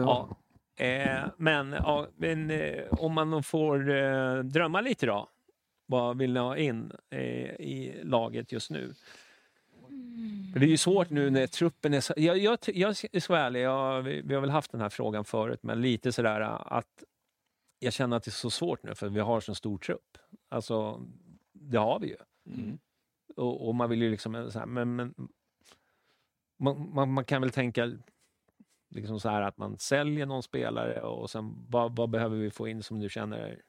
Ja. 0.78 0.86
Eh, 0.86 1.30
men 1.38 1.72
ja, 1.72 2.08
men 2.16 2.52
eh, 2.52 2.84
om 2.92 3.14
man 3.14 3.44
får 3.44 3.90
eh, 3.90 4.40
drömma 4.40 4.82
lite 4.82 5.06
då. 5.06 5.30
Vad 5.86 6.18
vill 6.18 6.34
ni 6.34 6.40
ha 6.40 6.58
in 6.58 6.92
eh, 7.10 7.20
i 7.50 8.02
laget 8.04 8.52
just 8.52 8.72
nu? 8.72 8.94
För 10.54 10.60
det 10.60 10.66
är 10.66 10.70
ju 10.70 10.78
svårt 10.78 11.10
nu 11.10 11.30
när 11.30 11.48
truppen 11.48 11.94
är 11.94 12.02
så... 12.02 12.14
Jag, 12.18 12.38
jag, 12.38 12.58
jag 12.66 12.90
är 12.90 13.20
så 13.20 13.34
ärlig, 13.34 13.62
jag, 13.62 14.02
vi, 14.02 14.22
vi 14.22 14.34
har 14.34 14.42
väl 14.42 14.50
haft 14.50 14.72
den 14.72 14.82
här 14.82 14.90
frågan 14.90 15.26
förut, 15.26 15.60
men 15.64 15.82
lite 15.82 16.12
sådär 16.12 16.42
att 16.66 17.04
jag 17.80 17.94
känner 17.94 18.18
att 18.18 18.24
det 18.24 18.30
är 18.30 18.32
så 18.32 18.50
svårt 18.50 18.84
nu 18.84 18.96
för 18.96 19.10
vi 19.10 19.20
har 19.20 19.40
så 19.40 19.56
stor 19.56 19.78
trupp. 19.78 20.18
Alltså, 20.50 21.02
det 21.54 21.78
har 21.78 22.00
vi 22.00 22.08
ju. 22.08 22.18
Och, 23.36 23.68
och 23.68 23.76
man 23.76 23.90
vill 23.90 24.02
ju 24.02 24.12
liksom... 24.12 24.52
Så 24.52 24.60
här, 24.60 24.66
men, 24.66 24.96
men, 24.96 25.14
man, 26.58 26.94
man, 26.94 27.14
man 27.14 27.26
kan 27.26 27.42
väl 27.42 27.52
tänka 27.52 27.98
liksom 28.90 29.20
så 29.20 29.30
här 29.30 29.42
att 29.42 29.58
man 29.58 29.78
säljer 29.78 30.26
någon 30.26 30.44
spelare 30.44 31.02
och 31.02 31.30
sen 31.30 31.66
vad, 31.70 31.96
vad 31.96 32.10
behöver 32.10 32.38
vi 32.38 32.52
få 32.52 32.68
in 32.68 32.84
som 32.84 33.00
du 33.00 33.10
känner 33.10 33.62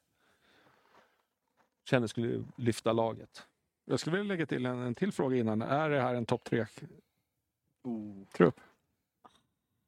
känner 1.85 2.07
skulle 2.07 2.45
lyfta 2.57 2.93
laget? 2.93 3.47
Jag 3.85 4.01
skulle 4.01 4.17
vilja 4.17 4.29
lägga 4.33 4.47
till 4.47 4.67
en, 4.67 4.79
en 4.79 4.95
till 4.95 5.13
fråga 5.13 5.37
innan. 5.37 5.63
Är 5.63 5.91
det 5.91 6.01
här 6.01 6.15
en 6.15 6.27
topp 6.27 6.45
tre-trupp? 6.45 6.91
Oh. 7.83 8.25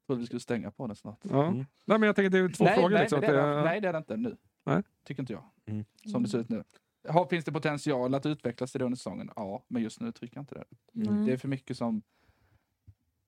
trodde 0.07 0.19
vi 0.19 0.25
skulle 0.25 0.39
stänga 0.39 0.71
på 0.71 0.87
den 0.87 0.95
snart. 0.95 1.19
Ja. 1.21 1.47
Mm. 1.47 1.65
Nej, 1.85 1.99
men 1.99 2.03
jag 2.03 2.15
tänker 2.15 2.29
det 2.29 2.37
är 2.37 2.49
två 2.49 2.63
nej, 2.63 2.75
frågor. 2.75 2.89
nej, 2.89 2.99
liksom, 3.01 3.21
det 3.21 3.27
är, 3.27 3.33
det- 3.33 3.55
det- 3.55 3.63
nej, 3.63 3.81
det 3.81 3.87
är 3.87 3.93
det 3.93 3.97
inte 3.97 4.17
nu. 4.17 4.37
Nej. 4.63 4.83
Tycker 5.03 5.23
inte 5.23 5.33
jag. 5.33 5.43
Mm. 5.65 5.85
Som 6.05 6.23
det 6.23 6.29
ser 6.29 6.39
ut 6.39 6.49
nu. 6.49 6.63
Har, 7.09 7.25
finns 7.25 7.45
det 7.45 7.51
potential 7.51 8.15
att 8.15 8.25
utvecklas 8.25 8.71
till 8.71 8.79
det 8.79 8.85
under 8.85 8.95
säsongen? 8.97 9.29
Ja, 9.35 9.63
men 9.67 9.81
just 9.83 9.99
nu 9.99 10.11
tycker 10.11 10.37
jag 10.37 10.41
inte 10.41 10.55
det. 10.55 11.01
Mm. 11.07 11.25
Det 11.25 11.33
är 11.33 11.37
för 11.37 11.47
mycket 11.47 11.77
som 11.77 12.01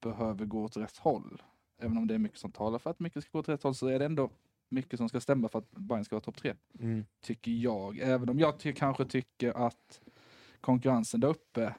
behöver 0.08 0.44
gå 0.46 0.64
åt 0.64 0.76
rätt 0.76 0.96
håll. 0.96 1.42
Även 1.78 1.98
om 1.98 2.06
det 2.06 2.14
är 2.14 2.18
mycket 2.18 2.38
som 2.38 2.52
talar 2.52 2.78
för 2.78 2.90
att 2.90 3.00
mycket 3.00 3.22
ska 3.22 3.30
gå 3.32 3.38
åt 3.38 3.48
rätt 3.48 3.62
håll 3.62 3.74
så 3.74 3.86
är 3.86 3.98
det 3.98 4.04
ändå 4.04 4.30
mycket 4.68 4.98
som 4.98 5.08
ska 5.08 5.20
stämma 5.20 5.48
för 5.48 5.58
att 5.58 5.70
Bayern 5.70 6.04
ska 6.04 6.16
vara 6.16 6.24
topp 6.24 6.36
tre. 6.36 6.54
Mm. 6.80 7.04
Tycker 7.20 7.50
jag. 7.52 7.98
Även 7.98 8.28
om 8.28 8.38
jag 8.38 8.58
ty- 8.58 8.72
kanske 8.72 9.04
tycker 9.04 9.66
att 9.66 10.00
konkurrensen 10.60 11.20
där 11.20 11.28
uppe 11.28 11.74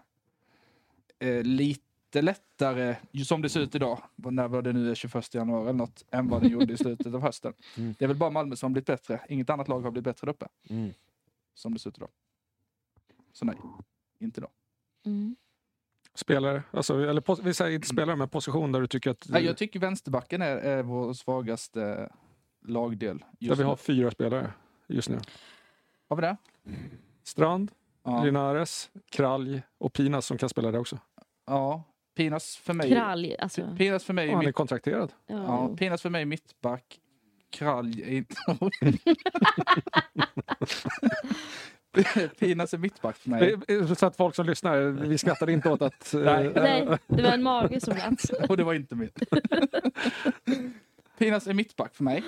är 1.19 1.43
lite 1.43 2.21
lättare, 2.21 2.95
som 3.25 3.41
det 3.41 3.49
ser 3.49 3.59
ut 3.59 3.75
idag, 3.75 4.01
när 4.15 4.47
vad 4.47 4.63
det 4.63 4.73
nu 4.73 4.91
är 4.91 4.95
21 4.95 5.33
januari 5.33 5.63
eller 5.69 5.73
något, 5.77 6.05
än 6.11 6.27
vad 6.27 6.41
det 6.41 6.47
gjorde 6.47 6.73
i 6.73 6.77
slutet 6.77 7.13
av 7.13 7.21
hösten. 7.21 7.53
Mm. 7.77 7.95
Det 7.99 8.05
är 8.05 8.07
väl 8.07 8.17
bara 8.17 8.29
Malmö 8.29 8.55
som 8.55 8.67
har 8.67 8.73
blivit 8.73 8.87
bättre. 8.87 9.21
Inget 9.29 9.49
annat 9.49 9.67
lag 9.67 9.81
har 9.81 9.91
blivit 9.91 10.03
bättre 10.05 10.25
där 10.25 10.33
uppe, 10.33 10.47
Mm. 10.69 10.91
som 11.53 11.73
det 11.73 11.79
ser 11.79 11.89
ut 11.89 11.97
idag. 11.97 12.09
Så 13.33 13.45
nej, 13.45 13.55
inte 14.19 14.41
då. 14.41 14.47
Mm. 15.05 15.35
Spelare, 16.15 16.63
alltså, 16.71 17.09
eller 17.09 17.43
vi 17.43 17.53
säger 17.53 17.75
inte 17.75 17.87
spelare, 17.87 18.15
men 18.15 18.29
position 18.29 18.71
där 18.71 18.81
du 18.81 18.87
tycker 18.87 19.11
att... 19.11 19.25
Nej, 19.29 19.45
jag 19.45 19.57
tycker 19.57 19.79
vänsterbacken 19.79 20.41
är, 20.41 20.57
är 20.57 20.83
vår 20.83 21.13
svagaste 21.13 22.09
lagdel 22.65 23.23
där 23.39 23.55
vi 23.55 23.63
har 23.63 23.71
nu. 23.71 23.77
fyra 23.77 24.11
spelare 24.11 24.53
just 24.87 25.09
nu. 25.09 25.19
Har 26.09 26.15
vi 26.15 26.21
det? 26.21 26.37
Strand, 27.23 27.71
Ja. 28.03 28.23
Linares, 28.23 28.89
Kralj 29.11 29.61
och 29.77 29.93
Pinas 29.93 30.25
som 30.25 30.37
kan 30.37 30.49
spela 30.49 30.71
där 30.71 30.79
också. 30.79 30.99
ja. 31.45 31.83
Pinas 32.15 32.57
för 32.57 32.73
mig... 32.73 32.89
Kralj, 32.89 33.35
alltså. 33.39 33.75
Pinas 33.77 34.03
för 34.03 34.13
mig 34.13 34.29
Och 34.29 34.35
han 34.35 34.47
är 34.47 34.51
kontrakterad. 34.51 35.13
Ja, 35.27 35.35
ja. 35.35 35.75
Pinas 35.77 36.01
för 36.01 36.09
mig 36.09 36.25
mittback. 36.25 36.99
Kralj 37.49 38.01
är 38.01 38.11
inte... 38.11 38.35
Pinas 42.39 42.73
är 42.73 42.77
mittback 42.77 43.17
för 43.17 43.29
mig. 43.29 43.55
Eh, 43.67 43.93
Så 43.93 44.05
att 44.05 44.15
folk 44.17 44.35
som 44.35 44.45
lyssnar, 44.45 44.81
vi 44.81 45.17
skrattar 45.17 45.49
inte 45.49 45.69
åt 45.69 45.81
att... 45.81 46.13
eh, 46.13 46.21
Nej. 46.21 46.51
Nej, 46.55 46.97
det 47.07 47.23
var 47.23 47.31
en 47.31 47.43
mage 47.43 47.81
som 47.81 47.93
lät. 47.95 48.29
Och 48.49 48.57
det 48.57 48.63
var 48.63 48.73
inte 48.73 48.95
mitt. 48.95 49.19
Pinas 51.17 51.47
är 51.47 51.53
mittback 51.53 51.95
för 51.95 52.03
mig. 52.03 52.23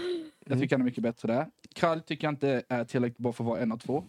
Jag 0.45 0.60
tycker 0.60 0.76
han 0.76 0.81
är 0.81 0.85
mycket 0.85 1.03
bättre 1.03 1.27
där. 1.34 1.48
Krall 1.76 2.02
tycker 2.02 2.27
jag 2.27 2.31
inte 2.31 2.64
är 2.69 2.84
tillräckligt 2.85 3.18
bra 3.18 3.34
för 3.34 3.44
att 3.44 3.48
vara 3.48 3.60
en 3.60 3.72
av 3.72 3.77
två. 3.77 4.03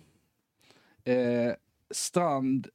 Eh, 1.05 1.53
Strand 1.91 2.69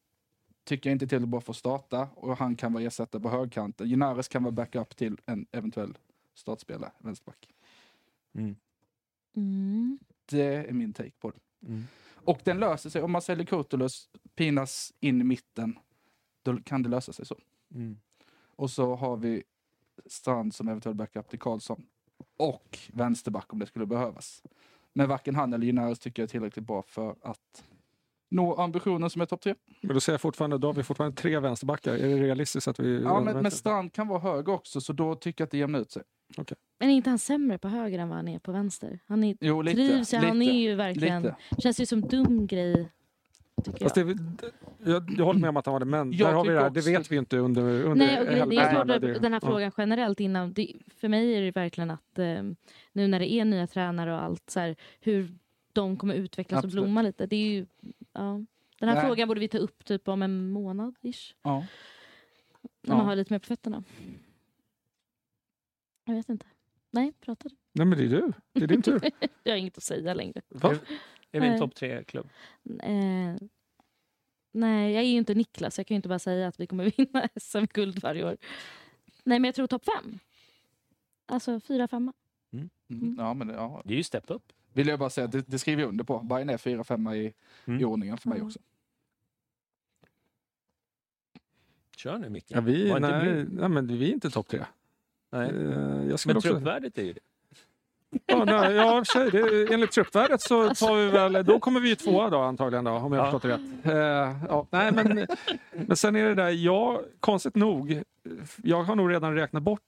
tycker 0.63 0.89
jag 0.89 0.95
inte 0.95 1.05
är 1.05 1.07
tillräckligt 1.07 1.29
bra 1.29 1.41
för 1.41 1.53
att 1.53 1.57
starta 1.57 2.07
och 2.15 2.37
han 2.37 2.55
kan 2.55 2.73
vara 2.73 2.83
ersättare 2.83 3.21
på 3.21 3.29
högkanten. 3.29 3.87
Ginares 3.89 4.27
kan 4.27 4.43
vara 4.43 4.51
backup 4.51 4.95
till 4.95 5.17
en 5.25 5.45
eventuell 5.51 5.97
startspelare, 6.35 6.91
vänsterback. 6.97 7.49
Mm. 8.35 8.55
Mm. 9.35 9.99
Det 10.25 10.43
är 10.69 10.71
min 10.73 10.93
take 10.93 11.11
på 11.19 11.31
det. 11.31 11.67
Mm. 11.67 11.83
Och 12.25 12.39
den 12.43 12.59
löser 12.59 12.89
sig. 12.89 13.01
Om 13.01 13.11
man 13.11 13.21
säljer 13.21 13.45
Kurtulus, 13.45 14.09
Pinas 14.35 14.93
in 14.99 15.21
i 15.21 15.23
mitten, 15.23 15.79
då 16.43 16.57
kan 16.57 16.83
det 16.83 16.89
lösa 16.89 17.13
sig 17.13 17.25
så. 17.25 17.37
Mm. 17.75 17.97
Och 18.55 18.69
så 18.69 18.95
har 18.95 19.17
vi 19.17 19.43
Strand 20.05 20.53
som 20.53 20.67
eventuell 20.67 20.95
backup 20.95 21.29
till 21.29 21.39
Karlsson. 21.39 21.85
Och 22.37 22.79
vänsterback 22.93 23.53
om 23.53 23.59
det 23.59 23.65
skulle 23.65 23.85
behövas. 23.85 24.43
Men 24.93 25.09
varken 25.09 25.35
han 25.35 25.53
eller 25.53 25.65
Ginares 25.65 25.99
tycker 25.99 26.21
jag 26.21 26.27
är 26.27 26.31
tillräckligt 26.31 26.65
bra 26.65 26.81
för 26.81 27.15
att 27.21 27.63
nå 28.29 28.55
ambitionen 28.55 29.09
som 29.09 29.21
är 29.21 29.25
topp 29.25 29.41
tre. 29.41 29.55
Men 29.81 29.93
då 29.93 29.99
säger 29.99 30.13
jag 30.13 30.21
fortfarande, 30.21 30.57
då 30.57 30.67
har 30.67 30.73
vi 30.73 30.83
fortfarande 30.83 31.17
tre 31.17 31.39
vänsterbackar. 31.39 31.93
Är 31.93 32.07
det 32.07 32.23
realistiskt 32.23 32.67
att 32.67 32.79
vi... 32.79 33.03
Ja, 33.03 33.19
men, 33.19 33.41
men 33.41 33.51
Strand 33.51 33.93
kan 33.93 34.07
vara 34.07 34.19
hög 34.19 34.49
också, 34.49 34.81
så 34.81 34.93
då 34.93 35.15
tycker 35.15 35.41
jag 35.41 35.45
att 35.45 35.51
det 35.51 35.57
jämnar 35.57 35.79
ut 35.79 35.91
sig. 35.91 36.03
Men 36.79 36.89
är 36.89 36.93
inte 36.93 37.09
han 37.09 37.19
sämre 37.19 37.57
på 37.57 37.67
höger 37.67 37.99
än 37.99 38.09
vad 38.09 38.15
han 38.17 38.27
är 38.27 38.39
på 38.39 38.51
vänster? 38.51 38.99
Han 39.07 39.23
är, 39.23 39.37
Jo, 39.41 39.61
lite. 39.61 39.75
trivs 39.75 40.13
ju, 40.13 40.17
han 40.17 40.41
är 40.41 40.53
ju 40.53 40.75
verkligen... 40.75 41.21
lite. 41.23 41.35
Känns 41.57 41.81
ju 41.81 41.85
som 41.85 42.01
dum 42.01 42.47
grej, 42.47 42.89
Fast 43.81 43.97
jag. 43.97 44.17
det, 44.17 44.51
jag, 44.85 45.13
jag 45.17 45.25
håller 45.25 45.39
med 45.39 45.49
om 45.49 45.57
att 45.57 45.65
han 45.65 45.73
var 45.73 45.79
det, 45.79 45.85
men 45.85 46.11
Jag 46.11 46.29
där 46.29 46.33
har 46.35 46.43
vi 46.45 46.49
det, 46.53 46.59
här, 46.59 46.69
det 46.69 46.81
vet 46.81 47.11
vi 47.11 47.15
inte 47.17 47.37
under, 47.37 47.61
under 47.83 47.95
Nej, 48.05 48.19
och 48.19 48.25
det, 48.49 48.55
är 48.57 48.75
svårt, 48.75 48.87
det- 49.01 49.19
den 49.19 49.33
här 49.33 49.39
ja. 49.43 49.47
frågan 49.49 49.71
generellt 49.77 50.19
innan. 50.19 50.53
Det, 50.53 50.73
för 50.97 51.07
mig 51.07 51.33
är 51.35 51.41
det 51.41 51.51
verkligen 51.51 51.91
att 51.91 52.19
eh, 52.19 52.43
nu 52.93 53.07
när 53.07 53.19
det 53.19 53.31
är 53.33 53.45
nya 53.45 53.67
tränare 53.67 54.13
och 54.13 54.21
allt, 54.23 54.49
så 54.49 54.59
här, 54.59 54.75
hur 55.01 55.33
de 55.73 55.97
kommer 55.97 56.13
utvecklas 56.15 56.57
Absolut. 56.57 56.75
och 56.75 56.83
blomma 56.83 57.01
lite. 57.01 57.25
Det 57.25 57.35
är 57.35 57.49
ju, 57.51 57.65
ja. 58.13 58.41
Den 58.79 58.89
här 58.89 58.95
Nej. 58.95 59.05
frågan 59.05 59.27
borde 59.27 59.39
vi 59.39 59.47
ta 59.47 59.57
upp 59.57 59.85
typ 59.85 60.07
om 60.07 60.21
en 60.21 60.49
månad, 60.51 60.95
ish. 61.01 61.33
Ja. 61.43 61.65
När 62.81 62.93
Ja. 62.93 62.97
man 62.97 63.05
har 63.05 63.15
lite 63.15 63.33
mer 63.33 63.39
på 63.39 63.45
fötterna. 63.45 63.83
Jag 66.05 66.13
vet 66.15 66.29
inte. 66.29 66.45
Nej, 66.91 67.13
prata 67.19 67.49
du. 67.49 67.55
Nej, 67.71 67.85
men 67.87 67.97
det 67.97 68.05
är 68.05 68.09
du. 68.09 68.33
Det 68.53 68.63
är 68.63 68.67
din 68.67 68.81
tur. 68.81 69.01
Jag 69.43 69.53
har 69.53 69.57
inget 69.57 69.77
att 69.77 69.83
säga 69.83 70.13
längre. 70.13 70.41
Va? 70.49 70.75
Är 71.31 71.39
vi 71.41 71.47
en 71.47 71.59
topp 71.59 71.75
tre-klubb? 71.75 72.29
Eh, 72.83 73.35
nej, 74.51 74.93
jag 74.93 75.03
är 75.03 75.07
ju 75.07 75.17
inte 75.17 75.35
Niklas. 75.35 75.77
Jag 75.77 75.87
kan 75.87 75.95
ju 75.95 75.97
inte 75.97 76.09
bara 76.09 76.19
säga 76.19 76.47
att 76.47 76.59
vi 76.59 76.67
kommer 76.67 76.91
vinna 76.97 77.29
SM-guld 77.35 77.99
varje 78.01 78.23
år. 78.25 78.37
Nej, 79.23 79.39
men 79.39 79.43
jag 79.43 79.55
tror 79.55 79.67
topp 79.67 79.85
fem. 79.85 80.19
Alltså 81.25 81.59
fyra, 81.59 81.87
femma. 81.87 82.13
Mm. 82.89 83.15
Ja, 83.17 83.33
men, 83.33 83.49
ja. 83.49 83.81
Det 83.85 83.93
är 83.93 83.97
ju 83.97 84.03
step 84.03 84.31
up. 84.31 84.53
Vill 84.73 84.87
jag 84.87 84.99
bara 84.99 85.09
säga 85.09 85.27
det, 85.27 85.47
det 85.47 85.59
skriver 85.59 85.81
jag 85.81 85.89
under 85.89 86.03
på. 86.03 86.19
Bayern 86.19 86.49
är 86.49 86.57
fyra, 86.57 86.83
femma 86.83 87.15
i, 87.15 87.33
Mm. 87.65 87.79
i 87.81 87.85
ordningen 87.85 88.17
för 88.17 88.29
mig 88.29 88.37
Ja. 88.39 88.45
också. 88.45 88.59
Kör 91.97 92.17
nu 92.17 92.29
Micke. 92.29 92.45
Ja, 92.51 92.61
vi, 92.61 92.93
nej, 92.99 93.45
nej, 93.49 93.69
men 93.69 93.87
vi 93.87 94.09
är 94.09 94.13
inte 94.13 94.29
topp 94.29 94.47
tre. 94.47 94.65
Nej. 95.33 95.49
Eh, 95.49 96.09
Jag 96.09 96.19
skulle 96.19 96.33
Men 96.33 96.37
också... 96.37 96.49
truppvärdet 96.49 96.97
är 96.97 97.03
ju 97.03 97.13
det. 97.13 97.19
Ja, 98.25 98.45
nej, 98.45 98.73
ja, 98.73 98.97
i 98.97 99.01
och 99.01 99.07
för 99.07 99.29
sig, 99.29 99.41
det, 99.41 99.73
enligt 99.73 99.91
truppvärdet 99.91 100.41
så 100.41 100.75
tar 100.75 100.95
vi 100.95 101.09
väl, 101.09 101.45
då 101.45 101.59
kommer 101.59 101.79
vi 101.79 101.89
ju 101.89 101.95
tvåa 101.95 102.29
då 102.29 102.39
antagligen 102.39 102.83
då, 102.83 102.91
om 102.91 103.13
jag 103.13 103.23
har 103.23 103.31
förstått 103.31 103.41
det 103.41 103.49
rätt. 103.49 103.85
Eh, 103.85 104.45
ja, 104.49 104.67
nej, 104.69 104.91
men, 104.91 105.27
men 105.71 105.97
sen 105.97 106.15
är 106.15 106.23
det 106.23 106.35
där, 106.35 106.49
jag, 106.49 107.01
konstigt 107.19 107.55
nog, 107.55 108.01
jag 108.63 108.83
har 108.83 108.95
nog 108.95 109.11
redan 109.11 109.35
räknat 109.35 109.63
bort 109.63 109.81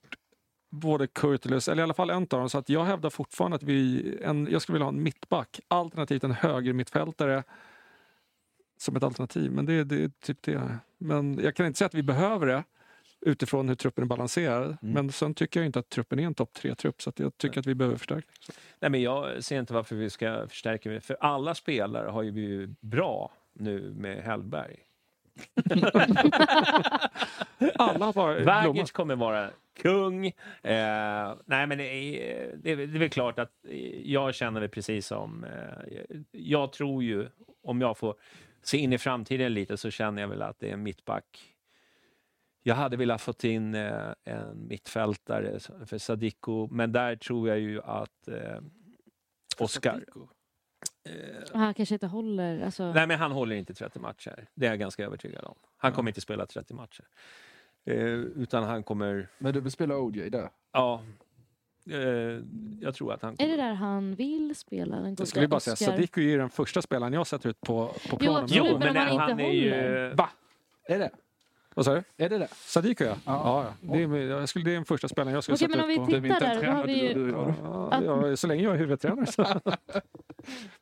både 0.71 1.07
Kurtulus, 1.07 1.67
eller 1.67 1.81
i 1.81 1.83
alla 1.83 1.93
fall 1.93 2.09
en 2.09 2.21
av 2.21 2.27
dem, 2.27 2.49
så 2.49 2.57
att 2.57 2.69
jag 2.69 2.83
hävdar 2.83 3.09
fortfarande 3.09 3.55
att 3.55 3.63
vi, 3.63 4.17
en, 4.23 4.47
jag 4.51 4.61
skulle 4.61 4.73
vilja 4.73 4.85
ha 4.85 4.91
en 4.91 5.03
mittback, 5.03 5.59
alternativt 5.67 6.23
en 6.23 6.31
höger 6.31 6.73
mittfältare 6.73 7.43
som 8.77 8.95
ett 8.95 9.03
alternativ. 9.03 9.51
Men 9.51 9.65
det, 9.65 9.83
det 9.83 10.03
är 10.03 10.11
typ 10.21 10.41
det. 10.41 10.77
Men 10.97 11.39
jag 11.43 11.55
kan 11.55 11.65
inte 11.65 11.77
säga 11.77 11.85
att 11.85 11.93
vi 11.93 12.03
behöver 12.03 12.47
det 12.47 12.63
utifrån 13.25 13.69
hur 13.69 13.75
truppen 13.75 14.03
är 14.03 14.07
balanserad. 14.07 14.77
Men 14.81 15.11
sen 15.11 15.33
tycker 15.33 15.59
jag 15.59 15.65
inte 15.65 15.79
att 15.79 15.89
truppen 15.89 16.19
är 16.19 16.23
en 16.23 16.33
topp 16.33 16.53
tre-trupp, 16.53 17.01
så 17.01 17.11
jag 17.15 17.37
tycker 17.37 17.59
att 17.59 17.65
vi 17.65 17.75
behöver 17.75 17.97
förstärkning. 17.97 18.35
Nej, 18.79 18.91
men 18.91 19.01
jag 19.01 19.43
ser 19.43 19.59
inte 19.59 19.73
varför 19.73 19.95
vi 19.95 20.09
ska 20.09 20.47
förstärka. 20.47 21.01
För 21.01 21.17
alla 21.19 21.55
spelare 21.55 22.09
har 22.09 22.23
ju 22.23 22.31
blivit 22.31 22.81
bra 22.81 23.31
nu 23.53 23.93
med 23.97 24.23
Hellberg. 24.23 24.75
Alla 27.75 28.05
har 28.05 28.39
Vagic 28.45 28.91
kommer 28.91 29.15
vara 29.15 29.49
kung. 29.77 30.25
Eh, 30.27 31.33
nej, 31.45 31.67
men 31.67 31.77
det 31.77 31.83
är, 31.83 32.55
det, 32.57 32.71
är, 32.71 32.75
det 32.77 32.83
är 32.83 32.99
väl 32.99 33.09
klart 33.09 33.39
att 33.39 33.51
eh, 33.69 34.11
jag 34.11 34.35
känner 34.35 34.61
det 34.61 34.69
precis 34.69 35.07
som... 35.07 35.43
Eh, 35.43 36.19
jag 36.31 36.71
tror 36.71 37.03
ju, 37.03 37.27
om 37.63 37.81
jag 37.81 37.97
får 37.97 38.15
se 38.61 38.77
in 38.77 38.93
i 38.93 38.97
framtiden 38.97 39.53
lite, 39.53 39.77
så 39.77 39.91
känner 39.91 40.21
jag 40.21 40.29
väl 40.29 40.41
att 40.41 40.59
det 40.59 40.69
är 40.69 40.73
en 40.73 40.83
mittback. 40.83 41.54
Jag 42.67 42.75
hade 42.75 42.97
velat 42.97 43.21
fått 43.21 43.43
in 43.43 43.75
eh, 43.75 44.13
en 44.23 44.67
mittfältare 44.67 45.59
för 45.85 45.97
Sadiko, 45.97 46.67
men 46.71 46.91
där 46.91 47.15
tror 47.15 47.49
jag 47.49 47.59
ju 47.59 47.81
att 47.81 48.27
eh, 48.27 48.61
Oscar... 49.59 50.03
Och 51.53 51.59
Han 51.59 51.73
kanske 51.73 51.95
inte 51.95 52.07
håller... 52.07 52.65
Alltså, 52.65 52.93
Nej, 52.93 53.07
men 53.07 53.19
han 53.19 53.31
håller 53.31 53.55
inte 53.55 53.73
30 53.73 53.99
matcher. 53.99 54.47
Det 54.55 54.65
är 54.65 54.69
jag 54.69 54.79
ganska 54.79 55.05
övertygad 55.05 55.43
om. 55.45 55.55
Han 55.77 55.91
kommer 55.91 56.09
inte 56.11 56.21
spela 56.21 56.45
30 56.45 56.73
matcher. 56.73 57.05
Eh, 57.85 57.97
utan 58.13 58.63
han 58.63 58.83
kommer... 58.83 59.27
Men 59.37 59.53
du 59.53 59.61
vill 59.61 59.71
spela 59.71 59.97
OJ 59.97 60.29
där? 60.29 60.49
Ja. 60.71 61.01
Eh, 61.89 61.99
jag 62.81 62.95
tror 62.95 63.13
att 63.13 63.21
han 63.21 63.33
Är 63.33 63.37
kommer... 63.37 63.49
det 63.49 63.63
där 63.63 63.73
han 63.73 64.15
vill 64.15 64.55
spela? 64.55 64.99
Den 64.99 65.15
Jag 65.19 65.27
skulle 65.27 65.47
bara 65.47 65.59
säga? 65.59 65.75
Sadiku 65.75 66.31
är 66.33 66.37
den 66.37 66.49
första 66.49 66.81
spelaren 66.81 67.13
jag 67.13 67.27
sätter 67.27 67.49
ut 67.49 67.61
på, 67.61 67.87
på 67.87 67.93
Jo, 68.11 68.17
planen. 68.17 68.43
absolut, 68.43 68.65
Jo, 68.71 68.77
men 68.79 68.93
men 68.93 69.07
han 69.07 69.17
han 69.19 69.31
inte 69.31 69.43
är 69.43 69.51
ju... 69.51 70.13
Va? 70.15 70.29
Är 70.87 70.99
det? 70.99 71.09
Vad 71.75 71.85
sa 71.85 71.93
du? 71.93 72.03
Är 72.17 72.29
det 72.29 72.37
det? 72.37 72.47
Sadiku 72.51 73.03
ja. 73.03 73.17
Ja. 73.25 73.25
ja. 73.25 73.73
ja. 73.81 73.93
Det, 73.95 74.03
är, 74.03 74.27
jag 74.27 74.49
skulle, 74.49 74.65
det 74.65 74.71
är 74.71 74.75
den 74.75 74.85
första 74.85 75.07
spelaren 75.07 75.33
jag 75.33 75.43
skulle 75.43 75.55
Okej, 75.55 75.67
sätta 75.67 75.87
men 75.87 75.99
om 75.99 76.05
vi 76.07 76.13
på. 76.13 76.21
Tittar 76.21 76.39
där, 76.39 76.63
har 76.63 76.85
vi 76.85 77.07
ju... 77.07 77.13
du, 77.13 77.25
du, 77.25 77.31
Ja, 77.31 78.01
ja, 78.05 78.35
så 78.35 78.47
länge 78.47 78.63
jag 78.63 78.73
är 78.73 78.77
huvudtränare. 78.77 79.25
Så. 79.25 79.43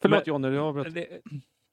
Förlåt 0.01 0.27
Jonny, 0.27 0.47
jag 0.47 0.65
avbröt. 0.65 1.07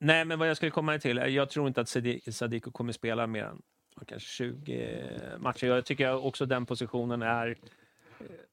Nej, 0.01 0.25
men 0.25 0.39
vad 0.39 0.49
jag 0.49 0.57
skulle 0.57 0.71
komma 0.71 0.99
till, 0.99 1.19
är, 1.19 1.27
jag 1.27 1.51
tror 1.51 1.69
inte 1.69 1.81
att 1.81 1.87
Sadi- 1.87 2.31
Sadiko 2.33 2.71
kommer 2.71 2.93
spela 2.93 3.27
mer 3.27 3.45
än 3.45 3.63
kanske 4.07 4.29
20 4.29 5.11
matcher. 5.39 5.67
Jag 5.67 5.85
tycker 5.85 6.25
också 6.25 6.47
den 6.47 6.67
positionen 6.67 7.23
är, 7.23 7.57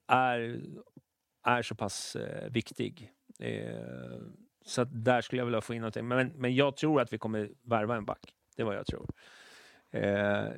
är, 0.08 0.62
är 1.44 1.62
så 1.62 1.76
pass 1.76 2.16
eh, 2.16 2.50
viktig. 2.52 3.12
Eh, 3.40 4.20
så 4.66 4.84
där 4.84 5.22
skulle 5.22 5.40
jag 5.42 5.46
vilja 5.46 5.62
få 5.62 5.74
in 5.74 5.82
någonting. 5.82 6.08
Men, 6.08 6.28
men 6.36 6.56
jag 6.56 6.78
tror 6.78 7.02
att 7.02 7.14
vi 7.14 7.18
kommer 7.18 7.50
värva 7.62 7.96
en 7.96 8.06
back. 8.06 8.34
Det 8.56 8.62
är 8.62 8.66
vad 8.66 8.76
jag 8.76 8.86
tror. 8.86 9.10
Eh, 9.92 10.50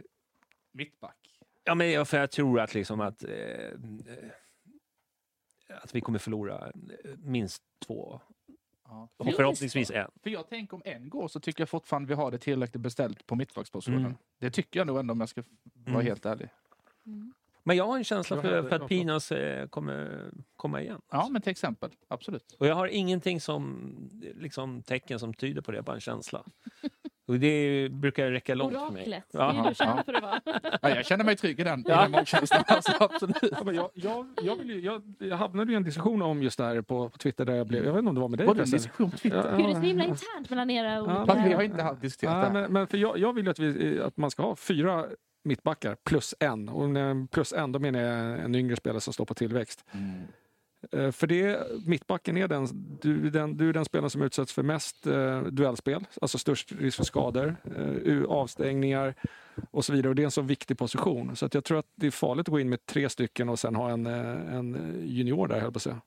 Mittback. 0.72 1.40
Ja, 1.64 1.76
men 1.76 1.92
jag- 1.92 2.08
för 2.08 2.18
jag 2.20 2.32
tror 2.32 2.60
att 2.60 2.74
liksom 2.74 3.02
att, 3.02 3.24
eh, 3.24 3.30
att 5.70 5.96
vi 5.96 6.02
kommer 6.02 6.20
förlora 6.20 6.72
minst 7.18 7.64
två. 7.86 8.22
Ja. 8.86 9.10
Och 9.18 9.34
förhoppningsvis 9.34 9.92
en. 9.92 10.12
För 10.24 10.30
jag 10.30 10.48
tänker 10.50 10.76
om 10.76 10.82
en 10.86 11.10
går 11.10 11.28
så 11.28 11.40
tycker 11.40 11.62
jag 11.62 11.70
fortfarande 11.70 12.08
vi 12.08 12.14
har 12.14 12.32
det 12.32 12.38
tillräckligt 12.38 12.82
beställt 12.82 13.26
på 13.26 13.36
mittbackspositionen. 13.36 14.06
Mm. 14.06 14.18
Det 14.40 14.52
tycker 14.52 14.80
jag 14.80 14.88
nog 14.88 15.00
ändå 15.00 15.12
om 15.12 15.20
jag 15.20 15.30
ska 15.30 15.44
vara 15.74 15.94
Mm. 15.96 16.06
helt 16.06 16.26
ärlig. 16.26 16.50
Men 17.64 17.78
jag 17.78 17.86
har 17.88 17.98
en 17.98 18.04
känsla 18.04 18.42
för, 18.42 18.64
för 18.70 18.76
att 18.76 18.88
Pinas 18.88 19.32
eh, 19.32 19.68
kommer 19.68 20.30
komma 20.56 20.82
igen. 20.82 21.02
Ja, 21.12 21.30
men 21.32 21.42
till 21.42 21.52
exempel. 21.52 21.92
Absolut. 22.08 22.56
Och 22.60 22.68
jag 22.68 22.76
har 22.76 22.88
ingenting 22.88 23.42
som 23.42 23.90
liksom, 24.36 24.84
tecken 24.84 25.20
som 25.20 25.34
tyder 25.34 25.62
på 25.62 25.72
det, 25.72 25.82
bara 25.82 25.96
en 25.96 26.02
känsla. 26.02 26.46
Och 27.30 27.40
det 27.40 27.90
brukar 27.92 28.32
räcka 28.32 28.56
långt 28.56 28.74
för 28.74 28.80
mig. 28.80 29.02
Oraklet. 29.02 29.26
Ja. 29.32 29.52
Det 29.52 29.60
är 29.60 29.70
du 29.70 29.76
känner 29.76 30.04
för 30.04 30.14
att 30.14 30.24
vara. 30.24 30.42
Ja, 30.82 30.90
jag 30.90 31.06
känner 31.06 31.26
mig 31.26 31.36
trygg 31.36 31.60
i 31.60 31.64
den, 31.64 31.84
Ja. 31.88 32.02
den 32.02 32.12
magkänslan. 32.12 32.64
Alltså, 32.68 32.92
absolut. 33.00 33.36
Ja, 33.42 33.72
jag, 33.72 33.90
jag, 33.94 34.26
jag, 34.44 34.56
vill 34.56 34.70
ju, 34.70 34.80
jag, 34.80 35.02
jag 35.20 35.38
hamnade 35.38 35.72
i 35.72 35.76
en 35.76 35.84
diskussion 35.84 36.22
om 36.22 36.44
just 36.44 36.58
det 36.58 36.64
här 36.64 36.82
på, 36.82 37.10
på 37.10 37.18
Twitter 37.18 37.46
där 37.46 37.54
jag 37.54 37.68
blev, 37.68 37.86
jag 37.86 37.94
vet 37.94 38.00
inte 38.00 38.10
om 38.10 38.16
det 38.16 38.22
var 38.22 38.28
med 38.28 38.40
dig 38.40 38.48
Var 38.48 38.56
det 38.56 38.64
en 38.64 38.70
diskussion 38.70 39.12
på 39.12 39.18
Twitter? 39.18 39.52
Ja, 39.52 39.58
Gud, 39.58 39.66
det 39.66 39.72
är 39.72 39.74
så 39.74 39.80
himla 39.82 40.04
internt 40.04 40.50
mellan 40.50 40.70
era 40.70 41.02
olika... 41.02 41.26
Fast 41.26 41.48
vi 41.48 41.54
har 41.54 41.62
inte 41.62 41.84
haft 41.84 42.02
diskuterat 42.02 42.34
Ja, 42.34 42.40
det 42.40 42.46
här. 42.46 42.52
men, 42.54 42.74
men 42.74 42.88
för 42.88 42.98
jag, 42.98 43.18
jag 43.18 43.34
vill 43.34 43.46
ju 43.46 43.52
att, 43.52 43.60
vi, 43.60 44.02
att 44.02 44.18
man 44.18 44.32
ska 44.32 44.44
ha 44.44 44.56
fyra 44.56 45.06
mittbackar 45.44 45.96
plus 46.04 46.36
en. 46.40 46.70
Och 46.70 46.90
plus 47.32 47.54
en, 47.54 47.72
då 47.72 47.80
menar 47.80 48.00
jag 48.00 48.40
en 48.40 48.56
yngre 48.56 48.76
spelare 48.76 49.02
som 49.02 49.14
står 49.14 49.26
på 49.26 49.34
tillväxt. 49.34 49.86
Mm. 49.92 50.24
Eh, 50.92 51.12
för 51.12 51.28
det, 51.28 51.68
mittbacken 51.86 52.38
är 52.38 52.48
den, 52.48 52.68
du, 53.02 53.28
är 53.28 53.32
den, 53.32 53.58
du 53.58 53.70
är 53.70 53.74
den 53.74 53.86
spelaren 53.86 54.10
som 54.10 54.22
utsätts 54.22 54.54
för 54.54 54.64
mest 54.64 55.08
eh, 55.08 55.42
duellspel, 55.42 56.06
alltså 56.22 56.38
störst 56.38 56.72
risk 56.72 56.98
för 56.98 57.04
skador, 57.04 57.56
eh, 58.06 58.24
avstängningar 58.24 59.16
och 59.72 59.86
så 59.86 59.94
vidare. 59.94 60.10
Och 60.10 60.16
det 60.16 60.22
är 60.22 60.26
en 60.26 60.32
så 60.32 60.42
viktig 60.42 60.78
position. 60.78 61.36
Så 61.36 61.46
att 61.46 61.54
jag 61.54 61.64
tror 61.64 61.80
att 61.80 61.92
det 61.96 62.08
är 62.08 62.12
farligt 62.12 62.48
att 62.48 62.52
gå 62.52 62.60
in 62.60 62.70
med 62.70 62.86
tre 62.86 63.10
stycken 63.10 63.50
och 63.50 63.60
sen 63.60 63.76
ha 63.76 63.90
en, 63.90 64.06
eh, 64.08 64.56
en 64.56 64.96
junior 65.06 65.48
där, 65.48 65.56
höll 65.56 65.64
jag 65.64 65.74
på 65.74 65.78
att 65.78 65.84
säga. 65.84 66.02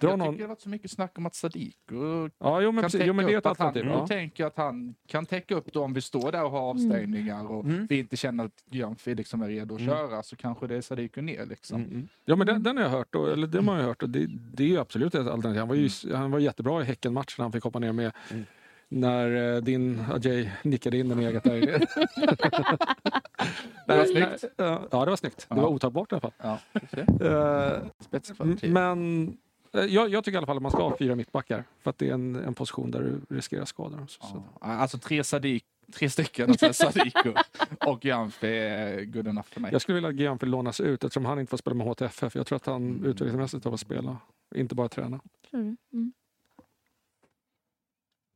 Dra 0.00 0.08
Jag 0.10 0.18
någon... 0.18 0.28
tycker 0.28 0.38
det 0.38 0.44
har 0.44 0.48
varit 0.48 0.60
så 0.60 0.68
mycket 0.68 0.90
snack 0.90 1.18
om 1.18 1.26
att 1.26 1.34
Sadiko 1.34 2.28
Ja, 2.38 2.60
jo 2.60 2.72
men, 2.72 2.74
kan 2.74 2.82
precis. 2.82 2.92
täcka 2.92 3.06
Jo, 3.06 3.12
men 3.12 3.26
det 3.26 3.32
är 3.32 3.36
upp 3.36 3.46
att 3.46 3.58
han, 3.58 3.72
Ja. 3.74 4.06
tänker 4.06 4.42
jag 4.44 4.48
att 4.48 4.56
han 4.56 4.94
kan 5.08 5.26
täcka 5.26 5.54
upp 5.54 5.72
då 5.72 5.82
om 5.84 5.92
vi 5.94 6.00
står 6.00 6.32
där 6.32 6.44
och 6.44 6.50
har 6.50 6.60
avstängningar 6.60 7.50
och 7.50 7.64
Mm. 7.64 7.86
vi 7.90 7.98
inte 7.98 8.16
känner 8.16 8.44
att 8.44 8.62
Jönfi 8.70 9.14
liksom 9.14 9.42
är 9.42 9.48
redo 9.48 9.74
att 9.74 9.80
Mm. 9.80 9.94
köra 9.94 10.22
så 10.22 10.36
kanske 10.36 10.66
det 10.66 10.76
är 10.76 10.80
Sadiko 10.80 11.20
ner 11.20 11.46
liksom. 11.46 11.80
Mm, 11.80 11.90
mm. 11.92 12.08
Ja 12.24 12.36
men 12.36 12.46
den, 12.46 12.62
den 12.62 12.76
har 12.76 12.84
jag 12.84 12.90
hört, 12.90 13.14
och, 13.14 13.30
eller 13.30 13.46
den 13.46 13.68
har 13.68 13.76
jag 13.76 13.84
hört 13.84 14.02
och 14.02 14.10
det, 14.10 14.26
det 14.54 14.62
är 14.62 14.68
ju 14.68 14.78
absolut 14.78 15.14
ett 15.14 15.26
alternativ. 15.26 15.58
Han 15.58 15.68
var 15.68 15.74
ju 15.74 15.88
han 16.14 16.30
var 16.30 16.38
jättebra 16.38 16.82
i 16.82 16.84
Häcken-matchen 16.84 17.42
han 17.42 17.52
fick 17.52 17.64
hoppa 17.64 17.78
ner 17.78 17.92
med 17.92 18.12
Mm. 18.30 18.44
när 18.88 19.54
eh, 19.56 19.60
din 19.62 20.00
Ajay 20.14 20.48
nickade 20.62 20.98
in 20.98 21.08
den 21.08 21.18
eget 21.18 21.44
där 21.44 21.56
inne. 21.56 21.78
Det 23.86 23.96
var 23.96 24.04
snyggt. 24.04 24.44
Ja, 24.56 25.04
det 25.04 25.10
var 25.10 25.16
snyggt. 25.16 25.46
Det 25.48 25.54
var 25.54 25.66
otagbart 25.68 26.12
i 26.12 26.14
alla 26.14 26.20
fall. 26.20 26.32
Ja, 26.42 26.58
det 26.90 27.24
Eh, 28.62 28.70
men 28.70 29.36
jag, 29.72 30.08
jag 30.08 30.24
tycker 30.24 30.32
i 30.32 30.36
alla 30.36 30.46
fall 30.46 30.56
att 30.56 30.62
man 30.62 30.72
ska 30.72 30.82
ha 30.88 30.96
fyra 30.96 31.14
mittbackar 31.14 31.64
för 31.80 31.90
att 31.90 31.98
det 31.98 32.08
är 32.08 32.14
en, 32.14 32.36
en 32.36 32.54
position 32.54 32.90
där 32.90 33.00
du 33.00 33.34
riskerar 33.36 33.64
skador. 33.64 34.06
Så, 34.08 34.26
så. 34.26 34.42
Ja, 34.60 34.66
alltså 34.66 34.98
tre, 34.98 35.24
Sadik, 35.24 35.64
tre 35.92 36.10
stycken, 36.10 36.50
alltså 36.50 36.72
Sadiko 36.72 37.32
och 37.86 38.04
Jönfi 38.04 38.46
är 38.46 39.04
good 39.04 39.26
enough 39.28 39.48
för 39.48 39.60
mig. 39.60 39.72
Jag 39.72 39.80
skulle 39.82 39.94
vilja 39.94 40.08
att 40.08 40.40
Gian 40.42 40.50
lånas 40.50 40.80
ut 40.80 41.04
eftersom 41.04 41.24
han 41.24 41.40
inte 41.40 41.50
får 41.50 41.56
spela 41.56 41.74
med 41.74 41.86
HTFF. 41.86 42.34
Jag 42.34 42.46
tror 42.46 42.56
att 42.56 42.66
han 42.66 42.82
Mm. 42.88 43.04
utvecklingsmässigt 43.04 43.66
av 43.66 43.74
att 43.74 43.80
spela, 43.80 44.16
inte 44.54 44.74
bara 44.74 44.88
träna. 44.88 45.20
Du? 45.50 45.58
Mm. 45.58 46.12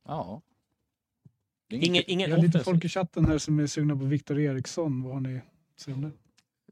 Ja. 0.07 0.41
Ingen, 1.69 2.03
ingen 2.07 2.31
har 2.31 2.37
lite 2.37 2.59
folk 2.59 2.85
i 2.85 2.89
chatten 2.89 3.25
här 3.25 3.37
som 3.37 3.59
är 3.59 3.67
sugna 3.67 3.95
på 3.95 4.05
Viktor 4.05 4.39
Eriksson. 4.39 5.03
Vad 5.03 5.13
har 5.13 5.19
ni 5.19 5.37
att 5.37 5.79
säga 5.79 5.95
om 5.95 6.01
det? 6.01 6.11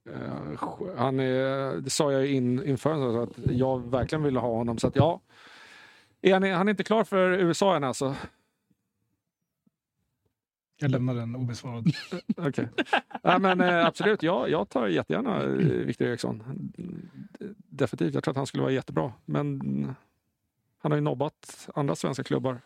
Eh, 0.10 0.95
han 0.98 1.19
är, 1.19 1.76
det 1.82 1.90
sa 1.90 2.11
jag 2.11 2.28
in, 2.28 2.65
inför 2.65 2.95
så 2.95 3.22
att 3.22 3.52
jag 3.52 3.91
verkligen 3.91 4.23
ville 4.23 4.40
ha 4.40 4.49
honom. 4.49 4.78
Så 4.78 4.88
att 4.88 4.95
ja, 4.95 5.22
är 6.22 6.34
han, 6.34 6.44
han 6.44 6.68
är 6.68 6.72
inte 6.72 6.84
klar 6.84 7.03
för 7.03 7.32
USA 7.32 7.76
än 7.76 7.84
alltså. 7.84 8.15
Jag 10.80 10.91
lämnar 10.91 11.15
den 11.15 11.36
obesvarad. 11.36 11.86
Okej. 12.38 12.68
Nej, 13.23 13.40
men 13.40 13.61
eh, 13.61 13.86
absolut, 13.86 14.23
ja, 14.23 14.48
jag 14.48 14.69
tar 14.69 14.88
jättegärna 14.88 15.44
eh, 15.44 15.49
Victor 15.86 16.07
Eriksson. 16.07 16.44
Definitivt, 17.69 18.14
jag 18.14 18.23
tror 18.23 18.32
att 18.32 18.38
han 18.38 18.48
skulle 18.48 18.64
vara 18.64 18.73
jättebra. 18.73 19.14
Men 19.26 19.60
han 20.78 20.91
har 20.91 20.98
ju 20.98 21.02
nobbat 21.02 21.69
andra 21.76 21.95
svenska 21.95 22.23
klubbar. 22.23 22.61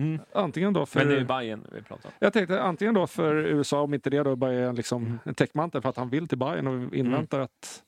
Mm. 0.00 0.20
Antingen 0.32 0.72
då 0.72 0.86
för... 0.86 1.00
Men 1.00 1.08
det 1.08 1.14
är 1.14 1.18
ju 1.18 1.24
Bayern 1.24 1.66
vi 1.72 1.82
pratar 1.82 2.08
om. 2.08 2.14
Jag 2.18 2.32
tänkte 2.32 2.62
antingen 2.62 2.94
då 2.94 3.06
för 3.06 3.34
USA, 3.34 3.80
om 3.80 3.94
inte 3.94 4.10
det 4.10 4.22
då 4.22 4.36
bara 4.36 4.52
är 4.52 4.72
liksom 4.72 5.18
en 5.24 5.34
täckmantel 5.34 5.82
för 5.82 5.88
att 5.88 5.96
han 5.96 6.08
vill 6.10 6.28
till 6.28 6.38
Bayern 6.38 6.66
och 6.66 6.94
inväntar 6.94 7.40
att 7.40 7.82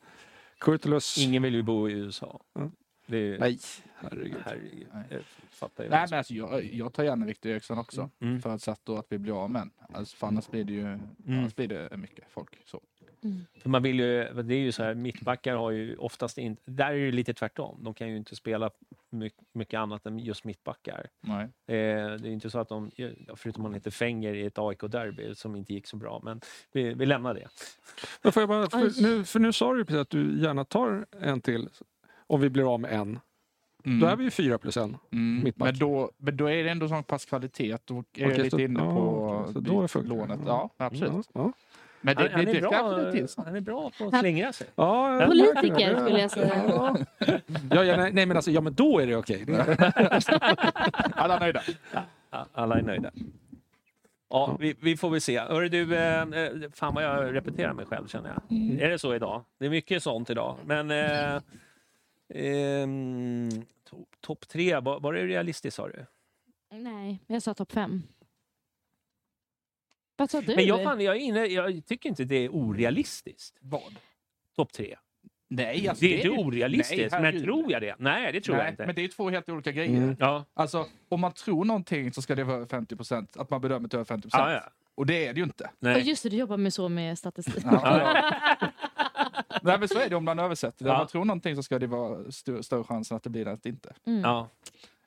Kurtulus... 0.58 1.18
Ingen 1.18 1.42
vill 1.42 1.54
ju 1.54 1.62
bo 1.62 1.88
i 1.88 1.92
USA. 1.92 2.40
Är, 3.06 3.38
Nej, 3.38 3.58
herregud. 3.94 4.36
herregud. 4.44 4.86
Nej. 4.92 5.04
Jag 5.10 5.20
fattar. 5.50 5.88
Nej, 5.88 6.06
men 6.10 6.18
alltså, 6.18 6.34
jag, 6.34 6.64
jag 6.64 6.92
tar 6.92 7.04
gärna 7.04 7.26
Victor 7.26 7.50
Eriksson 7.50 7.78
också. 7.78 8.10
Mm. 8.20 8.40
Förutsatt 8.40 8.80
då 8.84 8.96
att 8.96 9.06
vi 9.08 9.18
blir 9.18 9.44
av 9.44 9.50
med 9.50 9.70
alltså, 9.92 10.16
För 10.16 10.26
annars 10.26 10.48
blir 10.48 10.64
det 10.64 10.72
ju 10.72 10.98
annars 11.28 11.56
blir 11.56 11.68
det 11.68 11.96
mycket 11.96 12.24
folk. 12.28 12.58
Så. 12.64 12.80
Mm. 13.24 13.44
För 13.62 13.68
man 13.70 13.82
vill 13.82 13.98
ju, 14.00 14.42
det 14.42 14.54
är 14.54 14.58
ju 14.58 14.72
så 14.72 14.82
här, 14.82 14.94
mittbackar 14.94 15.56
har 15.56 15.70
ju 15.70 15.96
oftast 15.96 16.38
inte... 16.38 16.62
Där 16.70 16.92
är 16.92 17.04
det 17.06 17.12
lite 17.12 17.34
tvärtom. 17.34 17.78
De 17.80 17.94
kan 17.94 18.08
ju 18.08 18.16
inte 18.16 18.36
spela 18.36 18.70
mycket, 19.10 19.40
mycket 19.52 19.78
annat 19.78 20.06
än 20.06 20.18
just 20.18 20.44
mittbackar. 20.44 21.06
Nej. 21.20 21.42
Eh, 21.44 22.14
det 22.14 22.28
är 22.28 22.32
inte 22.32 22.50
så 22.50 22.58
att 22.58 22.68
de, 22.68 22.90
ja, 22.96 23.08
förutom 23.36 23.62
man 23.62 23.74
inte 23.74 23.90
fänger 23.90 24.34
i 24.34 24.46
ett 24.46 24.58
AIK-derby 24.58 25.34
som 25.34 25.56
inte 25.56 25.74
gick 25.74 25.86
så 25.86 25.96
bra, 25.96 26.20
men 26.24 26.40
vi, 26.72 26.94
vi 26.94 27.06
lämnar 27.06 27.34
det. 27.34 27.48
Men 28.22 28.32
får 28.32 28.42
jag 28.42 28.48
bara, 28.48 28.70
för 28.70 29.02
nu, 29.02 29.24
för 29.24 29.38
nu 29.40 29.52
sa 29.52 29.72
du 29.72 29.78
ju 29.78 29.84
precis 29.84 30.00
att 30.00 30.10
du 30.10 30.42
gärna 30.42 30.64
tar 30.64 31.06
en 31.20 31.40
till. 31.40 31.68
om 32.26 32.40
vi 32.40 32.50
blir 32.50 32.74
av 32.74 32.80
med 32.80 32.92
en. 32.92 33.18
Mm. 33.84 34.00
Då 34.00 34.06
är 34.06 34.16
vi 34.16 34.24
ju 34.24 34.30
fyra 34.30 34.58
plus 34.58 34.76
en. 34.76 34.96
Mm. 35.12 35.44
mittback. 35.44 35.66
Men, 35.70 35.78
då, 35.78 36.10
men 36.16 36.36
då 36.36 36.46
är 36.50 36.64
det 36.64 36.70
ändå 36.70 36.88
sån 36.88 37.04
pass 37.04 37.24
kvalitet. 37.24 37.76
Då 37.84 37.94
är 37.96 38.00
Okej, 38.00 38.22
jag 38.28 38.38
lite 38.38 38.50
så- 38.50 38.58
inne 38.60 38.80
ja, 38.80 38.94
på 38.94 39.52
så 39.52 39.60
då 39.60 39.88
funkar 39.88 40.08
det. 40.10 40.16
lånet. 40.16 40.40
Ja, 40.46 40.70
absolut. 40.76 41.12
Ja, 41.12 41.22
ja. 41.32 41.52
Men 42.02 42.16
det, 42.16 42.22
Han, 42.22 42.30
han, 42.32 42.44
det, 42.44 42.50
är 42.50 42.54
det 42.54 42.60
bra, 42.60 43.44
han 43.44 43.56
är 43.56 43.60
bra 43.60 43.90
på 43.98 44.04
att 44.04 44.12
Han- 44.12 44.20
slingra 44.20 44.52
sig. 44.52 44.66
Ja, 44.74 45.22
Politiker 45.26 45.90
ja, 45.90 46.00
skulle 46.00 46.20
jag 46.20 46.30
säga. 46.30 46.62
Ja, 46.68 46.96
ja, 47.70 47.84
ja, 47.84 47.96
nej, 47.96 48.12
nej, 48.12 48.26
men 48.26 48.36
alltså, 48.36 48.50
ja, 48.50 48.60
men 48.60 48.74
då 48.74 48.98
är 49.00 49.06
det 49.06 49.16
okej. 49.16 49.46
Alla 51.14 51.38
nöjda. 51.38 51.62
Ja, 52.30 52.46
Alla 52.52 52.78
är 52.78 52.82
nöjda. 52.82 53.10
Ja, 54.30 54.56
vi, 54.60 54.74
vi 54.80 54.96
får 54.96 55.10
väl 55.10 55.20
se. 55.20 55.38
Hörru 55.40 55.68
du, 55.68 55.96
eh, 55.96 56.22
eh, 56.22 56.50
fan 56.74 56.94
vad 56.94 57.04
jag 57.04 57.34
repeterar 57.34 57.72
mig 57.72 57.86
själv 57.86 58.06
känner 58.08 58.28
jag. 58.48 58.58
Är 58.82 58.88
det 58.90 58.98
så 58.98 59.14
idag? 59.14 59.44
Det 59.58 59.66
är 59.66 59.70
mycket 59.70 60.02
sånt 60.02 60.30
idag. 60.30 60.56
Men 60.64 60.90
eh, 60.90 61.40
to- 63.90 64.04
topp 64.20 64.48
tre, 64.48 64.80
var, 64.80 65.00
var 65.00 65.12
det 65.12 65.26
realistiskt 65.26 65.76
sa 65.76 65.88
du? 65.88 66.06
Nej, 66.72 67.18
jag 67.26 67.42
sa 67.42 67.54
topp 67.54 67.72
fem. 67.72 68.02
Vad 70.16 70.30
sa 70.30 70.40
du? 70.40 70.54
Men 70.56 70.66
jag, 70.66 70.82
fan, 70.84 71.00
jag, 71.00 71.16
är 71.16 71.20
inne, 71.20 71.44
jag 71.46 71.86
tycker 71.86 72.08
inte 72.08 72.24
det 72.24 72.36
är 72.36 72.48
orealistiskt. 72.48 73.56
Vad? 73.60 73.96
Topp 74.56 74.72
tre. 74.72 74.96
Nej, 75.50 75.88
alltså, 75.88 76.04
Det 76.04 76.12
är 76.12 76.16
inte 76.16 76.28
ju- 76.28 76.34
orealistiskt, 76.44 77.12
Nej, 77.12 77.22
men 77.32 77.42
tror 77.42 77.72
jag 77.72 77.82
det? 77.82 77.94
Nej, 77.98 78.32
det 78.32 78.40
tror 78.40 78.56
jag 78.56 78.62
Nej, 78.64 78.70
inte. 78.70 78.86
men 78.86 78.94
det 78.94 79.00
är 79.00 79.02
ju 79.02 79.08
två 79.08 79.30
helt 79.30 79.48
olika 79.48 79.72
grejer. 79.72 79.96
Mm. 80.02 80.16
Ja, 80.20 80.44
Alltså, 80.54 80.86
om 81.08 81.20
man 81.20 81.32
tror 81.32 81.64
någonting 81.64 82.12
så 82.12 82.22
ska 82.22 82.34
det 82.34 82.44
vara 82.44 82.56
över 82.56 82.66
50 82.66 82.96
procent. 82.96 83.36
Att 83.36 83.50
man 83.50 83.60
bedömer 83.60 83.88
till 83.88 83.96
över 83.96 84.04
50 84.04 84.28
procent. 84.30 84.50
ja, 84.50 84.54
ja. 84.54 84.70
Och 84.94 85.06
det 85.06 85.26
är 85.26 85.32
det 85.32 85.38
ju 85.38 85.44
inte. 85.44 85.64
Och 85.64 85.70
Nej. 85.78 86.02
just 86.08 86.22
det, 86.22 86.28
du 86.28 86.36
jobbar 86.36 86.56
med 86.56 86.74
så 86.74 86.88
med 86.88 87.18
statistik. 87.18 87.64
Nej, 89.62 89.78
men 89.78 89.88
så 89.88 89.98
är 89.98 90.08
det 90.10 90.16
om 90.16 90.24
man 90.24 90.38
översätter 90.38 90.84
det. 90.84 90.88
Ja. 90.90 90.94
Om 90.94 90.98
man 90.98 91.06
tror 91.08 91.24
någonting 91.24 91.56
så 91.56 91.62
ska 91.62 91.78
det 91.78 91.86
vara 91.86 92.28
st- 92.28 92.62
större 92.62 92.84
chans 92.84 93.12
att 93.12 93.22
det 93.22 93.30
blir 93.30 93.44
det 93.44 93.52
att 93.52 93.66
inte. 93.66 93.92
Mm. 94.06 94.20
Ja. 94.20 94.48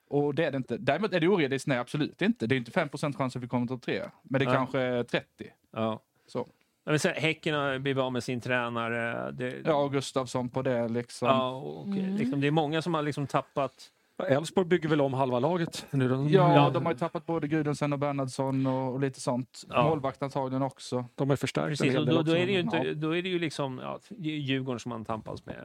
Och 0.07 0.35
det 0.35 0.45
är 0.45 0.51
det 0.51 0.57
inte. 0.57 0.77
Däremot 0.77 1.13
är 1.13 1.19
det 1.19 1.27
orealistiskt? 1.27 1.67
Nej, 1.67 1.77
absolut 1.77 2.21
inte. 2.21 2.47
Det 2.47 2.55
är 2.55 2.57
inte 2.57 2.71
5 2.71 2.89
procent 2.89 3.15
chans 3.17 3.35
att 3.35 3.43
vi 3.43 3.47
kommer 3.47 3.67
topp 3.67 3.81
tre. 3.81 4.03
Men 4.23 4.39
det 4.39 4.45
är 4.45 4.47
Nej. 4.47 4.55
kanske 4.55 5.03
30. 5.03 5.27
ja. 5.73 5.99
Så. 6.27 6.47
Men 6.85 6.99
sen, 6.99 7.13
häcken 7.15 7.55
har 7.55 7.79
blivit 7.79 8.01
av 8.01 8.13
med 8.13 8.23
sin 8.23 8.41
tränare. 8.41 9.31
Det, 9.31 9.61
Ja, 9.65 9.73
och 9.75 9.91
Gustafsson 9.91 10.49
på 10.49 10.61
det 10.61 10.87
liksom. 10.87 11.27
ja, 11.27 11.49
och, 11.55 11.87
Mm. 11.87 12.15
liksom, 12.15 12.41
det 12.41 12.47
är 12.47 12.51
många 12.51 12.81
som 12.81 12.93
har 12.93 13.01
liksom 13.01 13.27
tappat... 13.27 13.91
Elfsborg 14.23 14.67
bygger 14.67 14.89
väl 14.89 15.01
om 15.01 15.13
halva 15.13 15.39
laget. 15.39 15.85
Nu, 15.91 16.09
de, 16.09 16.29
Ja, 16.29 16.69
de 16.73 16.85
har 16.85 16.93
ju 16.93 16.97
tappat 16.97 17.25
både 17.25 17.47
Gudrunsen 17.47 17.93
och 17.93 17.99
Bernhardsson 17.99 18.67
och, 18.67 18.93
och 18.93 18.99
lite 18.99 19.19
sånt. 19.21 19.63
Ja. 19.69 19.83
Målvakt 19.83 20.23
antagligen 20.23 20.61
också. 20.61 21.05
de 21.15 21.29
har 21.29 21.37
förstärkt 21.37 21.65
en 21.65 21.69
Precis, 21.69 21.93
hel 21.93 21.99
och 21.99 22.05
del 22.05 22.15
då, 22.15 22.21
då, 22.21 22.31
är 22.37 22.45
det 22.45 22.51
ju 22.51 22.59
inte, 22.59 22.77
Ja. 22.77 22.93
då 22.93 23.15
är 23.17 23.21
det 23.21 23.29
ju 23.29 23.39
liksom 23.39 23.79
ja, 23.83 23.99
Djurgården 24.17 24.79
som 24.79 24.89
man 24.89 25.05
tampas 25.05 25.45
med. 25.45 25.55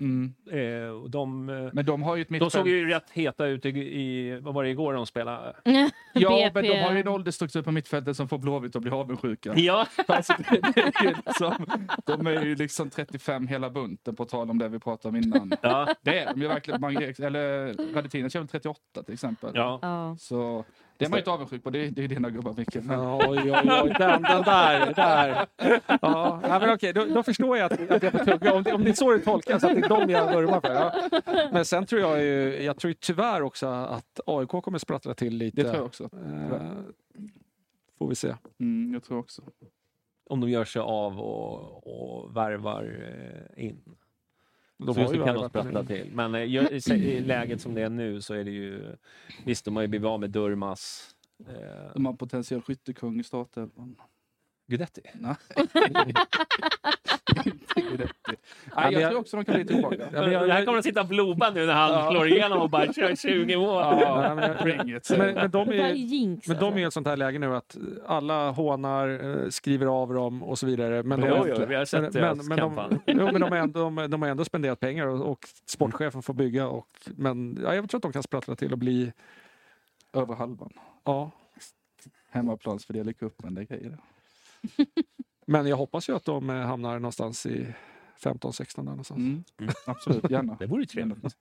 Mm. 0.00 0.34
Eh, 0.50 0.90
och 0.90 1.10
de, 1.10 1.48
eh, 1.48 1.68
Men 1.72 1.84
de 1.86 2.02
har 2.02 2.16
ju 2.16 2.22
ett 2.22 2.28
de 2.28 2.32
mittfält. 2.32 2.52
såg 2.52 2.68
ju 2.68 2.88
rätt 2.88 3.10
heta 3.10 3.46
ut 3.46 3.66
i, 3.66 3.68
i 3.78 4.38
vad 4.40 4.54
var 4.54 4.64
det 4.64 4.70
igår 4.70 4.92
de 4.92 5.06
spelade? 5.06 5.56
Ja, 6.14 6.28
BP. 6.30 6.50
men 6.54 6.64
de 6.64 6.82
har 6.82 6.92
ju 6.92 7.00
en 7.00 7.08
åldersstruktur 7.08 7.62
på 7.62 7.70
mittfältet 7.72 8.16
som 8.16 8.28
får 8.28 8.38
Blåvitt 8.38 8.76
att 8.76 8.82
bli 8.82 8.90
avundsjuka. 8.90 9.52
Ja, 9.56 9.86
Alltså, 10.06 10.32
det, 10.50 10.60
det 10.74 10.80
är 10.80 11.14
liksom, 11.26 11.66
de 12.06 12.26
är 12.26 12.44
ju 12.44 12.54
liksom 12.54 12.90
35 12.90 13.46
hela 13.46 13.70
bunten, 13.70 14.16
på 14.16 14.24
tal 14.24 14.50
om 14.50 14.58
det 14.58 14.68
vi 14.68 14.78
pratade 14.78 15.08
om 15.18 15.24
innan. 15.24 15.52
ja, 15.62 15.88
Det 16.02 16.18
är 16.18 16.34
de 16.34 16.40
ju 16.42 16.48
verkligen. 16.48 16.80
Man, 16.80 16.96
eller 16.96 17.77
Radetinac 17.94 18.34
är 18.34 18.38
väl 18.38 18.48
38 18.48 19.02
till 19.02 19.14
exempel. 19.14 19.50
ja. 19.54 19.78
Ja. 19.82 20.16
Så 20.18 20.64
det 20.96 21.04
är 21.04 21.08
man 21.08 21.16
ju 21.16 21.20
inte 21.20 21.30
avundsjuk 21.30 21.64
på. 21.64 21.70
Det 21.70 21.86
är, 21.86 21.90
det 21.90 22.04
är 22.04 22.08
dina 22.08 22.30
gubbar, 22.30 22.54
Micke. 22.56 22.74
Men, 22.74 22.98
Ja, 22.98 23.28
oj, 23.28 23.38
oj, 23.38 23.70
oj, 23.84 23.94
den, 23.98 24.22
den 24.22 24.42
där, 24.42 24.94
där. 24.94 25.46
Ja, 25.86 26.40
ja, 26.42 26.58
men 26.60 26.70
okej, 26.70 26.92
då, 26.92 27.04
då 27.04 27.22
förstår 27.22 27.56
jag 27.56 27.72
att, 27.72 27.90
att 27.90 28.02
jag 28.02 28.12
får 28.12 28.24
tugga. 28.24 28.54
Om 28.54 28.62
det, 28.62 28.72
om 28.72 28.84
det 28.84 28.90
är 28.90 28.94
så 28.94 29.12
det 29.12 29.18
tolkas, 29.18 29.64
att 29.64 29.74
det 29.74 29.80
är 29.84 29.88
dem 29.88 30.10
jag 30.10 30.34
vurmar 30.34 30.60
för. 30.60 30.74
Ja. 30.74 31.08
Men 31.52 31.64
sen 31.64 31.86
tror 31.86 32.00
jag 32.00 32.22
ju, 32.22 32.62
jag 32.62 32.76
tror 32.78 32.88
ju 32.88 32.94
tyvärr 32.94 33.42
också 33.42 33.66
att 33.66 34.20
AIK 34.26 34.48
kommer 34.48 34.78
sprattra 34.78 35.14
till 35.14 35.36
lite. 35.36 35.56
det 35.56 35.62
tror 35.62 35.76
jag 35.76 35.86
också. 35.86 36.04
Eh, 36.04 36.62
får 37.98 38.08
vi 38.08 38.14
se. 38.14 38.34
Mm, 38.60 38.92
jag 38.92 39.04
tror 39.04 39.18
också. 39.18 39.42
Om 40.30 40.40
de 40.40 40.50
gör 40.50 40.64
sig 40.64 40.82
av 40.82 41.20
och, 41.20 41.86
och 41.86 42.36
värvar 42.36 43.08
eh, 43.56 43.64
in. 43.64 43.80
De 44.78 44.94
så 44.94 45.00
har 45.00 45.14
ju 45.14 45.24
kan 45.24 45.34
de 45.34 45.48
sprattla 45.48 45.84
till. 45.84 46.10
Men 46.12 46.34
eh, 46.34 46.42
i, 46.42 46.80
i 46.92 47.20
läget 47.20 47.60
som 47.60 47.74
det 47.74 47.82
är 47.82 47.90
nu 47.90 48.20
så 48.20 48.34
är 48.34 48.44
det 48.44 48.50
ju... 48.50 48.96
Visst, 49.44 49.64
de 49.64 49.76
har 49.76 49.82
ju 49.82 49.88
blivit 49.88 50.06
av 50.06 50.20
med 50.20 50.30
Durmas. 50.30 51.10
Eh, 51.48 51.92
De 51.94 52.06
har 52.06 52.12
potentiell 52.12 52.62
skyttekung 52.62 53.20
i 53.20 53.24
startelvan. 53.24 53.96
Guidetti. 54.68 55.00
Nej. 55.14 55.34
Inte. 57.76 58.08
Nej, 58.76 58.92
jag 58.92 59.10
tror 59.10 59.20
också 59.20 59.36
de 59.36 59.44
kan 59.44 59.54
bli 59.54 59.64
tillbaka. 59.66 59.96
Ja, 60.12 60.20
men 60.22 60.32
jag- 60.32 60.48
här 60.48 60.64
kommer 60.64 60.78
att 60.78 60.84
sitta 60.84 61.04
blodband 61.04 61.56
nu 61.56 61.66
när 61.66 61.72
han 61.74 61.90
Ja. 61.90 62.10
slår 62.10 62.28
igenom 62.28 62.58
och 62.58 62.70
bara 62.70 62.92
kör 62.92 63.14
20 63.16 63.56
mål. 63.56 63.68
Ja, 64.00 64.34
men, 64.34 64.56
men, 65.18 65.34
men 65.34 65.50
de 65.50 65.68
är 65.68 65.72
är 65.74 65.92
jinx. 65.94 66.48
men 66.48 66.56
de 66.56 66.62
är 66.64 66.66
alltså. 66.66 66.78
i 66.78 66.82
ett 66.82 66.92
sånt 66.92 67.06
här 67.06 67.16
läge 67.16 67.38
nu 67.38 67.56
att 67.56 67.76
alla 68.06 68.50
hånar, 68.50 69.08
eh, 69.44 69.48
skriver 69.48 69.86
av 69.86 70.14
dem 70.14 70.42
och 70.42 70.58
så 70.58 70.66
vidare. 70.66 71.02
Men, 71.02 71.20
de, 71.20 71.28
Jo, 71.28 71.44
jo, 71.58 71.64
vi 71.68 71.74
har 71.74 71.84
sett 71.84 72.02
men, 72.02 72.12
deras 72.12 72.36
men, 72.36 72.46
men, 72.46 72.58
de, 72.58 72.76
kampanj. 72.76 72.98
jo, 73.06 73.24
men 73.32 73.40
de, 73.40 73.50
har 73.50 73.56
ändå, 73.56 73.80
de, 73.80 74.10
de 74.10 74.22
har 74.22 74.28
ändå 74.28 74.44
spenderat 74.44 74.80
pengar 74.80 75.06
och, 75.06 75.30
och 75.30 75.38
sportchefen 75.66 76.22
får 76.22 76.34
bygga. 76.34 76.68
Och, 76.68 76.88
men 77.04 77.58
ja, 77.64 77.74
jag 77.74 77.90
tror 77.90 77.98
att 77.98 78.02
de 78.02 78.12
kan 78.12 78.22
sprattla 78.22 78.56
till 78.56 78.72
och 78.72 78.78
bli... 78.78 79.12
Över 80.12 80.34
halvan. 80.34 80.72
Ja. 81.04 81.30
Hemmaplansfördel 82.30 83.08
i 83.08 83.14
cupen, 83.14 83.54
det 83.54 83.60
är 83.60 83.64
grejer. 83.64 83.98
Men 85.46 85.66
jag 85.66 85.76
hoppas 85.76 86.08
ju 86.08 86.16
att 86.16 86.24
de 86.24 86.50
eh, 86.50 86.56
hamnar 86.56 86.98
någonstans 86.98 87.46
i 87.46 87.74
15-16 88.22 88.76
där 88.76 88.82
någonstans. 88.82 89.18
Mm. 89.18 89.44
Absolut, 89.86 90.30
gärna. 90.30 90.56
Det 90.60 90.66
vore 90.66 90.82
ju 90.82 90.86
trevligt. 90.86 91.36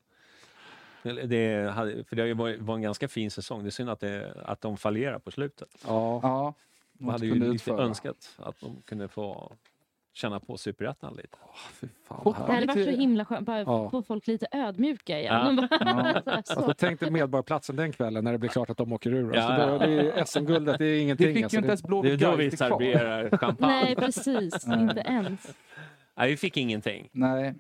Det, 1.04 1.72
hade, 1.72 2.04
för 2.04 2.16
det 2.16 2.22
har 2.22 2.28
ju 2.28 2.34
varit, 2.34 2.62
var 2.62 2.76
en 2.76 2.82
ganska 2.82 3.08
fin 3.08 3.32
säsong. 3.32 3.64
Det 3.64 3.70
är 3.70 3.72
synd 3.72 3.90
att, 3.90 4.00
det, 4.00 4.42
att 4.46 4.62
de 4.62 4.78
fallerar 4.78 5.20
på 5.20 5.32
slutet. 5.32 5.70
Ja. 5.88 6.20
Ja, 6.24 6.54
Man 6.94 7.12
hade 7.12 7.26
ju 7.26 7.34
lite 7.34 7.46
utföra. 7.46 7.84
önskat 7.84 8.36
att 8.38 8.60
de 8.60 8.82
kunde 8.86 9.08
få 9.08 9.54
känna 10.18 10.40
på 10.40 10.58
superettan 10.58 11.14
lite. 11.14 11.38
Fy 11.74 11.88
fan, 12.04 12.34
Det 12.48 12.54
hade 12.54 12.66
varit 12.66 12.84
så 12.86 12.92
himla 12.92 13.26
skönt, 13.26 13.46
bara 13.46 13.60
Ja. 13.60 13.90
få 13.90 14.02
folk 14.02 14.28
lite 14.28 14.48
ödmjuka 14.52 15.20
igen. 15.20 15.68
Ja. 15.72 15.78
Bara- 15.84 16.22
så. 16.46 16.54
Alltså, 16.60 16.74
tänk 16.78 17.00
dig 17.00 17.12
Medborgarplatsen 17.12 17.76
den 17.76 17.92
kvällen 17.92 18.24
när 18.24 18.32
det 18.32 18.38
blir 18.38 18.50
klart 18.50 18.70
att 18.70 18.78
de 18.78 18.94
åker 18.94 19.14
ur. 19.14 19.36
Alltså, 19.36 19.52
Ja, 19.52 19.70
ja. 19.72 19.78
det, 19.78 20.02
det 20.02 20.12
är 20.12 20.26
SM-guldet, 20.26 20.78
det 20.78 20.86
är 20.86 20.90
Det 20.90 21.00
ingenting. 21.00 21.34
fick 21.34 21.44
alltså, 21.44 21.56
ju 21.56 21.60
inte 21.60 21.68
det, 21.68 21.72
ens 21.72 21.82
Det 21.82 21.86
är 21.86 21.90
Blåvitt 21.90 22.20
då 22.20 22.36
vi 22.36 22.58
serverar 22.58 23.30
champagne. 23.38 23.74
Nej, 23.84 23.96
precis. 23.96 24.68
Inte 24.68 25.02
ens. 25.06 25.56
Nej, 26.16 26.30
vi 26.30 26.38
fick 26.38 26.58
ingenting. 26.58 27.10
Nej, 27.12 27.54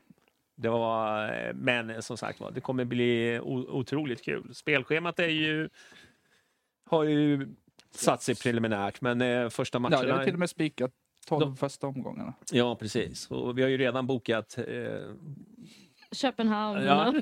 Det 0.55 0.69
var, 0.69 1.53
men 1.53 2.01
som 2.01 2.17
sagt 2.17 2.39
var, 2.39 2.51
det 2.51 2.61
kommer 2.61 2.85
bli 2.85 3.39
otroligt 3.43 4.23
kul. 4.25 4.55
Spelschemat 4.55 5.19
är 5.19 5.27
ju, 5.27 5.69
har 6.89 7.03
ju 7.03 7.47
satt 7.91 8.21
sig 8.21 8.35
preliminärt, 8.35 9.01
men 9.01 9.21
eh, 9.21 9.49
första 9.49 9.75
ja, 9.75 9.79
matcherna... 9.79 10.03
det 10.03 10.21
är 10.21 10.23
till 10.25 10.33
och 10.33 10.39
med 10.39 10.49
spikat 10.49 10.91
12 11.27 11.39
De- 11.41 11.57
första 11.57 11.87
omgångarna. 11.87 12.33
Ja, 12.51 12.75
precis. 12.75 13.31
Och 13.31 13.57
vi 13.57 13.61
har 13.61 13.69
ju 13.69 13.77
redan 13.77 14.07
bokat... 14.07 14.57
Eh, 14.57 14.65
Köpenhamn. 16.11 16.83
Ja. 16.83 17.13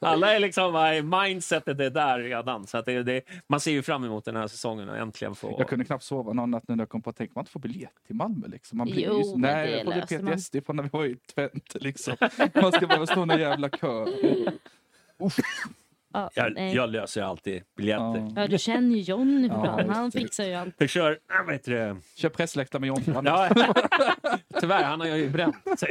alla 0.00 0.34
är 0.34 0.40
liksom, 0.40 1.10
mindsetet 1.12 1.80
är 1.80 1.90
där 1.90 2.18
redan. 2.18 2.66
Så 2.66 2.78
att 2.78 2.86
det, 2.86 3.02
det, 3.02 3.22
man 3.46 3.60
ser 3.60 3.70
ju 3.72 3.82
fram 3.82 4.04
emot 4.04 4.24
den 4.24 4.36
här 4.36 4.46
säsongen 4.46 4.88
och 4.88 4.96
äntligen 4.96 5.34
få... 5.34 5.56
Jag 5.58 5.68
kunde 5.68 5.84
knappt 5.84 6.04
sova 6.04 6.32
någon 6.32 6.50
natt 6.50 6.68
när 6.68 6.78
jag 6.78 6.88
kom 6.88 7.02
på 7.02 7.10
att 7.10 7.16
tänka 7.16 7.32
man 7.34 7.42
inte 7.42 7.50
får 7.52 7.60
biljett 7.60 7.92
till 8.06 8.16
Malmö. 8.16 8.46
Liksom. 8.48 8.78
Man 8.78 8.86
blir 8.86 9.04
Jo, 9.06 9.18
ju 9.18 9.24
så, 9.24 9.36
men 9.36 9.40
nej, 9.40 9.66
det 9.66 9.76
jag 9.76 9.84
får 9.84 9.94
löser 9.94 10.22
man. 10.22 10.32
PTSD 10.32 10.56
från 10.66 10.76
när 10.76 10.82
vi 10.82 10.88
var 10.92 11.04
i 11.04 11.16
Twente. 11.34 11.78
Liksom. 11.78 12.16
Man 12.54 12.72
ska 12.72 12.86
bara 12.86 13.06
stå 13.06 13.26
i 13.26 13.30
en 13.32 13.40
jävla 13.40 13.68
kö. 13.68 14.06
Ja, 16.12 16.30
Jag, 16.34 16.74
jag 16.74 16.90
löser 16.90 17.22
alltid 17.22 17.62
biljetter. 17.76 18.32
Ja, 18.36 18.46
du 18.48 18.58
känner 18.58 18.96
ju 18.96 19.02
Johnny 19.02 19.48
Ja, 19.48 19.64
fan. 19.64 19.90
Han 19.90 20.12
fixar 20.12 20.44
ju 20.44 20.54
allt. 20.54 20.74
Jag 20.78 20.88
kör, 20.90 21.18
vad 21.46 21.52
heter 21.54 21.72
det? 21.72 21.96
Kör 22.16 22.28
pressläktare 22.28 22.80
med 22.80 22.86
John. 22.88 23.02
Ja, 23.24 23.48
tyvärr, 24.60 24.82
han 24.82 25.00
har 25.00 25.06
ju 25.06 25.30
bränt 25.30 25.78
sig. 25.78 25.90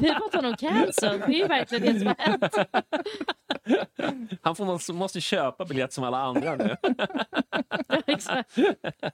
Vi 0.00 0.08
har 0.08 0.18
fått 0.20 0.34
honom 0.34 0.54
cancelled. 0.56 1.20
Det 1.26 1.34
är 1.34 1.38
ju 1.38 1.46
verkligen 1.46 1.94
det 1.94 1.98
som 1.98 2.06
har 2.08 2.16
hänt. 2.18 2.54
Han 4.42 4.56
får, 4.56 4.64
måste, 4.64 4.92
måste 4.92 5.20
köpa 5.20 5.64
biljett 5.64 5.92
som 5.92 6.04
alla 6.04 6.18
andra 6.18 6.56
nu. 6.56 6.76
Exakt. 8.06 8.58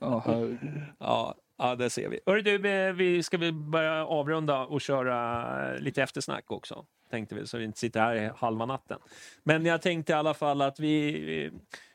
Ja, 0.00 0.22
herregud. 0.26 0.58
Ja, 0.98 1.34
ja 1.58 1.74
det 1.74 1.90
ser 1.90 2.08
vi. 2.08 2.20
Hörru 2.26 2.42
du, 2.42 2.58
vi- 2.92 3.22
ska 3.22 3.36
vi 3.38 3.52
börja 3.52 4.06
avrunda 4.06 4.58
och 4.66 4.80
köra 4.80 5.74
eh, 5.74 5.80
lite 5.80 6.02
eftersnack 6.02 6.50
också. 6.50 6.84
Tänkte 7.10 7.34
vi, 7.34 7.46
så 7.46 7.58
vi 7.58 7.64
inte 7.64 7.78
sitter 7.78 8.00
här 8.00 8.32
halva 8.36 8.66
natten. 8.66 8.98
Men 9.42 9.66
jag 9.66 9.82
tänkte 9.82 10.12
i 10.12 10.14
alla 10.14 10.34
fall 10.34 10.62
att 10.62 10.80
vi, 10.80 11.50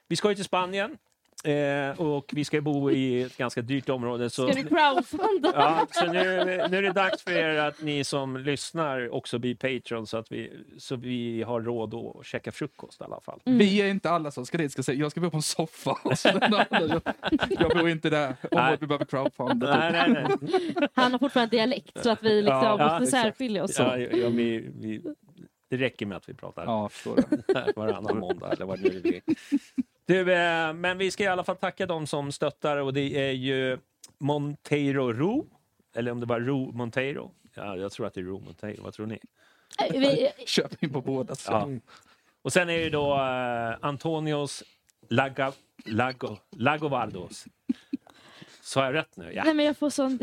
vi 0.07 0.15
ska 0.15 0.29
ju 0.29 0.35
till 0.35 0.45
Spanien. 0.45 0.97
Eh, 1.43 2.01
och 2.01 2.31
vi 2.33 2.45
ska 2.45 2.61
bo 2.61 2.91
i 2.91 3.21
ett 3.21 3.37
ganska 3.37 3.61
dyrt 3.61 3.89
område. 3.89 4.29
Så, 4.29 4.47
Ska 4.51 4.61
du 4.61 4.67
crowdfunda? 4.69 5.51
ja, 5.55 5.87
så 5.91 6.05
nu, 6.05 6.21
nu 6.69 6.77
är 6.77 6.81
det 6.81 6.91
dags 6.91 7.23
för 7.23 7.31
er 7.31 7.57
att 7.57 7.81
ni 7.81 8.03
som 8.03 8.37
lyssnar 8.37 9.13
också 9.13 9.39
blir 9.39 9.55
Patreon 9.55 10.07
så 10.07 10.17
att 10.17 10.31
vi, 10.31 10.51
så 10.77 10.95
vi 10.95 11.43
har 11.43 11.61
råd 11.61 11.93
att 11.93 12.25
käka 12.25 12.51
frukost 12.51 13.01
i 13.01 13.03
alla 13.03 13.21
fall. 13.21 13.39
Mm. 13.45 13.59
Vi 13.59 13.81
är 13.81 13.87
inte 13.87 14.09
alla 14.09 14.31
som 14.31 14.45
ska 14.45 14.57
dit. 14.57 14.71
Ska 14.71 14.83
säga, 14.83 14.99
jag 14.99 15.11
ska 15.11 15.21
bo 15.21 15.29
på 15.29 15.37
en 15.37 15.41
soffa. 15.41 15.97
Och 16.03 16.19
så 16.19 16.27
den 16.31 16.43
andra, 16.43 16.65
jag, 16.69 17.01
jag 17.49 17.77
bor 17.77 17.89
inte 17.89 18.09
där. 18.09 18.35
Nej. 18.51 18.71
Om 18.73 18.77
vi 18.81 18.87
behöver 18.87 19.05
crowdfunda. 19.05 19.77
Nej, 19.79 20.09
nej, 20.09 20.25
nej. 20.41 20.87
Han 20.93 21.11
har 21.11 21.19
fortfarande 21.19 21.57
dialekt 21.57 22.03
så 22.03 22.09
att 22.09 22.23
vi 22.23 22.41
liksom 22.41 22.61
Ja, 22.63 22.77
måste 22.77 23.03
exakt. 23.03 23.11
särskilja 23.23 23.63
oss. 23.63 23.79
Ja, 23.79 23.97
ja, 23.97 24.29
vi, 24.29 24.69
vi, 24.79 25.01
det 25.77 25.85
räcker 25.85 26.05
med 26.05 26.17
att 26.17 26.29
vi 26.29 26.33
pratar 26.33 26.65
Ja, 26.65 26.81
jag 26.81 26.91
förstår 26.91 27.15
det. 27.15 27.73
varannan 27.75 28.19
måndag 28.19 28.51
eller 28.53 28.65
vad 28.65 28.79
det 28.79 28.89
nu 28.89 29.01
blir. 29.01 29.21
Du, 30.05 30.33
eh, 30.33 30.73
men 30.73 30.97
vi 30.97 31.11
ska 31.11 31.23
i 31.23 31.27
alla 31.27 31.43
fall 31.43 31.55
tacka 31.55 31.85
dem 31.85 32.07
som 32.07 32.31
stöttar 32.31 32.77
och 32.77 32.93
det 32.93 33.27
är 33.27 33.31
ju 33.31 33.77
Monteiro 34.17 35.13
Ro, 35.13 35.45
eller 35.95 36.11
om 36.11 36.19
det 36.19 36.25
var 36.25 36.39
Ro 36.39 36.71
Monteiro. 36.71 37.31
Ja, 37.53 37.77
jag 37.77 37.91
tror 37.91 38.07
att 38.07 38.13
det 38.13 38.19
är 38.21 38.25
Ro 38.25 38.39
Monteiro, 38.39 38.83
vad 38.83 38.93
tror 38.93 39.05
ni? 39.05 39.19
Eh, 39.83 39.99
vi- 39.99 40.29
Köp 40.45 40.83
in 40.83 40.89
på 40.93 41.01
båda. 41.01 41.35
Ja. 41.47 41.69
Och 42.41 42.53
sen 42.53 42.69
är 42.69 42.77
det 42.79 42.89
då 42.89 43.13
eh, 43.13 43.77
Antonios 43.87 44.63
Laga, 45.09 45.51
Lago, 45.85 46.37
Lagovardos. 46.57 47.45
Sa 48.61 48.85
jag 48.85 48.93
rätt 48.93 49.17
nu? 49.17 49.31
Ja. 49.33 49.43
Nej 49.43 49.53
men 49.53 49.65
jag 49.65 49.77
får 49.77 49.89
sån... 49.89 50.19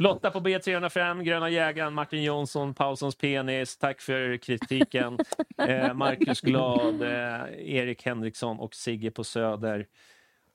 Lotta 0.00 0.30
på 0.30 0.40
B305, 0.40 1.22
Gröna 1.22 1.50
jägaren, 1.50 1.94
Martin 1.94 2.22
Jonsson, 2.22 2.74
Paulssons 2.74 3.16
penis. 3.16 3.76
Tack 3.76 4.00
för 4.00 4.36
kritiken. 4.36 5.18
Eh, 5.68 5.94
Marcus 5.94 6.40
Glad, 6.40 7.02
eh, 7.02 7.76
Erik 7.76 8.04
Henriksson 8.04 8.60
och 8.60 8.74
Sigge 8.74 9.10
på 9.10 9.24
Söder. 9.24 9.86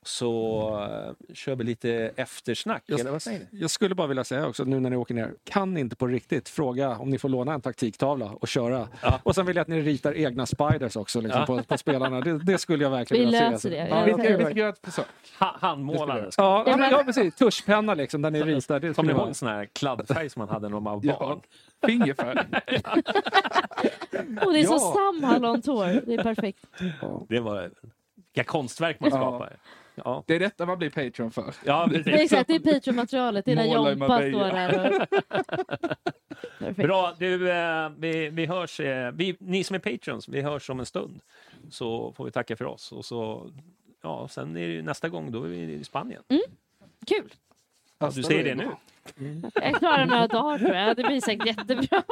Så 0.08 0.70
eh, 1.30 1.34
kör 1.36 1.56
vi 1.56 1.64
lite 1.64 1.92
eftersnack, 2.16 2.84
Jag- 2.86 3.00
eller 3.00 3.12
vad 3.12 3.22
säger 3.22 3.40
ni? 3.40 3.46
Jag 3.52 3.70
skulle 3.70 3.96
bara 3.96 4.08
vilja 4.08 4.24
säga 4.24 4.48
också 4.48 4.64
nu 4.64 4.80
när 4.80 4.90
ni 4.90 4.96
åker 4.96 5.14
ner, 5.16 5.34
kan 5.44 5.74
ni 5.74 5.80
inte 5.80 5.96
på 5.96 6.08
riktigt 6.08 6.50
fråga 6.50 6.98
om 6.98 7.10
ni 7.10 7.18
får 7.20 7.30
låna 7.30 7.54
en 7.54 7.62
taktiktavla 7.62 8.26
och 8.26 8.48
köra. 8.48 8.88
Ja. 9.02 9.20
Och 9.24 9.36
sen 9.36 9.46
vill 9.46 9.56
jag 9.56 9.62
att 9.62 9.68
ni 9.68 9.82
ritar 9.82 10.14
egna 10.18 10.46
spiders 10.46 10.96
också 10.96 11.22
liksom, 11.22 11.40
Ja. 11.42 11.46
på, 11.46 11.64
på 11.64 11.78
spelarna. 11.78 12.22
Det, 12.22 12.38
det 12.44 12.58
skulle 12.58 12.84
jag 12.84 12.92
verkligen 12.92 13.20
Vi 13.22 13.26
vilja 13.26 13.50
löser 13.50 13.70
se. 13.70 13.76
det. 13.76 13.88
Ja, 13.88 13.98
Jag 13.98 14.06
Vi 14.18 14.24
det 14.24 14.46
ska 14.46 14.54
vi 14.54 14.62
ett 14.62 14.80
försök. 14.84 15.06
Ha, 15.40 15.58
handmålade. 15.62 16.22
Ja, 16.22 16.30
Ja, 16.38 16.64
ja, 16.68 16.78
men- 16.78 16.92
ja, 16.92 17.04
precis. 17.06 17.36
Tuschpenna 17.36 17.94
liksom, 17.94 18.22
där 18.22 18.32
ni 18.32 18.44
ritar. 18.44 18.80
Det 18.80 18.94
Kommer 18.94 19.14
ni 19.14 19.20
ihåg 19.20 19.36
sån 19.36 19.48
här 19.50 19.66
kladdfärg 19.74 20.30
som 20.30 20.40
man 20.40 20.50
hade 20.50 20.70
när 20.70 20.80
man 20.80 20.84
var 20.84 21.02
Ja. 21.04 21.18
barn? 21.20 21.40
Fingerfärg. 21.86 22.38
Och 24.46 24.54
det 24.54 24.60
är 24.60 24.64
så 24.64 24.74
Ja. 24.74 24.94
samhallontår. 24.96 25.86
Det 26.06 26.14
är 26.14 26.24
perfekt. 26.24 26.66
Det 27.30 27.40
var 27.40 27.72
vilka 28.34 28.44
konstverk 28.52 29.00
man 29.00 29.10
Ja. 29.10 29.18
skapar. 29.18 29.58
Ja, 29.96 30.24
Det 30.28 30.36
är 30.36 30.40
detta 30.40 30.66
man 30.66 30.78
blir 30.78 30.90
Patreon 30.90 31.32
för. 31.32 31.56
ja 31.66 31.88
Det 31.92 31.96
är 31.98 32.04
precis. 32.04 32.22
exakt, 32.22 32.48
det 32.48 32.56
är 32.56 32.74
Patreon-materialet. 32.74 33.46
Det 33.46 33.52
är 33.52 33.56
när 33.56 33.66
Jompa 33.66 34.18
står 34.18 34.52
där. 34.52 35.08
Och... 36.60 36.76
Bra, 36.76 37.14
du, 37.20 37.52
eh, 37.52 37.90
vi, 37.98 38.30
vi 38.30 38.46
hörs. 38.46 38.80
Eh, 38.80 39.12
vi, 39.12 39.36
ni 39.40 39.64
som 39.64 39.76
är 39.76 39.80
patrons, 39.80 40.28
vi 40.30 40.42
hörs 40.42 40.70
om 40.70 40.80
en 40.80 40.86
stund. 40.86 41.20
Så 41.70 42.14
får 42.14 42.26
vi 42.26 42.32
tacka 42.32 42.56
för 42.56 42.66
oss. 42.66 42.92
Och 42.92 43.06
så, 43.06 43.50
ja, 44.02 44.28
sen 44.28 44.58
är 44.58 44.68
det 44.68 44.74
ju 44.74 44.82
nästa 44.82 45.10
gång, 45.10 45.32
då 45.32 45.44
är 45.44 45.48
vi 45.48 45.74
i 45.74 45.84
Spanien. 45.84 46.24
Kul. 47.08 47.34
Ja, 48.00 48.12
du 48.16 48.24
säger 48.24 48.44
det 48.44 48.56
nu. 48.56 48.72
Jag 49.54 49.76
klarar 49.76 50.06
några 50.06 50.28
dagar 50.28 50.58
tror 50.58 50.76
jag. 50.76 50.96
Det 50.96 51.04
blir 51.04 51.22
säkert 51.22 51.46
jättebra. 51.48 52.04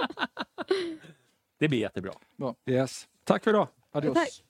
Det 1.57 1.68
blir 1.68 1.80
jättebra. 1.80 2.11
Yes. 2.65 3.07
Tack 3.23 3.43
för 3.43 3.51
idag. 3.51 3.68
Adios. 3.91 4.14
Tack. 4.14 4.43